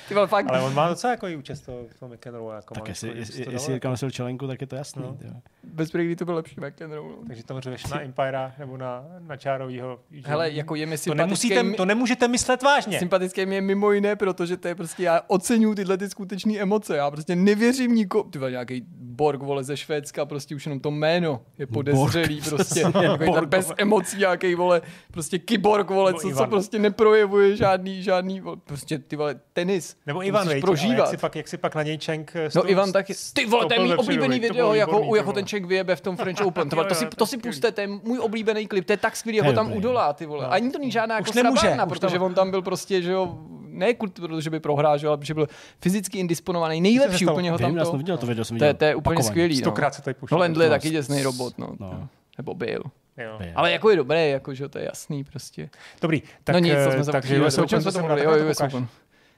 Ty 0.09 0.14
fakt... 0.26 0.47
Ale 0.48 0.60
on 0.60 0.74
má 0.74 0.89
docela 0.89 1.10
jako 1.10 1.28
i 1.28 1.36
účast 1.36 1.66
v 1.66 2.01
tom 2.01 2.12
McEnroe. 2.12 2.56
Jako 2.56 2.74
tak 2.74 2.89
jestli, 2.89 3.18
jestli, 3.18 3.52
jestli 3.52 3.72
Jirka 3.72 3.90
nosil 3.90 4.10
čelenku, 4.10 4.47
tak 4.47 4.60
je 4.60 4.66
to 4.66 4.76
jasný. 4.76 5.02
No. 5.02 5.40
Bez 5.62 5.90
kdy 5.90 6.16
to 6.16 6.24
byl 6.24 6.35
lepší 6.35 6.56
McEnroe. 6.60 7.09
No. 7.09 7.16
Takže 7.26 7.44
tam 7.44 7.60
řveš 7.60 7.86
na 7.86 8.01
Empire 8.05 8.52
nebo 8.59 8.76
na, 8.76 9.05
na 9.18 9.36
Čárovýho. 9.36 10.01
Hele, 10.24 10.51
jako 10.51 10.74
je 10.74 10.86
mi 10.86 10.98
to, 10.98 11.14
nemusíte, 11.14 11.72
to 11.72 11.85
nemůžete 11.85 12.28
myslet 12.28 12.62
vážně. 12.62 12.98
Sympatické 12.98 13.47
mi 13.47 13.55
je 13.55 13.60
mimo 13.60 13.93
jiné, 13.93 14.16
protože 14.16 14.56
to 14.56 14.68
je 14.68 14.74
prostě, 14.74 15.02
já 15.02 15.20
oceňuju 15.26 15.74
tyhle 15.74 15.98
ty 15.98 16.10
skutečné 16.10 16.59
emoce. 16.59 16.97
Já 16.97 17.10
prostě 17.10 17.36
nevěřím 17.36 17.94
nikomu. 17.94 18.31
Ty 18.31 18.39
nějaký 18.39 18.85
Borg, 19.14 19.43
vole, 19.43 19.64
ze 19.64 19.76
Švédska, 19.76 20.26
prostě 20.26 20.55
už 20.55 20.66
jenom 20.66 20.81
to 20.81 20.90
jméno 20.90 21.40
je 21.59 21.66
podezřelý, 21.66 22.40
Borg. 22.40 22.48
prostě, 22.48 22.81
jako 23.01 23.47
bez 23.47 23.72
emocí, 23.78 24.18
nějaký, 24.18 24.55
vole, 24.55 24.82
prostě 25.10 25.39
kyborg, 25.39 25.90
vole, 25.90 26.14
co, 26.14 26.31
co 26.31 26.47
prostě 26.47 26.78
neprojevuje 26.78 27.56
žádný, 27.56 28.02
žádný, 28.02 28.40
vole, 28.40 28.56
prostě, 28.64 28.98
ty 28.98 29.16
vole, 29.16 29.40
tenis. 29.52 29.96
Nebo 30.06 30.24
Ivan, 30.24 30.48
vejď, 30.48 30.60
prožívat. 30.60 30.96
Jak 30.96 31.08
si, 31.08 31.16
pak, 31.16 31.36
jak 31.36 31.48
si 31.48 31.56
pak 31.56 31.74
na 31.74 31.82
něj 31.82 31.98
Čenk 31.98 32.32
No 32.54 32.70
Ivan 32.70 32.92
taky, 32.92 33.14
ty 33.34 33.46
vole, 33.46 33.66
to 33.66 33.74
je 33.74 33.80
můj 33.80 33.94
oblíbený 33.94 34.40
video, 34.40 34.74
jako, 34.74 35.16
jako 35.16 35.32
ten 35.32 35.46
Čenk 35.46 35.66
vyjebe 35.66 35.96
v 35.96 36.00
tom 36.00 36.16
French 36.16 36.40
Open, 36.44 36.68
to, 36.68 36.84
to, 36.84 36.94
si, 36.94 37.06
to 37.06 37.26
si 37.26 37.38
puste, 37.38 37.72
to 37.72 37.80
je 37.80 37.86
můj 37.86 38.18
oblíbený 38.18 38.66
klip, 38.66 38.84
to 38.86 38.92
je 38.92 38.96
tak 38.96 39.16
skvělý, 39.16 39.38
jako 39.38 39.52
tam 39.52 39.72
udolá, 39.72 40.12
ty 40.12 40.26
vole. 40.26 40.44
No. 40.44 40.52
Ani 40.52 40.70
to 40.70 40.78
není 40.78 40.90
žádná 40.90 41.14
jako 41.16 41.32
srabárna, 41.32 41.86
protože 41.86 42.18
on 42.18 42.34
tam 42.34 42.50
byl 42.50 42.62
prostě, 42.62 43.02
že 43.02 43.12
jo, 43.12 43.38
ne 43.74 43.94
protože 43.94 44.50
by 44.50 44.60
prohrál, 44.60 44.98
že, 44.98 45.08
ale 45.08 45.18
že 45.20 45.34
byl 45.34 45.48
fyzicky 45.80 46.18
indisponovaný, 46.18 46.80
nejlepší 46.80 47.26
úplně 47.26 47.50
ho 47.50 47.58
tam. 47.58 47.76
Já 47.76 47.84
jsem 47.84 47.98
viděl 47.98 48.18
to 48.18 48.26
video, 48.26 48.44
jsem 48.44 48.54
viděl. 48.54 48.74
To, 48.74 48.84
je 48.84 48.94
úplně 48.94 49.22
skvělý. 49.22 49.54
No. 49.54 49.60
Stokrát 49.60 49.94
se 49.94 50.02
tady 50.02 50.14
pušil. 50.14 50.36
No 50.36 50.40
Lendl 50.40 50.62
je 50.62 50.68
taky 50.68 50.90
děsný 50.90 51.22
robot, 51.22 51.58
no. 51.58 51.72
no. 51.80 52.08
Nebo 52.38 52.54
byl. 52.54 52.82
Jo. 53.16 53.38
Ale 53.54 53.72
jako 53.72 53.90
je 53.90 53.96
dobré, 53.96 54.28
jako, 54.28 54.54
že 54.54 54.68
to 54.68 54.78
je 54.78 54.84
jasný 54.84 55.24
prostě. 55.24 55.70
Dobrý, 56.02 56.22
tak, 56.44 56.52
no 56.52 56.58
nic, 56.58 56.74
to 56.84 56.92
jsme 56.92 57.04
se 57.04 57.12
takže 57.12 57.42
o 57.62 57.66
čem 57.66 57.82
jsme 57.82 57.92
to 57.92 57.98
mluvili, 57.98 58.24
jo, 58.24 58.32
jo, 58.32 58.86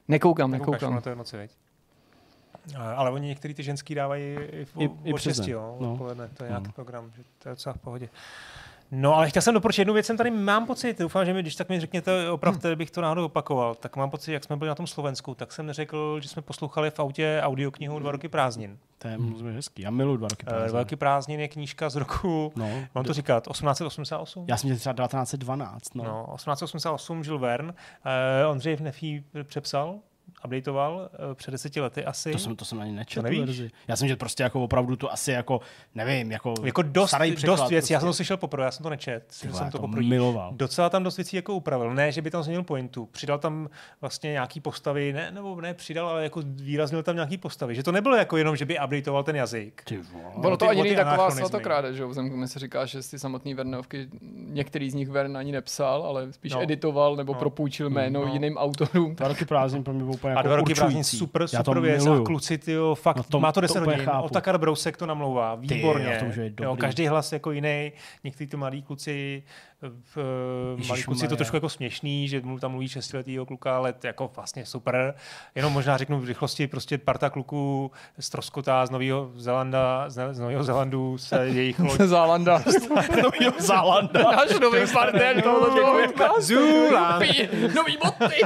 Nekoukám, 0.08 0.50
nekoukám. 0.50 0.94
Na 0.94 1.00
to 1.00 1.10
emoci, 1.10 1.36
veď? 1.36 1.50
Ale 2.76 3.10
oni 3.10 3.28
některý 3.28 3.54
ty 3.54 3.62
ženský 3.62 3.94
dávají 3.94 4.24
i, 4.24 4.64
v, 4.64 4.76
I, 4.80 4.90
i 5.04 5.18
6, 5.18 5.48
jo, 5.48 5.76
no. 5.80 5.92
odpoledne, 5.92 6.28
to 6.28 6.44
je 6.44 6.48
nějaký 6.48 6.66
no. 6.66 6.72
program, 6.72 7.12
že 7.16 7.22
to 7.38 7.48
je 7.48 7.52
docela 7.52 7.72
v 7.72 7.78
pohodě. 7.78 8.08
No, 8.90 9.14
ale 9.14 9.28
chtěl 9.28 9.42
jsem 9.42 9.54
doporučit 9.54 9.80
jednu 9.80 9.94
věc, 9.94 10.06
jsem 10.06 10.16
tady 10.16 10.30
mám 10.30 10.66
pocit, 10.66 10.98
doufám, 10.98 11.26
že 11.26 11.32
mi, 11.32 11.42
když 11.42 11.56
tak 11.56 11.68
mi 11.68 11.80
řekněte, 11.80 12.30
opravdu 12.30 12.60
hmm. 12.64 12.78
bych 12.78 12.90
to 12.90 13.00
náhodou 13.00 13.24
opakoval, 13.24 13.74
tak 13.74 13.96
mám 13.96 14.10
pocit, 14.10 14.32
jak 14.32 14.44
jsme 14.44 14.56
byli 14.56 14.68
na 14.68 14.74
tom 14.74 14.86
Slovensku, 14.86 15.34
tak 15.34 15.52
jsem 15.52 15.66
neřekl, 15.66 16.20
že 16.20 16.28
jsme 16.28 16.42
poslouchali 16.42 16.90
v 16.90 17.00
autě 17.00 17.40
audioknihu 17.42 17.98
Dva 17.98 18.12
roky 18.12 18.28
prázdnin. 18.28 18.78
To 18.98 19.08
je 19.08 19.14
hmm. 19.14 19.54
hezký, 19.54 19.82
já 19.82 19.90
miluji 19.90 20.16
Dva 20.16 20.28
roky 20.28 20.44
eh, 20.46 20.50
prázdnin. 20.50 20.70
Dva 20.70 20.80
roky 20.80 20.96
prázdnin 20.96 21.40
je 21.40 21.48
knížka 21.48 21.90
z 21.90 21.96
roku, 21.96 22.52
no, 22.56 22.70
mám 22.94 23.04
to 23.04 23.12
říkat, 23.12 23.48
1888? 23.48 24.44
Já 24.48 24.56
jsem 24.56 24.76
třeba 24.76 24.94
1912. 24.94 25.94
No, 25.94 26.04
no 26.04 26.10
1888 26.36 27.22
Jules 27.22 27.42
Verne, 27.42 27.72
uh, 27.72 28.50
Ondřej 28.50 28.76
Nefí 28.80 29.24
přepsal, 29.42 29.98
updateoval 30.46 31.10
uh, 31.28 31.34
před 31.34 31.50
deseti 31.50 31.80
lety 31.80 32.04
asi. 32.04 32.32
To 32.32 32.38
jsem, 32.38 32.56
to 32.56 32.64
jsem 32.64 32.80
ani 32.80 32.92
nečetl. 32.92 33.38
verzi. 33.40 33.70
Já 33.88 33.96
jsem 33.96 34.08
že 34.08 34.16
prostě 34.16 34.42
jako 34.42 34.64
opravdu 34.64 34.96
to 34.96 35.12
asi 35.12 35.32
jako, 35.32 35.60
nevím, 35.94 36.32
jako, 36.32 36.54
jako 36.62 36.82
dost, 36.82 37.14
dost 37.44 37.68
věcí. 37.68 37.76
Prostě. 37.76 37.94
Já 37.94 38.00
jsem 38.00 38.08
to 38.08 38.12
slyšel 38.12 38.36
poprvé, 38.36 38.64
já 38.64 38.70
jsem 38.70 38.82
to 38.82 38.90
nečet. 38.90 39.34
Tyhle, 39.40 39.58
jsem 39.58 39.70
to, 39.70 39.78
to 39.78 39.86
miloval. 39.86 40.52
Docela 40.54 40.90
tam 40.90 41.02
dost 41.02 41.16
věcí 41.16 41.36
jako 41.36 41.54
upravil. 41.54 41.94
Ne, 41.94 42.12
že 42.12 42.22
by 42.22 42.30
tam 42.30 42.42
změnil 42.42 42.62
pointu. 42.62 43.06
Přidal 43.06 43.38
tam 43.38 43.68
vlastně 44.00 44.32
nějaký 44.32 44.60
postavy, 44.60 45.12
ne, 45.12 45.30
nebo 45.30 45.60
ne 45.60 45.74
přidal, 45.74 46.08
ale 46.08 46.22
jako 46.22 46.42
výraznil 46.44 47.02
tam 47.02 47.14
nějaký 47.14 47.38
postavy. 47.38 47.74
Že 47.74 47.82
to 47.82 47.92
nebylo 47.92 48.16
jako 48.16 48.36
jenom, 48.36 48.56
že 48.56 48.64
by 48.64 48.78
updateoval 48.78 49.22
ten 49.22 49.36
jazyk. 49.36 49.82
Bylo 50.38 50.56
to 50.56 50.68
ani 50.68 50.96
taková 50.96 51.30
svatokráde, 51.30 51.94
že 51.94 52.02
jo? 52.02 52.14
se 52.46 52.58
říká, 52.58 52.86
že 52.86 53.02
si 53.02 53.18
samotný 53.18 53.54
Vernovky, 53.54 54.08
některý 54.36 54.90
z 54.90 54.94
nich 54.94 55.08
Vern 55.08 55.36
ani 55.36 55.52
nepsal, 55.52 56.02
ale 56.02 56.32
spíš 56.32 56.52
no. 56.52 56.62
editoval 56.62 57.16
nebo 57.16 57.32
no. 57.32 57.38
propůjčil 57.38 57.90
jméno 57.90 58.26
no. 58.26 58.32
jiným 58.32 58.56
autorům. 58.56 59.14
Dva 59.14 59.28
roky 59.28 59.44
prázdnin 59.44 59.84
pro 59.84 59.94
mě 59.94 60.04
úplně 60.04 60.34
jako 60.36 60.46
a 60.46 60.48
dva 60.48 60.56
roky 60.56 60.74
prázdnin 60.74 61.04
super, 61.04 61.48
super 61.48 61.80
věc. 61.80 62.04
Miluju. 62.04 62.22
A 62.22 62.26
kluci, 62.26 62.58
tyjo, 62.58 62.94
fakt, 62.94 63.16
no 63.16 63.22
to, 63.22 63.40
má 63.40 63.52
to 63.52 63.60
10 63.60 63.74
to 63.74 63.80
hodin. 63.80 64.10
Otakar 64.22 64.58
Brousek 64.58 64.96
to 64.96 65.06
namlouvá, 65.06 65.54
výborně. 65.54 66.18
Ty, 66.20 66.62
jo, 66.62 66.70
jo, 66.70 66.76
každý 66.76 67.06
hlas 67.06 67.32
jako 67.32 67.52
jiný. 67.52 67.92
Někteří 68.24 68.50
to 68.50 68.56
malí 68.56 68.82
kluci 68.82 69.42
v 70.14 70.86
malý 70.88 71.02
kluci 71.02 71.24
je 71.24 71.28
to 71.28 71.36
trošku 71.36 71.56
jako 71.56 71.68
směšný, 71.68 72.28
že 72.28 72.40
mu 72.40 72.58
tam 72.58 72.70
mluví 72.70 72.88
šestiletýho 72.88 73.46
kluka, 73.46 73.76
ale 73.76 73.92
to 73.92 74.06
jako 74.06 74.30
vlastně 74.36 74.66
super. 74.66 75.14
Jenom 75.54 75.72
možná 75.72 75.96
řeknu 75.96 76.20
v 76.20 76.24
rychlosti, 76.24 76.66
prostě 76.66 76.98
parta 76.98 77.30
kluků 77.30 77.90
z 78.18 78.30
Troskota 78.30 78.86
z 78.86 78.90
Nového 78.90 79.30
Zelanda, 79.36 80.04
z 80.08 80.38
Nového 80.38 80.64
Zelandu 80.64 81.18
se 81.18 81.48
jejich 81.48 81.78
loď. 81.78 82.00
Zálanda. 82.00 82.62
Nového 83.22 83.52
Zálanda. 83.58 84.22
Náš 84.36 84.58
nový 84.58 84.92
partner 84.92 85.42
tohoto 85.42 85.98
podcastu. 86.06 86.54
Nový 87.74 87.98
boty. 88.04 88.40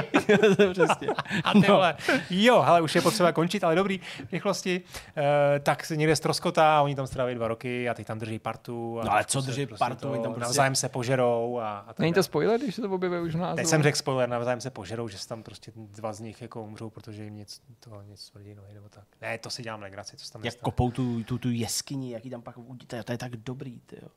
Přesně. 0.73 1.07
A 1.43 1.53
tyhle. 1.53 1.95
No. 2.09 2.19
Jo, 2.29 2.63
ale 2.65 2.81
už 2.81 2.95
je 2.95 3.01
potřeba 3.01 3.31
končit, 3.31 3.63
ale 3.63 3.75
dobrý, 3.75 3.99
v 4.29 4.31
rychlosti. 4.33 4.81
Uh, 5.17 5.23
tak 5.63 5.85
se 5.85 5.97
někde 5.97 6.15
z 6.15 6.19
Troskota, 6.19 6.81
oni 6.81 6.95
tam 6.95 7.07
stráví 7.07 7.35
dva 7.35 7.47
roky 7.47 7.89
a 7.89 7.93
teď 7.93 8.07
tam 8.07 8.19
drží 8.19 8.39
partu. 8.39 8.99
A 9.01 9.05
no 9.05 9.11
ale 9.11 9.23
co 9.23 9.41
drží 9.41 9.65
prostě 9.65 9.85
partu? 9.85 10.07
To, 10.07 10.13
tam 10.13 10.21
prostě... 10.21 10.39
Navzájem 10.39 10.75
se 10.75 10.89
požerou 10.89 11.30
požerou. 11.31 11.59
A, 11.59 11.79
a 11.79 11.93
Není 11.99 12.13
to 12.13 12.23
spoiler, 12.23 12.59
když 12.59 12.75
se 12.75 12.81
to 12.81 12.89
objevuje 12.89 13.21
už 13.21 13.35
v 13.35 13.37
názvu? 13.37 13.55
Teď 13.55 13.67
jsem 13.67 13.83
řekl 13.83 13.97
spoiler, 13.97 14.29
navzájem 14.29 14.61
se 14.61 14.69
požerou, 14.69 15.07
že 15.07 15.17
se 15.17 15.27
tam 15.27 15.43
prostě 15.43 15.71
dva 15.75 16.13
z 16.13 16.19
nich 16.19 16.41
jako 16.41 16.63
umřou, 16.63 16.89
protože 16.89 17.23
jim 17.23 17.35
nic, 17.35 17.61
to, 17.79 18.01
nic 18.01 18.21
smrdí 18.21 18.55
nohy 18.55 18.73
nebo 18.73 18.89
tak. 18.89 19.03
Ne, 19.21 19.37
to 19.37 19.49
si 19.49 19.63
dělám 19.63 19.81
legraci, 19.81 20.17
co 20.17 20.31
tam 20.31 20.45
Jak 20.45 20.55
kopou 20.55 20.91
tu, 20.91 21.23
tu, 21.23 21.37
tu 21.37 21.49
jeskyni, 21.49 22.11
jaký 22.11 22.29
tam 22.29 22.41
pak 22.41 22.57
uvidíte, 22.57 23.03
to 23.03 23.11
je 23.11 23.17
tak 23.17 23.35
dobrý, 23.35 23.79
ty 23.79 23.97
jo. 24.01 24.07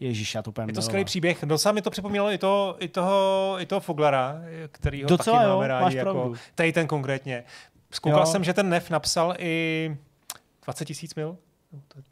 Ježíš, 0.00 0.34
já 0.34 0.42
to 0.42 0.50
úplně 0.50 0.66
Je 0.68 0.72
to 0.72 0.82
skvělý 0.82 1.04
příběh. 1.04 1.44
Docela 1.44 1.72
mi 1.72 1.82
to 1.82 1.90
připomínalo 1.90 2.30
i, 2.30 2.38
to, 2.38 2.76
i 2.78 2.88
toho, 2.88 3.56
i 3.58 3.66
toho 3.66 3.80
Foglara, 3.80 4.40
který 4.72 5.02
ho 5.02 5.08
Docela 5.08 5.38
taky 5.38 5.48
jo, 5.48 5.54
máme 5.54 5.68
rádi. 5.68 5.96
Jako, 5.96 6.32
tady 6.54 6.72
ten 6.72 6.86
konkrétně. 6.86 7.44
Zkoukal 7.90 8.20
jo. 8.20 8.26
jsem, 8.26 8.44
že 8.44 8.54
ten 8.54 8.68
Nef 8.68 8.90
napsal 8.90 9.34
i 9.38 9.96
20 10.64 10.84
tisíc 10.84 11.14
mil. 11.14 11.36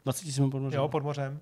20 0.03 0.19
tisíc 0.19 0.39
mil 0.39 0.49
pod 0.49 0.59
mořem. 0.59 0.79
Jo, 0.79 0.87
pod 0.87 1.03
mořem. 1.03 1.41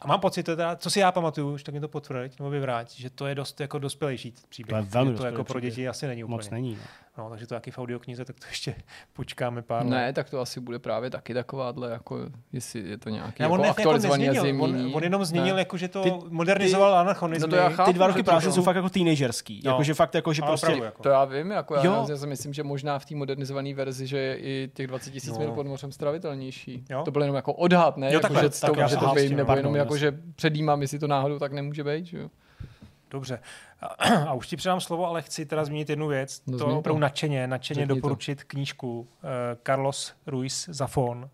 A 0.00 0.06
mám 0.06 0.20
pocit, 0.20 0.42
teda, 0.42 0.76
co 0.76 0.90
si 0.90 1.00
já 1.00 1.12
pamatuju, 1.12 1.56
že 1.56 1.64
tak 1.64 1.74
mi 1.74 1.80
to 1.80 1.88
potvrdit 1.88 2.38
nebo 2.38 2.50
vyvrát, 2.50 2.90
že 2.90 3.10
to 3.10 3.26
je 3.26 3.34
dost 3.34 3.60
jako 3.60 3.78
dospělejší 3.78 4.34
příběh. 4.48 4.70
To 4.70 4.76
je 4.76 4.82
velmi 4.82 5.14
to 5.14 5.26
jako 5.26 5.44
pro 5.44 5.60
děti 5.60 5.88
asi 5.88 6.06
není 6.06 6.24
úplně. 6.24 6.36
Moc 6.36 6.50
není. 6.50 6.74
No. 6.74 6.82
No, 7.20 7.30
takže 7.30 7.46
to 7.46 7.54
taky 7.54 7.70
v 7.70 7.78
audioknize, 7.78 8.24
tak 8.24 8.40
to 8.40 8.46
ještě 8.48 8.74
počkáme 9.12 9.62
pár 9.62 9.84
Ne, 9.84 9.96
let. 9.96 10.12
tak 10.12 10.30
to 10.30 10.40
asi 10.40 10.60
bude 10.60 10.78
právě 10.78 11.10
taky 11.10 11.34
takováhle, 11.34 11.90
jako 11.90 12.18
jestli 12.52 12.88
je 12.88 12.98
to 12.98 13.08
nějaký 13.08 13.42
jako 13.42 13.54
jako 13.56 13.70
aktualizovaný 13.70 14.24
jako 14.24 14.48
on, 14.58 14.90
on, 14.94 15.02
jenom 15.02 15.24
změnil, 15.24 15.58
jako, 15.58 15.76
že 15.76 15.88
to 15.88 16.02
ty, 16.02 16.12
modernizoval 16.28 16.94
anachronismy. 16.94 17.42
No 17.42 17.48
to 17.48 17.56
já 17.56 17.68
chápu, 17.68 17.90
ty 17.90 17.94
dva 17.94 18.06
roky 18.06 18.22
práce 18.22 18.52
jsou 18.52 18.62
fakt 18.62 18.76
jako 18.76 18.88
teenagerský. 18.88 19.62
No. 19.64 19.70
Jako, 19.70 19.82
že 19.82 19.94
fakt 19.94 20.14
jako, 20.14 20.32
že 20.32 20.42
prostě... 20.42 20.66
Opravdu, 20.66 20.84
jako. 20.84 21.02
To 21.02 21.08
já 21.08 21.24
vím, 21.24 21.50
jako 21.50 21.74
já, 21.74 22.06
já 22.08 22.16
si 22.16 22.26
myslím, 22.26 22.52
že 22.52 22.62
možná 22.62 22.98
v 22.98 23.04
té 23.04 23.14
modernizované 23.14 23.74
verzi, 23.74 24.06
že 24.06 24.18
je 24.18 24.36
i 24.36 24.70
těch 24.74 24.86
20 24.86 25.10
tisíc 25.10 25.38
no. 25.38 25.54
pod 25.54 25.66
mořem 25.66 25.92
stravitelnější. 25.92 26.84
Jo? 26.90 27.02
To 27.04 27.10
bylo 27.10 27.24
jenom 27.24 27.36
jako 27.36 27.52
odhad, 27.52 27.96
ne? 27.96 28.12
Jo, 28.12 28.20
jako, 28.22 28.34
že 28.34 28.48
to, 28.48 28.88
že 28.88 28.96
to 28.96 29.12
vím, 29.14 29.36
nebo 29.36 29.52
jenom 29.52 29.76
jako, 29.76 29.96
že 29.96 30.18
předjímám, 30.36 30.82
jestli 30.82 30.98
to 30.98 31.06
náhodou 31.06 31.38
tak 31.38 31.52
nemůže 31.52 31.84
být. 31.84 32.14
Dobře. 33.10 33.38
A 34.28 34.32
už 34.32 34.46
ti 34.46 34.56
předám 34.56 34.80
slovo, 34.80 35.06
ale 35.06 35.22
chci 35.22 35.46
teda 35.46 35.64
zmínit 35.64 35.90
jednu 35.90 36.08
věc. 36.08 36.42
No, 36.46 36.58
to 36.58 36.78
opravdu 36.78 37.00
nadšeně, 37.00 37.46
nadšeně 37.46 37.86
doporučit 37.86 38.38
to. 38.38 38.44
knížku 38.46 39.00
uh, 39.00 39.06
Carlos 39.66 40.14
Ruiz 40.26 40.68
Zafón. 40.68 41.30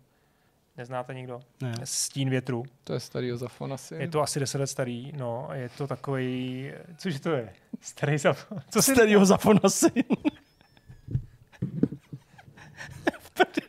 Neznáte 0.77 1.13
někdo? 1.13 1.39
Ne. 1.61 1.73
Stín 1.83 2.29
větru. 2.29 2.65
To 2.83 2.93
je 2.93 2.99
starý 2.99 3.37
Zafon 3.37 3.73
asi. 3.73 3.95
Je 3.95 4.07
to 4.07 4.21
asi 4.21 4.39
deset 4.39 4.57
let 4.57 4.67
starý, 4.67 5.11
no. 5.17 5.49
Je 5.53 5.69
to 5.69 5.87
takový, 5.87 6.71
což 6.97 7.19
to 7.19 7.29
je? 7.29 7.53
Starý 7.81 8.17
Zafon. 8.17 8.57
Co 8.69 8.81
starý 8.81 9.25
Zafon 9.25 9.59
asi? 9.63 9.87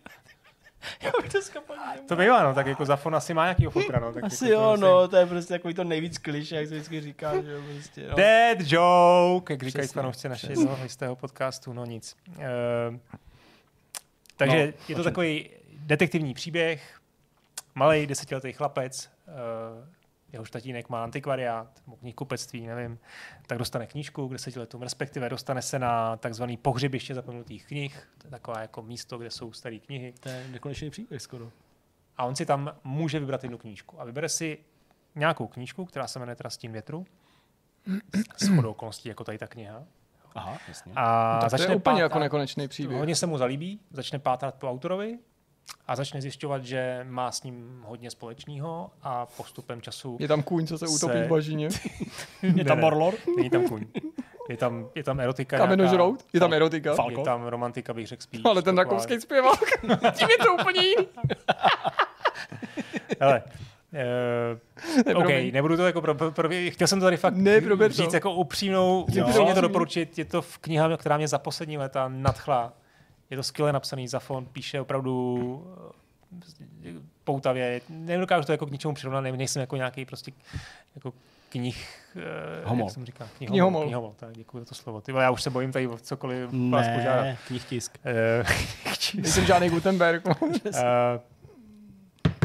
to 2.09 2.17
bývá, 2.17 2.43
no, 2.43 2.55
tak 2.55 2.67
jako 2.67 2.85
Zafon 2.85 3.17
asi 3.17 3.35
má 3.35 3.45
nějaký 3.45 3.67
fotra, 3.67 4.01
no. 4.01 4.13
Tak 4.13 4.25
asi 4.25 4.45
jako 4.45 4.63
jo, 4.63 4.77
no, 4.77 5.09
to 5.09 5.17
je 5.17 5.27
prostě 5.27 5.55
takový 5.55 5.75
to 5.75 5.85
nejvíc 5.85 6.19
kliš, 6.19 6.53
jak 6.53 6.69
se 6.69 6.75
vždycky 6.75 7.01
říká, 7.01 7.43
že 7.43 7.53
jo, 7.53 7.61
prostě, 7.73 8.07
no. 8.09 8.17
Dead 8.17 8.59
joke, 8.61 9.53
jak 9.53 9.63
říkají 9.63 9.89
fanoušci 9.89 10.29
našeho 10.29 10.79
jistého 10.83 11.17
podcastu, 11.17 11.73
no 11.73 11.85
nic. 11.85 12.17
Uh, 12.29 12.35
takže 14.37 14.67
no, 14.67 14.73
je 14.89 14.95
to 14.97 15.05
takový 15.05 15.51
detektivní 15.73 16.35
příběh, 16.35 17.01
malý 17.75 18.07
desetiletý 18.07 18.53
chlapec, 18.53 19.11
uh, 19.27 19.35
jehož 20.33 20.51
tatínek 20.51 20.89
má 20.89 21.05
antikvariát, 21.05 21.83
knihkupectví, 22.01 22.67
nevím, 22.67 22.99
tak 23.47 23.59
dostane 23.59 23.87
knížku 23.87 24.29
k 24.29 24.33
desetiletům, 24.33 24.83
respektive 24.83 25.29
dostane 25.29 25.63
se 25.63 25.79
na 25.79 26.17
takzvaný 26.17 26.57
pohřebiště 26.57 27.15
zapomenutých 27.15 27.67
knih, 27.67 28.09
to 28.19 28.27
je 28.27 28.31
takové 28.31 28.61
jako 28.61 28.83
místo, 28.83 29.19
kde 29.19 29.31
jsou 29.31 29.53
staré 29.53 29.79
knihy. 29.79 30.15
To 30.21 30.29
je 30.29 30.49
nekonečný 30.51 30.91
příběh 30.91 31.23
skoro. 31.23 31.51
A 32.17 32.25
on 32.25 32.37
si 32.37 32.47
tam 32.47 32.73
může 32.85 33.21
vybrat 33.21 33.43
jednu 33.43 33.59
knížku. 33.59 34.01
A 34.01 34.05
vybere 34.05 34.29
si 34.29 34.59
nějakou 35.15 35.47
knížku, 35.47 35.85
která 35.85 36.07
se 36.07 36.19
jmenuje 36.19 36.37
teda 36.37 36.51
Stín 36.51 36.73
větru, 36.73 37.07
s 38.37 38.49
chodou 38.49 38.71
okolností, 38.71 39.09
jako 39.09 39.25
tady 39.25 39.39
ta 39.39 39.47
kniha. 39.47 39.85
Aha, 40.35 40.59
jasně. 40.69 40.93
A 40.97 41.35
no, 41.35 41.41
tak 41.41 41.51
začne 41.51 41.67
to 41.67 41.73
je 41.73 41.77
úplně 41.77 41.95
pátrat, 41.95 42.03
jako 42.03 42.19
nekonečný 42.19 42.69
příběh. 42.69 42.99
Hodně 42.99 43.17
se 43.17 43.27
mu 43.27 43.39
zalíbí, 43.39 43.81
začne 43.91 44.19
pátrat 44.19 44.55
po 44.55 44.71
autorovi 44.71 45.19
a 45.87 45.97
začne 45.97 46.21
zjišťovat, 46.21 46.65
že 46.65 47.07
má 47.09 47.33
s 47.33 47.43
ním 47.43 47.83
hodně 47.87 48.11
společného 48.11 48.91
a 49.03 49.27
postupem 49.27 49.81
času... 49.81 50.17
Je 50.21 50.29
tam 50.29 50.43
kůň, 50.43 50.67
co 50.67 50.79
se 50.79 50.87
utopí 50.87 51.19
v 51.19 51.29
bažině? 51.29 51.69
je 52.43 52.65
tam 52.65 52.81
morlor? 52.81 53.15
Není 53.37 53.51
tam 53.51 53.69
kůň. 53.69 53.85
Je 54.49 54.57
tam, 54.57 54.89
je 54.95 55.05
tam 55.05 55.21
erotika. 55.21 55.59
Kamenožrout? 55.59 56.25
Je 56.33 56.41
tam 56.41 56.55
erotika. 56.55 56.95
Falko? 56.95 57.21
Je 57.21 57.25
tam 57.25 57.47
romantika, 57.47 57.95
bych 57.95 58.07
řekl 58.07 58.23
spíš. 58.23 58.41
Ale 58.45 58.63
ten 58.63 58.77
takový 58.77 59.21
zpěvák, 59.21 59.61
tím 60.13 60.29
je 60.31 60.39
to 60.39 60.55
úplně 60.61 60.81
jiný. 60.81 61.07
Hele, 63.21 63.43
Uh, 65.05 65.17
OK, 65.17 65.29
nebudu 65.53 65.77
to 65.77 65.87
jako 65.87 66.01
pro, 66.01 66.15
pro, 66.15 66.33
pro, 66.33 66.49
chtěl 66.69 66.87
jsem 66.87 67.01
to 67.01 67.07
tady 67.07 67.17
fakt 67.17 67.35
ne, 67.35 67.61
říct 67.89 68.11
to. 68.11 68.17
jako 68.17 68.33
upřímnou, 68.33 69.03
upřímně 69.03 69.55
to 69.55 69.61
doporučit. 69.61 70.19
Je 70.19 70.25
to 70.25 70.43
v 70.43 70.59
kniha, 70.59 70.97
která 70.97 71.17
mě 71.17 71.29
za 71.29 71.39
poslední 71.39 71.79
léta 71.79 72.09
nadchla 72.09 72.73
je 73.31 73.37
to 73.37 73.43
skvěle 73.43 73.73
napsaný, 73.73 74.09
Zafon 74.09 74.47
píše 74.47 74.81
opravdu 74.81 75.65
eh, 76.85 76.93
poutavě. 77.25 77.81
Nedokážu 77.89 78.47
to 78.47 78.53
jako 78.53 78.67
k 78.67 78.71
ničemu 78.71 78.95
přirovnat, 78.95 79.21
nejsem 79.21 79.61
jako 79.61 79.77
nějaký 79.77 80.05
prostě 80.05 80.33
jako 80.95 81.13
knih... 81.49 81.89
Uh, 82.17 82.69
Homol. 82.69 82.87
Jak 82.87 82.95
jsem 82.95 83.05
říkal? 83.05 83.29
Knihomol. 83.39 83.85
Knihomol, 83.85 84.15
tak 84.17 84.35
děkuji 84.35 84.59
za 84.59 84.65
to 84.65 84.75
slovo. 84.75 85.01
Ty, 85.01 85.13
já 85.13 85.31
už 85.31 85.43
se 85.43 85.51
bojím 85.51 85.73
tady 85.73 85.89
cokoliv 86.03 86.53
ne, 86.53 86.71
vás 86.71 86.87
požádat. 86.97 87.37
knihtisk. 87.47 87.99
Uh, 88.45 88.51
Nejsem 89.23 89.45
žádný 89.45 89.69
Gutenberg. 89.69 90.27
uh, 90.27 90.53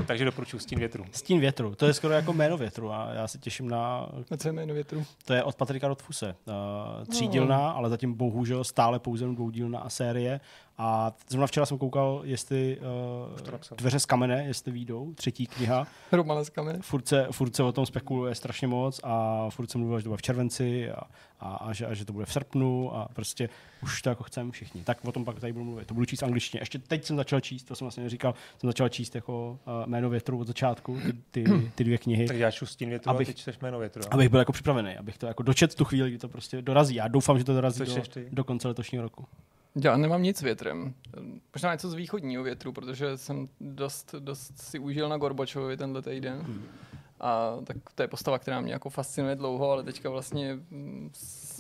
Takže 0.06 0.26
doporučuji 0.26 0.60
Stín 0.60 0.80
větru. 0.80 1.06
Stín 1.12 1.40
větru, 1.40 1.76
to 1.76 1.86
je 1.86 1.94
skoro 1.94 2.14
jako 2.14 2.34
jméno 2.34 2.58
větru 2.58 2.92
a 2.92 3.10
já 3.14 3.28
se 3.28 3.38
těším 3.38 3.70
na... 3.70 4.10
Na 4.32 4.38
co 4.38 4.48
je 4.48 4.52
jméno 4.52 4.74
větru? 4.74 5.06
To 5.26 5.34
je 5.34 5.44
od 5.44 5.56
Patrika 5.56 5.88
Rotfuse. 5.88 6.36
Uh, 6.46 7.06
třídílná, 7.06 7.58
no. 7.58 7.78
ale 7.78 7.90
zatím 7.90 8.14
bohužel 8.14 8.64
stále 8.64 9.00
pouze 9.00 9.26
dvoudílná 9.26 9.90
série 9.90 10.40
a 10.78 11.14
zrovna 11.30 11.48
včera 11.48 11.66
jsem 11.66 11.78
koukal, 11.78 12.22
jestli 12.24 12.78
uh, 13.72 13.76
dveře 13.78 14.00
z 14.00 14.06
kamene, 14.06 14.44
jestli 14.46 14.72
výjdou, 14.72 15.14
třetí 15.14 15.48
kniha. 15.48 15.88
Romana 16.12 16.44
z 16.44 16.50
kamene. 16.50 16.80
Furt 16.82 17.08
se, 17.08 17.28
furt 17.32 17.56
se 17.56 17.64
o 17.64 17.72
tom 17.72 17.86
spekuluje 17.86 18.36
strašně 18.36 18.68
moc 18.68 19.00
a 19.04 19.46
furt 19.50 19.72
se 19.72 19.78
mluvil, 19.78 20.00
že 20.00 20.04
to 20.04 20.10
bude 20.10 20.18
v 20.18 20.22
červenci 20.22 20.92
a, 20.92 21.02
a, 21.40 21.56
a, 21.56 21.74
že, 21.74 21.86
a 21.86 21.94
že 21.94 22.06
to 22.06 22.14
bude 22.14 22.26
v 22.26 22.34
srpnu 22.34 22.96
a 22.96 23.08
prostě 23.14 23.50
už 23.84 24.02
to 24.02 24.10
jako 24.10 24.24
chceme 24.24 24.52
všichni. 24.52 24.84
Tak 24.84 25.06
o 25.06 25.12
tom 25.12 25.26
pak 25.26 25.40
tady 25.40 25.54
budu 25.54 25.66
mluvit. 25.66 25.88
To 25.88 25.94
budu 25.94 26.06
číst 26.06 26.24
angličtině. 26.24 26.62
Ještě 26.62 26.80
teď 26.80 27.06
jsem 27.06 27.18
začal 27.18 27.40
číst, 27.40 27.64
to 27.64 27.76
jsem 27.76 27.86
vlastně 27.86 28.04
neříkal, 28.04 28.34
jsem 28.58 28.70
začal 28.70 28.90
číst 28.90 29.16
jako 29.16 29.60
uh, 29.66 29.90
jméno 29.90 30.10
větru 30.10 30.40
od 30.40 30.48
začátku, 30.48 31.00
ty, 31.32 31.44
ty, 31.44 31.72
ty 31.76 31.84
dvě 31.84 31.98
knihy. 31.98 32.28
Tak 32.28 32.38
já 32.38 32.52
šustím 32.52 32.90
větru 32.90 33.10
abych, 33.10 33.30
a 33.30 33.34
ty 33.34 33.40
čteš 33.40 33.60
jméno 33.60 33.80
větru. 33.80 34.04
Abych 34.12 34.30
byl 34.30 34.40
jako 34.40 34.52
připravený, 34.52 34.98
abych 34.98 35.18
to 35.18 35.26
jako 35.26 35.44
dočet 35.44 35.76
tu 35.76 35.86
chvíli, 35.86 36.10
kdy 36.10 36.18
to 36.20 36.30
prostě 36.30 36.62
dorazí. 36.62 36.96
Já 36.96 37.08
doufám, 37.08 37.38
že 37.38 37.44
to 37.44 37.54
dorazí 37.54 37.80
do, 37.86 38.02
do 38.32 38.44
konce 38.44 38.68
letošního 38.68 39.04
roku. 39.04 39.26
Já 39.76 39.98
nemám 39.98 40.24
nic 40.24 40.42
větrem. 40.42 40.94
Možná 41.56 41.72
něco 41.72 41.90
z 41.90 41.94
východního 41.94 42.44
větru, 42.44 42.74
protože 42.74 43.18
jsem 43.18 43.50
dost, 43.62 44.16
dost 44.20 44.58
si 44.58 44.80
užil 44.80 45.10
na 45.10 45.18
Gorbačovovi 45.18 45.78
tenhle 45.78 46.02
týden. 46.02 46.40
Hmm. 46.40 46.64
A 47.20 47.58
tak 47.64 47.78
to 47.96 48.02
je 48.02 48.08
postava, 48.08 48.40
která 48.40 48.62
mě 48.62 48.74
jako 48.74 48.90
fascinuje 48.90 49.36
dlouho, 49.36 49.72
ale 49.72 49.84
teďka 49.84 50.10
vlastně 50.10 50.54
mm, 50.72 51.12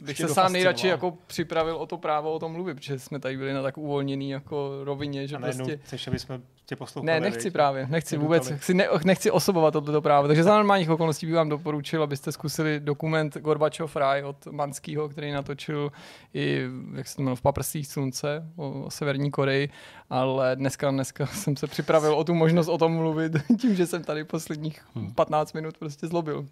bych 0.03 0.18
se 0.18 0.27
sám 0.27 0.53
nejradši 0.53 0.88
jako 0.88 1.18
připravil 1.27 1.76
o 1.76 1.85
to 1.85 1.98
právo 1.98 2.34
o 2.34 2.40
tom 2.40 2.52
mluvit, 2.52 2.73
protože 2.73 2.99
jsme 2.99 3.19
tady 3.19 3.38
byli 3.38 3.53
na 3.53 3.61
tak 3.61 3.77
uvolněný 3.77 4.30
jako 4.30 4.84
rovině, 4.84 5.27
že 5.27 5.35
a 5.35 5.40
prostě... 5.40 5.77
Chceš, 5.77 6.07
aby 6.07 6.19
jsme 6.19 6.41
tě 6.65 6.76
poslouchali? 6.76 7.06
Ne, 7.06 7.19
nechci 7.19 7.52
právě, 7.52 7.88
nechci 7.90 8.18
vůbec, 8.18 8.52
chci, 8.56 8.73
ne, 8.73 8.88
nechci 9.06 9.31
osobovat 9.31 9.73
toto 9.73 10.02
právo, 10.02 10.27
takže 10.27 10.44
za 10.44 10.56
normálních 10.56 10.90
okolností 10.90 11.26
bych 11.26 11.35
vám 11.35 11.49
doporučil, 11.49 12.03
abyste 12.03 12.31
zkusili 12.31 12.80
dokument 12.80 13.38
Gorbačov 13.38 13.95
Raj 13.95 14.23
od 14.23 14.45
Manského, 14.45 15.10
který 15.10 15.31
natočil 15.31 15.91
i, 16.34 16.61
jak 16.95 17.07
se 17.07 17.15
to 17.15 17.22
jmenuje, 17.22 17.35
v 17.35 17.41
Paprsích 17.41 17.88
slunce 17.88 18.44
o, 18.56 18.84
o 18.84 18.91
Severní 18.91 19.31
Koreji, 19.31 19.69
ale 20.10 20.56
dneska, 20.56 20.91
dneska 20.91 21.26
jsem 21.34 21.57
se 21.57 21.68
připravil 21.68 22.14
o 22.14 22.23
tu 22.23 22.34
možnost 22.34 22.68
o 22.68 22.77
tom 22.77 22.91
mluvit 22.91 23.31
tím, 23.61 23.76
že 23.76 23.88
jsem 23.88 24.03
tady 24.03 24.23
posledních 24.23 24.81
15 25.15 25.53
hmm. 25.53 25.61
minut 25.61 25.77
prostě 25.77 26.07
zlobil. 26.07 26.45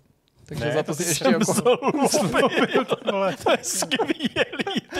Takže 0.45 0.65
ne, 0.65 0.71
za 0.71 0.83
to, 0.83 0.91
to 0.91 0.95
si 0.95 1.03
ještě 1.03 1.25
jako... 1.27 1.53
Zlobil, 1.53 3.33
to 3.43 3.51
je 3.51 3.57
skvělý. 3.61 4.29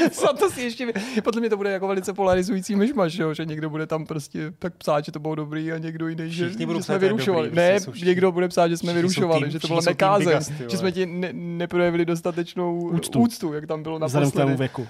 za 0.22 0.34
to 0.34 0.50
si 0.50 0.62
ještě... 0.62 0.94
Podle 1.24 1.40
mě 1.40 1.50
to 1.50 1.58
bude 1.58 1.72
jako 1.72 1.88
velice 1.88 2.14
polarizující 2.14 2.76
myšmaš, 2.76 3.14
jo? 3.14 3.34
že 3.34 3.46
někdo 3.46 3.70
bude 3.70 3.88
tam 3.88 4.06
prostě 4.06 4.54
tak 4.60 4.74
psát, 4.74 5.06
že 5.06 5.12
to 5.12 5.20
bylo 5.20 5.36
dobrý 5.36 5.72
a 5.72 5.78
někdo 5.78 6.08
jiný, 6.08 6.32
že, 6.32 6.50
že 6.50 6.56
jsme 6.82 7.00
vyrušovali. 7.00 7.48
Dobrý, 7.48 7.58
ne, 7.58 7.80
prostě 7.84 8.06
někdo 8.06 8.32
bude 8.32 8.48
psát, 8.48 8.68
že 8.68 8.78
jsme 8.78 8.94
vyrušovali, 8.94 9.42
tým, 9.42 9.52
že 9.52 9.60
to 9.60 9.68
bylo 9.68 9.82
nekázeň, 9.82 10.40
že 10.70 10.78
jsme 10.78 10.92
ti 10.92 11.06
ne, 11.06 11.30
neprojevili 11.34 12.06
dostatečnou 12.06 12.90
úctu. 12.90 13.20
úctu, 13.20 13.54
jak 13.54 13.68
tam 13.68 13.84
bylo 13.84 14.00
naposledy. 14.00 14.26
Vzhledem 14.26 14.56
k 14.56 14.60
věku. 14.60 14.88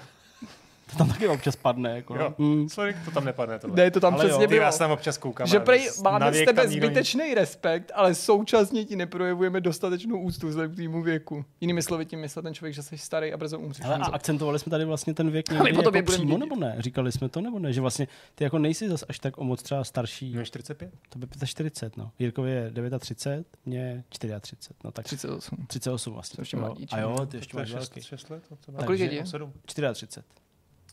To 0.92 0.98
tam 0.98 1.08
taky 1.08 1.28
občas 1.28 1.56
padne. 1.56 1.96
Jako. 1.96 2.14
Jo. 2.14 2.34
Mm. 2.38 2.68
Sorry, 2.68 2.96
to 3.04 3.10
tam 3.10 3.24
nepadne. 3.24 3.58
Tohle. 3.58 3.76
Ne, 3.76 3.90
to 3.90 4.00
tam 4.00 4.14
ale 4.14 4.24
přesně 4.24 4.44
jo. 4.44 4.48
bylo. 4.48 4.62
Já 4.62 4.72
se 4.72 4.78
tam 4.78 4.90
občas 4.90 5.18
koukám. 5.18 5.46
Že 5.46 5.60
prej 5.60 5.90
máme 6.02 6.32
z 6.32 6.44
tebe 6.44 6.68
zbytečný 6.68 7.24
nikdo... 7.24 7.40
respekt, 7.40 7.92
ale 7.94 8.14
současně 8.14 8.84
ti 8.84 8.96
neprojevujeme 8.96 9.60
dostatečnou 9.60 10.20
úctu 10.20 10.48
vzhledem 10.48 10.72
k 10.72 10.76
týmu 10.76 11.02
věku. 11.02 11.44
Jinými 11.60 11.82
slovy 11.82 12.06
tím 12.06 12.20
myslel 12.20 12.42
ten 12.42 12.54
člověk, 12.54 12.74
že 12.74 12.82
jsi 12.82 12.98
starý 12.98 13.32
a 13.32 13.36
brzo 13.36 13.58
umřeš. 13.58 13.86
Ale 13.86 13.96
a 13.96 14.04
akcentovali 14.04 14.58
jsme 14.58 14.70
tady 14.70 14.84
vlastně 14.84 15.14
ten 15.14 15.30
věk 15.30 15.50
někdy 15.50 15.76
jako 15.76 16.02
přímo, 16.02 16.38
nebo 16.38 16.56
ne? 16.56 16.76
Říkali 16.78 17.12
jsme 17.12 17.28
to, 17.28 17.40
nebo 17.40 17.58
ne? 17.58 17.72
Že 17.72 17.80
vlastně 17.80 18.08
ty 18.34 18.44
jako 18.44 18.58
nejsi 18.58 18.88
zas 18.88 19.04
až 19.08 19.18
tak 19.18 19.38
o 19.38 19.44
moc 19.44 19.62
třeba 19.62 19.84
starší. 19.84 20.34
No 20.34 20.44
45? 20.44 20.90
To 21.08 21.18
by 21.18 21.26
40, 21.44 21.96
no. 21.96 22.10
Jirkovi 22.18 22.50
je 22.50 22.72
39, 22.98 23.46
mě 23.66 24.04
34. 24.08 24.74
No 24.84 24.90
tak 24.90 25.04
38. 25.04 25.66
38 25.66 26.14
vlastně. 26.14 26.36
To 26.36 26.42
ještě 26.42 26.56
mladí, 26.56 26.86
a 26.90 27.00
jo, 27.00 27.26
ty 27.26 27.36
ještě 27.36 27.56
máš 27.56 27.74
6 28.00 28.30
let? 28.30 28.42
A 28.78 28.84
kolik 28.84 29.00
je? 29.00 29.24
34. 29.64 30.26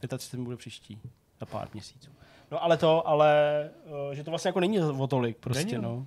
35 0.08 0.44
bude 0.44 0.58
příští, 0.58 1.00
za 1.40 1.46
pár 1.46 1.68
měsíců. 1.74 2.12
No 2.52 2.64
ale 2.64 2.78
to, 2.78 3.08
ale, 3.08 3.70
uh, 3.86 4.14
že 4.14 4.24
to 4.24 4.32
vlastně 4.32 4.50
jako 4.50 4.60
není 4.60 4.82
o 4.82 5.08
tolik 5.08 5.38
prostě, 5.38 5.66
není, 5.66 5.84
no. 5.84 6.06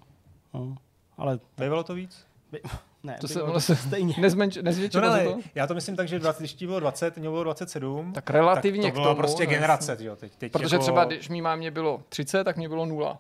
no. 0.55 0.77
Ale... 1.17 1.39
Bývalo 1.59 1.85
to 1.85 1.95
víc? 1.95 2.27
By, 2.53 2.61
ne, 3.03 3.19
to 3.21 3.29
se, 3.29 3.43
ono 3.43 3.61
se 3.61 3.77
stejně. 3.77 4.15
Nezmenč, 4.21 4.57
nezvětšilo 4.57 5.09
no, 5.09 5.17
ne, 5.17 5.25
to? 5.25 5.39
Já 5.55 5.67
to 5.67 5.75
myslím 5.75 5.97
tak, 5.97 6.09
že 6.09 6.19
20, 6.19 6.39
když 6.43 6.55
bylo 6.55 6.81
20, 6.81 7.17
mě 7.17 7.29
bylo 7.29 7.45
27. 7.45 8.13
Tak 8.13 8.31
relativně 8.31 8.83
tak 8.83 8.95
to 8.95 9.01
bylo 9.01 9.15
k 9.15 9.17
tomu, 9.17 9.19
prostě 9.19 9.47
generace. 9.47 9.97
Jo, 10.01 10.17
teď, 10.17 10.37
teď 10.37 10.53
Protože 10.53 10.75
jako... 10.75 10.83
třeba, 10.83 11.05
když 11.05 11.29
mý 11.29 11.43
mámě 11.43 11.71
bylo 11.71 12.03
30, 12.09 12.45
tak 12.45 12.57
mě 12.57 12.69
bylo 12.69 12.87
0 12.87 13.19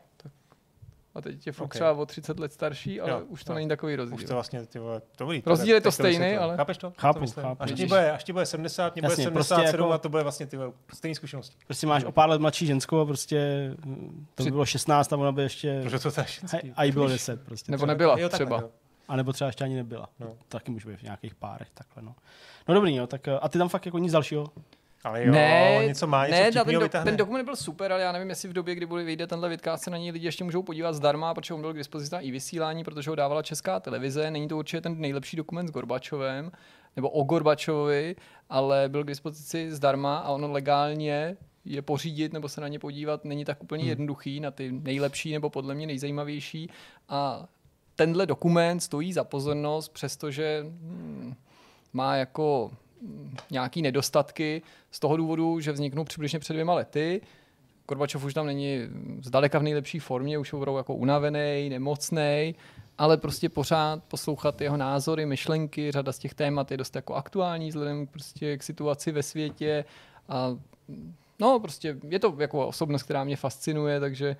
a 1.14 1.20
teď 1.20 1.46
je 1.46 1.52
fakt 1.52 1.64
okay. 1.64 1.78
třeba 1.78 1.92
o 1.92 2.06
30 2.06 2.40
let 2.40 2.52
starší, 2.52 3.00
ale 3.00 3.10
jo, 3.10 3.22
už 3.28 3.44
to 3.44 3.52
jo. 3.52 3.54
není 3.54 3.68
takový 3.68 3.96
rozdíl. 3.96 4.14
Už 4.14 4.24
to 4.24 4.34
vlastně, 4.34 4.66
ty 4.66 4.78
vole, 4.78 5.02
dobrý. 5.18 5.42
Rozdíl 5.46 5.74
je 5.74 5.80
to 5.80 5.92
stejný, 5.92 6.36
ale... 6.36 6.56
Chápeš 6.56 6.78
to? 6.78 6.92
Chápu, 6.98 7.26
to 7.26 7.40
chápu. 7.40 7.62
Až 7.62 7.72
ti 7.72 7.86
bude, 7.86 8.12
až 8.12 8.24
ti 8.24 8.32
bude 8.32 8.46
70, 8.46 8.94
mě 8.94 9.02
bude 9.02 9.16
77 9.16 9.34
prostě 9.34 9.76
jako... 9.76 9.92
a 9.92 9.98
to 9.98 10.08
bude 10.08 10.22
vlastně 10.22 10.46
ty 10.46 10.58
stejné 10.92 11.14
zkušenosti. 11.14 11.56
Prostě 11.66 11.86
máš 11.86 12.04
o 12.04 12.12
pár 12.12 12.30
let 12.30 12.40
mladší 12.40 12.66
ženskou 12.66 13.00
a 13.00 13.04
prostě 13.04 13.70
to 14.34 14.44
by 14.44 14.50
bylo 14.50 14.66
16 14.66 15.12
a 15.12 15.16
ona 15.16 15.32
by 15.32 15.42
ještě... 15.42 15.80
Protože 15.82 15.98
to 15.98 16.08
je 16.08 16.26
ženský. 16.26 16.72
A 16.76 16.84
jí 16.84 16.92
bylo 16.92 17.08
10 17.08 17.42
prostě. 17.42 17.72
Nebo 17.72 17.86
nebyla 17.86 18.28
třeba. 18.28 18.64
A 19.08 19.16
nebo 19.16 19.32
třeba 19.32 19.48
ještě 19.48 19.64
ani 19.64 19.76
nebyla. 19.76 20.08
No. 20.20 20.36
Taky 20.48 20.70
může 20.70 20.88
být 20.88 20.98
v 20.98 21.02
nějakých 21.02 21.34
párech 21.34 21.68
takhle, 21.74 22.02
no. 22.02 22.14
No 22.68 22.74
dobrý, 22.74 22.96
jo, 22.96 23.06
tak 23.06 23.28
a 23.40 23.48
ty 23.48 23.58
tam 23.58 23.68
fakt 23.68 23.86
jako 23.86 23.98
nic 23.98 24.12
dalšího 24.12 24.46
ale 25.04 25.24
jo, 25.24 25.32
ne, 25.32 25.84
něco 25.86 26.06
má, 26.06 26.26
něco 26.26 26.42
ne, 26.42 26.64
ten, 26.64 26.74
do, 26.74 26.88
ten 26.88 27.16
dokument 27.16 27.44
byl 27.44 27.56
super, 27.56 27.92
ale 27.92 28.02
já 28.02 28.12
nevím, 28.12 28.28
jestli 28.28 28.48
v 28.48 28.52
době, 28.52 28.74
kdy 28.74 28.86
bude 28.86 29.04
vyjde 29.04 29.26
tenhle 29.26 29.48
vidcast, 29.48 29.84
se 29.84 29.90
na 29.90 29.98
něj 29.98 30.10
lidi 30.10 30.26
ještě 30.26 30.44
můžou 30.44 30.62
podívat 30.62 30.92
zdarma, 30.92 31.34
protože 31.34 31.54
on 31.54 31.60
byl 31.60 31.72
k 31.72 31.76
dispozici 31.76 32.14
na 32.14 32.20
i 32.20 32.30
vysílání, 32.30 32.84
protože 32.84 33.10
ho 33.10 33.16
dávala 33.16 33.42
česká 33.42 33.80
televize. 33.80 34.30
Není 34.30 34.48
to 34.48 34.58
určitě 34.58 34.80
ten 34.80 35.00
nejlepší 35.00 35.36
dokument 35.36 35.68
s 35.68 35.70
Gorbačovem, 35.70 36.52
nebo 36.96 37.10
o 37.10 37.24
Gorbačovi, 37.24 38.16
ale 38.50 38.88
byl 38.88 39.04
k 39.04 39.06
dispozici 39.06 39.72
zdarma 39.72 40.18
a 40.18 40.28
ono 40.28 40.52
legálně 40.52 41.36
je 41.64 41.82
pořídit 41.82 42.32
nebo 42.32 42.48
se 42.48 42.60
na 42.60 42.68
ně 42.68 42.78
podívat 42.78 43.24
není 43.24 43.44
tak 43.44 43.62
úplně 43.62 43.82
hmm. 43.82 43.90
jednoduchý, 43.90 44.40
na 44.40 44.50
ty 44.50 44.72
nejlepší 44.72 45.32
nebo 45.32 45.50
podle 45.50 45.74
mě 45.74 45.86
nejzajímavější. 45.86 46.70
A 47.08 47.48
tenhle 47.96 48.26
dokument 48.26 48.80
stojí 48.80 49.12
za 49.12 49.24
pozornost, 49.24 49.88
přestože 49.88 50.62
hmm, 50.62 51.34
má 51.92 52.16
jako 52.16 52.70
nějaký 53.50 53.82
nedostatky 53.82 54.62
z 54.90 55.00
toho 55.00 55.16
důvodu, 55.16 55.60
že 55.60 55.72
vzniknou 55.72 56.04
přibližně 56.04 56.38
před 56.38 56.52
dvěma 56.52 56.74
lety. 56.74 57.20
Gorbačov 57.88 58.24
už 58.24 58.34
tam 58.34 58.46
není 58.46 58.78
zdaleka 59.22 59.58
v 59.58 59.62
nejlepší 59.62 59.98
formě, 59.98 60.38
už 60.38 60.52
je 60.52 60.58
jako 60.76 60.94
unavený, 60.94 61.68
nemocný, 61.68 62.54
ale 62.98 63.16
prostě 63.16 63.48
pořád 63.48 64.04
poslouchat 64.04 64.60
jeho 64.60 64.76
názory, 64.76 65.26
myšlenky, 65.26 65.92
řada 65.92 66.12
z 66.12 66.18
těch 66.18 66.34
témat 66.34 66.70
je 66.70 66.76
dost 66.76 66.96
jako 66.96 67.14
aktuální 67.14 67.68
vzhledem 67.68 68.06
prostě 68.06 68.58
k 68.58 68.62
situaci 68.62 69.12
ve 69.12 69.22
světě 69.22 69.84
a 70.28 70.56
no 71.40 71.60
prostě 71.60 71.96
je 72.08 72.18
to 72.18 72.36
jako 72.38 72.66
osobnost, 72.66 73.02
která 73.02 73.24
mě 73.24 73.36
fascinuje, 73.36 74.00
takže 74.00 74.36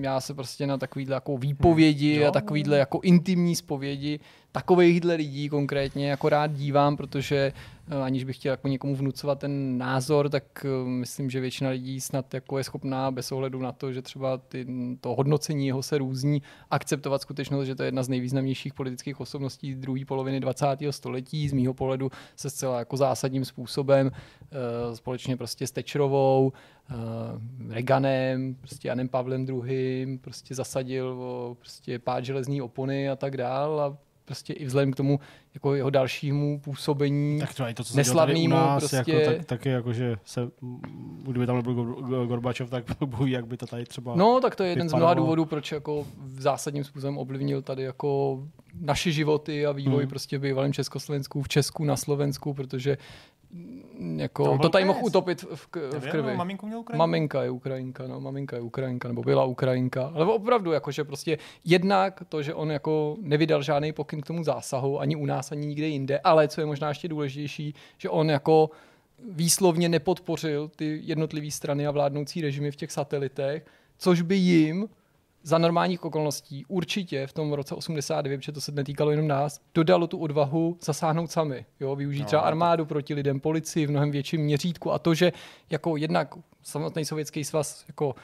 já 0.00 0.20
se 0.20 0.34
prostě 0.34 0.66
na 0.66 0.78
takovýhle 0.78 1.14
jako 1.14 1.38
výpovědi 1.38 2.16
hmm. 2.16 2.28
a 2.28 2.30
takovýhle 2.30 2.78
jako 2.78 3.00
intimní 3.02 3.56
zpovědi 3.56 4.20
takovýchhle 4.52 5.14
lidí 5.14 5.48
konkrétně 5.48 6.10
jako 6.10 6.28
rád 6.28 6.46
dívám, 6.46 6.96
protože 6.96 7.52
eh, 7.90 7.96
aniž 7.96 8.24
bych 8.24 8.36
chtěl 8.36 8.50
jako 8.50 8.68
někomu 8.68 8.96
vnucovat 8.96 9.38
ten 9.38 9.78
názor, 9.78 10.28
tak 10.28 10.44
eh, 10.64 10.88
myslím, 10.88 11.30
že 11.30 11.40
většina 11.40 11.70
lidí 11.70 12.00
snad 12.00 12.34
jako 12.34 12.58
je 12.58 12.64
schopná 12.64 13.10
bez 13.10 13.32
ohledu 13.32 13.58
na 13.58 13.72
to, 13.72 13.92
že 13.92 14.02
třeba 14.02 14.38
ty, 14.38 14.66
to 15.00 15.14
hodnocení 15.14 15.66
jeho 15.66 15.82
se 15.82 15.98
různí, 15.98 16.42
akceptovat 16.70 17.22
skutečnost, 17.22 17.66
že 17.66 17.74
to 17.74 17.82
je 17.82 17.86
jedna 17.86 18.02
z 18.02 18.08
nejvýznamnějších 18.08 18.74
politických 18.74 19.20
osobností 19.20 19.74
druhé 19.74 20.04
poloviny 20.04 20.40
20. 20.40 20.66
století. 20.90 21.48
Z 21.48 21.52
mýho 21.52 21.74
pohledu 21.74 22.10
se 22.36 22.50
zcela 22.50 22.78
jako 22.78 22.96
zásadním 22.96 23.44
způsobem 23.44 24.10
eh, 24.14 24.96
společně 24.96 25.36
prostě 25.36 25.66
s 25.66 25.70
Tečerovou, 25.70 26.52
Reganem, 27.68 28.54
prostě 28.54 28.88
Janem 28.88 29.08
Pavlem 29.08 29.46
II. 29.48 30.18
prostě 30.20 30.54
zasadil 30.54 31.08
o 31.08 31.56
prostě 31.58 31.98
pád 31.98 32.24
železní 32.24 32.62
opony 32.62 33.08
a 33.08 33.16
tak 33.16 33.36
dál 33.36 33.80
a 33.80 33.96
prostě 34.24 34.52
i 34.52 34.64
vzhledem 34.64 34.92
k 34.92 34.96
tomu 34.96 35.20
jako 35.54 35.74
jeho 35.74 35.90
dalšímu 35.90 36.60
působení 36.60 37.40
tak 37.40 37.54
to, 37.54 37.64
to, 37.74 37.84
co 37.84 37.96
neslavnému 37.96 38.48
nás, 38.48 38.92
jako 38.92 39.04
prostě. 39.04 39.12
Jako, 39.12 39.36
tak, 39.36 39.46
taky 39.46 39.68
jako, 39.68 39.92
že 39.92 40.16
se, 40.24 40.48
kdyby 41.22 41.46
tam 41.46 41.56
nebyl 41.56 41.74
Gorbačov, 42.26 42.70
tak 42.70 42.84
bohu, 43.04 43.26
jak 43.26 43.46
by 43.46 43.56
to 43.56 43.66
tady 43.66 43.84
třeba 43.84 44.16
No, 44.16 44.40
tak 44.40 44.56
to 44.56 44.62
je 44.62 44.68
jeden 44.68 44.86
vypadalo. 44.86 44.98
z 44.98 45.00
mnoha 45.00 45.14
důvodů, 45.14 45.44
proč 45.44 45.72
jako 45.72 46.06
v 46.16 46.40
zásadním 46.40 46.84
způsobem 46.84 47.18
ovlivnil 47.18 47.62
tady 47.62 47.82
jako 47.82 48.42
naše 48.80 49.12
životy 49.12 49.66
a 49.66 49.72
vývoj 49.72 50.02
hmm. 50.02 50.10
prostě 50.10 50.38
v 50.38 50.40
bývalém 50.40 50.72
Československu, 50.72 51.42
v 51.42 51.48
Česku, 51.48 51.84
na 51.84 51.96
Slovensku, 51.96 52.54
protože 52.54 52.98
jako, 54.16 54.44
to, 54.44 54.58
to 54.58 54.68
tady 54.68 54.84
mohl 54.84 54.98
utopit 55.02 55.42
v, 55.54 55.66
k, 55.66 55.76
v 55.98 56.10
krvi. 56.10 56.30
No, 56.30 56.36
maminku 56.36 56.66
měl 56.66 56.78
Ukrajinka? 56.78 56.98
Maminka 56.98 57.42
je 57.42 57.50
Ukrajinka, 57.50 58.06
no, 58.06 58.20
maminka 58.20 58.56
je 58.56 58.62
Ukrajinka, 58.62 59.08
nebo 59.08 59.22
byla 59.22 59.44
Ukrajinka. 59.44 60.12
Ale 60.14 60.26
opravdu, 60.26 60.72
jakože 60.72 61.04
prostě 61.04 61.38
jednak 61.64 62.22
to, 62.28 62.42
že 62.42 62.54
on 62.54 62.70
jako 62.70 63.16
nevydal 63.20 63.62
žádný 63.62 63.92
pokyn 63.92 64.20
k 64.20 64.26
tomu 64.26 64.44
zásahu, 64.44 65.00
ani 65.00 65.16
u 65.16 65.26
nás, 65.26 65.52
ani 65.52 65.66
nikde 65.66 65.86
jinde, 65.86 66.20
ale 66.24 66.48
co 66.48 66.60
je 66.60 66.66
možná 66.66 66.88
ještě 66.88 67.08
důležitější, 67.08 67.74
že 67.98 68.08
on 68.08 68.30
jako 68.30 68.70
výslovně 69.30 69.88
nepodpořil 69.88 70.70
ty 70.76 71.00
jednotlivé 71.02 71.50
strany 71.50 71.86
a 71.86 71.90
vládnoucí 71.90 72.40
režimy 72.40 72.70
v 72.70 72.76
těch 72.76 72.92
satelitech, 72.92 73.66
což 73.98 74.22
by 74.22 74.36
jim 74.36 74.88
za 75.42 75.58
normálních 75.58 76.04
okolností 76.04 76.64
určitě 76.68 77.26
v 77.26 77.32
tom 77.32 77.52
roce 77.52 77.74
89, 77.74 78.38
protože 78.38 78.52
to 78.52 78.60
se 78.60 78.72
netýkalo 78.72 79.10
jenom 79.10 79.28
nás, 79.28 79.60
dodalo 79.74 80.06
tu 80.06 80.18
odvahu 80.18 80.78
zasáhnout 80.82 81.30
sami. 81.30 81.66
Jo, 81.80 81.96
využít 81.96 82.20
no, 82.20 82.26
třeba 82.26 82.42
armádu 82.42 82.86
proti 82.86 83.14
lidem, 83.14 83.40
policii 83.40 83.86
v 83.86 83.90
mnohem 83.90 84.10
větším 84.10 84.40
měřítku 84.40 84.92
a 84.92 84.98
to, 84.98 85.14
že 85.14 85.32
jako 85.70 85.96
jednak 85.96 86.34
samotný 86.62 87.04
sovětský 87.04 87.44
svaz 87.44 87.84
jako 87.88 88.14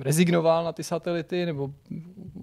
rezignoval 0.00 0.64
na 0.64 0.72
ty 0.72 0.84
satelity, 0.84 1.46
nebo 1.46 1.70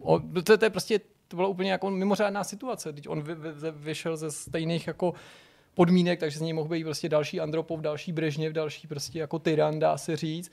o, 0.02 0.20
to, 0.20 0.58
to 0.58 0.66
je 0.66 0.70
prostě 0.70 1.00
to 1.28 1.36
byla 1.36 1.48
úplně 1.48 1.72
jako 1.72 1.90
mimořádná 1.90 2.44
situace. 2.44 2.94
Teď 2.94 3.10
on 3.10 3.22
vy, 3.22 3.36
vy, 3.36 3.72
vyšel 3.72 4.18
ze 4.18 4.32
stejných 4.32 4.88
jako 4.88 5.14
podmínek, 5.74 6.20
takže 6.20 6.40
z 6.40 6.42
něj 6.42 6.54
mohl 6.54 6.70
být 6.70 6.84
prostě 6.84 7.10
další 7.10 7.40
Andropov, 7.40 7.80
další 7.80 8.12
Brežněv, 8.12 8.54
další 8.54 8.88
prostě 8.88 9.20
jako 9.20 9.40
tyran, 9.40 9.80
dá 9.80 9.98
se 9.98 10.16
říct. 10.16 10.52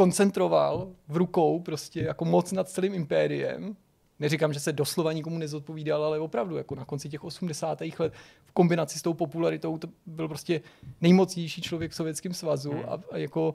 Koncentroval 0.00 0.88
v 1.08 1.16
rukou 1.16 1.60
prostě 1.60 2.00
jako 2.00 2.24
moc 2.24 2.52
nad 2.52 2.68
celým 2.68 2.94
impériem. 2.94 3.76
Neříkám, 4.18 4.52
že 4.52 4.60
se 4.60 4.72
doslova 4.72 5.12
nikomu 5.12 5.38
nezodpovídal, 5.38 6.04
ale 6.04 6.18
opravdu 6.18 6.56
jako 6.56 6.74
na 6.74 6.84
konci 6.84 7.08
těch 7.08 7.24
80. 7.24 7.82
let 7.98 8.12
v 8.44 8.52
kombinaci 8.52 8.98
s 8.98 9.02
tou 9.02 9.14
popularitou 9.14 9.78
to 9.78 9.88
byl 10.06 10.28
prostě 10.28 10.60
nejmocnější 11.00 11.62
člověk 11.62 11.90
v 11.90 11.94
Sovětském 11.94 12.34
svazu 12.34 12.70
hmm. 12.70 12.84
a, 12.88 12.98
a 13.12 13.16
jako 13.16 13.54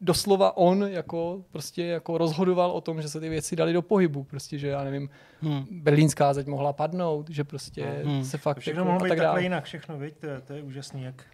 doslova 0.00 0.56
on 0.56 0.82
jako 0.82 1.44
prostě 1.50 1.84
jako 1.84 2.18
rozhodoval 2.18 2.70
o 2.70 2.80
tom, 2.80 3.02
že 3.02 3.08
se 3.08 3.20
ty 3.20 3.28
věci 3.28 3.56
dali 3.56 3.72
do 3.72 3.82
pohybu, 3.82 4.24
prostě, 4.24 4.58
že 4.58 4.68
já 4.68 4.84
nevím, 4.84 5.10
hmm. 5.40 5.66
berlínská 5.70 6.34
zeď 6.34 6.46
mohla 6.46 6.72
padnout, 6.72 7.30
že 7.30 7.44
prostě 7.44 7.84
hmm. 8.04 8.24
se 8.24 8.38
fakt 8.38 8.58
všechno 8.58 8.80
jako, 8.80 8.92
mohlo 8.92 9.04
být 9.04 9.08
tak 9.08 9.18
takhle 9.18 9.42
jinak, 9.42 9.64
všechno, 9.64 9.98
viď? 9.98 10.14
To, 10.18 10.26
to 10.46 10.52
je 10.52 10.62
úžasný, 10.62 11.02
jak 11.02 11.24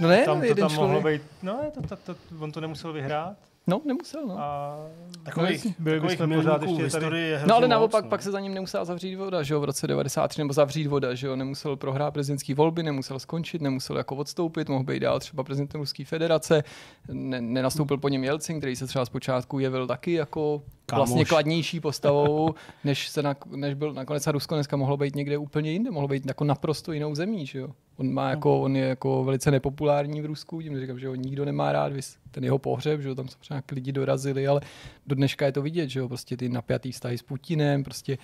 No 0.00 0.08
ne, 0.08 0.24
tam, 0.24 0.40
to 0.40 0.54
tam 0.54 0.70
člověk. 0.70 0.78
mohlo 0.78 1.00
být, 1.00 1.22
no 1.42 1.60
to, 1.74 1.96
to, 1.96 1.96
to, 1.96 2.14
on 2.40 2.52
to 2.52 2.60
nemusel 2.60 2.92
vyhrát. 2.92 3.36
No, 3.68 3.80
nemusel, 3.84 4.26
no. 4.26 4.38
A 4.38 4.76
takových, 5.22 5.64
no, 5.64 5.72
byli 5.78 6.00
bychom 6.00 6.34
pořád 6.34 6.62
ještě 6.62 7.00
tady... 7.00 7.34
No 7.46 7.54
ale 7.54 7.68
naopak 7.68 8.04
no. 8.04 8.10
pak 8.10 8.22
se 8.22 8.30
za 8.30 8.40
ním 8.40 8.54
nemusela 8.54 8.84
zavřít 8.84 9.16
voda, 9.16 9.42
že 9.42 9.54
jo, 9.54 9.60
v 9.60 9.64
roce 9.64 9.86
93, 9.86 10.40
nebo 10.40 10.52
zavřít 10.52 10.86
voda, 10.86 11.14
že 11.14 11.26
jo, 11.26 11.36
nemusel 11.36 11.76
prohrát 11.76 12.14
prezidentské 12.14 12.54
volby, 12.54 12.82
nemusel 12.82 13.18
skončit, 13.18 13.62
nemusel 13.62 13.96
jako 13.96 14.16
odstoupit, 14.16 14.68
mohl 14.68 14.84
být 14.84 15.00
dál 15.00 15.20
třeba 15.20 15.42
prezidentem 15.42 15.80
Ruské 15.80 16.04
federace, 16.04 16.64
ne, 17.08 17.40
nenastoupil 17.40 17.98
po 17.98 18.08
něm 18.08 18.24
Jelcin, 18.24 18.58
který 18.58 18.76
se 18.76 18.86
třeba 18.86 19.04
zpočátku 19.04 19.58
jevil 19.58 19.86
taky 19.86 20.12
jako 20.12 20.62
Kámoš. 20.90 21.08
vlastně 21.08 21.24
kladnější 21.24 21.80
postavou, 21.80 22.54
než, 22.84 23.08
se 23.08 23.22
na, 23.22 23.36
než 23.56 23.74
byl 23.74 23.92
nakonec 23.92 24.26
a 24.26 24.32
Rusko 24.32 24.54
dneska 24.54 24.76
mohlo 24.76 24.96
být 24.96 25.16
někde 25.16 25.38
úplně 25.38 25.70
jinde, 25.70 25.90
mohlo 25.90 26.08
být 26.08 26.26
jako 26.26 26.44
naprosto 26.44 26.92
jinou 26.92 27.14
zemí, 27.14 27.46
že 27.46 27.58
jo. 27.58 27.68
On, 27.96 28.12
má 28.12 28.30
jako, 28.30 28.60
on 28.60 28.76
je 28.76 28.84
jako 28.84 29.24
velice 29.24 29.50
nepopulární 29.50 30.20
v 30.20 30.26
Rusku, 30.26 30.62
tím 30.62 30.80
říkám, 30.80 30.98
že 30.98 31.08
ho 31.08 31.14
nikdo 31.14 31.44
nemá 31.44 31.72
rád, 31.72 31.92
ten 32.30 32.44
jeho 32.44 32.58
pohřeb, 32.58 33.00
že 33.00 33.08
jo, 33.08 33.14
tam 33.14 33.28
samozřejmě 33.28 33.62
lidi 33.72 33.92
dorazili, 33.92 34.46
ale 34.46 34.60
do 35.06 35.14
dneška 35.14 35.46
je 35.46 35.52
to 35.52 35.62
vidět, 35.62 35.88
že 35.88 36.00
jo, 36.00 36.08
prostě 36.08 36.36
ty 36.36 36.48
napjatý 36.48 36.92
vztahy 36.92 37.18
s 37.18 37.22
Putinem, 37.22 37.84
prostě 37.84 38.18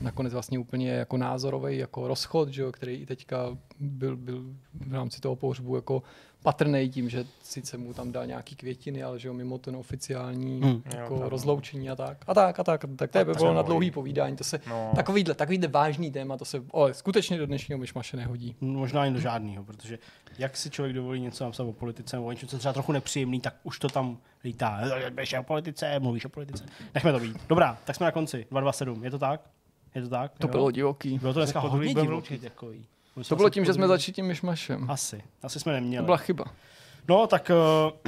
nakonec 0.00 0.32
vlastně 0.32 0.58
úplně 0.58 0.90
jako 0.90 1.16
názorový 1.16 1.78
jako 1.78 2.08
rozchod, 2.08 2.48
že 2.48 2.62
jo, 2.62 2.72
který 2.72 2.94
i 2.94 3.06
teďka 3.06 3.58
byl, 3.80 4.16
byl 4.16 4.44
v 4.74 4.92
rámci 4.92 5.20
toho 5.20 5.36
pohřbu 5.36 5.76
jako 5.76 6.02
patrný 6.44 6.90
tím, 6.90 7.10
že 7.10 7.24
sice 7.42 7.78
mu 7.78 7.94
tam 7.94 8.12
dal 8.12 8.26
nějaký 8.26 8.56
květiny, 8.56 9.02
ale 9.02 9.18
že 9.18 9.28
jo, 9.28 9.34
mimo 9.34 9.58
ten 9.58 9.76
oficiální 9.76 10.60
hmm. 10.60 10.82
jako 10.96 11.14
jo, 11.14 11.28
rozloučení 11.28 11.90
a 11.90 11.96
tak. 11.96 12.24
A 12.26 12.34
tak, 12.34 12.60
a 12.60 12.64
tak. 12.64 12.84
Tak 12.96 13.10
to 13.10 13.24
by 13.24 13.32
bylo 13.32 13.54
na 13.54 13.62
dlouhý 13.62 13.90
povídání. 13.90 14.36
To 14.36 14.44
se, 14.44 14.60
no. 14.68 14.92
takovýhle, 14.96 15.34
takovýhle 15.34 15.68
vážný 15.68 16.10
téma, 16.10 16.36
to 16.36 16.44
se 16.44 16.62
ale 16.74 16.94
skutečně 16.94 17.38
do 17.38 17.46
dnešního 17.46 17.78
myšmaše 17.78 18.16
nehodí. 18.16 18.56
Možná 18.60 19.02
ani 19.02 19.14
do 19.14 19.20
žádného, 19.20 19.64
protože 19.64 19.98
jak 20.38 20.56
si 20.56 20.70
člověk 20.70 20.94
dovolí 20.94 21.20
něco 21.20 21.44
napsat 21.44 21.64
o 21.64 21.72
politice 21.72 22.16
nebo 22.16 22.32
něco, 22.32 22.46
co 22.46 22.58
třeba 22.58 22.72
trochu 22.72 22.92
nepříjemný, 22.92 23.40
tak 23.40 23.54
už 23.62 23.78
to 23.78 23.88
tam 23.88 24.18
lítá. 24.44 24.80
Mluvíš 25.10 25.34
o 25.34 25.42
politice, 25.42 25.98
mluvíš 25.98 26.24
o 26.24 26.28
politice. 26.28 26.64
Nechme 26.94 27.12
to 27.12 27.20
být. 27.20 27.36
Dobrá, 27.48 27.78
tak 27.84 27.96
jsme 27.96 28.04
na 28.04 28.12
konci. 28.12 28.46
227, 28.50 29.04
je 29.04 29.10
to 29.10 29.18
tak? 29.18 29.40
Je 29.94 30.02
to 30.02 30.08
tak? 30.08 30.38
To 30.38 30.46
jo. 30.46 30.50
bylo 30.50 30.70
divoký. 30.70 31.18
Bylo 31.18 31.32
to 31.32 31.40
dneska 31.40 31.60
hodně 31.60 31.94
divoký 31.94 32.38
takový. 32.38 32.86
To 33.28 33.36
bylo 33.36 33.50
tím, 33.50 33.64
že 33.64 33.74
jsme 33.74 33.88
začali 33.88 34.12
tím 34.12 34.26
myšmašem. 34.26 34.90
Asi. 34.90 35.22
Asi 35.42 35.60
jsme 35.60 35.72
neměli. 35.72 36.02
To 36.02 36.04
byla 36.04 36.16
chyba. 36.16 36.44
No, 37.08 37.26
tak 37.26 37.50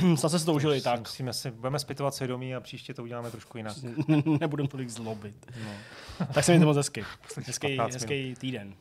uh, 0.02 0.14
snad 0.16 0.28
se 0.28 0.44
to 0.44 0.54
užili 0.54 0.80
tak. 0.80 0.98
Musíme 1.00 1.32
si, 1.32 1.50
budeme 1.50 1.78
zpytovat 1.78 2.14
svědomí 2.14 2.54
a 2.54 2.60
příště 2.60 2.94
to 2.94 3.02
uděláme 3.02 3.30
trošku 3.30 3.58
jinak. 3.58 3.76
Nebudeme 4.40 4.68
tolik 4.68 4.88
zlobit. 4.88 5.46
No. 5.64 6.26
tak 6.34 6.44
se 6.44 6.52
mějte 6.52 6.66
moc 6.66 6.76
hezky. 6.76 7.04
Hezký, 7.46 7.78
hezký 7.92 8.34
týden. 8.34 8.74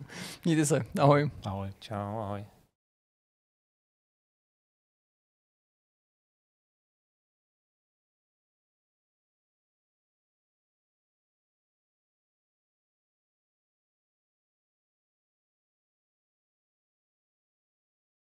Mějte 0.45 0.65
se. 0.65 0.85
Ahoj. 0.99 1.31
Ahoj. 1.45 1.69
Čau, 1.79 2.19
ahoj. 2.19 2.45